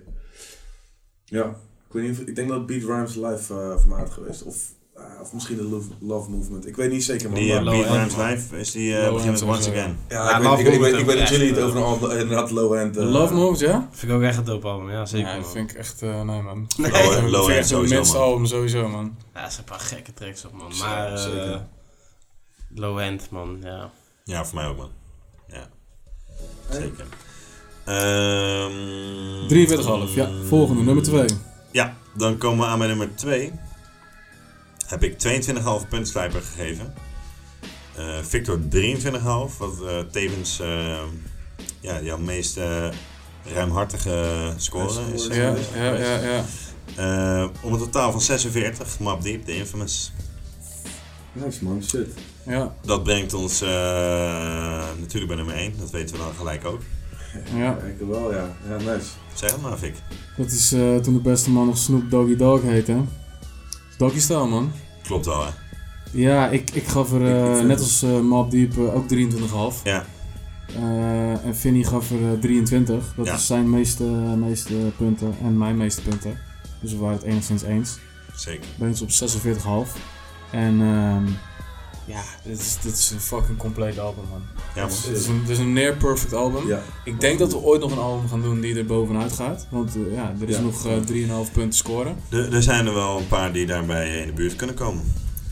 Ja, 1.25 1.55
ik, 1.93 1.99
weet 1.99 2.09
niet 2.09 2.19
of, 2.19 2.25
ik 2.27 2.35
denk 2.35 2.49
dat 2.49 2.65
Beat 2.65 2.81
Rhymes 2.83 3.15
live 3.15 3.53
eh 3.53 3.77
voor 3.77 3.87
mij 3.89 3.99
had 3.99 4.09
geweest. 4.09 4.43
Of, 4.43 4.55
ah, 4.95 5.21
of 5.21 5.33
misschien 5.33 5.57
de 5.57 5.63
Love, 5.63 5.87
Love 5.99 6.29
Movement. 6.29 6.67
Ik 6.67 6.75
weet 6.75 6.91
niet 6.91 7.03
zeker. 7.03 7.29
man. 7.29 7.39
Die 7.39 7.47
uh, 7.53 7.61
Maar- 7.63 7.73
Beat 7.73 7.85
Rhymes. 7.89 8.15
Live, 8.15 8.57
is 8.57 8.71
die 8.71 8.89
uh, 8.91 9.05
End 9.05 9.25
met 9.25 9.41
Once. 9.43 9.69
Again. 9.69 9.97
Ja, 10.09 10.29
Ja, 10.29 10.37
ik, 10.37 10.43
Love 10.43 10.55
weet, 10.63 10.65
ik, 10.67 10.73
ik, 10.73 10.79
weet, 10.79 10.91
Movement 10.91 10.99
ik 10.99 11.05
weet 11.05 11.19
dat 11.19 11.29
jullie 11.29 11.53
het 11.53 11.59
over 11.63 12.11
een 12.11 12.19
inderdaad 12.19 12.51
low 12.51 12.73
end... 12.73 12.97
eh, 12.97 13.09
Love 13.11 13.33
Moves, 13.33 13.59
ja? 13.59 13.87
Vind 13.91 14.11
ik 14.11 14.17
ook 14.17 14.23
echt 14.23 14.37
een 14.37 14.43
dope 14.43 14.67
album, 14.67 14.89
ja 14.91 15.05
zeker 15.05 15.27
Ja, 15.29 15.35
dat 15.37 15.51
vind 15.51 15.71
ik 15.71 15.77
echt, 15.77 16.01
eh, 16.01 16.21
nee 16.21 16.41
man. 16.41 16.67
Nee. 16.77 16.91
Low- 16.91 17.29
low 17.29 17.49
echt 17.49 17.57
end 17.57 17.67
zo'n 17.67 17.87
sowieso, 17.87 18.17
album 18.17 18.45
sowieso, 18.45 18.87
man. 18.87 19.15
Ja, 19.33 19.43
er 19.45 19.51
zijn 19.51 19.63
een 19.65 19.71
paar 19.71 19.79
gekke 19.79 20.13
tracks 20.13 20.45
op 20.45 20.51
man. 20.53 20.71
Maar 20.79 21.13
eh, 21.13 21.21
zeker. 21.23 21.65
low 22.75 22.99
end 22.99 23.27
man, 23.29 23.57
ja. 23.63 23.89
Ja, 24.23 24.45
voor 24.45 24.55
mij 24.55 24.67
ook 24.67 24.77
man. 24.77 24.89
Ja. 25.47 25.67
Zeker. 26.71 27.05
Ehm 27.85 29.47
43,5. 30.09 30.13
Ja, 30.15 30.29
volgende, 30.47 30.83
nummer 30.83 31.03
2. 31.03 31.25
Dan 32.13 32.37
komen 32.37 32.65
we 32.65 32.71
aan 32.71 32.79
bij 32.79 32.87
nummer 32.87 33.15
2. 33.15 33.51
Heb 34.87 35.03
ik 35.03 35.17
22,5 35.19 35.87
puntslijper 35.89 36.41
gegeven. 36.41 36.93
Eh, 37.95 38.17
Victor 38.21 38.59
23,5, 38.59 39.57
wat 39.57 39.81
eh, 39.87 39.99
tevens 40.11 40.59
eh, 40.59 40.97
ja, 41.79 42.01
jouw 42.01 42.17
meest 42.17 42.57
eh, 42.57 42.87
ruimhartige 43.53 44.53
score 44.57 45.13
is. 45.13 45.27
Ja, 45.27 45.55
ja, 45.75 45.93
ja, 45.93 46.19
ja. 46.19 46.43
Eh, 46.95 47.49
om 47.61 47.73
een 47.73 47.79
totaal 47.79 48.11
van 48.11 48.21
46, 48.21 48.99
Map 48.99 49.21
Deep, 49.23 49.45
de 49.45 49.55
Infamous. 49.55 50.11
Nice 51.31 51.63
man, 51.63 51.83
shit. 51.83 52.07
Ja, 52.45 52.73
Dat 52.85 53.03
brengt 53.03 53.33
ons 53.33 53.61
eh, 53.61 53.69
natuurlijk 54.99 55.27
bij 55.27 55.35
nummer 55.35 55.55
1, 55.55 55.73
dat 55.79 55.89
weten 55.91 56.15
we 56.15 56.21
dan 56.23 56.33
gelijk 56.33 56.65
ook. 56.65 56.81
ja. 57.55 57.77
Ik 57.77 58.07
wel, 58.07 58.33
ja. 58.33 58.55
Ja, 58.69 58.75
nice. 58.77 59.07
Zeg 59.33 59.51
het 59.51 59.61
maar, 59.61 59.77
Vic. 59.77 59.95
Dat 60.37 60.51
is 60.51 60.71
eh, 60.71 60.95
toen 60.95 61.13
de 61.13 61.19
beste 61.19 61.51
man 61.51 61.65
nog 61.65 61.77
Snoop 61.77 62.09
Doggy 62.09 62.35
Dogg 62.35 62.61
heette. 62.63 62.97
Doggy 63.97 64.19
Style, 64.19 64.47
man. 64.47 64.71
Klopt 65.03 65.25
wel, 65.25 65.43
hè? 65.43 65.49
Ja, 66.11 66.49
ik, 66.49 66.69
ik 66.71 66.87
gaf 66.87 67.11
er, 67.13 67.21
eh, 67.25 67.43
Ik- 67.43 67.49
ik 67.49 67.55
vind 67.55 67.67
net 67.67 67.79
als 67.79 68.03
uh, 68.03 68.17
eh, 68.17 68.95
ook 68.95 69.07
23,5. 69.07 69.83
Ja, 69.83 70.05
en 71.43 71.55
Vinny 71.55 71.83
gaf 71.83 72.11
er 72.11 72.31
eh, 72.33 72.39
23. 72.39 73.13
Dat 73.15 73.25
Ja. 73.25 73.33
is 73.33 73.45
zijn 73.47 73.69
meeste, 73.69 74.03
meeste 74.37 74.73
punten 74.97 75.35
en 75.43 75.57
mijn 75.57 75.77
meeste 75.77 76.01
punten. 76.01 76.37
Dus 76.79 76.91
we 76.91 76.97
waren 76.97 77.17
het 77.17 77.25
enigszins 77.25 77.61
eens. 77.63 77.97
zeker. 78.35 78.65
Brengt 78.77 79.01
ons 79.01 79.21
op 79.23 79.29
46,5. 79.89 79.97
En 80.51 80.81
ehm, 80.81 81.25
ja, 82.05 82.21
dit 82.43 82.59
is, 82.59 82.77
dit 82.81 82.93
is 82.93 83.11
een 83.11 83.19
fucking 83.19 83.57
compleet 83.57 83.99
album, 83.99 84.23
man. 84.29 84.41
Ja. 84.75 84.83
Het 84.83 85.09
is 85.13 85.27
een, 85.27 85.39
het 85.39 85.49
is 85.49 85.57
een 85.57 85.73
near 85.73 85.95
perfect 85.95 86.33
album. 86.33 86.67
Ja. 86.67 86.81
Ik 87.05 87.19
denk 87.19 87.39
dat 87.39 87.51
we 87.51 87.57
ooit 87.57 87.81
nog 87.81 87.91
een 87.91 87.97
album 87.97 88.27
gaan 88.29 88.41
doen 88.41 88.59
die 88.61 88.75
er 88.77 88.85
bovenuit 88.85 89.31
gaat. 89.33 89.67
Want 89.69 89.95
eh, 89.95 90.13
ja, 90.13 90.33
er 90.41 90.49
is 90.49 90.55
Ja. 90.55 90.61
nog 90.61 90.85
eh 90.85 91.45
3,5 91.47 91.51
punten 91.53 91.73
scoren. 91.73 92.15
Er, 92.29 92.53
er 92.53 92.63
zijn 92.63 92.85
er 92.87 92.93
wel 92.93 93.17
een 93.17 93.27
paar 93.27 93.53
die 93.53 93.65
daarbij 93.65 94.17
in 94.17 94.27
de 94.27 94.33
buurt 94.33 94.55
kunnen 94.55 94.75
komen. 94.75 95.03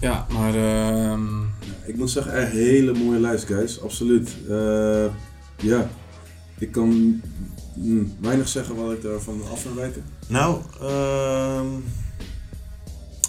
Ja, 0.01 0.25
maar 0.33 0.55
ehm, 0.55 1.41
Ik 1.85 1.95
moet 1.97 2.09
zeggen, 2.11 2.41
een 2.41 2.49
hele 2.51 2.93
mooie 2.93 3.19
lijst, 3.19 3.45
guys. 3.45 3.81
Absoluut. 3.81 4.29
Eh, 4.49 5.05
ja, 5.57 5.89
ik 6.57 6.71
kan 6.71 7.21
mm, 7.75 8.15
weinig 8.21 8.47
zeggen 8.47 8.75
wat 8.75 8.91
ik 8.91 9.01
daarvan 9.01 9.41
af 9.51 9.63
wil 9.63 9.73
weten. 9.75 10.03
Nou, 10.27 10.61
ehm 10.81 11.65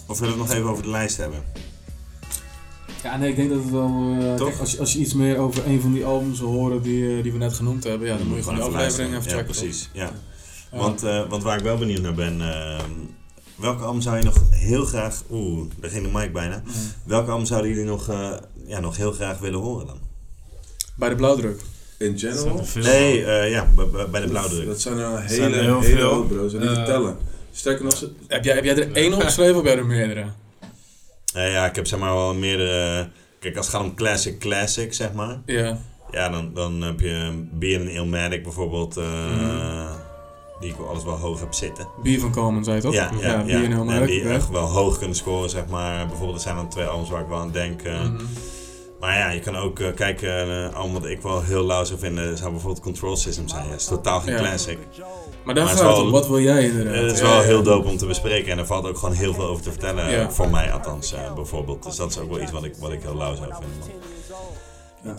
of 0.06 0.18
willen 0.18 0.34
we 0.34 0.40
het 0.40 0.48
nog 0.50 0.58
even 0.58 0.70
over 0.70 0.82
de 0.82 0.90
lijst 0.90 1.16
hebben? 1.16 1.42
Ja, 3.02 3.16
nee, 3.16 3.30
ik 3.30 3.36
denk 3.36 3.48
dat 3.50 3.58
het 3.62 3.70
wel... 3.70 4.16
eh, 4.20 4.34
Toch? 4.34 4.48
kijk, 4.48 4.60
als, 4.60 4.72
je, 4.72 4.78
als 4.78 4.92
je 4.92 4.98
iets 4.98 5.14
meer 5.14 5.36
over 5.38 5.66
een 5.66 5.80
van 5.80 5.92
die 5.92 6.04
albums 6.04 6.40
wil 6.40 6.48
horen 6.48 6.82
die, 6.82 7.16
eh, 7.16 7.22
die 7.22 7.32
we 7.32 7.38
net 7.38 7.52
genoemd 7.52 7.84
hebben, 7.84 8.08
ja, 8.08 8.16
dan 8.16 8.26
moet 8.26 8.36
je 8.36 8.42
gewoon 8.42 8.58
die 8.58 8.64
aflevering 8.68 9.10
even 9.10 9.22
Ja, 9.22 9.28
checken. 9.28 9.44
precies. 9.44 9.90
Ja. 9.92 10.10
Ja. 10.72 10.78
Want, 10.78 11.02
eh, 11.02 11.28
want 11.28 11.42
waar 11.42 11.56
ik 11.58 11.64
wel 11.64 11.76
benieuwd 11.78 12.00
naar 12.00 12.14
ben, 12.14 12.40
ehm, 12.40 12.90
welke 13.56 13.84
album 13.84 14.00
zou 14.00 14.16
je 14.16 14.22
nog 14.22 14.36
heel 14.50 14.84
graag... 14.84 15.22
Oeh, 15.30 15.70
daar 15.80 15.90
ging 15.90 16.04
de 16.12 16.18
mic 16.18 16.32
bijna. 16.32 16.62
Welke 17.04 17.30
album 17.30 17.46
zouden 17.46 17.70
jullie 17.70 17.84
nog, 17.84 18.08
eh, 18.08 18.30
ja, 18.66 18.80
nog 18.80 18.96
heel 18.96 19.12
graag 19.12 19.38
willen 19.38 19.60
horen 19.60 19.86
dan? 19.86 19.98
Bij 20.96 21.08
de 21.08 21.14
blauwdruk. 21.14 21.60
In 21.98 22.12
Er 22.12 22.18
general, 22.18 22.58
er 22.74 22.82
Nee, 22.82 23.24
eh, 23.24 23.50
ja, 23.50 23.68
bij- 23.76 23.86
bij- 23.90 24.08
bij 24.10 24.20
de 24.20 24.28
blauwdruk. 24.28 24.66
dat 24.66 24.80
zijn 24.80 24.98
er 24.98 25.22
zijn 25.28 25.42
hele, 25.42 25.56
er 25.56 25.62
heel 25.62 25.80
hele 25.80 25.96
veel. 25.96 26.10
hoop, 26.12 26.28
bro. 26.28 26.48
Ze 26.48 26.58
niet 26.58 26.74
te 26.74 26.82
tellen. 26.82 27.16
Sterker 27.52 27.84
nog, 27.84 27.96
ze- 27.96 28.10
Heb 28.28 28.44
jij, 28.44 28.54
heb 28.54 28.64
jij 28.64 28.76
er 28.76 28.92
één 28.92 29.12
opgeschreven 29.14 29.54
of 29.56 29.62
heb 29.62 29.66
jij 29.72 29.76
er 29.76 29.86
meerdere? 29.86 30.24
Eh, 31.34 31.52
ja, 31.52 31.66
ik 31.66 31.74
heb 31.76 31.86
zeg 31.86 31.98
maar 31.98 32.14
wel 32.14 32.34
meerdere... 32.34 33.08
Kijk, 33.40 33.56
als 33.56 33.66
het 33.66 33.74
gaat 33.74 33.84
om 33.84 33.94
classic 33.94 34.38
classic, 34.38 34.94
zeg 34.94 35.12
maar. 35.12 35.40
Ja. 35.46 35.78
Ja, 36.10 36.28
dan, 36.28 36.50
dan 36.54 36.80
heb 36.82 37.00
je 37.00 37.44
Beer 37.52 37.80
en 37.80 37.88
Illmatic 37.88 38.42
bijvoorbeeld. 38.42 38.96
eh, 38.96 39.04
Mhm. 39.04 39.86
Die 40.60 40.70
ik 40.72 40.78
alles 40.88 41.04
wel 41.04 41.16
hoog 41.16 41.40
heb 41.40 41.52
zitten. 41.54 41.86
Bier 42.02 42.20
van 42.20 42.32
Coleman, 42.32 42.64
zei 42.64 42.76
je 42.76 42.82
toch? 42.82 42.92
Ja, 42.92 43.10
ja, 43.20 43.28
ja. 43.30 43.42
Bier 43.60 43.70
en 43.78 43.86
merk, 43.86 44.06
die 44.06 44.28
echt 44.28 44.50
wel 44.50 44.66
hoog 44.66 44.98
kunnen 44.98 45.16
scoren, 45.16 45.50
zeg 45.50 45.66
maar. 45.66 46.06
Bijvoorbeeld, 46.06 46.36
er 46.36 46.42
zijn 46.42 46.56
dan 46.56 46.68
twee 46.68 46.84
albums 46.84 47.10
waar 47.10 47.20
ik 47.20 47.28
wel 47.28 47.38
aan 47.38 47.50
denk. 47.52 47.82
eh. 47.82 48.00
Mhm. 48.02 48.22
Maar 49.00 49.18
ja, 49.18 49.30
je 49.30 49.40
kan 49.40 49.56
ook 49.56 49.80
kijken, 49.94 50.48
uh, 50.48 50.92
wat 50.92 51.04
ik 51.06 51.22
wel 51.22 51.42
heel 51.42 51.64
lauw 51.64 51.84
zou 51.84 51.98
vinden, 51.98 52.36
zou 52.38 52.50
bijvoorbeeld 52.50 52.82
Control 52.82 53.16
System 53.16 53.48
zijn. 53.48 53.68
Ja, 53.68 53.74
is 53.74 53.84
totaal 53.84 54.20
geen 54.20 54.32
Ja. 54.32 54.38
classic. 54.38 54.78
Maar 55.44 55.54
daar 55.54 55.64
Maar 55.64 55.72
het 55.72 55.82
gaat 55.82 55.92
is 55.92 55.96
het 55.96 56.06
om. 56.06 56.12
Wat 56.12 56.28
wil 56.28 56.40
jij 56.40 56.64
inderdaad? 56.64 56.94
Het 56.94 57.12
is 57.12 57.20
wel 57.20 57.40
heel 57.40 57.62
dope 57.62 57.88
om 57.88 57.96
te 57.96 58.06
bespreken 58.06 58.52
en 58.52 58.58
er 58.58 58.66
valt 58.66 58.86
ook 58.86 58.98
gewoon 58.98 59.14
heel 59.14 59.34
veel 59.34 59.46
over 59.46 59.62
te 59.62 59.70
vertellen. 59.70 60.32
Voor 60.32 60.50
mij 60.50 60.72
althans, 60.72 61.12
eh, 61.12 61.34
bijvoorbeeld. 61.34 61.82
Dus 61.82 61.96
dat 61.96 62.10
is 62.10 62.18
ook 62.18 62.30
wel 62.30 62.40
iets 62.40 62.52
wat 62.52 62.64
ik, 62.64 62.74
wat 62.78 62.92
ik 62.92 63.02
heel 63.02 63.16
lauw 63.16 63.34
zou 63.34 63.48
vinden. 63.48 64.00
Ja. 65.04 65.14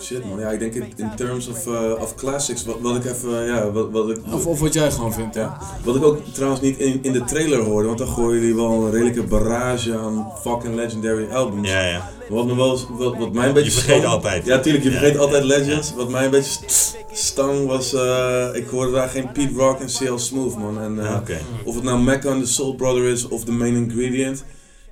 Shit 0.00 0.24
man, 0.24 0.38
ja, 0.40 0.50
ik 0.50 0.58
denk 0.58 0.74
in, 0.74 0.92
in 0.96 1.10
terms 1.16 1.48
of, 1.48 1.66
eh, 1.66 1.92
of 2.00 2.14
classics, 2.14 2.64
wat, 2.64 2.76
wat 2.80 2.96
ik 2.96 3.04
even, 3.04 3.44
ja, 3.44 3.70
wat, 3.70 3.90
wat 3.90 4.10
ik... 4.10 4.18
Of, 4.32 4.46
of 4.46 4.60
wat 4.60 4.72
jij 4.74 4.90
gewoon 4.90 5.12
vindt, 5.12 5.34
ja. 5.34 5.58
Wat 5.84 5.96
ik 5.96 6.04
ook 6.04 6.18
trouwens 6.32 6.60
niet 6.62 6.78
in, 6.78 6.98
in 7.02 7.12
de 7.12 7.24
trailer 7.24 7.58
hoorde, 7.58 7.86
want 7.86 7.98
dan 7.98 8.08
gooien 8.08 8.40
jullie 8.40 8.54
wel 8.56 8.70
een 8.70 8.90
redelijke 8.90 9.22
barrage 9.22 9.98
aan 9.98 10.32
fucking 10.42 10.74
legendary 10.74 11.30
albums. 11.30 11.68
Ja, 11.68 11.80
ja. 11.86 12.10
Wat, 12.28 12.46
me 12.46 12.56
wel, 12.56 12.78
wat, 12.90 13.16
wat 13.16 13.32
mij 13.32 13.48
een 13.48 13.54
beetje 13.54 13.70
Je 13.70 13.76
vergeet 13.76 14.04
altijd. 14.04 14.44
Ja, 14.46 14.58
tuurlijk, 14.60 14.84
je 14.84 14.90
Ja, 14.90 14.96
vergeet 14.98 15.14
ja, 15.14 15.20
altijd 15.20 15.42
ja. 15.42 15.56
legends. 15.56 15.94
Wat 15.94 16.08
mij 16.08 16.24
een 16.24 16.30
beetje 16.30 16.58
st- 16.66 16.96
stang 17.12 17.66
was, 17.66 17.92
eh, 17.94 18.48
ik 18.52 18.68
hoorde 18.68 18.92
daar 18.92 19.08
geen 19.08 19.32
Pete 19.32 19.54
Rock 19.54 19.80
en 19.80 19.86
CL 19.86 20.16
Smooth 20.16 20.56
man. 20.56 20.80
En, 20.80 21.06
eh. 21.06 21.20
Of 21.64 21.74
het 21.74 21.84
nou 21.84 22.00
Mecca 22.02 22.30
and 22.30 22.44
the 22.44 22.50
Soul 22.52 22.74
Brother 22.74 23.04
is 23.04 23.28
of 23.28 23.44
The 23.44 23.52
Main 23.52 23.74
Ingredient. 23.74 24.44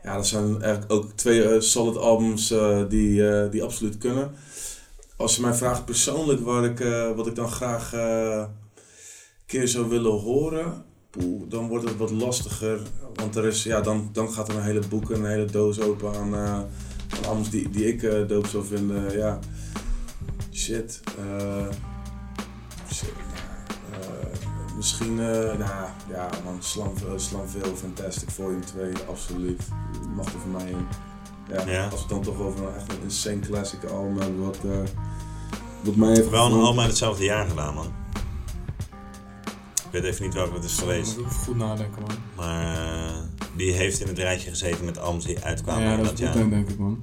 Ja, 0.07 0.15
dat 0.15 0.27
zijn 0.27 0.63
eigenlijk 0.63 0.93
ook 0.93 1.13
twee 1.13 1.43
eh, 1.43 1.61
solid 1.61 1.97
albums 1.97 2.51
eh, 2.51 2.83
die, 2.89 3.29
eh, 3.29 3.51
die 3.51 3.63
absoluut 3.63 3.99
kunnen. 3.99 4.31
Als 5.17 5.37
je 5.37 5.43
mij 5.43 5.55
vraagt 5.55 5.85
persoonlijk 5.85 6.41
waar 6.41 6.65
ik, 6.65 6.79
wat 7.17 7.27
ik 7.27 7.35
dan 7.35 7.49
graag 7.49 7.93
een 7.93 8.47
keer 9.47 9.69
zou 9.69 9.89
willen 9.89 10.13
horen, 10.13 10.85
poeh, 11.11 11.43
dan 11.49 11.69
wordt 11.69 11.85
het 11.89 11.97
wat 11.97 12.11
lastiger. 12.11 12.81
Want 13.15 13.37
er 13.37 13.45
is, 13.45 13.63
ja, 13.63 13.81
dan, 13.81 14.09
dan 14.13 14.33
gaat 14.33 14.49
er 14.49 14.57
een 14.57 14.63
hele 14.63 14.87
boek, 14.89 15.11
een 15.11 15.25
hele 15.25 15.45
doos 15.45 15.81
open 15.81 16.15
aan, 16.15 16.35
aan 16.35 16.69
albums 17.27 17.51
die, 17.51 17.71
die 17.71 17.87
ik 17.87 18.29
dope 18.29 18.49
zou 18.49 18.65
vinden. 18.65 19.17
Ja, 19.17 19.39
shit. 20.53 21.01
eh, 21.19 21.69
shit. 22.93 23.26
Eh, 24.77 24.83
misschien, 24.83 25.21
eh, 25.21 25.59
nou 25.59 25.89
ja 26.09 26.29
man, 26.45 26.57
Slam, 26.61 26.93
uh, 27.05 27.13
Slamville, 27.17 27.77
Fantastic 27.77 28.31
Volume 28.31 28.65
2, 28.65 28.93
absoluut. 29.09 29.63
Mag 30.15 30.25
er 30.25 30.41
voor 30.41 30.51
mij 30.51 30.71
in. 30.71 30.87
Ja, 31.49 31.67
Ja. 31.67 31.85
Als 31.85 31.93
we 31.93 31.99
het 31.99 32.09
dan 32.09 32.23
toch 32.23 32.39
over 32.39 32.67
een 32.67 32.75
echt 32.75 32.93
een 32.93 33.03
insane 33.03 33.39
classic 33.39 33.85
album 33.85 34.19
hebben, 34.19 34.45
wat, 34.45 34.59
eh, 34.65 34.79
wat 35.83 35.97
mij 35.97 36.09
heeft 36.09 36.31
Wel 36.31 36.47
een 36.47 36.61
album 36.61 36.79
uit 36.79 36.89
hetzelfde 36.89 37.25
jaar 37.25 37.49
gedaan, 37.49 37.75
man. 37.75 37.93
Ik 39.85 39.93
weet 39.93 40.05
even 40.05 40.25
niet 40.25 40.35
welke 40.35 40.55
het 40.55 40.65
is 40.65 40.79
geweest. 40.79 41.17
Moet 41.17 41.27
ik 41.27 41.33
goed 41.33 41.57
nadenken, 41.57 42.03
man. 42.03 42.17
Maar 42.37 42.77
eh, 42.77 43.17
die 43.57 43.73
heeft 43.73 44.01
in 44.01 44.07
het 44.07 44.19
rijtje 44.19 44.51
gezeten 44.51 44.85
met 44.85 44.99
albums 44.99 45.25
die 45.25 45.45
uitkwamen 45.45 45.83
ja, 45.83 45.91
in 45.91 45.97
dat 45.97 46.05
dat 46.07 46.15
is 46.15 46.21
jaar. 46.21 46.33
goed, 46.33 46.41
denk, 46.41 46.53
denk 46.53 46.69
ik, 46.69 46.79
man. 46.79 47.03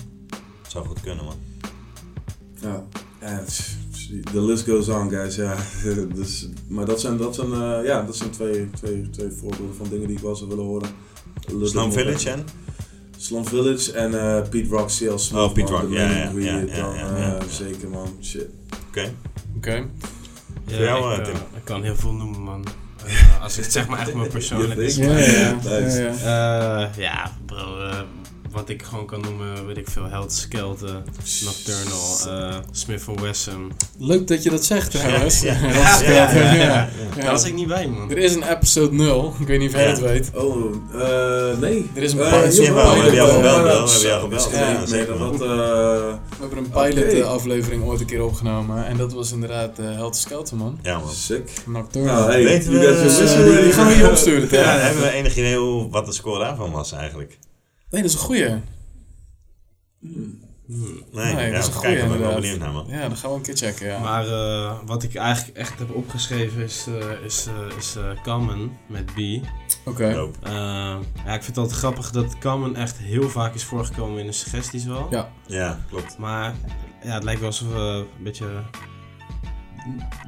Het 0.62 0.72
zou 0.72 0.86
goed 0.86 1.02
kunnen, 1.02 1.26
man. 1.26 1.38
Ja, 2.62 2.84
ja 3.22 3.44
the 4.22 4.42
list 4.42 4.66
goes 4.66 4.90
on, 4.90 5.10
guys. 5.10 5.36
Ja. 5.36 5.56
dus, 6.16 6.50
maar 6.68 6.86
dat 6.86 7.02
zijn, 7.02 7.18
dat 7.18 7.36
zijn, 7.36 7.54
eh, 7.54 7.86
ja, 7.86 8.02
dat 8.02 8.16
zijn 8.16 8.30
twee, 8.30 8.70
twee, 8.70 9.10
twee 9.10 9.30
voorbeelden 9.32 9.76
van 9.76 9.88
dingen 9.90 10.08
die 10.08 10.16
ik 10.16 10.24
wel 10.24 10.36
zou 10.36 10.50
willen 10.50 10.66
horen. 10.66 10.90
Slum 11.62 11.92
Village 11.92 12.30
en? 12.30 12.46
Slum 13.18 13.46
Village 13.46 13.92
en 13.92 14.20
eh 14.20 14.50
Pete 14.50 14.70
Rock, 14.70 14.88
CL 14.88 15.18
Smooth. 15.18 15.48
Oh, 15.48 15.54
Pete 15.54 15.72
Rock, 15.72 15.92
ja, 15.92 16.10
ja, 16.10 16.32
eh, 16.32 16.76
ja. 17.18 17.38
Zeker, 17.50 17.90
man. 17.90 18.18
Shit. 18.22 18.48
Oké. 18.88 19.14
Oké. 19.56 19.86
Ja, 20.66 20.76
Voor 20.76 20.86
jou, 20.86 21.14
ik, 21.14 21.20
eh, 21.20 21.28
eh, 21.28 21.34
Tim? 21.34 21.36
ik 21.56 21.64
kan 21.64 21.84
heel 21.84 21.96
veel 21.96 22.14
noemen, 22.14 22.42
man. 22.42 22.66
Als 23.44 23.56
het 23.56 23.72
zeg 23.72 23.88
maar 23.88 24.00
echt 24.00 24.14
mijn 24.14 24.30
persoonlijk 24.30 24.80
is. 24.80 24.96
Ja, 24.96 25.18
Ja, 25.18 25.58
ja, 25.78 26.92
ja. 26.98 27.24
Eh, 27.24 27.30
bro. 27.46 27.92
Wat 28.54 28.70
ik 28.70 28.84
gewoon 28.84 29.06
kan 29.06 29.22
noemen, 29.22 29.66
weet 29.66 29.78
ik 29.78 29.88
veel, 29.90 30.04
Held 30.10 30.32
Skelter, 30.34 31.02
Nocturnal, 31.44 32.18
eh 32.28 32.56
Smith 32.72 33.04
Wesson. 33.22 33.72
Leuk 33.98 34.28
dat 34.28 34.44
je 34.44 34.50
dat 34.50 34.66
zegt 34.66 34.92
trouwens. 34.92 35.42
Ja, 35.42 35.54
ja, 35.54 35.62
Dat 35.62 35.72
is 36.02 36.08
ja, 36.08 36.30
vet, 36.30 36.42
ja, 36.44 36.54
ja. 36.54 36.64
ja. 36.64 36.90
Daar 37.22 37.32
was 37.32 37.44
ik 37.46 37.54
niet 37.54 37.68
bij, 37.68 37.88
man. 37.88 38.12
Er 38.12 38.18
is 38.18 38.36
een 38.36 38.44
episode 38.50 38.94
0, 38.96 39.34
ik 39.40 39.48
weet 39.48 39.60
niet 39.60 39.70
of 39.70 39.76
jij 39.76 39.84
Ja. 39.84 39.90
het 39.90 40.00
weet. 40.00 40.32
Oh, 40.36 40.74
eh, 40.94 41.58
nee. 41.60 41.90
Er 41.96 42.04
is 42.04 42.14
een 42.14 42.20
Eh, 42.20 42.40
pilot. 42.40 42.56
jawel, 42.58 42.96
heb 43.04 43.14
je 43.14 43.22
al 43.22 43.28
jawel, 43.28 43.36
gebeld, 43.36 43.54
maar 43.56 43.64
wel, 43.64 43.80
dat- 43.86 43.92
heb 43.94 44.02
je 44.02 44.12
al 44.14 44.20
gebeld. 44.22 44.90
Nee, 44.90 45.06
dat 45.06 45.18
had, 45.18 45.34
eh, 45.34 45.40
We 45.40 46.40
hebben 46.40 46.58
een 46.58 46.70
pilot 46.70 47.24
aflevering 47.26 47.84
ooit 47.84 48.00
een 48.00 48.06
keer 48.06 48.24
opgenomen. 48.24 48.86
En 48.86 48.98
dat 48.98 49.14
was 49.14 49.32
inderdaad 49.32 49.80
uh, 49.80 49.86
Helter 49.96 50.22
Skelter, 50.22 50.58
man. 50.58 50.80
Ja, 50.82 51.00
man. 51.00 51.10
Sick. 51.14 51.52
Nocturnal. 51.66 52.16
Nou, 52.16 52.32
hey, 52.32 52.44
Weten 52.44 52.72
we, 52.72 53.60
die 53.64 53.72
gaan 53.74 53.88
we 53.88 53.94
hier 53.94 54.10
opsturen, 54.10 54.48
Ja, 54.52 54.60
ja. 54.62 54.80
hebben 54.80 55.02
we 55.02 55.10
enig 55.12 55.32
idee 55.38 55.56
hoe, 55.58 55.90
wat 55.90 56.06
de 56.06 56.12
score 56.12 56.40
daarvan 56.40 56.72
was 56.72 56.92
eigenlijk? 56.92 57.38
Nee, 57.94 58.02
dat 58.02 58.12
is 58.12 58.18
een 58.18 58.24
goeie. 58.24 58.50
Nee, 58.50 58.62
Nee, 61.12 61.46
ja, 61.46 61.52
dat 61.52 61.60
is 61.60 61.68
een 61.68 61.74
we 61.74 61.78
goeie 61.78 61.96
kijken, 61.96 62.04
ik 62.04 62.20
ben 62.20 62.20
wel 62.20 62.58
naar, 62.58 62.72
man. 62.72 62.86
Ja, 62.88 63.08
dan 63.08 63.18
gaan 63.18 63.30
we 63.30 63.36
een 63.36 63.42
keer 63.42 63.56
checken, 63.56 63.88
ja. 63.88 64.00
Maar 64.00 64.28
eh, 64.28 64.80
wat 64.86 65.04
ik 65.04 65.16
eigenlijk 65.16 65.58
echt 65.58 65.80
heb 65.80 65.96
opgeschreven 65.96 66.64
is, 66.64 66.86
eh, 66.88 67.26
is, 67.26 67.48
eh, 67.48 67.78
is 67.78 67.98
Common 68.24 68.78
met 68.88 69.06
B. 69.06 69.20
Oké. 69.86 70.08
Ja, 70.44 71.00
ik 71.26 71.44
vind 71.44 71.46
het 71.46 71.58
altijd 71.58 71.78
grappig 71.78 72.12
dat 72.12 72.38
Common 72.38 72.76
echt 72.76 72.98
heel 72.98 73.30
vaak 73.30 73.54
is 73.54 73.64
voorgekomen 73.64 74.20
in 74.20 74.26
de 74.26 74.32
suggesties 74.32 74.86
wel. 74.86 75.08
Ja. 75.10 75.32
Ja, 75.48 75.80
klopt. 75.90 76.18
Maar 76.18 76.56
ja, 77.04 77.14
het 77.14 77.24
lijkt 77.24 77.40
wel 77.40 77.50
alsof 77.50 77.74
we 77.74 78.06
een 78.18 78.24
beetje 78.24 78.64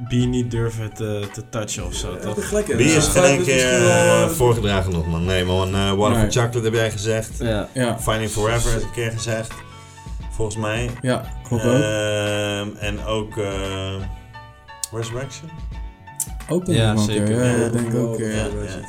B 0.08 0.12
niet 0.12 0.50
durven 0.50 0.92
te, 0.94 1.28
te 1.32 1.48
touchen 1.48 1.86
of 1.86 1.94
zo, 1.94 2.18
toch? 2.18 2.38
is 2.38 2.94
ja. 2.94 3.00
geen 3.00 3.22
één 3.22 3.42
keer 3.42 3.88
eh, 3.88 4.28
voorgedragen 4.28 4.92
nog, 4.92 5.06
man. 5.06 5.24
Nee, 5.24 5.44
man. 5.44 5.74
eh 5.74 5.92
Water 5.92 6.16
Nee. 6.18 6.30
for 6.30 6.40
Chocolate 6.42 6.64
heb 6.64 6.74
jij 6.74 6.90
gezegd. 6.90 7.30
Ja. 7.38 7.68
Ja, 7.72 7.98
Finding 8.00 8.30
Forever 8.30 8.76
is 8.76 8.82
een 8.82 8.90
keer 8.92 9.10
gezegd. 9.10 9.52
Volgens 10.30 10.56
mij. 10.56 10.90
ja 11.02 11.24
klopt 11.48 11.64
ook. 11.64 11.72
Ehm, 11.72 12.68
en 12.78 13.04
ook 13.04 13.36
eh, 13.36 13.94
Resurrection? 14.92 15.50
Ook 16.48 16.66
ja, 16.66 16.90
ik 16.92 16.98
een 16.98 17.04
zeker. 17.04 17.44
Ja, 17.44 17.58
dat 17.58 17.72
denk 17.72 17.88
ik 17.88 17.94
ook. 17.98 18.18
Ja, 18.18 18.26
Ja. 18.26 18.44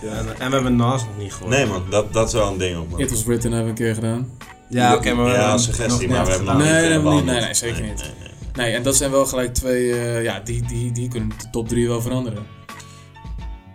En, 0.09 0.39
en 0.39 0.47
we 0.47 0.53
hebben 0.53 0.75
Nas 0.75 1.03
nog 1.05 1.17
niet 1.17 1.33
gehoord. 1.33 1.51
Nee, 1.51 1.65
man. 1.65 1.83
Dat, 1.89 2.13
dat 2.13 2.27
is 2.27 2.33
wel 2.33 2.51
een 2.51 2.57
ding 2.57 2.77
ook, 2.77 2.89
man. 2.89 2.99
It 2.99 3.09
Was 3.09 3.23
Written 3.23 3.51
hebben 3.51 3.73
we 3.73 3.79
een 3.79 3.85
keer 3.85 3.95
gedaan. 3.95 4.29
Ja, 4.69 4.95
oké, 4.95 5.13
maar 5.13 5.25
we 5.25 5.31
ja, 5.31 5.51
als 5.51 5.63
suggestie, 5.63 6.07
maar 6.09 6.25
we 6.25 6.29
hebben 6.31 6.47
nog 6.47 6.57
niet 6.57 6.65
nee, 6.65 6.99
nee, 6.99 7.21
nee, 7.23 7.41
nee, 7.41 7.53
zeker 7.53 7.81
niet. 7.81 7.95
nee, 8.01 8.11
nee. 8.19 8.31
Nee, 8.57 8.73
en 8.73 8.83
dat 8.83 8.95
zijn 8.95 9.11
wel 9.11 9.25
gelijk 9.25 9.53
twee, 9.53 9.93
eh, 9.93 10.23
ja, 10.23 10.39
die, 10.39 10.61
die, 10.61 10.91
die 10.91 11.09
kunnen 11.09 11.29
de 11.29 11.49
top 11.49 11.67
3 11.67 11.87
wel 11.87 12.01
veranderen. 12.01 12.45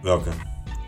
Welke? 0.03 0.31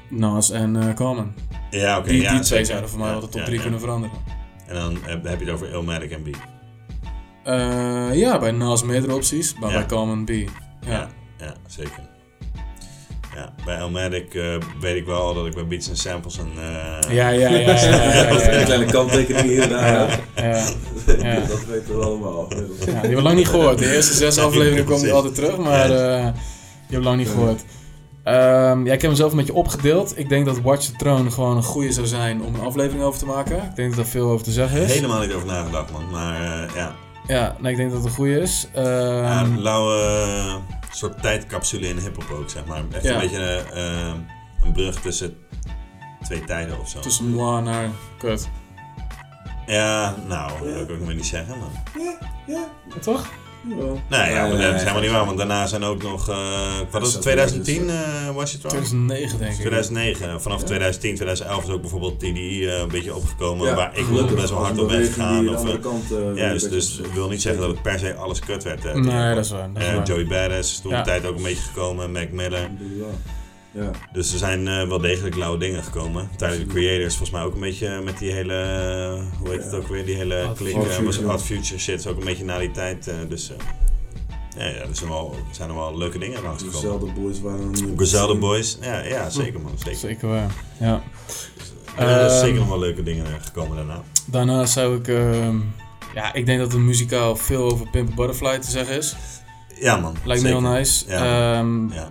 Nas 0.09 0.51
en 0.51 0.77
eh 0.77 0.95
Common. 0.95 1.35
Ja, 1.71 1.99
oké. 1.99 2.09
die 2.09 2.23
ja, 2.23 2.31
die 2.31 2.41
twee 2.41 2.45
zeker. 2.45 2.67
zouden 2.67 2.91
voor 2.91 2.99
mij 2.99 3.11
wel 3.11 3.21
de 3.21 3.29
top 3.29 3.41
ja, 3.41 3.45
3 3.45 3.57
ja. 3.57 3.63
kunnen 3.63 3.81
veranderen. 3.81 4.19
En 4.67 4.75
dan 4.75 4.99
heb, 5.03 5.41
je 5.41 5.45
het 5.45 5.55
over 5.55 5.71
Illmatic 5.71 6.11
en 6.11 6.23
B. 6.23 6.29
Eh, 7.43 8.15
ja, 8.15 8.39
bij 8.39 8.51
Nas 8.51 8.83
meerdere 8.83 9.15
opties, 9.15 9.55
maar 9.55 9.73
bij 9.73 9.87
Common 9.87 10.25
B. 10.25 10.31
Ja, 10.87 11.09
ja, 11.39 11.55
zeker. 11.67 12.14
Ja, 13.35 13.53
bij 13.65 13.77
Elmatic 13.77 14.35
eh 14.35 14.43
weet 14.81 14.97
ik 14.97 15.07
wel 15.07 15.35
dat 15.35 15.47
ik 15.47 15.55
bij 15.55 15.67
Beats 15.67 15.89
en 15.89 15.97
Samples 15.97 16.39
een... 16.39 16.53
eh, 16.59 17.15
Ja, 17.15 17.29
ja, 17.29 17.49
ja, 17.49 17.59
ja, 17.59 17.81
ja. 17.81 18.31
Een 18.59 18.65
kleine 18.65 18.85
kanttekening 18.85 19.47
hier 19.47 19.63
en 19.63 19.69
daar. 19.69 20.21
Dat 21.49 21.65
weten 21.67 21.99
we 21.99 22.05
allemaal. 22.05 22.47
Ja, 22.51 22.57
die 22.85 22.93
hebben 22.95 23.17
we 23.17 23.23
lang 23.23 23.37
niet 23.37 23.49
gehoord. 23.49 23.79
De 23.79 23.95
eerste 23.95 24.15
zes 24.15 24.39
afleveringen 24.39 24.85
komen 24.85 25.13
altijd 25.13 25.35
terug, 25.35 25.57
maar 25.57 25.91
eh, 25.91 26.23
die 26.23 26.33
hebben 26.81 26.99
we 26.99 27.01
lang 27.03 27.17
niet 27.17 27.29
gehoord. 27.29 27.65
Ehm, 28.25 28.87
ja, 28.87 28.93
ik 28.93 29.01
heb 29.01 29.11
hem 29.11 29.15
zelf 29.15 29.31
een 29.31 29.37
beetje 29.37 29.55
opgedeeld. 29.55 30.19
Ik 30.19 30.29
denk 30.29 30.47
dat 30.47 30.61
Watch 30.61 30.87
the 30.87 30.97
Throne 30.97 31.31
gewoon 31.31 31.57
een 31.57 31.63
goede 31.63 31.93
zou 31.93 32.07
zijn 32.07 32.43
om 32.43 32.55
een 32.55 32.61
aflevering 32.61 33.05
over 33.05 33.19
te 33.19 33.27
maken. 33.27 33.57
Ik 33.57 33.77
denk 33.77 33.91
dat 33.91 34.05
er 34.05 34.11
veel 34.11 34.29
over 34.31 34.45
te 34.45 34.53
zeggen 34.53 34.81
is. 34.81 34.93
Helemaal 34.95 35.21
niet 35.21 35.33
over 35.33 35.47
nagedacht, 35.47 35.93
man. 35.93 36.11
Maar 36.11 36.41
ja, 36.75 36.95
Ja, 37.27 37.57
nee, 37.61 37.71
ik 37.73 37.77
denk 37.79 37.91
dat 37.91 37.99
het 37.99 38.09
een 38.09 38.15
goede 38.15 38.41
is. 38.41 38.69
Ehm, 38.75 38.87
ja, 39.23 39.47
lauwe 39.57 40.01
soort 40.97 41.23
tijdcapsule 41.23 41.89
in 41.89 41.99
hip-hop 41.99 42.31
ook, 42.31 42.51
zeg 42.51 42.65
maar. 42.65 42.83
Echt 42.93 43.03
Ja. 43.05 43.15
een 43.15 43.21
beetje 43.21 43.37
eh, 43.73 44.09
eh, 44.09 44.15
een 44.63 44.73
brug 44.73 45.01
tussen 45.01 45.37
twee 46.23 46.45
tijden 46.45 46.81
of 46.81 46.89
zo. 46.89 47.01
tussen 47.01 47.29
moi 47.31 47.63
naar 47.63 47.89
kut. 48.19 48.49
Ja, 49.67 50.17
nou, 50.27 50.51
dat 50.53 50.61
wil 50.73 50.81
ik 50.83 50.91
ook 50.91 50.97
nog 50.97 51.07
maar 51.07 51.15
niet 51.15 51.27
zeggen, 51.27 51.59
man. 51.59 51.71
Toch? 53.01 53.27
Nee, 54.09 54.31
ja, 54.33 54.47
maar 54.47 54.57
dat 54.59 54.75
is 54.75 54.81
helemaal 54.81 55.01
niet 55.03 55.11
waar, 55.11 55.25
want 55.25 55.39
daarna 55.39 55.67
zijn 55.67 55.85
ook 55.85 56.03
nog... 56.03 56.29
eh, 56.29 56.37
wat 56.91 57.01
was 57.03 57.13
het, 57.13 57.23
2010 57.23 57.89
eh 57.91 58.31
was 58.35 58.53
je 58.53 58.59
trouwens? 58.59 58.89
2009 58.89 59.39
denk 59.39 59.51
ik. 59.53 59.57
2009. 59.59 60.41
Vanaf 60.43 60.63
2010, 60.63 61.15
2011 61.15 61.65
is 61.65 61.71
ook 61.71 61.81
bijvoorbeeld 61.81 62.19
TDI 62.19 62.67
eh, 62.67 62.79
een 62.79 62.89
beetje 62.89 63.15
opgekomen. 63.15 63.67
Ja, 63.67 63.75
waar 63.75 63.99
ik 63.99 64.35
best 64.35 64.51
wel 64.51 64.59
hard 64.65 64.79
op 64.79 64.89
ben 64.89 65.05
gegaan. 65.05 65.45
de 65.45 65.51
Of, 65.51 65.57
andere 65.57 65.77
eh, 65.77 65.83
kant, 65.83 66.11
een 66.11 66.35
dus 66.35 66.69
beetje 66.69 67.03
ik 67.05 67.13
wil 67.13 67.29
niet 67.29 67.43
zeggen 67.43 67.61
dat 67.63 67.71
het 67.71 67.83
per 67.83 67.99
se 67.99 68.15
alles 68.15 68.39
kut 68.39 68.63
werd. 68.63 68.85
eh, 68.85 68.95
Nee, 68.95 69.35
dat 69.35 69.45
is 69.45 69.51
waar. 69.51 69.73
Dat 69.73 69.83
is 69.83 69.93
waar. 69.93 70.07
Joey 70.07 70.27
Badass 70.27 70.73
is 70.73 70.81
toen 70.81 70.91
Ja. 70.93 70.99
de 71.03 71.05
tijd 71.05 71.27
ook 71.27 71.37
een 71.37 71.43
beetje 71.43 71.63
gekomen, 71.63 72.13
Mac 72.13 72.31
Miller. 72.31 72.71
Ja. 73.75 73.91
Dus 74.13 74.33
er 74.33 74.39
zijn 74.39 74.69
eh, 74.69 74.89
wel 74.89 74.99
degelijk 75.01 75.37
lauwe 75.37 75.59
dingen 75.59 75.83
gekomen. 75.85 76.29
Tijdens 76.37 76.61
de 76.61 76.67
Creators 76.67 77.17
volgens 77.17 77.31
mij 77.31 77.43
ook 77.43 77.55
een 77.55 77.61
beetje 77.61 78.01
met 78.05 78.19
die 78.19 78.33
hele, 78.33 78.55
eh, 78.55 79.39
hoe 79.39 79.51
heet 79.51 79.65
het 79.65 79.75
ook 79.75 79.89
weer, 79.89 80.05
die 80.05 80.15
hele 80.17 80.53
klik, 80.57 80.75
eh, 80.75 80.99
was 80.99 81.19
Odd 81.19 81.43
Future 81.43 81.79
shit, 81.79 81.99
is 81.99 82.07
ook 82.07 82.19
een 82.19 82.25
beetje 82.25 82.45
na 82.45 82.59
die 82.59 82.71
tijd. 82.71 83.09
eh, 83.09 83.15
dus 83.29 83.51
eh, 83.51 83.57
ja, 84.57 84.65
ja, 84.65 84.81
er 84.81 84.89
zijn, 84.97 85.11
wel, 85.11 85.35
zijn 85.51 85.69
er 85.69 85.75
wel 85.75 85.97
leuke 85.99 86.19
dingen 86.19 86.43
langs 86.43 86.63
gekomen. 86.63 86.83
Dezelfde 86.83 87.21
boys 87.21 87.41
waren 87.41 87.61
er 87.61 87.83
nu. 87.83 88.39
Boys, 88.39 88.79
ja, 88.81 88.99
ja 89.05 89.31
zeker 89.31 89.61
man, 89.61 89.73
zeker. 89.79 89.99
Zeker 89.99 90.29
waar. 90.29 90.51
Ja. 90.81 91.03
Er 91.97 92.07
zijn 92.09 92.29
Ehm, 92.31 92.39
zeker 92.41 92.59
nog 92.59 92.69
wel 92.69 92.79
leuke 92.79 93.03
dingen 93.03 93.27
gekomen 93.41 93.77
daarna. 93.77 94.03
Daarna 94.27 94.67
zou 94.67 94.97
ik... 94.97 95.09
ehm, 95.09 95.57
ja, 96.15 96.33
ik 96.35 96.47
denk 96.47 96.59
dat 96.59 96.73
er 96.73 96.81
muzikaal 96.81 97.37
veel 97.37 97.63
over 97.71 97.91
Pimp 97.91 98.15
Butterfly 98.17 98.59
te 98.59 98.71
zeggen 98.71 98.97
is. 98.97 99.17
Ja 99.81 99.97
man, 99.97 100.17
Lijkt 100.25 100.43
me 100.43 100.49
heel 100.49 100.61
nice. 100.61 101.05
Ja. 101.09 101.55
Ehm, 101.59 101.93
Ja. 101.93 102.09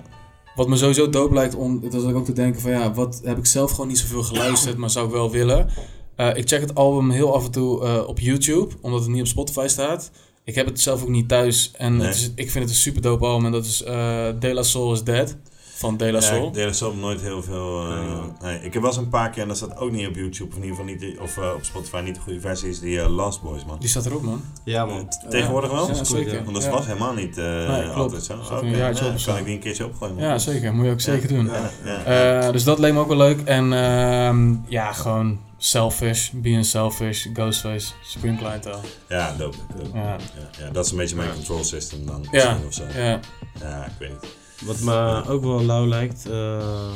Wat 0.56 0.68
me 0.68 0.76
sowieso 0.76 1.10
dope 1.10 1.34
lijkt 1.34 1.56
om, 1.56 1.80
dat 1.90 1.94
is 1.94 2.14
ook 2.14 2.26
te 2.26 2.34
denken 2.34 2.62
van 2.62 2.72
ja, 2.72 2.94
wat 2.94 3.22
heb 3.24 3.38
ik 3.38 3.46
zelf 3.46 3.72
gewoon 3.72 3.88
niet 3.88 3.98
zoveel 3.98 4.24
geluisterd, 4.24 4.78
maar 4.78 4.90
zou 4.90 5.06
ik 5.06 5.12
wel 5.12 5.32
willen. 5.32 5.68
Eh, 6.16 6.36
ik 6.36 6.48
check 6.48 6.62
het 6.62 6.76
album 6.76 7.10
heel 7.10 7.36
af 7.36 7.46
en 7.46 7.52
toe 7.52 7.84
eh, 7.86 8.04
op 8.08 8.20
YouTube, 8.20 8.74
omdat 8.82 9.00
het 9.02 9.10
niet 9.10 9.22
op 9.22 9.28
Spotify 9.28 9.66
staat. 9.68 10.12
Ik 10.44 10.56
heb 10.56 10.66
het 10.66 10.82
zelf 10.82 11.02
ook 11.02 11.10
niet 11.10 11.28
thuis 11.28 11.72
en 11.78 11.98
Nee. 11.98 12.08
het 12.08 12.16
is, 12.16 12.32
ik 12.36 12.52
vind 12.52 12.64
het 12.64 12.74
een 12.74 12.80
super 12.80 13.02
dope 13.02 13.26
album 13.26 13.46
en 13.46 13.52
dat 13.52 13.66
is 13.66 13.84
eh 13.84 14.28
De 14.40 14.54
La 14.54 14.64
Soul 14.64 14.94
is 14.94 15.04
Dead 15.04 15.36
van 15.84 15.98
De 15.98 16.06
La 16.12 16.20
Ja, 16.20 16.22
Soul. 16.26 16.48
ik 16.48 16.54
deel 16.54 16.74
zelf 16.74 16.96
nooit 16.96 17.22
heel 17.22 17.44
veel. 17.44 17.86
eh, 17.88 18.00
nee. 18.42 18.56
Ik 18.62 18.74
heb 18.74 18.82
wel 18.82 18.92
eens 18.92 19.00
een 19.00 19.10
paar 19.10 19.30
keer, 19.30 19.42
en 19.42 19.48
dat 19.48 19.58
staat 19.58 19.78
ook 19.78 19.92
niet 19.92 20.08
op 20.08 20.16
YouTube, 20.16 20.50
of 20.50 20.56
in 20.58 20.64
ieder 20.64 20.78
geval 20.78 20.94
niet, 20.94 21.20
of 21.20 21.38
eh, 21.38 21.52
op 21.56 21.64
Spotify 21.64 22.02
niet 22.06 22.16
de 22.16 22.22
goede 22.22 22.40
versie, 22.40 22.70
is 22.70 22.80
die 22.80 23.02
eh, 23.02 23.10
Last 23.16 23.42
Boys, 23.42 23.66
man. 23.66 23.78
Die 23.80 23.90
staat 23.90 24.06
erop 24.06 24.22
man. 24.22 24.42
Ja, 24.64 24.86
man. 24.86 25.08
Tegenwoordig 25.30 25.72
wel? 25.72 25.88
Ja, 25.88 26.04
zeker. 26.04 26.44
Want 26.44 26.54
dat 26.56 26.64
Ja. 26.64 26.70
was 26.72 26.86
helemaal 26.86 27.14
niet 27.14 27.38
eh, 27.38 27.46
Nee, 27.46 27.82
klopt. 27.84 27.96
altijd 27.96 28.24
zo. 28.24 28.34
Oké, 28.34 28.66
een 28.66 28.76
jaartje 28.76 29.04
nou, 29.04 29.16
op 29.16 29.24
kan 29.26 29.38
ik 29.38 29.46
die 29.46 29.54
een 29.54 29.60
keertje 29.60 29.86
opgooien. 29.86 30.16
man. 30.16 30.24
Ja, 30.24 30.38
zeker. 30.38 30.74
Moet 30.74 30.86
je 30.86 30.92
ook 30.92 31.02
zeker 31.02 31.28
doen. 31.28 31.46
Ja, 31.46 31.70
ja. 32.06 32.42
Eh, 32.46 32.52
dus 32.52 32.64
dat 32.64 32.80
leek 32.80 32.94
me 32.94 33.00
ook 33.00 33.08
wel 33.08 33.18
leuk. 33.18 33.42
En 33.42 33.74
ehm, 33.74 34.54
ja, 34.68 34.92
gewoon 34.94 35.40
Selfish, 35.58 36.30
Being 36.34 36.66
Selfish, 36.66 37.26
Ghostface, 37.34 37.92
Supreme 38.04 38.38
Clientele. 38.38 38.76
Ja, 39.10 39.36
dope. 39.38 39.58
dope. 39.78 39.98
Ja. 39.98 40.04
Ja, 40.04 40.18
ja, 40.66 40.70
dat 40.72 40.86
is 40.86 40.92
een 40.92 40.98
beetje 40.98 41.16
mijn 41.16 41.34
control 41.34 41.64
system 41.64 42.06
dan. 42.06 42.26
Ja, 42.32 42.58
misschien 42.60 42.68
Of 42.68 42.74
zo. 42.94 43.00
ja. 43.00 43.20
ja, 43.60 43.86
ik 43.86 43.92
weet 44.00 44.10
het. 44.12 44.28
Wat 44.66 44.80
me 44.80 45.24
ook 45.28 45.44
wel 45.44 45.64
lauw 45.64 45.86
lijkt, 45.88 46.26
eh, 46.26 46.34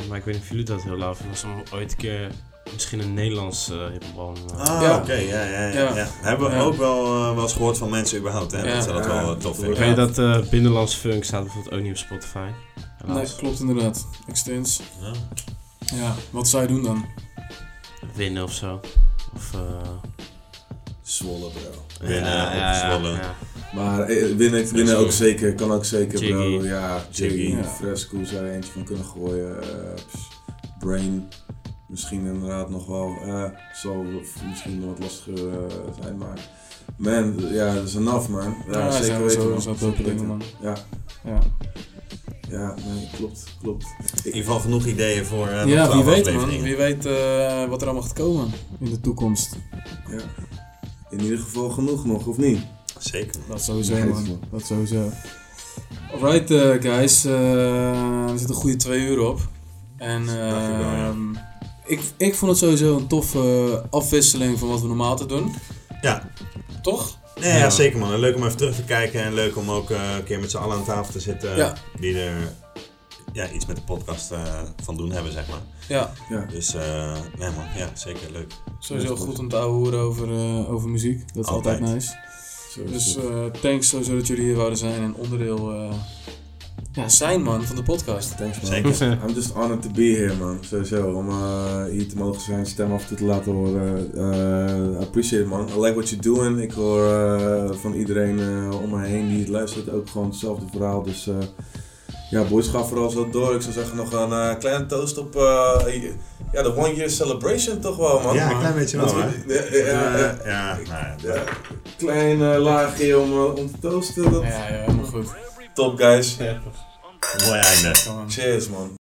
maar 0.10 0.18
ik 0.18 0.24
weet 0.24 0.34
niet 0.34 0.44
of 0.44 0.50
jullie 0.50 0.64
dat 0.66 0.84
heel 0.84 0.98
lauw 0.98 1.14
vinden, 1.16 1.32
was 1.34 1.44
om 1.44 1.64
ooit 1.80 1.92
een 1.92 1.98
keer 1.98 2.32
misschien 2.74 3.00
een 3.00 3.14
Nederlands 3.14 3.70
uh, 3.72 3.78
hiphop 3.88 4.38
Ah, 4.58 4.82
Ja. 4.82 4.98
oké, 4.98 5.14
ja, 5.14 5.44
ja, 5.44 5.68
ja, 5.68 5.68
Ja. 5.68 5.96
ja. 5.96 6.08
Hebben 6.22 6.50
we 6.50 6.56
Ja. 6.56 6.62
ook 6.62 6.76
wel, 6.76 7.06
eh, 7.06 7.34
wel 7.34 7.44
eens 7.44 7.54
gehoord 7.54 7.78
van 7.78 7.90
mensen 7.90 8.20
überhaupt, 8.20 8.52
hè? 8.52 8.64
Ja. 8.68 8.74
Dat 8.74 8.84
ze 8.84 8.92
dat 8.92 9.06
Ja. 9.06 9.22
wel 9.24 9.34
eh, 9.36 9.40
tof 9.40 9.58
Ik 9.58 9.64
vinden. 9.64 9.80
weet 9.80 9.96
dat 9.96 10.18
eh 10.18 10.50
Binnenlands 10.50 10.96
Funk 10.96 11.24
staat 11.24 11.44
bijvoorbeeld 11.44 11.74
ook 11.74 11.82
niet 11.82 11.92
op 11.92 11.98
Spotify. 11.98 12.38
Nee, 12.38 13.14
Helaas. 13.16 13.36
klopt 13.36 13.60
inderdaad. 13.60 14.08
Extens. 14.28 14.82
Ja. 15.02 15.12
Ja, 15.98 16.16
wat 16.30 16.48
zou 16.48 16.62
je 16.64 16.68
doen 16.68 16.84
dan? 16.84 17.06
Winnen 18.16 18.44
of 18.44 18.52
zo. 18.54 18.80
Of, 19.36 19.54
eh 19.54 19.60
Zwolle, 21.08 21.50
bro. 21.50 22.08
Winnen, 22.08 22.32
ja, 22.32 22.54
ja, 22.54 22.56
ja, 22.56 22.96
opgezwollen. 22.96 23.20
ja. 23.20 23.36
Maar 23.76 24.00
eh, 24.02 24.36
winnen, 24.36 24.74
winnen 24.74 24.98
ook 24.98 25.12
zeker, 25.12 25.54
kan 25.54 25.72
ook 25.72 25.86
zeker, 25.86 26.20
bro. 26.20 26.50
Jiggy. 26.50 26.68
Ja, 26.68 27.06
Jiggy. 27.12 27.56
Fresco 27.64 28.24
zou 28.24 28.46
je 28.46 28.52
eentje 28.52 28.72
van 28.72 28.84
kunnen 28.84 29.06
gooien. 29.06 29.62
eh, 29.62 29.70
Brain. 30.80 31.28
Misschien 31.88 32.26
inderdaad 32.26 32.70
nog 32.70 32.86
wel. 32.88 33.16
eh 33.26 33.44
zal 33.74 34.06
misschien 34.50 34.80
nog 34.80 34.90
wat 34.90 35.00
lastiger 35.00 35.50
eh, 35.54 35.64
zijn, 36.02 36.18
maar... 36.18 36.40
Man, 36.98 37.36
ja, 37.52 37.74
dat 37.74 37.84
is 37.88 37.96
enough, 37.96 38.28
man. 38.30 38.56
Ja, 38.72 38.80
Ja, 38.80 38.92
zeker 38.92 39.26
weten, 39.26 39.42
zo- 39.42 39.50
man. 39.50 39.62
zo 39.62 39.70
dope 39.80 39.86
Zeker 39.96 40.04
dingen, 40.04 40.14
weten. 40.14 40.28
man. 40.28 40.42
Ja, 40.62 40.74
Ja, 41.26 41.40
ja, 42.50 42.76
nee, 42.88 43.10
klopt, 43.18 43.44
klopt. 43.62 43.86
In 44.24 44.26
ieder 44.26 44.42
geval 44.44 44.60
genoeg 44.60 44.86
ideeën 44.86 45.26
voor 45.26 45.48
eh, 45.48 45.60
nog 45.62 45.70
ja 45.70 45.86
12 45.86 46.06
wie 46.06 46.14
weet 46.24 46.34
man. 46.36 46.62
Wie 46.62 46.76
weet 46.78 47.06
eh, 47.06 47.66
wat 47.70 47.82
er 47.82 47.88
allemaal 47.88 48.04
gaat 48.08 48.14
komen 48.14 48.52
in 48.80 48.90
de 48.90 49.02
toekomst. 49.02 49.56
Ja. 50.10 50.18
In 51.10 51.22
ieder 51.22 51.38
geval 51.38 51.70
genoeg 51.70 52.06
nog, 52.06 52.26
of 52.26 52.38
niet? 52.38 52.60
Zeker. 52.98 53.42
Dat 53.48 53.64
sowieso 53.64 53.94
man. 53.94 54.10
man. 54.10 54.40
Dat 54.52 54.66
sowieso. 54.66 55.12
Alright 56.14 56.52
eh, 56.52 56.92
guys, 56.92 57.26
eh, 57.26 57.32
we 58.26 58.34
zitten 58.38 58.50
een 58.56 58.62
goede 58.62 58.76
twee 58.76 59.02
uur 59.02 59.20
op. 59.20 59.40
En 59.98 60.24
ik 60.24 60.30
ehm, 60.30 61.34
ik, 61.88 62.02
ik 62.18 62.36
vond 62.36 62.52
het 62.52 62.60
sowieso 62.60 62.98
een 62.98 63.08
toffe 63.08 63.84
afwisseling 63.90 64.60
van 64.60 64.68
wat 64.68 64.82
we 64.82 64.88
normaal 64.88 65.16
te 65.16 65.26
doen. 65.26 65.56
Ja. 66.02 66.32
Toch? 66.82 67.18
Nee, 67.40 67.58
ja. 67.58 67.70
zeker 67.70 68.00
man. 68.00 68.20
Leuk 68.20 68.36
om 68.36 68.44
even 68.44 68.58
terug 68.58 68.76
te 68.76 68.84
kijken 68.84 69.24
en 69.24 69.34
leuk 69.34 69.58
om 69.58 69.72
ook 69.72 69.90
eh, 69.90 70.16
een 70.16 70.24
keer 70.24 70.40
met 70.40 70.52
z'n 70.52 70.58
allen 70.58 70.78
aan 70.78 70.86
tafel 70.86 71.12
te 71.12 71.20
zitten. 71.20 71.56
Ja. 71.56 71.74
Die 72.00 72.20
er 72.20 72.54
ja, 73.34 73.50
iets 73.50 73.66
met 73.66 73.76
de 73.76 73.82
podcast 73.82 74.32
eh, 74.32 74.62
van 74.84 74.98
doen 74.98 75.12
hebben, 75.12 75.32
zeg 75.32 75.48
maar. 75.48 75.62
Ja. 75.88 76.12
Ja. 76.30 76.46
Dus 76.50 76.74
eh 76.76 77.12
nee 77.38 77.50
man, 77.56 77.66
ja, 77.76 77.90
zeker 77.94 78.32
leuk. 78.32 78.52
Sowieso 78.80 79.16
goed 79.16 79.40
om 79.40 79.50
te 79.50 79.56
ouwehoeren 79.56 80.00
over, 80.00 80.32
eh, 80.34 80.72
over 80.74 80.90
muziek. 80.90 81.34
Dat 81.34 81.44
is 81.46 81.52
altijd, 81.52 81.80
Altijd. 81.80 81.94
nice. 81.94 82.16
Dus 82.92 83.18
eh, 83.18 83.46
thanks 83.62 83.90
sowieso 83.90 84.16
dat 84.16 84.28
jullie 84.28 84.44
hier 84.44 84.56
wouden 84.56 84.78
zijn 84.78 85.02
en 85.04 85.16
onderdeel 85.16 85.72
eh, 85.74 85.94
ja, 86.92 87.10
zijn 87.10 87.42
man 87.42 87.64
van 87.64 87.76
de 87.76 87.84
podcast. 87.84 88.38
Thanks 88.38 88.62
man. 88.62 88.72
Zeker. 88.72 89.12
I'm 89.28 89.34
just 89.34 89.54
honored 89.54 89.82
to 89.82 89.90
be 89.90 90.04
here 90.04 90.36
man. 90.36 90.58
Sowieso. 90.62 91.12
Om 91.12 91.30
eh, 91.30 91.84
hier 91.92 92.08
te 92.08 92.18
mogen 92.18 92.42
zijn, 92.42 92.66
stem 92.66 92.92
af 92.92 93.02
en 93.02 93.08
toe 93.08 93.18
te 93.18 93.24
laten 93.26 93.52
horen. 93.52 94.14
Eh, 94.16 95.00
I 95.02 95.04
appreciate 95.04 95.44
it 95.44 95.50
man. 95.50 95.68
I 95.68 95.80
like 95.80 95.94
what 95.94 96.10
you're 96.10 96.24
doing. 96.24 96.62
Ik 96.62 96.72
hoor 96.72 97.14
eh, 97.14 97.72
van 97.72 97.94
iedereen 97.94 98.40
eh, 98.40 98.82
om 98.82 98.90
me 98.90 99.06
heen 99.06 99.28
die 99.28 99.40
het 99.40 99.48
luistert 99.48 99.90
ook 99.90 100.10
gewoon 100.10 100.28
hetzelfde 100.28 100.66
verhaal. 100.72 101.04
Dus 101.04 101.28
eh, 101.28 101.36
ja 102.30 102.44
boys, 102.44 102.68
ga 102.68 102.84
vooral 102.84 103.10
zo 103.10 103.30
door. 103.30 103.56
Ik 103.56 103.62
zou 103.62 103.74
zeggen 103.74 103.96
nog 103.98 104.12
een 104.12 104.32
eh, 104.32 104.58
kleine 104.60 104.86
toast 104.86 105.18
op 105.18 105.36
eh, 105.36 106.04
ja, 106.52 106.62
de 106.64 106.76
one 106.78 106.96
year 106.96 107.10
celebration 107.10 107.80
toch 107.80 107.98
wel 107.98 108.20
man. 108.22 108.36
Ja, 108.36 108.52
een 108.52 108.60
klein 108.60 108.74
beetje 108.76 108.98
wel, 108.98 109.06
Dat 109.06 109.16
hè? 109.16 109.30
we- 109.46 109.84
Ja, 109.86 110.16
ja, 110.16 110.38
ja. 110.46 110.78
Eh, 110.80 110.86
ja, 110.86 111.06
nou, 111.22 111.34
Ja, 111.38 111.44
Klein 111.98 112.38
laagje 112.58 113.20
om, 113.20 113.40
om 113.44 113.72
te 113.72 113.78
toosten. 113.82 114.32
Dat... 114.32 114.42
Ja, 114.44 114.48
ja, 114.50 114.64
helemaal 114.64 115.06
goed. 115.06 115.28
Top 115.74 115.98
guys. 115.98 116.38
Mooi 117.48 117.60
einde. 117.60 117.92
Cheers 118.28 118.70
man. 118.70 118.92